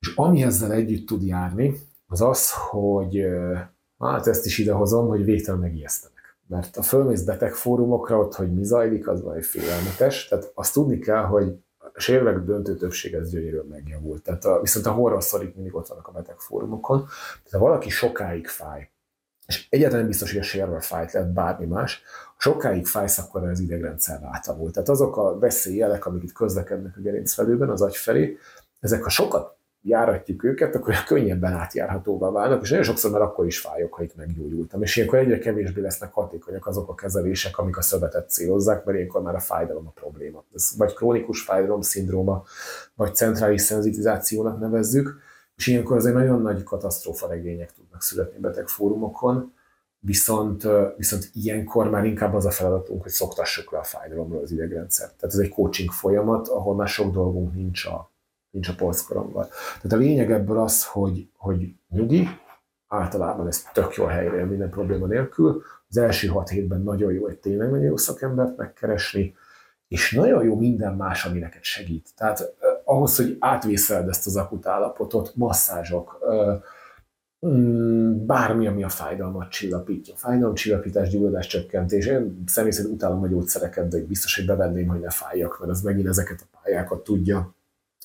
És 0.00 0.12
ami 0.14 0.42
ezzel 0.42 0.72
együtt 0.72 1.06
tud 1.06 1.22
járni, 1.22 1.74
az 2.06 2.20
az, 2.20 2.52
hogy 2.52 3.26
hát 3.98 4.26
ezt 4.26 4.46
is 4.46 4.58
idehozom, 4.58 5.08
hogy 5.08 5.24
végtelen 5.24 5.60
megijesztenek. 5.60 6.38
Mert 6.46 6.76
a 6.76 6.82
fölmész 6.82 7.22
beteg 7.22 7.54
fórumokra, 7.54 8.18
ott, 8.18 8.34
hogy 8.34 8.54
mi 8.54 8.64
zajlik, 8.64 9.08
az 9.08 9.22
valami 9.22 9.42
félelmetes. 9.42 10.28
Tehát 10.28 10.50
azt 10.54 10.72
tudni 10.72 10.98
kell, 10.98 11.24
hogy 11.24 11.52
a 12.00 12.02
sérvek 12.02 12.38
döntő 12.38 12.76
többség 12.76 13.14
ez 13.14 13.30
gyönyörűen 13.30 13.66
megjavult. 13.66 14.22
Tehát 14.22 14.44
a, 14.44 14.60
viszont 14.60 14.86
a 14.86 14.90
horror 14.90 15.22
szorik 15.22 15.54
mindig 15.54 15.74
ott 15.74 15.88
vannak 15.88 16.08
a 16.08 16.12
beteg 16.12 16.38
fórumokon. 16.38 16.98
Tehát 16.98 17.50
ha 17.50 17.58
valaki 17.58 17.88
sokáig 17.88 18.46
fáj, 18.46 18.90
és 19.46 19.66
egyáltalán 19.70 20.06
biztos, 20.06 20.30
hogy 20.30 20.40
a 20.40 20.42
sérve 20.42 20.80
fájt, 20.80 21.12
lehet 21.12 21.32
bármi 21.32 21.66
más, 21.66 22.02
sokáig 22.36 22.86
fájsz, 22.86 23.18
akkor 23.18 23.48
az 23.48 23.60
idegrendszer 23.60 24.20
rátanul. 24.20 24.70
Tehát 24.70 24.88
azok 24.88 25.16
a 25.16 25.38
veszélyjelek, 25.38 26.06
amik 26.06 26.22
itt 26.22 26.32
közlekednek 26.32 26.96
a 26.96 27.00
gerincfelőben, 27.00 27.70
az 27.70 27.82
agy 27.82 27.96
felé, 27.96 28.38
ezek 28.80 29.02
ha 29.02 29.08
sokat 29.08 29.56
járatjuk 29.82 30.44
őket, 30.44 30.74
akkor 30.74 30.94
könnyebben 31.06 31.52
átjárhatóvá 31.52 32.30
válnak, 32.30 32.62
és 32.62 32.68
nagyon 32.68 32.84
sokszor 32.84 33.10
már 33.10 33.20
akkor 33.20 33.46
is 33.46 33.60
fájok, 33.60 33.94
ha 33.94 34.02
itt 34.02 34.16
meggyógyultam. 34.16 34.82
És 34.82 34.96
ilyenkor 34.96 35.18
egyre 35.18 35.38
kevésbé 35.38 35.80
lesznek 35.80 36.12
hatékonyak 36.12 36.66
azok 36.66 36.88
a 36.88 36.94
kezelések, 36.94 37.58
amik 37.58 37.76
a 37.76 37.82
szövetet 37.82 38.30
célozzák, 38.30 38.84
mert 38.84 38.96
ilyenkor 38.96 39.22
már 39.22 39.34
a 39.34 39.40
fájdalom 39.40 39.86
a 39.86 39.90
probléma. 39.90 40.44
Ez 40.54 40.76
vagy 40.76 40.94
krónikus 40.94 41.42
fájdalom 41.42 41.80
szindróma, 41.80 42.44
vagy 42.94 43.14
centrális 43.14 43.60
szenzitizációnak 43.60 44.60
nevezzük, 44.60 45.18
és 45.56 45.66
ilyenkor 45.66 45.96
azért 45.96 46.14
nagyon 46.14 46.42
nagy 46.42 46.62
katasztrófa 46.62 47.28
regények 47.28 47.72
tudnak 47.72 48.02
születni 48.02 48.38
betegfórumokon, 48.38 49.52
viszont, 49.98 50.66
viszont 50.96 51.30
ilyenkor 51.32 51.90
már 51.90 52.04
inkább 52.04 52.34
az 52.34 52.46
a 52.46 52.50
feladatunk, 52.50 53.02
hogy 53.02 53.12
szoktassuk 53.12 53.72
le 53.72 53.78
a 53.78 53.82
fájdalomról 53.82 54.42
az 54.42 54.50
idegrendszert. 54.50 55.14
Tehát 55.14 55.34
ez 55.34 55.40
egy 55.40 55.48
coaching 55.48 55.90
folyamat, 55.90 56.48
ahol 56.48 56.74
már 56.74 56.88
sok 56.88 57.12
dolgunk 57.12 57.54
nincs 57.54 57.86
a, 57.86 58.09
nincs 58.50 58.68
a 58.68 58.74
polckoromban. 58.76 59.46
Tehát 59.74 59.92
a 59.92 59.96
lényeg 59.96 60.30
ebből 60.32 60.58
az, 60.58 60.86
hogy, 60.86 61.28
hogy 61.36 61.74
nyugi, 61.88 62.28
általában 62.88 63.46
ez 63.46 63.62
tök 63.72 63.94
jól 63.94 64.08
helyre 64.08 64.44
minden 64.44 64.70
probléma 64.70 65.06
nélkül. 65.06 65.62
Az 65.88 65.96
első 65.96 66.28
hat 66.28 66.48
hétben 66.48 66.80
nagyon 66.80 67.12
jó 67.12 67.26
egy 67.26 67.38
tényleg 67.38 67.70
nagyon 67.70 67.84
jó 67.84 67.96
szakembert 67.96 68.56
megkeresni, 68.56 69.34
és 69.88 70.12
nagyon 70.12 70.44
jó 70.44 70.56
minden 70.56 70.94
más, 70.94 71.24
ami 71.24 71.38
neked 71.38 71.62
segít. 71.62 72.08
Tehát 72.16 72.40
eh, 72.40 72.70
ahhoz, 72.84 73.16
hogy 73.16 73.36
átvészeled 73.40 74.08
ezt 74.08 74.26
az 74.26 74.36
akut 74.36 74.66
állapotot, 74.66 75.32
masszázsok, 75.34 76.18
eh, 76.28 76.60
bármi, 78.26 78.66
ami 78.66 78.82
a 78.82 78.88
fájdalmat 78.88 79.50
csillapítja. 79.50 80.14
Fájdalomcsillapítás, 80.16 81.08
gyulladás 81.08 81.46
csökkentés. 81.46 82.06
Én 82.06 82.42
személy 82.46 82.70
szerint 82.70 82.94
utálom 82.94 83.22
a 83.22 83.26
gyógyszereket, 83.26 83.88
de 83.88 84.04
biztos, 84.04 84.36
hogy 84.36 84.46
bevenném, 84.46 84.86
hogy 84.86 85.00
ne 85.00 85.10
fájjak, 85.10 85.58
mert 85.58 85.70
az 85.70 85.82
megint 85.82 86.08
ezeket 86.08 86.46
a 86.50 86.58
pályákat 86.62 87.04
tudja 87.04 87.54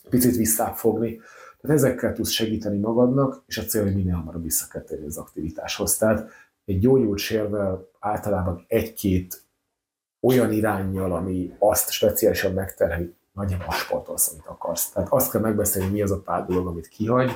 picit 0.10 0.36
visszafogni. 0.36 1.22
Tehát 1.62 1.78
ezekkel 1.78 2.14
tudsz 2.14 2.30
segíteni 2.30 2.78
magadnak, 2.78 3.44
és 3.48 3.58
a 3.58 3.64
cél, 3.64 3.84
hogy 3.84 3.96
minél 3.96 4.16
hamarabb 4.16 4.44
vissza 4.44 4.68
kell 4.68 4.82
térni 4.82 5.06
az 5.06 5.18
aktivitáshoz. 5.18 5.98
Tehát 5.98 6.30
egy 6.66 6.80
gyógyult 6.80 7.18
sérvel 7.18 7.90
általában 8.00 8.66
egy-két 8.68 9.44
olyan 10.22 10.52
irányjal, 10.52 11.14
ami 11.14 11.56
azt 11.60 11.92
speciálisan 11.92 12.54
megterheli, 12.54 13.16
nagyjából 13.32 13.72
sportolsz, 13.72 14.32
amit 14.32 14.46
akarsz. 14.46 14.90
Tehát 14.90 15.12
azt 15.12 15.32
kell 15.32 15.42
megbeszélni, 15.42 15.92
mi 15.92 16.02
az 16.02 16.12
a 16.12 16.22
pár 16.22 16.46
dolog, 16.46 16.68
amit 16.68 16.88
kihagy, 16.88 17.32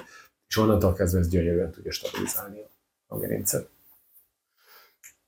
és 0.47 0.57
onnantól 0.57 0.93
kezdve 0.93 1.19
ez 1.19 1.29
gyönyörűen 1.29 1.71
tudja 1.71 1.91
stabilizálni 1.91 2.65
a 3.07 3.17
gerincet. 3.17 3.69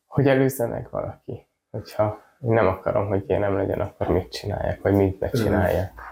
Hogy 0.08 0.28
előzze 0.28 0.68
meg 0.68 0.88
valaki? 0.92 1.48
Hogyha 1.72 2.22
nem 2.40 2.68
akarom, 2.68 3.08
hogy 3.08 3.24
én 3.28 3.40
nem 3.40 3.56
legyen, 3.56 3.80
akkor 3.80 4.08
mit 4.08 4.32
csinálják, 4.32 4.82
vagy 4.82 4.94
mit 4.94 5.20
ne 5.20 5.30
csinálják? 5.30 6.11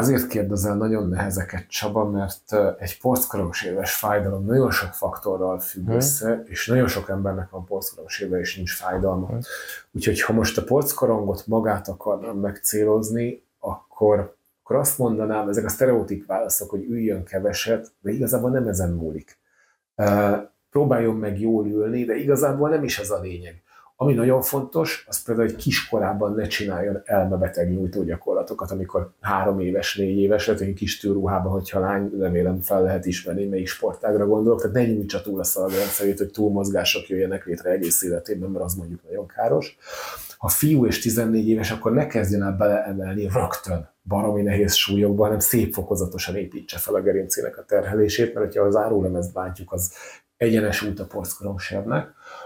Azért 0.00 0.26
kérdezel 0.26 0.76
nagyon 0.76 1.08
nehezeket, 1.08 1.68
Csaba, 1.68 2.04
mert 2.04 2.56
egy 2.78 3.00
porckarogos 3.00 3.64
éves 3.64 3.94
fájdalom 3.94 4.44
nagyon 4.44 4.70
sok 4.70 4.92
faktorral 4.92 5.58
függ 5.58 5.86
hmm. 5.86 5.96
össze, 5.96 6.42
és 6.46 6.66
nagyon 6.66 6.88
sok 6.88 7.08
embernek 7.08 7.50
van 7.50 7.64
porckarogos 7.64 8.20
éve, 8.20 8.38
és 8.38 8.56
nincs 8.56 8.74
fájdalma. 8.74 9.26
Hmm. 9.26 9.38
Úgyhogy 9.92 10.20
ha 10.20 10.32
most 10.32 10.58
a 10.58 10.64
porckarongot 10.64 11.46
magát 11.46 11.88
akarnám 11.88 12.36
megcélozni, 12.36 13.42
akkor, 13.58 14.36
akkor 14.62 14.76
azt 14.76 14.98
mondanám, 14.98 15.48
ezek 15.48 15.64
a 15.64 15.68
sztereotíp 15.68 16.26
válaszok, 16.26 16.70
hogy 16.70 16.84
üljön 16.88 17.24
keveset, 17.24 17.92
de 18.00 18.10
igazából 18.10 18.50
nem 18.50 18.68
ezen 18.68 18.90
múlik. 18.90 19.38
Próbáljon 20.70 21.16
meg 21.16 21.40
jól 21.40 21.66
ülni, 21.66 22.04
de 22.04 22.14
igazából 22.14 22.68
nem 22.68 22.84
is 22.84 22.98
ez 22.98 23.10
a 23.10 23.20
lényeg. 23.20 23.62
Ami 24.02 24.14
nagyon 24.14 24.42
fontos, 24.42 25.04
az 25.08 25.22
például, 25.22 25.46
hogy 25.46 25.56
kiskorában 25.56 26.34
ne 26.34 26.46
csináljon 26.46 27.02
elmebeteg 27.04 27.70
nyújtó 27.70 28.02
gyakorlatokat, 28.02 28.70
amikor 28.70 29.12
három 29.20 29.60
éves, 29.60 29.96
négy 29.96 30.18
éves, 30.18 30.46
lehet, 30.46 30.62
hogy 30.62 30.74
kis 30.74 31.00
tűrruhában, 31.00 31.52
hogyha 31.52 31.80
lány, 31.80 32.10
remélem 32.18 32.60
fel 32.60 32.82
lehet 32.82 33.06
ismerni, 33.06 33.44
melyik 33.44 33.66
sportágra 33.66 34.26
gondolok, 34.26 34.60
tehát 34.60 34.76
ne 34.76 34.86
nyújtsa 34.86 35.20
túl 35.20 35.40
a 35.40 35.44
szalagrendszerét, 35.44 36.18
hogy 36.18 36.30
túlmozgások 36.30 37.08
jöjjenek 37.08 37.44
létre 37.44 37.70
egész 37.70 38.02
életében, 38.02 38.50
mert 38.50 38.64
az 38.64 38.74
mondjuk 38.74 39.02
nagyon 39.08 39.26
káros. 39.26 39.76
Ha 40.38 40.48
fiú 40.48 40.86
és 40.86 41.00
14 41.00 41.48
éves, 41.48 41.70
akkor 41.70 41.92
ne 41.92 42.06
kezdjen 42.06 42.42
el 42.42 42.52
beleemelni 42.52 43.28
rögtön 43.32 43.88
baromi 44.02 44.42
nehéz 44.42 44.74
súlyokba, 44.74 45.24
hanem 45.24 45.38
szép 45.38 45.72
fokozatosan 45.72 46.36
építse 46.36 46.78
fel 46.78 46.94
a 46.94 47.00
gerincének 47.00 47.58
a 47.58 47.64
terhelését, 47.64 48.34
mert 48.34 48.56
ha 48.56 48.64
az 48.64 48.76
árólemezt 48.76 49.32
bántjuk, 49.32 49.72
az 49.72 49.92
egyenes 50.36 50.82
út 50.82 51.00
a 51.00 51.06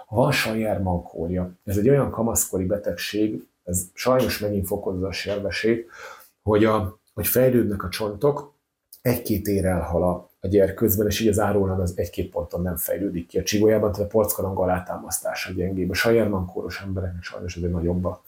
porckoromsebnek 0.07 0.15
van 0.15 0.33
Sajárman 0.33 1.03
kórja. 1.03 1.53
Ez 1.65 1.77
egy 1.77 1.89
olyan 1.89 2.11
kamaszkori 2.11 2.65
betegség, 2.65 3.47
ez 3.65 3.85
sajnos 3.93 4.39
megint 4.39 4.67
fokozza 4.67 5.07
a 5.07 5.13
servesét, 5.13 5.89
hogy, 6.43 6.65
a, 6.65 6.99
hogy 7.15 7.27
fejlődnek 7.27 7.85
a 7.85 7.89
csontok, 7.89 8.53
egy-két 9.03 9.47
ér 9.47 9.65
elhal 9.65 10.03
a, 10.03 10.31
a 10.41 10.47
gyerkőzben, 10.47 11.07
és 11.07 11.21
így 11.21 11.29
az 11.29 11.39
árólam 11.39 11.81
az 11.81 11.93
egy-két 11.97 12.31
ponton 12.31 12.63
nem 12.63 12.77
fejlődik 12.77 13.27
ki 13.27 13.39
a 13.39 13.43
csigolyában, 13.43 13.93
tehát 13.93 14.07
a 14.07 14.11
porckarang 14.11 14.59
alátámasztása 14.59 15.53
gyengébb. 15.53 15.91
A 15.91 15.95
Sajárman 15.95 16.47
kóros 16.47 16.81
embereknek 16.81 17.23
sajnos 17.23 17.57
ez 17.57 17.63
egy 17.63 17.71
nagyobb 17.71 18.05
a, 18.05 18.23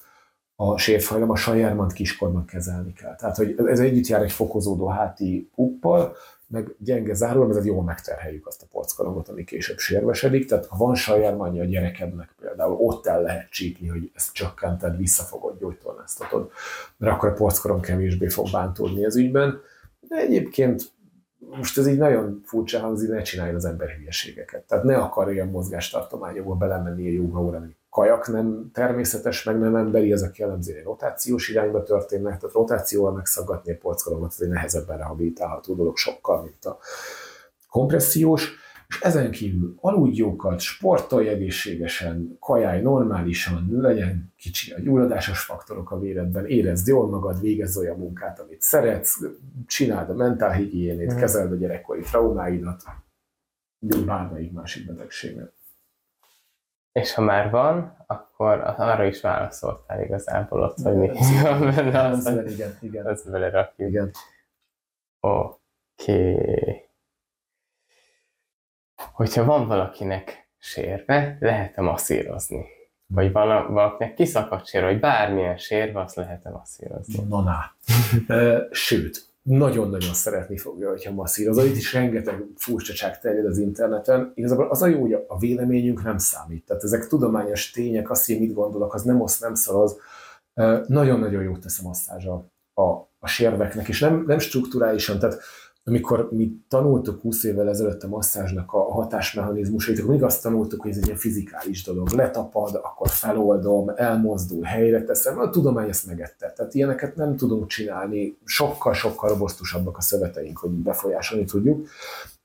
a 0.57 0.78
sérfajlam, 0.78 1.31
a 1.31 1.36
Sajármant 1.36 1.93
kiskorban 1.93 2.44
kezelni 2.44 2.93
kell. 2.93 3.16
Tehát, 3.16 3.36
hogy 3.36 3.55
ez 3.66 3.81
együtt 3.81 4.07
jár 4.07 4.23
egy 4.23 4.32
fokozódó 4.32 4.86
háti 4.86 5.51
uppal, 5.55 6.16
meg 6.48 6.74
gyenge 6.78 7.14
zárólag, 7.14 7.52
mert 7.52 7.64
jól 7.64 7.82
megterheljük 7.82 8.47
azt 8.47 8.62
a 8.62 8.66
porckarongot, 8.70 9.28
ami 9.28 9.44
később 9.44 9.78
sérvesedik. 9.78 10.48
Tehát 10.48 10.66
ha 10.66 10.77
van 10.77 10.94
sajármánya 10.94 11.62
a 11.62 11.66
gyerekednek 11.66 12.35
például, 12.40 12.77
ott 12.78 13.06
el 13.06 13.23
lehet 13.23 13.51
csípni, 13.51 13.89
hogy 13.89 14.10
ezt 14.14 14.32
csökkented, 14.32 14.97
visszafogod, 14.97 15.59
gyógytornáztatod, 15.59 16.51
mert 16.97 17.14
akkor 17.14 17.28
a 17.28 17.32
porckaron 17.32 17.81
kevésbé 17.81 18.28
fog 18.28 18.51
bántódni 18.51 19.05
az 19.05 19.16
ügyben. 19.16 19.60
De 20.01 20.16
egyébként 20.16 20.94
most 21.39 21.78
ez 21.78 21.86
így 21.86 21.98
nagyon 21.98 22.40
furcsa 22.44 22.81
hangzik, 22.81 23.09
ne 23.09 23.23
csináljon 23.23 23.56
az 23.56 23.64
ember 23.64 23.89
hülyeségeket. 23.89 24.64
Tehát 24.64 24.85
ne 24.85 24.97
akar 24.97 25.32
ilyen 25.32 25.48
mozgástartományokba 25.48 26.55
belemenni 26.55 27.09
a 27.09 27.12
joga 27.12 27.40
órán, 27.40 27.77
kajak 27.97 28.28
nem 28.28 28.70
természetes, 28.73 29.43
meg 29.43 29.59
nem 29.59 29.77
emberi, 29.77 30.12
ezek 30.12 30.36
jellemzően 30.36 30.85
rotációs 30.85 31.48
irányba 31.48 31.82
történnek, 31.82 32.39
tehát 32.39 32.55
rotációval 32.55 33.12
megszaggatni 33.12 33.73
a 33.73 33.77
polckalomat, 33.81 34.32
ez 34.32 34.40
egy 34.40 34.48
nehezebben 34.48 34.98
rehabilitálható 34.98 35.74
dolog 35.74 35.97
sokkal, 35.97 36.43
mint 36.43 36.64
a 36.64 36.78
kompressziós, 37.70 38.52
és 38.89 39.01
ezen 39.01 39.31
kívül 39.31 39.74
aludj 39.81 40.18
jókat, 40.18 40.60
sportolj 40.60 41.28
egészségesen, 41.28 42.36
kajálj 42.40 42.82
normálisan, 42.82 43.68
legyen 43.70 44.32
kicsi 44.36 44.73
a 44.73 44.81
gyulladásos 44.81 45.40
faktorok 45.40 45.90
a 45.90 45.98
véredben, 45.98 46.47
érezd 46.47 46.86
jól 46.86 47.09
magad, 47.09 47.40
végezz 47.40 47.77
olyan 47.77 47.98
munkát, 47.98 48.40
amit 48.40 48.62
szeretsz, 48.62 49.20
csináld 49.66 50.10
a 50.10 50.14
mentálhigiénét, 50.14 51.14
mm. 51.14 51.18
kezeld 51.18 51.52
a 51.52 51.56
gyerekkori 51.56 52.01
traumáidat, 52.01 52.82
bármelyik 54.05 54.52
másik 54.52 54.86
betegséget. 54.86 55.55
És 56.97 57.14
ha 57.14 57.23
már 57.23 57.51
van, 57.51 58.05
akkor 58.06 58.74
arra 58.77 59.05
is 59.05 59.20
válaszoltál 59.20 60.02
igazából 60.02 60.62
ott, 60.62 60.78
hogy 60.78 60.97
mi 60.97 61.10
van 61.43 61.60
benne. 61.60 62.01
Az, 62.09 62.27
igen, 62.47 62.77
igen. 62.81 63.06
Azt 63.06 63.31
belerakjuk. 63.31 63.89
Igen. 63.89 64.10
Oké. 65.20 66.32
Okay. 66.32 66.89
Hogyha 69.12 69.44
van 69.44 69.66
valakinek 69.66 70.48
sérve, 70.59 71.36
lehet-e 71.40 71.81
masszírozni? 71.81 72.66
Vagy 73.06 73.32
van 73.32 73.73
valakinek 73.73 74.14
kiszakadt 74.14 74.66
sér, 74.66 74.82
vagy 74.82 75.01
bármilyen 75.01 75.56
sérve, 75.56 76.01
azt 76.01 76.16
lehet-e 76.16 76.51
masszírozni? 76.51 77.24
Na, 77.28 77.40
na. 77.40 77.59
Sőt, 78.70 79.26
nagyon-nagyon 79.47 80.14
szeretni 80.14 80.56
fogja, 80.56 80.89
hogyha 80.89 81.12
masszírozol. 81.12 81.64
Itt 81.64 81.77
is 81.77 81.93
rengeteg 81.93 82.44
furcsaság 82.56 83.20
terjed 83.20 83.47
az 83.47 83.59
interneten. 83.59 84.32
Igazából 84.35 84.70
az 84.70 84.82
a 84.82 84.86
jó, 84.86 85.01
hogy 85.01 85.12
a 85.12 85.39
véleményünk 85.39 86.02
nem 86.02 86.18
számít. 86.18 86.64
Tehát 86.64 86.82
ezek 86.82 87.06
tudományos 87.06 87.70
tények, 87.70 88.10
azt, 88.10 88.27
hogy 88.27 88.40
mit 88.40 88.52
gondolok, 88.52 88.94
az 88.94 89.02
nem 89.02 89.20
osz, 89.20 89.39
nem 89.39 89.55
szalaz. 89.55 89.97
Nagyon-nagyon 90.86 91.43
jót 91.43 91.60
tesz 91.60 91.78
a 91.78 91.86
masszázs 91.86 92.27
a, 92.27 92.51
a, 92.74 92.82
a 93.18 93.27
sérveknek, 93.27 93.89
és 93.89 94.01
nem, 94.01 94.24
nem 94.27 94.39
strukturálisan, 94.39 95.18
tehát 95.18 95.40
amikor 95.88 96.28
mi 96.32 96.60
tanultuk 96.68 97.20
20 97.20 97.44
évvel 97.44 97.68
ezelőtt 97.68 98.02
a 98.02 98.08
masszázsnak 98.08 98.72
a 98.72 98.92
hatásmechanizmusait, 98.92 99.98
akkor 99.98 100.10
még 100.10 100.22
azt 100.22 100.42
tanultuk, 100.42 100.82
hogy 100.82 100.90
ez 100.90 100.96
egy 100.96 101.06
ilyen 101.06 101.18
fizikális 101.18 101.84
dolog. 101.84 102.08
Letapad, 102.08 102.74
akkor 102.74 103.08
feloldom, 103.08 103.92
elmozdul, 103.94 104.62
helyre 104.62 105.04
teszem. 105.04 105.38
A 105.38 105.50
tudomány 105.50 105.88
ezt 105.88 106.06
megette. 106.06 106.52
Tehát 106.56 106.74
ilyeneket 106.74 107.16
nem 107.16 107.36
tudunk 107.36 107.66
csinálni. 107.66 108.38
Sokkal-sokkal 108.44 109.28
robosztusabbak 109.28 109.96
a 109.96 110.00
szöveteink, 110.00 110.58
hogy 110.58 110.70
befolyásolni 110.70 111.44
tudjuk. 111.44 111.88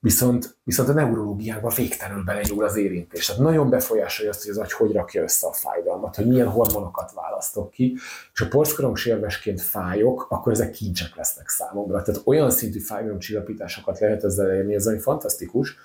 Viszont, 0.04 0.58
viszont 0.64 0.90
a 0.90 0.94
neurológiákban 0.94 1.72
végtelenül 1.76 2.24
belenyúl 2.24 2.64
az 2.64 2.76
érintés. 2.76 3.26
Tehát 3.26 3.42
nagyon 3.42 3.70
befolyásolja 3.70 4.32
azt, 4.32 4.42
hogy 4.42 4.52
az 4.52 4.58
agy 4.58 4.72
hogy 4.72 4.92
rakja 4.92 5.22
össze 5.22 5.48
a 5.48 5.54
fájdalmat, 5.54 6.16
hogy 6.16 6.28
milyen 6.28 6.48
hormonokat 6.48 7.12
választok 7.14 7.72
ki, 7.72 7.98
és 8.34 8.42
a 8.42 8.48
porckorong 8.48 8.98
sérvesként 8.98 9.62
fájok, 9.62 10.26
akkor 10.30 10.52
ezek 10.52 10.72
kincsek 10.72 11.16
lesznek 11.16 11.50
számomra. 11.50 12.02
Tehát 12.02 12.22
olyan 12.26 12.52
szintű 12.52 12.80
fájdalomcsillapításokat 12.80 14.00
lehet 14.00 14.24
ezzel 14.24 14.50
elérni, 14.50 14.76
ez 14.76 14.88
ami 14.88 15.00
fantasztikus. 15.00 15.78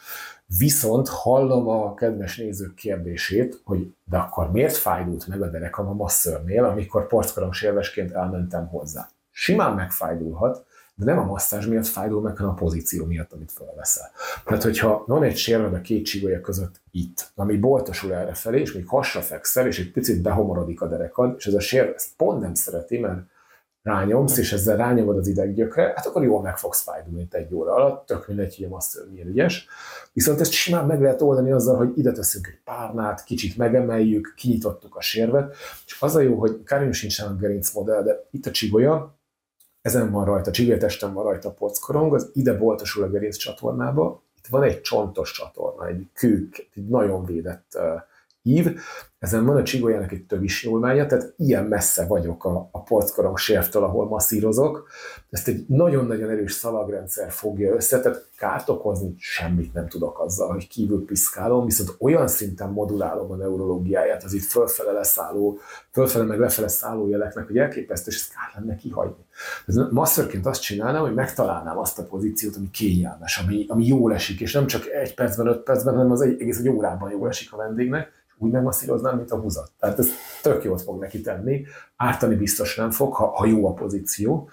Viszont 0.58 1.08
hallom 1.08 1.68
a 1.68 1.94
kedves 1.94 2.36
nézők 2.36 2.74
kérdését, 2.74 3.60
hogy 3.64 3.94
de 4.04 4.16
akkor 4.16 4.50
miért 4.50 4.76
fájdult 4.76 5.26
meg 5.26 5.42
a 5.42 5.50
derekam 5.50 5.88
a 5.88 5.92
masszörnél, 5.92 6.64
amikor 6.64 7.06
porckorong 7.06 7.52
sérvesként 7.52 8.12
elmentem 8.12 8.66
hozzá. 8.66 9.08
Simán 9.30 9.74
megfájdulhat, 9.74 10.66
de 10.98 11.04
nem 11.04 11.18
a 11.18 11.24
masszázs 11.24 11.66
miatt 11.66 11.86
fájdul 11.86 12.20
meg, 12.20 12.36
hanem 12.36 12.52
a 12.52 12.54
pozíció 12.54 13.04
miatt, 13.04 13.32
amit 13.32 13.52
felveszel. 13.52 14.10
Tehát, 14.44 14.62
hogyha 14.62 15.04
van 15.06 15.22
egy 15.22 15.36
sérved 15.36 15.74
a 15.74 15.80
két 15.80 16.04
csigolya 16.04 16.40
között 16.40 16.80
itt, 16.90 17.30
ami 17.34 17.56
boltosul 17.56 18.14
erre 18.14 18.34
felé, 18.34 18.60
és 18.60 18.72
még 18.72 18.86
hasra 18.86 19.20
fekszel, 19.20 19.66
és 19.66 19.78
egy 19.78 19.92
picit 19.92 20.22
behomorodik 20.22 20.80
a 20.80 20.88
derekad, 20.88 21.34
és 21.38 21.46
ez 21.46 21.54
a 21.54 21.60
sér 21.60 21.92
ezt 21.96 22.08
pont 22.16 22.40
nem 22.40 22.54
szereti, 22.54 22.98
mert 22.98 23.20
rányomsz, 23.82 24.38
és 24.38 24.52
ezzel 24.52 24.76
rányomod 24.76 25.16
az 25.16 25.26
ideggyökre, 25.26 25.92
hát 25.96 26.06
akkor 26.06 26.24
jól 26.24 26.42
meg 26.42 26.58
fogsz 26.58 26.82
fájdulni 26.82 27.26
egy 27.30 27.54
óra 27.54 27.74
alatt, 27.74 28.06
tök 28.06 28.28
mindegy, 28.28 28.56
hogy 28.56 28.64
a 28.64 28.68
masször 28.68 29.08
milyen 29.10 29.26
ügyes. 29.26 29.68
Viszont 30.12 30.40
ezt 30.40 30.50
simán 30.50 30.86
meg 30.86 31.00
lehet 31.00 31.22
oldani 31.22 31.50
azzal, 31.50 31.76
hogy 31.76 31.98
ide 31.98 32.12
teszünk 32.12 32.46
egy 32.46 32.60
párnát, 32.64 33.24
kicsit 33.24 33.56
megemeljük, 33.56 34.34
kinyitottuk 34.36 34.96
a 34.96 35.00
sérvet, 35.00 35.54
és 35.86 35.96
az 36.00 36.16
a 36.16 36.20
jó, 36.20 36.38
hogy 36.38 36.62
Karin 36.64 36.92
sincs 36.92 37.18
a 37.18 37.34
gerinc 37.34 37.72
modell, 37.72 38.02
de 38.02 38.26
itt 38.30 38.46
a 38.46 38.50
csigolya, 38.50 39.15
ezen 39.86 40.10
van 40.10 40.24
rajta, 40.24 40.50
csigéltesten 40.50 41.12
van 41.12 41.24
rajta 41.24 41.50
pockorong, 41.50 42.14
az 42.14 42.30
ide 42.32 42.56
boltosul 42.56 43.02
a 43.02 43.08
gerinc 43.08 43.36
csatornába, 43.36 44.22
itt 44.38 44.46
van 44.46 44.62
egy 44.62 44.80
csontos 44.80 45.32
csatorna, 45.32 45.86
egy 45.86 46.08
kők, 46.12 46.68
egy 46.74 46.88
nagyon 46.88 47.24
védett 47.24 47.72
uh, 47.74 47.82
ív, 48.46 48.78
ezen 49.18 49.44
van 49.44 49.56
a 49.56 49.62
csigolyának 49.62 50.12
egy 50.12 50.26
tövis 50.26 50.64
nyúlványa, 50.64 51.06
tehát 51.06 51.34
ilyen 51.36 51.64
messze 51.64 52.06
vagyok 52.06 52.44
a, 52.44 52.68
a 52.72 52.82
porckorong 52.82 53.38
sérvtől, 53.38 53.82
ahol 53.82 54.08
masszírozok. 54.08 54.88
Ezt 55.30 55.48
egy 55.48 55.64
nagyon-nagyon 55.68 56.30
erős 56.30 56.52
szalagrendszer 56.52 57.30
fogja 57.30 57.74
össze, 57.74 58.00
tehát 58.00 58.28
kárt 58.36 58.68
okozni 58.68 59.14
semmit 59.18 59.72
nem 59.72 59.88
tudok 59.88 60.20
azzal, 60.20 60.52
hogy 60.52 60.68
kívül 60.68 61.04
piszkálom, 61.04 61.64
viszont 61.64 61.94
olyan 61.98 62.28
szinten 62.28 62.70
modulálom 62.70 63.30
a 63.30 63.36
neurológiáját, 63.36 64.24
az 64.24 64.32
itt 64.32 64.42
fölfele 64.42 64.92
leszálló, 64.92 65.58
fölfele 65.90 66.24
meg 66.24 66.38
lefele 66.38 66.68
szálló 66.68 67.08
jeleknek, 67.08 67.46
hogy 67.46 67.58
elképesztő, 67.58 68.10
és 68.10 68.16
ezt 68.16 68.32
kár 68.34 68.62
lenne 68.62 68.76
kihagyni. 68.76 69.24
Ez 69.66 69.74
masszörként 69.90 70.46
azt 70.46 70.62
csinálnám, 70.62 71.02
hogy 71.02 71.14
megtalálnám 71.14 71.78
azt 71.78 71.98
a 71.98 72.04
pozíciót, 72.04 72.56
ami 72.56 72.70
kényelmes, 72.70 73.38
ami, 73.38 73.64
ami 73.68 73.86
jól 73.86 74.14
esik, 74.14 74.40
és 74.40 74.52
nem 74.52 74.66
csak 74.66 74.86
egy 74.86 75.14
percben, 75.14 75.46
öt 75.46 75.62
percben, 75.62 75.94
hanem 75.94 76.10
az 76.10 76.20
egy, 76.20 76.40
egész 76.40 76.58
egy 76.58 76.68
órában 76.68 77.10
jól 77.10 77.28
esik 77.28 77.52
a 77.52 77.56
vendégnek, 77.56 78.15
úgy 78.38 78.50
megmasszíroznám, 78.50 79.16
mint 79.16 79.30
a 79.30 79.36
húzat. 79.36 79.70
Tehát 79.80 79.98
ez 79.98 80.08
tök 80.42 80.64
jót 80.64 80.82
fog 80.82 81.00
neki 81.00 81.20
tenni, 81.20 81.64
ártani 81.96 82.34
biztos 82.34 82.76
nem 82.76 82.90
fog, 82.90 83.14
ha, 83.14 83.26
ha 83.26 83.46
jó 83.46 83.66
a 83.66 83.72
pozíció. 83.72 84.48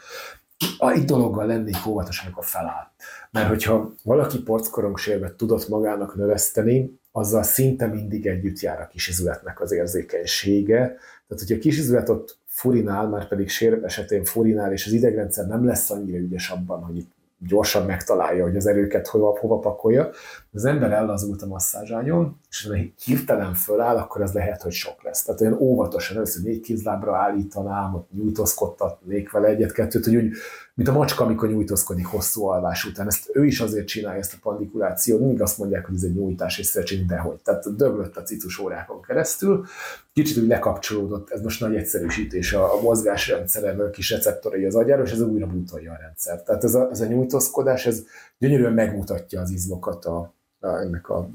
A, 0.77 0.89
egy 0.89 1.05
dologgal 1.05 1.45
lennék 1.45 1.85
óvatos, 1.88 2.22
amikor 2.22 2.45
feláll. 2.45 2.91
Mert 3.31 3.47
hogyha 3.47 3.93
valaki 4.03 4.41
porckorong 4.41 4.97
sérvet 4.97 5.34
tudott 5.34 5.68
magának 5.68 6.15
növeszteni, 6.15 6.99
azzal 7.11 7.43
szinte 7.43 7.85
mindig 7.85 8.27
együtt 8.27 8.60
jár 8.60 8.81
a 8.81 8.88
kisizületnek 8.88 9.61
az 9.61 9.72
érzékenysége. 9.72 10.77
Tehát, 10.77 11.43
hogyha 11.47 11.55
a 11.55 11.60
kisizület 11.60 12.10
ott 12.10 12.38
furinál, 12.45 13.07
már 13.07 13.27
pedig 13.27 13.49
sér 13.49 13.80
esetén 13.84 14.26
furinál, 14.26 14.72
és 14.72 14.85
az 14.85 14.91
idegrendszer 14.91 15.47
nem 15.47 15.65
lesz 15.65 15.89
annyira 15.89 16.18
ügyes 16.18 16.49
abban, 16.49 16.84
hogy 16.84 16.97
itt 16.97 17.11
gyorsan 17.47 17.85
megtalálja, 17.85 18.43
hogy 18.43 18.55
az 18.55 18.65
erőket 18.65 19.07
hova, 19.07 19.38
hova 19.39 19.60
pakolja. 19.60 20.10
Az 20.53 20.65
ember 20.65 20.91
ellazult 20.91 21.41
a 21.41 21.47
masszázsányon, 21.47 22.39
és 22.49 22.67
ha 22.67 22.75
hirtelen 23.03 23.53
föláll, 23.53 23.97
akkor 23.97 24.21
ez 24.21 24.34
lehet, 24.34 24.61
hogy 24.61 24.71
sok 24.71 25.03
lesz. 25.03 25.23
Tehát 25.23 25.41
olyan 25.41 25.53
óvatosan 25.53 26.15
először 26.15 26.43
négy 26.43 26.59
kézlábra 26.59 27.17
állítanám, 27.17 27.93
ott 27.95 28.11
nyújtózkodtatnék 28.11 29.31
vele 29.31 29.47
egyet-kettőt, 29.47 30.05
hogy 30.05 30.15
úgy 30.15 30.34
mint 30.75 30.89
a 30.89 30.91
macska, 30.91 31.23
amikor 31.23 31.49
nyújtózkodik 31.49 32.05
hosszú 32.05 32.45
alvás 32.45 32.85
után. 32.85 33.07
Ezt 33.07 33.30
ő 33.34 33.45
is 33.45 33.59
azért 33.59 33.88
csinálja 33.88 34.19
ezt 34.19 34.34
a 34.34 34.38
pandikulációt, 34.41 35.19
mindig 35.19 35.41
azt 35.41 35.57
mondják, 35.57 35.85
hogy 35.85 35.95
ez 35.95 36.03
egy 36.03 36.15
nyújtás 36.15 36.57
és 36.57 36.65
szercsén, 36.65 37.07
dehogy. 37.07 37.39
Tehát 37.43 37.75
döglött 37.75 38.17
a 38.17 38.21
cicus 38.21 38.59
órákon 38.59 39.01
keresztül, 39.01 39.65
kicsit 40.13 40.38
úgy 40.38 40.47
lekapcsolódott, 40.47 41.30
ez 41.30 41.41
most 41.41 41.59
nagy 41.59 41.75
egyszerűsítés 41.75 42.53
a, 42.53 42.73
a 42.73 42.81
mozgásrendszeren, 42.81 43.91
kis 43.91 44.09
receptorai 44.09 44.65
az 44.65 44.75
agyára, 44.75 45.03
és 45.03 45.11
ez 45.11 45.21
újra 45.21 45.47
bútolja 45.47 45.91
a 45.91 45.97
rendszer. 46.01 46.43
Tehát 46.43 46.63
ez 46.63 46.75
a, 46.75 46.89
ez 46.91 47.01
a 47.01 47.05
nyújtózkodás, 47.05 47.85
ez 47.85 48.03
gyönyörűen 48.38 48.73
megmutatja 48.73 49.41
az 49.41 49.49
izmokat 49.49 50.05
a, 50.05 50.17
a 50.17 50.43
ennek 50.64 51.10
a 51.10 51.30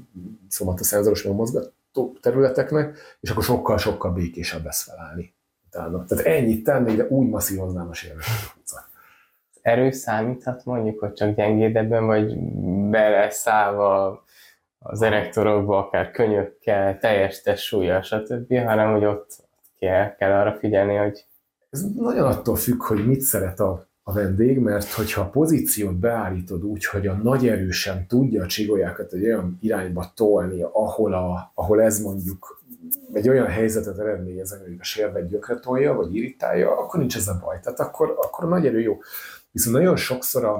szomatoszenzoros 0.48 1.22
mozgató 1.22 2.16
területeknek, 2.20 2.98
és 3.20 3.30
akkor 3.30 3.42
sokkal-sokkal 3.42 4.12
békésebb 4.12 4.64
lesz 4.64 4.82
felállni 4.82 5.34
utána. 5.66 6.04
Tehát 6.04 6.24
ennyit 6.24 6.64
tenni, 6.64 6.94
de 6.94 7.06
úgy 7.08 7.28
masszíroznám 7.28 7.88
a 7.88 7.94
sérülést 7.94 8.56
erő 9.68 9.90
számíthat 9.90 10.64
mondjuk, 10.64 10.98
hogy 10.98 11.12
csak 11.12 11.34
gyengédebben, 11.34 12.06
vagy 12.06 12.38
beleszállva 12.90 14.24
az 14.78 15.02
erektorokba, 15.02 15.78
akár 15.78 16.10
könyökkel, 16.10 16.98
teljes 16.98 17.42
testsúlya, 17.42 18.02
stb., 18.02 18.54
hanem 18.54 18.92
hogy 18.92 19.04
ott 19.04 19.30
kell, 19.78 20.14
kell 20.14 20.32
arra 20.32 20.58
figyelni, 20.58 20.94
hogy... 20.94 21.26
Ez 21.70 21.94
nagyon 21.94 22.26
attól 22.26 22.56
függ, 22.56 22.82
hogy 22.82 23.06
mit 23.06 23.20
szeret 23.20 23.60
a, 23.60 23.87
a 24.08 24.12
vendég, 24.12 24.58
mert 24.58 24.92
hogyha 24.92 25.20
a 25.20 25.28
pozíciót 25.28 25.94
beállítod 25.94 26.64
úgy, 26.64 26.84
hogy 26.84 27.06
a 27.06 27.12
nagy 27.12 27.48
erő 27.48 27.70
sem 27.70 28.06
tudja 28.06 28.42
a 28.42 28.46
csigolyákat 28.46 29.12
egy 29.12 29.24
olyan 29.24 29.58
irányba 29.60 30.12
tolni, 30.14 30.62
ahol, 30.62 31.14
a, 31.14 31.52
ahol 31.54 31.82
ez 31.82 32.00
mondjuk 32.00 32.62
egy 33.12 33.28
olyan 33.28 33.46
helyzetet 33.46 33.98
eredményez, 33.98 34.50
hogy 34.50 34.76
a 34.78 34.84
sérvet 34.84 35.28
gyökre 35.28 35.58
tolja, 35.58 35.94
vagy 35.94 36.14
irritálja, 36.14 36.78
akkor 36.78 37.00
nincs 37.00 37.16
ez 37.16 37.28
a 37.28 37.40
baj. 37.44 37.60
Tehát 37.60 37.80
akkor, 37.80 38.14
akkor 38.20 38.44
a 38.44 38.48
nagy 38.48 38.66
erő 38.66 38.80
jó. 38.80 38.98
Viszont 39.50 39.76
nagyon 39.76 39.96
sokszor 39.96 40.44
a, 40.44 40.56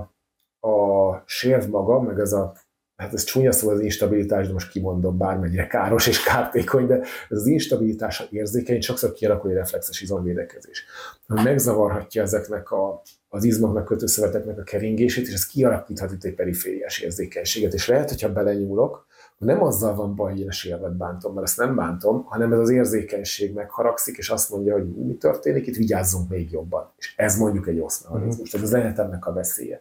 a 0.68 1.22
sérv 1.26 1.68
maga, 1.68 2.00
meg 2.00 2.18
ez 2.18 2.32
a, 2.32 2.52
hát 2.96 3.12
ez 3.12 3.24
csúnya 3.24 3.52
szó 3.52 3.68
az 3.70 3.80
instabilitás, 3.80 4.46
de 4.46 4.52
most 4.52 4.70
kimondom 4.70 5.18
bármennyire 5.18 5.66
káros 5.66 6.06
és 6.06 6.22
kártékony, 6.22 6.86
de 6.86 7.00
ez 7.28 7.38
az 7.38 7.46
instabilitás 7.46 8.28
érzékeny, 8.30 8.80
sokszor 8.80 9.12
kialakul 9.12 9.50
egy 9.50 9.56
reflexes 9.56 10.00
izomvédekezés. 10.00 10.84
Ami 11.26 11.42
megzavarhatja 11.42 12.22
ezeknek 12.22 12.70
a, 12.70 13.02
az 13.28 13.44
izmoknak, 13.44 13.84
kötőszöveteknek 13.84 14.58
a 14.58 14.62
keringését, 14.62 15.26
és 15.26 15.32
ez 15.32 15.46
kialakíthat 15.46 16.12
itt 16.12 16.24
egy 16.24 16.34
perifériás 16.34 17.00
érzékenységet. 17.00 17.74
És 17.74 17.88
lehet, 17.88 18.08
hogyha 18.08 18.32
belenyúlok, 18.32 19.06
nem 19.38 19.62
azzal 19.62 19.94
van 19.94 20.14
baj, 20.14 20.30
hogy 20.30 20.40
én 20.40 20.48
a 20.48 20.52
sérvet 20.52 20.96
bántom, 20.96 21.34
mert 21.34 21.46
ezt 21.46 21.56
nem 21.56 21.74
bántom, 21.74 22.24
hanem 22.24 22.52
ez 22.52 22.58
az 22.58 22.70
érzékenység 22.70 23.54
megharagszik, 23.54 24.16
és 24.16 24.30
azt 24.30 24.50
mondja, 24.50 24.72
hogy 24.72 24.84
mi 24.84 25.14
történik, 25.14 25.66
itt 25.66 25.76
vigyázzunk 25.76 26.28
még 26.28 26.50
jobban. 26.50 26.92
És 26.96 27.14
ez 27.16 27.36
mondjuk 27.36 27.68
egy 27.68 27.78
oszmechanizmus, 27.78 28.50
tehát 28.50 28.66
ez 28.66 28.72
lehet 28.72 28.98
ennek 28.98 29.26
a 29.26 29.32
veszélye. 29.32 29.80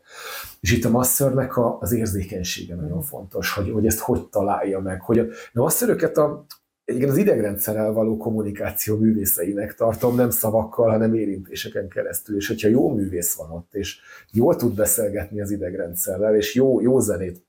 És 0.59 0.71
itt 0.71 0.85
a 0.85 0.89
masszörnek 0.89 1.57
a, 1.57 1.77
az 1.79 1.91
érzékenysége 1.91 2.75
nagyon 2.75 3.01
fontos, 3.01 3.53
hogy, 3.53 3.71
hogy 3.71 3.85
ezt 3.85 3.99
hogy 3.99 4.27
találja 4.27 4.79
meg. 4.79 5.01
Hogy 5.01 5.19
a, 5.19 5.23
a 5.53 5.61
masszöröket 5.61 6.17
a, 6.17 6.45
Egyébként 6.87 7.11
az 7.11 7.17
idegrendszerrel 7.17 7.91
való 7.91 8.17
kommunikáció 8.17 8.97
művészeinek 8.97 9.75
tartom, 9.75 10.15
nem 10.15 10.29
szavakkal, 10.29 10.89
hanem 10.89 11.13
érintéseken 11.13 11.87
keresztül. 11.87 12.35
És 12.35 12.47
hogyha 12.47 12.67
jó 12.67 12.93
művész 12.93 13.35
van 13.35 13.51
ott, 13.51 13.73
és 13.73 13.99
jól 14.31 14.55
tud 14.55 14.75
beszélgetni 14.75 15.41
az 15.41 15.51
idegrendszerrel, 15.51 16.35
és 16.35 16.55
jó, 16.55 16.81
jó 16.81 16.99
zenét 16.99 17.45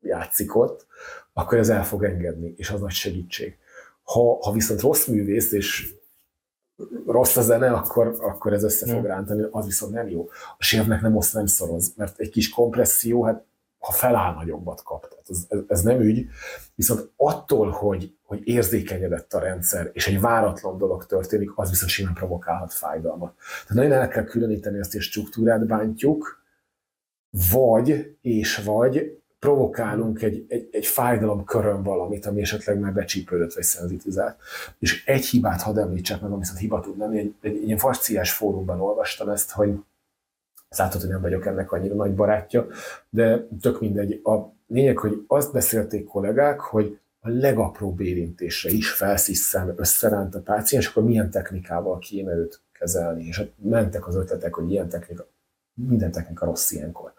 játszik 0.00 0.56
ott, 0.56 0.86
akkor 1.32 1.58
ez 1.58 1.68
el 1.68 1.84
fog 1.84 2.04
engedni, 2.04 2.54
és 2.56 2.70
az 2.70 2.80
nagy 2.80 2.90
segítség. 2.90 3.56
Ha, 4.02 4.38
ha 4.42 4.52
viszont 4.52 4.80
rossz 4.80 5.06
művész, 5.06 5.52
és 5.52 5.94
rossz 7.06 7.36
a 7.36 7.42
zene, 7.42 7.70
akkor, 7.70 8.16
akkor 8.20 8.52
ez 8.52 8.64
össze 8.64 8.86
fog 8.86 9.04
rántani, 9.04 9.46
az 9.50 9.66
viszont 9.66 9.92
nem 9.92 10.08
jó. 10.08 10.28
A 10.58 10.64
sérvnek 10.64 11.00
nem 11.00 11.16
oszt, 11.16 11.34
nem 11.34 11.46
szoroz, 11.46 11.92
mert 11.96 12.18
egy 12.18 12.30
kis 12.30 12.48
kompresszió, 12.48 13.24
hát 13.24 13.44
ha 13.82 13.92
feláll, 13.92 14.34
nagyobbat 14.34 14.82
kap. 14.82 15.08
Tehát 15.08 15.24
ez, 15.28 15.46
ez, 15.48 15.58
ez 15.68 15.82
nem 15.82 16.00
ügy. 16.00 16.26
Viszont 16.74 17.10
attól, 17.16 17.70
hogy, 17.70 18.16
hogy 18.22 18.40
érzékenyedett 18.44 19.32
a 19.32 19.38
rendszer, 19.38 19.90
és 19.92 20.06
egy 20.06 20.20
váratlan 20.20 20.78
dolog 20.78 21.06
történik, 21.06 21.50
az 21.54 21.70
viszont 21.70 21.90
simán 21.90 22.14
provokálhat 22.14 22.72
fájdalmat. 22.72 23.34
Tehát 23.66 23.82
nagyon 23.82 23.92
el 23.92 24.08
kell 24.08 24.24
különíteni 24.24 24.78
azt, 24.78 24.92
hogy 24.92 25.00
struktúrát 25.00 25.66
bántjuk, 25.66 26.42
vagy, 27.52 28.16
és 28.20 28.56
vagy 28.64 29.22
provokálunk 29.38 30.22
egy, 30.22 30.44
egy, 30.48 30.68
egy 30.72 30.86
fájdalom 30.86 31.44
körön 31.44 31.82
valamit, 31.82 32.26
ami 32.26 32.40
esetleg 32.40 32.78
már 32.78 32.92
becsípődött 32.92 33.54
vagy 33.54 33.62
szenzitizált. 33.62 34.36
És 34.78 35.06
egy 35.06 35.24
hibát 35.24 35.62
hadd 35.62 35.78
említsek 35.78 36.20
meg, 36.20 36.30
ami 36.30 36.38
viszont 36.38 36.58
hiba 36.58 36.80
tud 36.80 36.98
lenni, 36.98 37.18
egy, 37.18 37.34
egy, 37.40 37.56
egy 37.56 37.62
ilyen 37.62 37.78
fasciás 37.78 38.32
fórumban 38.32 38.80
olvastam 38.80 39.28
ezt, 39.28 39.50
hogy 39.50 39.74
látod, 40.78 41.00
hogy 41.00 41.10
nem 41.10 41.20
vagyok 41.20 41.46
ennek 41.46 41.72
annyira 41.72 41.94
nagy 41.94 42.14
barátja, 42.14 42.66
de 43.10 43.46
tök 43.60 43.80
mindegy. 43.80 44.20
A 44.24 44.38
lényeg, 44.66 44.98
hogy 44.98 45.24
azt 45.26 45.52
beszélték 45.52 46.04
kollégák, 46.04 46.60
hogy 46.60 46.98
a 47.20 47.28
legapróbb 47.28 48.00
érintésre 48.00 48.70
is 48.70 48.90
felsziszen, 48.90 49.74
összeránt 49.76 50.34
a 50.34 50.40
páciens, 50.40 50.88
akkor 50.88 51.04
milyen 51.04 51.30
technikával 51.30 51.98
kéne 51.98 52.32
őt 52.32 52.60
kezelni. 52.72 53.26
És 53.26 53.42
mentek 53.56 54.06
az 54.06 54.16
ötletek, 54.16 54.54
hogy 54.54 54.70
ilyen 54.70 54.88
technika, 54.88 55.28
minden 55.74 56.10
technika 56.10 56.44
rossz 56.44 56.70
ilyenkor. 56.70 57.12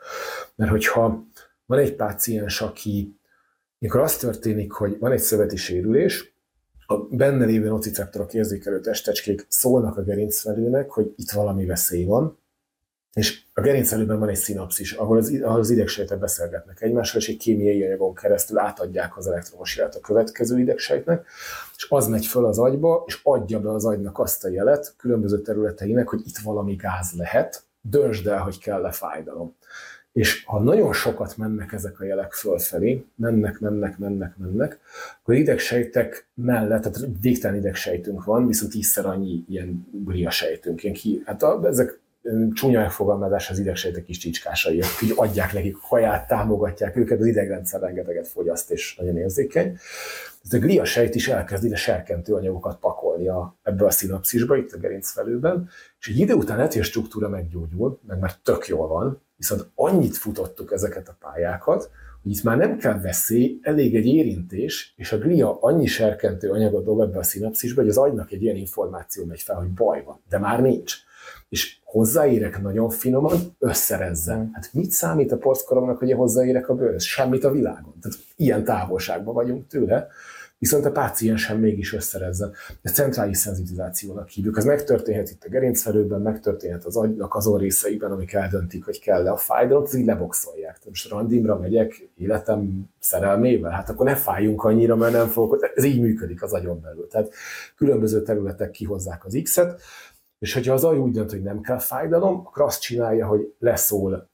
Mert 0.56 0.72
hogyha 0.72 1.24
van 1.66 1.80
egy 1.80 1.96
páciens, 1.96 2.62
aki, 2.62 3.20
mikor 3.78 4.02
az 4.02 4.18
történik, 4.18 4.72
hogy 4.72 5.00
van 5.00 5.12
egy 5.12 5.20
szöveti 5.20 5.56
sérülés, 5.56 6.34
a 6.86 6.98
benne 6.98 7.46
lévő 7.46 7.68
nociceptorok 7.68 8.34
érzékelő 8.34 8.80
testecskék 8.80 9.46
szólnak 9.50 9.98
a 9.98 10.04
gerincvelőnek, 10.04 10.90
hogy 10.90 11.14
itt 11.16 11.32
valami 11.32 11.66
veszély 11.66 12.06
van, 12.06 12.38
és 13.14 13.42
a 13.54 13.62
gerincelőben 13.62 14.20
van 14.20 14.30
egy 14.30 14.36
szinapszis, 14.36 14.92
ahol 14.92 15.18
az, 15.18 15.40
ahol 15.44 15.60
az 15.60 15.70
idegsejtek 15.70 16.20
beszélgetnek 16.20 16.82
egymással, 16.82 17.22
és 17.22 17.30
egy 17.30 17.38
kémiai 17.38 17.84
anyagon 17.84 18.16
keresztül 18.16 18.58
átadják 18.58 19.18
az 19.18 19.28
elektromos 19.28 19.78
jelet 19.78 19.96
a 19.96 20.00
következő 20.00 20.60
idegsejtnek, 20.60 21.26
és 21.76 21.86
az 21.90 22.08
megy 22.08 22.26
föl 22.26 22.46
az 22.46 22.60
agyba, 22.60 23.04
és 23.08 23.20
adja 23.24 23.60
be 23.60 23.70
az 23.70 23.86
agynak 23.86 24.20
azt 24.20 24.46
a 24.46 24.50
jelet 24.50 24.94
különböző 24.98 25.42
területeinek, 25.42 26.08
hogy 26.08 26.22
itt 26.26 26.38
valami 26.38 26.76
gáz 26.76 27.12
lehet, 27.18 27.64
döntsd 27.82 28.28
el, 28.28 28.40
hogy 28.40 28.60
kell-e 28.60 28.92
fájdalom. 28.92 29.56
És 30.12 30.44
ha 30.46 30.60
nagyon 30.60 30.94
sokat 30.94 31.38
mennek 31.38 31.74
ezek 31.74 32.00
a 32.00 32.04
jelek 32.04 32.34
fölfelé, 32.34 33.06
mennek, 33.16 33.60
mennek, 33.60 33.98
mennek, 33.98 34.38
mennek, 34.38 34.80
akkor 35.22 35.36
idegsejtek 35.36 36.28
mellett, 36.34 36.82
tehát 36.82 37.08
végtelen 37.22 37.58
idegsejtünk 37.58 38.24
van, 38.24 38.48
viszont 38.48 38.72
tízszer 38.72 39.06
annyi 39.06 39.44
ilyen 39.50 39.88
glia 39.92 40.30
sejtünk. 40.30 40.84
Ilyen 40.84 40.96
ki, 40.96 41.22
hát 41.26 41.44
a, 41.44 41.62
ezek 41.66 42.00
csúnya 42.54 42.80
megfogalmazás 42.80 43.50
az 43.50 43.60
idegsejtek 43.60 44.04
kis 44.04 44.18
csicskásai, 44.18 44.82
így 45.04 45.14
adják 45.16 45.54
nekik 45.54 45.76
haját, 45.76 46.28
támogatják 46.28 46.96
őket, 46.96 47.20
az 47.20 47.26
idegrendszer 47.26 47.82
rengeteget 47.82 48.28
fogyaszt 48.28 48.72
és 48.72 48.96
nagyon 48.96 49.18
érzékeny. 49.18 49.78
Ez 50.44 50.54
a 50.54 50.58
glia 50.60 50.86
sejt 50.86 51.16
is 51.16 51.28
elkezd 51.28 51.64
ide 51.64 51.76
serkentő 51.76 52.34
anyagokat 52.34 52.80
pakolni 52.80 53.28
a, 53.28 53.58
ebbe 53.64 53.86
a 53.86 53.92
szinapszisba, 53.92 54.58
itt 54.58 54.72
a 54.72 54.78
gerincfelőben, 54.78 55.70
és 56.00 56.08
egy 56.08 56.20
idő 56.20 56.34
után 56.34 56.68
hogy 56.68 56.80
a 56.80 56.84
struktúra 56.84 57.30
meggyógyul, 57.30 58.00
meg 58.08 58.20
már 58.20 58.36
tök 58.36 58.68
jól 58.68 58.88
van, 58.88 59.22
viszont 59.36 59.70
annyit 59.76 60.18
futottuk 60.18 60.72
ezeket 60.72 61.08
a 61.08 61.18
pályákat, 61.20 61.90
hogy 62.24 62.32
itt 62.32 62.44
már 62.44 62.58
nem 62.58 62.78
kell 62.78 63.00
veszély, 63.00 63.60
elég 63.62 63.96
egy 63.96 64.06
érintés, 64.06 64.94
és 64.98 65.12
a 65.12 65.18
glia 65.18 65.58
annyi 65.62 65.86
serkentő 65.86 66.50
anyagot 66.50 66.84
dob 66.84 67.02
ebbe 67.02 67.18
a 67.18 67.24
szinapszisba, 67.24 67.82
hogy 67.82 67.90
az 67.90 67.98
agynak 67.98 68.32
egy 68.32 68.42
ilyen 68.42 68.56
információ 68.56 69.26
megy 69.26 69.42
fel, 69.42 69.56
hogy 69.56 69.70
baj 69.70 70.04
van, 70.04 70.22
de 70.30 70.38
már 70.38 70.62
nincs 70.62 70.96
és 71.54 71.78
hozzáérek 71.84 72.62
nagyon 72.62 72.90
finoman, 72.90 73.40
összerezzem. 73.60 74.40
Mm. 74.40 74.52
Hát 74.54 74.70
mit 74.72 74.92
számít 74.92 75.32
a 75.32 75.38
porckoromnak, 75.38 75.98
hogy 75.98 76.10
én 76.10 76.16
hozzáérek 76.16 76.70
a 76.70 76.74
bőrhöz? 76.74 77.04
Semmit 77.04 77.44
a 77.44 77.52
világon. 77.52 77.94
Tehát 78.02 78.18
ilyen 78.36 78.64
távolságban 78.64 79.34
vagyunk 79.34 79.68
tőle, 79.68 80.08
viszont 80.58 80.86
a 80.86 80.92
páciensen 80.92 81.60
mégis 81.60 81.94
összerezzen. 81.94 82.52
Ez 82.82 82.92
centrális 82.92 83.38
szenzitizációnak 83.38 84.30
hívjuk. 84.30 84.58
Ez 84.58 84.66
megtörténhet 84.66 85.30
itt 85.30 85.44
a 85.44 85.50
gerincfelőben, 85.50 86.22
megtörténhet 86.22 86.86
az 86.86 86.98
agynak 86.98 87.36
azon 87.36 87.58
részeiben, 87.58 88.12
amik 88.12 88.34
eldöntik, 88.34 88.86
hogy 88.86 89.00
kell-e 89.00 89.32
a 89.32 89.38
fájdalom, 89.38 89.84
ez 89.84 89.94
így 89.94 90.06
leboxolják. 90.06 90.74
Tehát 90.74 90.90
most 90.90 91.10
randimra 91.10 91.58
megyek 91.58 92.10
életem 92.18 92.90
szerelmével, 93.00 93.72
hát 93.72 93.90
akkor 93.90 94.06
ne 94.06 94.16
fájjunk 94.16 94.64
annyira, 94.64 94.96
mert 94.96 95.14
nem 95.14 95.28
fogok. 95.28 95.72
Ez 95.76 95.84
így 95.84 96.02
működik 96.02 96.44
az 96.44 96.54
agyon 96.54 96.82
belül. 96.82 97.08
Tehát 97.08 97.34
különböző 97.76 98.22
területek 98.22 98.72
kihozzák 98.72 99.26
az 99.26 99.40
X-et, 99.44 99.82
és 100.44 100.54
hogyha 100.54 100.74
az 100.74 100.84
agy 100.84 100.98
úgy 100.98 101.12
dönt, 101.12 101.32
hogy 101.32 101.42
nem 101.42 101.62
kell 101.62 101.80
fájdalom, 101.80 102.40
akkor 102.46 102.64
azt 102.64 102.82
csinálja, 102.82 103.28
hogy 103.28 103.54
leszól 103.60 104.30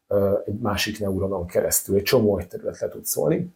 egy 0.45 0.59
másik 0.59 0.99
neuronon 0.99 1.47
keresztül, 1.47 1.95
egy 1.95 2.03
csomó 2.03 2.38
egy 2.38 2.47
terület 2.47 2.79
le 2.79 2.88
tud 2.88 3.05
szólni. 3.05 3.55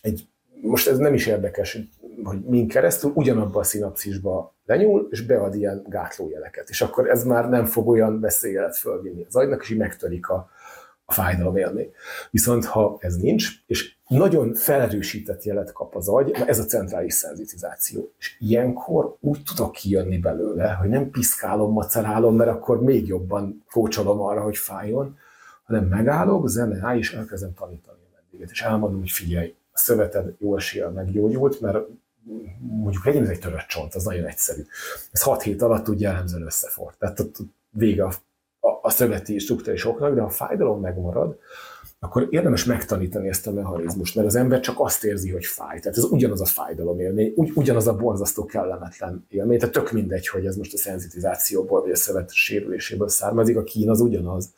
Egy, 0.00 0.28
most 0.62 0.88
ez 0.88 0.98
nem 0.98 1.14
is 1.14 1.26
érdekes, 1.26 1.78
hogy 2.24 2.40
min 2.40 2.68
keresztül, 2.68 3.12
ugyanabba 3.14 3.60
a 3.60 3.62
szinapszisba 3.62 4.54
lenyúl, 4.64 5.08
és 5.10 5.20
bead 5.20 5.54
ilyen 5.54 5.84
gátlójeleket. 5.88 6.68
És 6.68 6.80
akkor 6.80 7.10
ez 7.10 7.24
már 7.24 7.48
nem 7.48 7.64
fog 7.64 7.88
olyan 7.88 8.20
veszélyelet 8.20 8.76
fölvinni 8.76 9.24
az 9.28 9.36
agynak, 9.36 9.62
és 9.62 9.70
így 9.70 9.78
megtörik 9.78 10.28
a, 10.28 10.48
a 11.04 11.12
fájdalom 11.12 11.56
élmény. 11.56 11.92
Viszont 12.30 12.64
ha 12.64 12.96
ez 13.00 13.16
nincs, 13.16 13.48
és 13.66 13.96
nagyon 14.12 14.54
felerősített 14.54 15.42
jelet 15.42 15.72
kap 15.72 15.94
az 15.96 16.08
agy, 16.08 16.30
ez 16.30 16.58
a 16.58 16.64
centrális 16.64 17.14
szenzitizáció. 17.14 18.12
És 18.18 18.36
ilyenkor 18.38 19.16
úgy 19.20 19.42
tudok 19.42 19.72
kijönni 19.72 20.18
belőle, 20.18 20.72
hogy 20.72 20.88
nem 20.88 21.10
piszkálom, 21.10 21.72
macerálom, 21.72 22.36
mert 22.36 22.50
akkor 22.50 22.82
még 22.82 23.06
jobban 23.06 23.64
kócsolom 23.70 24.20
arra, 24.20 24.42
hogy 24.42 24.56
fájjon, 24.56 25.16
hanem 25.64 25.84
megállok, 25.84 26.48
zene 26.48 26.96
és 26.96 27.12
elkezdem 27.12 27.54
tanítani 27.54 27.98
a 28.10 28.14
vendéget. 28.14 28.50
És 28.50 28.62
elmondom, 28.62 28.98
hogy 28.98 29.10
figyelj, 29.10 29.54
a 29.72 29.78
szöveted 29.78 30.34
jó 30.38 30.56
eséllyel 30.56 30.90
meggyógyult, 30.90 31.60
mert 31.60 31.78
mondjuk 32.58 33.04
legyen 33.04 33.22
ez 33.22 33.28
egy 33.28 33.40
törött 33.40 33.66
csont, 33.66 33.94
az 33.94 34.04
nagyon 34.04 34.26
egyszerű. 34.26 34.62
Ez 35.10 35.22
6 35.22 35.42
hét 35.42 35.62
alatt 35.62 35.88
ugye 35.88 36.08
jellemzően 36.08 36.42
összefort. 36.42 36.98
Tehát 36.98 37.20
ott 37.20 37.36
vége 37.70 38.04
a, 38.04 38.12
a, 38.60 38.78
a 38.82 38.90
szöveti 38.90 39.38
struktúrális 39.38 39.84
oknak, 39.84 40.14
de 40.14 40.20
a 40.20 40.28
fájdalom 40.28 40.80
megmarad, 40.80 41.38
akkor 42.04 42.26
érdemes 42.30 42.64
megtanítani 42.64 43.28
ezt 43.28 43.46
a 43.46 43.52
mechanizmust, 43.52 44.14
mert 44.14 44.26
az 44.26 44.34
ember 44.34 44.60
csak 44.60 44.74
azt 44.78 45.04
érzi, 45.04 45.30
hogy 45.30 45.44
fáj. 45.44 45.80
Tehát 45.80 45.98
ez 45.98 46.04
ugyanaz 46.04 46.40
a 46.40 46.44
fájdalom 46.44 47.00
élmény, 47.00 47.32
ugy, 47.36 47.52
ugyanaz 47.54 47.86
a 47.86 47.96
borzasztó 47.96 48.44
kellemetlen 48.44 49.26
élmény. 49.28 49.58
Tehát 49.58 49.74
tök 49.74 49.92
mindegy, 49.92 50.28
hogy 50.28 50.46
ez 50.46 50.56
most 50.56 50.74
a 50.74 50.76
szenzitizációból 50.76 51.80
vagy 51.80 51.90
a 51.90 51.96
szövet 51.96 52.32
sérüléséből 52.32 53.08
származik, 53.08 53.56
a 53.56 53.62
kín 53.62 53.90
az 53.90 54.00
ugyanaz. 54.00 54.54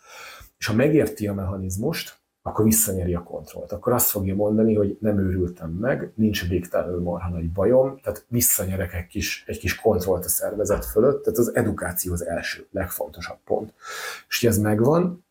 És 0.59 0.67
ha 0.67 0.75
megérti 0.75 1.27
a 1.27 1.35
mechanizmust, 1.35 2.19
akkor 2.43 2.65
visszanyeri 2.65 3.15
a 3.15 3.23
kontrollt. 3.23 3.73
Akkor 3.73 3.93
azt 3.93 4.11
fogja 4.11 4.35
mondani, 4.35 4.75
hogy 4.75 4.97
nem 5.01 5.19
őrültem 5.19 5.71
meg, 5.71 6.13
nincs 6.15 6.49
végtelenül 6.49 7.01
marha 7.01 7.29
nagy 7.29 7.53
bajom, 7.53 8.01
tehát 8.03 8.25
visszanyerek 8.29 8.95
egy 8.95 9.07
kis, 9.07 9.45
egy 9.47 9.59
kis 9.59 9.81
kontrollt 9.81 10.25
a 10.25 10.29
szervezet 10.29 10.85
fölött, 10.85 11.25
tehát 11.25 11.39
az 11.39 11.55
edukáció 11.55 12.13
az 12.13 12.27
első, 12.27 12.67
legfontosabb 12.71 13.39
pont. 13.45 13.73
És 14.29 14.45
ez 14.45 14.59
megvan, 14.59 15.24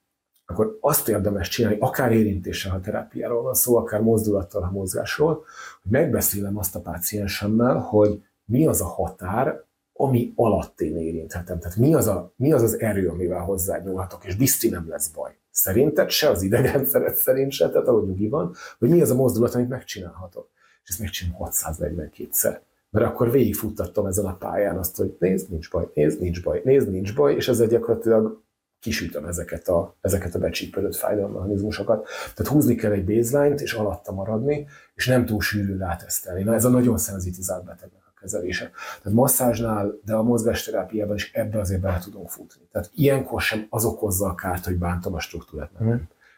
akkor 0.53 0.77
azt 0.81 1.09
érdemes 1.09 1.49
csinálni, 1.49 1.77
akár 1.79 2.11
érintéssel, 2.11 2.71
ha 2.71 2.79
terápiáról 2.79 3.41
van 3.41 3.53
szó, 3.53 3.77
akár 3.77 4.01
mozdulattal, 4.01 4.61
ha 4.61 4.71
mozgásról, 4.71 5.43
hogy 5.81 5.91
megbeszélem 5.91 6.57
azt 6.57 6.75
a 6.75 6.81
páciensemmel, 6.81 7.77
hogy 7.77 8.23
mi 8.45 8.65
az 8.65 8.81
a 8.81 8.85
határ, 8.85 9.63
ami 9.93 10.33
alatt 10.35 10.81
én 10.81 10.97
érinthetem. 10.97 11.59
Tehát 11.59 11.77
mi 11.77 11.93
az, 11.93 12.07
a, 12.07 12.33
mi 12.35 12.53
az 12.53 12.61
az 12.61 12.79
erő, 12.79 13.09
amivel 13.09 13.39
hozzányúlhatok, 13.39 14.25
és 14.25 14.35
bizti 14.35 14.69
nem 14.69 14.89
lesz 14.89 15.07
baj. 15.07 15.37
Szerinted 15.51 16.09
se, 16.09 16.29
az 16.29 16.41
idegrendszeret 16.41 17.15
szerint 17.15 17.51
se, 17.51 17.69
tehát 17.69 17.87
ahogy 17.87 18.07
nyugi 18.07 18.27
van, 18.27 18.53
hogy 18.79 18.89
mi 18.89 19.01
az 19.01 19.09
a 19.09 19.15
mozdulat, 19.15 19.55
amit 19.55 19.69
megcsinálhatok. 19.69 20.49
És 20.83 20.89
ezt 20.89 20.99
megcsinálom 20.99 21.47
642-szer. 21.51 22.57
Mert 22.89 23.05
akkor 23.05 23.31
végigfuttattam 23.31 24.05
ezen 24.05 24.25
a 24.25 24.35
pályán 24.35 24.77
azt, 24.77 24.97
hogy 24.97 25.15
nézd, 25.19 25.49
nincs 25.49 25.71
baj, 25.71 25.89
nézd, 25.93 26.19
nincs 26.19 26.43
baj, 26.43 26.61
nézd, 26.63 26.89
nincs 26.89 27.15
baj, 27.15 27.35
és 27.35 27.47
ezzel 27.47 27.67
gyakorlatilag 27.67 28.41
kisütöm 28.83 29.25
ezeket 29.25 29.67
a, 29.67 29.95
ezeket 30.01 30.35
a 30.35 30.39
becsípődött 30.39 30.95
fájdalomechanizmusokat. 30.95 32.07
Tehát 32.35 32.51
húzni 32.51 32.75
kell 32.75 32.91
egy 32.91 33.05
baseline-t, 33.05 33.61
és 33.61 33.73
alatta 33.73 34.11
maradni, 34.11 34.67
és 34.95 35.07
nem 35.07 35.25
túl 35.25 35.41
sűrű 35.41 35.77
rátesztelni. 35.77 36.43
Na 36.43 36.53
ez 36.53 36.65
a 36.65 36.69
nagyon 36.69 36.97
szenzitizált 36.97 37.65
betegnek 37.65 38.01
a 38.05 38.19
kezelése. 38.19 38.71
Tehát 39.01 39.17
masszázsnál, 39.17 39.99
de 40.05 40.13
a 40.13 40.23
mozgásterápiában 40.23 41.15
is 41.15 41.31
ebbe 41.33 41.59
azért 41.59 41.81
bele 41.81 41.99
tudunk 41.99 42.29
futni. 42.29 42.67
Tehát 42.71 42.89
ilyenkor 42.93 43.41
sem 43.41 43.67
az 43.69 43.85
okozza 43.85 44.27
a 44.27 44.35
kárt, 44.35 44.65
hogy 44.65 44.77
bántom 44.77 45.13
a 45.13 45.19
struktúrát. 45.19 45.79
Nem. 45.79 45.87
Mm. 45.87 45.95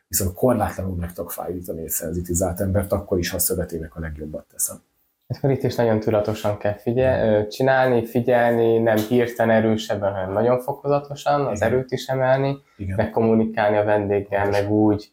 Viszont 0.07 0.33
korlátlanul 0.33 0.95
meg 0.95 1.13
tudok 1.13 1.31
fájdítani 1.31 1.81
egy 1.81 1.89
szenzitizált 1.89 2.59
embert, 2.59 2.91
akkor 2.91 3.17
is, 3.17 3.29
ha 3.29 3.35
a 3.35 3.39
szövetének 3.39 3.95
a 3.95 3.99
legjobbat 3.99 4.45
teszem. 4.51 4.77
Akkor 5.27 5.51
itt 5.51 5.63
is 5.63 5.75
nagyon 5.75 5.99
tudatosan 5.99 6.57
kell 6.57 6.73
figyel, 6.73 7.47
csinálni, 7.47 8.05
figyelni, 8.05 8.77
nem 8.77 8.97
hirtelen 8.97 9.55
erősebben, 9.55 10.13
hanem 10.13 10.31
nagyon 10.31 10.59
fokozatosan, 10.59 11.45
az 11.45 11.57
Igen. 11.57 11.71
erőt 11.71 11.91
is 11.91 12.07
emelni, 12.07 12.57
Igen. 12.77 12.95
meg 12.95 13.09
kommunikálni 13.09 13.77
a 13.77 13.83
vendéggel, 13.83 14.49
meg 14.49 14.71
úgy 14.71 15.11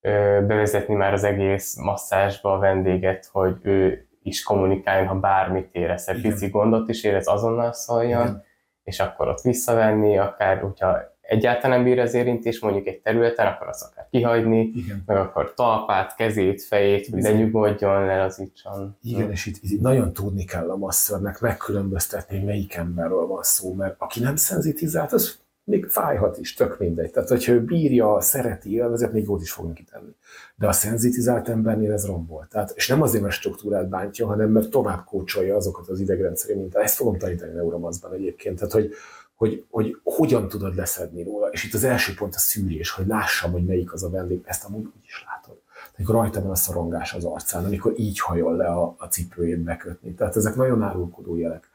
ö, 0.00 0.10
bevezetni 0.46 0.94
már 0.94 1.12
az 1.12 1.24
egész 1.24 1.76
masszázsba 1.76 2.52
a 2.52 2.58
vendéget, 2.58 3.28
hogy 3.32 3.56
ő 3.62 4.08
is 4.22 4.42
kommunikáljon, 4.42 5.06
ha 5.06 5.14
bármit 5.14 5.68
érez, 5.72 6.08
egy 6.08 6.20
pici 6.20 6.48
gondot 6.48 6.88
is 6.88 7.04
érez, 7.04 7.26
azonnal 7.26 7.72
szóljon, 7.72 8.22
Igen. 8.22 8.44
és 8.82 9.00
akkor 9.00 9.28
ott 9.28 9.40
visszavenni, 9.40 10.18
akár 10.18 10.60
hogyha 10.60 10.98
egyáltalán 11.20 11.76
nem 11.76 11.84
bír 11.84 12.00
az 12.00 12.14
érintés 12.14 12.60
mondjuk 12.60 12.86
egy 12.86 13.00
területen, 13.00 13.46
akkor 13.46 13.68
azt 13.68 13.90
akár 13.90 13.99
kihagyni, 14.10 14.60
Igen. 14.60 15.02
meg 15.06 15.16
akkor 15.16 15.54
talpát, 15.54 16.14
kezét, 16.14 16.62
fejét, 16.62 17.06
hogy 17.06 17.22
lenyugodjon, 17.22 18.04
lelazítson. 18.04 18.96
Igen, 19.02 19.24
hm. 19.24 19.30
és 19.30 19.46
itt, 19.46 19.56
itt, 19.60 19.80
nagyon 19.80 20.12
tudni 20.12 20.44
kell 20.44 20.70
a 20.70 20.76
masszörnek 20.76 21.40
megkülönböztetni, 21.40 22.44
melyik 22.44 22.74
emberről 22.74 23.26
van 23.26 23.42
szó, 23.42 23.74
mert 23.74 23.94
aki 23.98 24.20
nem 24.20 24.36
szenzitizált, 24.36 25.12
az 25.12 25.38
még 25.70 25.86
fájhat 25.86 26.38
is, 26.38 26.54
tök 26.54 26.78
mindegy. 26.78 27.10
Tehát, 27.10 27.28
hogyha 27.28 27.52
ő 27.52 27.64
bírja, 27.64 28.20
szereti, 28.20 28.72
élvezet, 28.72 29.12
még 29.12 29.24
jót 29.24 29.42
is 29.42 29.52
fogunk 29.52 29.74
kitenni. 29.74 30.14
De 30.56 30.68
a 30.68 30.72
szenzitizált 30.72 31.48
embernél 31.48 31.92
ez 31.92 32.06
rombol. 32.06 32.46
Tehát, 32.50 32.72
és 32.74 32.88
nem 32.88 33.02
azért, 33.02 33.22
mert 33.22 33.34
struktúrát 33.34 33.88
bántja, 33.88 34.26
hanem 34.26 34.50
mert 34.50 34.70
tovább 34.70 35.04
kócsolja 35.04 35.56
azokat 35.56 35.88
az 35.88 36.00
idegrendszeri 36.00 36.54
mintát. 36.54 36.82
Ezt 36.82 36.96
fogom 36.96 37.18
tanítani 37.18 37.52
neuromaszban 37.52 38.12
egyébként. 38.12 38.56
Tehát, 38.56 38.72
hogy 38.72 38.92
hogy, 39.40 39.64
hogy 39.70 40.00
hogyan 40.04 40.48
tudod 40.48 40.74
leszedni 40.74 41.22
róla. 41.22 41.46
És 41.46 41.64
itt 41.64 41.74
az 41.74 41.84
első 41.84 42.14
pont 42.14 42.34
a 42.34 42.38
szűrés, 42.38 42.90
hogy 42.90 43.06
lássam, 43.06 43.52
hogy 43.52 43.64
melyik 43.64 43.92
az 43.92 44.02
a 44.02 44.10
vendég, 44.10 44.42
ezt 44.44 44.64
amúgy 44.64 44.84
úgy 44.84 45.04
is 45.04 45.24
látod. 45.28 45.60
Amikor 45.96 46.14
rajta 46.14 46.40
van 46.40 46.50
a 46.50 46.54
szorongás 46.54 47.14
az 47.14 47.24
arcán, 47.24 47.64
amikor 47.64 47.92
így 47.96 48.20
hajol 48.20 48.56
le 48.56 48.66
a, 48.66 48.94
a 48.98 49.06
cipőjét 49.06 49.58
bekötni. 49.58 50.14
Tehát 50.14 50.36
ezek 50.36 50.54
nagyon 50.54 50.82
árulkodó 50.82 51.36
jelek. 51.36 51.68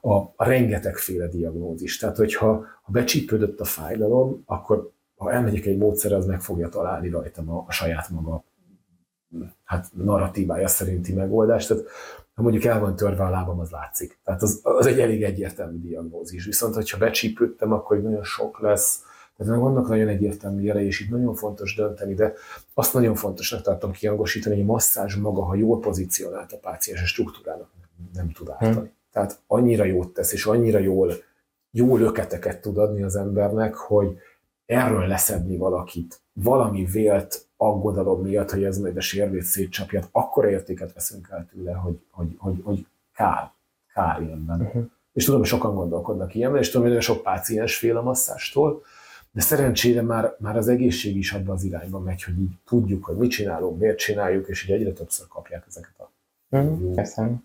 A, 0.00 0.14
a 0.14 0.44
rengetegféle 0.44 1.26
diagnózis. 1.26 1.98
Tehát, 1.98 2.16
hogyha 2.16 2.46
ha 2.82 2.92
becsípődött 2.92 3.60
a 3.60 3.64
fájdalom, 3.64 4.42
akkor 4.46 4.90
ha 5.16 5.32
elmegyek 5.32 5.64
egy 5.64 5.78
módszer, 5.78 6.12
az 6.12 6.26
meg 6.26 6.40
fogja 6.40 6.68
találni 6.68 7.08
rajtam 7.08 7.50
a, 7.50 7.64
a 7.68 7.72
saját 7.72 8.10
maga 8.10 8.44
hát 9.64 9.90
narratívája 9.94 10.68
szerinti 10.68 11.12
megoldás. 11.12 11.66
Tehát 11.66 11.84
ha 12.34 12.42
mondjuk 12.42 12.64
el 12.64 12.80
van 12.80 12.96
törve 12.96 13.24
a 13.24 13.30
lábam, 13.30 13.58
az 13.58 13.70
látszik. 13.70 14.18
Tehát 14.24 14.42
az, 14.42 14.60
az 14.62 14.86
egy 14.86 15.00
elég 15.00 15.22
egyértelmű 15.22 15.80
diagnózis. 15.80 16.44
Viszont, 16.44 16.74
hogyha 16.74 16.98
becsípődtem, 16.98 17.72
akkor 17.72 18.02
nagyon 18.02 18.24
sok 18.24 18.60
lesz, 18.60 19.02
tehát 19.36 19.60
vannak 19.60 19.88
nagyon 19.88 20.08
egyértelmű 20.08 20.62
jelei, 20.62 20.86
és 20.86 21.00
itt 21.00 21.10
nagyon 21.10 21.34
fontos 21.34 21.74
dönteni, 21.74 22.14
de 22.14 22.32
azt 22.74 22.94
nagyon 22.94 23.14
fontosnak 23.14 23.62
tartom 23.62 23.92
kiangosítani, 23.92 24.54
hogy 24.54 24.64
a 24.64 24.66
masszázs 24.66 25.16
maga, 25.16 25.42
ha 25.42 25.54
jól 25.54 25.80
pozícionált 25.80 26.52
a 26.52 26.58
páciens 26.58 27.02
a 27.02 27.06
struktúrának, 27.06 27.70
nem 28.12 28.30
tud 28.30 28.48
ártani. 28.48 28.74
Hmm. 28.74 28.90
Tehát 29.12 29.40
annyira 29.46 29.84
jót 29.84 30.08
tesz, 30.08 30.32
és 30.32 30.46
annyira 30.46 30.78
jól, 30.78 31.12
jó 31.70 31.96
löketeket 31.96 32.60
tud 32.60 32.78
adni 32.78 33.02
az 33.02 33.16
embernek, 33.16 33.74
hogy 33.74 34.18
erről 34.66 35.06
leszedni 35.06 35.56
valakit, 35.56 36.21
valami 36.32 36.84
vélt 36.84 37.46
aggodalom 37.56 38.22
miatt, 38.22 38.50
hogy 38.50 38.64
ez 38.64 38.78
majd 38.78 38.96
a 38.96 39.00
sérvét 39.00 39.42
szétcsapja, 39.42 40.00
hát 40.00 40.08
akkor 40.12 40.44
értéket 40.44 40.92
veszünk 40.92 41.28
el 41.30 41.48
tőle, 41.52 41.72
hogy, 41.72 42.00
hogy, 42.10 42.34
hogy, 42.38 42.60
hogy 42.62 42.86
kár, 43.14 43.52
kár 43.94 44.22
ilyenben. 44.22 44.60
Uh-huh. 44.60 44.84
És 45.12 45.24
tudom, 45.24 45.44
sokan 45.44 45.74
gondolkodnak 45.74 46.34
ilyenben, 46.34 46.60
és 46.60 46.66
tudom, 46.66 46.82
hogy 46.82 46.90
nagyon 46.90 47.14
sok 47.14 47.22
páciens 47.22 47.76
fél 47.76 47.96
a 47.96 48.02
masszástól, 48.02 48.82
de 49.30 49.40
szerencsére 49.40 50.02
már, 50.02 50.36
már 50.38 50.56
az 50.56 50.68
egészség 50.68 51.16
is 51.16 51.32
abban 51.32 51.54
az 51.54 51.64
irányba 51.64 51.98
megy, 51.98 52.22
hogy 52.22 52.40
így 52.40 52.58
tudjuk, 52.64 53.04
hogy 53.04 53.16
mit 53.16 53.30
csinálunk, 53.30 53.78
miért 53.78 53.98
csináljuk, 53.98 54.48
és 54.48 54.64
így 54.68 54.74
egyre 54.74 54.92
többször 54.92 55.28
kapják 55.28 55.64
ezeket 55.68 55.94
a 55.98 56.11
Mm, 56.56 56.94
Köszönöm. 56.94 57.44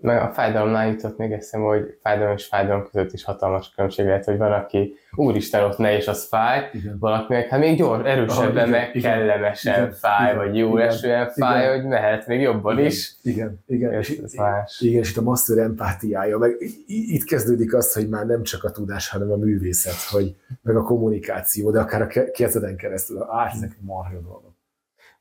Meg 0.00 0.22
a 0.22 0.32
fájdalomnál 0.32 0.88
jutott 0.88 1.18
még 1.18 1.32
eszembe, 1.32 1.66
hogy 1.66 1.98
fájdalom 2.02 2.32
és 2.32 2.46
fájdalom 2.46 2.88
között 2.90 3.12
is 3.12 3.24
hatalmas 3.24 3.72
különbség 3.74 4.06
lehet, 4.06 4.24
hogy 4.24 4.38
van, 4.38 4.52
aki 4.52 4.94
úristen 5.14 5.64
ott 5.64 5.78
ne 5.78 5.96
és 5.96 6.08
az 6.08 6.24
fáj, 6.24 6.70
igen. 6.72 6.96
valakinek 6.98 7.48
hát 7.48 7.60
még 7.60 7.76
gyors, 7.76 8.04
erősebben, 8.04 8.68
meg 8.68 8.90
igen, 8.94 9.12
kellemesen 9.12 9.74
igen, 9.74 9.92
fáj, 9.92 10.32
igen, 10.32 10.36
vagy 10.36 10.56
jó 10.56 10.76
igen, 10.76 10.88
esően 10.88 11.30
fáj, 11.30 11.62
igen, 11.62 11.80
hogy 11.80 11.88
mehet 11.88 12.26
még 12.26 12.40
jobban 12.40 12.78
igen, 12.78 12.86
is. 12.86 13.14
Igen, 13.22 13.62
igen. 13.66 13.92
És, 13.92 14.08
és, 14.08 14.34
más. 14.36 14.80
igen, 14.80 15.00
és 15.00 15.10
itt 15.10 15.16
a 15.16 15.22
master 15.22 15.58
empátiája, 15.58 16.38
meg 16.38 16.56
itt 16.86 17.24
kezdődik 17.24 17.74
az, 17.74 17.92
hogy 17.92 18.08
már 18.08 18.26
nem 18.26 18.42
csak 18.42 18.64
a 18.64 18.70
tudás, 18.70 19.08
hanem 19.08 19.30
a 19.30 19.36
művészet, 19.36 20.10
hogy 20.10 20.36
meg 20.62 20.76
a 20.76 20.82
kommunikáció, 20.82 21.70
de 21.70 21.80
akár 21.80 22.02
a 22.02 22.30
kezeden 22.32 22.76
keresztül, 22.76 23.26
ezek 23.52 23.76
marha 23.80 24.18
dolgok. 24.20 24.53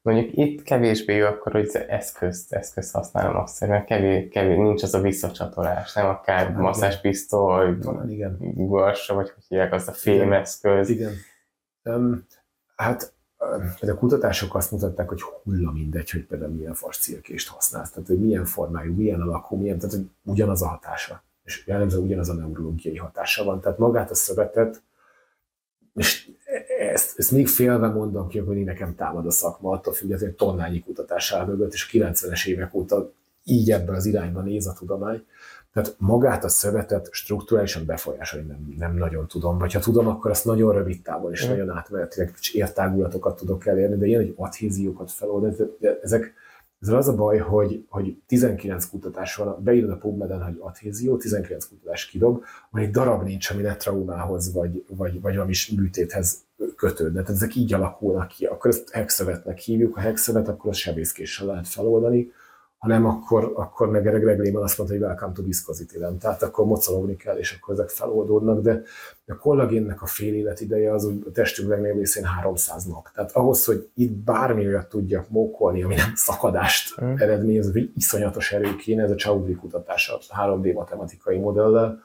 Mondjuk 0.03 0.37
itt 0.37 0.63
kevésbé 0.63 1.15
jó 1.15 1.25
akkor, 1.25 1.51
hogy 1.51 1.69
eszközt, 1.87 2.53
eszközt 2.53 2.93
használom 2.93 3.35
azt, 3.35 3.67
mert 3.67 3.85
kevés, 3.85 4.29
kevés, 4.29 4.57
nincs 4.57 4.83
az 4.83 4.93
a 4.93 5.01
visszacsatolás, 5.01 5.93
nem 5.93 6.05
akár 6.05 6.45
hát, 6.45 6.57
masszázspisztoly, 6.57 7.77
igen. 8.07 8.37
Gorsa, 8.39 9.13
vagy 9.13 9.29
hogy 9.29 9.43
hívják 9.47 9.73
azt 9.73 9.87
a 9.87 9.91
fémeszköz. 9.91 10.89
Igen. 10.89 11.13
Um, 11.83 12.25
hát 12.75 13.13
a 13.81 13.95
kutatások 13.97 14.55
azt 14.55 14.71
mutatták, 14.71 15.09
hogy 15.09 15.21
hulla 15.21 15.71
mindegy, 15.71 16.09
hogy 16.09 16.25
például 16.25 16.51
milyen 16.51 16.73
fasciakést 16.73 17.49
használsz, 17.49 17.91
tehát 17.91 18.07
hogy 18.07 18.19
milyen 18.19 18.45
formájú, 18.45 18.93
milyen 18.93 19.21
alakú, 19.21 19.55
milyen, 19.55 19.77
tehát 19.77 19.95
hogy 19.95 20.09
ugyanaz 20.23 20.61
a 20.61 20.67
hatása, 20.67 21.23
és 21.43 21.63
jellemzően 21.67 22.03
ugyanaz 22.03 22.29
a 22.29 22.33
neurológiai 22.33 22.97
hatása 22.97 23.43
van. 23.43 23.61
Tehát 23.61 23.77
magát 23.77 24.11
a 24.11 24.15
szövetet, 24.15 24.81
és 25.93 26.29
ezt, 26.79 27.19
ezt 27.19 27.31
még 27.31 27.47
félve 27.47 27.87
mondom 27.87 28.27
ki, 28.27 28.39
hogy 28.39 28.63
nekem 28.63 28.95
támad 28.95 29.25
a 29.25 29.31
szakma, 29.31 29.71
attól 29.71 29.93
függetlenül 29.93 30.35
tonnányi 30.35 30.79
kutatás 30.79 31.31
áll 31.31 31.45
mögött, 31.45 31.73
és 31.73 31.89
a 31.93 31.97
90-es 31.97 32.47
évek 32.47 32.73
óta 32.73 33.11
így 33.43 33.71
ebben 33.71 33.95
az 33.95 34.05
irányba 34.05 34.41
néz 34.41 34.67
a 34.67 34.73
tudomány. 34.73 35.25
Tehát 35.73 35.95
magát 35.97 36.43
a 36.43 36.47
szövetet 36.47 37.07
strukturálisan 37.11 37.85
befolyásolni 37.85 38.47
nem, 38.47 38.73
nem 38.77 38.95
nagyon 38.95 39.27
tudom, 39.27 39.57
vagy 39.57 39.73
ha 39.73 39.79
tudom, 39.79 40.07
akkor 40.07 40.31
azt 40.31 40.45
nagyon 40.45 40.73
rövid 40.73 41.01
távon 41.01 41.31
és 41.31 41.45
mm. 41.45 41.49
nagyon 41.49 41.69
átmenetileg 41.69 42.33
értágulatokat 42.51 43.35
tudok 43.35 43.65
elérni, 43.65 43.97
de 43.97 44.05
ilyen, 44.05 44.21
hogy 44.21 44.33
adhéziókat 44.37 45.11
feloldani, 45.11 45.55
ezek, 46.01 46.33
ezzel 46.83 46.97
az 46.97 47.07
a 47.07 47.15
baj, 47.15 47.37
hogy, 47.37 47.85
hogy 47.89 48.17
19 48.27 48.85
kutatás 48.85 49.35
van, 49.35 49.63
beírod 49.63 49.89
a 49.89 49.97
PubMed-en, 49.97 50.43
hogy 50.43 50.55
adhézió, 50.59 51.17
19 51.17 51.65
kutatás 51.65 52.05
kidob, 52.05 52.43
vagy 52.69 52.83
egy 52.83 52.91
darab 52.91 53.23
nincs, 53.23 53.49
ami 53.49 53.61
ne 53.61 53.75
traumához, 53.75 54.53
vagy, 54.53 54.85
vagy, 54.87 55.21
vagy 55.21 55.35
valami 55.35 55.53
műtéthez 55.75 56.37
kötődne. 56.75 57.21
Tehát 57.21 57.35
ezek 57.35 57.55
így 57.55 57.73
alakulnak 57.73 58.27
ki. 58.27 58.45
Akkor 58.45 58.71
ezt 58.71 58.89
hexövetnek 58.89 59.57
hívjuk, 59.57 59.97
a 59.97 59.99
hexövet, 59.99 60.47
akkor 60.47 60.69
az 60.69 60.77
sebészkéssel 60.77 61.47
lehet 61.47 61.67
feloldani, 61.67 62.31
ha 62.83 62.89
nem, 62.89 63.05
akkor, 63.05 63.51
akkor 63.55 63.89
meg 63.89 64.01
Greg 64.01 64.23
Reglében 64.23 64.63
azt 64.63 64.77
mondta, 64.77 64.95
hogy 64.95 65.05
welcome 65.05 65.33
to 65.33 65.43
viscosity 65.43 65.97
tehát 66.19 66.43
akkor 66.43 66.65
mocorogni 66.65 67.15
kell, 67.15 67.37
és 67.37 67.57
akkor 67.61 67.73
ezek 67.73 67.89
feloldódnak, 67.89 68.61
de 68.61 68.81
a 69.27 69.37
kollagénnek 69.37 70.01
a 70.01 70.05
fél 70.05 70.33
életideje 70.33 70.93
az 70.93 71.05
úgy 71.05 71.23
a 71.27 71.31
testünk 71.31 71.69
legnagyobb 71.69 71.97
részén 71.97 72.23
300 72.23 72.85
nap. 72.85 73.11
Tehát 73.13 73.31
ahhoz, 73.31 73.65
hogy 73.65 73.89
itt 73.95 74.11
bármi 74.11 74.67
olyat 74.67 74.89
tudjak 74.89 75.29
mókolni, 75.29 75.83
ami 75.83 75.95
nem 75.95 76.11
szakadást 76.15 77.01
mm. 77.01 77.15
eredményez, 77.17 77.71
hogy 77.71 77.91
iszonyatos 77.95 78.51
erő 78.51 78.75
kéne, 78.75 79.03
ez 79.03 79.11
a 79.11 79.15
Chaudhry 79.15 79.55
kutatása 79.55 80.19
3D 80.37 80.73
matematikai 80.73 81.37
modellel, 81.37 82.01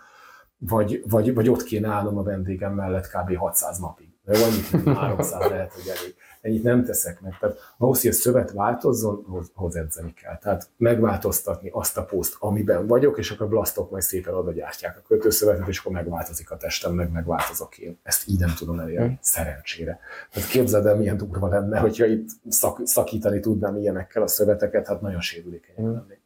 vagy, 0.59 1.03
vagy, 1.09 1.35
vagy 1.35 1.49
ott 1.49 1.63
kéne 1.63 1.89
állnom 1.89 2.19
a 2.19 2.23
vendégem 2.23 2.75
mellett 2.75 3.09
kb. 3.09 3.37
600 3.37 3.79
napig. 3.79 4.09
De 4.25 4.39
annyit, 4.39 4.97
300 4.99 5.49
lehet, 5.49 5.73
hogy 5.73 5.93
elég 5.99 6.15
ennyit 6.41 6.63
nem 6.63 6.85
teszek 6.85 7.21
meg. 7.21 7.39
Tehát 7.41 7.59
ahhoz, 7.79 8.01
hogy 8.01 8.11
a 8.11 8.15
szövet 8.15 8.53
változzon, 8.53 9.49
ahhoz 9.55 9.77
edzeni 9.77 10.15
kell. 10.15 10.39
Tehát 10.39 10.71
megváltoztatni 10.77 11.71
azt 11.73 11.97
a 11.97 12.05
poszt, 12.05 12.37
amiben 12.39 12.87
vagyok, 12.87 13.19
és 13.19 13.31
akkor 13.31 13.47
a 13.47 13.49
blasztok 13.49 13.91
majd 13.91 14.03
szépen 14.03 14.35
oda 14.35 14.53
gyártják 14.53 14.97
a 14.97 15.07
kötőszövetet, 15.07 15.69
és 15.69 15.79
akkor 15.79 15.93
megváltozik 15.93 16.51
a 16.51 16.57
testem, 16.57 16.95
meg 16.95 17.13
megváltozok 17.13 17.79
én. 17.79 17.99
Ezt 18.03 18.29
így 18.29 18.39
nem 18.39 18.55
tudom 18.57 18.81
elérni, 18.81 19.07
hmm. 19.07 19.19
szerencsére. 19.21 20.01
Tehát 20.31 20.49
képzeld 20.49 20.87
el, 20.87 20.97
milyen 20.97 21.17
durva 21.17 21.49
lenne, 21.49 21.79
hogyha 21.79 22.05
itt 22.05 22.29
szak, 22.49 22.81
szakítani 22.85 23.41
tudnám 23.41 23.77
ilyenekkel 23.77 24.23
a 24.23 24.27
szöveteket, 24.27 24.87
hát 24.87 25.01
nagyon 25.01 25.21
sérülékeny 25.21 25.75
hmm. 25.75 25.93
lennék. 25.93 26.21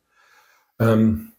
Um, 0.78 1.34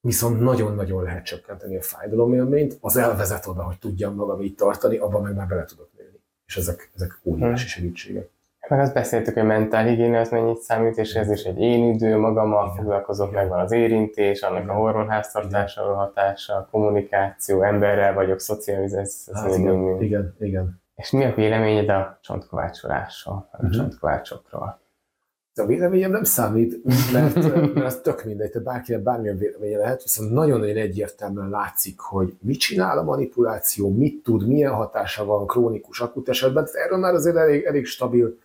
viszont 0.00 0.40
nagyon-nagyon 0.40 1.02
lehet 1.02 1.24
csökkenteni 1.24 1.76
a 1.76 1.82
fájdalomélményt, 1.82 2.78
az 2.80 2.96
elvezet 2.96 3.46
oda, 3.46 3.62
hogy 3.62 3.78
tudjam 3.78 4.14
magam 4.14 4.42
így 4.42 4.54
tartani, 4.54 4.96
abban 4.96 5.22
meg 5.22 5.34
már 5.34 5.46
bele 5.46 5.64
tudok 5.64 5.88
és 6.48 6.56
ezek, 6.56 6.90
ezek 6.94 7.20
óriási 7.24 7.46
hmm. 7.46 7.56
segítségek. 7.56 8.30
Meg 8.68 8.80
azt 8.80 8.94
beszéltük, 8.94 9.34
hogy 9.34 9.44
mentálhigiénia 9.44 10.20
az 10.20 10.30
mennyit 10.30 10.58
számít, 10.58 10.96
és 10.96 11.14
ez 11.14 11.30
is 11.30 11.42
egy 11.42 11.60
én 11.60 11.94
idő, 11.94 12.16
magammal 12.16 12.64
igen, 12.64 12.76
foglalkozok, 12.76 13.32
megvan 13.32 13.60
az 13.60 13.72
érintés, 13.72 14.42
annak 14.42 14.62
igen. 14.62 14.74
a 14.74 14.78
hormonháztartása, 14.78 15.94
hatása, 15.94 16.54
a 16.54 16.68
kommunikáció, 16.70 17.62
emberrel 17.62 18.14
vagyok, 18.14 18.40
szocializáció, 18.40 19.34
hát 19.34 19.56
igen, 19.56 20.02
igen, 20.02 20.34
igen. 20.38 20.82
És 20.94 21.10
mi 21.10 21.24
a 21.24 21.34
véleményed 21.34 21.88
a 21.88 22.18
csontkovácsolásról, 22.22 23.48
a 23.50 23.56
uh-huh. 23.56 23.70
csontkovácsokról? 23.70 24.80
A 25.58 25.66
véleményem 25.66 26.10
nem 26.10 26.24
számít, 26.24 26.84
mert, 27.12 27.74
mert 27.74 28.02
tök 28.02 28.24
mindegy, 28.24 28.50
tehát 28.50 28.66
bárkinek 28.66 29.02
bármilyen 29.02 29.38
véleménye 29.38 29.78
lehet, 29.78 30.02
viszont 30.02 30.32
nagyon-nagyon 30.32 30.76
egyértelműen 30.76 31.48
látszik, 31.48 31.98
hogy 31.98 32.36
mit 32.40 32.58
csinál 32.58 32.98
a 32.98 33.02
manipuláció, 33.02 33.90
mit 33.90 34.22
tud, 34.22 34.46
milyen 34.46 34.72
hatása 34.72 35.24
van 35.24 35.46
krónikus, 35.46 36.00
akut 36.00 36.28
esetben. 36.28 36.64
Tehát 36.64 36.86
erről 36.86 36.98
már 36.98 37.14
azért 37.14 37.36
elég, 37.36 37.64
elég 37.64 37.86
stabil, 37.86 38.38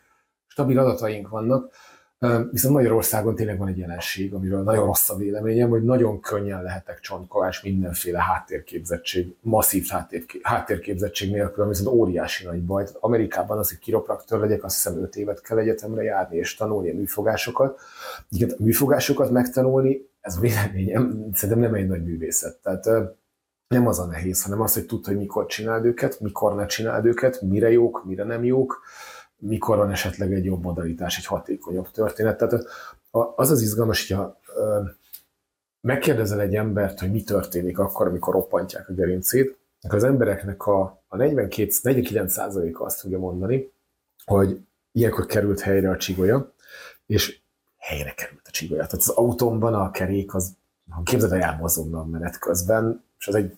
stabil 0.47 0.79
adataink 0.79 1.29
vannak. 1.29 1.71
Viszont 2.51 2.73
Magyarországon 2.73 3.35
tényleg 3.35 3.57
van 3.57 3.67
egy 3.67 3.77
jelenség, 3.77 4.33
amiről 4.33 4.63
nagyon 4.63 4.85
rossz 4.85 5.09
a 5.09 5.15
véleményem, 5.15 5.69
hogy 5.69 5.83
nagyon 5.83 6.19
könnyen 6.19 6.63
lehetek 6.63 6.99
csontkovás 6.99 7.61
mindenféle 7.61 8.21
háttérképzettség, 8.21 9.35
masszív 9.41 9.87
háttérképzettség 10.41 11.31
nélkül, 11.31 11.63
ami 11.63 11.71
viszont 11.71 11.95
óriási 11.95 12.45
nagy 12.45 12.65
baj. 12.65 12.85
Amerikában 12.99 13.57
az, 13.57 13.69
hogy 13.69 13.79
kiropraktor 13.79 14.39
legyek, 14.39 14.63
azt 14.63 14.75
hiszem 14.75 15.01
5 15.01 15.15
évet 15.15 15.41
kell 15.41 15.57
egyetemre 15.57 16.03
járni 16.03 16.37
és 16.37 16.55
tanulni 16.55 16.89
a 16.89 16.95
műfogásokat. 16.95 17.79
Igen, 18.29 18.49
a 18.49 18.63
műfogásokat 18.63 19.31
megtanulni, 19.31 20.09
ez 20.21 20.39
véleményem, 20.39 21.29
szerintem 21.33 21.63
nem 21.63 21.73
egy 21.73 21.87
nagy 21.87 22.03
művészet. 22.03 22.59
Tehát 22.61 22.85
nem 23.67 23.87
az 23.87 23.99
a 23.99 24.05
nehéz, 24.05 24.43
hanem 24.43 24.61
az, 24.61 24.73
hogy 24.73 24.85
tudod, 24.85 25.05
hogy 25.05 25.17
mikor 25.17 25.45
csináld 25.45 25.85
őket, 25.85 26.19
mikor 26.19 26.55
ne 26.55 26.65
csináld 26.65 27.05
őket, 27.05 27.41
mire 27.41 27.71
jók, 27.71 28.05
mire 28.05 28.23
nem 28.23 28.43
jók, 28.43 28.81
mikor 29.47 29.77
van 29.77 29.91
esetleg 29.91 30.33
egy 30.33 30.45
jobb 30.45 30.63
modalitás, 30.63 31.17
egy 31.17 31.25
hatékonyabb 31.25 31.91
történet. 31.91 32.37
Tehát 32.37 32.65
az 33.35 33.51
az 33.51 33.61
izgalmas, 33.61 34.07
hogyha 34.07 34.39
megkérdezel 35.81 36.41
egy 36.41 36.55
embert, 36.55 36.99
hogy 36.99 37.11
mi 37.11 37.23
történik 37.23 37.79
akkor, 37.79 38.07
amikor 38.07 38.33
roppantják 38.33 38.89
a 38.89 38.93
gerincét, 38.93 39.57
akkor 39.81 39.97
az 39.97 40.03
embereknek 40.03 40.65
a, 40.65 41.03
a 41.07 41.17
42, 41.17 41.71
49%-a 41.83 42.83
azt 42.83 43.01
tudja 43.01 43.19
mondani, 43.19 43.71
hogy 44.25 44.59
ilyenkor 44.91 45.25
került 45.25 45.59
helyre 45.59 45.89
a 45.89 45.97
csigolya, 45.97 46.53
és 47.05 47.39
helyre 47.77 48.13
került 48.13 48.47
a 48.47 48.51
csigolya. 48.51 48.85
Tehát 48.85 49.07
az 49.07 49.09
autómban 49.09 49.73
a 49.73 49.91
kerék 49.91 50.33
az, 50.33 50.55
ha 50.89 51.03
képzeld, 51.03 51.31
elmozogna 51.31 52.05
menet 52.05 52.39
közben, 52.39 53.03
és 53.17 53.27
az 53.27 53.35
egy 53.35 53.57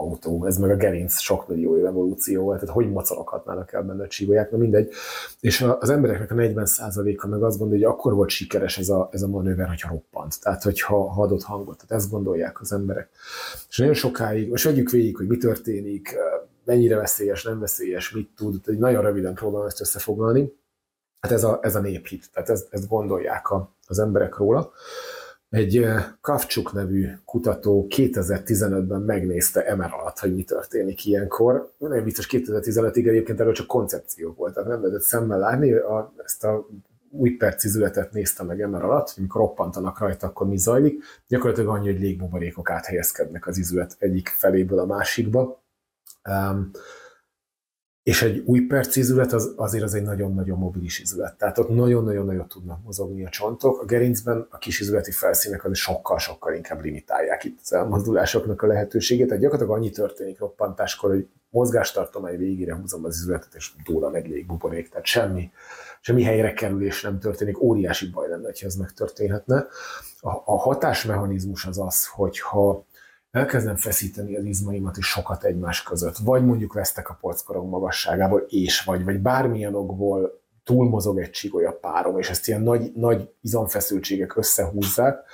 autó, 0.00 0.46
ez 0.46 0.58
meg 0.58 0.70
a 0.70 0.76
gerinc 0.76 1.18
sok 1.18 1.48
millió 1.48 1.76
év 1.78 1.84
evolúció 1.84 2.42
volt, 2.42 2.60
tehát 2.60 2.74
hogy 2.74 2.90
mocoroghatnának 2.90 3.72
el 3.72 3.82
benne 3.82 4.02
a 4.02 4.06
csígolyák, 4.06 4.50
na 4.50 4.58
mindegy. 4.58 4.92
És 5.40 5.66
az 5.78 5.90
embereknek 5.90 6.30
a 6.30 6.34
40%-a 6.34 7.26
meg 7.26 7.42
azt 7.42 7.58
gondolja, 7.58 7.88
hogy 7.88 7.96
akkor 7.96 8.14
volt 8.14 8.28
sikeres 8.28 8.78
ez 8.78 8.88
a, 8.88 9.08
ez 9.12 9.22
a 9.22 9.28
manőver, 9.28 9.68
hogyha 9.68 9.88
roppant, 9.88 10.40
tehát 10.40 10.62
hogyha 10.62 11.08
ha 11.10 11.22
adott 11.22 11.42
hangot, 11.42 11.76
tehát 11.76 12.02
ezt 12.02 12.10
gondolják 12.10 12.60
az 12.60 12.72
emberek. 12.72 13.08
És 13.68 13.78
nagyon 13.78 13.94
sokáig, 13.94 14.48
most 14.48 14.64
vegyük 14.64 14.90
végig, 14.90 15.16
hogy 15.16 15.26
mi 15.26 15.36
történik, 15.36 16.16
mennyire 16.64 16.96
veszélyes, 16.96 17.44
nem 17.44 17.58
veszélyes, 17.58 18.10
mit 18.10 18.30
tud, 18.36 18.60
tehát 18.60 18.80
nagyon 18.80 19.02
röviden 19.02 19.34
próbálom 19.34 19.66
ezt 19.66 19.80
összefoglalni. 19.80 20.52
Hát 21.20 21.32
ez 21.32 21.44
a, 21.44 21.58
ez 21.62 21.76
a 21.76 21.80
néphit, 21.80 22.30
tehát 22.32 22.48
ezt, 22.48 22.66
ezt 22.70 22.88
gondolják 22.88 23.50
a, 23.50 23.74
az 23.86 23.98
emberek 23.98 24.36
róla. 24.36 24.72
Egy 25.50 25.86
Kavcsuk 26.20 26.72
nevű 26.72 27.08
kutató 27.24 27.86
2015-ben 27.96 29.00
megnézte 29.00 29.66
Emer 29.66 29.92
alatt, 29.92 30.18
hogy 30.18 30.34
mi 30.34 30.44
történik 30.44 31.06
ilyenkor. 31.06 31.72
Nem 31.78 32.04
biztos 32.04 32.26
2015-ig 32.30 33.08
egyébként 33.08 33.40
erről 33.40 33.52
csak 33.52 33.66
koncepció 33.66 34.34
volt, 34.36 34.54
tehát 34.54 34.68
nem 34.68 34.80
lehetett 34.80 35.02
szemmel 35.02 35.38
látni. 35.38 35.72
A, 35.72 36.12
ezt 36.24 36.44
a 36.44 36.68
új 37.10 37.30
percizületet 37.30 38.12
nézte 38.12 38.42
meg 38.42 38.60
Emer 38.60 38.82
alatt, 38.82 39.14
amikor 39.16 39.40
roppantanak 39.40 39.98
rajta, 39.98 40.26
akkor 40.26 40.46
mi 40.46 40.56
zajlik. 40.56 41.02
Gyakorlatilag 41.28 41.74
annyi, 41.74 41.90
hogy 41.90 42.00
légbuborékok 42.00 42.70
áthelyezkednek 42.70 43.46
az 43.46 43.58
izület 43.58 43.96
egyik 43.98 44.28
feléből 44.28 44.78
a 44.78 44.86
másikba. 44.86 45.62
Um, 46.28 46.70
és 48.02 48.22
egy 48.22 48.42
új 48.44 48.60
perc 48.60 48.96
izület 48.96 49.32
az, 49.32 49.52
azért 49.56 49.84
az 49.84 49.94
egy 49.94 50.02
nagyon-nagyon 50.02 50.58
mobilis 50.58 50.98
izület. 50.98 51.38
Tehát 51.38 51.58
ott 51.58 51.68
nagyon-nagyon 51.68 52.26
nagyot 52.26 52.48
tudnak 52.48 52.82
mozogni 52.84 53.24
a 53.24 53.28
csontok. 53.28 53.82
A 53.82 53.84
gerincben 53.84 54.46
a 54.50 54.58
kis 54.58 54.80
izületi 54.80 55.10
felszínek 55.10 55.64
az 55.64 55.78
sokkal-sokkal 55.78 56.54
inkább 56.54 56.82
limitálják 56.82 57.44
itt 57.44 57.58
az 57.62 57.72
elmozdulásoknak 57.72 58.62
a 58.62 58.66
lehetőségét. 58.66 59.26
Tehát 59.26 59.42
gyakorlatilag 59.42 59.78
annyi 59.78 59.90
történik 59.90 60.38
roppantáskor, 60.38 61.10
hogy 61.10 61.28
mozgástartomány 61.50 62.38
végére 62.38 62.74
húzom 62.74 63.04
az 63.04 63.16
izületet, 63.16 63.54
és 63.54 63.72
dóla 63.84 64.10
meg 64.10 64.26
légbuborék. 64.26 64.88
Tehát 64.88 65.06
semmi, 65.06 65.50
semmi 66.00 66.22
helyre 66.22 66.52
kerülés 66.52 67.02
nem 67.02 67.18
történik. 67.18 67.62
Óriási 67.62 68.10
baj 68.10 68.28
lenne, 68.28 68.50
ha 68.60 68.66
ez 68.66 68.74
megtörténhetne. 68.74 69.66
A, 70.20 70.30
a 70.30 70.58
hatásmechanizmus 70.58 71.66
az 71.66 71.78
az, 71.78 72.06
hogyha 72.06 72.84
elkezdem 73.30 73.76
feszíteni 73.76 74.36
az 74.36 74.44
izmaimat 74.44 74.96
is 74.96 75.06
sokat 75.06 75.44
egymás 75.44 75.82
között, 75.82 76.16
vagy 76.16 76.44
mondjuk 76.44 76.72
vesztek 76.72 77.10
a 77.10 77.18
polckorong 77.20 77.68
magasságából, 77.68 78.46
és 78.48 78.84
vagy, 78.84 79.04
vagy 79.04 79.20
bármilyen 79.20 79.74
okból 79.74 80.40
túlmozog 80.64 81.18
egy 81.18 81.30
csigolya 81.30 81.72
párom, 81.72 82.18
és 82.18 82.30
ezt 82.30 82.48
ilyen 82.48 82.62
nagy, 82.62 82.92
nagy 82.94 83.34
izomfeszültségek 83.40 84.36
összehúzzák, 84.36 85.24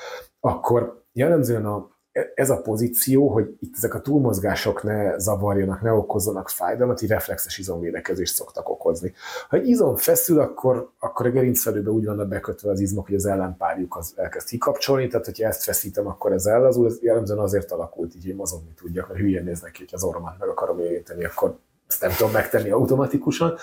akkor 0.40 1.04
jellemzően 1.12 1.66
a 1.66 1.95
ez 2.34 2.50
a 2.50 2.60
pozíció, 2.60 3.28
hogy 3.28 3.56
itt 3.60 3.74
ezek 3.76 3.94
a 3.94 4.00
túlmozgások 4.00 4.82
ne 4.82 5.18
zavarjanak, 5.18 5.82
ne 5.82 5.92
okozzanak 5.92 6.48
fájdalmat, 6.48 7.02
így 7.02 7.08
reflexes 7.08 7.58
izomvédekezést 7.58 8.34
szoktak 8.34 8.68
okozni. 8.68 9.12
Ha 9.48 9.56
egy 9.56 9.68
izom 9.68 9.96
feszül, 9.96 10.40
akkor, 10.40 10.90
akkor 10.98 11.26
a 11.26 11.30
gerincfelőbe 11.30 11.90
úgy 11.90 12.04
vannak 12.04 12.28
bekötve 12.28 12.70
az 12.70 12.80
izmok, 12.80 13.06
hogy 13.06 13.14
az 13.14 13.26
ellenpárjuk 13.26 13.96
az 13.96 14.12
elkezd 14.16 14.48
kikapcsolni, 14.48 15.08
tehát 15.08 15.24
hogyha 15.24 15.46
ezt 15.46 15.62
feszítem, 15.62 16.06
akkor 16.06 16.32
ez 16.32 16.46
ellazul, 16.46 16.86
ez 16.86 16.98
jellemzően 17.02 17.38
azért 17.38 17.70
alakult 17.70 18.14
így, 18.14 18.24
hogy 18.24 18.34
mozogni 18.34 18.74
tudjak, 18.76 19.08
mert 19.08 19.20
hülyen 19.20 19.44
néznek 19.44 19.70
ki, 19.70 19.78
hogy 19.78 19.94
az 19.94 20.04
orromat 20.04 20.38
meg 20.38 20.48
akarom 20.48 20.80
érinteni, 20.80 21.24
akkor 21.24 21.58
ezt 21.88 22.00
nem 22.00 22.10
tudom 22.16 22.32
megtenni 22.32 22.70
automatikusan. 22.70 23.56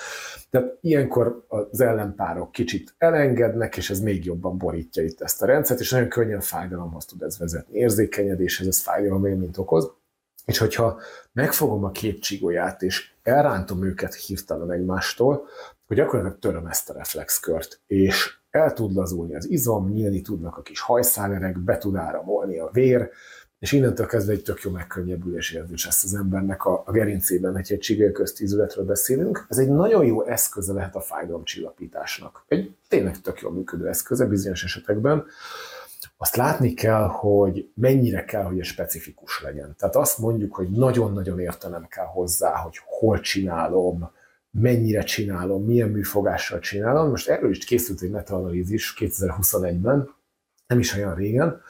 Tehát 0.50 0.78
ilyenkor 0.82 1.46
az 1.48 1.82
ellenpárok 1.82 2.52
kicsit 2.52 2.96
elengednek, 2.98 3.78
és 3.78 3.90
ez 3.90 4.00
még 4.00 4.26
jobban 4.26 4.58
borítja 4.58 5.04
itt 5.04 5.22
ezt 5.22 5.42
a 5.42 5.46
rendszert, 5.46 5.80
és 5.80 5.92
nagyon 5.92 6.08
könnyen 6.08 6.40
fájdalomhoz 6.40 7.06
tud 7.06 7.22
ez 7.22 7.38
vezetni. 7.38 7.78
Érzékenyedéshez 7.78 8.68
ez 8.68 8.82
fájdalom 8.82 9.26
élményt 9.26 9.58
okoz. 9.58 9.92
És 10.46 10.58
hogyha 10.58 11.00
megfogom 11.32 11.84
a 11.84 11.92
két 11.92 12.22
csigolyát, 12.22 12.82
és 12.82 13.12
elrántom 13.24 13.84
őket 13.84 14.16
hirtelen 14.16 14.72
egymástól, 14.72 15.48
hogy 15.88 15.98
gyakorlatilag 15.98 16.40
töröm 16.40 16.66
ezt 16.66 16.90
a 16.90 16.94
reflexkört, 16.94 17.80
és 17.88 18.38
el 18.50 18.74
tud 18.74 18.94
lazulni 18.94 19.36
az 19.36 19.50
izom, 19.50 19.90
nyílni 19.90 20.22
tudnak 20.22 20.58
a 20.58 20.62
kis 20.62 20.80
hajszálerek, 20.80 21.60
be 21.60 21.78
tud 21.78 21.96
áramolni 21.96 22.60
a 22.60 22.70
vér, 22.72 23.10
és 23.64 23.72
innentől 23.72 24.06
kezdve 24.06 24.34
egy 24.34 24.44
tök 24.44 24.62
jó 24.62 24.72
megkönnyebbülés 24.72 25.52
érzés 25.52 25.86
lesz 25.86 26.04
az 26.04 26.14
embernek 26.14 26.66
a, 26.66 26.84
a 26.86 26.92
gerincében, 26.92 27.54
hogyha 27.54 27.74
egy 27.74 27.80
csigél 27.80 28.12
köztízületről 28.12 28.86
beszélünk. 28.86 29.46
Ez 29.50 29.58
egy 29.58 29.70
nagyon 29.70 30.06
jó 30.06 30.26
eszköze 30.26 30.74
lehet 30.74 30.96
a 30.96 31.02
fájdalomcsillapításnak. 31.02 32.44
Egy 32.48 32.76
tényleg 32.88 33.22
tök 33.22 33.40
jól 33.40 33.52
működő 33.52 33.88
eszköze 33.88 34.26
bizonyos 34.26 34.64
esetekben. 34.64 35.26
Azt 36.18 36.36
látni 36.36 36.74
kell, 36.74 37.08
hogy 37.08 37.72
mennyire 37.76 38.24
kell, 38.26 38.44
hogy 38.44 38.60
ez 38.60 38.68
specifikus 38.68 39.42
legyen. 39.42 39.76
Tehát 39.78 39.96
azt 39.96 40.18
mondjuk, 40.18 40.56
hogy 40.56 40.70
nagyon-nagyon 40.70 41.40
értenem 41.40 41.88
kell 41.88 42.06
hozzá, 42.06 42.56
hogy 42.56 42.80
hol 42.86 43.20
csinálom, 43.20 44.12
mennyire 44.52 45.04
csinálom, 45.04 45.66
milyen 45.66 45.90
műfogással 45.90 46.60
csinálom. 46.60 47.10
Most 47.10 47.30
erről 47.30 47.50
is 47.50 47.66
készült 47.66 48.02
egy 48.02 48.12
metaanalízis 48.12 48.96
2021-ben, 49.00 50.10
nem 50.68 50.80
is 50.80 50.96
olyan 50.96 51.16
régen, 51.16 51.62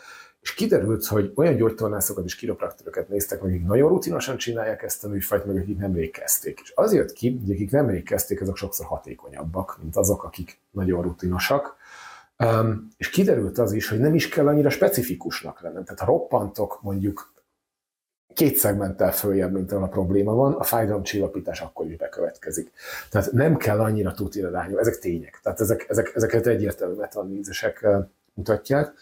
és 0.44 0.54
kiderült, 0.54 1.06
hogy 1.06 1.32
olyan 1.36 1.56
gyógytornászokat 1.56 2.26
és 2.26 2.36
kiropraktorokat 2.36 3.10
néztek 3.10 3.42
meg, 3.42 3.50
akik 3.52 3.66
nagyon 3.66 3.90
rutinosan 3.90 4.38
csinálják 4.38 4.84
ezt 4.84 5.04
a 5.04 5.08
műfajt, 5.08 5.46
meg 5.46 5.58
akik 5.58 5.78
nemrég 5.78 6.12
kezdték. 6.12 6.60
És 6.64 6.72
az 6.76 6.94
jött 6.94 7.14
ki, 7.14 7.40
hogy 7.46 7.56
akik 7.56 7.72
nemrég 7.72 8.04
kezdték, 8.04 8.42
azok 8.42 8.58
sokszor 8.58 8.86
hatékonyabbak, 8.86 9.78
mint 9.82 9.96
azok, 9.96 10.24
akik 10.24 10.60
nagyon 10.72 11.02
rutinosak. 11.02 11.76
Um, 12.38 12.88
és 12.98 13.10
kiderült 13.10 13.58
az 13.58 13.72
is, 13.72 13.90
hogy 13.90 14.00
nem 14.00 14.16
is 14.16 14.30
kell 14.30 14.48
annyira 14.48 14.70
specifikusnak 14.70 15.62
lennem. 15.62 15.84
Tehát 15.84 16.00
ha 16.00 16.06
roppantok 16.06 16.80
mondjuk 16.82 17.34
két 18.34 18.56
szegmenttel 18.56 19.12
följebb, 19.12 19.52
mint 19.52 19.72
ahol 19.72 19.84
a 19.84 19.88
probléma 19.88 20.34
van, 20.34 20.54
a 20.54 20.64
fájdalomcsillapítás 20.64 21.62
akkor 21.62 21.86
is 21.86 21.96
bekövetkezik. 21.96 22.72
Tehát 23.10 23.32
nem 23.32 23.58
kell 23.58 23.80
annyira 23.80 24.12
tutira 24.12 24.50
rányom, 24.50 24.78
ezek 24.78 25.00
tények. 25.00 25.40
Tehát 25.44 25.60
ezek, 25.60 25.86
ezek, 25.90 26.12
ezeket 26.16 26.48
egyértelmű 26.48 26.96
metanízisek 26.96 27.88
mutatják 28.34 28.94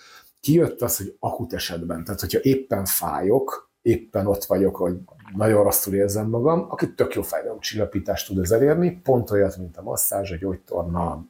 kijött 0.41 0.81
az, 0.81 0.97
hogy 0.97 1.15
akut 1.19 1.53
esetben, 1.53 2.03
tehát 2.03 2.19
hogyha 2.19 2.39
éppen 2.41 2.85
fájok, 2.85 3.69
éppen 3.81 4.27
ott 4.27 4.43
vagyok, 4.43 4.75
hogy 4.75 4.97
nagyon 5.35 5.63
rosszul 5.63 5.93
érzem 5.93 6.29
magam, 6.29 6.65
aki 6.69 6.93
tök 6.93 7.13
jó 7.13 7.21
fájdalomcsillapítást 7.21 8.27
tud 8.27 8.37
ez 8.37 8.51
elérni, 8.51 8.99
pont 9.03 9.31
olyat, 9.31 9.57
mint 9.57 9.77
a 9.77 9.81
masszázs, 9.81 10.31
a 10.31 10.35
gyógytorna, 10.35 11.25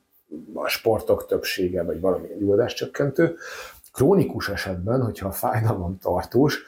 a 0.53 0.67
sportok 0.67 1.25
többsége, 1.25 1.83
vagy 1.83 1.99
valamilyen 1.99 2.38
gyulladáscsökkentő. 2.38 3.35
Krónikus 3.93 4.49
esetben, 4.49 5.03
hogyha 5.03 5.27
a 5.27 5.31
fájdalom 5.31 5.98
tartós, 5.98 6.64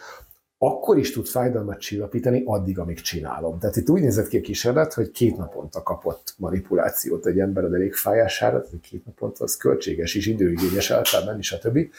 akkor 0.66 0.98
is 0.98 1.11
tud 1.11 1.25
fájdalmat 1.25 1.80
csillapítani 1.80 2.43
addig, 2.45 2.80
amíg 2.80 3.01
csinálom. 3.01 3.59
Tehát 3.59 3.75
itt 3.75 3.90
úgy 3.90 4.01
nézett 4.01 4.27
ki 4.27 4.38
a 4.38 4.42
kísérlet, 4.42 4.93
hogy 4.93 5.11
két 5.11 5.38
naponta 5.38 5.83
kapott 5.83 6.33
manipulációt 6.38 7.25
egy 7.25 7.40
ember 7.40 7.64
a 7.64 7.67
derékfájására, 7.69 8.61
tehát 8.61 8.82
két 8.82 9.06
naponta 9.06 9.43
az 9.43 9.58
költséges 9.58 10.16
és 10.16 10.25
időigényes 10.25 10.92
általában 10.92 11.38
is, 11.38 11.56
többi. 11.61 11.92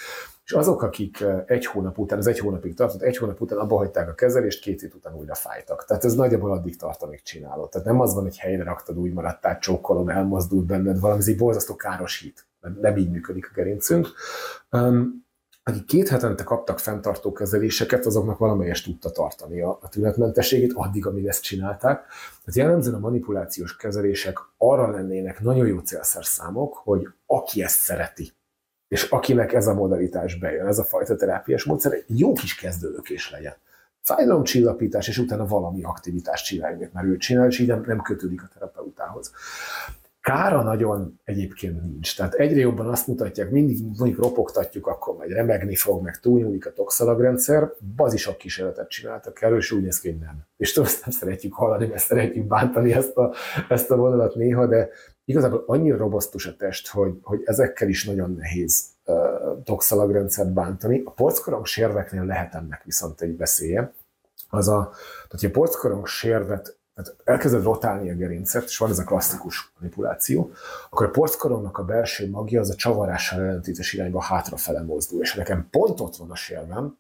És 0.45 0.53
azok, 0.53 0.83
akik 0.83 1.21
eh, 1.21 1.43
egy 1.47 1.67
hónap 1.67 1.99
után, 1.99 2.19
az 2.19 2.27
egy 2.27 2.39
hónapig 2.39 2.75
tartott, 2.75 3.03
egy 3.03 3.17
hónap 3.17 3.41
után 3.41 3.59
abba 3.59 3.77
hagyták 3.77 4.09
a 4.09 4.15
kezelést, 4.15 4.61
két 4.61 4.81
hét 4.81 4.95
után 4.95 5.15
újra 5.15 5.35
fájtak. 5.35 5.85
Tehát 5.85 6.05
ez 6.05 6.15
nagyjából 6.15 6.53
addig 6.53 6.77
tart, 6.77 7.03
amíg 7.03 7.23
csinálod. 7.23 7.71
Tehát 7.71 7.87
nem 7.87 8.01
az 8.01 8.15
van, 8.15 8.23
hogy 8.23 8.39
helyre 8.39 8.63
raktad, 8.63 8.99
úgy 8.99 9.13
maradtál, 9.13 9.59
csókolom, 9.59 10.09
elmozdult 10.09 10.67
benned 10.67 11.01
valami, 11.01 11.21
ez 11.21 11.29
egy 11.29 11.37
borzasztó 11.37 11.77
káros 11.77 12.21
hit. 12.21 12.47
Nem 12.81 12.97
így 12.97 13.11
működik 13.11 13.49
a 13.51 13.55
gerincünk. 13.55 14.09
Um, 14.71 15.24
akik 15.65 15.85
két 15.85 16.09
hetente 16.09 16.43
kaptak 16.43 16.79
fenntartó 16.79 17.33
kezeléseket, 17.33 18.07
azoknak 18.07 18.39
valamelyest 18.39 18.85
tudta 18.85 19.11
tartani 19.11 19.61
a, 19.61 19.79
a 19.83 19.89
tünetmentességét, 19.89 20.73
addig, 20.75 21.07
amíg 21.07 21.27
ezt 21.27 21.43
csinálták. 21.43 22.07
Tehát 22.45 22.55
jellemzően 22.55 22.97
a 22.97 22.99
manipulációs 22.99 23.77
kezelések 23.77 24.39
arra 24.59 24.91
lennének 24.91 25.41
nagyon 25.41 25.67
jó 25.67 25.79
célszerszámok, 25.79 26.75
hogy 26.75 27.09
aki 27.27 27.63
ezt 27.63 27.79
szereti, 27.79 28.33
és 28.89 29.03
akinek 29.03 29.53
ez 29.53 29.67
a 29.67 29.75
modalitás 29.75 30.39
bejön, 30.39 30.67
ez 30.67 30.79
a 30.79 30.85
fajta 30.85 31.17
terápiás 31.17 31.65
módszer, 31.65 31.93
egy 31.93 32.19
jó 32.19 32.33
kis 32.33 32.55
kezdőlökés 32.55 33.31
legyen. 33.31 33.55
Fájdalomcsillapítás, 34.01 35.09
és 35.09 35.19
utána 35.19 35.47
valami 35.47 35.83
aktivitást 35.83 36.45
csináljuk, 36.45 36.93
mert 36.93 37.07
ő 37.07 37.17
csinál, 37.17 37.47
és 37.47 37.59
így 37.59 37.67
nem, 37.67 37.83
nem 37.87 38.03
kötődik 38.03 38.43
a 38.43 38.49
terapeutához. 38.55 39.33
Kára 40.25 40.63
nagyon 40.63 41.21
egyébként 41.25 41.83
nincs. 41.83 42.17
Tehát 42.17 42.35
egyre 42.35 42.61
jobban 42.61 42.87
azt 42.87 43.07
mutatják, 43.07 43.51
mindig 43.51 43.79
mondjuk 43.99 44.19
ropogtatjuk, 44.19 44.87
akkor 44.87 45.17
majd 45.17 45.31
remegni 45.31 45.77
fog, 45.77 46.03
meg 46.03 46.21
túlnyúlik 46.21 46.67
a 46.67 46.73
toxalagrendszer. 46.73 47.73
Bazisok 47.97 48.37
kísérletet 48.37 48.89
csináltak 48.89 49.43
erről, 49.43 49.57
és 49.57 49.71
úgy 49.71 49.83
néz 49.83 50.01
ki, 50.01 50.11
nem. 50.11 50.47
És 50.57 50.73
tudom, 50.73 50.91
nem 51.05 51.11
szeretjük 51.11 51.55
hallani, 51.55 51.87
mert 51.87 52.03
szeretjük 52.03 52.47
bántani 52.47 52.93
ezt 52.93 53.17
a, 53.17 53.35
ezt 53.69 53.91
a 53.91 53.97
vonalat 53.97 54.35
néha, 54.35 54.67
de 54.67 54.89
igazából 55.25 55.65
annyira 55.67 55.97
robosztus 55.97 56.47
a 56.47 56.57
test, 56.57 56.89
hogy, 56.89 57.19
hogy 57.23 57.43
ezekkel 57.45 57.89
is 57.89 58.05
nagyon 58.05 58.35
nehéz 58.35 58.85
uh, 59.05 59.17
toxalagrendszert 59.65 60.53
bántani. 60.53 61.03
A 61.05 61.11
porckorong 61.11 61.67
sérveknél 61.67 62.25
lehet 62.25 62.55
ennek 62.55 62.83
viszont 62.85 63.21
egy 63.21 63.37
veszélye. 63.37 63.93
Az 64.51 64.69
a, 64.69 64.91
tehát, 64.93 65.41
hogy 65.41 65.45
a 65.45 65.51
porckorong 65.51 66.07
sérvet 66.07 66.79
tehát 66.95 67.17
elkezded 67.25 67.63
rotálni 67.63 68.11
a 68.11 68.15
gerincet, 68.15 68.65
és 68.65 68.79
van 68.79 68.91
ez 68.91 68.99
a 68.99 69.05
klasszikus 69.05 69.73
manipuláció, 69.79 70.53
akkor 70.91 71.07
a 71.07 71.11
porckorongnak 71.11 71.79
a 71.79 71.85
belső 71.85 72.31
magja 72.31 72.61
az 72.61 72.71
a 72.71 72.75
csavarással 72.75 73.41
ellentétes 73.41 73.93
irányba 73.93 74.23
hátrafele 74.23 74.83
mozdul, 74.83 75.21
és 75.21 75.35
nekem 75.35 75.69
pont 75.71 76.01
ott 76.01 76.17
van 76.17 76.31
a 76.31 76.35
sérvem, 76.35 76.99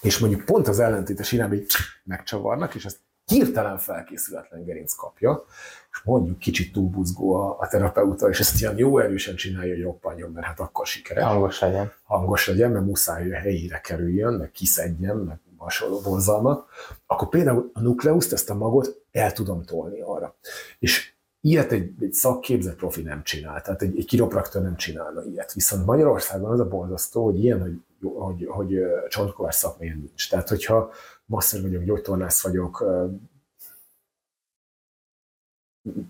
és 0.00 0.18
mondjuk 0.18 0.44
pont 0.44 0.68
az 0.68 0.78
ellentétes 0.78 1.32
irányba 1.32 1.54
így 1.54 1.66
megcsavarnak, 2.04 2.74
és 2.74 2.84
ezt 2.84 2.98
hirtelen 3.24 3.78
felkészületlen 3.78 4.64
gerinc 4.64 4.92
kapja, 4.94 5.44
és 5.90 6.00
mondjuk 6.04 6.38
kicsit 6.38 6.72
túlbuzgó 6.72 7.34
a, 7.34 7.56
a 7.60 7.68
terapeuta, 7.68 8.28
és 8.28 8.40
ezt 8.40 8.60
ilyen 8.60 8.78
jó 8.78 8.98
erősen 8.98 9.36
csinálja, 9.36 9.74
hogy 9.74 9.82
roppanjon, 9.82 10.30
mert 10.30 10.46
hát 10.46 10.60
akkor 10.60 10.86
sikeres. 10.86 11.24
Hangos 11.24 11.60
legyen. 11.60 11.92
Hangos 12.04 12.46
legyen, 12.46 12.70
mert 12.70 12.84
muszáj, 12.84 13.22
hogy 13.22 13.32
a 13.32 13.36
helyére 13.38 13.80
kerüljön, 13.80 14.34
meg 14.34 14.50
kiszedjen, 14.50 15.16
meg 15.16 15.38
hasonló 15.56 16.00
borzalmak, 16.00 16.68
akkor 17.06 17.28
például 17.28 17.70
a 17.74 17.80
nukleuszt, 17.80 18.32
ezt 18.32 18.50
a 18.50 18.54
magot 18.54 18.97
el 19.10 19.32
tudom 19.32 19.62
tolni 19.62 20.00
arra. 20.00 20.36
És 20.78 21.12
ilyet 21.40 21.72
egy, 21.72 21.92
egy 22.00 22.12
szakképzett 22.12 22.76
profi 22.76 23.02
nem 23.02 23.22
csinál, 23.22 23.62
tehát 23.62 23.82
egy, 23.82 23.98
egy 23.98 24.04
kiropraktor 24.04 24.62
nem 24.62 24.76
csinálna 24.76 25.24
ilyet. 25.24 25.52
Viszont 25.52 25.86
Magyarországon 25.86 26.50
az 26.50 26.60
a 26.60 26.68
borzasztó, 26.68 27.24
hogy 27.24 27.44
ilyen, 27.44 27.60
hogy, 27.60 27.80
hogy, 28.14 28.46
hogy 28.46 28.78
csontkovás 29.08 29.54
szakmai 29.54 29.88
nincs. 29.88 30.30
Tehát, 30.30 30.48
hogyha 30.48 30.92
masször 31.24 31.62
vagyok, 31.62 31.82
gyógytornász 31.82 32.42
vagyok, 32.42 32.84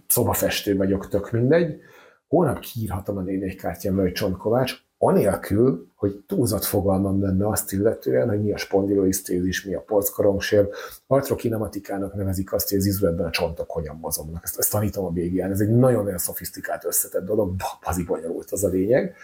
szobafestő 0.07 0.77
vagyok, 0.77 1.09
tök 1.09 1.31
mindegy, 1.31 1.81
holnap 2.29 2.59
kiírhatom 2.59 3.17
a 3.17 3.21
névjegykártyámra, 3.21 4.03
hogy 4.03 4.13
Csontkovács, 4.13 4.87
anélkül, 4.99 5.93
hogy 5.95 6.25
túlzott 6.27 6.65
fogalmam 6.65 7.23
lenne 7.23 7.49
azt 7.49 7.73
illetően, 7.73 8.29
hogy 8.29 8.43
mi 8.43 8.53
a 8.53 8.57
spondiloisztézis, 8.57 9.65
mi 9.65 9.75
a 9.75 9.81
polckorongsér. 9.81 10.69
Artrokinematikának 11.07 12.15
nevezik 12.15 12.53
azt, 12.53 12.69
hogy 12.69 12.79
az 12.79 12.87
izületben 12.87 13.27
a 13.27 13.31
csontok 13.31 13.71
hogyan 13.71 13.97
mozognak. 13.97 14.45
Ezt, 14.45 14.59
ezt 14.59 14.71
tanítom 14.71 15.05
a 15.05 15.11
BGN. 15.11 15.51
Ez 15.51 15.61
egy 15.61 15.71
nagyon-nagyon 15.71 16.19
szofisztikált, 16.19 16.85
összetett 16.85 17.25
dolog, 17.25 17.55
bazi 17.85 18.05
bonyolult 18.05 18.51
az 18.51 18.65
a 18.65 18.69
lényeg. 18.69 19.17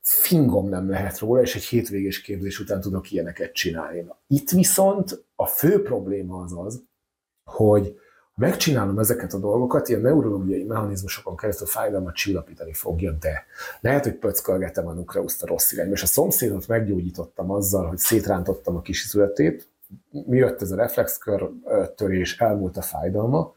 Fingom 0.00 0.68
nem 0.68 0.90
lehet 0.90 1.18
róla, 1.18 1.40
és 1.40 1.54
egy 1.54 1.64
hétvégés 1.64 2.20
képzés 2.20 2.60
után 2.60 2.80
tudok 2.80 3.10
ilyeneket 3.10 3.52
csinálni. 3.52 4.06
Itt 4.26 4.50
viszont 4.50 5.24
a 5.36 5.46
fő 5.46 5.82
probléma 5.82 6.42
az 6.42 6.52
az, 6.56 6.82
hogy 7.44 7.98
megcsinálom 8.38 8.98
ezeket 8.98 9.32
a 9.32 9.38
dolgokat, 9.38 9.88
ilyen 9.88 10.00
neurológiai 10.00 10.64
mechanizmusokon 10.64 11.36
keresztül 11.36 11.66
fájdalmat 11.66 12.14
csillapítani 12.14 12.72
fogja, 12.72 13.12
de 13.12 13.46
lehet, 13.80 14.04
hogy 14.04 14.14
pöckölgetem 14.14 14.86
a 14.86 14.92
nukleuszt 14.92 15.42
a 15.42 15.46
rossz 15.46 15.72
irányba, 15.72 15.92
és 15.92 16.02
a 16.02 16.06
szomszédot 16.06 16.68
meggyógyítottam 16.68 17.50
azzal, 17.50 17.86
hogy 17.86 17.98
szétrántottam 17.98 18.76
a 18.76 18.80
kisizületét, 18.80 19.68
mi 20.10 20.36
jött 20.36 20.62
ez 20.62 20.70
a 20.70 20.76
reflexkör 20.76 21.50
törés, 21.96 22.38
elmúlt 22.38 22.76
a 22.76 22.82
fájdalma, 22.82 23.54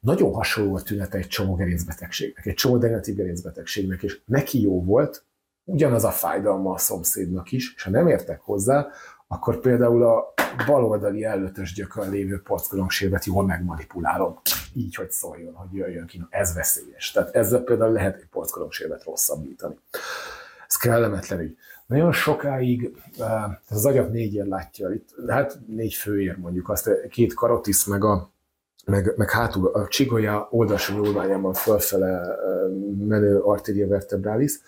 nagyon 0.00 0.32
hasonló 0.32 0.74
a 0.74 0.82
tünete 0.82 1.18
egy 1.18 1.28
csomó 1.28 1.54
gerincbetegségnek, 1.54 2.46
egy 2.46 2.54
csomó 2.54 2.76
degeneratív 2.76 3.14
gerincbetegségnek, 3.14 4.02
és 4.02 4.20
neki 4.24 4.60
jó 4.60 4.84
volt, 4.84 5.24
ugyanaz 5.64 6.04
a 6.04 6.10
fájdalma 6.10 6.72
a 6.72 6.78
szomszédnak 6.78 7.52
is, 7.52 7.74
és 7.76 7.82
ha 7.82 7.90
nem 7.90 8.08
értek 8.08 8.40
hozzá, 8.40 8.86
akkor 9.34 9.60
például 9.60 10.04
a 10.04 10.34
baloldali 10.66 11.24
előtös 11.24 11.72
gyökön 11.72 12.10
lévő 12.10 12.42
porckorongsérbet 12.42 13.24
jól 13.24 13.44
megmanipulálom, 13.44 14.40
így, 14.72 14.94
hogy 14.94 15.10
szóljon, 15.10 15.54
hogy 15.54 15.72
jöjjön 15.72 16.06
ki. 16.06 16.22
Ez 16.30 16.54
veszélyes. 16.54 17.10
Tehát 17.10 17.34
ezzel 17.34 17.60
például 17.60 17.92
lehet 17.92 18.16
egy 18.16 18.28
porckorongsérbet 18.30 19.04
rosszabbítani. 19.04 19.78
Ez 20.66 20.76
kellemetlen 20.76 21.40
ügy. 21.40 21.56
Nagyon 21.86 22.12
sokáig, 22.12 22.96
eh, 23.18 23.44
az 23.68 23.86
agyat 23.86 24.12
négyért 24.12 24.48
látja, 24.48 24.90
itt, 24.90 25.08
hát 25.28 25.58
négy 25.66 25.94
főér 25.94 26.36
mondjuk, 26.36 26.68
azt 26.68 26.90
két 27.08 27.34
karotis, 27.34 27.84
meg 27.84 28.04
a 28.04 28.32
meg, 28.86 29.12
meg 29.16 29.30
hátul 29.30 29.66
a 29.66 29.88
csigolya 29.88 30.48
oldalsó 30.50 30.94
nyúlványában 30.94 31.52
fölfele 31.52 32.20
eh, 32.20 32.36
menő 32.98 33.38
arteria 33.38 33.86
vertebralis, 33.86 34.60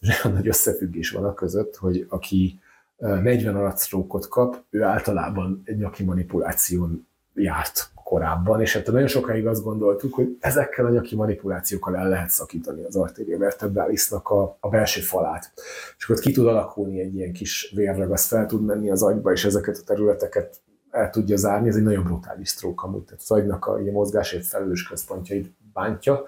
és 0.00 0.24
olyan 0.24 0.36
nagy 0.36 0.48
összefüggés 0.48 1.10
van 1.10 1.24
a 1.24 1.34
között, 1.34 1.76
hogy 1.76 2.06
aki 2.08 2.60
40 3.00 3.56
alatt 3.56 3.88
kap, 4.28 4.62
ő 4.70 4.82
általában 4.82 5.62
egy 5.64 5.76
nyaki 5.76 6.04
manipuláción 6.04 7.06
járt 7.34 7.90
korábban, 8.04 8.60
és 8.60 8.74
hát 8.74 8.86
nagyon 8.86 9.06
sokáig 9.06 9.46
azt 9.46 9.62
gondoltuk, 9.62 10.14
hogy 10.14 10.36
ezekkel 10.40 10.86
a 10.86 10.90
nyaki 10.90 11.16
manipulációkkal 11.16 11.96
el 11.96 12.08
lehet 12.08 12.30
szakítani 12.30 12.84
az 12.84 12.96
arteria 12.96 13.38
vertebralisnak 13.38 14.28
a, 14.28 14.56
a 14.60 14.68
belső 14.68 15.00
falát. 15.00 15.52
És 15.98 16.04
akkor 16.04 16.18
ki 16.18 16.32
tud 16.32 16.46
alakulni 16.46 17.00
egy 17.00 17.14
ilyen 17.14 17.32
kis 17.32 17.72
vérrag, 17.74 18.10
az 18.10 18.26
fel 18.26 18.46
tud 18.46 18.64
menni 18.64 18.90
az 18.90 19.02
agyba, 19.02 19.32
és 19.32 19.44
ezeket 19.44 19.76
a 19.76 19.84
területeket 19.84 20.60
el 20.90 21.10
tudja 21.10 21.36
zárni. 21.36 21.68
Ez 21.68 21.76
egy 21.76 21.82
nagyon 21.82 22.04
brutális 22.04 22.48
stroke 22.48 22.86
amúgy, 22.86 23.04
tehát 23.04 23.20
az 23.20 23.30
agynak 23.30 23.66
a, 23.66 23.72
a 23.72 23.90
mozgásért 23.92 24.46
felelős 24.46 24.88
központjait 24.88 25.54
bántja. 25.72 26.24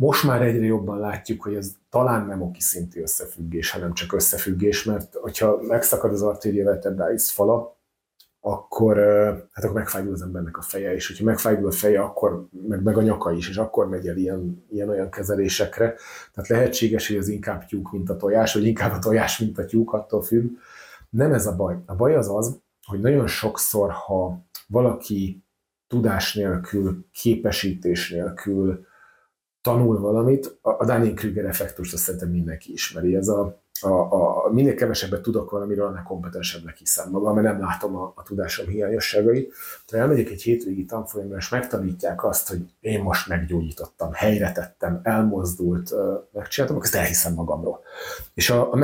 Most 0.00 0.24
már 0.24 0.42
egyre 0.42 0.64
jobban 0.64 0.98
látjuk, 0.98 1.42
hogy 1.42 1.54
ez 1.54 1.72
talán 1.90 2.26
nem 2.26 2.42
oki 2.42 2.60
szintű 2.60 3.00
összefüggés, 3.00 3.70
hanem 3.70 3.92
csak 3.92 4.12
összefüggés, 4.12 4.84
mert 4.84 5.14
hogyha 5.14 5.60
megszakad 5.62 6.12
az 6.12 6.22
artéria 6.22 6.64
vertebralis 6.64 7.30
fala, 7.30 7.78
akkor, 8.40 8.96
hát 9.52 9.64
akkor 9.64 9.76
megfájdul 9.76 10.12
az 10.12 10.22
embernek 10.22 10.58
a 10.58 10.62
feje, 10.62 10.94
és 10.94 11.06
hogyha 11.06 11.24
megfájdul 11.24 11.66
a 11.66 11.72
feje, 11.72 12.00
akkor 12.00 12.46
meg, 12.68 12.82
meg 12.82 12.96
a 12.96 13.02
nyaka 13.02 13.32
is, 13.32 13.48
és 13.48 13.56
akkor 13.56 13.88
megy 13.88 14.08
el 14.08 14.16
ilyen, 14.16 14.64
ilyen 14.70 14.88
olyan 14.88 15.10
kezelésekre. 15.10 15.94
Tehát 16.34 16.50
lehetséges, 16.50 17.08
hogy 17.08 17.16
az 17.16 17.28
inkább 17.28 17.66
tyúk, 17.66 17.92
mint 17.92 18.10
a 18.10 18.16
tojás, 18.16 18.54
vagy 18.54 18.66
inkább 18.66 18.92
a 18.92 18.98
tojás, 18.98 19.38
mint 19.38 19.58
a 19.58 19.64
tyúk, 19.64 19.92
attól 19.92 20.22
függ. 20.22 20.50
Nem 21.10 21.32
ez 21.32 21.46
a 21.46 21.56
baj. 21.56 21.76
A 21.86 21.94
baj 21.94 22.14
az 22.14 22.28
az, 22.28 22.60
hogy 22.86 23.00
nagyon 23.00 23.26
sokszor, 23.26 23.90
ha 23.90 24.44
valaki 24.66 25.44
tudás 25.86 26.34
nélkül, 26.34 27.04
képesítés 27.12 28.10
nélkül, 28.10 28.88
tanul 29.60 30.00
valamit, 30.00 30.58
a 30.62 30.84
Daniel 30.84 31.14
Krüger 31.14 31.44
effektust 31.44 31.92
azt 31.92 32.02
szerintem 32.02 32.30
mindenki 32.30 32.72
ismeri. 32.72 33.16
Ez 33.16 33.28
a, 33.28 33.59
a, 33.82 34.12
a, 34.12 34.50
minél 34.52 34.74
kevesebbet 34.74 35.22
tudok 35.22 35.50
valamiről, 35.50 35.86
annál 35.86 36.02
kompetensebbnek 36.02 36.76
hiszem 36.76 37.10
magam, 37.10 37.34
mert 37.34 37.46
nem 37.46 37.60
látom 37.60 37.96
a, 37.96 38.12
a 38.16 38.22
tudásom 38.22 38.66
hiányosságait. 38.66 39.54
Ha 39.90 39.96
elmegyek 39.96 40.30
egy 40.30 40.42
hétvégi 40.42 40.84
tanfolyamra, 40.84 41.36
és 41.36 41.48
megtanítják 41.48 42.24
azt, 42.24 42.48
hogy 42.48 42.60
én 42.80 43.02
most 43.02 43.28
meggyógyítottam, 43.28 44.12
helyre 44.12 44.52
tettem, 44.52 45.00
elmozdult, 45.02 45.94
megcsináltam, 46.32 46.76
akkor 46.76 46.88
ezt 46.88 46.98
elhiszem 46.98 47.34
magamról. 47.34 47.80
És 48.34 48.50
a, 48.50 48.72
a 48.72 48.76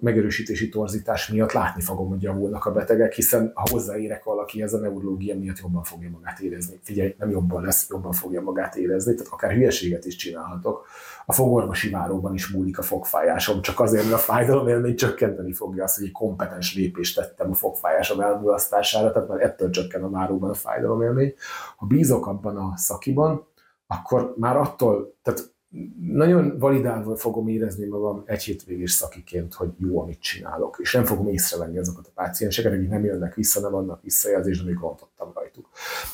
megerősítési 0.00 0.68
torzítás 0.68 1.28
miatt 1.28 1.52
látni 1.52 1.82
fogom, 1.82 2.08
hogy 2.08 2.22
javulnak 2.22 2.64
a 2.64 2.72
betegek, 2.72 3.12
hiszen 3.12 3.50
ha 3.54 3.66
hozzáérek 3.70 4.24
valaki, 4.24 4.62
ez 4.62 4.72
a 4.72 4.78
neurológia 4.78 5.38
miatt 5.38 5.58
jobban 5.58 5.82
fogja 5.82 6.10
magát 6.10 6.40
érezni. 6.40 6.80
Figyelj, 6.82 7.14
nem 7.18 7.30
jobban 7.30 7.62
lesz, 7.62 7.86
jobban 7.90 8.12
fogja 8.12 8.40
magát 8.40 8.76
érezni, 8.76 9.14
tehát 9.14 9.32
akár 9.32 9.52
hülyeséget 9.52 10.04
is 10.04 10.16
csinálhatok 10.16 10.86
a 11.26 11.32
fogorvosi 11.32 11.90
váróban 11.90 12.34
is 12.34 12.48
múlik 12.48 12.78
a 12.78 12.82
fogfájásom, 12.82 13.60
csak 13.60 13.80
azért, 13.80 14.02
mert 14.04 14.16
a 14.16 14.18
fájdalom 14.18 14.68
élmény 14.68 14.96
csökkenteni 14.96 15.52
fogja 15.52 15.84
azt, 15.84 15.96
hogy 15.96 16.06
egy 16.06 16.12
kompetens 16.12 16.74
lépést 16.74 17.16
tettem 17.16 17.50
a 17.50 17.54
fogfájásom 17.54 18.20
elmulasztására, 18.20 19.12
tehát 19.12 19.28
már 19.28 19.40
ettől 19.40 19.70
csökken 19.70 20.02
a 20.02 20.10
váróban 20.10 20.50
a 20.50 20.54
fájdalom 20.54 21.02
élmény. 21.02 21.34
Ha 21.76 21.86
bízok 21.86 22.26
abban 22.26 22.56
a 22.56 22.72
szakiban, 22.76 23.46
akkor 23.86 24.34
már 24.36 24.56
attól, 24.56 25.16
tehát 25.22 25.52
nagyon 26.00 26.58
validálva 26.58 27.16
fogom 27.16 27.48
érezni 27.48 27.86
magam 27.86 28.22
egy 28.26 28.42
hétvégés 28.42 28.92
szakiként, 28.92 29.54
hogy 29.54 29.70
jó, 29.78 30.00
amit 30.00 30.20
csinálok, 30.20 30.76
és 30.80 30.92
nem 30.92 31.04
fogom 31.04 31.28
észrevenni 31.28 31.78
azokat 31.78 32.06
a 32.06 32.10
pácienseket, 32.14 32.72
akik 32.72 32.88
nem 32.88 33.04
jönnek 33.04 33.34
vissza, 33.34 33.60
nem 33.60 33.74
adnak 33.74 34.02
visszajelzést, 34.02 34.62
amik 34.62 34.80
rontottam 34.80 35.32
rajtuk. 35.34 35.68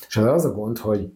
És 0.08 0.16
az 0.16 0.44
a 0.44 0.52
gond, 0.52 0.78
hogy 0.78 1.12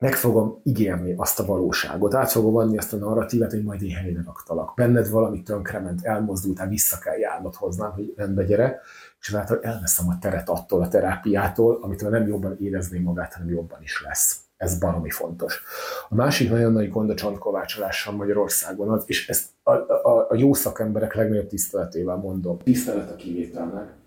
meg 0.00 0.14
fogom 0.14 0.60
ígérni 0.62 1.14
azt 1.16 1.40
a 1.40 1.44
valóságot, 1.44 2.14
át 2.14 2.30
fogom 2.30 2.56
adni 2.56 2.78
azt 2.78 2.92
a 2.92 2.96
narratívát, 2.96 3.50
hogy 3.50 3.64
majd 3.64 3.82
én 3.82 3.94
helyre 3.94 4.22
raktalak. 4.26 4.72
Benned 4.76 5.10
valami 5.10 5.42
tönkrement, 5.42 6.04
elmozdultál, 6.04 6.68
vissza 6.68 6.98
kell 6.98 7.18
járnod 7.18 7.54
hoznám, 7.54 7.92
hogy 7.92 8.12
rendbe 8.16 8.44
gyere, 8.44 8.80
és 9.20 9.28
ezáltal 9.28 9.58
elveszem 9.62 10.08
a 10.08 10.18
teret 10.18 10.48
attól 10.48 10.82
a 10.82 10.88
terápiától, 10.88 11.78
amitől 11.82 12.10
nem 12.10 12.26
jobban 12.26 12.56
érezni 12.60 12.98
magát, 12.98 13.32
hanem 13.32 13.48
jobban 13.48 13.82
is 13.82 14.02
lesz. 14.02 14.40
Ez 14.56 14.78
baromi 14.78 15.10
fontos. 15.10 15.62
A 16.08 16.14
másik 16.14 16.50
nagyon 16.50 16.72
nagy 16.72 16.90
gond 16.90 17.10
a 17.10 17.14
csontkovácsolással 17.14 18.14
Magyarországon 18.14 18.90
az, 18.90 19.02
és 19.06 19.28
ezt 19.28 19.48
a, 19.62 19.72
a, 19.72 20.26
a 20.28 20.34
jó 20.34 20.54
szakemberek 20.54 21.14
legnagyobb 21.14 21.46
tiszteletével 21.46 22.16
mondom. 22.16 22.58
Tisztelet 22.58 23.10
a 23.10 23.16
kivételnek. 23.16 23.98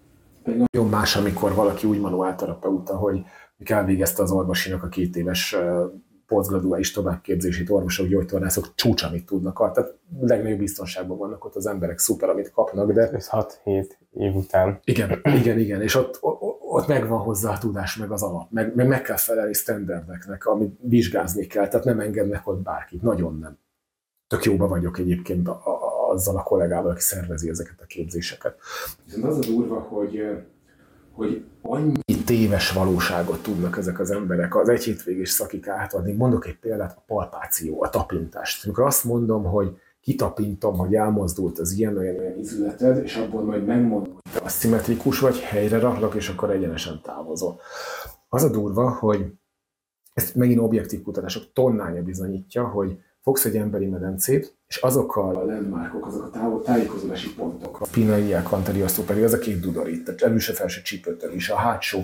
Egy 0.44 0.64
nagyon 0.72 0.90
más, 0.90 1.16
amikor 1.16 1.54
valaki 1.54 1.88
úgy 1.88 2.00
manuálterapeuta, 2.00 2.96
hogy 2.96 3.26
elvégezte 3.69 4.22
az 4.22 4.32
orvosinak 4.32 4.83
a 4.83 4.88
két 4.88 5.16
éves 5.16 5.56
és 6.77 6.92
továbbképzését 6.92 7.69
orvosok, 7.69 8.08
gyógytornászok 8.08 8.75
csúcs, 8.75 9.03
amit 9.03 9.25
tudnak. 9.25 9.74
Tehát 9.74 9.98
legnagyobb 10.19 10.59
biztonságban 10.59 11.17
vannak 11.17 11.45
ott 11.45 11.56
az 11.56 11.66
emberek, 11.66 11.98
szuper, 11.98 12.30
amit 12.30 12.51
kapnak, 12.51 12.92
de... 12.92 13.09
Ez 13.09 13.30
6-7 13.32 13.90
év 14.14 14.35
után. 14.35 14.80
Igen, 14.83 15.22
igen, 15.24 15.59
igen, 15.59 15.82
és 15.82 15.95
ott, 15.95 16.17
ott 16.59 16.88
megvan 16.88 17.19
hozzá 17.19 17.51
a 17.51 17.58
tudás, 17.58 17.95
meg 17.95 18.11
az 18.11 18.24
alap, 18.24 18.51
meg, 18.51 18.75
meg, 18.75 18.88
meg 18.88 19.01
kell 19.01 19.17
felelni 19.17 19.53
standardeknek, 19.53 20.45
amit 20.45 20.77
vizsgázni 20.82 21.48
kell, 21.48 21.67
tehát 21.67 21.85
nem 21.85 22.00
engednek 22.00 22.48
ott 22.48 22.61
bárkit, 22.61 23.01
nagyon 23.01 23.38
nem. 23.40 23.58
Tök 24.27 24.43
jóba 24.43 24.67
vagyok 24.67 25.00
egyébként 25.00 25.48
a, 25.48 25.51
a, 25.51 26.11
azzal 26.11 26.38
a 26.38 26.43
kollégával, 26.43 26.92
aki 26.92 27.01
szervezi 27.01 27.50
ezeket 27.50 27.82
a 27.82 27.85
képzéseket. 27.85 28.58
Viszont 29.06 29.24
az 29.24 29.38
a 29.38 29.40
durva, 29.40 29.80
hogy 29.80 30.22
hogy 31.14 31.45
annyi 31.61 32.24
téves 32.25 32.72
valóságot 32.72 33.43
tudnak 33.43 33.77
ezek 33.77 34.00
az 34.00 34.11
emberek 34.11 34.56
az 34.56 34.69
egy 34.69 34.83
hétvégés 34.83 35.30
szakik 35.30 35.67
átadni. 35.67 36.11
Mondok 36.14 36.48
egy 36.48 36.59
példát, 36.59 36.98
a 36.98 37.03
palpáció, 37.08 37.83
a 37.83 37.90
tapintást. 37.90 38.66
Amikor 38.66 38.83
azt 38.83 39.03
mondom, 39.03 39.43
hogy 39.43 39.77
kitapintom, 40.01 40.77
hogy 40.77 40.95
elmozdult 40.95 41.59
az 41.59 41.72
ilyen 41.72 41.98
olyan, 41.98 42.19
olyan 42.19 42.40
izületed, 42.40 43.03
és 43.03 43.16
abból 43.16 43.42
majd 43.42 43.66
megmondom, 43.66 44.14
hogy 44.14 44.42
te 44.42 44.50
szimmetrikus 44.50 45.19
vagy, 45.19 45.40
helyre 45.40 45.80
raklak, 45.80 46.16
és 46.16 46.30
akkor 46.30 46.51
egyenesen 46.51 47.01
távozol. 47.03 47.59
Az 48.30 48.43
a 48.43 48.50
durva, 48.50 48.90
hogy 48.90 49.25
ezt 50.14 50.35
megint 50.35 50.59
objektív 50.59 51.01
kutatások 51.01 51.53
tonnája 51.53 52.03
bizonyítja, 52.03 52.67
hogy 52.67 52.98
fogsz 53.24 53.45
egy 53.45 53.56
emberi 53.56 53.85
medencét, 53.85 54.56
és 54.68 54.76
azokkal 54.76 55.35
a 55.35 55.45
landmarkok, 55.45 56.06
azok 56.06 56.24
a 56.24 56.30
távol, 56.30 56.61
tájékozódási 56.61 57.34
pontok, 57.34 57.82
a 57.82 57.85
Pinaia 57.92 58.42
Quantariosztó 58.42 59.03
pedig 59.03 59.24
az 59.24 59.34
a 59.34 59.40
két 59.40 59.60
dudorit, 59.60 60.03
tehát 60.03 60.22
előse 60.22 60.53
felső 60.53 60.82
csípőtől 60.82 61.34
is, 61.34 61.50
a 61.50 61.56
hátsó, 61.56 62.00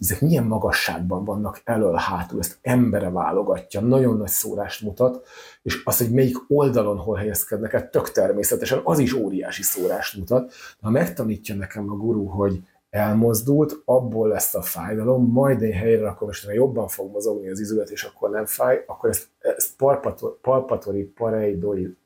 ezek 0.00 0.20
milyen 0.20 0.44
magasságban 0.44 1.24
vannak 1.24 1.60
elől, 1.64 1.94
hátul, 1.94 2.38
ezt 2.38 2.58
embere 2.62 3.10
válogatja, 3.10 3.80
nagyon 3.80 4.16
nagy 4.16 4.28
szórást 4.28 4.82
mutat, 4.82 5.26
és 5.62 5.82
az, 5.84 5.98
hogy 5.98 6.10
melyik 6.10 6.36
oldalon 6.48 6.96
hol 6.96 7.16
helyezkednek 7.16 7.72
el, 7.72 7.90
tök 7.90 8.10
természetesen, 8.10 8.80
az 8.84 8.98
is 8.98 9.12
óriási 9.12 9.62
szórást 9.62 10.16
mutat. 10.16 10.52
Ha 10.80 10.90
megtanítja 10.90 11.54
nekem 11.54 11.90
a 11.90 11.94
guru, 11.94 12.24
hogy 12.24 12.60
elmozdult, 12.90 13.82
abból 13.84 14.28
lesz 14.28 14.54
a 14.54 14.62
fájdalom, 14.62 15.30
majd 15.30 15.62
én 15.62 15.72
helyre 15.72 16.02
rakom, 16.02 16.28
és 16.28 16.46
jobban 16.52 16.88
fog 16.88 17.10
mozogni 17.12 17.50
az 17.50 17.60
izület, 17.60 17.90
és 17.90 18.02
akkor 18.02 18.30
nem 18.30 18.46
fáj, 18.46 18.84
akkor 18.86 19.10
ezt, 19.10 19.28
ezt 19.38 19.76
palpatori 20.40 21.02
pareidoli, 21.02 21.96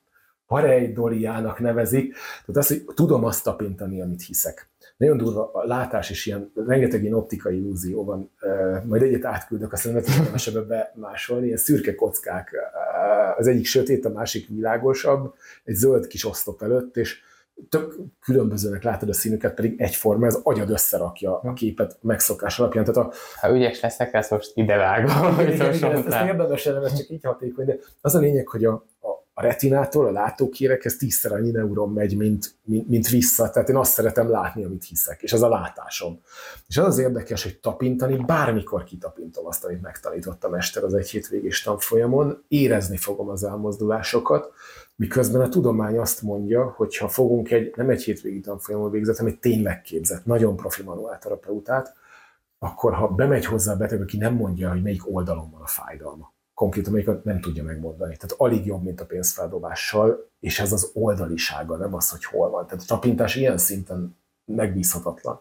pareidoliának 0.47 1.59
nevezik. 1.59 2.15
Tehát 2.47 2.57
azt, 2.57 2.69
hogy 2.69 2.85
tudom 2.95 3.25
azt 3.25 3.45
tapintani, 3.45 4.01
amit 4.01 4.23
hiszek. 4.23 4.69
Nagyon 4.97 5.17
durva 5.17 5.51
a 5.53 5.65
látás 5.65 6.11
is 6.11 6.27
ilyen, 6.27 6.53
rengeteg 6.67 7.03
ilyen 7.03 7.15
optikai 7.15 7.57
illúzió 7.57 8.05
van, 8.05 8.31
majd 8.87 9.03
egyet 9.03 9.25
átküldök, 9.25 9.73
azt 9.73 9.93
nem 9.93 10.03
tudom 10.03 10.67
bemásolni, 10.67 11.47
ilyen 11.47 11.59
szürke 11.59 11.95
kockák, 11.95 12.57
az 13.37 13.47
egyik 13.47 13.67
sötét, 13.67 14.05
a 14.05 14.11
másik 14.11 14.49
világosabb, 14.49 15.35
egy 15.65 15.75
zöld 15.75 16.07
kis 16.07 16.25
osztop 16.25 16.63
előtt, 16.63 16.97
és 16.97 17.21
tök 17.69 17.97
különbözőnek 18.21 18.83
látod 18.83 19.09
a 19.09 19.13
színüket, 19.13 19.55
pedig 19.55 19.81
egyforma, 19.81 20.27
ez 20.27 20.39
agyad 20.43 20.71
összerakja 20.71 21.39
a 21.39 21.53
képet 21.53 21.99
megszokás 22.01 22.59
alapján. 22.59 22.85
Tehát 22.85 23.11
a, 23.11 23.13
ha 23.41 23.55
ügyes 23.57 23.81
leszek, 23.81 24.15
ezt 24.15 24.31
most 24.31 24.51
idevágom. 24.55 25.33
Igen, 25.41 25.53
igen, 25.53 25.75
igen, 25.75 25.93
ezt, 25.93 26.07
ezt 26.07 26.27
érdemes 26.27 26.67
ez 26.67 26.99
csak 26.99 27.09
így 27.09 27.25
hatékony, 27.25 27.65
de 27.65 27.77
az 28.01 28.15
a 28.15 28.19
lényeg, 28.19 28.49
hogy 28.49 28.65
a, 28.65 28.73
a, 29.01 29.09
a 29.35 29.43
retinától, 29.43 30.07
a 30.07 30.11
látókérekhez 30.11 30.97
tízszer 30.97 31.33
annyi 31.33 31.51
neuron 31.51 31.93
megy, 31.93 32.17
mint, 32.17 32.55
mint, 32.65 32.89
mint 32.89 33.09
vissza. 33.09 33.51
Tehát 33.51 33.69
én 33.69 33.77
azt 33.77 33.93
szeretem 33.93 34.31
látni, 34.31 34.65
amit 34.65 34.85
hiszek, 34.85 35.23
és 35.23 35.33
az 35.33 35.43
a 35.43 35.49
látásom. 35.49 36.21
És 36.67 36.77
az 36.77 36.87
az 36.87 36.99
érdekes, 36.99 37.43
hogy 37.43 37.59
tapintani, 37.59 38.17
bármikor 38.17 38.85
kitapintom 38.85 39.47
azt, 39.47 39.65
amit 39.65 39.83
megtanított 39.83 40.45
a 40.45 40.49
mester 40.49 40.85
az 40.85 40.95
egy 40.95 41.11
hétvégés 41.11 41.63
tanfolyamon, 41.63 42.45
érezni 42.49 42.97
fogom 42.97 43.29
az 43.29 43.45
elmozdulásokat, 43.45 44.53
Miközben 44.97 45.41
a 45.41 45.49
tudomány 45.49 45.99
azt 45.99 46.23
mondja, 46.23 46.71
hogy 46.77 46.97
ha 46.97 47.09
fogunk 47.09 47.51
egy, 47.51 47.73
nem 47.77 47.91
egy 47.91 48.03
hétvégi 48.03 48.41
tanfolyamon 48.41 48.91
végzett, 48.91 49.17
hanem 49.17 49.33
egy 49.33 49.39
tényleg 49.39 49.83
képzett, 49.83 50.25
nagyon 50.25 50.57
profi 50.57 50.83
manuálterapeutát, 50.83 51.95
akkor 52.59 52.95
ha 52.95 53.09
bemegy 53.09 53.45
hozzá 53.45 53.73
a 53.73 53.77
beteg, 53.77 54.01
aki 54.01 54.17
nem 54.17 54.35
mondja, 54.35 54.71
hogy 54.71 54.83
melyik 54.83 55.15
oldalon 55.15 55.51
van 55.51 55.61
a 55.61 55.67
fájdalma, 55.67 56.33
konkrétan 56.55 56.93
melyiket 56.93 57.25
nem 57.25 57.41
tudja 57.41 57.63
megmondani. 57.63 58.17
Tehát 58.17 58.35
alig 58.39 58.67
jobb, 58.67 58.83
mint 58.83 59.01
a 59.01 59.07
pénzfeldobással, 59.07 60.31
és 60.41 60.61
ez 60.61 60.73
az 60.73 60.91
oldalisága, 60.95 61.77
nem 61.77 61.95
az, 61.95 62.11
hogy 62.11 62.25
hol 62.25 62.51
van. 62.51 62.67
Tehát 62.67 62.83
a 62.83 62.87
tapintás 62.87 63.37
ilyen 63.37 63.59
szinten 63.59 64.17
megbízhatatlan. 64.45 65.41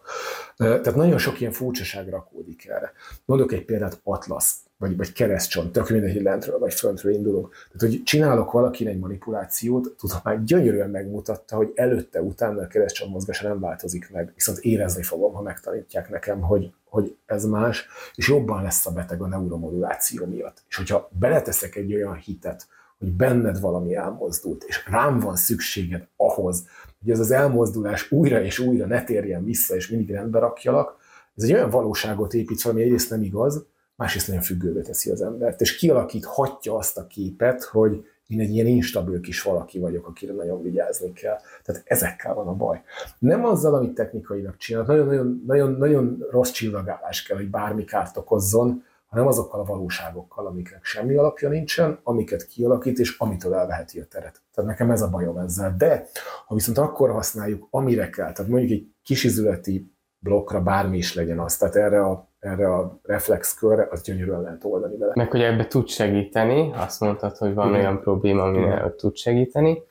Tehát 0.56 0.94
nagyon 0.94 1.18
sok 1.18 1.40
ilyen 1.40 1.52
furcsaság 1.52 2.08
rakódik 2.08 2.68
erre. 2.68 2.92
Mondok 3.24 3.52
egy 3.52 3.64
példát, 3.64 4.00
Atlasz 4.02 4.56
vagy, 4.86 4.96
vagy 4.96 5.12
keresztcsont, 5.12 5.72
tök 5.72 5.88
mindegy, 5.88 6.22
lentről 6.22 6.58
vagy 6.58 6.74
föntről 6.74 7.12
indulunk. 7.12 7.48
Tehát, 7.72 7.94
hogy 7.94 8.02
csinálok 8.02 8.52
valakinek 8.52 8.92
egy 8.92 8.98
manipulációt, 8.98 9.94
tudom, 9.98 10.18
már 10.22 10.44
gyönyörűen 10.44 10.90
megmutatta, 10.90 11.56
hogy 11.56 11.72
előtte, 11.74 12.22
utána 12.22 12.62
a 12.62 12.66
keresztcsont 12.66 13.12
mozgása 13.12 13.48
nem 13.48 13.60
változik 13.60 14.10
meg, 14.10 14.32
viszont 14.34 14.58
érezni 14.58 15.02
fogom, 15.02 15.34
ha 15.34 15.42
megtanítják 15.42 16.10
nekem, 16.10 16.40
hogy, 16.40 16.72
hogy 16.88 17.16
ez 17.26 17.44
más, 17.44 17.86
és 18.14 18.28
jobban 18.28 18.62
lesz 18.62 18.86
a 18.86 18.90
beteg 18.90 19.22
a 19.22 19.26
neuromoduláció 19.26 20.26
miatt. 20.26 20.62
És 20.68 20.76
hogyha 20.76 21.08
beleteszek 21.18 21.76
egy 21.76 21.94
olyan 21.94 22.14
hitet, 22.14 22.66
hogy 22.98 23.12
benned 23.12 23.60
valami 23.60 23.94
elmozdult, 23.94 24.64
és 24.64 24.86
rám 24.86 25.18
van 25.18 25.36
szükséged 25.36 26.06
ahhoz, 26.16 26.66
hogy 27.00 27.10
ez 27.10 27.18
az 27.18 27.30
elmozdulás 27.30 28.10
újra 28.10 28.42
és 28.42 28.58
újra 28.58 28.86
ne 28.86 29.04
térjen 29.04 29.44
vissza, 29.44 29.74
és 29.74 29.88
mindig 29.88 30.10
rendbe 30.10 30.38
rakjalak, 30.38 30.96
ez 31.36 31.44
egy 31.44 31.52
olyan 31.52 31.70
valóságot 31.70 32.34
épít 32.34 32.62
ami 32.62 32.82
egyrészt 32.82 33.10
nem 33.10 33.22
igaz, 33.22 33.66
másrészt 33.96 34.26
nagyon 34.26 34.42
függővé 34.42 34.80
teszi 34.80 35.10
az 35.10 35.22
embert, 35.22 35.60
és 35.60 35.76
kialakíthatja 35.76 36.76
azt 36.76 36.98
a 36.98 37.06
képet, 37.06 37.62
hogy 37.62 38.04
én 38.26 38.40
egy 38.40 38.54
ilyen 38.54 38.66
instabil 38.66 39.20
kis 39.20 39.42
valaki 39.42 39.78
vagyok, 39.78 40.06
akire 40.06 40.32
nagyon 40.32 40.62
vigyázni 40.62 41.12
kell. 41.12 41.38
Tehát 41.62 41.82
ezekkel 41.84 42.34
van 42.34 42.48
a 42.48 42.54
baj. 42.54 42.82
Nem 43.18 43.44
azzal, 43.44 43.74
amit 43.74 43.94
technikailag 43.94 44.56
csinál, 44.56 44.82
nagyon-nagyon 44.82 45.42
nagyon, 45.46 45.72
nagyon 45.72 46.26
rossz 46.30 46.50
csillagálás 46.50 47.22
kell, 47.22 47.36
hogy 47.36 47.50
bármi 47.50 47.84
kárt 47.84 48.16
okozzon, 48.16 48.82
hanem 49.06 49.26
azokkal 49.26 49.60
a 49.60 49.64
valóságokkal, 49.64 50.46
amiknek 50.46 50.84
semmi 50.84 51.14
alapja 51.14 51.48
nincsen, 51.48 51.98
amiket 52.02 52.46
kialakít, 52.46 52.98
és 52.98 53.16
amitől 53.18 53.54
elveheti 53.54 54.00
a 54.00 54.04
teret. 54.04 54.42
Tehát 54.54 54.70
nekem 54.70 54.90
ez 54.90 55.02
a 55.02 55.10
bajom 55.10 55.38
ezzel. 55.38 55.74
De 55.78 56.06
ha 56.46 56.54
viszont 56.54 56.78
akkor 56.78 57.10
használjuk, 57.10 57.66
amire 57.70 58.10
kell, 58.10 58.32
tehát 58.32 58.50
mondjuk 58.50 58.70
egy 58.70 58.92
kisizületi 59.02 59.92
blokkra 60.18 60.60
bármi 60.60 60.96
is 60.96 61.14
legyen 61.14 61.38
az, 61.38 61.56
tehát 61.56 61.76
erre 61.76 62.04
a 62.04 62.28
erre 62.44 62.74
a 62.74 62.98
reflexkörre, 63.02 63.88
az 63.90 64.02
gyönyörűen 64.02 64.40
lehet 64.40 64.64
oldani 64.64 64.96
vele. 64.96 65.12
Meg 65.14 65.30
hogy 65.30 65.42
ebbe 65.42 65.66
tud 65.66 65.88
segíteni, 65.88 66.72
azt 66.76 67.00
mondtad, 67.00 67.36
hogy 67.36 67.54
van 67.54 67.68
Igen. 67.68 67.80
olyan 67.80 68.00
probléma, 68.00 68.42
amivel 68.42 68.94
tud 68.94 69.16
segíteni. 69.16 69.82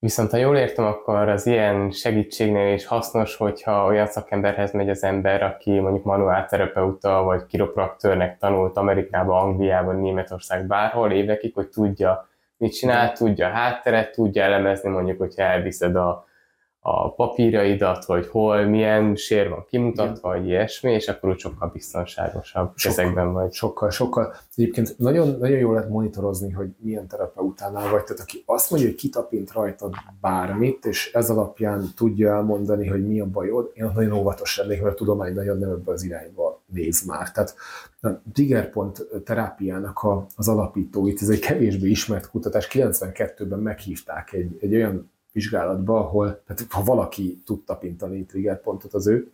Viszont 0.00 0.30
ha 0.30 0.36
jól 0.36 0.56
értem, 0.56 0.84
akkor 0.84 1.28
az 1.28 1.46
ilyen 1.46 1.90
segítségnél 1.90 2.74
is 2.74 2.86
hasznos, 2.86 3.36
hogyha 3.36 3.86
olyan 3.86 4.06
szakemberhez 4.06 4.72
megy 4.72 4.88
az 4.90 5.02
ember, 5.02 5.42
aki 5.42 5.78
mondjuk 5.78 6.04
manuálterapeuta 6.04 7.22
vagy 7.22 7.46
kiropraktőrnek 7.46 8.38
tanult 8.38 8.76
Amerikában, 8.76 9.42
Angliában, 9.42 9.96
Németország, 9.96 10.66
bárhol 10.66 11.12
évekig, 11.12 11.54
hogy 11.54 11.68
tudja, 11.68 12.28
mit 12.56 12.72
csinál, 12.72 13.12
tudja 13.12 13.46
a 13.46 13.50
hátteret, 13.50 14.12
tudja 14.12 14.42
elemezni 14.42 14.88
mondjuk, 14.88 15.18
hogyha 15.18 15.42
elviszed 15.42 15.96
a 15.96 16.27
a 16.80 17.14
papírjaidat, 17.14 18.04
hogy 18.04 18.26
hol, 18.26 18.64
milyen 18.64 19.16
sér 19.16 19.48
van 19.48 19.64
kimutatva, 19.68 20.28
vagy 20.28 20.46
ilyesmi, 20.46 20.92
és 20.92 21.08
akkor 21.08 21.30
úgy 21.30 21.38
sokkal 21.38 21.70
biztonságosabb 21.72 22.72
sokkal, 22.74 22.98
ezekben 22.98 23.32
vagy. 23.32 23.52
Sokkal, 23.52 23.90
sokkal. 23.90 24.34
Egyébként 24.56 24.98
nagyon, 24.98 25.36
nagyon 25.38 25.58
jól 25.58 25.74
lehet 25.74 25.88
monitorozni, 25.88 26.50
hogy 26.50 26.68
milyen 26.78 27.06
terapeutánál 27.06 27.90
vagy. 27.90 28.02
Tehát 28.04 28.22
aki 28.22 28.42
azt 28.46 28.70
mondja, 28.70 28.88
hogy 28.88 28.98
kitapint 28.98 29.52
rajtad 29.52 29.94
bármit, 30.20 30.84
és 30.84 31.12
ez 31.12 31.30
alapján 31.30 31.84
tudja 31.96 32.34
elmondani, 32.34 32.86
hogy 32.86 33.06
mi 33.06 33.20
a 33.20 33.26
bajod, 33.26 33.70
én 33.74 33.90
nagyon 33.94 34.12
óvatos 34.12 34.56
lennék, 34.56 34.82
mert 34.82 34.94
a 34.94 34.98
tudomány 34.98 35.34
nagyon 35.34 35.58
nem 35.58 35.70
ebbe 35.70 35.92
az 35.92 36.02
irányba 36.02 36.62
néz 36.66 37.02
már. 37.06 37.30
Tehát 37.30 37.54
a 38.00 38.08
triggerpont 38.32 39.06
terápiának 39.24 40.02
a, 40.02 40.26
az 40.36 40.48
alapítóit, 40.48 41.22
ez 41.22 41.28
egy 41.28 41.38
kevésbé 41.38 41.88
ismert 41.88 42.30
kutatás, 42.30 42.68
92-ben 42.72 43.58
meghívták 43.58 44.32
egy, 44.32 44.56
egy 44.60 44.74
olyan 44.74 45.10
vizsgálatba, 45.38 45.98
ahol, 45.98 46.42
tehát 46.46 46.66
ha 46.68 46.82
valaki 46.82 47.42
tud 47.44 47.64
tapintani 47.64 48.24
triggerpontot 48.24 48.94
az 48.94 49.06
ő, 49.06 49.32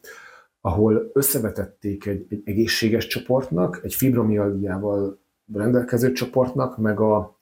ahol 0.61 1.11
összevetették 1.13 2.07
egy, 2.07 2.27
egy 2.29 2.43
egészséges 2.45 3.07
csoportnak, 3.07 3.81
egy 3.83 3.95
fibromialgiával 3.95 5.19
rendelkező 5.53 6.13
csoportnak, 6.13 6.79
meg 6.79 7.01
a, 7.01 7.37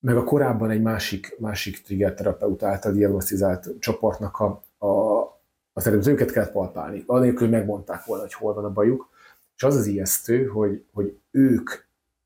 meg 0.00 0.16
a 0.16 0.24
korábban 0.24 0.70
egy 0.70 0.82
másik, 0.82 1.36
másik 1.38 1.82
trigger 1.82 2.14
terapeut 2.14 2.62
által 2.62 2.92
diagnosztizált 2.92 3.68
csoportnak 3.78 4.38
a, 4.38 4.62
a, 4.86 5.22
az 5.72 5.86
eredményt, 5.86 6.06
őket 6.06 6.30
kellett 6.30 6.52
palpálni, 6.52 7.02
anélkül, 7.06 7.48
hogy 7.48 7.56
megmondták 7.56 8.04
volna, 8.04 8.22
hogy 8.22 8.32
hol 8.32 8.54
van 8.54 8.64
a 8.64 8.72
bajuk. 8.72 9.08
És 9.56 9.62
az 9.62 9.76
az 9.76 9.86
ijesztő, 9.86 10.46
hogy, 10.46 10.84
hogy 10.92 11.18
ők 11.30 11.70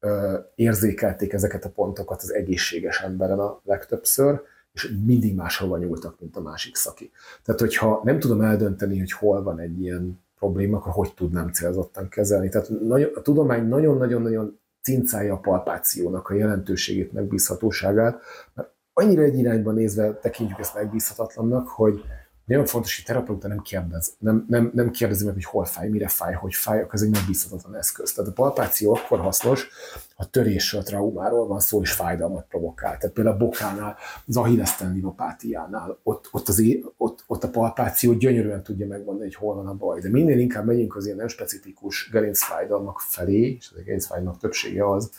ö, 0.00 0.38
érzékelték 0.54 1.32
ezeket 1.32 1.64
a 1.64 1.70
pontokat 1.70 2.22
az 2.22 2.34
egészséges 2.34 3.00
emberen 3.00 3.38
a 3.38 3.60
legtöbbször, 3.64 4.40
és 4.72 4.94
mindig 5.04 5.34
máshova 5.34 5.78
nyúltak, 5.78 6.20
mint 6.20 6.36
a 6.36 6.40
másik 6.40 6.76
szaki. 6.76 7.10
Tehát, 7.44 7.60
hogyha 7.60 8.00
nem 8.04 8.18
tudom 8.18 8.40
eldönteni, 8.40 8.98
hogy 8.98 9.12
hol 9.12 9.42
van 9.42 9.58
egy 9.58 9.80
ilyen 9.80 10.20
probléma, 10.38 10.76
akkor 10.76 10.92
hogy 10.92 11.14
tudnám 11.14 11.52
célzottan 11.52 12.08
kezelni. 12.08 12.48
Tehát 12.48 12.70
a 13.14 13.22
tudomány 13.22 13.68
nagyon-nagyon-nagyon 13.68 14.58
cincálja 14.82 15.34
a 15.34 15.38
palpációnak 15.38 16.28
a 16.28 16.34
jelentőségét, 16.34 17.12
megbízhatóságát, 17.12 18.20
mert 18.54 18.70
annyira 18.92 19.22
egy 19.22 19.38
irányba 19.38 19.72
nézve 19.72 20.14
tekintjük 20.14 20.58
ezt 20.58 20.74
megbízhatatlannak, 20.74 21.68
hogy 21.68 22.04
nagyon 22.44 22.66
fontos, 22.66 22.96
hogy 22.96 23.04
terapeuta 23.04 23.48
nem 23.48 23.62
kérdez, 23.62 24.14
nem, 24.18 24.44
nem, 24.48 24.70
nem 24.74 24.90
kérdezi 24.90 25.24
meg, 25.24 25.34
hogy 25.34 25.44
hol 25.44 25.64
fáj, 25.64 25.88
mire 25.88 26.08
fáj, 26.08 26.32
hogy 26.34 26.54
fáj, 26.54 26.80
akkor 26.80 26.94
ez 26.94 27.02
egy 27.02 27.10
megbízhatatlan 27.10 27.76
eszköz. 27.76 28.12
Tehát 28.12 28.30
a 28.30 28.34
palpáció 28.34 28.94
akkor 28.94 29.20
hasznos, 29.20 29.68
ha 30.16 30.24
törésről, 30.24 30.82
traumáról 30.82 31.46
van 31.46 31.60
szó, 31.60 31.80
és 31.80 31.92
fájdalmat 31.92 32.46
provokál. 32.48 32.96
Tehát 32.98 33.14
például 33.14 33.36
a 33.36 33.38
bokánál, 33.38 33.96
az 34.26 34.36
Achilles 34.36 34.76
tendinopátiánál, 34.76 35.98
ott, 36.02 36.28
ott, 36.30 36.48
az, 36.48 36.62
ott, 36.96 37.24
ott 37.26 37.44
a 37.44 37.50
palpáció 37.50 38.12
gyönyörűen 38.12 38.62
tudja 38.62 38.86
megmondani, 38.86 39.24
hogy 39.24 39.34
hol 39.34 39.54
van 39.54 39.66
a 39.66 39.74
baj. 39.74 40.00
De 40.00 40.08
minél 40.08 40.38
inkább 40.38 40.66
megyünk 40.66 40.96
az 40.96 41.04
ilyen 41.04 41.16
nem 41.16 41.28
specifikus 41.28 42.08
gerincfájdalmak 42.12 43.00
felé, 43.00 43.54
és 43.58 43.70
az 43.74 43.82
gerincfájdalmak 43.84 44.40
többsége 44.40 44.90
az, 44.90 45.10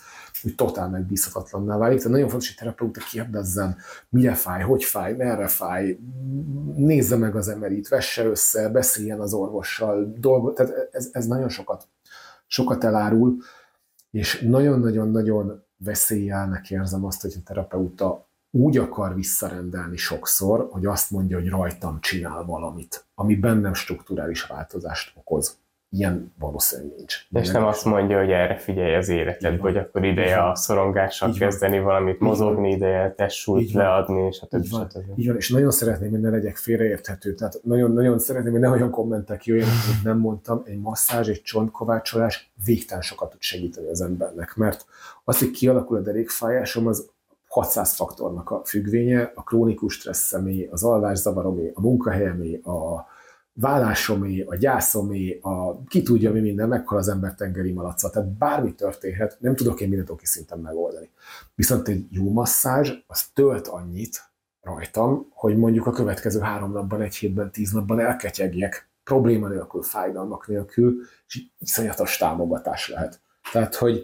hogy 0.44 0.56
totál 0.56 0.90
megbízhatatlanná 0.90 1.78
válik. 1.78 1.98
Tehát 1.98 2.12
nagyon 2.12 2.30
fontos, 2.30 2.48
hogy 2.48 2.58
terapeuta 2.58 3.02
kérdezzen, 3.12 3.78
mire 4.10 4.34
fáj, 4.34 4.62
hogy 4.62 4.84
fáj, 4.84 5.14
merre 5.14 5.48
fáj, 5.48 6.00
nézze 6.76 7.16
meg 7.16 7.36
az 7.36 7.48
emerit, 7.48 7.88
vesse 7.88 8.26
össze, 8.26 8.70
beszéljen 8.70 9.20
az 9.20 9.34
orvossal, 9.34 10.14
dolgo, 10.18 10.54
tehát 10.54 10.90
ez, 10.92 11.10
ez 11.12 11.26
nagyon 11.26 11.50
sokat, 11.50 11.88
sokat 12.48 12.84
elárul, 12.84 13.38
és 14.12 14.42
nagyon-nagyon-nagyon 14.42 15.64
veszélyelnek 15.78 16.70
érzem 16.70 17.06
azt, 17.06 17.22
hogy 17.22 17.34
a 17.38 17.44
terapeuta 17.46 18.28
úgy 18.52 18.78
akar 18.78 19.16
visszarendelni 19.16 19.98
sokszor, 19.98 20.68
hogy 20.72 20.86
azt 20.86 21.12
mondja, 21.12 21.40
hogy 21.40 21.50
rajtam 21.50 22.00
csinál 22.02 22.44
valamit, 22.44 23.06
ami 23.16 23.36
bennem 23.36 23.74
strukturális 23.74 24.44
változást 24.44 25.18
okoz. 25.18 25.58
Ilyen 25.96 26.34
valószínűleg 26.40 26.96
nincs. 26.98 27.16
És 27.32 27.52
nem 27.52 27.66
azt 27.66 27.86
mondja, 27.86 28.20
hogy 28.20 28.32
erre 28.32 28.58
figyelj 28.58 28.96
az 28.96 29.10
életed, 29.10 29.60
hogy 29.60 29.78
akkor 29.78 30.04
ideje 30.06 30.44
a 30.44 30.56
szorongással 30.56 31.30
Így 31.30 31.40
van. 31.40 31.50
kezdeni 31.50 31.80
valamit, 31.80 32.20
mozogni 32.20 32.72
ideje, 32.72 33.16
van. 33.44 33.66
leadni, 33.74 34.26
és 34.26 34.42
a 34.42 34.46
többi, 34.46 34.64
Így 34.66 34.72
van. 34.72 34.90
stb. 34.90 35.20
Így 35.20 35.28
van, 35.28 35.36
és 35.36 35.50
nagyon 35.50 35.72
szeretném, 35.72 36.10
hogy 36.10 36.20
ne 36.20 36.30
legyek 36.30 36.56
félreérthető. 36.56 37.34
Tehát 37.34 37.60
nagyon, 37.64 37.92
nagyon 37.92 38.20
szeretném, 38.20 38.52
hogy 38.52 38.62
ne 38.62 38.70
olyan 38.70 38.90
kommentek 38.90 39.46
jöjjenek, 39.46 39.74
amit 39.92 40.04
nem 40.04 40.18
mondtam. 40.18 40.64
Egy 40.66 40.80
masszázs, 40.80 41.28
egy 41.30 41.42
csontkovácsolás 41.42 42.52
végtelen 42.66 43.04
sokat 43.04 43.30
tud 43.30 43.42
segíteni 43.42 43.88
az 43.88 44.02
embernek, 44.02 44.56
mert 44.56 44.86
az, 45.24 45.40
hogy 45.40 45.52
kialakul 45.52 45.98
a 45.98 46.02
derékfájásom, 46.02 46.88
az 46.88 47.10
600 47.48 47.94
faktornak 47.96 48.50
a 48.50 48.62
függvénye, 48.66 49.32
a 49.36 49.44
krónikus 49.44 49.94
stresszemé, 49.94 50.68
az 50.72 50.84
alvászzavaromé, 50.84 51.72
a 51.74 51.82
munkahelyemé, 51.82 52.62
a 52.64 53.06
vállásomé, 53.54 54.42
a 54.42 54.56
gyászomé, 54.56 55.40
a 55.42 55.84
ki 55.84 56.04
tudja 56.04 56.32
mi 56.32 56.40
minden, 56.40 56.68
meghal 56.68 56.98
az 56.98 57.08
ember 57.08 57.36
tengeri 57.36 57.72
malaca. 57.72 58.10
Tehát 58.10 58.30
bármi 58.30 58.76
történhet, 58.76 59.38
nem 59.40 59.56
tudok 59.56 59.82
én 59.82 59.88
mindent 59.88 60.10
oki 60.10 60.26
szinten 60.26 60.60
megoldani. 60.60 61.10
Viszont 61.56 61.88
egy 61.88 62.06
jó 62.10 62.32
masszázs, 62.32 62.92
az 63.08 63.24
tölt 63.34 63.68
annyit 63.68 64.32
rajtam, 64.62 65.28
hogy 65.30 65.58
mondjuk 65.58 65.86
a 65.86 65.92
következő 65.92 66.40
három 66.40 66.72
napban, 66.72 67.02
egy 67.02 67.16
hétben, 67.16 67.52
tíz 67.52 67.72
napban 67.72 68.00
elketyegjek, 68.00 68.90
probléma 69.04 69.48
nélkül, 69.48 69.82
fájdalmak 69.82 70.48
nélkül, 70.48 70.96
és 71.28 71.44
iszonyatos 71.60 72.18
támogatás 72.18 72.90
lehet. 72.90 73.22
Tehát, 73.52 73.76
hogy, 73.76 74.04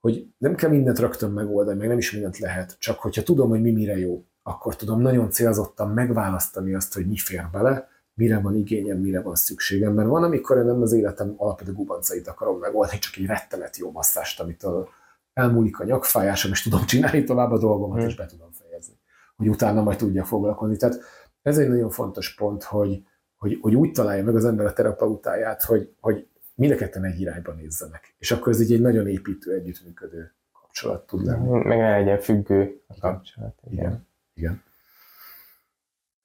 hogy 0.00 0.26
nem 0.38 0.54
kell 0.54 0.70
mindent 0.70 0.98
rögtön 0.98 1.30
megoldani, 1.30 1.78
meg 1.78 1.88
nem 1.88 1.98
is 1.98 2.12
mindent 2.12 2.38
lehet, 2.38 2.76
csak 2.78 2.98
hogyha 2.98 3.22
tudom, 3.22 3.48
hogy 3.48 3.60
mi 3.60 3.70
mire 3.70 3.98
jó, 3.98 4.24
akkor 4.42 4.76
tudom 4.76 5.00
nagyon 5.00 5.30
célzottan 5.30 5.90
megválasztani 5.90 6.74
azt, 6.74 6.94
hogy 6.94 7.06
mi 7.06 7.16
fér 7.16 7.48
bele, 7.52 7.88
mire 8.16 8.40
van 8.40 8.56
igényem, 8.56 8.98
mire 8.98 9.20
van 9.20 9.34
szükségem. 9.34 9.92
Mert 9.94 10.08
van, 10.08 10.22
amikor 10.22 10.56
én 10.56 10.64
nem 10.64 10.82
az 10.82 10.92
életem 10.92 11.34
alapvető 11.36 11.72
gubancait 11.72 12.28
akarom 12.28 12.58
megoldani, 12.58 12.98
csak 12.98 13.16
egy 13.16 13.26
rettenet 13.26 13.76
jó 13.76 13.90
masszást, 13.90 14.40
amitől 14.40 14.88
elmúlik 15.32 15.80
a 15.80 15.84
nyakfájásom, 15.84 16.50
és 16.50 16.62
tudom 16.62 16.86
csinálni 16.86 17.24
tovább 17.24 17.50
a 17.50 17.58
dolgomat, 17.58 17.98
Hmm. 17.98 18.06
és 18.08 18.16
be 18.16 18.26
tudom 18.26 18.50
fejezni. 18.52 18.94
Hogy 19.36 19.48
utána 19.48 19.82
majd 19.82 19.98
tudja 19.98 20.24
foglalkozni. 20.24 20.76
Tehát 20.76 21.00
ez 21.42 21.58
egy 21.58 21.68
nagyon 21.68 21.90
fontos 21.90 22.34
pont, 22.34 22.62
hogy, 22.62 23.02
hogy, 23.36 23.58
hogy 23.60 23.74
úgy 23.74 23.92
találja 23.92 24.24
meg 24.24 24.34
az 24.34 24.44
ember 24.44 24.66
a 24.66 24.72
terapeutáját, 24.72 25.62
hogy, 25.62 25.94
hogy 26.00 26.28
mind 26.54 26.72
a 26.72 26.76
ketten 26.76 27.04
egy 27.04 27.20
irányba 27.20 27.52
nézzenek. 27.52 28.14
És 28.18 28.30
akkor 28.30 28.52
ez 28.52 28.60
így 28.60 28.72
egy 28.72 28.80
nagyon 28.80 29.08
építő, 29.08 29.54
együttműködő 29.54 30.34
kapcsolat 30.52 31.06
tud 31.06 31.24
lenni. 31.24 31.48
Meg 31.48 31.78
ne 31.78 31.90
legyen 31.90 32.18
függő 32.18 32.80
a 32.86 32.94
kapcsolat. 33.00 33.58
Igen. 33.70 33.84
Igen. 33.84 34.06
Igen. 34.34 34.62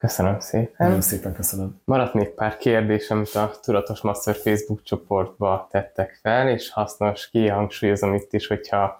Köszönöm 0.01 0.39
szépen. 0.39 0.73
Nagyon 0.77 1.01
szépen 1.01 1.33
köszönöm. 1.33 1.81
Maradt 1.85 2.13
még 2.13 2.29
pár 2.29 2.57
kérdés, 2.57 3.09
amit 3.09 3.35
a 3.35 3.51
Tudatos 3.61 4.01
Master 4.01 4.35
Facebook 4.35 4.83
csoportba 4.83 5.67
tettek 5.71 6.19
fel, 6.21 6.49
és 6.49 6.69
hasznos 6.69 7.29
kihangsúlyozom 7.29 8.13
itt 8.13 8.33
is, 8.33 8.47
hogyha 8.47 8.99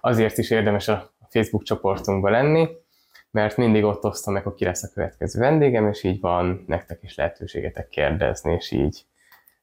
azért 0.00 0.38
is 0.38 0.50
érdemes 0.50 0.88
a 0.88 1.12
Facebook 1.28 1.62
csoportunkba 1.62 2.30
lenni, 2.30 2.68
mert 3.30 3.56
mindig 3.56 3.84
ott 3.84 4.04
osztom 4.04 4.34
meg, 4.34 4.42
hogy 4.42 4.54
ki 4.54 4.64
lesz 4.64 4.82
a 4.82 4.90
következő 4.94 5.40
vendégem, 5.40 5.88
és 5.88 6.02
így 6.02 6.20
van 6.20 6.64
nektek 6.66 7.02
is 7.02 7.14
lehetőségetek 7.14 7.88
kérdezni, 7.88 8.52
és 8.52 8.70
így 8.70 9.06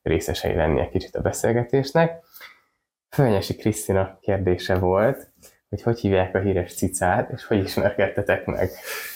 részesei 0.01 0.55
lenni 0.55 0.79
egy 0.79 0.89
kicsit 0.89 1.15
a 1.15 1.21
beszélgetésnek. 1.21 2.23
Fölnyesi 3.09 3.55
Krisztina 3.55 4.17
kérdése 4.21 4.75
volt, 4.75 5.31
hogy 5.73 5.81
hogy 5.81 5.99
hívják 5.99 6.35
a 6.35 6.39
híres 6.39 6.73
cicát, 6.73 7.31
és 7.31 7.45
hogy 7.45 7.63
ismerkedtetek 7.63 8.45
meg. 8.45 8.71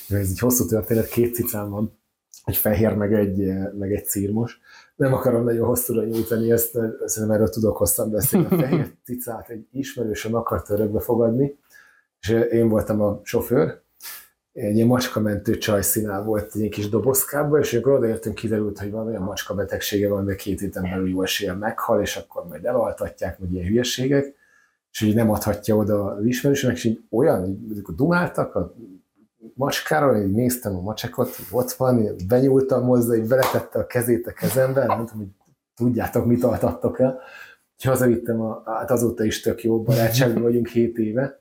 Ez 0.09 0.29
egy 0.29 0.39
hosszú 0.39 0.65
történet, 0.65 1.07
két 1.07 1.33
cicám 1.33 1.69
van, 1.69 1.99
egy 2.45 2.57
fehér, 2.57 2.93
meg 2.93 3.13
egy, 3.13 3.51
meg 3.79 3.93
egy 3.93 4.05
círmos. 4.05 4.59
Nem 4.95 5.13
akarom 5.13 5.43
nagyon 5.43 5.67
hosszúra 5.67 6.03
nyújtani 6.03 6.51
ezt, 6.51 6.73
mert 6.73 7.07
szerintem 7.07 7.37
erről 7.37 7.49
tudok 7.49 7.77
hosszan 7.77 8.11
beszélni. 8.11 8.45
A 8.49 8.57
fehér 8.57 8.91
cicát 9.05 9.49
egy 9.49 9.67
ismerősöm 9.71 10.35
akart 10.35 10.69
örökbe 10.69 10.99
fogadni, 10.99 11.57
és 12.19 12.29
én 12.51 12.69
voltam 12.69 13.01
a 13.01 13.21
sofőr, 13.23 13.81
egy 14.53 14.75
ilyen 14.75 14.87
macskamentő 14.87 15.57
csajszínál 15.57 16.23
volt 16.23 16.55
egy 16.55 16.69
kis 16.69 16.89
dobozkában, 16.89 17.59
és 17.59 17.73
amikor 17.73 17.93
odaértünk, 17.93 18.35
kiderült, 18.35 18.79
hogy 18.79 18.91
van 18.91 19.07
olyan 19.07 19.23
macska 19.23 19.53
betegsége 19.53 20.09
van, 20.09 20.25
de 20.25 20.35
két 20.35 20.59
héten 20.59 20.83
belül 20.83 21.09
jó 21.09 21.21
esélye 21.21 21.53
meghal, 21.53 22.01
és 22.01 22.15
akkor 22.15 22.47
majd 22.47 22.65
elaltatják, 22.65 23.39
meg 23.39 23.51
ilyen 23.51 23.65
hülyeségek, 23.65 24.36
és 24.97 25.03
így 25.03 25.15
nem 25.15 25.29
adhatja 25.29 25.75
oda 25.75 26.05
az 26.05 26.25
ismerősömnek, 26.25 26.77
és 26.77 26.83
így 26.83 27.03
olyan, 27.09 27.45
így, 27.45 27.71
amikor 27.71 27.95
dumáltak 27.95 28.55
a 28.55 28.73
macskáról, 29.53 30.15
így 30.15 30.31
néztem 30.31 30.75
a 30.75 30.81
macsekot, 30.81 31.35
hogy 31.35 31.45
ott 31.51 31.71
van, 31.71 32.15
benyúltam 32.27 32.83
hozzá, 32.83 33.15
így 33.15 33.27
beletette 33.27 33.79
a 33.79 33.85
kezét 33.85 34.27
a 34.27 34.31
kezembe, 34.31 34.85
mondtam, 34.85 35.17
hogy 35.17 35.27
tudjátok, 35.75 36.25
mit 36.25 36.43
altattok 36.43 36.99
el. 36.99 37.19
Úgyhogy 37.75 37.91
hazavittem, 37.91 38.41
a, 38.41 38.61
hát 38.65 38.91
azóta 38.91 39.23
is 39.23 39.41
tök 39.41 39.63
jó 39.63 39.81
barátságban 39.81 40.41
vagyunk 40.41 40.67
7 40.67 40.97
éve, 40.97 41.39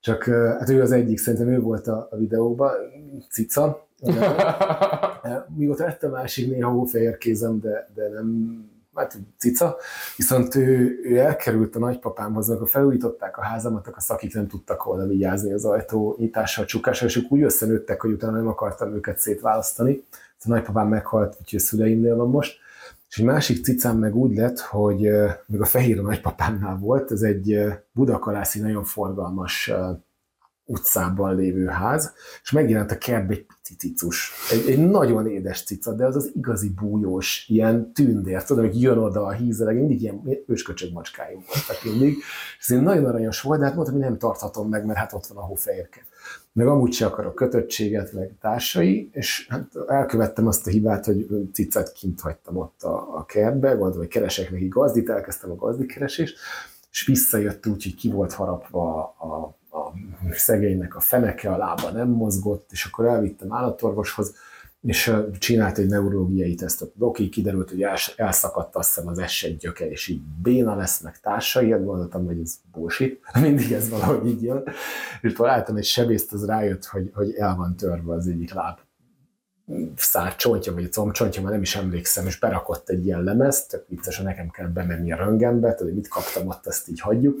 csak 0.00 0.24
hát 0.58 0.68
ő 0.68 0.80
az 0.80 0.92
egyik, 0.92 1.18
szerintem 1.18 1.48
ő 1.48 1.60
volt 1.60 1.86
a, 1.86 2.08
a 2.10 2.16
videóban, 2.16 2.72
cica. 3.30 3.88
Mióta 5.56 5.84
lett 5.84 6.02
a 6.02 6.08
másik 6.08 6.50
néha 6.50 6.70
hófehér 6.70 7.18
kézem, 7.18 7.60
de, 7.60 7.88
de 7.94 8.08
nem, 8.08 8.58
hát 8.94 9.18
cica, 9.38 9.76
viszont 10.16 10.54
ő, 10.54 11.00
ő 11.02 11.18
elkerült 11.18 11.76
a 11.76 11.78
nagypapámhoz, 11.78 12.50
amikor 12.50 12.68
felújították 12.68 13.38
a 13.38 13.42
házamat, 13.42 13.86
akkor 13.86 14.02
szakik 14.02 14.34
nem 14.34 14.46
tudtak 14.46 14.84
volna 14.84 15.06
vigyázni 15.06 15.52
az 15.52 15.64
ajtó 15.64 16.16
nyitással, 16.18 16.64
csukással, 16.64 17.08
és 17.08 17.16
ők 17.16 17.32
úgy 17.32 17.42
összenőttek, 17.42 18.00
hogy 18.00 18.12
utána 18.12 18.36
nem 18.36 18.48
akartam 18.48 18.94
őket 18.94 19.18
szétválasztani. 19.18 20.04
A 20.44 20.48
nagypapám 20.48 20.88
meghalt, 20.88 21.36
úgyhogy 21.40 21.58
a 21.58 21.62
szüleimnél 21.62 22.16
van 22.16 22.28
most. 22.28 22.58
És 23.08 23.18
egy 23.18 23.26
másik 23.26 23.64
cicám 23.64 23.98
meg 23.98 24.16
úgy 24.16 24.36
lett, 24.36 24.58
hogy 24.58 25.10
még 25.46 25.60
a 25.60 25.64
fehér 25.64 26.02
nagypapámnál 26.02 26.76
volt, 26.76 27.10
ez 27.10 27.22
egy 27.22 27.64
budakalászi 27.92 28.60
nagyon 28.60 28.84
forgalmas 28.84 29.72
utcában 30.66 31.34
lévő 31.34 31.66
ház, 31.66 32.12
és 32.42 32.50
megjelent 32.50 32.90
a 32.90 32.98
kertbe 32.98 33.32
egy 33.32 33.46
pici 33.46 33.74
cicus. 33.76 34.32
Egy, 34.52 34.70
egy 34.70 34.90
nagyon 34.90 35.26
édes 35.26 35.62
cica, 35.62 35.92
de 35.92 36.04
az 36.06 36.16
az 36.16 36.30
igazi 36.34 36.68
bújós, 36.68 37.48
ilyen 37.48 37.92
tündér, 37.92 38.44
tudom, 38.44 38.64
hogy 38.64 38.82
jön 38.82 38.98
oda 38.98 39.24
a 39.24 39.32
hízeleg, 39.32 39.76
mindig 39.76 40.02
ilyen 40.02 40.22
ősköcsög 40.46 40.92
macskáim 40.92 41.44
voltak 41.46 41.84
mindig, 41.84 42.16
és 42.58 42.70
ez 42.70 42.80
nagyon 42.80 43.04
aranyos 43.04 43.40
volt, 43.40 43.58
de 43.58 43.64
hát 43.64 43.74
mondtam, 43.74 43.96
hogy 43.96 44.04
nem 44.04 44.18
tarthatom 44.18 44.68
meg, 44.68 44.84
mert 44.84 44.98
hát 44.98 45.12
ott 45.12 45.26
van 45.26 45.36
a 45.36 45.46
hófehérke. 45.46 46.06
Meg 46.52 46.66
amúgy 46.66 46.92
se 46.92 47.06
akarok 47.06 47.34
kötöttséget, 47.34 48.12
meg 48.12 48.34
társai, 48.40 49.08
és 49.12 49.46
hát 49.48 49.70
elkövettem 49.86 50.46
azt 50.46 50.66
a 50.66 50.70
hibát, 50.70 51.04
hogy 51.04 51.26
cicát 51.52 51.92
kint 51.92 52.20
hagytam 52.20 52.56
ott 52.56 52.82
a, 52.82 53.16
a 53.16 53.24
kertbe, 53.24 53.68
gondolom, 53.68 53.98
hogy 53.98 54.08
keresek 54.08 54.50
neki 54.50 54.68
gazdit, 54.68 55.08
elkezdtem 55.08 55.50
a 55.50 55.54
gazdikeresést, 55.54 56.38
és 56.90 57.06
visszajött 57.06 57.66
úgy, 57.66 57.82
hogy 57.82 57.94
ki 57.94 58.10
volt 58.10 58.32
harapva 58.32 59.02
a, 59.02 59.56
a 59.74 59.92
szegénynek 60.30 60.96
a 60.96 61.00
feneke, 61.00 61.52
a 61.52 61.56
lába 61.56 61.90
nem 61.90 62.08
mozgott, 62.08 62.72
és 62.72 62.84
akkor 62.84 63.06
elvittem 63.06 63.52
állatorvoshoz, 63.52 64.34
és 64.82 65.12
csinált 65.38 65.78
egy 65.78 65.86
neurológiai 65.86 66.54
tesztet. 66.54 66.92
Oké, 66.98 67.28
kiderült, 67.28 67.70
hogy 67.70 67.82
elszakadt 68.16 68.76
azt 68.76 68.94
hiszem 68.94 69.08
az 69.08 69.18
eset 69.18 69.56
gyöke, 69.56 69.90
és 69.90 70.08
így 70.08 70.22
béna 70.42 70.74
lesz, 70.74 71.00
meg 71.00 71.20
társai, 71.20 71.68
gondoltam, 71.68 72.26
hogy 72.26 72.40
ez 72.40 72.54
bullshit, 72.72 73.20
mindig 73.40 73.72
ez 73.72 73.88
valahogy 73.88 74.26
így 74.26 74.42
jön. 74.42 74.62
És 75.20 75.32
találtam 75.32 75.76
egy 75.76 75.84
sebészt, 75.84 76.32
az 76.32 76.46
rájött, 76.46 76.84
hogy, 76.84 77.10
hogy 77.14 77.34
el 77.34 77.56
van 77.56 77.76
törve 77.76 78.12
az 78.12 78.26
egyik 78.26 78.52
láb 78.52 78.78
szár 79.96 80.36
csontja, 80.36 80.72
vagy 80.72 80.84
a 80.84 80.88
combcsontja, 80.88 81.42
már 81.42 81.52
nem 81.52 81.62
is 81.62 81.76
emlékszem, 81.76 82.26
és 82.26 82.38
berakott 82.38 82.88
egy 82.88 83.06
ilyen 83.06 83.22
lemezt, 83.22 83.70
tök 83.70 83.88
vicces, 83.88 84.18
nekem 84.18 84.50
kell 84.50 84.66
bemenni 84.66 85.12
a 85.12 85.16
röngenbe, 85.16 85.74
tudod, 85.74 85.94
mit 85.94 86.08
kaptam 86.08 86.48
ott, 86.48 86.66
azt 86.66 86.88
így 86.88 87.00
hagyjuk, 87.00 87.38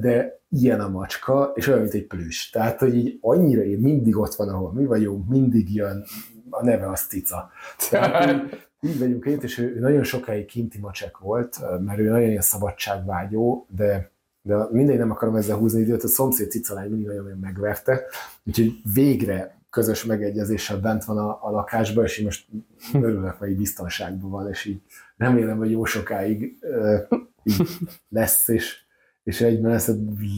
de 0.00 0.40
ilyen 0.48 0.80
a 0.80 0.88
macska, 0.88 1.52
és 1.54 1.66
olyan, 1.66 1.80
mint 1.80 1.92
egy 1.94 2.06
plüss. 2.06 2.50
Tehát, 2.50 2.78
hogy 2.78 2.96
így 2.96 3.18
annyira 3.20 3.62
én 3.62 3.78
mindig 3.78 4.16
ott 4.16 4.34
van, 4.34 4.48
ahol 4.48 4.72
mi 4.72 4.84
vagyunk, 4.84 5.28
mindig 5.28 5.74
jön, 5.74 6.04
a 6.50 6.64
neve 6.64 6.90
az 6.90 7.00
cica. 7.00 7.50
Tehát, 7.90 8.30
így, 8.30 8.90
így 8.90 8.98
vagyunk 8.98 9.26
itt, 9.26 9.42
és 9.42 9.58
ő 9.58 9.78
nagyon 9.80 10.02
sokáig 10.02 10.46
kinti 10.46 10.78
macsek 10.78 11.18
volt, 11.18 11.80
mert 11.84 11.98
ő 11.98 12.08
nagyon 12.08 12.28
ilyen 12.28 12.42
szabadságvágyó, 12.42 13.66
de 13.76 14.12
de 14.46 14.56
mindegy, 14.70 14.98
nem 14.98 15.10
akarom 15.10 15.36
ezzel 15.36 15.56
húzni 15.56 15.80
időt, 15.80 16.02
a 16.02 16.08
szomszéd 16.08 16.50
cicalány 16.50 16.88
mindig 16.88 17.06
nagyon 17.06 17.38
megverte, 17.40 18.02
úgyhogy 18.44 18.72
végre 18.94 19.53
közös 19.74 20.04
megegyezéssel 20.04 20.80
bent 20.80 21.04
van 21.04 21.18
a, 21.18 21.38
a 21.42 21.50
lakásban, 21.50 22.04
és 22.04 22.18
így 22.18 22.24
most 22.24 22.46
örülök, 22.92 23.34
hogy 23.38 23.56
biztonságban 23.56 24.30
van, 24.30 24.48
és 24.48 24.64
így 24.64 24.80
remélem, 25.16 25.56
hogy 25.56 25.70
jó 25.70 25.84
sokáig 25.84 26.58
uh, 26.62 27.18
így 27.42 27.68
lesz, 28.08 28.48
és, 28.48 28.82
és 29.22 29.40
egyben 29.40 29.70
lesz 29.70 29.88
a 29.88 29.94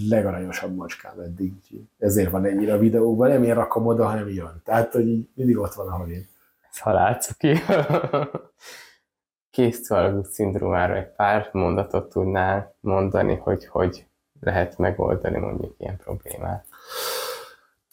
legaranyosabb 0.09 0.77
macskám 0.77 1.19
eddig. 1.21 1.53
Ezért 1.99 2.31
van 2.31 2.45
ennyire 2.45 2.73
a 2.73 2.79
videóban, 2.79 3.29
nem 3.29 3.43
én 3.43 3.55
rakom 3.55 3.87
oda, 3.87 4.07
hanem 4.07 4.29
jön. 4.29 4.61
Tehát, 4.65 4.93
hogy 4.93 5.09
így 5.09 5.29
mindig 5.35 5.59
ott 5.59 5.75
van, 5.75 5.89
ahol 5.89 6.09
én. 6.09 6.27
Ez 6.71 6.79
halálcuki. 6.79 7.55
Készszalagút 9.51 10.27
szindrómára 10.27 10.97
egy 10.97 11.11
pár 11.17 11.49
mondatot 11.53 12.09
tudnál 12.09 12.75
mondani, 12.81 13.35
hogy 13.35 13.67
hogy 13.67 14.07
lehet 14.41 14.79
megoldani 14.79 15.39
mondjuk 15.39 15.75
ilyen 15.79 15.97
problémát? 15.97 16.67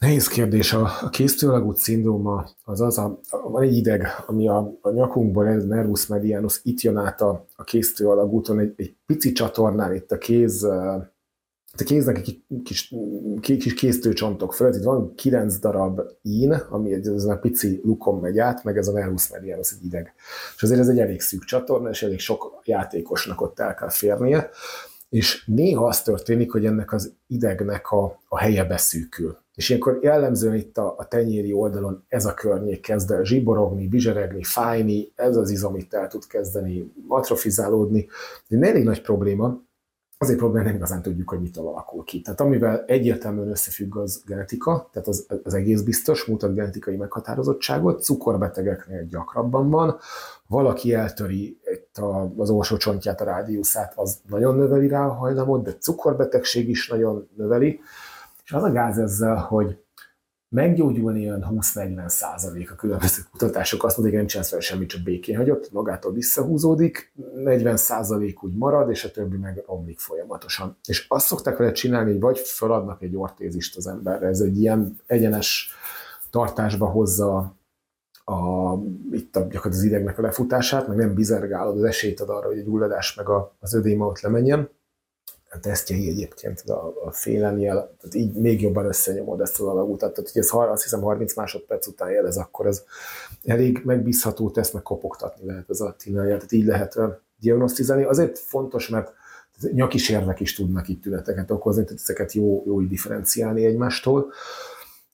Nehéz 0.04 0.28
kérdés. 0.28 0.74
A, 0.74 0.84
a 1.02 1.74
szindróma 1.74 2.50
az 2.64 2.82
az, 2.82 2.98
a, 2.98 3.20
van 3.30 3.64
egy 3.64 3.76
ideg, 3.76 4.08
ami 4.28 4.48
a, 4.48 4.78
a 4.82 4.92
nyakunkból, 4.92 5.48
ez 5.48 5.66
nervus 5.66 6.08
medianus, 6.08 6.60
itt 6.64 6.82
jön 6.82 6.98
át 6.98 7.22
a, 7.22 7.46
a 7.56 7.64
késztőalagúton, 7.64 8.60
egy, 8.60 8.74
egy 8.76 8.96
pici 9.06 9.32
csatornán 9.32 9.96
itt 9.96 10.12
a 10.12 10.18
kéz, 10.18 10.64
a 10.64 11.84
kéznek 11.86 12.18
egy 12.18 12.44
kis, 12.64 12.94
kis, 13.42 13.74
késztőcsontok 13.74 14.54
fölött, 14.54 14.76
itt 14.76 14.84
van 14.84 15.16
kilenc 15.16 15.58
darab 15.58 16.02
ín, 16.22 16.52
ami 16.52 16.94
egy, 16.94 17.08
ez 17.08 17.24
a 17.26 17.38
pici 17.38 17.82
lukon 17.84 18.20
megy 18.20 18.40
át, 18.40 18.64
meg 18.64 18.78
ez 18.78 18.88
a 18.88 18.92
nervus 18.92 19.30
medianus 19.30 19.72
egy 19.72 19.86
ideg. 19.86 20.14
És 20.56 20.64
azért 20.64 20.80
ez 20.80 20.88
egy 20.88 21.00
elég 21.00 21.22
szűk 21.22 21.44
csatorna, 21.44 21.90
és 21.90 22.04
elég 22.04 22.20
sok 22.20 22.62
játékosnak 22.64 23.42
ott 23.42 23.60
el 23.60 23.74
kell 23.74 23.90
férnie, 23.90 24.50
és 25.10 25.46
néha 25.46 25.86
az 25.86 26.02
történik, 26.02 26.52
hogy 26.52 26.66
ennek 26.66 26.94
az 26.94 27.14
idegnek 27.28 27.92
a, 27.92 28.20
a 28.28 28.38
helye 28.38 28.64
beszűkül. 28.64 29.43
És 29.56 29.70
ilyenkor 29.70 30.00
jellemzően 30.02 30.56
itt 30.56 30.78
a, 30.78 30.96
a 30.98 31.08
tenyéri 31.08 31.54
oldalon 31.54 32.06
ez 32.08 32.26
a 32.26 32.34
környék 32.34 32.82
kezd 32.82 33.12
el 33.12 33.24
zsiborogni, 33.24 33.88
bizseregni, 33.88 34.44
fájni, 34.44 35.12
ez 35.16 35.36
az 35.36 35.50
izom 35.50 35.76
itt 35.76 35.94
el 35.94 36.08
tud 36.08 36.28
kezdeni 36.28 36.94
atrofizálódni. 37.08 38.08
Ez 38.50 38.58
egy 38.58 38.64
elég 38.64 38.84
nagy 38.84 39.02
probléma, 39.02 39.62
azért 40.24 40.40
probléma 40.40 40.66
nem 40.66 40.76
igazán 40.76 41.02
tudjuk, 41.02 41.30
hogy 41.30 41.42
mitől 41.42 41.68
alakul 41.68 42.04
ki. 42.04 42.22
Tehát 42.22 42.42
amivel 42.42 42.84
egyértelműen 42.88 43.50
összefügg 43.50 43.98
az 43.98 44.24
genetika, 44.26 44.90
tehát 44.92 45.08
az, 45.08 45.26
az 45.44 45.54
egész 45.54 45.82
biztos, 45.82 46.26
mutat 46.26 46.54
genetikai 46.54 46.96
meghatározottságot, 46.96 48.04
cukorbetegeknél 48.04 49.06
gyakrabban 49.06 49.70
van, 49.70 49.98
valaki 50.48 50.94
eltöri 50.94 51.60
itt 51.74 51.98
a, 51.98 52.32
az 52.38 52.50
orsócsontját, 52.50 53.22
a 53.22 53.26
rádiuszát, 53.26 53.94
az 53.96 54.20
nagyon 54.30 54.56
növeli 54.56 54.88
rá 54.88 55.06
a 55.06 55.14
hajlamot, 55.14 55.64
de 55.64 55.74
cukorbetegség 55.74 56.70
is 56.70 56.88
nagyon 56.88 57.30
növeli, 57.36 57.80
az 58.54 58.64
a 58.64 58.72
gáz 58.72 58.98
ezzel, 58.98 59.36
hogy 59.36 59.84
meggyógyulni 60.54 61.28
olyan 61.30 61.48
20-40 61.52 62.08
százalék 62.08 62.72
a 62.72 62.76
különböző 62.76 63.22
kutatások 63.32 63.84
azt 63.84 63.98
mondják, 63.98 64.22
hogy 64.22 64.34
nem 64.34 64.46
csinálsz 64.46 64.66
semmi, 64.66 64.86
csak 64.86 65.04
békén 65.04 65.38
hagyott, 65.38 65.72
magától 65.72 66.14
visszahúzódik, 66.14 67.14
40 67.36 67.78
százalék 67.78 68.44
úgy 68.44 68.54
marad, 68.54 68.90
és 68.90 69.04
a 69.04 69.12
többi 69.12 69.38
meg 69.38 69.64
romlik 69.68 70.00
folyamatosan. 70.00 70.78
És 70.88 71.06
azt 71.08 71.26
szokták 71.26 71.58
vele 71.58 71.72
csinálni, 71.72 72.12
hogy 72.12 72.20
vagy 72.20 72.40
feladnak 72.40 73.02
egy 73.02 73.16
ortézist 73.16 73.78
az 73.78 73.88
emberre, 73.88 74.28
ez 74.28 74.40
egy 74.40 74.60
ilyen 74.60 75.00
egyenes 75.06 75.72
tartásba 76.30 76.86
hozza 76.86 77.56
a, 78.26 78.74
itt 79.12 79.36
a, 79.36 79.40
gyakorlatilag 79.40 79.74
az 79.74 79.84
idegnek 79.84 80.18
a 80.18 80.22
lefutását, 80.22 80.88
meg 80.88 80.98
nem 80.98 81.14
bizergálod, 81.14 81.78
az 81.78 81.84
esélyt 81.84 82.20
ad 82.20 82.30
arra, 82.30 82.48
hogy 82.48 82.58
egy 82.58 82.66
gyulladás 82.66 83.16
meg 83.16 83.30
a, 83.30 83.56
az 83.60 83.74
ödéma 83.74 84.06
ott 84.06 84.20
lemenjen 84.20 84.70
tesztjei 85.60 86.10
egyébként 86.10 86.60
a, 86.60 86.94
a 87.06 87.12
félen 87.12 87.60
jel, 87.60 87.76
tehát 87.76 88.16
így 88.16 88.34
még 88.34 88.62
jobban 88.62 88.86
összenyomod 88.86 89.42
ezt 89.42 89.60
az 89.60 89.68
alagutat. 89.68 90.14
Tehát, 90.14 90.32
hogy 90.32 90.42
ez 90.42 90.50
azt 90.52 90.84
hiszem 90.84 91.02
30 91.02 91.36
másodperc 91.36 91.88
után 91.88 92.12
jelez, 92.12 92.38
akkor 92.38 92.66
ez 92.66 92.84
elég 93.46 93.82
megbízható 93.84 94.50
teszt, 94.50 94.74
meg 94.74 94.82
kopogtatni 94.82 95.46
lehet 95.46 95.70
ez 95.70 95.82
a 95.82 95.96
jel, 96.06 96.26
tehát 96.26 96.52
így 96.52 96.66
lehet 96.66 96.98
diagnosztizálni. 97.40 98.04
Azért 98.04 98.40
fontos, 98.40 98.90
mert 98.90 99.14
nyakisérvek 99.72 100.40
is 100.40 100.56
tudnak 100.56 100.88
itt 100.88 101.02
tüneteket 101.02 101.52
okozni, 101.52 101.84
tehát 101.84 102.00
ezeket 102.00 102.34
jó, 102.34 102.64
jó 102.66 102.82
így 102.82 102.88
differenciálni 102.88 103.66
egymástól. 103.66 104.32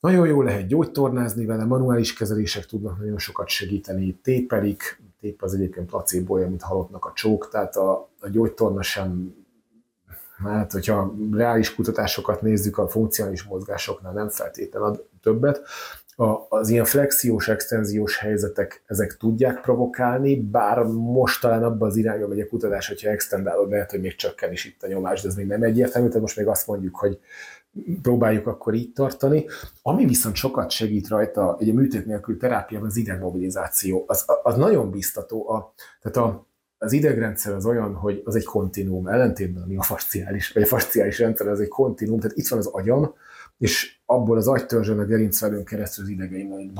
Nagyon 0.00 0.26
jó 0.26 0.42
lehet 0.42 0.66
gyógytornázni 0.66 1.44
vele, 1.44 1.64
manuális 1.64 2.12
kezelések 2.12 2.66
tudnak 2.66 2.98
nagyon 2.98 3.18
sokat 3.18 3.48
segíteni, 3.48 4.20
tépelik, 4.22 5.02
tép 5.20 5.42
az 5.42 5.54
egyébként 5.54 5.86
placebo 5.86 6.48
mint 6.48 6.62
halottnak 6.62 7.04
a 7.04 7.12
csók, 7.14 7.48
tehát 7.48 7.76
a, 7.76 8.10
a 8.20 8.28
gyógytorna 8.28 8.82
sem 8.82 9.34
Hát, 10.44 10.72
hogyha 10.72 11.14
reális 11.32 11.74
kutatásokat 11.74 12.42
nézzük, 12.42 12.78
a 12.78 12.88
funkcionális 12.88 13.42
mozgásoknál 13.42 14.12
nem 14.12 14.28
feltétlenül 14.28 14.88
ad 14.88 15.04
többet. 15.22 15.62
A, 16.16 16.46
az 16.48 16.68
ilyen 16.68 16.84
flexiós, 16.84 17.48
extenziós 17.48 18.16
helyzetek, 18.16 18.82
ezek 18.86 19.16
tudják 19.16 19.60
provokálni, 19.60 20.40
bár 20.40 20.82
most 20.92 21.40
talán 21.40 21.64
abban 21.64 21.88
az 21.88 21.96
irányba 21.96 22.28
megy 22.28 22.40
a 22.40 22.46
kutatás, 22.46 22.88
hogyha 22.88 23.10
extendálod, 23.10 23.70
lehet, 23.70 23.90
hogy 23.90 24.00
még 24.00 24.14
csökken 24.14 24.52
is 24.52 24.64
itt 24.64 24.82
a 24.82 24.86
nyomás, 24.86 25.22
de 25.22 25.28
ez 25.28 25.34
még 25.34 25.46
nem 25.46 25.62
egyértelmű, 25.62 26.08
tehát 26.08 26.22
most 26.22 26.36
még 26.36 26.46
azt 26.46 26.66
mondjuk, 26.66 26.96
hogy 26.96 27.20
próbáljuk 28.02 28.46
akkor 28.46 28.74
így 28.74 28.92
tartani. 28.92 29.46
Ami 29.82 30.06
viszont 30.06 30.34
sokat 30.34 30.70
segít 30.70 31.08
rajta, 31.08 31.56
egy 31.60 31.74
műtét 31.74 32.06
nélkül 32.06 32.36
terápiában 32.36 32.88
az 32.88 32.96
idegmobilizáció, 32.96 34.04
az, 34.06 34.24
az 34.42 34.56
nagyon 34.56 34.90
biztató. 34.90 35.50
A, 35.50 35.74
tehát 36.02 36.28
a, 36.28 36.46
az 36.82 36.92
idegrendszer 36.92 37.54
az 37.54 37.66
olyan, 37.66 37.94
hogy 37.94 38.22
az 38.24 38.36
egy 38.36 38.44
kontinuum, 38.44 39.06
ellentétben 39.06 39.62
ami 39.62 39.76
a 39.76 39.82
fasciális, 39.82 40.52
vagy 40.52 40.62
a 40.62 40.66
fasciális 40.66 41.18
rendszer 41.18 41.48
az 41.48 41.60
egy 41.60 41.68
kontinuum, 41.68 42.20
tehát 42.20 42.36
itt 42.36 42.48
van 42.48 42.58
az 42.58 42.66
agyam, 42.66 43.14
és 43.58 43.98
abból 44.06 44.36
az 44.36 44.48
agytörzsön 44.48 44.98
a 44.98 45.04
gerincvelőn 45.04 45.64
keresztül 45.64 46.04
az 46.04 46.10
idegeim 46.10 46.48
nagy 46.48 46.74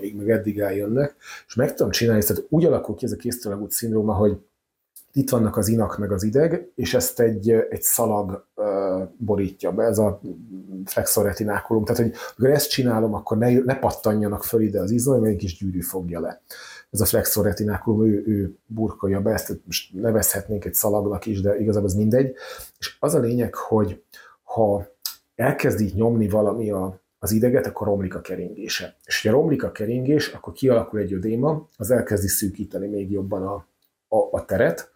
még 0.00 0.16
meg 0.16 0.30
eddig 0.30 0.58
eljönnek, 0.58 1.16
és 1.46 1.54
meg 1.54 1.74
tudom 1.74 1.92
csinálni, 1.92 2.22
tehát 2.22 2.46
úgy 2.48 2.64
alakul 2.64 2.94
ki 2.94 3.04
ez 3.04 3.12
a 3.12 3.16
késztőlegút 3.16 3.70
szindróma, 3.70 4.14
hogy 4.14 4.38
itt 5.12 5.30
vannak 5.30 5.56
az 5.56 5.68
inak 5.68 5.98
meg 5.98 6.12
az 6.12 6.22
ideg, 6.22 6.70
és 6.74 6.94
ezt 6.94 7.20
egy, 7.20 7.50
egy 7.50 7.82
szalag 7.82 8.46
uh, 8.54 8.64
borítja 9.16 9.72
be, 9.72 9.84
ez 9.84 9.98
a 9.98 10.20
flexorretinákulum. 10.84 11.84
Tehát, 11.84 12.02
hogy 12.02 12.12
amikor 12.36 12.54
ezt 12.54 12.70
csinálom, 12.70 13.14
akkor 13.14 13.38
ne, 13.38 13.58
ne 13.58 13.78
pattanjanak 13.78 14.44
föl 14.44 14.60
ide 14.60 14.80
az 14.80 14.90
izom, 14.90 15.20
mert 15.20 15.32
egy 15.32 15.38
kis 15.38 15.58
gyűrű 15.58 15.80
fogja 15.80 16.20
le 16.20 16.42
ez 16.94 17.00
a 17.00 17.04
flexorretinákulum, 17.04 18.04
ő, 18.06 18.24
ő 18.26 18.56
burkolja 18.66 19.20
be, 19.20 19.32
ezt 19.32 19.60
most 19.64 19.94
nevezhetnénk 19.94 20.64
egy 20.64 20.74
szalagnak 20.74 21.26
is, 21.26 21.40
de 21.40 21.58
igazából 21.58 21.88
az 21.88 21.94
mindegy. 21.94 22.34
És 22.78 22.96
az 23.00 23.14
a 23.14 23.18
lényeg, 23.18 23.54
hogy 23.54 24.02
ha 24.42 24.86
elkezd 25.34 25.80
így 25.80 25.94
nyomni 25.94 26.28
valami 26.28 26.70
a, 26.70 27.00
az 27.18 27.32
ideget, 27.32 27.66
akkor 27.66 27.86
romlik 27.86 28.14
a 28.14 28.20
keringése. 28.20 28.96
És 29.04 29.22
ha 29.22 29.30
romlik 29.30 29.64
a 29.64 29.72
keringés, 29.72 30.28
akkor 30.28 30.52
kialakul 30.52 30.98
egy 30.98 31.12
ödéma, 31.12 31.68
az 31.76 31.90
elkezdi 31.90 32.28
szűkíteni 32.28 32.86
még 32.86 33.10
jobban 33.10 33.42
a, 33.42 33.66
a, 34.08 34.28
a 34.30 34.44
teret, 34.44 34.92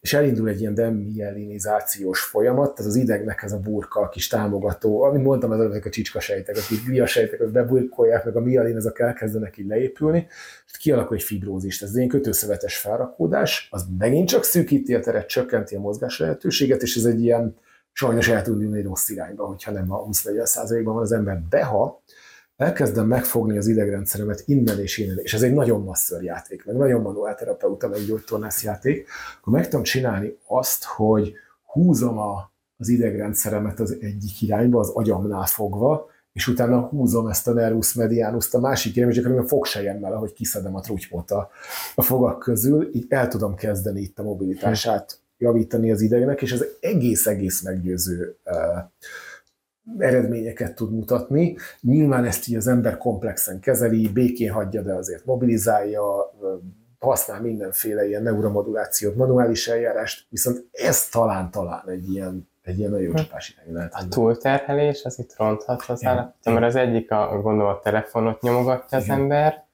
És 0.00 0.14
elindul 0.14 0.48
egy 0.48 0.60
ilyen 0.60 0.74
demielinizációs 0.74 2.20
folyamat, 2.20 2.74
tehát 2.74 2.90
az 2.90 2.96
idegnek 2.96 3.42
ez 3.42 3.52
a 3.52 3.58
burka, 3.58 4.00
a 4.00 4.08
kis 4.08 4.28
támogató, 4.28 5.02
amit 5.02 5.22
mondtam, 5.22 5.50
az 5.50 5.60
ezek 5.60 5.84
a 5.84 5.90
csicskasejtek, 5.90 6.56
akik 6.56 6.84
gliasejtek, 6.84 7.40
az 7.40 7.50
beburkolják, 7.50 8.24
meg 8.24 8.36
a 8.36 8.40
mielin, 8.40 8.76
ezek 8.76 8.98
elkezdenek 8.98 9.58
így 9.58 9.66
leépülni, 9.66 10.26
és 10.66 10.76
kialakul 10.78 11.16
egy 11.16 11.22
fibrózis. 11.22 11.82
Ez 11.82 11.94
egy 11.94 12.08
kötőszövetes 12.08 12.76
felrakódás, 12.76 13.68
az 13.70 13.86
megint 13.98 14.28
csak 14.28 14.44
szűkíti 14.44 14.94
a 14.94 15.00
teret, 15.00 15.28
csökkenti 15.28 15.74
a 15.74 15.80
mozgás 15.80 16.18
lehetőséget, 16.18 16.82
és 16.82 16.96
ez 16.96 17.04
egy 17.04 17.22
ilyen 17.22 17.56
sajnos 17.92 18.28
el 18.28 18.42
tud 18.42 18.74
egy 18.74 18.84
rossz 18.84 19.08
irányba, 19.08 19.46
hogyha 19.46 19.70
nem 19.70 19.92
a 19.92 19.96
20 19.96 20.24
ban 20.84 20.84
van 20.84 21.02
az 21.02 21.12
ember. 21.12 21.42
De 21.48 21.64
ha 21.64 22.02
elkezdem 22.60 23.06
megfogni 23.06 23.58
az 23.58 23.66
idegrendszeremet 23.66 24.42
innen 24.46 24.80
és 24.80 24.98
innen, 24.98 25.18
és 25.18 25.34
ez 25.34 25.42
egy 25.42 25.52
nagyon 25.52 25.82
masször 25.82 26.22
játék, 26.22 26.64
meg 26.64 26.76
nagyon 26.76 27.00
manuál 27.00 27.34
terapeuta, 27.34 27.88
meg 27.88 28.00
gyógytornász 28.06 28.62
játék, 28.62 29.08
akkor 29.40 29.52
meg 29.52 29.68
tudom 29.68 29.82
csinálni 29.84 30.38
azt, 30.46 30.84
hogy 30.84 31.32
húzom 31.64 32.18
a, 32.18 32.52
az 32.76 32.88
idegrendszeremet 32.88 33.80
az 33.80 33.96
egyik 34.00 34.42
irányba, 34.42 34.78
az 34.78 34.88
agyamnál 34.88 35.46
fogva, 35.46 36.08
és 36.32 36.48
utána 36.48 36.80
húzom 36.80 37.26
ezt 37.26 37.48
a 37.48 37.52
nervus 37.52 37.94
medianus 37.94 38.54
a 38.54 38.60
másik 38.60 38.96
irányba, 38.96 39.14
csak 39.14 39.38
a 39.38 39.46
fogsejemmel, 39.46 40.12
ahogy 40.12 40.32
kiszedem 40.32 40.74
a 40.76 40.80
trutymot 40.80 41.30
a, 41.30 41.50
a 41.94 42.02
fogak 42.02 42.38
közül, 42.38 42.90
így 42.92 43.06
el 43.08 43.28
tudom 43.28 43.54
kezdeni 43.54 44.00
itt 44.00 44.18
a 44.18 44.22
mobilitását 44.22 45.20
javítani 45.38 45.90
az 45.90 46.00
idegnek, 46.00 46.42
és 46.42 46.52
ez 46.52 46.64
egész-egész 46.80 47.62
meggyőző 47.62 48.36
uh, 48.44 48.54
eredményeket 49.98 50.74
tud 50.74 50.92
mutatni. 50.92 51.56
Nyilván 51.80 52.24
ezt 52.24 52.48
így 52.48 52.56
az 52.56 52.66
ember 52.66 52.98
komplexen 52.98 53.60
kezeli, 53.60 54.08
békén 54.08 54.52
hagyja, 54.52 54.82
de 54.82 54.94
azért 54.94 55.24
mobilizálja, 55.24 56.02
használ 56.98 57.40
mindenféle 57.40 58.06
ilyen 58.06 58.22
neuromodulációt, 58.22 59.16
manuális 59.16 59.68
eljárást, 59.68 60.26
viszont 60.28 60.64
ez 60.72 61.08
talán-talán 61.08 61.88
egy 61.88 62.12
ilyen, 62.12 62.48
egy 62.62 62.78
ilyen 62.78 62.90
nagyon 62.90 63.14
csapás 63.14 63.56
irány 63.56 63.74
lehet. 63.74 63.94
A 63.94 64.08
túlterhelés 64.08 65.04
az 65.04 65.18
itt 65.18 65.34
ronthat 65.36 65.84
az 65.88 66.04
állapotot, 66.04 66.52
mert 66.54 66.66
az 66.66 66.76
egyik 66.76 67.10
a, 67.10 67.40
gondolom 67.42 67.72
a 67.72 67.80
telefonot 67.80 68.40
nyomogatja 68.40 68.98
az 68.98 69.04
Igen. 69.04 69.18
ember, 69.18 69.68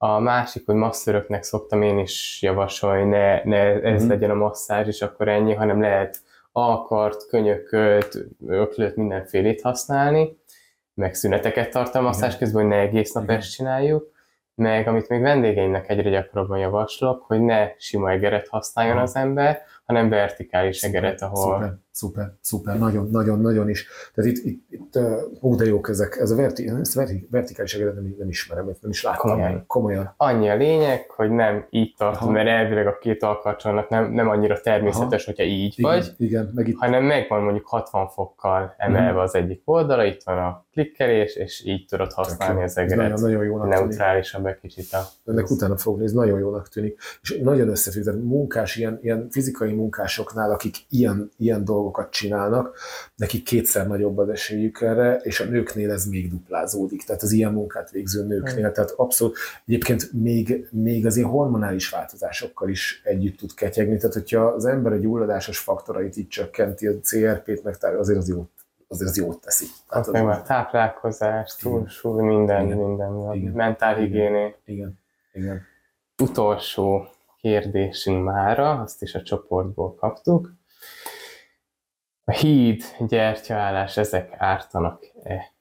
a 0.00 0.18
másik, 0.18 0.66
hogy 0.66 0.74
masszöröknek 0.74 1.42
szoktam 1.42 1.82
én 1.82 1.98
is 1.98 2.38
javasolni, 2.42 3.08
ne, 3.08 3.44
ne 3.44 3.82
ez 3.82 4.00
mm-hmm. 4.00 4.08
legyen 4.08 4.30
a 4.30 4.34
masszázs, 4.34 4.86
és 4.86 5.02
akkor 5.02 5.28
ennyi, 5.28 5.54
hanem 5.54 5.80
lehet 5.80 6.20
alkart, 6.58 7.26
könyököt, 7.26 8.26
öklőt, 8.46 8.96
mindenfélét 8.96 9.60
használni, 9.60 10.38
meg 10.94 11.14
szüneteket 11.14 11.70
tartalmazás 11.70 12.36
közben, 12.36 12.62
hogy 12.62 12.70
ne 12.70 12.78
egész 12.78 13.12
nap 13.12 13.30
ezt 13.30 13.50
csináljuk, 13.50 14.10
meg 14.54 14.88
amit 14.88 15.08
még 15.08 15.20
vendégeimnek 15.20 15.88
egyre 15.88 16.10
gyakrabban 16.10 16.58
javaslok, 16.58 17.22
hogy 17.22 17.40
ne 17.40 17.70
sima 17.78 18.10
egeret 18.10 18.48
használjon 18.48 18.98
az 18.98 19.16
ember, 19.16 19.62
hanem 19.84 20.08
vertikális 20.08 20.82
egeret, 20.82 21.22
ahol... 21.22 21.54
Szuper, 21.54 21.74
szuper, 21.98 22.32
szuper, 22.40 22.78
nagyon, 22.78 23.08
nagyon, 23.10 23.40
nagyon 23.40 23.68
is. 23.68 23.86
Tehát 24.14 24.30
itt, 24.30 24.44
itt, 24.44 24.62
itt 24.70 24.96
uh, 25.40 25.56
de 25.56 25.64
jók 25.64 25.88
ezek, 25.88 26.16
ez 26.20 26.30
a 26.30 26.36
verti, 26.36 26.68
ezt 26.68 26.94
verti, 26.94 27.28
vertikális 27.30 27.76
nem, 27.76 28.14
nem 28.18 28.28
ismerem, 28.28 28.64
nem 28.80 28.90
is 28.90 29.02
láttam. 29.02 29.30
Komolyan. 29.30 29.64
Komolyan. 29.66 30.14
Annyi 30.16 30.48
a 30.48 30.56
lényeg, 30.56 31.10
hogy 31.10 31.30
nem 31.30 31.66
így 31.70 31.94
tartod, 31.96 32.22
Aha. 32.22 32.30
mert 32.30 32.48
elvileg 32.48 32.86
a 32.86 32.98
két 32.98 33.22
alkalcsonnak 33.22 33.88
nem, 33.88 34.12
nem 34.12 34.28
annyira 34.28 34.60
természetes, 34.60 35.24
hogyha 35.24 35.42
így 35.42 35.74
Igen, 35.78 35.90
vagy, 35.90 36.14
igen, 36.16 36.50
meg 36.54 36.68
itt 36.68 36.76
hanem 36.78 37.04
megvan 37.04 37.42
mondjuk 37.42 37.66
60 37.66 38.08
fokkal 38.08 38.74
emelve 38.76 39.10
Mhm. 39.10 39.18
az 39.18 39.34
egyik 39.34 39.62
oldala, 39.64 40.04
itt 40.04 40.22
van 40.22 40.38
a 40.38 40.66
klikkelés, 40.72 41.34
és 41.34 41.64
így 41.66 41.86
tudod 41.88 42.12
használni 42.12 42.62
az 42.62 42.76
Ez 42.76 42.84
egeret. 42.84 42.96
nagyon, 43.10 43.20
nagyon 43.20 43.44
jónak 43.44 43.62
tűnik. 43.68 43.78
Neutrálisabb 43.78 44.46
egy 44.46 44.58
kicsit 44.58 44.92
a... 44.92 45.00
Ennek 45.24 45.50
utána 45.50 45.76
fogok 45.76 45.98
nézni, 46.00 46.18
nagyon 46.18 46.38
jónak 46.38 46.68
tűnik. 46.68 46.98
És 47.22 47.38
nagyon 47.42 47.68
összefügg, 47.68 48.22
munkás, 48.22 48.76
ilyen, 48.76 48.98
ilyen 49.02 49.26
fizikai 49.30 49.72
munkásoknál, 49.72 50.50
akik 50.50 50.76
ilyen, 50.88 51.30
ilyen 51.36 51.64
dolgokat 51.88 52.10
csinálnak, 52.10 52.76
nekik 53.16 53.44
kétszer 53.44 53.86
nagyobb 53.86 54.18
az 54.18 54.28
esélyük 54.28 54.80
erre, 54.80 55.16
és 55.16 55.40
a 55.40 55.44
nőknél 55.44 55.90
ez 55.90 56.06
még 56.06 56.30
duplázódik. 56.30 57.04
Tehát 57.04 57.22
az 57.22 57.32
ilyen 57.32 57.52
munkát 57.52 57.90
végző 57.90 58.24
nőknél, 58.24 58.72
tehát 58.72 58.90
abszolút, 58.90 59.36
egyébként 59.66 60.12
még, 60.12 60.68
még 60.70 61.06
az 61.06 61.16
ilyen 61.16 61.28
hormonális 61.28 61.90
változásokkal 61.90 62.68
is 62.68 63.00
együtt 63.04 63.38
tud 63.38 63.54
ketyegni. 63.54 63.96
Tehát, 63.96 64.12
hogyha 64.12 64.44
az 64.44 64.64
ember 64.64 64.92
a 64.92 64.96
gyulladásos 64.96 65.58
faktorait 65.58 66.16
így 66.16 66.28
csökkenti, 66.28 66.86
a 66.86 67.00
CRP-t 67.00 67.62
megtárja, 67.62 67.98
azért 67.98 68.18
az 68.18 68.28
jót, 68.28 68.50
azért 68.88 69.10
az 69.10 69.16
jót 69.16 69.40
teszi. 69.40 69.66
Hát 69.88 70.10
meg 70.10 70.24
már 70.24 70.42
táplálkozás, 70.42 71.56
túlsúly, 71.56 72.22
minden, 72.22 72.64
Igen. 72.64 72.78
minden. 72.78 73.34
Igen. 73.34 73.52
Mentálhigiéné. 73.52 74.54
igen, 74.64 74.98
igen. 75.32 75.66
Utolsó 76.22 77.06
kérdésünk 77.40 78.24
mára, 78.24 78.70
azt 78.70 79.02
is 79.02 79.14
a 79.14 79.22
csoportból 79.22 79.94
kaptuk. 79.94 80.57
A 82.28 82.32
híd, 82.32 82.82
gyertyaállás, 83.06 83.96
ezek 83.96 84.34
ártanak-e? 84.38 85.52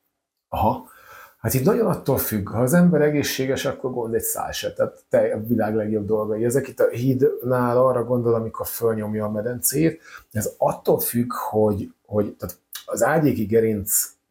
Aha. 0.48 0.90
Hát 1.38 1.54
itt 1.54 1.66
nagyon 1.66 1.88
attól 1.88 2.18
függ, 2.18 2.50
ha 2.50 2.62
az 2.62 2.74
ember 2.74 3.02
egészséges, 3.02 3.66
akkor 3.66 3.92
gond 3.92 4.14
egy 4.14 4.22
szál 4.22 4.52
se. 4.52 4.74
Tehát 4.74 5.04
te 5.10 5.34
a 5.34 5.40
világ 5.48 5.76
legjobb 5.76 6.06
dolgai. 6.06 6.46
Ezek 6.46 6.68
itt 6.68 6.80
a 6.80 6.90
hídnál 6.90 7.78
arra 7.78 8.04
gondol, 8.04 8.34
amikor 8.34 8.68
fölnyomja 8.68 9.26
a 9.26 9.32
medencét. 9.32 10.02
Ez 10.32 10.54
attól 10.58 11.00
függ, 11.00 11.34
hogy, 11.34 11.94
hogy 12.06 12.36
tehát 12.36 12.60
az 12.86 13.04
ágyéki 13.04 13.46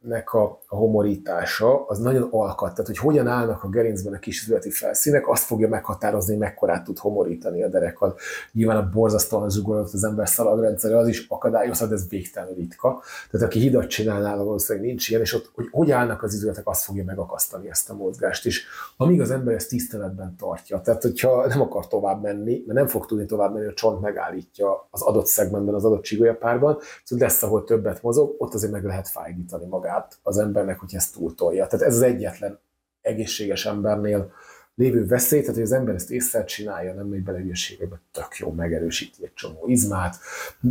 gerincnek 0.07 0.33
a, 0.33 0.61
a 0.67 0.77
homorítása 0.77 1.87
az 1.87 1.99
nagyon 1.99 2.29
alkat. 2.31 2.71
Tehát, 2.71 2.87
hogy 2.87 2.99
hogyan 2.99 3.27
állnak 3.27 3.65
a 3.65 3.69
gerincben 3.69 4.13
a 4.13 4.19
kis 4.19 4.43
üzleti 4.43 4.71
felszínek, 4.71 5.29
azt 5.29 5.45
fogja 5.45 5.69
meghatározni, 5.69 6.31
hogy 6.33 6.43
mekkorát 6.43 6.85
tud 6.85 6.99
homorítani 6.99 7.63
a 7.63 7.69
derekat. 7.69 8.21
Nyilván 8.53 8.77
a 8.77 8.89
borzasztóan 8.93 9.51
zsugorolt 9.51 9.93
az 9.93 10.05
ember 10.05 10.29
szalagrendszere, 10.29 10.97
az 10.97 11.09
is 11.09 11.27
akadályozhat, 11.29 11.93
ez 11.93 12.09
végtelen 12.09 12.55
ritka. 12.55 13.03
Tehát 13.31 13.47
aki 13.47 13.59
hidat 13.59 13.87
csinál 13.87 14.21
nála, 14.21 14.45
valószínűleg 14.45 14.89
nincs 14.89 15.09
ilyen, 15.09 15.21
és 15.21 15.35
ott, 15.35 15.51
hogy 15.55 15.69
hogy 15.71 15.91
állnak 15.91 16.23
az 16.23 16.35
izületek, 16.35 16.69
azt 16.69 16.85
fogja 16.85 17.05
megakasztani 17.05 17.69
ezt 17.69 17.91
a 17.91 17.95
mozgást 17.95 18.47
is. 18.47 18.67
Amíg 18.97 19.21
az 19.21 19.31
ember 19.31 19.55
ezt 19.55 19.69
tiszteletben 19.69 20.37
tartja, 20.37 20.81
tehát 20.81 21.03
hogyha 21.03 21.47
nem 21.47 21.61
akar 21.61 21.89
tovább 21.89 22.23
menni, 22.23 22.63
mert 22.67 22.79
nem 22.79 22.87
fog 22.87 23.07
tudni 23.07 23.27
tovább 23.27 23.53
menni, 23.55 23.67
a 23.67 23.73
csont 23.75 24.01
megállítja 24.01 24.89
az 24.91 25.03
adott 25.03 25.27
szegmentben, 25.27 25.75
az 25.75 25.85
adott 25.85 26.03
csigolyapárban, 26.03 26.79
szóval 27.05 27.27
lesz, 27.27 27.43
ahol 27.43 27.65
többet 27.65 28.03
mozog, 28.03 28.35
ott 28.39 28.55
azért 28.55 28.73
meg 28.73 28.85
lehet 28.85 29.09
fájítani 29.09 29.67
magát 29.67 29.96
az 30.23 30.39
embernek, 30.39 30.79
hogy 30.79 30.95
ezt 30.95 31.15
túltolja. 31.15 31.67
Tehát 31.67 31.87
ez 31.87 31.95
az 31.95 32.03
egyetlen 32.03 32.59
egészséges 33.01 33.67
embernél 33.67 34.33
lévő 34.75 35.07
veszély, 35.07 35.41
tehát 35.41 35.55
hogy 35.55 35.65
az 35.65 35.73
ember 35.73 35.95
ezt 35.95 36.11
észre 36.11 36.45
csinálja, 36.45 36.95
nem 36.95 37.07
megy 37.07 37.23
bele 37.23 37.39
hülyeségekbe, 37.39 38.01
tök 38.13 38.37
jó, 38.37 38.53
megerősíti 38.53 39.25
egy 39.25 39.35
csomó 39.35 39.65
izmát, 39.67 40.17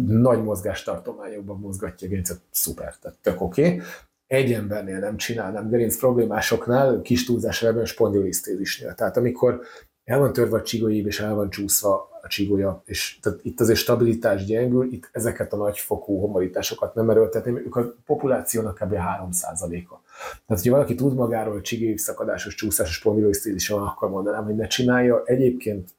nagy 0.08 0.44
mozgástartományokban 0.44 1.60
mozgatja 1.60 2.08
a 2.08 2.10
gerincet, 2.10 2.40
szuper, 2.52 2.95
tehát 2.98 3.18
tök 3.22 3.42
oké. 3.42 3.66
Okay. 3.66 3.82
Egy 4.28 4.54
embernél 4.54 5.00
nem 5.00 5.18
csinál, 5.18 5.52
nem 5.52 5.70
gerinc 5.70 5.98
problémásoknál, 5.98 7.02
kis 7.02 7.26
túlzásra 7.26 7.68
ebben 7.68 7.86
spondilisztézisnél. 7.86 8.94
Tehát 8.94 9.18
amikor 9.18 9.62
el 10.06 10.19
van 10.19 10.34
törve 10.34 10.58
a 10.58 10.61
csigóív, 10.61 11.08
és 11.08 11.19
el 11.19 11.34
van 11.34 11.50
csúszva 11.50 12.09
a 12.22 12.27
csigója, 12.27 12.82
és 12.85 13.19
tehát 13.22 13.40
itt 13.43 13.59
azért 13.59 13.80
stabilitás 13.80 14.45
gyengül, 14.45 14.92
itt 14.92 15.09
ezeket 15.11 15.53
a 15.53 15.58
nagyfokú 15.58 16.19
homorításokat 16.19 16.95
nem 16.95 17.09
erőltetném, 17.09 17.58
ők 17.58 17.75
a 17.75 17.93
populációnak 18.06 18.75
kb. 18.75 18.93
3%-a. 18.93 20.00
Tehát, 20.45 20.45
hogyha 20.48 20.72
valaki 20.72 20.95
tud 20.95 21.14
magáról, 21.14 21.61
csigóív 21.61 22.00
szakadásos, 22.00 22.56
csúszásos 22.56 22.95
spondilisztézis 22.95 23.67
van, 23.67 23.84
akkor 23.88 24.09
mondanám, 24.09 24.43
hogy 24.43 24.56
ne 24.56 24.67
csinálja. 24.67 25.22
Egyébként 25.25 25.90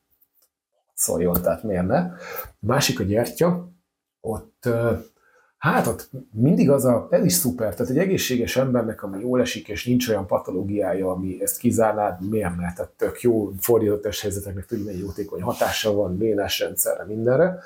szóljon, 0.94 1.42
tehát 1.42 1.62
miért 1.62 1.86
ne. 1.86 1.98
A 1.98 2.16
másik 2.58 3.00
a 3.00 3.02
gyertya, 3.02 3.68
ott 4.20 4.68
Hát 5.72 5.86
ott 5.86 6.10
mindig 6.32 6.70
az 6.70 6.84
a, 6.84 7.06
ez 7.10 7.24
is 7.24 7.32
szuper, 7.32 7.74
tehát 7.74 7.92
egy 7.92 7.98
egészséges 7.98 8.56
embernek, 8.56 9.02
ami 9.02 9.20
jól 9.20 9.40
esik, 9.40 9.68
és 9.68 9.86
nincs 9.86 10.08
olyan 10.08 10.26
patológiája, 10.26 11.10
ami 11.10 11.42
ezt 11.42 11.58
kizárná, 11.58 12.18
miért 12.20 12.56
ne? 12.56 12.72
Tehát 12.72 12.90
tök 12.96 13.20
jó 13.20 13.52
fordított 13.58 14.16
helyzeteknek 14.16 14.66
tudja, 14.66 14.90
hogy 14.90 15.00
jótékony 15.00 15.42
hatása 15.42 15.92
van, 15.92 16.18
vénás 16.18 16.58
rendszerre, 16.58 17.04
mindenre. 17.04 17.58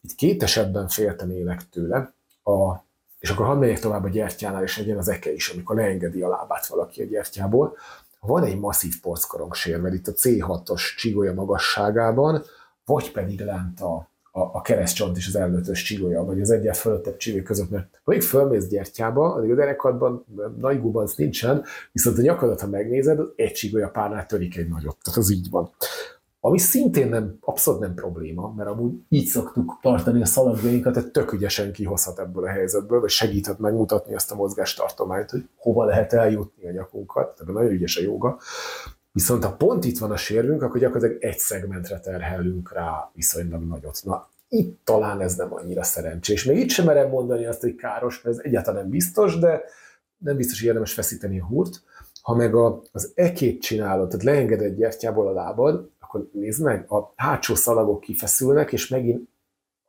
Itt 0.00 0.14
két 0.14 0.42
esetben 0.42 0.88
féltenélek 0.88 1.68
tőle, 1.68 2.12
a, 2.42 2.76
és 3.18 3.30
akkor 3.30 3.46
hadd 3.46 3.58
megyek 3.58 3.78
tovább 3.78 4.04
a 4.04 4.08
gyertyánál, 4.08 4.62
és 4.62 4.78
legyen 4.78 4.98
az 4.98 5.08
eke 5.08 5.32
is, 5.32 5.48
amikor 5.48 5.76
leengedi 5.76 6.22
a 6.22 6.28
lábát 6.28 6.66
valaki 6.66 7.02
a 7.02 7.06
gyertyából. 7.06 7.76
Van 8.20 8.44
egy 8.44 8.58
masszív 8.58 9.00
porckorongsér, 9.00 9.80
mert 9.80 9.94
itt 9.94 10.06
a 10.06 10.12
C6-os 10.12 10.82
csigolya 10.96 11.34
magasságában, 11.34 12.42
vagy 12.84 13.12
pedig 13.12 13.40
lent 13.40 13.80
a 13.80 14.09
a, 14.32 14.40
a 14.40 14.60
keresztcsont 14.60 15.16
és 15.16 15.26
az 15.26 15.36
elnötös 15.36 15.82
csigolya, 15.82 16.24
vagy 16.24 16.40
az 16.40 16.50
egyet 16.50 16.76
fölöttebb 16.76 17.16
csigolya 17.16 17.44
között, 17.44 17.70
mert 17.70 18.00
ha 18.04 18.10
még 18.10 18.22
fölmész 18.22 18.68
gyertyába, 18.68 19.34
addig 19.34 19.50
a 19.50 19.54
derekadban 19.54 20.24
nagy 20.58 20.80
gubanc 20.80 21.14
nincsen, 21.14 21.64
viszont 21.92 22.18
a 22.18 22.22
nyakadat, 22.22 22.60
ha 22.60 22.66
megnézed, 22.66 23.18
az 23.18 23.28
egy 23.36 23.52
csigolya 23.52 23.88
párnál 23.88 24.26
törik 24.26 24.56
egy 24.56 24.68
nagyot. 24.68 24.96
Tehát 25.02 25.18
az 25.18 25.30
így 25.30 25.50
van. 25.50 25.70
Ami 26.42 26.58
szintén 26.58 27.08
nem, 27.08 27.36
abszolút 27.40 27.80
nem 27.80 27.94
probléma, 27.94 28.52
mert 28.56 28.68
amúgy 28.68 28.92
így 29.08 29.26
szoktuk 29.26 29.78
tartani 29.82 30.22
a 30.22 30.26
szalagjainkat, 30.26 30.92
tehát 30.92 31.10
tök 31.10 31.32
ügyesen 31.32 31.72
kihozhat 31.72 32.18
ebből 32.18 32.44
a 32.44 32.48
helyzetből, 32.48 33.00
vagy 33.00 33.10
segíthet 33.10 33.58
megmutatni 33.58 34.14
azt 34.14 34.32
a 34.32 34.34
mozgástartományt, 34.34 35.30
hogy 35.30 35.48
hova 35.56 35.84
lehet 35.84 36.12
eljutni 36.12 36.68
a 36.68 36.72
nyakunkat, 36.72 37.36
tehát 37.36 37.54
nagyon 37.54 37.70
ügyes 37.70 37.96
a 37.96 38.02
joga. 38.02 38.38
Viszont 39.12 39.44
ha 39.44 39.56
pont 39.56 39.84
itt 39.84 39.98
van 39.98 40.10
a 40.10 40.16
sérvünk, 40.16 40.62
akkor 40.62 40.80
gyakorlatilag 40.80 41.22
egy 41.22 41.38
szegmentre 41.38 42.00
terhelünk 42.00 42.72
rá 42.72 43.10
viszonylag 43.14 43.62
nagyot. 43.62 44.00
Na, 44.04 44.28
itt 44.48 44.84
talán 44.84 45.20
ez 45.20 45.34
nem 45.34 45.54
annyira 45.54 45.82
szerencsés. 45.82 46.44
Még 46.44 46.58
itt 46.58 46.70
sem 46.70 46.84
merem 46.84 47.08
mondani 47.08 47.44
azt, 47.44 47.60
hogy 47.60 47.74
káros, 47.74 48.22
mert 48.22 48.36
ez 48.36 48.44
egyáltalán 48.44 48.80
nem 48.80 48.90
biztos, 48.90 49.38
de 49.38 49.62
nem 50.16 50.36
biztos, 50.36 50.58
hogy 50.58 50.68
érdemes 50.68 50.92
feszíteni 50.92 51.40
a 51.40 51.44
húrt. 51.44 51.82
Ha 52.22 52.34
meg 52.34 52.54
a, 52.54 52.82
az 52.92 53.12
ekét 53.14 53.62
csinálod, 53.62 54.08
tehát 54.08 54.24
leengeded 54.24 54.76
gyertyából 54.76 55.28
a 55.28 55.32
lábad, 55.32 55.90
akkor 56.00 56.28
nézd 56.32 56.62
meg, 56.62 56.92
a 56.92 57.12
hátsó 57.16 57.54
szalagok 57.54 58.00
kifeszülnek, 58.00 58.72
és 58.72 58.88
megint 58.88 59.28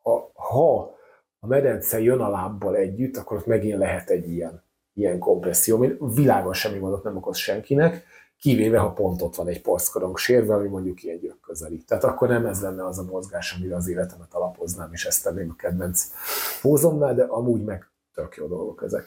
a, 0.04 0.42
ha 0.42 0.96
a 1.40 1.48
medence 1.48 2.02
jön 2.02 2.20
a 2.20 2.30
lábbal 2.30 2.76
együtt, 2.76 3.18
akkor 3.18 3.38
ott 3.38 3.46
megint 3.46 3.78
lehet 3.78 4.10
egy 4.10 4.30
ilyen, 4.30 4.64
ilyen 4.94 5.20
kompresszió, 5.20 5.76
ami 5.76 5.96
világon 6.16 6.54
semmi 6.54 6.80
gondot 6.80 7.04
nem 7.04 7.18
okoz 7.18 7.38
senkinek, 7.38 8.04
kivéve 8.42 8.78
ha 8.78 8.92
pont 8.92 9.22
ott 9.22 9.36
van 9.36 9.48
egy 9.48 9.62
porszkorong 9.62 10.18
sérve, 10.18 10.54
ami 10.54 10.68
mondjuk 10.68 11.04
ilyen 11.04 11.20
gyök 11.20 11.40
közeli. 11.40 11.84
Tehát 11.84 12.04
akkor 12.04 12.28
nem 12.28 12.46
ez 12.46 12.62
lenne 12.62 12.86
az 12.86 13.00
a 13.00 13.04
mozgás, 13.04 13.56
amire 13.58 13.76
az 13.76 13.88
életemet 13.88 14.34
alapoznám, 14.34 14.94
és 14.94 15.06
ezt 15.06 15.24
tenném 15.24 15.50
a 15.50 15.56
kedvenc 15.56 16.08
pózomnál, 16.62 17.14
de 17.14 17.24
amúgy 17.24 17.64
meg 17.64 17.90
tök 18.14 18.36
jó 18.36 18.48
dolgok 18.48 18.84
ezek. 18.84 19.06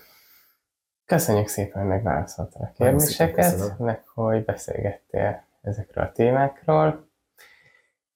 Köszönjük 1.05 1.49
szépen, 1.49 1.81
hogy 1.81 1.91
megválaszoltál 1.91 2.63
a 2.63 2.77
kérdéseket, 2.77 3.79
meg 3.79 4.07
hogy 4.07 4.45
beszélgettél 4.45 5.45
ezekről 5.63 6.05
a 6.05 6.13
témákról, 6.13 7.09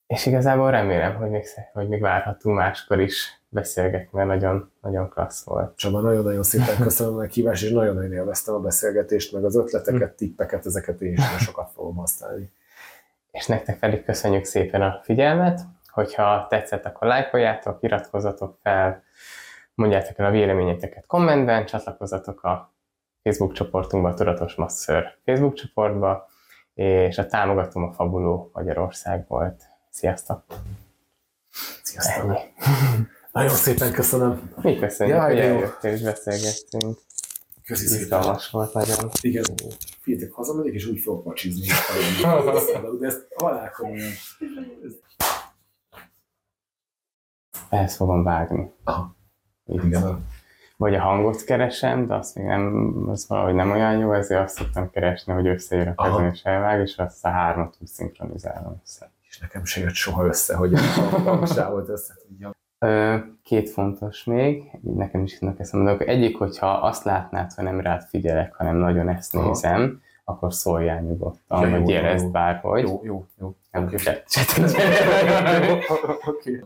és 0.06 0.26
igazából 0.26 0.70
remélem, 0.70 1.16
hogy 1.16 1.30
még, 1.30 1.46
hogy 1.72 1.88
még 1.88 2.00
várhatunk 2.00 2.56
máskor 2.56 3.00
is 3.00 3.37
beszélgetni, 3.48 4.08
mert 4.12 4.28
nagyon, 4.28 4.70
nagyon 4.80 5.08
klassz 5.08 5.44
volt. 5.44 5.76
Csaba, 5.76 6.00
nagyon-nagyon 6.00 6.42
szépen 6.42 6.78
köszönöm 6.86 7.14
a 7.14 7.16
meghívást, 7.16 7.62
és 7.62 7.70
nagyon-nagyon 7.70 8.12
élveztem 8.12 8.54
a 8.54 8.60
beszélgetést, 8.60 9.32
meg 9.32 9.44
az 9.44 9.56
ötleteket, 9.56 10.16
tippeket, 10.16 10.66
ezeket 10.66 11.00
én 11.00 11.12
is 11.12 11.24
sokat 11.38 11.70
fogom 11.70 11.96
használni. 11.96 12.52
És 13.30 13.46
nektek 13.46 13.78
pedig 13.78 14.04
köszönjük 14.04 14.44
szépen 14.44 14.82
a 14.82 15.00
figyelmet, 15.02 15.60
hogyha 15.90 16.46
tetszett, 16.48 16.84
akkor 16.84 17.08
lájkoljátok, 17.08 17.78
iratkozzatok 17.82 18.58
fel, 18.62 19.02
mondjátok 19.74 20.18
el 20.18 20.26
a 20.26 20.30
véleményeteket 20.30 21.06
kommentben, 21.06 21.66
csatlakozzatok 21.66 22.42
a 22.42 22.72
Facebook 23.22 23.52
csoportunkba, 23.52 24.08
a 24.08 24.14
Tudatos 24.14 24.54
Masször 24.54 25.18
Facebook 25.24 25.54
csoportba, 25.54 26.28
és 26.74 27.18
a 27.18 27.26
támogatom 27.26 27.82
a 27.82 27.92
Fabuló 27.92 28.50
Magyarország 28.52 29.24
volt. 29.28 29.62
Sziasztok! 29.90 30.44
Sziasztok! 31.82 32.24
Ennyi. 32.24 32.38
Nagyon 33.38 33.54
szépen 33.56 33.92
köszönöm. 33.92 34.52
Mi 34.62 34.78
köszönjük, 34.78 35.16
Jaj, 35.16 35.28
hogy 35.28 35.38
eljöttél 35.38 35.92
és 35.92 36.02
beszélgettünk. 36.02 36.98
Köszi 37.64 37.86
szépen. 37.86 38.38
Volt 38.50 38.72
nagyon. 38.72 39.10
Igen. 39.20 39.44
Figyeljetek, 40.00 40.34
hazamegyek, 40.34 40.74
és 40.74 40.86
úgy 40.86 41.00
fogok 41.00 41.24
macsizni. 41.24 41.66
De 43.00 43.06
ezt 43.06 43.26
halál 43.34 43.70
komolyan. 43.70 44.10
Ezt 47.68 47.96
fogom 47.96 48.22
vágni. 48.22 48.72
Aha. 48.84 49.16
Igen. 49.64 50.26
Vagy 50.76 50.94
a 50.94 51.00
hangot 51.00 51.44
keresem, 51.44 52.06
de 52.06 52.14
azt 52.14 52.34
még 52.34 52.44
nem, 52.44 52.94
az 53.08 53.28
valahogy 53.28 53.54
nem 53.54 53.70
olyan 53.70 53.98
jó, 53.98 54.12
ezért 54.12 54.40
azt 54.40 54.56
szoktam 54.56 54.90
keresni, 54.90 55.32
hogy 55.32 55.46
összeér 55.46 55.92
a 55.94 56.02
kezem 56.02 56.28
és 56.32 56.42
elvág, 56.42 56.80
és 56.80 56.96
azt 56.96 57.24
a 57.24 57.28
hármat 57.28 57.76
úgy 57.80 57.88
szinkronizálom 57.88 58.80
össze. 58.84 59.10
És 59.28 59.38
nekem 59.38 59.64
se 59.64 59.80
jött 59.80 59.94
soha 59.94 60.26
össze, 60.26 60.54
hogy 60.54 60.74
a 60.74 60.80
hangsávot 60.80 61.88
össze 61.88 62.14
tudjam. 62.26 62.56
Két 63.42 63.70
fontos 63.70 64.24
még, 64.24 64.56
így 64.86 64.94
nekem 64.94 65.22
is 65.22 65.32
jutnak 65.32 65.60
eszembe, 65.60 65.96
de 65.96 66.04
egyik, 66.04 66.36
hogyha 66.38 66.66
azt 66.66 67.04
látnád, 67.04 67.52
hogy 67.52 67.64
nem 67.64 67.80
rád 67.80 68.02
figyelek, 68.02 68.54
hanem 68.54 68.76
nagyon 68.76 69.08
ezt 69.08 69.34
Aha. 69.34 69.46
nézem, 69.46 70.02
akkor 70.24 70.54
szóljál 70.54 71.00
nyugodtan, 71.00 71.60
Ja, 71.60 71.70
vagy 71.70 71.88
jó, 71.88 71.94
jelezd 71.94 72.24
jó. 72.24 72.30
bárhogy. 72.30 72.82
Jó, 72.82 73.00
jó, 73.04 73.26
jó. 73.38 73.54
Nem, 73.70 73.84
Oké. 73.84 73.96
se- 73.96 74.22
se- 74.26 74.62
Oké. 76.30 76.64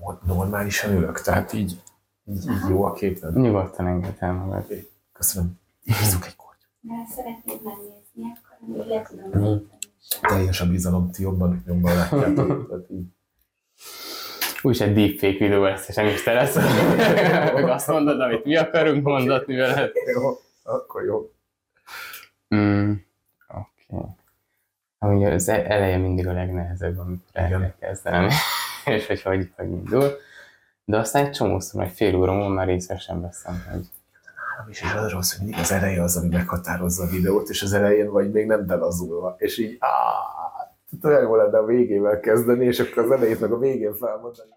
Nor- 0.00 0.22
Normálisan 0.26 0.92
ülök, 0.92 1.20
tehát 1.20 1.52
így, 1.52 1.80
így, 2.24 2.42
így 2.50 2.68
jó 2.68 2.84
a 2.84 2.92
képed. 2.92 3.36
Nyugodtan 3.36 3.86
engedem 3.86 4.34
magad. 4.36 4.64
Köszönöm. 5.12 5.58
Izzuk 5.82 6.26
egy. 6.26 6.34
De 6.80 6.94
ha 6.94 7.04
szeretnéd 7.16 7.60
megnézni, 7.64 8.32
akkor 8.36 8.86
le 8.86 9.02
tudom 9.02 9.24
állítani. 9.24 9.66
Teljes 10.20 10.60
a 10.60 10.66
bizalom, 10.66 11.10
ti 11.10 11.22
jobban, 11.22 11.62
jobban 11.66 11.94
látjátok. 11.94 12.68
Úgyis 14.64 14.80
egy 14.80 14.94
deepfake 14.94 15.38
videó 15.38 15.62
lesz, 15.62 15.88
és 15.88 15.94
nem 15.94 16.06
is 16.06 16.22
te 16.22 16.32
lesz. 16.32 16.54
Meg 17.54 17.68
azt 17.68 17.88
mondod, 17.88 18.20
amit 18.20 18.44
mi 18.44 18.56
akarunk 18.56 19.04
mondatni 19.04 19.56
veled. 19.56 19.90
Jó, 20.14 20.40
akkor 20.62 21.04
jó. 21.04 21.30
Mm, 22.54 22.92
Oké. 23.48 24.04
Okay. 24.98 25.16
Ugye 25.16 25.32
az 25.32 25.48
e- 25.48 25.64
eleje 25.66 25.96
mindig 25.96 26.26
a 26.26 26.32
legnehezebb, 26.32 26.98
amikor 26.98 27.24
el 27.32 27.74
kezdenem, 27.80 28.28
és 28.84 29.06
hogy 29.06 29.22
hogy, 29.22 29.52
hogy 29.56 29.70
indul. 29.70 30.16
De 30.84 30.96
aztán 30.96 31.24
egy 31.24 31.30
csomószor, 31.30 31.82
egy 31.82 31.92
fél 31.92 32.16
óra 32.16 32.32
múlva 32.32 32.48
már 32.48 32.68
észre 32.68 32.98
sem 32.98 33.20
veszem, 33.20 33.64
hogy 33.70 33.88
Nem 34.58 34.68
is, 34.68 34.82
és 34.82 34.94
az 34.94 35.10
rossz, 35.10 35.36
hogy 35.36 35.46
mindig 35.46 35.60
az 35.62 35.72
eleje 35.72 36.02
az, 36.02 36.16
ami 36.16 36.28
meghatározza 36.28 37.02
a 37.02 37.10
videót, 37.10 37.48
és 37.48 37.62
az 37.62 37.72
elején 37.72 38.10
vagy 38.10 38.30
még 38.30 38.46
nem 38.46 38.66
belazulva, 38.66 39.34
és 39.38 39.58
így 39.58 39.76
áh, 39.78 40.34
olyan 41.02 41.22
jó 41.22 41.36
lenne 41.36 41.58
a 41.58 41.64
végével 41.64 42.20
kezdeni, 42.20 42.64
és 42.64 42.80
akkor 42.80 43.02
az 43.04 43.10
elejét 43.10 43.40
meg 43.40 43.52
a 43.52 43.58
végén 43.58 43.94
felmondani. 43.94 44.50